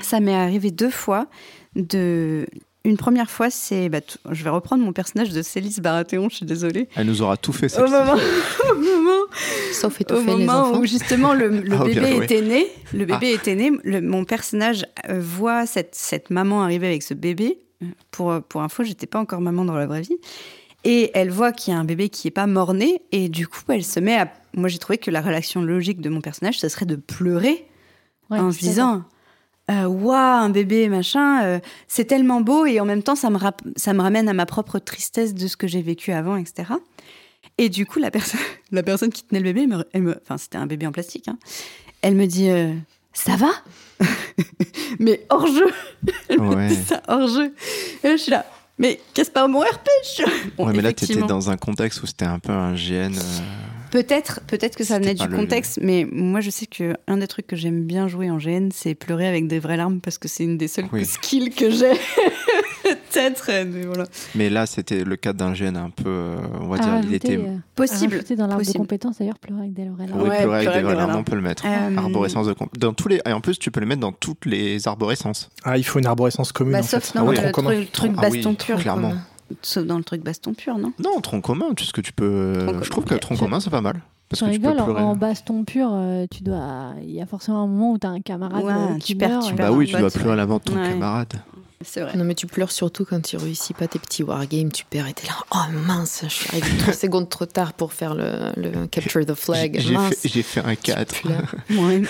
Ça 0.00 0.20
m'est 0.20 0.34
arrivé 0.34 0.70
deux 0.70 0.90
fois. 0.90 1.26
De... 1.74 2.46
Une 2.86 2.98
première 2.98 3.30
fois, 3.30 3.48
c'est. 3.48 3.88
bah, 3.88 4.00
je 4.30 4.44
vais 4.44 4.50
reprendre 4.50 4.84
mon 4.84 4.92
personnage 4.92 5.30
de 5.30 5.40
Célis 5.40 5.76
Baratheon, 5.80 6.28
je 6.28 6.36
suis 6.36 6.46
désolée. 6.46 6.88
Elle 6.96 7.06
nous 7.06 7.22
aura 7.22 7.36
tout 7.38 7.52
fait, 7.52 7.66
Au 7.66 7.68
celle-ci. 7.70 7.92
moment, 7.92 8.12
au 8.70 8.74
moment 8.74 9.24
Sauf 9.72 9.98
au 10.10 10.14
les 10.14 10.22
moment 10.22 10.52
enfants. 10.52 10.80
où 10.80 10.86
justement 10.86 11.32
le, 11.32 11.48
le 11.48 11.76
Ah, 11.80 11.84
bébé 11.84 12.16
était 12.22 12.42
né, 12.42 12.66
le 12.92 13.04
bébé 13.06 13.32
était 13.32 13.54
né, 13.54 13.72
le- 13.84 14.02
mon 14.02 14.24
personnage 14.24 14.84
euh, 15.08 15.18
voit 15.18 15.64
cette, 15.66 15.94
cette 15.94 16.28
maman 16.30 16.62
arriver 16.62 16.86
avec 16.86 17.02
ce 17.02 17.14
bébé. 17.14 17.58
Pour, 18.10 18.40
pour 18.42 18.60
info, 18.62 18.84
j'étais 18.84 19.06
pas 19.06 19.18
encore 19.18 19.40
maman 19.40 19.64
dans 19.64 19.74
la 19.76 19.86
vraie 19.86 20.02
vie. 20.02 20.16
Et 20.84 21.10
elle 21.14 21.30
voit 21.30 21.52
qu'il 21.52 21.72
y 21.72 21.76
a 21.76 21.80
un 21.80 21.84
bébé 21.84 22.10
qui 22.10 22.28
est 22.28 22.30
pas 22.30 22.46
mort-né. 22.46 23.00
Et 23.12 23.30
du 23.30 23.48
coup, 23.48 23.60
elle 23.68 23.84
se 23.84 23.98
met 24.00 24.16
à. 24.16 24.30
Moi, 24.54 24.68
j'ai 24.68 24.78
trouvé 24.78 24.98
que 24.98 25.10
la 25.10 25.22
réaction 25.22 25.62
logique 25.62 26.00
de 26.02 26.10
mon 26.10 26.20
personnage, 26.20 26.58
ce 26.58 26.68
serait 26.68 26.86
de 26.86 26.96
pleurer 26.96 27.66
Ouais, 28.30 28.38
en 28.38 28.52
se 28.52 28.58
disant 28.58 29.04
euh, 29.70 29.84
Waouh, 29.86 30.14
un 30.44 30.50
bébé, 30.50 30.88
machin, 30.88 31.42
euh, 31.44 31.58
c'est 31.88 32.04
tellement 32.04 32.40
beau. 32.40 32.66
Et 32.66 32.80
en 32.80 32.84
même 32.84 33.02
temps, 33.02 33.14
ça 33.16 33.30
me, 33.30 33.38
ça 33.76 33.92
me 33.92 34.02
ramène 34.02 34.28
à 34.28 34.32
ma 34.34 34.46
propre 34.46 34.78
tristesse 34.78 35.34
de 35.34 35.46
ce 35.48 35.56
que 35.56 35.66
j'ai 35.66 35.82
vécu 35.82 36.12
avant, 36.12 36.36
etc. 36.36 36.72
Et 37.58 37.68
du 37.68 37.86
coup, 37.86 37.98
la, 37.98 38.10
perso- 38.10 38.36
la 38.72 38.82
personne 38.82 39.10
qui 39.10 39.24
tenait 39.24 39.40
le 39.40 39.52
bébé, 39.52 39.66
elle 39.92 40.02
me- 40.02 40.18
enfin, 40.22 40.36
c'était 40.38 40.58
un 40.58 40.66
bébé 40.66 40.86
en 40.86 40.92
plastique, 40.92 41.28
hein, 41.28 41.38
elle 42.02 42.14
me 42.16 42.26
dit 42.26 42.50
euh, 42.50 42.72
Ça 43.12 43.36
va? 43.36 43.50
Mais 44.98 45.24
hors 45.30 45.46
jeu 45.46 45.66
Elle 46.28 46.40
me 46.40 46.68
dit 46.68 46.74
ça 46.76 47.02
hors 47.08 47.26
jeu. 47.28 47.54
Et 48.02 48.08
là, 48.08 48.16
je 48.16 48.22
suis 48.22 48.30
là 48.30 48.44
Mais 48.78 49.00
qu'est-ce 49.14 49.30
pas 49.30 49.46
mon 49.46 49.60
RPG 49.60 50.24
Bon, 50.56 50.66
ouais, 50.66 50.72
mais 50.72 50.82
là, 50.82 50.88
t'étais 50.90 51.04
effectivement, 51.04 51.26
dans 51.26 51.50
un 51.50 51.56
contexte 51.56 52.02
où 52.02 52.06
c'était 52.06 52.24
un 52.24 52.38
peu 52.40 52.52
un 52.52 52.74
GN. 52.74 53.12
euh, 53.14 53.20
Peut-être, 53.92 54.40
peut-être 54.48 54.74
que 54.76 54.82
ça 54.82 54.98
venait 54.98 55.14
pas 55.14 55.26
du 55.26 55.30
le- 55.30 55.36
contexte, 55.38 55.78
mais 55.80 56.04
moi 56.10 56.40
je 56.40 56.50
sais 56.50 56.66
que 56.66 56.94
un 57.06 57.18
des 57.18 57.28
trucs 57.28 57.46
que 57.46 57.54
j'aime 57.54 57.84
bien 57.84 58.08
jouer 58.08 58.28
en 58.28 58.38
GN, 58.38 58.70
c'est 58.74 58.96
pleurer 58.96 59.28
avec 59.28 59.46
des 59.46 59.60
vraies 59.60 59.76
larmes 59.76 60.00
parce 60.00 60.18
que 60.18 60.26
c'est 60.26 60.42
une 60.42 60.58
des 60.58 60.66
seules 60.66 60.86
Oui. 60.92 61.04
skills 61.06 61.50
que 61.50 61.70
j'ai. 61.70 61.92
Peut-être, 63.14 63.46
euh, 63.50 63.64
mais 63.70 63.86
voilà. 63.86 64.04
Mais 64.34 64.50
là, 64.50 64.66
c'était 64.66 65.04
le 65.04 65.16
cas 65.16 65.32
d'un 65.32 65.52
GN 65.52 65.76
un 65.76 65.90
peu. 65.90 66.04
euh, 66.08 66.36
on 66.60 66.66
va 66.68 66.76
À 66.76 66.78
dire, 66.80 67.08
il 67.08 67.14
était. 67.14 67.36
euh, 67.36 67.56
Possible. 67.74 68.14
rajouter 68.14 68.36
dans 68.36 68.46
l'arbre 68.46 68.64
de 68.64 68.72
compétences, 68.72 69.18
d'ailleurs, 69.18 69.38
pleurer 69.38 69.62
avec 69.62 69.74
des. 69.74 69.88
Oui, 69.88 70.06
pleurer 70.06 70.66
avec 70.66 70.86
des 70.86 71.14
on 71.14 71.24
peut 71.24 71.36
le 71.36 71.42
mettre. 71.42 71.64
Euh, 71.66 71.96
Arborescence 71.96 72.46
de 72.46 72.52
comp- 72.52 72.76
dans 72.78 72.92
tous 72.92 73.08
les 73.08 73.20
et 73.26 73.32
en 73.32 73.40
plus 73.40 73.58
tu 73.58 73.70
peux 73.70 73.80
le 73.80 73.86
mettre 73.86 74.00
dans 74.00 74.12
toutes 74.12 74.46
les 74.46 74.86
arborescences. 74.88 75.50
Ah, 75.64 75.78
il 75.78 75.84
faut 75.84 75.98
une 75.98 76.06
arborescence 76.06 76.52
commune. 76.52 76.72
Bah, 76.72 76.80
en 76.80 76.82
sauf 76.82 77.04
fait. 77.04 77.18
non, 77.18 77.30
le 77.30 77.36
tronc 77.36 77.50
commun. 77.52 77.70
truc, 77.74 77.92
truc 77.92 78.12
Ah 78.16 78.26
oui, 78.30 78.38
baston 78.38 78.54
pur. 78.54 78.76
clairement. 78.78 79.12
Sauf 79.62 79.84
dans 79.84 79.98
le 79.98 80.04
truc 80.04 80.22
baston 80.24 80.54
pur, 80.54 80.78
non 80.78 80.92
Non, 81.02 81.20
tronc 81.20 81.40
commun, 81.40 81.66
tout 81.76 81.84
ce 81.84 81.92
que 81.92 82.00
tu 82.00 82.12
peux. 82.12 82.54
Tronc 82.66 82.82
je 82.82 82.90
trouve 82.90 83.04
que 83.04 83.08
commun, 83.10 83.18
tronc 83.20 83.36
commun 83.36 83.60
c'est 83.60 83.70
pas 83.70 83.80
mal. 83.80 84.00
Parce 84.28 84.40
Tu 84.42 84.46
que 84.48 84.54
tu 84.54 84.60
peux 84.60 84.68
en, 84.70 84.84
pleurer. 84.84 85.02
en 85.02 85.14
baston 85.16 85.64
pur, 85.64 85.94
tu 86.30 86.42
dois. 86.42 86.94
Il 87.02 87.10
y 87.10 87.20
a 87.20 87.26
forcément 87.26 87.62
un 87.62 87.66
moment 87.66 87.92
où 87.92 87.98
tu 87.98 88.06
as 88.06 88.10
un 88.10 88.20
camarade 88.20 88.64
Ouais, 88.64 88.72
euh, 88.72 88.94
tu 88.94 89.00
qui 89.00 89.14
perds- 89.14 89.28
meurt. 89.30 89.46
tu 89.48 89.54
Bah 89.54 89.70
oui, 89.70 89.86
tu 89.86 89.96
dois 89.96 90.10
pleurer 90.10 90.32
à 90.32 90.36
l'avant 90.36 90.56
de 90.56 90.62
ton 90.62 90.74
Ouais. 90.76 90.88
camarade. 90.88 91.34
C'est 91.84 92.00
vrai. 92.00 92.16
Non, 92.16 92.24
mais 92.24 92.34
tu 92.34 92.46
pleures 92.46 92.72
surtout 92.72 93.04
quand 93.04 93.20
tu 93.20 93.36
réussis 93.36 93.74
pas 93.74 93.86
tes 93.88 93.98
petits 93.98 94.22
wargames, 94.22 94.72
tu 94.72 94.84
perds 94.84 95.08
et 95.08 95.12
t'es 95.12 95.26
là. 95.26 95.34
Oh 95.52 95.72
mince, 95.86 96.20
je 96.24 96.28
suis 96.28 96.48
arrivé 96.48 96.76
3 96.78 96.92
secondes 96.94 97.28
trop 97.28 97.46
tard 97.46 97.72
pour 97.72 97.92
faire 97.92 98.14
le, 98.14 98.52
le 98.56 98.86
Capture 98.86 99.24
the 99.24 99.34
Flag. 99.34 99.80
J'ai 100.24 100.42
fait, 100.42 100.60
un 100.60 100.74
4. 100.74 101.14
Tu 101.14 101.22
pleures. 101.22 101.54
Ouais. 101.70 102.02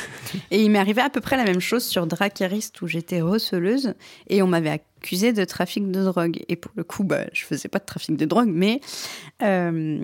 Et 0.50 0.62
il 0.62 0.70
m'est 0.70 0.78
arrivé 0.78 1.00
à 1.00 1.10
peu 1.10 1.20
près 1.20 1.36
la 1.36 1.44
même 1.44 1.60
chose 1.60 1.84
sur 1.84 2.06
Dracarist 2.06 2.80
où 2.82 2.86
j'étais 2.86 3.20
receleuse 3.20 3.94
et 4.28 4.42
on 4.42 4.46
m'avait 4.46 4.70
accusé 4.70 5.32
de 5.32 5.44
trafic 5.44 5.90
de 5.90 6.04
drogue. 6.04 6.40
Et 6.48 6.56
pour 6.56 6.72
le 6.76 6.84
coup, 6.84 7.04
bah, 7.04 7.24
je 7.32 7.44
faisais 7.44 7.68
pas 7.68 7.78
de 7.78 7.84
trafic 7.84 8.16
de 8.16 8.24
drogue, 8.24 8.50
mais, 8.52 8.80
euh, 9.42 10.02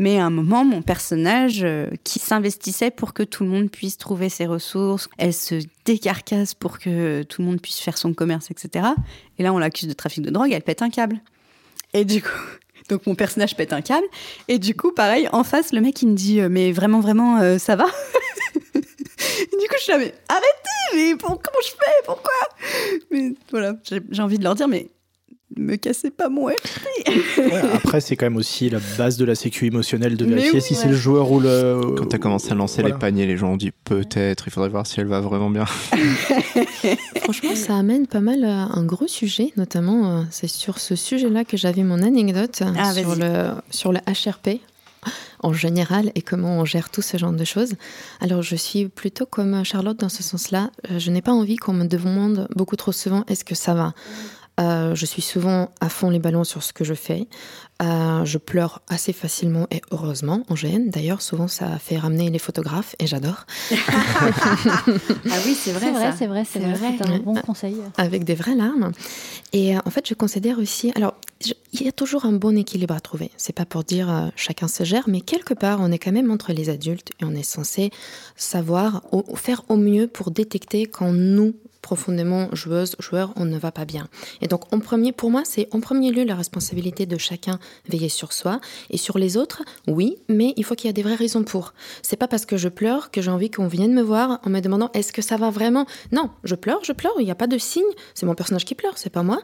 mais 0.00 0.18
à 0.18 0.24
un 0.24 0.30
moment, 0.30 0.64
mon 0.64 0.82
personnage 0.82 1.60
euh, 1.62 1.86
qui 2.04 2.18
s'investissait 2.18 2.90
pour 2.90 3.12
que 3.12 3.22
tout 3.22 3.44
le 3.44 3.50
monde 3.50 3.70
puisse 3.70 3.98
trouver 3.98 4.28
ses 4.30 4.46
ressources, 4.46 5.08
elle 5.18 5.34
se 5.34 5.56
décarcasse 5.84 6.54
pour 6.54 6.78
que 6.78 7.22
tout 7.24 7.42
le 7.42 7.48
monde 7.48 7.60
puisse 7.60 7.78
faire 7.80 7.98
son 7.98 8.14
commerce, 8.14 8.50
etc. 8.50 8.86
Et 9.38 9.42
là, 9.42 9.52
on 9.52 9.58
l'accuse 9.58 9.88
de 9.88 9.92
trafic 9.92 10.24
de 10.24 10.30
drogue, 10.30 10.50
elle 10.52 10.62
pète 10.62 10.82
un 10.82 10.90
câble. 10.90 11.20
Et 11.94 12.04
du 12.04 12.22
coup. 12.22 12.28
Donc 12.88 13.06
mon 13.06 13.14
personnage 13.14 13.54
pète 13.54 13.72
un 13.72 13.82
câble 13.82 14.06
et 14.48 14.58
du 14.58 14.74
coup 14.74 14.90
pareil 14.90 15.28
en 15.30 15.44
face 15.44 15.72
le 15.72 15.80
mec 15.80 16.02
il 16.02 16.08
me 16.08 16.14
dit 16.16 16.40
euh, 16.40 16.48
mais 16.50 16.72
vraiment 16.72 16.98
vraiment 16.98 17.38
euh, 17.38 17.56
ça 17.56 17.76
va? 17.76 17.86
Du 18.74 19.66
coup, 19.68 19.74
je 19.78 19.82
suis 19.82 19.92
là, 19.92 19.98
mais 19.98 20.14
arrêtez, 20.28 20.96
mais 20.96 21.14
pour- 21.16 21.40
comment 21.40 21.58
je 21.62 21.68
fais? 21.70 22.02
Pourquoi? 22.04 22.32
Mais 23.10 23.32
voilà, 23.50 23.74
j'ai 23.88 24.00
j'ai 24.10 24.22
envie 24.22 24.38
de 24.38 24.44
leur 24.44 24.54
dire, 24.54 24.66
mais 24.68 24.90
me 25.56 25.76
cassez 25.76 26.10
pas 26.10 26.28
mon 26.28 26.46
RP. 26.46 27.08
Ouais, 27.38 27.60
après, 27.74 28.00
c'est 28.00 28.16
quand 28.16 28.26
même 28.26 28.36
aussi 28.36 28.70
la 28.70 28.78
base 28.98 29.16
de 29.16 29.24
la 29.24 29.34
sécu 29.34 29.66
émotionnelle 29.66 30.16
de 30.16 30.24
vérifier 30.24 30.52
oui, 30.54 30.60
si 30.62 30.74
ouais. 30.74 30.78
c'est 30.80 30.88
le 30.88 30.94
joueur 30.96 31.30
ou 31.32 31.40
le. 31.40 31.80
Quand 31.96 32.06
t'as 32.06 32.18
commencé 32.18 32.52
à 32.52 32.54
lancer 32.54 32.82
Voilà. 32.82 32.94
les 32.94 32.98
paniers, 33.00 33.26
les 33.26 33.36
gens 33.36 33.52
ont 33.52 33.56
dit 33.56 33.72
peut-être, 33.84 34.44
il 34.46 34.50
faudrait 34.52 34.68
voir 34.68 34.86
si 34.86 35.00
elle 35.00 35.06
va 35.08 35.20
vraiment 35.20 35.50
bien. 35.50 35.64
Franchement, 37.22 37.54
ça 37.54 37.76
amène 37.76 38.06
pas 38.06 38.20
mal 38.20 38.44
à 38.44 38.68
un 38.72 38.84
gros 38.84 39.08
sujet, 39.08 39.52
notamment 39.56 40.18
euh, 40.18 40.22
c'est 40.30 40.48
sur 40.48 40.78
ce 40.78 40.94
sujet-là 40.96 41.44
que 41.44 41.56
j'avais 41.56 41.82
mon 41.82 42.02
anecdote 42.02 42.60
euh, 42.62 42.72
Ah, 42.78 42.92
sur, 42.92 43.14
le, 43.16 43.50
sur 43.70 43.92
le 43.92 43.98
HRP 44.06 44.60
en 45.42 45.52
général 45.54 46.12
et 46.14 46.20
comment 46.22 46.58
on 46.58 46.64
gère 46.66 46.90
tout 46.90 47.00
ce 47.02 47.16
genre 47.16 47.32
de 47.32 47.44
choses. 47.44 47.72
Alors, 48.20 48.42
je 48.42 48.54
suis 48.56 48.88
plutôt 48.88 49.24
comme 49.26 49.64
Charlotte 49.64 49.98
dans 49.98 50.10
ce 50.10 50.22
sens-là. 50.22 50.70
Euh, 50.90 50.98
Je 50.98 51.10
n'ai 51.10 51.22
pas 51.22 51.32
envie 51.32 51.56
qu'on 51.56 51.72
me 51.72 51.86
demande 51.86 52.46
beaucoup 52.54 52.76
trop 52.76 52.92
souvent 52.92 53.24
est-ce 53.28 53.44
que 53.44 53.54
ça 53.54 53.74
va? 53.74 53.94
Euh, 54.58 54.94
je 54.94 55.06
suis 55.06 55.22
souvent 55.22 55.70
à 55.80 55.88
fond 55.88 56.10
les 56.10 56.18
ballons 56.18 56.44
sur 56.44 56.62
ce 56.62 56.72
que 56.72 56.84
je 56.84 56.92
fais. 56.94 57.28
Euh, 57.82 58.24
je 58.26 58.36
pleure 58.36 58.82
assez 58.88 59.14
facilement 59.14 59.66
et 59.70 59.80
heureusement 59.90 60.42
en 60.50 60.54
GN. 60.54 60.90
D'ailleurs, 60.90 61.22
souvent, 61.22 61.48
ça 61.48 61.78
fait 61.78 61.96
ramener 61.96 62.28
les 62.28 62.38
photographes 62.38 62.94
et 62.98 63.06
j'adore. 63.06 63.46
Ah 63.70 63.76
oui, 65.46 65.54
c'est 65.54 65.72
C'est 65.72 65.90
vrai, 65.90 66.12
c'est 66.16 66.26
vrai, 66.26 66.44
c'est 66.44 66.58
vrai. 66.58 66.74
vrai. 66.74 66.94
C'est 66.98 67.06
un 67.08 67.18
bon 67.18 67.34
conseil. 67.36 67.76
avec 67.96 68.24
des 68.24 68.34
vraies 68.34 68.54
larmes. 68.54 68.92
Et 69.52 69.76
euh, 69.76 69.80
en 69.86 69.90
fait, 69.90 70.06
je 70.06 70.14
considère 70.14 70.58
aussi. 70.58 70.92
Alors, 70.94 71.14
je- 71.44 71.54
il 71.72 71.82
y 71.82 71.88
a 71.88 71.92
toujours 71.92 72.24
un 72.26 72.32
bon 72.32 72.56
équilibre 72.58 72.94
à 72.94 73.00
trouver. 73.00 73.30
C'est 73.38 73.54
pas 73.54 73.64
pour 73.64 73.84
dire 73.84 74.10
euh, 74.10 74.28
chacun 74.36 74.68
se 74.68 74.84
gère, 74.84 75.04
mais 75.08 75.20
quelque 75.22 75.54
part, 75.54 75.78
on 75.80 75.90
est 75.90 75.98
quand 75.98 76.12
même 76.12 76.30
entre 76.30 76.52
les 76.52 76.68
adultes 76.68 77.10
et 77.20 77.24
on 77.24 77.34
est 77.34 77.42
censé 77.44 77.90
savoir 78.36 79.02
au- 79.12 79.36
faire 79.36 79.62
au 79.68 79.76
mieux 79.76 80.06
pour 80.06 80.30
détecter 80.30 80.84
quand 80.86 81.12
nous 81.12 81.54
profondément 81.82 82.48
joueuses, 82.52 82.96
joueurs, 82.98 83.32
on 83.36 83.44
ne 83.44 83.58
va 83.58 83.72
pas 83.72 83.84
bien. 83.84 84.08
Et 84.40 84.48
donc, 84.48 84.72
en 84.72 84.80
premier, 84.80 85.12
pour 85.12 85.30
moi, 85.30 85.42
c'est 85.44 85.68
en 85.72 85.80
premier 85.80 86.10
lieu 86.10 86.24
la 86.24 86.34
responsabilité 86.34 87.06
de 87.06 87.16
chacun 87.18 87.58
veiller 87.88 88.08
sur 88.08 88.32
soi 88.32 88.60
et 88.90 88.96
sur 88.96 89.18
les 89.18 89.36
autres. 89.36 89.62
Oui, 89.86 90.16
mais 90.28 90.52
il 90.56 90.64
faut 90.64 90.74
qu'il 90.74 90.88
y 90.88 90.90
ait 90.90 90.94
des 90.94 91.02
vraies 91.02 91.14
raisons 91.14 91.44
pour. 91.44 91.74
C'est 92.02 92.16
pas 92.16 92.28
parce 92.28 92.46
que 92.46 92.56
je 92.56 92.68
pleure 92.68 93.10
que 93.10 93.22
j'ai 93.22 93.30
envie 93.30 93.50
qu'on 93.50 93.66
vienne 93.66 93.94
me 93.94 94.02
voir 94.02 94.40
en 94.44 94.50
me 94.50 94.60
demandant 94.60 94.90
est-ce 94.94 95.12
que 95.12 95.22
ça 95.22 95.36
va 95.36 95.50
vraiment? 95.50 95.86
Non, 96.12 96.30
je 96.44 96.54
pleure, 96.54 96.80
je 96.84 96.92
pleure. 96.92 97.14
Il 97.18 97.24
n'y 97.24 97.30
a 97.30 97.36
pas 97.36 97.46
de 97.46 97.58
signe. 97.58 97.82
C'est 98.14 98.26
mon 98.26 98.34
personnage 98.34 98.64
qui 98.64 98.74
pleure, 98.74 98.98
c'est 98.98 99.10
pas 99.10 99.22
moi. 99.22 99.40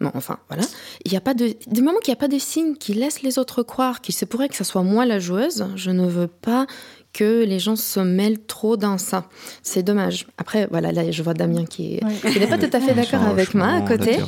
Bon, 0.00 0.10
enfin, 0.14 0.38
voilà. 0.48 0.64
Il 1.04 1.14
a 1.16 1.20
pas 1.20 1.34
de. 1.34 1.54
Du 1.66 1.82
moment 1.82 1.98
qu'il 1.98 2.12
n'y 2.12 2.18
a 2.18 2.20
pas 2.20 2.28
de 2.28 2.38
signe 2.38 2.74
qui 2.76 2.94
laisse 2.94 3.22
les 3.22 3.38
autres 3.38 3.62
croire 3.62 4.00
qu'il 4.00 4.14
se 4.14 4.24
pourrait 4.24 4.48
que 4.48 4.56
ce 4.56 4.64
soit 4.64 4.82
moi 4.82 5.06
la 5.06 5.18
joueuse, 5.18 5.66
je 5.76 5.90
ne 5.90 6.06
veux 6.06 6.26
pas 6.26 6.66
que 7.12 7.44
les 7.44 7.58
gens 7.58 7.74
se 7.76 7.98
mêlent 8.00 8.38
trop 8.46 8.76
dans 8.76 8.96
ça. 8.96 9.24
C'est 9.62 9.82
dommage. 9.82 10.26
Après, 10.38 10.68
voilà, 10.70 10.92
là, 10.92 11.10
je 11.10 11.22
vois 11.22 11.34
Damien 11.34 11.64
qui 11.64 11.96
est- 11.96 12.04
Ouais. 12.04 12.30
qui 12.32 12.38
n'est 12.38 12.46
pas 12.46 12.56
tout 12.58 12.70
à 12.72 12.80
fait 12.80 12.94
d'accord 12.94 13.22
avec 13.24 13.52
moi 13.54 13.66
à 13.68 13.80
côté. 13.80 14.18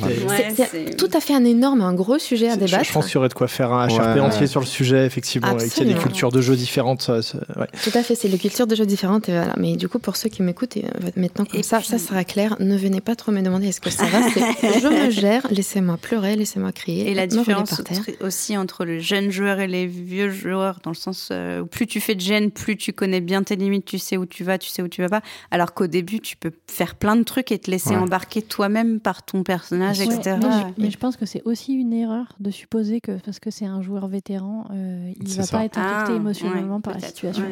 C'est- 0.55 0.95
tout 0.97 1.09
à 1.13 1.19
fait 1.21 1.33
un 1.33 1.45
énorme, 1.45 1.81
un 1.81 1.93
gros 1.93 2.19
sujet 2.19 2.49
à 2.49 2.55
débattre. 2.57 2.83
je 2.83 2.91
pense 2.93 3.05
qu'il 3.05 3.15
y 3.15 3.17
aurait 3.17 3.29
de 3.29 3.33
quoi 3.33 3.47
faire 3.47 3.71
un 3.71 3.87
HRP 3.87 4.15
Ouais. 4.15 4.19
entier 4.19 4.47
sur 4.47 4.59
le 4.59 4.65
sujet, 4.65 5.05
effectivement, 5.05 5.57
et 5.57 5.69
qu'il 5.69 5.87
y 5.87 5.91
a 5.91 5.93
des 5.93 5.99
cultures 5.99 6.31
de 6.31 6.41
jeux 6.41 6.55
différentes. 6.55 7.09
ouais. 7.09 7.67
Tout 7.83 7.97
à 7.97 8.03
fait, 8.03 8.15
c'est 8.15 8.27
les 8.27 8.37
cultures 8.37 8.67
déjà 8.67 8.85
différentes. 8.85 9.29
Et 9.29 9.31
voilà. 9.33 9.53
Mais 9.57 9.75
du 9.77 9.87
coup, 9.87 9.99
pour 9.99 10.17
ceux 10.17 10.29
qui 10.29 10.43
m'écoutent, 10.43 10.77
euh, 10.77 10.81
maintenant 11.15 11.45
comme 11.45 11.59
Et 11.59 11.63
ça, 11.63 11.79
puis- 11.79 11.87
ça 11.87 11.97
sera 11.97 12.23
clair. 12.25 12.57
Ne 12.59 12.75
venez 12.75 12.99
pas 13.01 13.15
trop 13.15 13.31
me 13.31 13.41
demander 13.41 13.67
est-ce 13.69 13.81
que 13.81 13.89
ça 13.89 14.05
va. 14.05 14.19
je 14.61 15.05
me 15.05 15.09
gère, 15.09 15.47
laissez-moi 15.51 15.97
pleurer, 16.01 16.35
laissez-moi 16.35 16.71
crier. 16.73 17.09
Et 17.09 17.13
la 17.13 17.27
différence 17.27 17.81
aussi 18.19 18.57
entre 18.57 18.83
le 18.85 18.99
jeune 18.99 19.31
joueur 19.31 19.59
et 19.59 19.67
les 19.67 19.85
vieux 19.87 20.29
joueurs, 20.29 20.79
dans 20.83 20.91
le 20.91 20.95
sens 20.95 21.29
euh, 21.31 21.61
où 21.61 21.65
plus 21.65 21.87
tu 21.87 21.99
fais 22.01 22.15
de 22.15 22.21
gêne, 22.21 22.51
plus 22.51 22.72
tu 22.75 22.93
connais 22.93 23.21
bien 23.21 23.43
tes 23.43 23.55
limites, 23.55 23.85
tu 23.85 23.99
sais 23.99 24.17
où 24.17 24.25
tu 24.25 24.43
vas, 24.43 24.57
tu 24.57 24.69
sais 24.69 24.81
où 24.81 24.87
tu 24.87 25.01
vas 25.01 25.09
pas. 25.09 25.21
Alors 25.51 25.73
qu'au 25.73 25.87
début, 25.87 26.19
tu 26.19 26.35
peux 26.37 26.51
faire 26.67 26.95
plein 26.95 27.15
de 27.15 27.23
trucs 27.23 27.51
et 27.51 27.59
te 27.59 27.69
laisser 27.71 27.91
Ouais. 27.91 27.97
embarquer 27.97 28.41
toi-même 28.41 28.99
par 28.99 29.23
ton 29.23 29.43
personnage, 29.43 29.99
Ouais, 29.99 30.05
etc. 30.05 30.37
mais, 30.41 30.51
je, 30.51 30.81
mais 30.83 30.91
je 30.91 30.97
pense 30.97 31.17
que 31.17 31.25
c'est 31.25 31.41
aussi 31.45 31.73
une 31.73 31.93
erreur 31.93 32.27
de 32.39 32.51
supposer 32.51 33.01
que 33.01 33.13
parce 33.19 33.39
que 33.39 33.51
c'est 33.51 33.65
un 33.65 33.81
joueur 33.81 34.07
vétéran, 34.07 34.65
euh, 34.71 35.11
il 35.19 35.27
C'est 35.27 35.37
va 35.39 35.43
ça. 35.45 35.57
pas 35.57 35.65
être 35.65 35.77
affecté 35.77 36.13
Ah, 36.13 36.15
émotionnellement 36.17 36.75
ouais, 36.77 36.81
par 36.81 36.93
la 36.93 36.99
situation. 37.01 37.45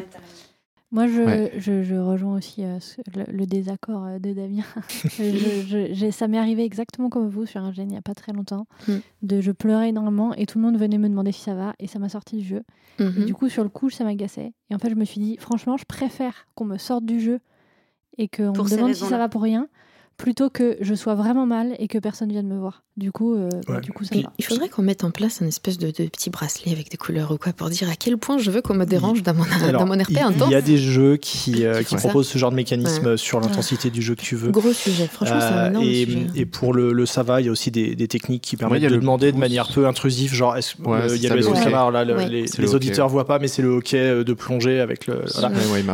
Moi, 0.92 1.08
je, 1.08 1.22
Ouais. 1.22 1.52
je, 1.56 1.82
je 1.82 1.94
rejoins 1.94 2.36
aussi 2.36 2.64
euh, 2.64 2.78
le, 3.16 3.24
le 3.32 3.46
désaccord 3.46 4.04
euh, 4.04 4.18
de 4.18 4.32
Damien. 4.34 4.62
Je- 5.18 6.10
ça 6.12 6.28
m'est 6.28 6.38
arrivé 6.38 6.64
exactement 6.64 7.08
comme 7.08 7.28
vous 7.28 7.46
sur 7.46 7.62
un 7.62 7.72
gène 7.72 7.88
il 7.88 7.92
n'y 7.92 7.98
a 7.98 8.02
pas 8.02 8.14
très 8.14 8.32
longtemps. 8.32 8.66
Mm. 8.88 8.92
De, 9.22 9.40
je 9.40 9.52
pleurais 9.52 9.88
énormément 9.88 10.34
et 10.34 10.44
tout 10.46 10.58
le 10.58 10.64
monde 10.64 10.76
venait 10.78 10.98
me 10.98 11.08
demander 11.08 11.32
si 11.32 11.40
ça 11.40 11.54
va 11.54 11.74
et 11.78 11.86
ça 11.86 11.98
m'a 11.98 12.08
sorti 12.10 12.36
du 12.36 12.44
jeu. 12.44 12.62
Et 13.00 13.04
Mhm. 13.04 13.24
du 13.24 13.34
coup, 13.34 13.48
sur 13.48 13.62
le 13.62 13.70
coup, 13.70 13.88
ça 13.88 14.04
m'agaçait. 14.04 14.52
Et 14.70 14.74
en 14.74 14.78
fait, 14.78 14.90
je 14.90 14.94
me 14.94 15.04
suis 15.04 15.20
dit, 15.20 15.36
franchement, 15.38 15.76
je 15.78 15.84
préfère 15.86 16.46
qu'on 16.54 16.66
me 16.66 16.76
sorte 16.76 17.06
du 17.06 17.20
jeu 17.20 17.40
et 18.18 18.28
qu'on 18.28 18.52
me 18.52 18.76
demande 18.76 18.92
si 18.94 19.04
ça 19.06 19.16
va 19.18 19.28
pour 19.30 19.40
rien, 19.42 19.68
plutôt 20.22 20.50
que 20.50 20.76
je 20.80 20.94
sois 20.94 21.14
vraiment 21.14 21.46
mal 21.46 21.74
et 21.80 21.88
que 21.88 21.98
personne 21.98 22.30
vienne 22.30 22.46
me 22.46 22.56
voir. 22.58 22.82
Du 22.96 23.10
coup, 23.10 23.34
euh, 23.34 23.48
bah, 23.66 23.74
Ouais. 23.74 23.80
du 23.80 23.90
coup 23.92 24.04
ça 24.04 24.14
Il, 24.14 24.22
va. 24.24 24.32
il 24.38 24.44
faudrait 24.44 24.68
qu'on 24.68 24.82
mette 24.82 25.02
en 25.02 25.10
place 25.10 25.42
un 25.42 25.46
espèce 25.46 25.78
de, 25.78 25.86
de 25.88 26.08
petit 26.08 26.30
bracelet 26.30 26.70
avec 26.72 26.90
des 26.90 26.96
couleurs 26.96 27.32
ou 27.32 27.38
quoi 27.38 27.52
pour 27.52 27.70
dire 27.70 27.88
à 27.90 27.94
quel 27.96 28.18
point 28.18 28.38
je 28.38 28.50
veux 28.50 28.60
qu'on 28.62 28.74
me 28.74 28.84
dérange 28.84 29.22
dans 29.22 29.34
mon, 29.34 29.44
Alors, 29.64 29.80
dans 29.84 29.86
mon 29.96 30.00
RP 30.00 30.10
il, 30.10 30.18
intense. 30.18 30.48
il 30.48 30.52
y 30.52 30.54
a 30.54 30.60
des 30.60 30.76
jeux 30.78 31.16
qui, 31.16 31.64
euh, 31.64 31.82
Qui 31.82 31.90
ça. 31.94 31.96
proposent 31.96 32.28
ce 32.28 32.38
genre 32.38 32.50
de 32.50 32.56
mécanisme 32.56 33.16
sur 33.16 33.40
l'intensité 33.40 33.90
du 33.90 34.00
jeu 34.02 34.14
que 34.14 34.20
tu 34.22 34.36
veux. 34.36 34.50
Gros 34.50 34.72
sujet, 34.72 35.06
franchement, 35.08 35.40
c'est 35.40 35.46
un 35.46 35.56
Euh, 35.64 35.68
énorme 35.70 35.84
et, 35.86 36.04
sujet. 36.04 36.26
et 36.36 36.46
pour 36.46 36.72
le, 36.74 36.92
le 36.92 37.06
ça 37.06 37.22
va, 37.22 37.40
il 37.40 37.46
y 37.46 37.48
a 37.48 37.52
aussi 37.52 37.70
des, 37.70 37.96
des 37.96 38.08
techniques 38.08 38.42
qui 38.42 38.56
permettent 38.56 38.82
de 38.82 38.88
le 38.88 38.98
demander 38.98 39.32
de 39.32 39.38
manière 39.38 39.68
peu 39.72 39.86
intrusive, 39.86 40.32
genre 40.34 40.56
est-ce- 40.56 40.74
Ouais, 40.82 41.02
le- 41.02 41.08
c'est 41.08 41.16
il 41.16 41.22
y 41.22 41.26
a 41.26 41.30
ça, 41.30 41.34
le 41.36 41.42
là, 41.92 42.04
le- 42.04 42.14
Ouais. 42.16 42.28
les, 42.28 42.44
les 42.58 42.74
auditeurs 42.74 43.08
voient 43.08 43.26
pas, 43.26 43.38
mais 43.40 43.48
c'est 43.48 43.62
le 43.62 43.68
hockey 43.70 44.22
de 44.22 44.32
plongée 44.34 44.80
avec 44.80 45.06
le. 45.06 45.22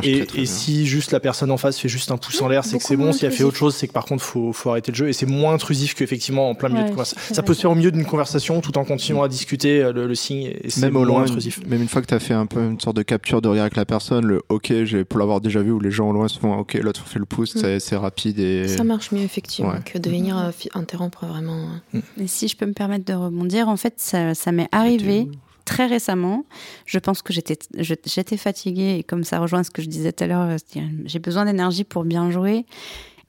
Et, 0.03 0.47
si 0.47 0.87
juste 0.87 1.13
la 1.13 1.21
personne 1.21 1.51
en 1.51 1.57
face 1.57 1.79
fait 1.79 1.89
juste 1.89 2.11
un 2.11 2.17
pouce 2.17 2.41
en 2.43 2.49
l'air, 2.49 2.65
c'est 2.65 2.79
que 2.79 2.85
c'est 2.85 2.97
bon. 2.97 3.13
Si 3.13 3.25
elle 3.25 3.33
fait 3.33 3.45
autre 3.45 3.57
chose, 3.57 3.75
c'est 3.75 3.87
que 3.89 3.93
par 3.93 4.05
contre, 4.05 4.18
faut, 4.19 4.53
faut 4.53 4.71
arrêter 4.71 4.93
le 4.93 4.97
jeu. 4.97 5.09
Et 5.09 5.13
c'est 5.13 5.27
moins 5.27 5.55
intrusif 5.55 5.95
qu'effectivement 5.95 6.51
en 6.51 6.55
plein 6.55 6.69
milieu 6.69 6.81
Ouais, 6.83 6.87
de 6.87 6.91
conversation. 6.95 7.35
Ça 7.35 7.43
peut 7.43 7.55
se 7.55 7.61
faire 7.63 7.71
au 7.71 7.75
milieu 7.75 7.91
d'une 7.93 8.05
conversation 8.05 8.61
tout 8.61 8.77
en 8.79 8.85
continuant 8.85 9.23
à 9.23 9.29
discuter 9.29 9.83
euh, 9.83 9.93
le, 9.93 10.07
le 10.07 10.15
signe. 10.15 10.53
Et 10.63 10.71
c'est 10.71 10.81
Même 10.83 10.97
au 10.97 11.01
moins 11.01 11.07
loin, 11.09 11.23
intrusif. 11.23 11.61
même 11.67 11.83
une 11.83 11.89
fois 11.89 12.03
que 12.03 12.07
tu 12.07 12.15
as 12.15 12.19
fait 12.21 12.35
un 12.35 12.47
peu 12.47 12.61
une 12.61 12.81
sorte 12.81 12.97
de 12.97 13.03
capture 13.03 13.41
de 13.41 13.49
regard 13.49 13.63
avec 13.65 13.77
la 13.77 13.85
personne, 13.85 14.25
le 14.27 14.43
ok, 14.49 14.73
j'ai 14.85 15.05
pour 15.05 15.19
l'avoir 15.19 15.41
déjà 15.41 15.61
vu 15.63 15.71
où 15.73 15.81
les 15.81 15.91
gens 15.91 16.09
au 16.11 16.13
loin 16.13 16.29
se 16.29 16.39
font 16.39 16.55
ok, 16.59 16.75
l'autre 16.75 17.07
fait 17.07 17.19
le 17.19 17.25
pouce, 17.27 17.55
Mm. 17.55 17.59
c'est- 17.61 17.81
c'est 17.81 17.97
rapide 17.97 18.39
et. 18.39 18.69
Ça 18.69 18.85
marche 18.85 19.13
mieux, 19.13 19.23
effectivement, 19.23 19.71
Ouais. 19.73 19.81
que 19.85 19.99
de 19.99 20.09
venir 20.11 20.37
euh, 20.39 20.51
fi- 20.53 20.69
interrompre 20.75 21.27
vraiment. 21.27 21.69
Mais 22.17 22.27
si 22.27 22.49
je 22.49 22.57
peux 22.57 22.67
me 22.67 22.73
permettre 22.75 23.05
de 23.05 23.15
rebondir, 23.15 23.69
en 23.69 23.77
fait, 23.77 23.95
ça, 23.97 24.35
ça 24.35 24.53
m'est 24.53 24.69
arrivé 24.73 25.29
très 25.65 25.87
récemment. 25.87 26.45
Je 26.87 26.99
pense 26.99 27.21
que 27.21 27.33
j'étais 27.33 27.59
je- 27.79 27.95
j'étais 28.07 28.37
fatiguée 28.39 28.97
et 28.99 29.03
comme 29.03 29.23
ça 29.25 29.39
rejoint 29.39 29.63
ce 29.63 29.71
que 29.71 29.83
je 29.83 29.89
disais 29.89 30.13
tout 30.13 30.25
à 30.25 30.27
l'heure, 30.27 30.57
j'ai 31.05 31.19
besoin 31.19 31.45
d'énergie 31.45 31.85
pour 31.85 32.05
bien 32.05 32.31
jouer. 32.31 32.65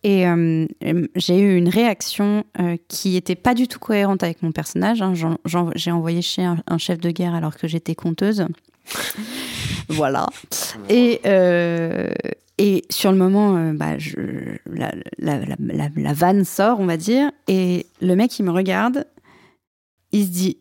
Et 0.03 0.25
euh, 0.27 0.65
euh, 0.85 1.07
j'ai 1.15 1.39
eu 1.39 1.57
une 1.57 1.67
réaction 1.67 2.45
euh, 2.59 2.77
qui 2.87 3.17
était 3.17 3.35
pas 3.35 3.53
du 3.53 3.67
tout 3.67 3.79
cohérente 3.79 4.23
avec 4.23 4.41
mon 4.41 4.51
personnage. 4.51 5.01
hein. 5.01 5.13
J'ai 5.75 5.91
envoyé 5.91 6.21
chez 6.21 6.43
un, 6.43 6.77
chef 6.77 6.99
de 6.99 7.11
guerre 7.11 7.33
alors 7.33 7.57
que 7.57 7.67
j'étais 7.67 7.95
conteuse. 7.95 8.45
voilà. 9.89 10.27
Et, 10.89 11.19
et 12.57 12.83
sur 12.89 13.11
le 13.11 13.17
moment, 13.17 13.73
bah, 13.73 13.97
la, 14.67 14.91
la, 15.17 15.39
la, 15.59 15.89
la- 15.95 16.13
vanne 16.13 16.45
sort, 16.45 16.79
on 16.79 16.85
va 16.85 16.97
dire. 16.97 17.31
Et 17.47 17.85
le 18.01 18.15
mec, 18.15 18.37
il 18.39 18.43
me 18.43 18.51
regarde. 18.51 19.05
Il 20.11 20.25
se 20.25 20.31
dit 20.31 20.57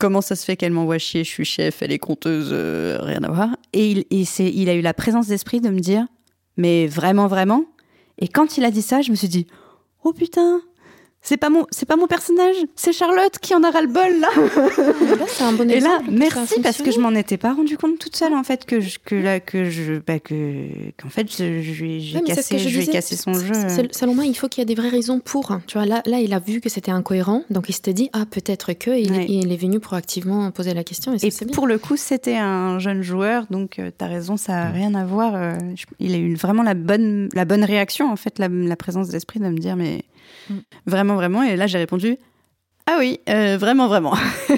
Comment 0.00 0.20
ça 0.20 0.36
se 0.36 0.44
fait 0.44 0.56
qu'elle 0.56 0.72
m'envoie 0.72 0.98
chier? 0.98 1.24
Je 1.24 1.28
suis 1.28 1.44
chef, 1.44 1.82
elle 1.82 1.90
est 1.90 1.98
conteuse, 1.98 2.52
rien 2.52 3.24
à 3.24 3.28
voir. 3.30 3.48
Et, 3.72 4.06
il, 4.10 4.26
c'est- 4.26 4.52
il 4.52 4.68
a 4.68 4.74
eu 4.74 4.80
la 4.82 4.94
présence 4.94 5.26
d'esprit 5.26 5.60
de 5.60 5.68
me 5.70 5.80
dire 5.80 6.06
Mais 6.56 6.86
vraiment, 6.86 7.26
vraiment? 7.26 7.64
Et 8.18 8.28
quand 8.28 8.56
il 8.56 8.64
a 8.64 8.70
dit 8.70 8.82
ça, 8.82 9.00
je 9.00 9.10
me 9.10 9.16
suis 9.16 9.28
dit 9.28 9.46
Oh 10.04 10.12
putain 10.12 10.60
c'est 11.20 11.36
pas 11.36 11.50
mon, 11.50 11.66
c'est 11.70 11.84
pas 11.86 11.96
mon 11.96 12.06
personnage, 12.06 12.56
c'est 12.74 12.92
Charlotte 12.92 13.38
qui 13.40 13.54
en 13.54 13.62
a 13.62 13.70
ras 13.70 13.82
le 13.82 13.88
bol 13.88 14.20
là. 14.20 14.28
Là, 15.18 15.24
c'est 15.26 15.44
un 15.44 15.52
bon 15.52 15.68
Et 15.68 15.80
là, 15.80 15.98
exemple 16.00 16.04
que 16.04 16.10
ça 16.10 16.14
a 16.14 16.40
merci 16.40 16.60
parce 16.62 16.78
que 16.78 16.90
je 16.90 17.00
m'en 17.00 17.10
étais 17.14 17.36
pas 17.36 17.52
rendu 17.52 17.76
compte 17.76 17.98
toute 17.98 18.16
seule 18.16 18.32
en 18.34 18.44
fait 18.44 18.64
que 18.64 18.80
je, 18.80 18.98
que 19.04 19.14
là 19.14 19.40
que 19.40 19.68
je, 19.68 19.94
bah, 19.98 20.20
que 20.20 20.68
qu'en 21.00 21.08
fait 21.10 21.30
je, 21.30 21.60
je 21.60 21.82
lui 21.84 21.96
ai- 21.96 22.00
j'ai 22.00 22.18
Ouais, 22.18 22.22
cassé, 22.24 22.58
je 22.58 22.68
je 22.68 22.68
lui 22.70 22.76
ai 22.76 22.80
disais. 22.80 22.92
cassé 22.92 23.16
son 23.16 23.34
jeu. 23.34 23.52
Moi, 24.14 24.24
il 24.26 24.34
faut 24.34 24.48
qu'il 24.48 24.60
y 24.60 24.62
ait 24.62 24.66
des 24.66 24.74
vraies 24.74 24.88
raisons 24.88 25.20
pour. 25.20 25.58
Tu 25.66 25.76
vois, 25.76 25.86
là, 25.86 26.02
là, 26.06 26.20
il 26.20 26.32
a 26.32 26.38
vu 26.38 26.60
que 26.60 26.68
c'était 26.68 26.90
incohérent, 26.92 27.42
donc 27.50 27.68
il 27.68 27.72
s'était 27.74 27.92
dit 27.92 28.08
ah 28.12 28.24
peut-être 28.30 28.72
que, 28.72 28.90
et 28.90 29.00
il, 29.02 29.12
Ouais. 29.12 29.26
il 29.28 29.52
est 29.52 29.56
venu 29.56 29.80
proactivement 29.80 30.50
poser 30.52 30.72
la 30.72 30.84
question. 30.84 31.12
Et, 31.12 31.18
ça, 31.18 31.26
Et 31.26 31.30
c'est 31.30 31.44
bien. 31.44 31.54
pour 31.54 31.66
le 31.66 31.78
coup, 31.78 31.96
c'était 31.96 32.36
un 32.36 32.78
jeune 32.78 33.02
joueur, 33.02 33.44
donc 33.50 33.72
tu 33.72 33.82
t'as 33.96 34.06
raison, 34.06 34.36
ça 34.36 34.62
a 34.62 34.70
rien 34.70 34.94
à 34.94 35.04
voir. 35.04 35.34
euh, 35.34 35.52
je- 35.74 35.84
il 36.00 36.14
a 36.14 36.18
eu 36.18 36.34
vraiment 36.36 36.62
la 36.62 36.74
bonne, 36.74 37.28
la 37.34 37.44
bonne 37.44 37.64
réaction, 37.64 38.10
en 38.10 38.16
fait, 38.16 38.38
la, 38.38 38.48
la 38.48 38.76
présence 38.76 39.08
d'esprit 39.08 39.40
de 39.40 39.46
me 39.48 39.58
dire, 39.58 39.76
mais 39.76 40.02
Mm. 40.50 40.54
vraiment, 40.86 41.14
vraiment. 41.16 41.42
Et 41.42 41.56
là, 41.56 41.66
j'ai 41.66 41.78
répondu, 41.78 42.16
ah 42.86 42.96
oui, 42.98 43.20
euh, 43.28 43.56
vraiment, 43.58 43.86
vraiment. 43.88 44.14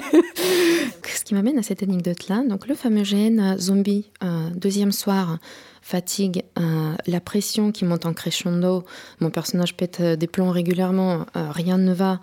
Ce 1.13 1.23
qui 1.25 1.33
m'amène 1.33 1.57
à 1.57 1.63
cette 1.63 1.83
anecdote-là, 1.83 2.43
donc 2.47 2.67
le 2.67 2.75
fameux 2.75 3.03
gène 3.03 3.39
euh, 3.39 3.57
zombie, 3.57 4.11
euh, 4.23 4.49
deuxième 4.55 4.91
soir, 4.91 5.37
fatigue, 5.81 6.43
la 7.07 7.19
pression 7.19 7.71
qui 7.71 7.85
monte 7.85 8.05
en 8.05 8.13
crescendo, 8.13 8.85
mon 9.19 9.29
personnage 9.31 9.75
pète 9.75 10.01
des 10.01 10.27
plombs 10.27 10.51
régulièrement, 10.51 11.25
rien 11.33 11.77
ne 11.79 11.91
va, 11.91 12.19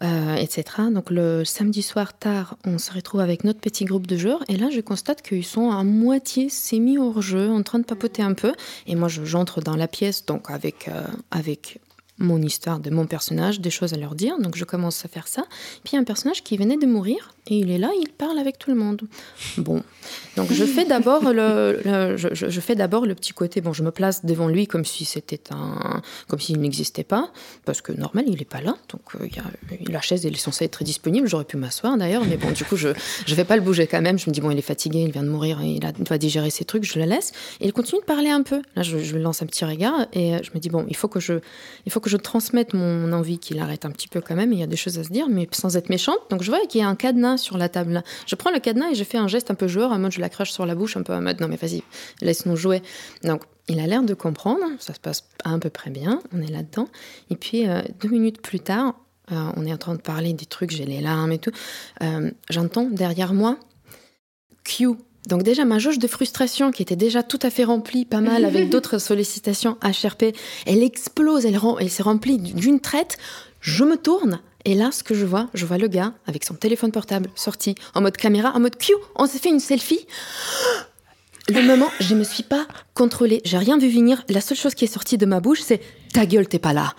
etc. 0.00 0.62
Donc 0.92 1.10
le 1.10 1.44
samedi 1.44 1.82
soir 1.82 2.16
tard, 2.16 2.56
on 2.64 2.78
se 2.78 2.92
retrouve 2.92 3.20
avec 3.20 3.42
notre 3.42 3.60
petit 3.60 3.84
groupe 3.84 4.06
de 4.06 4.16
joueurs, 4.16 4.44
et 4.48 4.56
là 4.56 4.70
je 4.70 4.80
constate 4.80 5.20
qu'ils 5.20 5.44
sont 5.44 5.72
à 5.72 5.82
moitié 5.82 6.48
semi 6.48 6.96
hors 6.96 7.20
jeu, 7.20 7.50
en 7.50 7.62
train 7.64 7.80
de 7.80 7.84
papoter 7.84 8.22
un 8.22 8.34
peu, 8.34 8.52
et 8.86 8.94
moi 8.94 9.08
je- 9.08 9.24
j'entre 9.24 9.60
dans 9.60 9.76
la 9.76 9.88
pièce, 9.88 10.24
donc 10.24 10.48
avec, 10.50 10.88
avec 11.32 11.80
mon 12.18 12.40
histoire 12.40 12.80
de 12.80 12.90
mon 12.90 13.06
personnage, 13.06 13.60
des 13.60 13.70
choses 13.70 13.92
à 13.92 13.96
leur 13.96 14.14
dire, 14.14 14.38
donc 14.38 14.56
je 14.56 14.64
commence 14.64 15.04
à 15.04 15.08
faire 15.08 15.28
ça. 15.28 15.44
Puis 15.84 15.96
un 15.96 16.04
personnage 16.04 16.42
qui 16.42 16.56
venait 16.56 16.76
de 16.76 16.86
mourir 16.86 17.35
et 17.48 17.58
il 17.58 17.70
est 17.70 17.78
là, 17.78 17.90
il 18.00 18.08
parle 18.08 18.38
avec 18.38 18.58
tout 18.58 18.70
le 18.70 18.76
monde. 18.76 19.02
Bon, 19.58 19.82
donc 20.36 20.52
je 20.52 20.64
fais 20.64 20.84
d'abord 20.84 21.32
le, 21.32 21.80
je, 22.16 22.60
fais 22.60 22.74
d'abord 22.74 23.06
le 23.06 23.14
petit 23.14 23.32
côté. 23.32 23.60
Bon, 23.60 23.72
je 23.72 23.82
me 23.82 23.90
place 23.90 24.24
devant 24.24 24.48
lui 24.48 24.66
comme 24.66 24.84
si 24.84 25.04
c'était 25.04 25.40
un, 25.50 26.02
comme 26.28 26.40
s'il 26.40 26.60
n'existait 26.60 27.04
pas, 27.04 27.30
parce 27.64 27.80
que 27.82 27.92
normal, 27.92 28.24
il 28.28 28.40
est 28.42 28.44
pas 28.50 28.60
là. 28.60 28.76
Donc 28.90 29.02
euh, 29.20 29.26
y 29.28 29.38
a- 29.38 29.90
la 29.92 30.00
chaise 30.00 30.26
elle 30.26 30.34
est 30.34 30.38
censée 30.38 30.64
être 30.64 30.82
disponible. 30.84 31.28
J'aurais 31.28 31.44
pu 31.44 31.56
m'asseoir 31.56 31.96
d'ailleurs, 31.96 32.24
mais 32.24 32.36
bon, 32.36 32.50
du 32.50 32.64
coup 32.64 32.76
je 32.76 32.88
je 33.26 33.34
vais 33.34 33.44
pas 33.44 33.56
le 33.56 33.62
bouger 33.62 33.86
quand 33.86 34.00
même. 34.02 34.18
Je 34.18 34.28
me 34.28 34.34
dis 34.34 34.40
bon, 34.40 34.50
il 34.50 34.58
est 34.58 34.62
fatigué, 34.62 35.00
il 35.02 35.12
vient 35.12 35.22
de 35.22 35.28
mourir, 35.28 35.60
il, 35.62 35.84
a, 35.86 35.92
il 35.96 36.04
doit 36.04 36.18
digérer 36.18 36.50
ses 36.50 36.64
trucs. 36.64 36.84
Je 36.84 36.98
le 36.98 37.04
laisse 37.04 37.32
et 37.60 37.66
il 37.66 37.72
continue 37.72 38.00
de 38.00 38.06
parler 38.06 38.30
un 38.30 38.42
peu. 38.42 38.60
Là, 38.74 38.82
je, 38.82 38.98
je 38.98 39.16
lance 39.16 39.42
un 39.42 39.46
petit 39.46 39.64
regard 39.64 40.06
et 40.12 40.34
euh, 40.34 40.38
je 40.42 40.50
me 40.54 40.58
dis 40.58 40.68
bon, 40.68 40.84
il 40.88 40.96
faut 40.96 41.08
que 41.08 41.20
je 41.20 41.34
il 41.86 41.92
faut 41.92 42.00
que 42.00 42.10
je 42.10 42.16
transmette 42.16 42.74
mon 42.74 43.12
envie 43.12 43.38
qu'il 43.38 43.58
arrête 43.60 43.84
un 43.84 43.90
petit 43.90 44.08
peu 44.08 44.20
quand 44.20 44.34
même. 44.34 44.52
Il 44.52 44.58
y 44.58 44.62
a 44.62 44.66
des 44.66 44.76
choses 44.76 44.98
à 44.98 45.04
se 45.04 45.10
dire, 45.10 45.26
mais 45.28 45.48
sans 45.52 45.76
être 45.76 45.88
méchante. 45.90 46.18
Donc 46.30 46.42
je 46.42 46.50
vois 46.50 46.60
qu'il 46.66 46.80
y 46.80 46.84
a 46.84 46.88
un 46.88 46.96
cadenas 46.96 47.35
sur 47.36 47.58
la 47.58 47.68
table. 47.68 48.02
Je 48.26 48.34
prends 48.34 48.50
le 48.50 48.58
cadenas 48.58 48.90
et 48.90 48.94
je 48.94 49.04
fais 49.04 49.18
un 49.18 49.28
geste 49.28 49.50
un 49.50 49.54
peu 49.54 49.68
joueur, 49.68 49.92
en 49.92 49.98
mode 49.98 50.12
je 50.12 50.20
la 50.20 50.28
crache 50.28 50.52
sur 50.52 50.66
la 50.66 50.74
bouche, 50.74 50.96
un 50.96 51.02
peu 51.02 51.12
en 51.12 51.20
mode 51.20 51.40
non 51.40 51.48
mais 51.48 51.56
vas-y, 51.56 51.82
laisse-nous 52.20 52.56
jouer. 52.56 52.82
Donc 53.24 53.42
il 53.68 53.80
a 53.80 53.86
l'air 53.86 54.02
de 54.02 54.14
comprendre, 54.14 54.64
ça 54.78 54.94
se 54.94 55.00
passe 55.00 55.24
à 55.44 55.58
peu 55.58 55.70
près 55.70 55.90
bien, 55.90 56.20
on 56.32 56.40
est 56.40 56.50
là-dedans. 56.50 56.88
Et 57.30 57.36
puis 57.36 57.68
euh, 57.68 57.82
deux 58.00 58.08
minutes 58.08 58.40
plus 58.40 58.60
tard, 58.60 58.94
euh, 59.32 59.50
on 59.56 59.66
est 59.66 59.72
en 59.72 59.78
train 59.78 59.94
de 59.94 60.00
parler 60.00 60.32
des 60.32 60.46
trucs, 60.46 60.70
j'ai 60.70 60.86
les 60.86 61.00
larmes 61.00 61.32
et 61.32 61.38
tout. 61.38 61.50
Euh, 62.02 62.30
J'entends 62.50 62.88
derrière 62.90 63.34
moi 63.34 63.58
Q. 64.64 64.90
Donc 65.28 65.42
déjà 65.42 65.64
ma 65.64 65.80
jauge 65.80 65.98
de 65.98 66.06
frustration 66.06 66.70
qui 66.70 66.82
était 66.82 66.96
déjà 66.96 67.24
tout 67.24 67.40
à 67.42 67.50
fait 67.50 67.64
remplie, 67.64 68.04
pas 68.04 68.20
mal 68.20 68.44
avec 68.44 68.68
d'autres 68.70 68.98
sollicitations 68.98 69.76
HRP, 69.82 70.36
elle 70.66 70.82
explose, 70.84 71.44
elle, 71.44 71.58
elle 71.80 71.90
s'est 71.90 72.04
remplie 72.04 72.38
d'une 72.38 72.80
traite. 72.80 73.16
Je 73.60 73.82
me 73.84 73.96
tourne 73.96 74.40
et 74.66 74.74
là 74.74 74.90
ce 74.90 75.02
que 75.02 75.14
je 75.14 75.24
vois, 75.24 75.48
je 75.54 75.64
vois 75.64 75.78
le 75.78 75.88
gars 75.88 76.12
avec 76.26 76.44
son 76.44 76.54
téléphone 76.54 76.90
portable 76.90 77.30
sorti 77.36 77.76
en 77.94 78.02
mode 78.02 78.16
caméra, 78.16 78.52
en 78.54 78.60
mode 78.60 78.76
Q. 78.76 78.92
On 79.14 79.26
s'est 79.26 79.38
fait 79.38 79.48
une 79.48 79.60
selfie. 79.60 80.06
Le 81.48 81.62
moment, 81.62 81.88
je 82.00 82.16
me 82.16 82.24
suis 82.24 82.42
pas 82.42 82.66
contrôlée, 82.92 83.40
j'ai 83.44 83.58
rien 83.58 83.78
vu 83.78 83.88
venir. 83.88 84.24
La 84.28 84.40
seule 84.40 84.58
chose 84.58 84.74
qui 84.74 84.84
est 84.84 84.92
sortie 84.92 85.16
de 85.16 85.24
ma 85.24 85.38
bouche, 85.38 85.60
c'est 85.60 85.80
ta 86.12 86.26
gueule, 86.26 86.48
t'es 86.48 86.58
pas 86.58 86.72
là. 86.72 86.94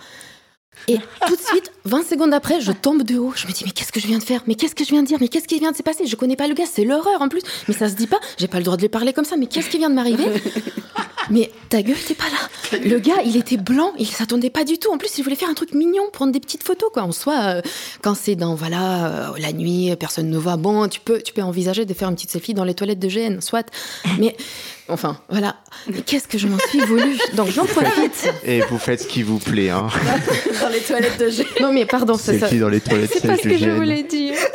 Et 0.86 0.98
tout 1.26 1.36
de 1.36 1.40
suite, 1.40 1.72
20 1.84 2.08
secondes 2.08 2.32
après, 2.32 2.60
je 2.60 2.72
tombe 2.72 3.02
de 3.02 3.18
haut. 3.18 3.32
Je 3.34 3.46
me 3.46 3.52
dis, 3.52 3.64
mais 3.64 3.72
qu'est-ce 3.72 3.92
que 3.92 4.00
je 4.00 4.06
viens 4.06 4.18
de 4.18 4.22
faire? 4.22 4.42
Mais 4.46 4.54
qu'est-ce 4.54 4.74
que 4.74 4.84
je 4.84 4.90
viens 4.90 5.02
de 5.02 5.06
dire? 5.06 5.18
Mais 5.20 5.28
qu'est-ce 5.28 5.48
qui 5.48 5.58
vient 5.58 5.72
de 5.72 5.76
se 5.76 5.82
passer? 5.82 6.06
Je 6.06 6.16
connais 6.16 6.36
pas 6.36 6.46
le 6.46 6.54
gars, 6.54 6.64
c'est 6.70 6.84
l'horreur 6.84 7.20
en 7.20 7.28
plus. 7.28 7.42
Mais 7.66 7.74
ça 7.74 7.88
se 7.88 7.94
dit 7.94 8.06
pas, 8.06 8.20
j'ai 8.38 8.48
pas 8.48 8.58
le 8.58 8.64
droit 8.64 8.76
de 8.76 8.82
lui 8.82 8.88
parler 8.88 9.12
comme 9.12 9.24
ça. 9.24 9.36
Mais 9.36 9.46
qu'est-ce 9.46 9.68
qui 9.68 9.78
vient 9.78 9.90
de 9.90 9.94
m'arriver? 9.94 10.26
Mais 11.30 11.50
ta 11.68 11.82
gueule, 11.82 11.96
t'es 12.06 12.14
pas 12.14 12.24
là. 12.24 12.78
Le 12.78 12.98
gars, 12.98 13.22
il 13.24 13.36
était 13.36 13.56
blanc, 13.56 13.92
il 13.98 14.06
s'attendait 14.06 14.50
pas 14.50 14.64
du 14.64 14.78
tout. 14.78 14.90
En 14.90 14.98
plus, 14.98 15.18
il 15.18 15.24
voulait 15.24 15.36
faire 15.36 15.50
un 15.50 15.54
truc 15.54 15.74
mignon, 15.74 16.04
prendre 16.12 16.32
des 16.32 16.40
petites 16.40 16.62
photos, 16.62 16.88
quoi. 16.92 17.02
En 17.02 17.12
soi, 17.12 17.34
euh, 17.42 17.62
quand 18.02 18.14
c'est 18.14 18.34
dans, 18.34 18.54
voilà, 18.54 19.06
euh, 19.06 19.38
la 19.38 19.52
nuit, 19.52 19.94
personne 19.96 20.30
ne 20.30 20.38
voit, 20.38 20.56
bon, 20.56 20.88
tu 20.88 21.00
peux, 21.00 21.20
tu 21.20 21.32
peux 21.32 21.42
envisager 21.42 21.84
de 21.84 21.94
faire 21.94 22.08
une 22.08 22.14
petite 22.14 22.30
selfie 22.30 22.54
dans 22.54 22.64
les 22.64 22.74
toilettes 22.74 22.98
de 22.98 23.08
GN, 23.08 23.40
soit. 23.40 23.70
Mais, 24.18 24.36
enfin, 24.88 25.18
voilà. 25.28 25.56
Mais 25.88 26.00
qu'est-ce 26.02 26.28
que 26.28 26.38
je 26.38 26.48
m'en 26.48 26.58
suis 26.68 26.80
voulu 26.80 27.16
Donc, 27.34 27.48
j'en 27.50 27.64
profite. 27.64 28.32
Et 28.44 28.60
vous 28.62 28.78
faites 28.78 29.02
ce 29.02 29.06
qui 29.06 29.22
vous 29.22 29.38
plaît, 29.38 29.70
hein. 29.70 29.88
Dans 30.60 30.68
les 30.68 30.80
toilettes 30.80 31.18
de 31.20 31.28
GN. 31.28 31.62
Non, 31.62 31.72
mais 31.72 31.86
pardon, 31.86 32.16
c'est 32.16 32.38
ça. 32.38 32.48
Dans 32.50 32.68
les 32.68 32.80
toilettes 32.80 33.10
C'est 33.12 33.26
pas 33.26 33.36
ce 33.36 33.42
que 33.42 33.56
je 33.56 33.70
voulais 33.70 34.02
dire. 34.02 34.34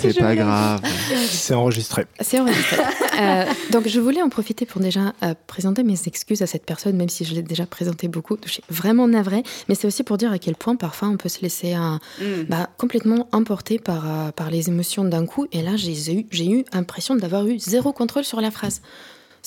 C'est 0.00 0.16
pas 0.16 0.36
grave. 0.36 0.80
C'est 1.28 1.54
enregistré. 1.54 2.06
C'est 2.20 2.38
enregistré. 2.38 2.76
Euh, 3.20 3.44
donc, 3.70 3.88
je 3.88 3.98
voulais 3.98 4.22
en 4.22 4.28
profiter 4.28 4.64
pour 4.64 4.80
déjà 4.80 5.12
euh, 5.24 5.34
présenter 5.48 5.82
mes 5.82 5.96
excuses 6.06 6.40
à 6.42 6.46
cette 6.46 6.64
personne, 6.64 6.94
même 6.96 7.08
si 7.08 7.24
je 7.24 7.34
l'ai 7.34 7.42
déjà 7.42 7.66
présenté 7.66 8.06
beaucoup. 8.06 8.36
Je 8.44 8.52
suis 8.52 8.62
vraiment 8.68 9.08
navrée, 9.08 9.42
mais 9.68 9.74
c'est 9.74 9.88
aussi 9.88 10.04
pour 10.04 10.16
dire 10.16 10.30
à 10.30 10.38
quel 10.38 10.54
point 10.54 10.76
parfois 10.76 11.08
on 11.08 11.16
peut 11.16 11.28
se 11.28 11.40
laisser 11.40 11.74
euh, 11.74 11.96
Mm. 12.20 12.44
bah, 12.48 12.68
complètement 12.78 13.28
emporter 13.32 13.78
par, 13.78 14.04
euh, 14.06 14.30
par 14.30 14.50
les 14.50 14.68
émotions 14.68 15.04
d'un 15.04 15.26
coup. 15.26 15.46
Et 15.52 15.62
là, 15.62 15.72
j'ai 15.76 15.92
eu, 16.14 16.26
j'ai 16.30 16.46
eu 16.48 16.64
l'impression 16.72 17.16
d'avoir 17.16 17.46
eu 17.46 17.58
zéro 17.58 17.92
contrôle 17.92 18.24
sur 18.24 18.40
la 18.40 18.50
phrase. 18.50 18.82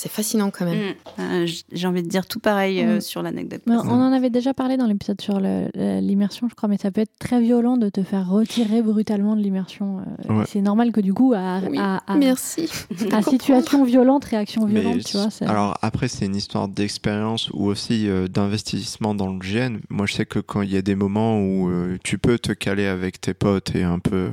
C'est 0.04 0.10
fascinant 0.10 0.50
quand 0.50 0.66
même. 0.66 0.80
Mm. 0.80 1.22
Euh, 1.22 1.48
J'ai 1.72 1.86
envie 1.88 2.02
de 2.02 2.08
dire 2.08 2.26
tout 2.26 2.40
pareil 2.40 2.82
euh, 2.82 2.98
Mm. 2.98 3.02
sur 3.02 3.22
l'anecdote. 3.22 3.62
Mais 3.68 3.76
on 3.76 3.92
en 3.92 4.12
avait 4.12 4.32
déjà 4.32 4.52
parlé 4.56 4.76
dans 4.76 4.88
l'épisode 4.88 5.22
sur 5.22 5.40
l'immersion, 5.40 6.48
je 6.50 6.56
crois, 6.56 6.68
mais 6.68 6.78
ça 6.78 6.90
peut 6.90 7.02
être 7.02 7.12
très 7.20 7.40
violent 7.40 7.78
de 7.78 7.90
te 7.90 8.02
faire 8.02 8.28
retirer 8.28 8.82
brutalement 8.82 9.36
de 9.36 9.42
l'immersion. 9.42 10.00
euh, 10.00 10.34
Ouais. 10.40 10.46
C'est 10.48 10.62
normal 10.62 10.92
que 10.92 11.02
du 11.02 11.14
coup, 11.14 11.34
à, 11.36 11.60
Oui, 11.70 11.78
à- 11.80 11.98
à- 12.08 12.16
Merci. 12.18 12.68
à 13.12 13.22
situation 13.22 13.84
violente, 13.84 14.26
réaction 14.26 14.66
Mais 14.66 14.80
violente, 14.82 15.04
tu 15.04 15.18
vois. 15.18 15.28
alors 15.48 15.78
après, 15.84 16.08
c'est 16.08 16.26
une 16.26 16.36
histoire 16.36 16.68
d'expérience 16.68 17.50
ou 17.54 17.66
aussi 17.68 18.10
euh, 18.10 18.28
d'investissement 18.28 19.14
dans 19.14 19.28
le 19.32 19.38
GN. 19.38 19.78
Moi, 19.90 20.08
je 20.08 20.14
sais 20.14 20.26
que 20.26 20.40
quand 20.40 20.62
il 20.64 20.72
y 20.74 20.78
a 20.78 20.82
des 20.82 20.96
moments 20.96 21.40
où 21.40 21.70
euh, 21.70 21.98
tu 22.04 22.18
peux 22.18 22.40
te 22.40 22.54
caler 22.54 22.88
avec 22.88 23.22
tes 23.22 23.34
potes 23.36 23.76
et 23.76 23.84
un 23.84 24.00
peu 24.00 24.32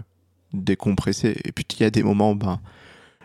décompresser, 0.55 1.37
et 1.45 1.53
puis 1.53 1.67
il 1.79 1.83
y 1.83 1.87
a 1.87 1.91
des 1.91 2.03
moments, 2.03 2.35
ben, 2.35 2.59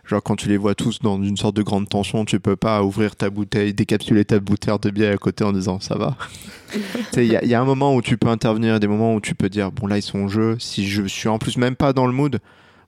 genre 0.06 0.22
quand 0.22 0.36
tu 0.36 0.50
les 0.50 0.58
vois 0.58 0.76
tous 0.76 1.00
dans 1.00 1.22
une 1.22 1.38
sorte 1.38 1.56
de 1.56 1.62
grande 1.64 1.88
tension, 1.90 2.26
tu 2.26 2.40
peux 2.40 2.56
pas 2.56 2.84
ouvrir 2.84 3.16
ta 3.16 3.30
bouteille, 3.30 3.74
décapsuler 3.74 4.26
ta 4.26 4.40
bouteille 4.40 4.78
de 4.82 4.90
bière 4.90 5.14
à 5.14 5.18
côté 5.18 5.44
en 5.44 5.54
disant 5.54 5.80
ça 5.80 5.96
va. 5.96 6.18
Tu 6.74 6.80
sais, 7.14 7.26
Il 7.28 7.32
y, 7.32 7.36
a- 7.36 7.44
il 7.44 7.50
y 7.50 7.54
a 7.54 7.62
un 7.62 7.66
moment 7.66 7.96
où 7.96 8.02
tu 8.02 8.18
peux 8.18 8.28
intervenir, 8.30 8.80
des 8.80 8.88
moments 8.88 9.14
où 9.16 9.22
tu 9.22 9.36
peux 9.36 9.50
dire 9.50 9.72
bon 9.72 9.86
là 9.88 9.98
ils 9.98 10.02
sont 10.02 10.20
au 10.20 10.28
jeu. 10.28 10.58
Si 10.60 10.88
je 10.88 11.04
suis 11.04 11.30
en 11.30 11.38
plus 11.38 11.58
même 11.58 11.76
pas 11.76 11.94
dans 11.94 12.08
le 12.08 12.14
mood, 12.14 12.40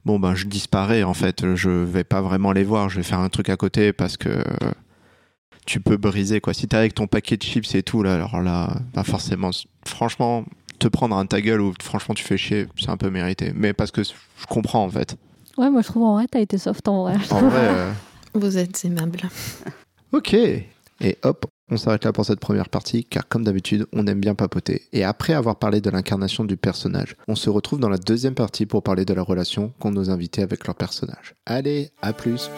bon 0.05 0.19
ben 0.19 0.33
je 0.35 0.47
disparais 0.47 1.03
en 1.03 1.13
fait. 1.13 1.55
Je 1.55 1.69
vais 1.69 2.03
pas 2.03 2.21
vraiment 2.21 2.51
les 2.51 2.63
voir. 2.63 2.89
Je 2.89 2.97
vais 2.97 3.03
faire 3.03 3.19
un 3.19 3.29
truc 3.29 3.49
à 3.49 3.55
côté 3.57 3.93
parce 3.93 4.17
que 4.17 4.43
tu 5.65 5.79
peux 5.79 5.97
briser 5.97 6.41
quoi. 6.41 6.53
Si 6.53 6.67
t'es 6.67 6.77
avec 6.77 6.93
ton 6.95 7.07
paquet 7.07 7.37
de 7.37 7.43
chips 7.43 7.73
et 7.75 7.83
tout 7.83 8.03
là, 8.03 8.15
alors 8.15 8.41
là, 8.41 8.75
bah 8.93 9.03
forcément, 9.03 9.49
franchement, 9.85 10.45
te 10.79 10.87
prendre 10.87 11.15
un 11.15 11.25
ta 11.25 11.41
gueule 11.41 11.61
ou 11.61 11.73
franchement 11.81 12.13
tu 12.15 12.23
fais 12.23 12.37
chier, 12.37 12.67
c'est 12.79 12.89
un 12.89 12.97
peu 12.97 13.09
mérité. 13.09 13.51
Mais 13.55 13.73
parce 13.73 13.91
que 13.91 14.03
je 14.03 14.11
comprends 14.47 14.83
en 14.83 14.89
fait. 14.89 15.15
Ouais, 15.57 15.69
moi 15.69 15.81
je 15.81 15.87
trouve 15.87 16.03
en 16.03 16.15
vrai, 16.15 16.25
t'as 16.29 16.39
été 16.41 16.57
soft 16.57 16.87
en 16.87 17.03
vrai. 17.03 17.15
En 17.31 17.47
vrai. 17.47 17.59
euh, 17.69 17.91
Vous 18.33 18.57
êtes 18.57 18.83
aimable. 18.85 19.21
Ok. 20.11 20.33
Et 20.33 21.17
hop, 21.23 21.45
on 21.69 21.75
s'arrête 21.75 22.05
là 22.05 22.13
pour 22.13 22.23
cette 22.25 22.39
première 22.39 22.69
partie, 22.69 23.03
car 23.03 23.27
comme 23.27 23.43
d'habitude, 23.43 23.85
on 23.91 24.07
aime 24.07 24.21
bien 24.21 24.33
papoter. 24.33 24.83
Et 24.93 25.03
après 25.03 25.33
avoir 25.33 25.57
parlé 25.57 25.81
de 25.81 25.89
l'incarnation 25.89 26.45
du 26.45 26.55
personnage, 26.55 27.17
on 27.27 27.35
se 27.35 27.49
retrouve 27.49 27.79
dans 27.81 27.89
la 27.89 27.97
deuxième 27.97 28.33
partie 28.35 28.65
pour 28.65 28.81
parler 28.81 29.03
de 29.03 29.13
la 29.13 29.21
relation 29.23 29.73
qu'ont 29.79 29.91
nos 29.91 30.09
invités 30.09 30.41
avec 30.41 30.65
leur 30.67 30.75
personnage. 30.75 31.35
Allez, 31.45 31.91
à 32.01 32.13
plus 32.13 32.49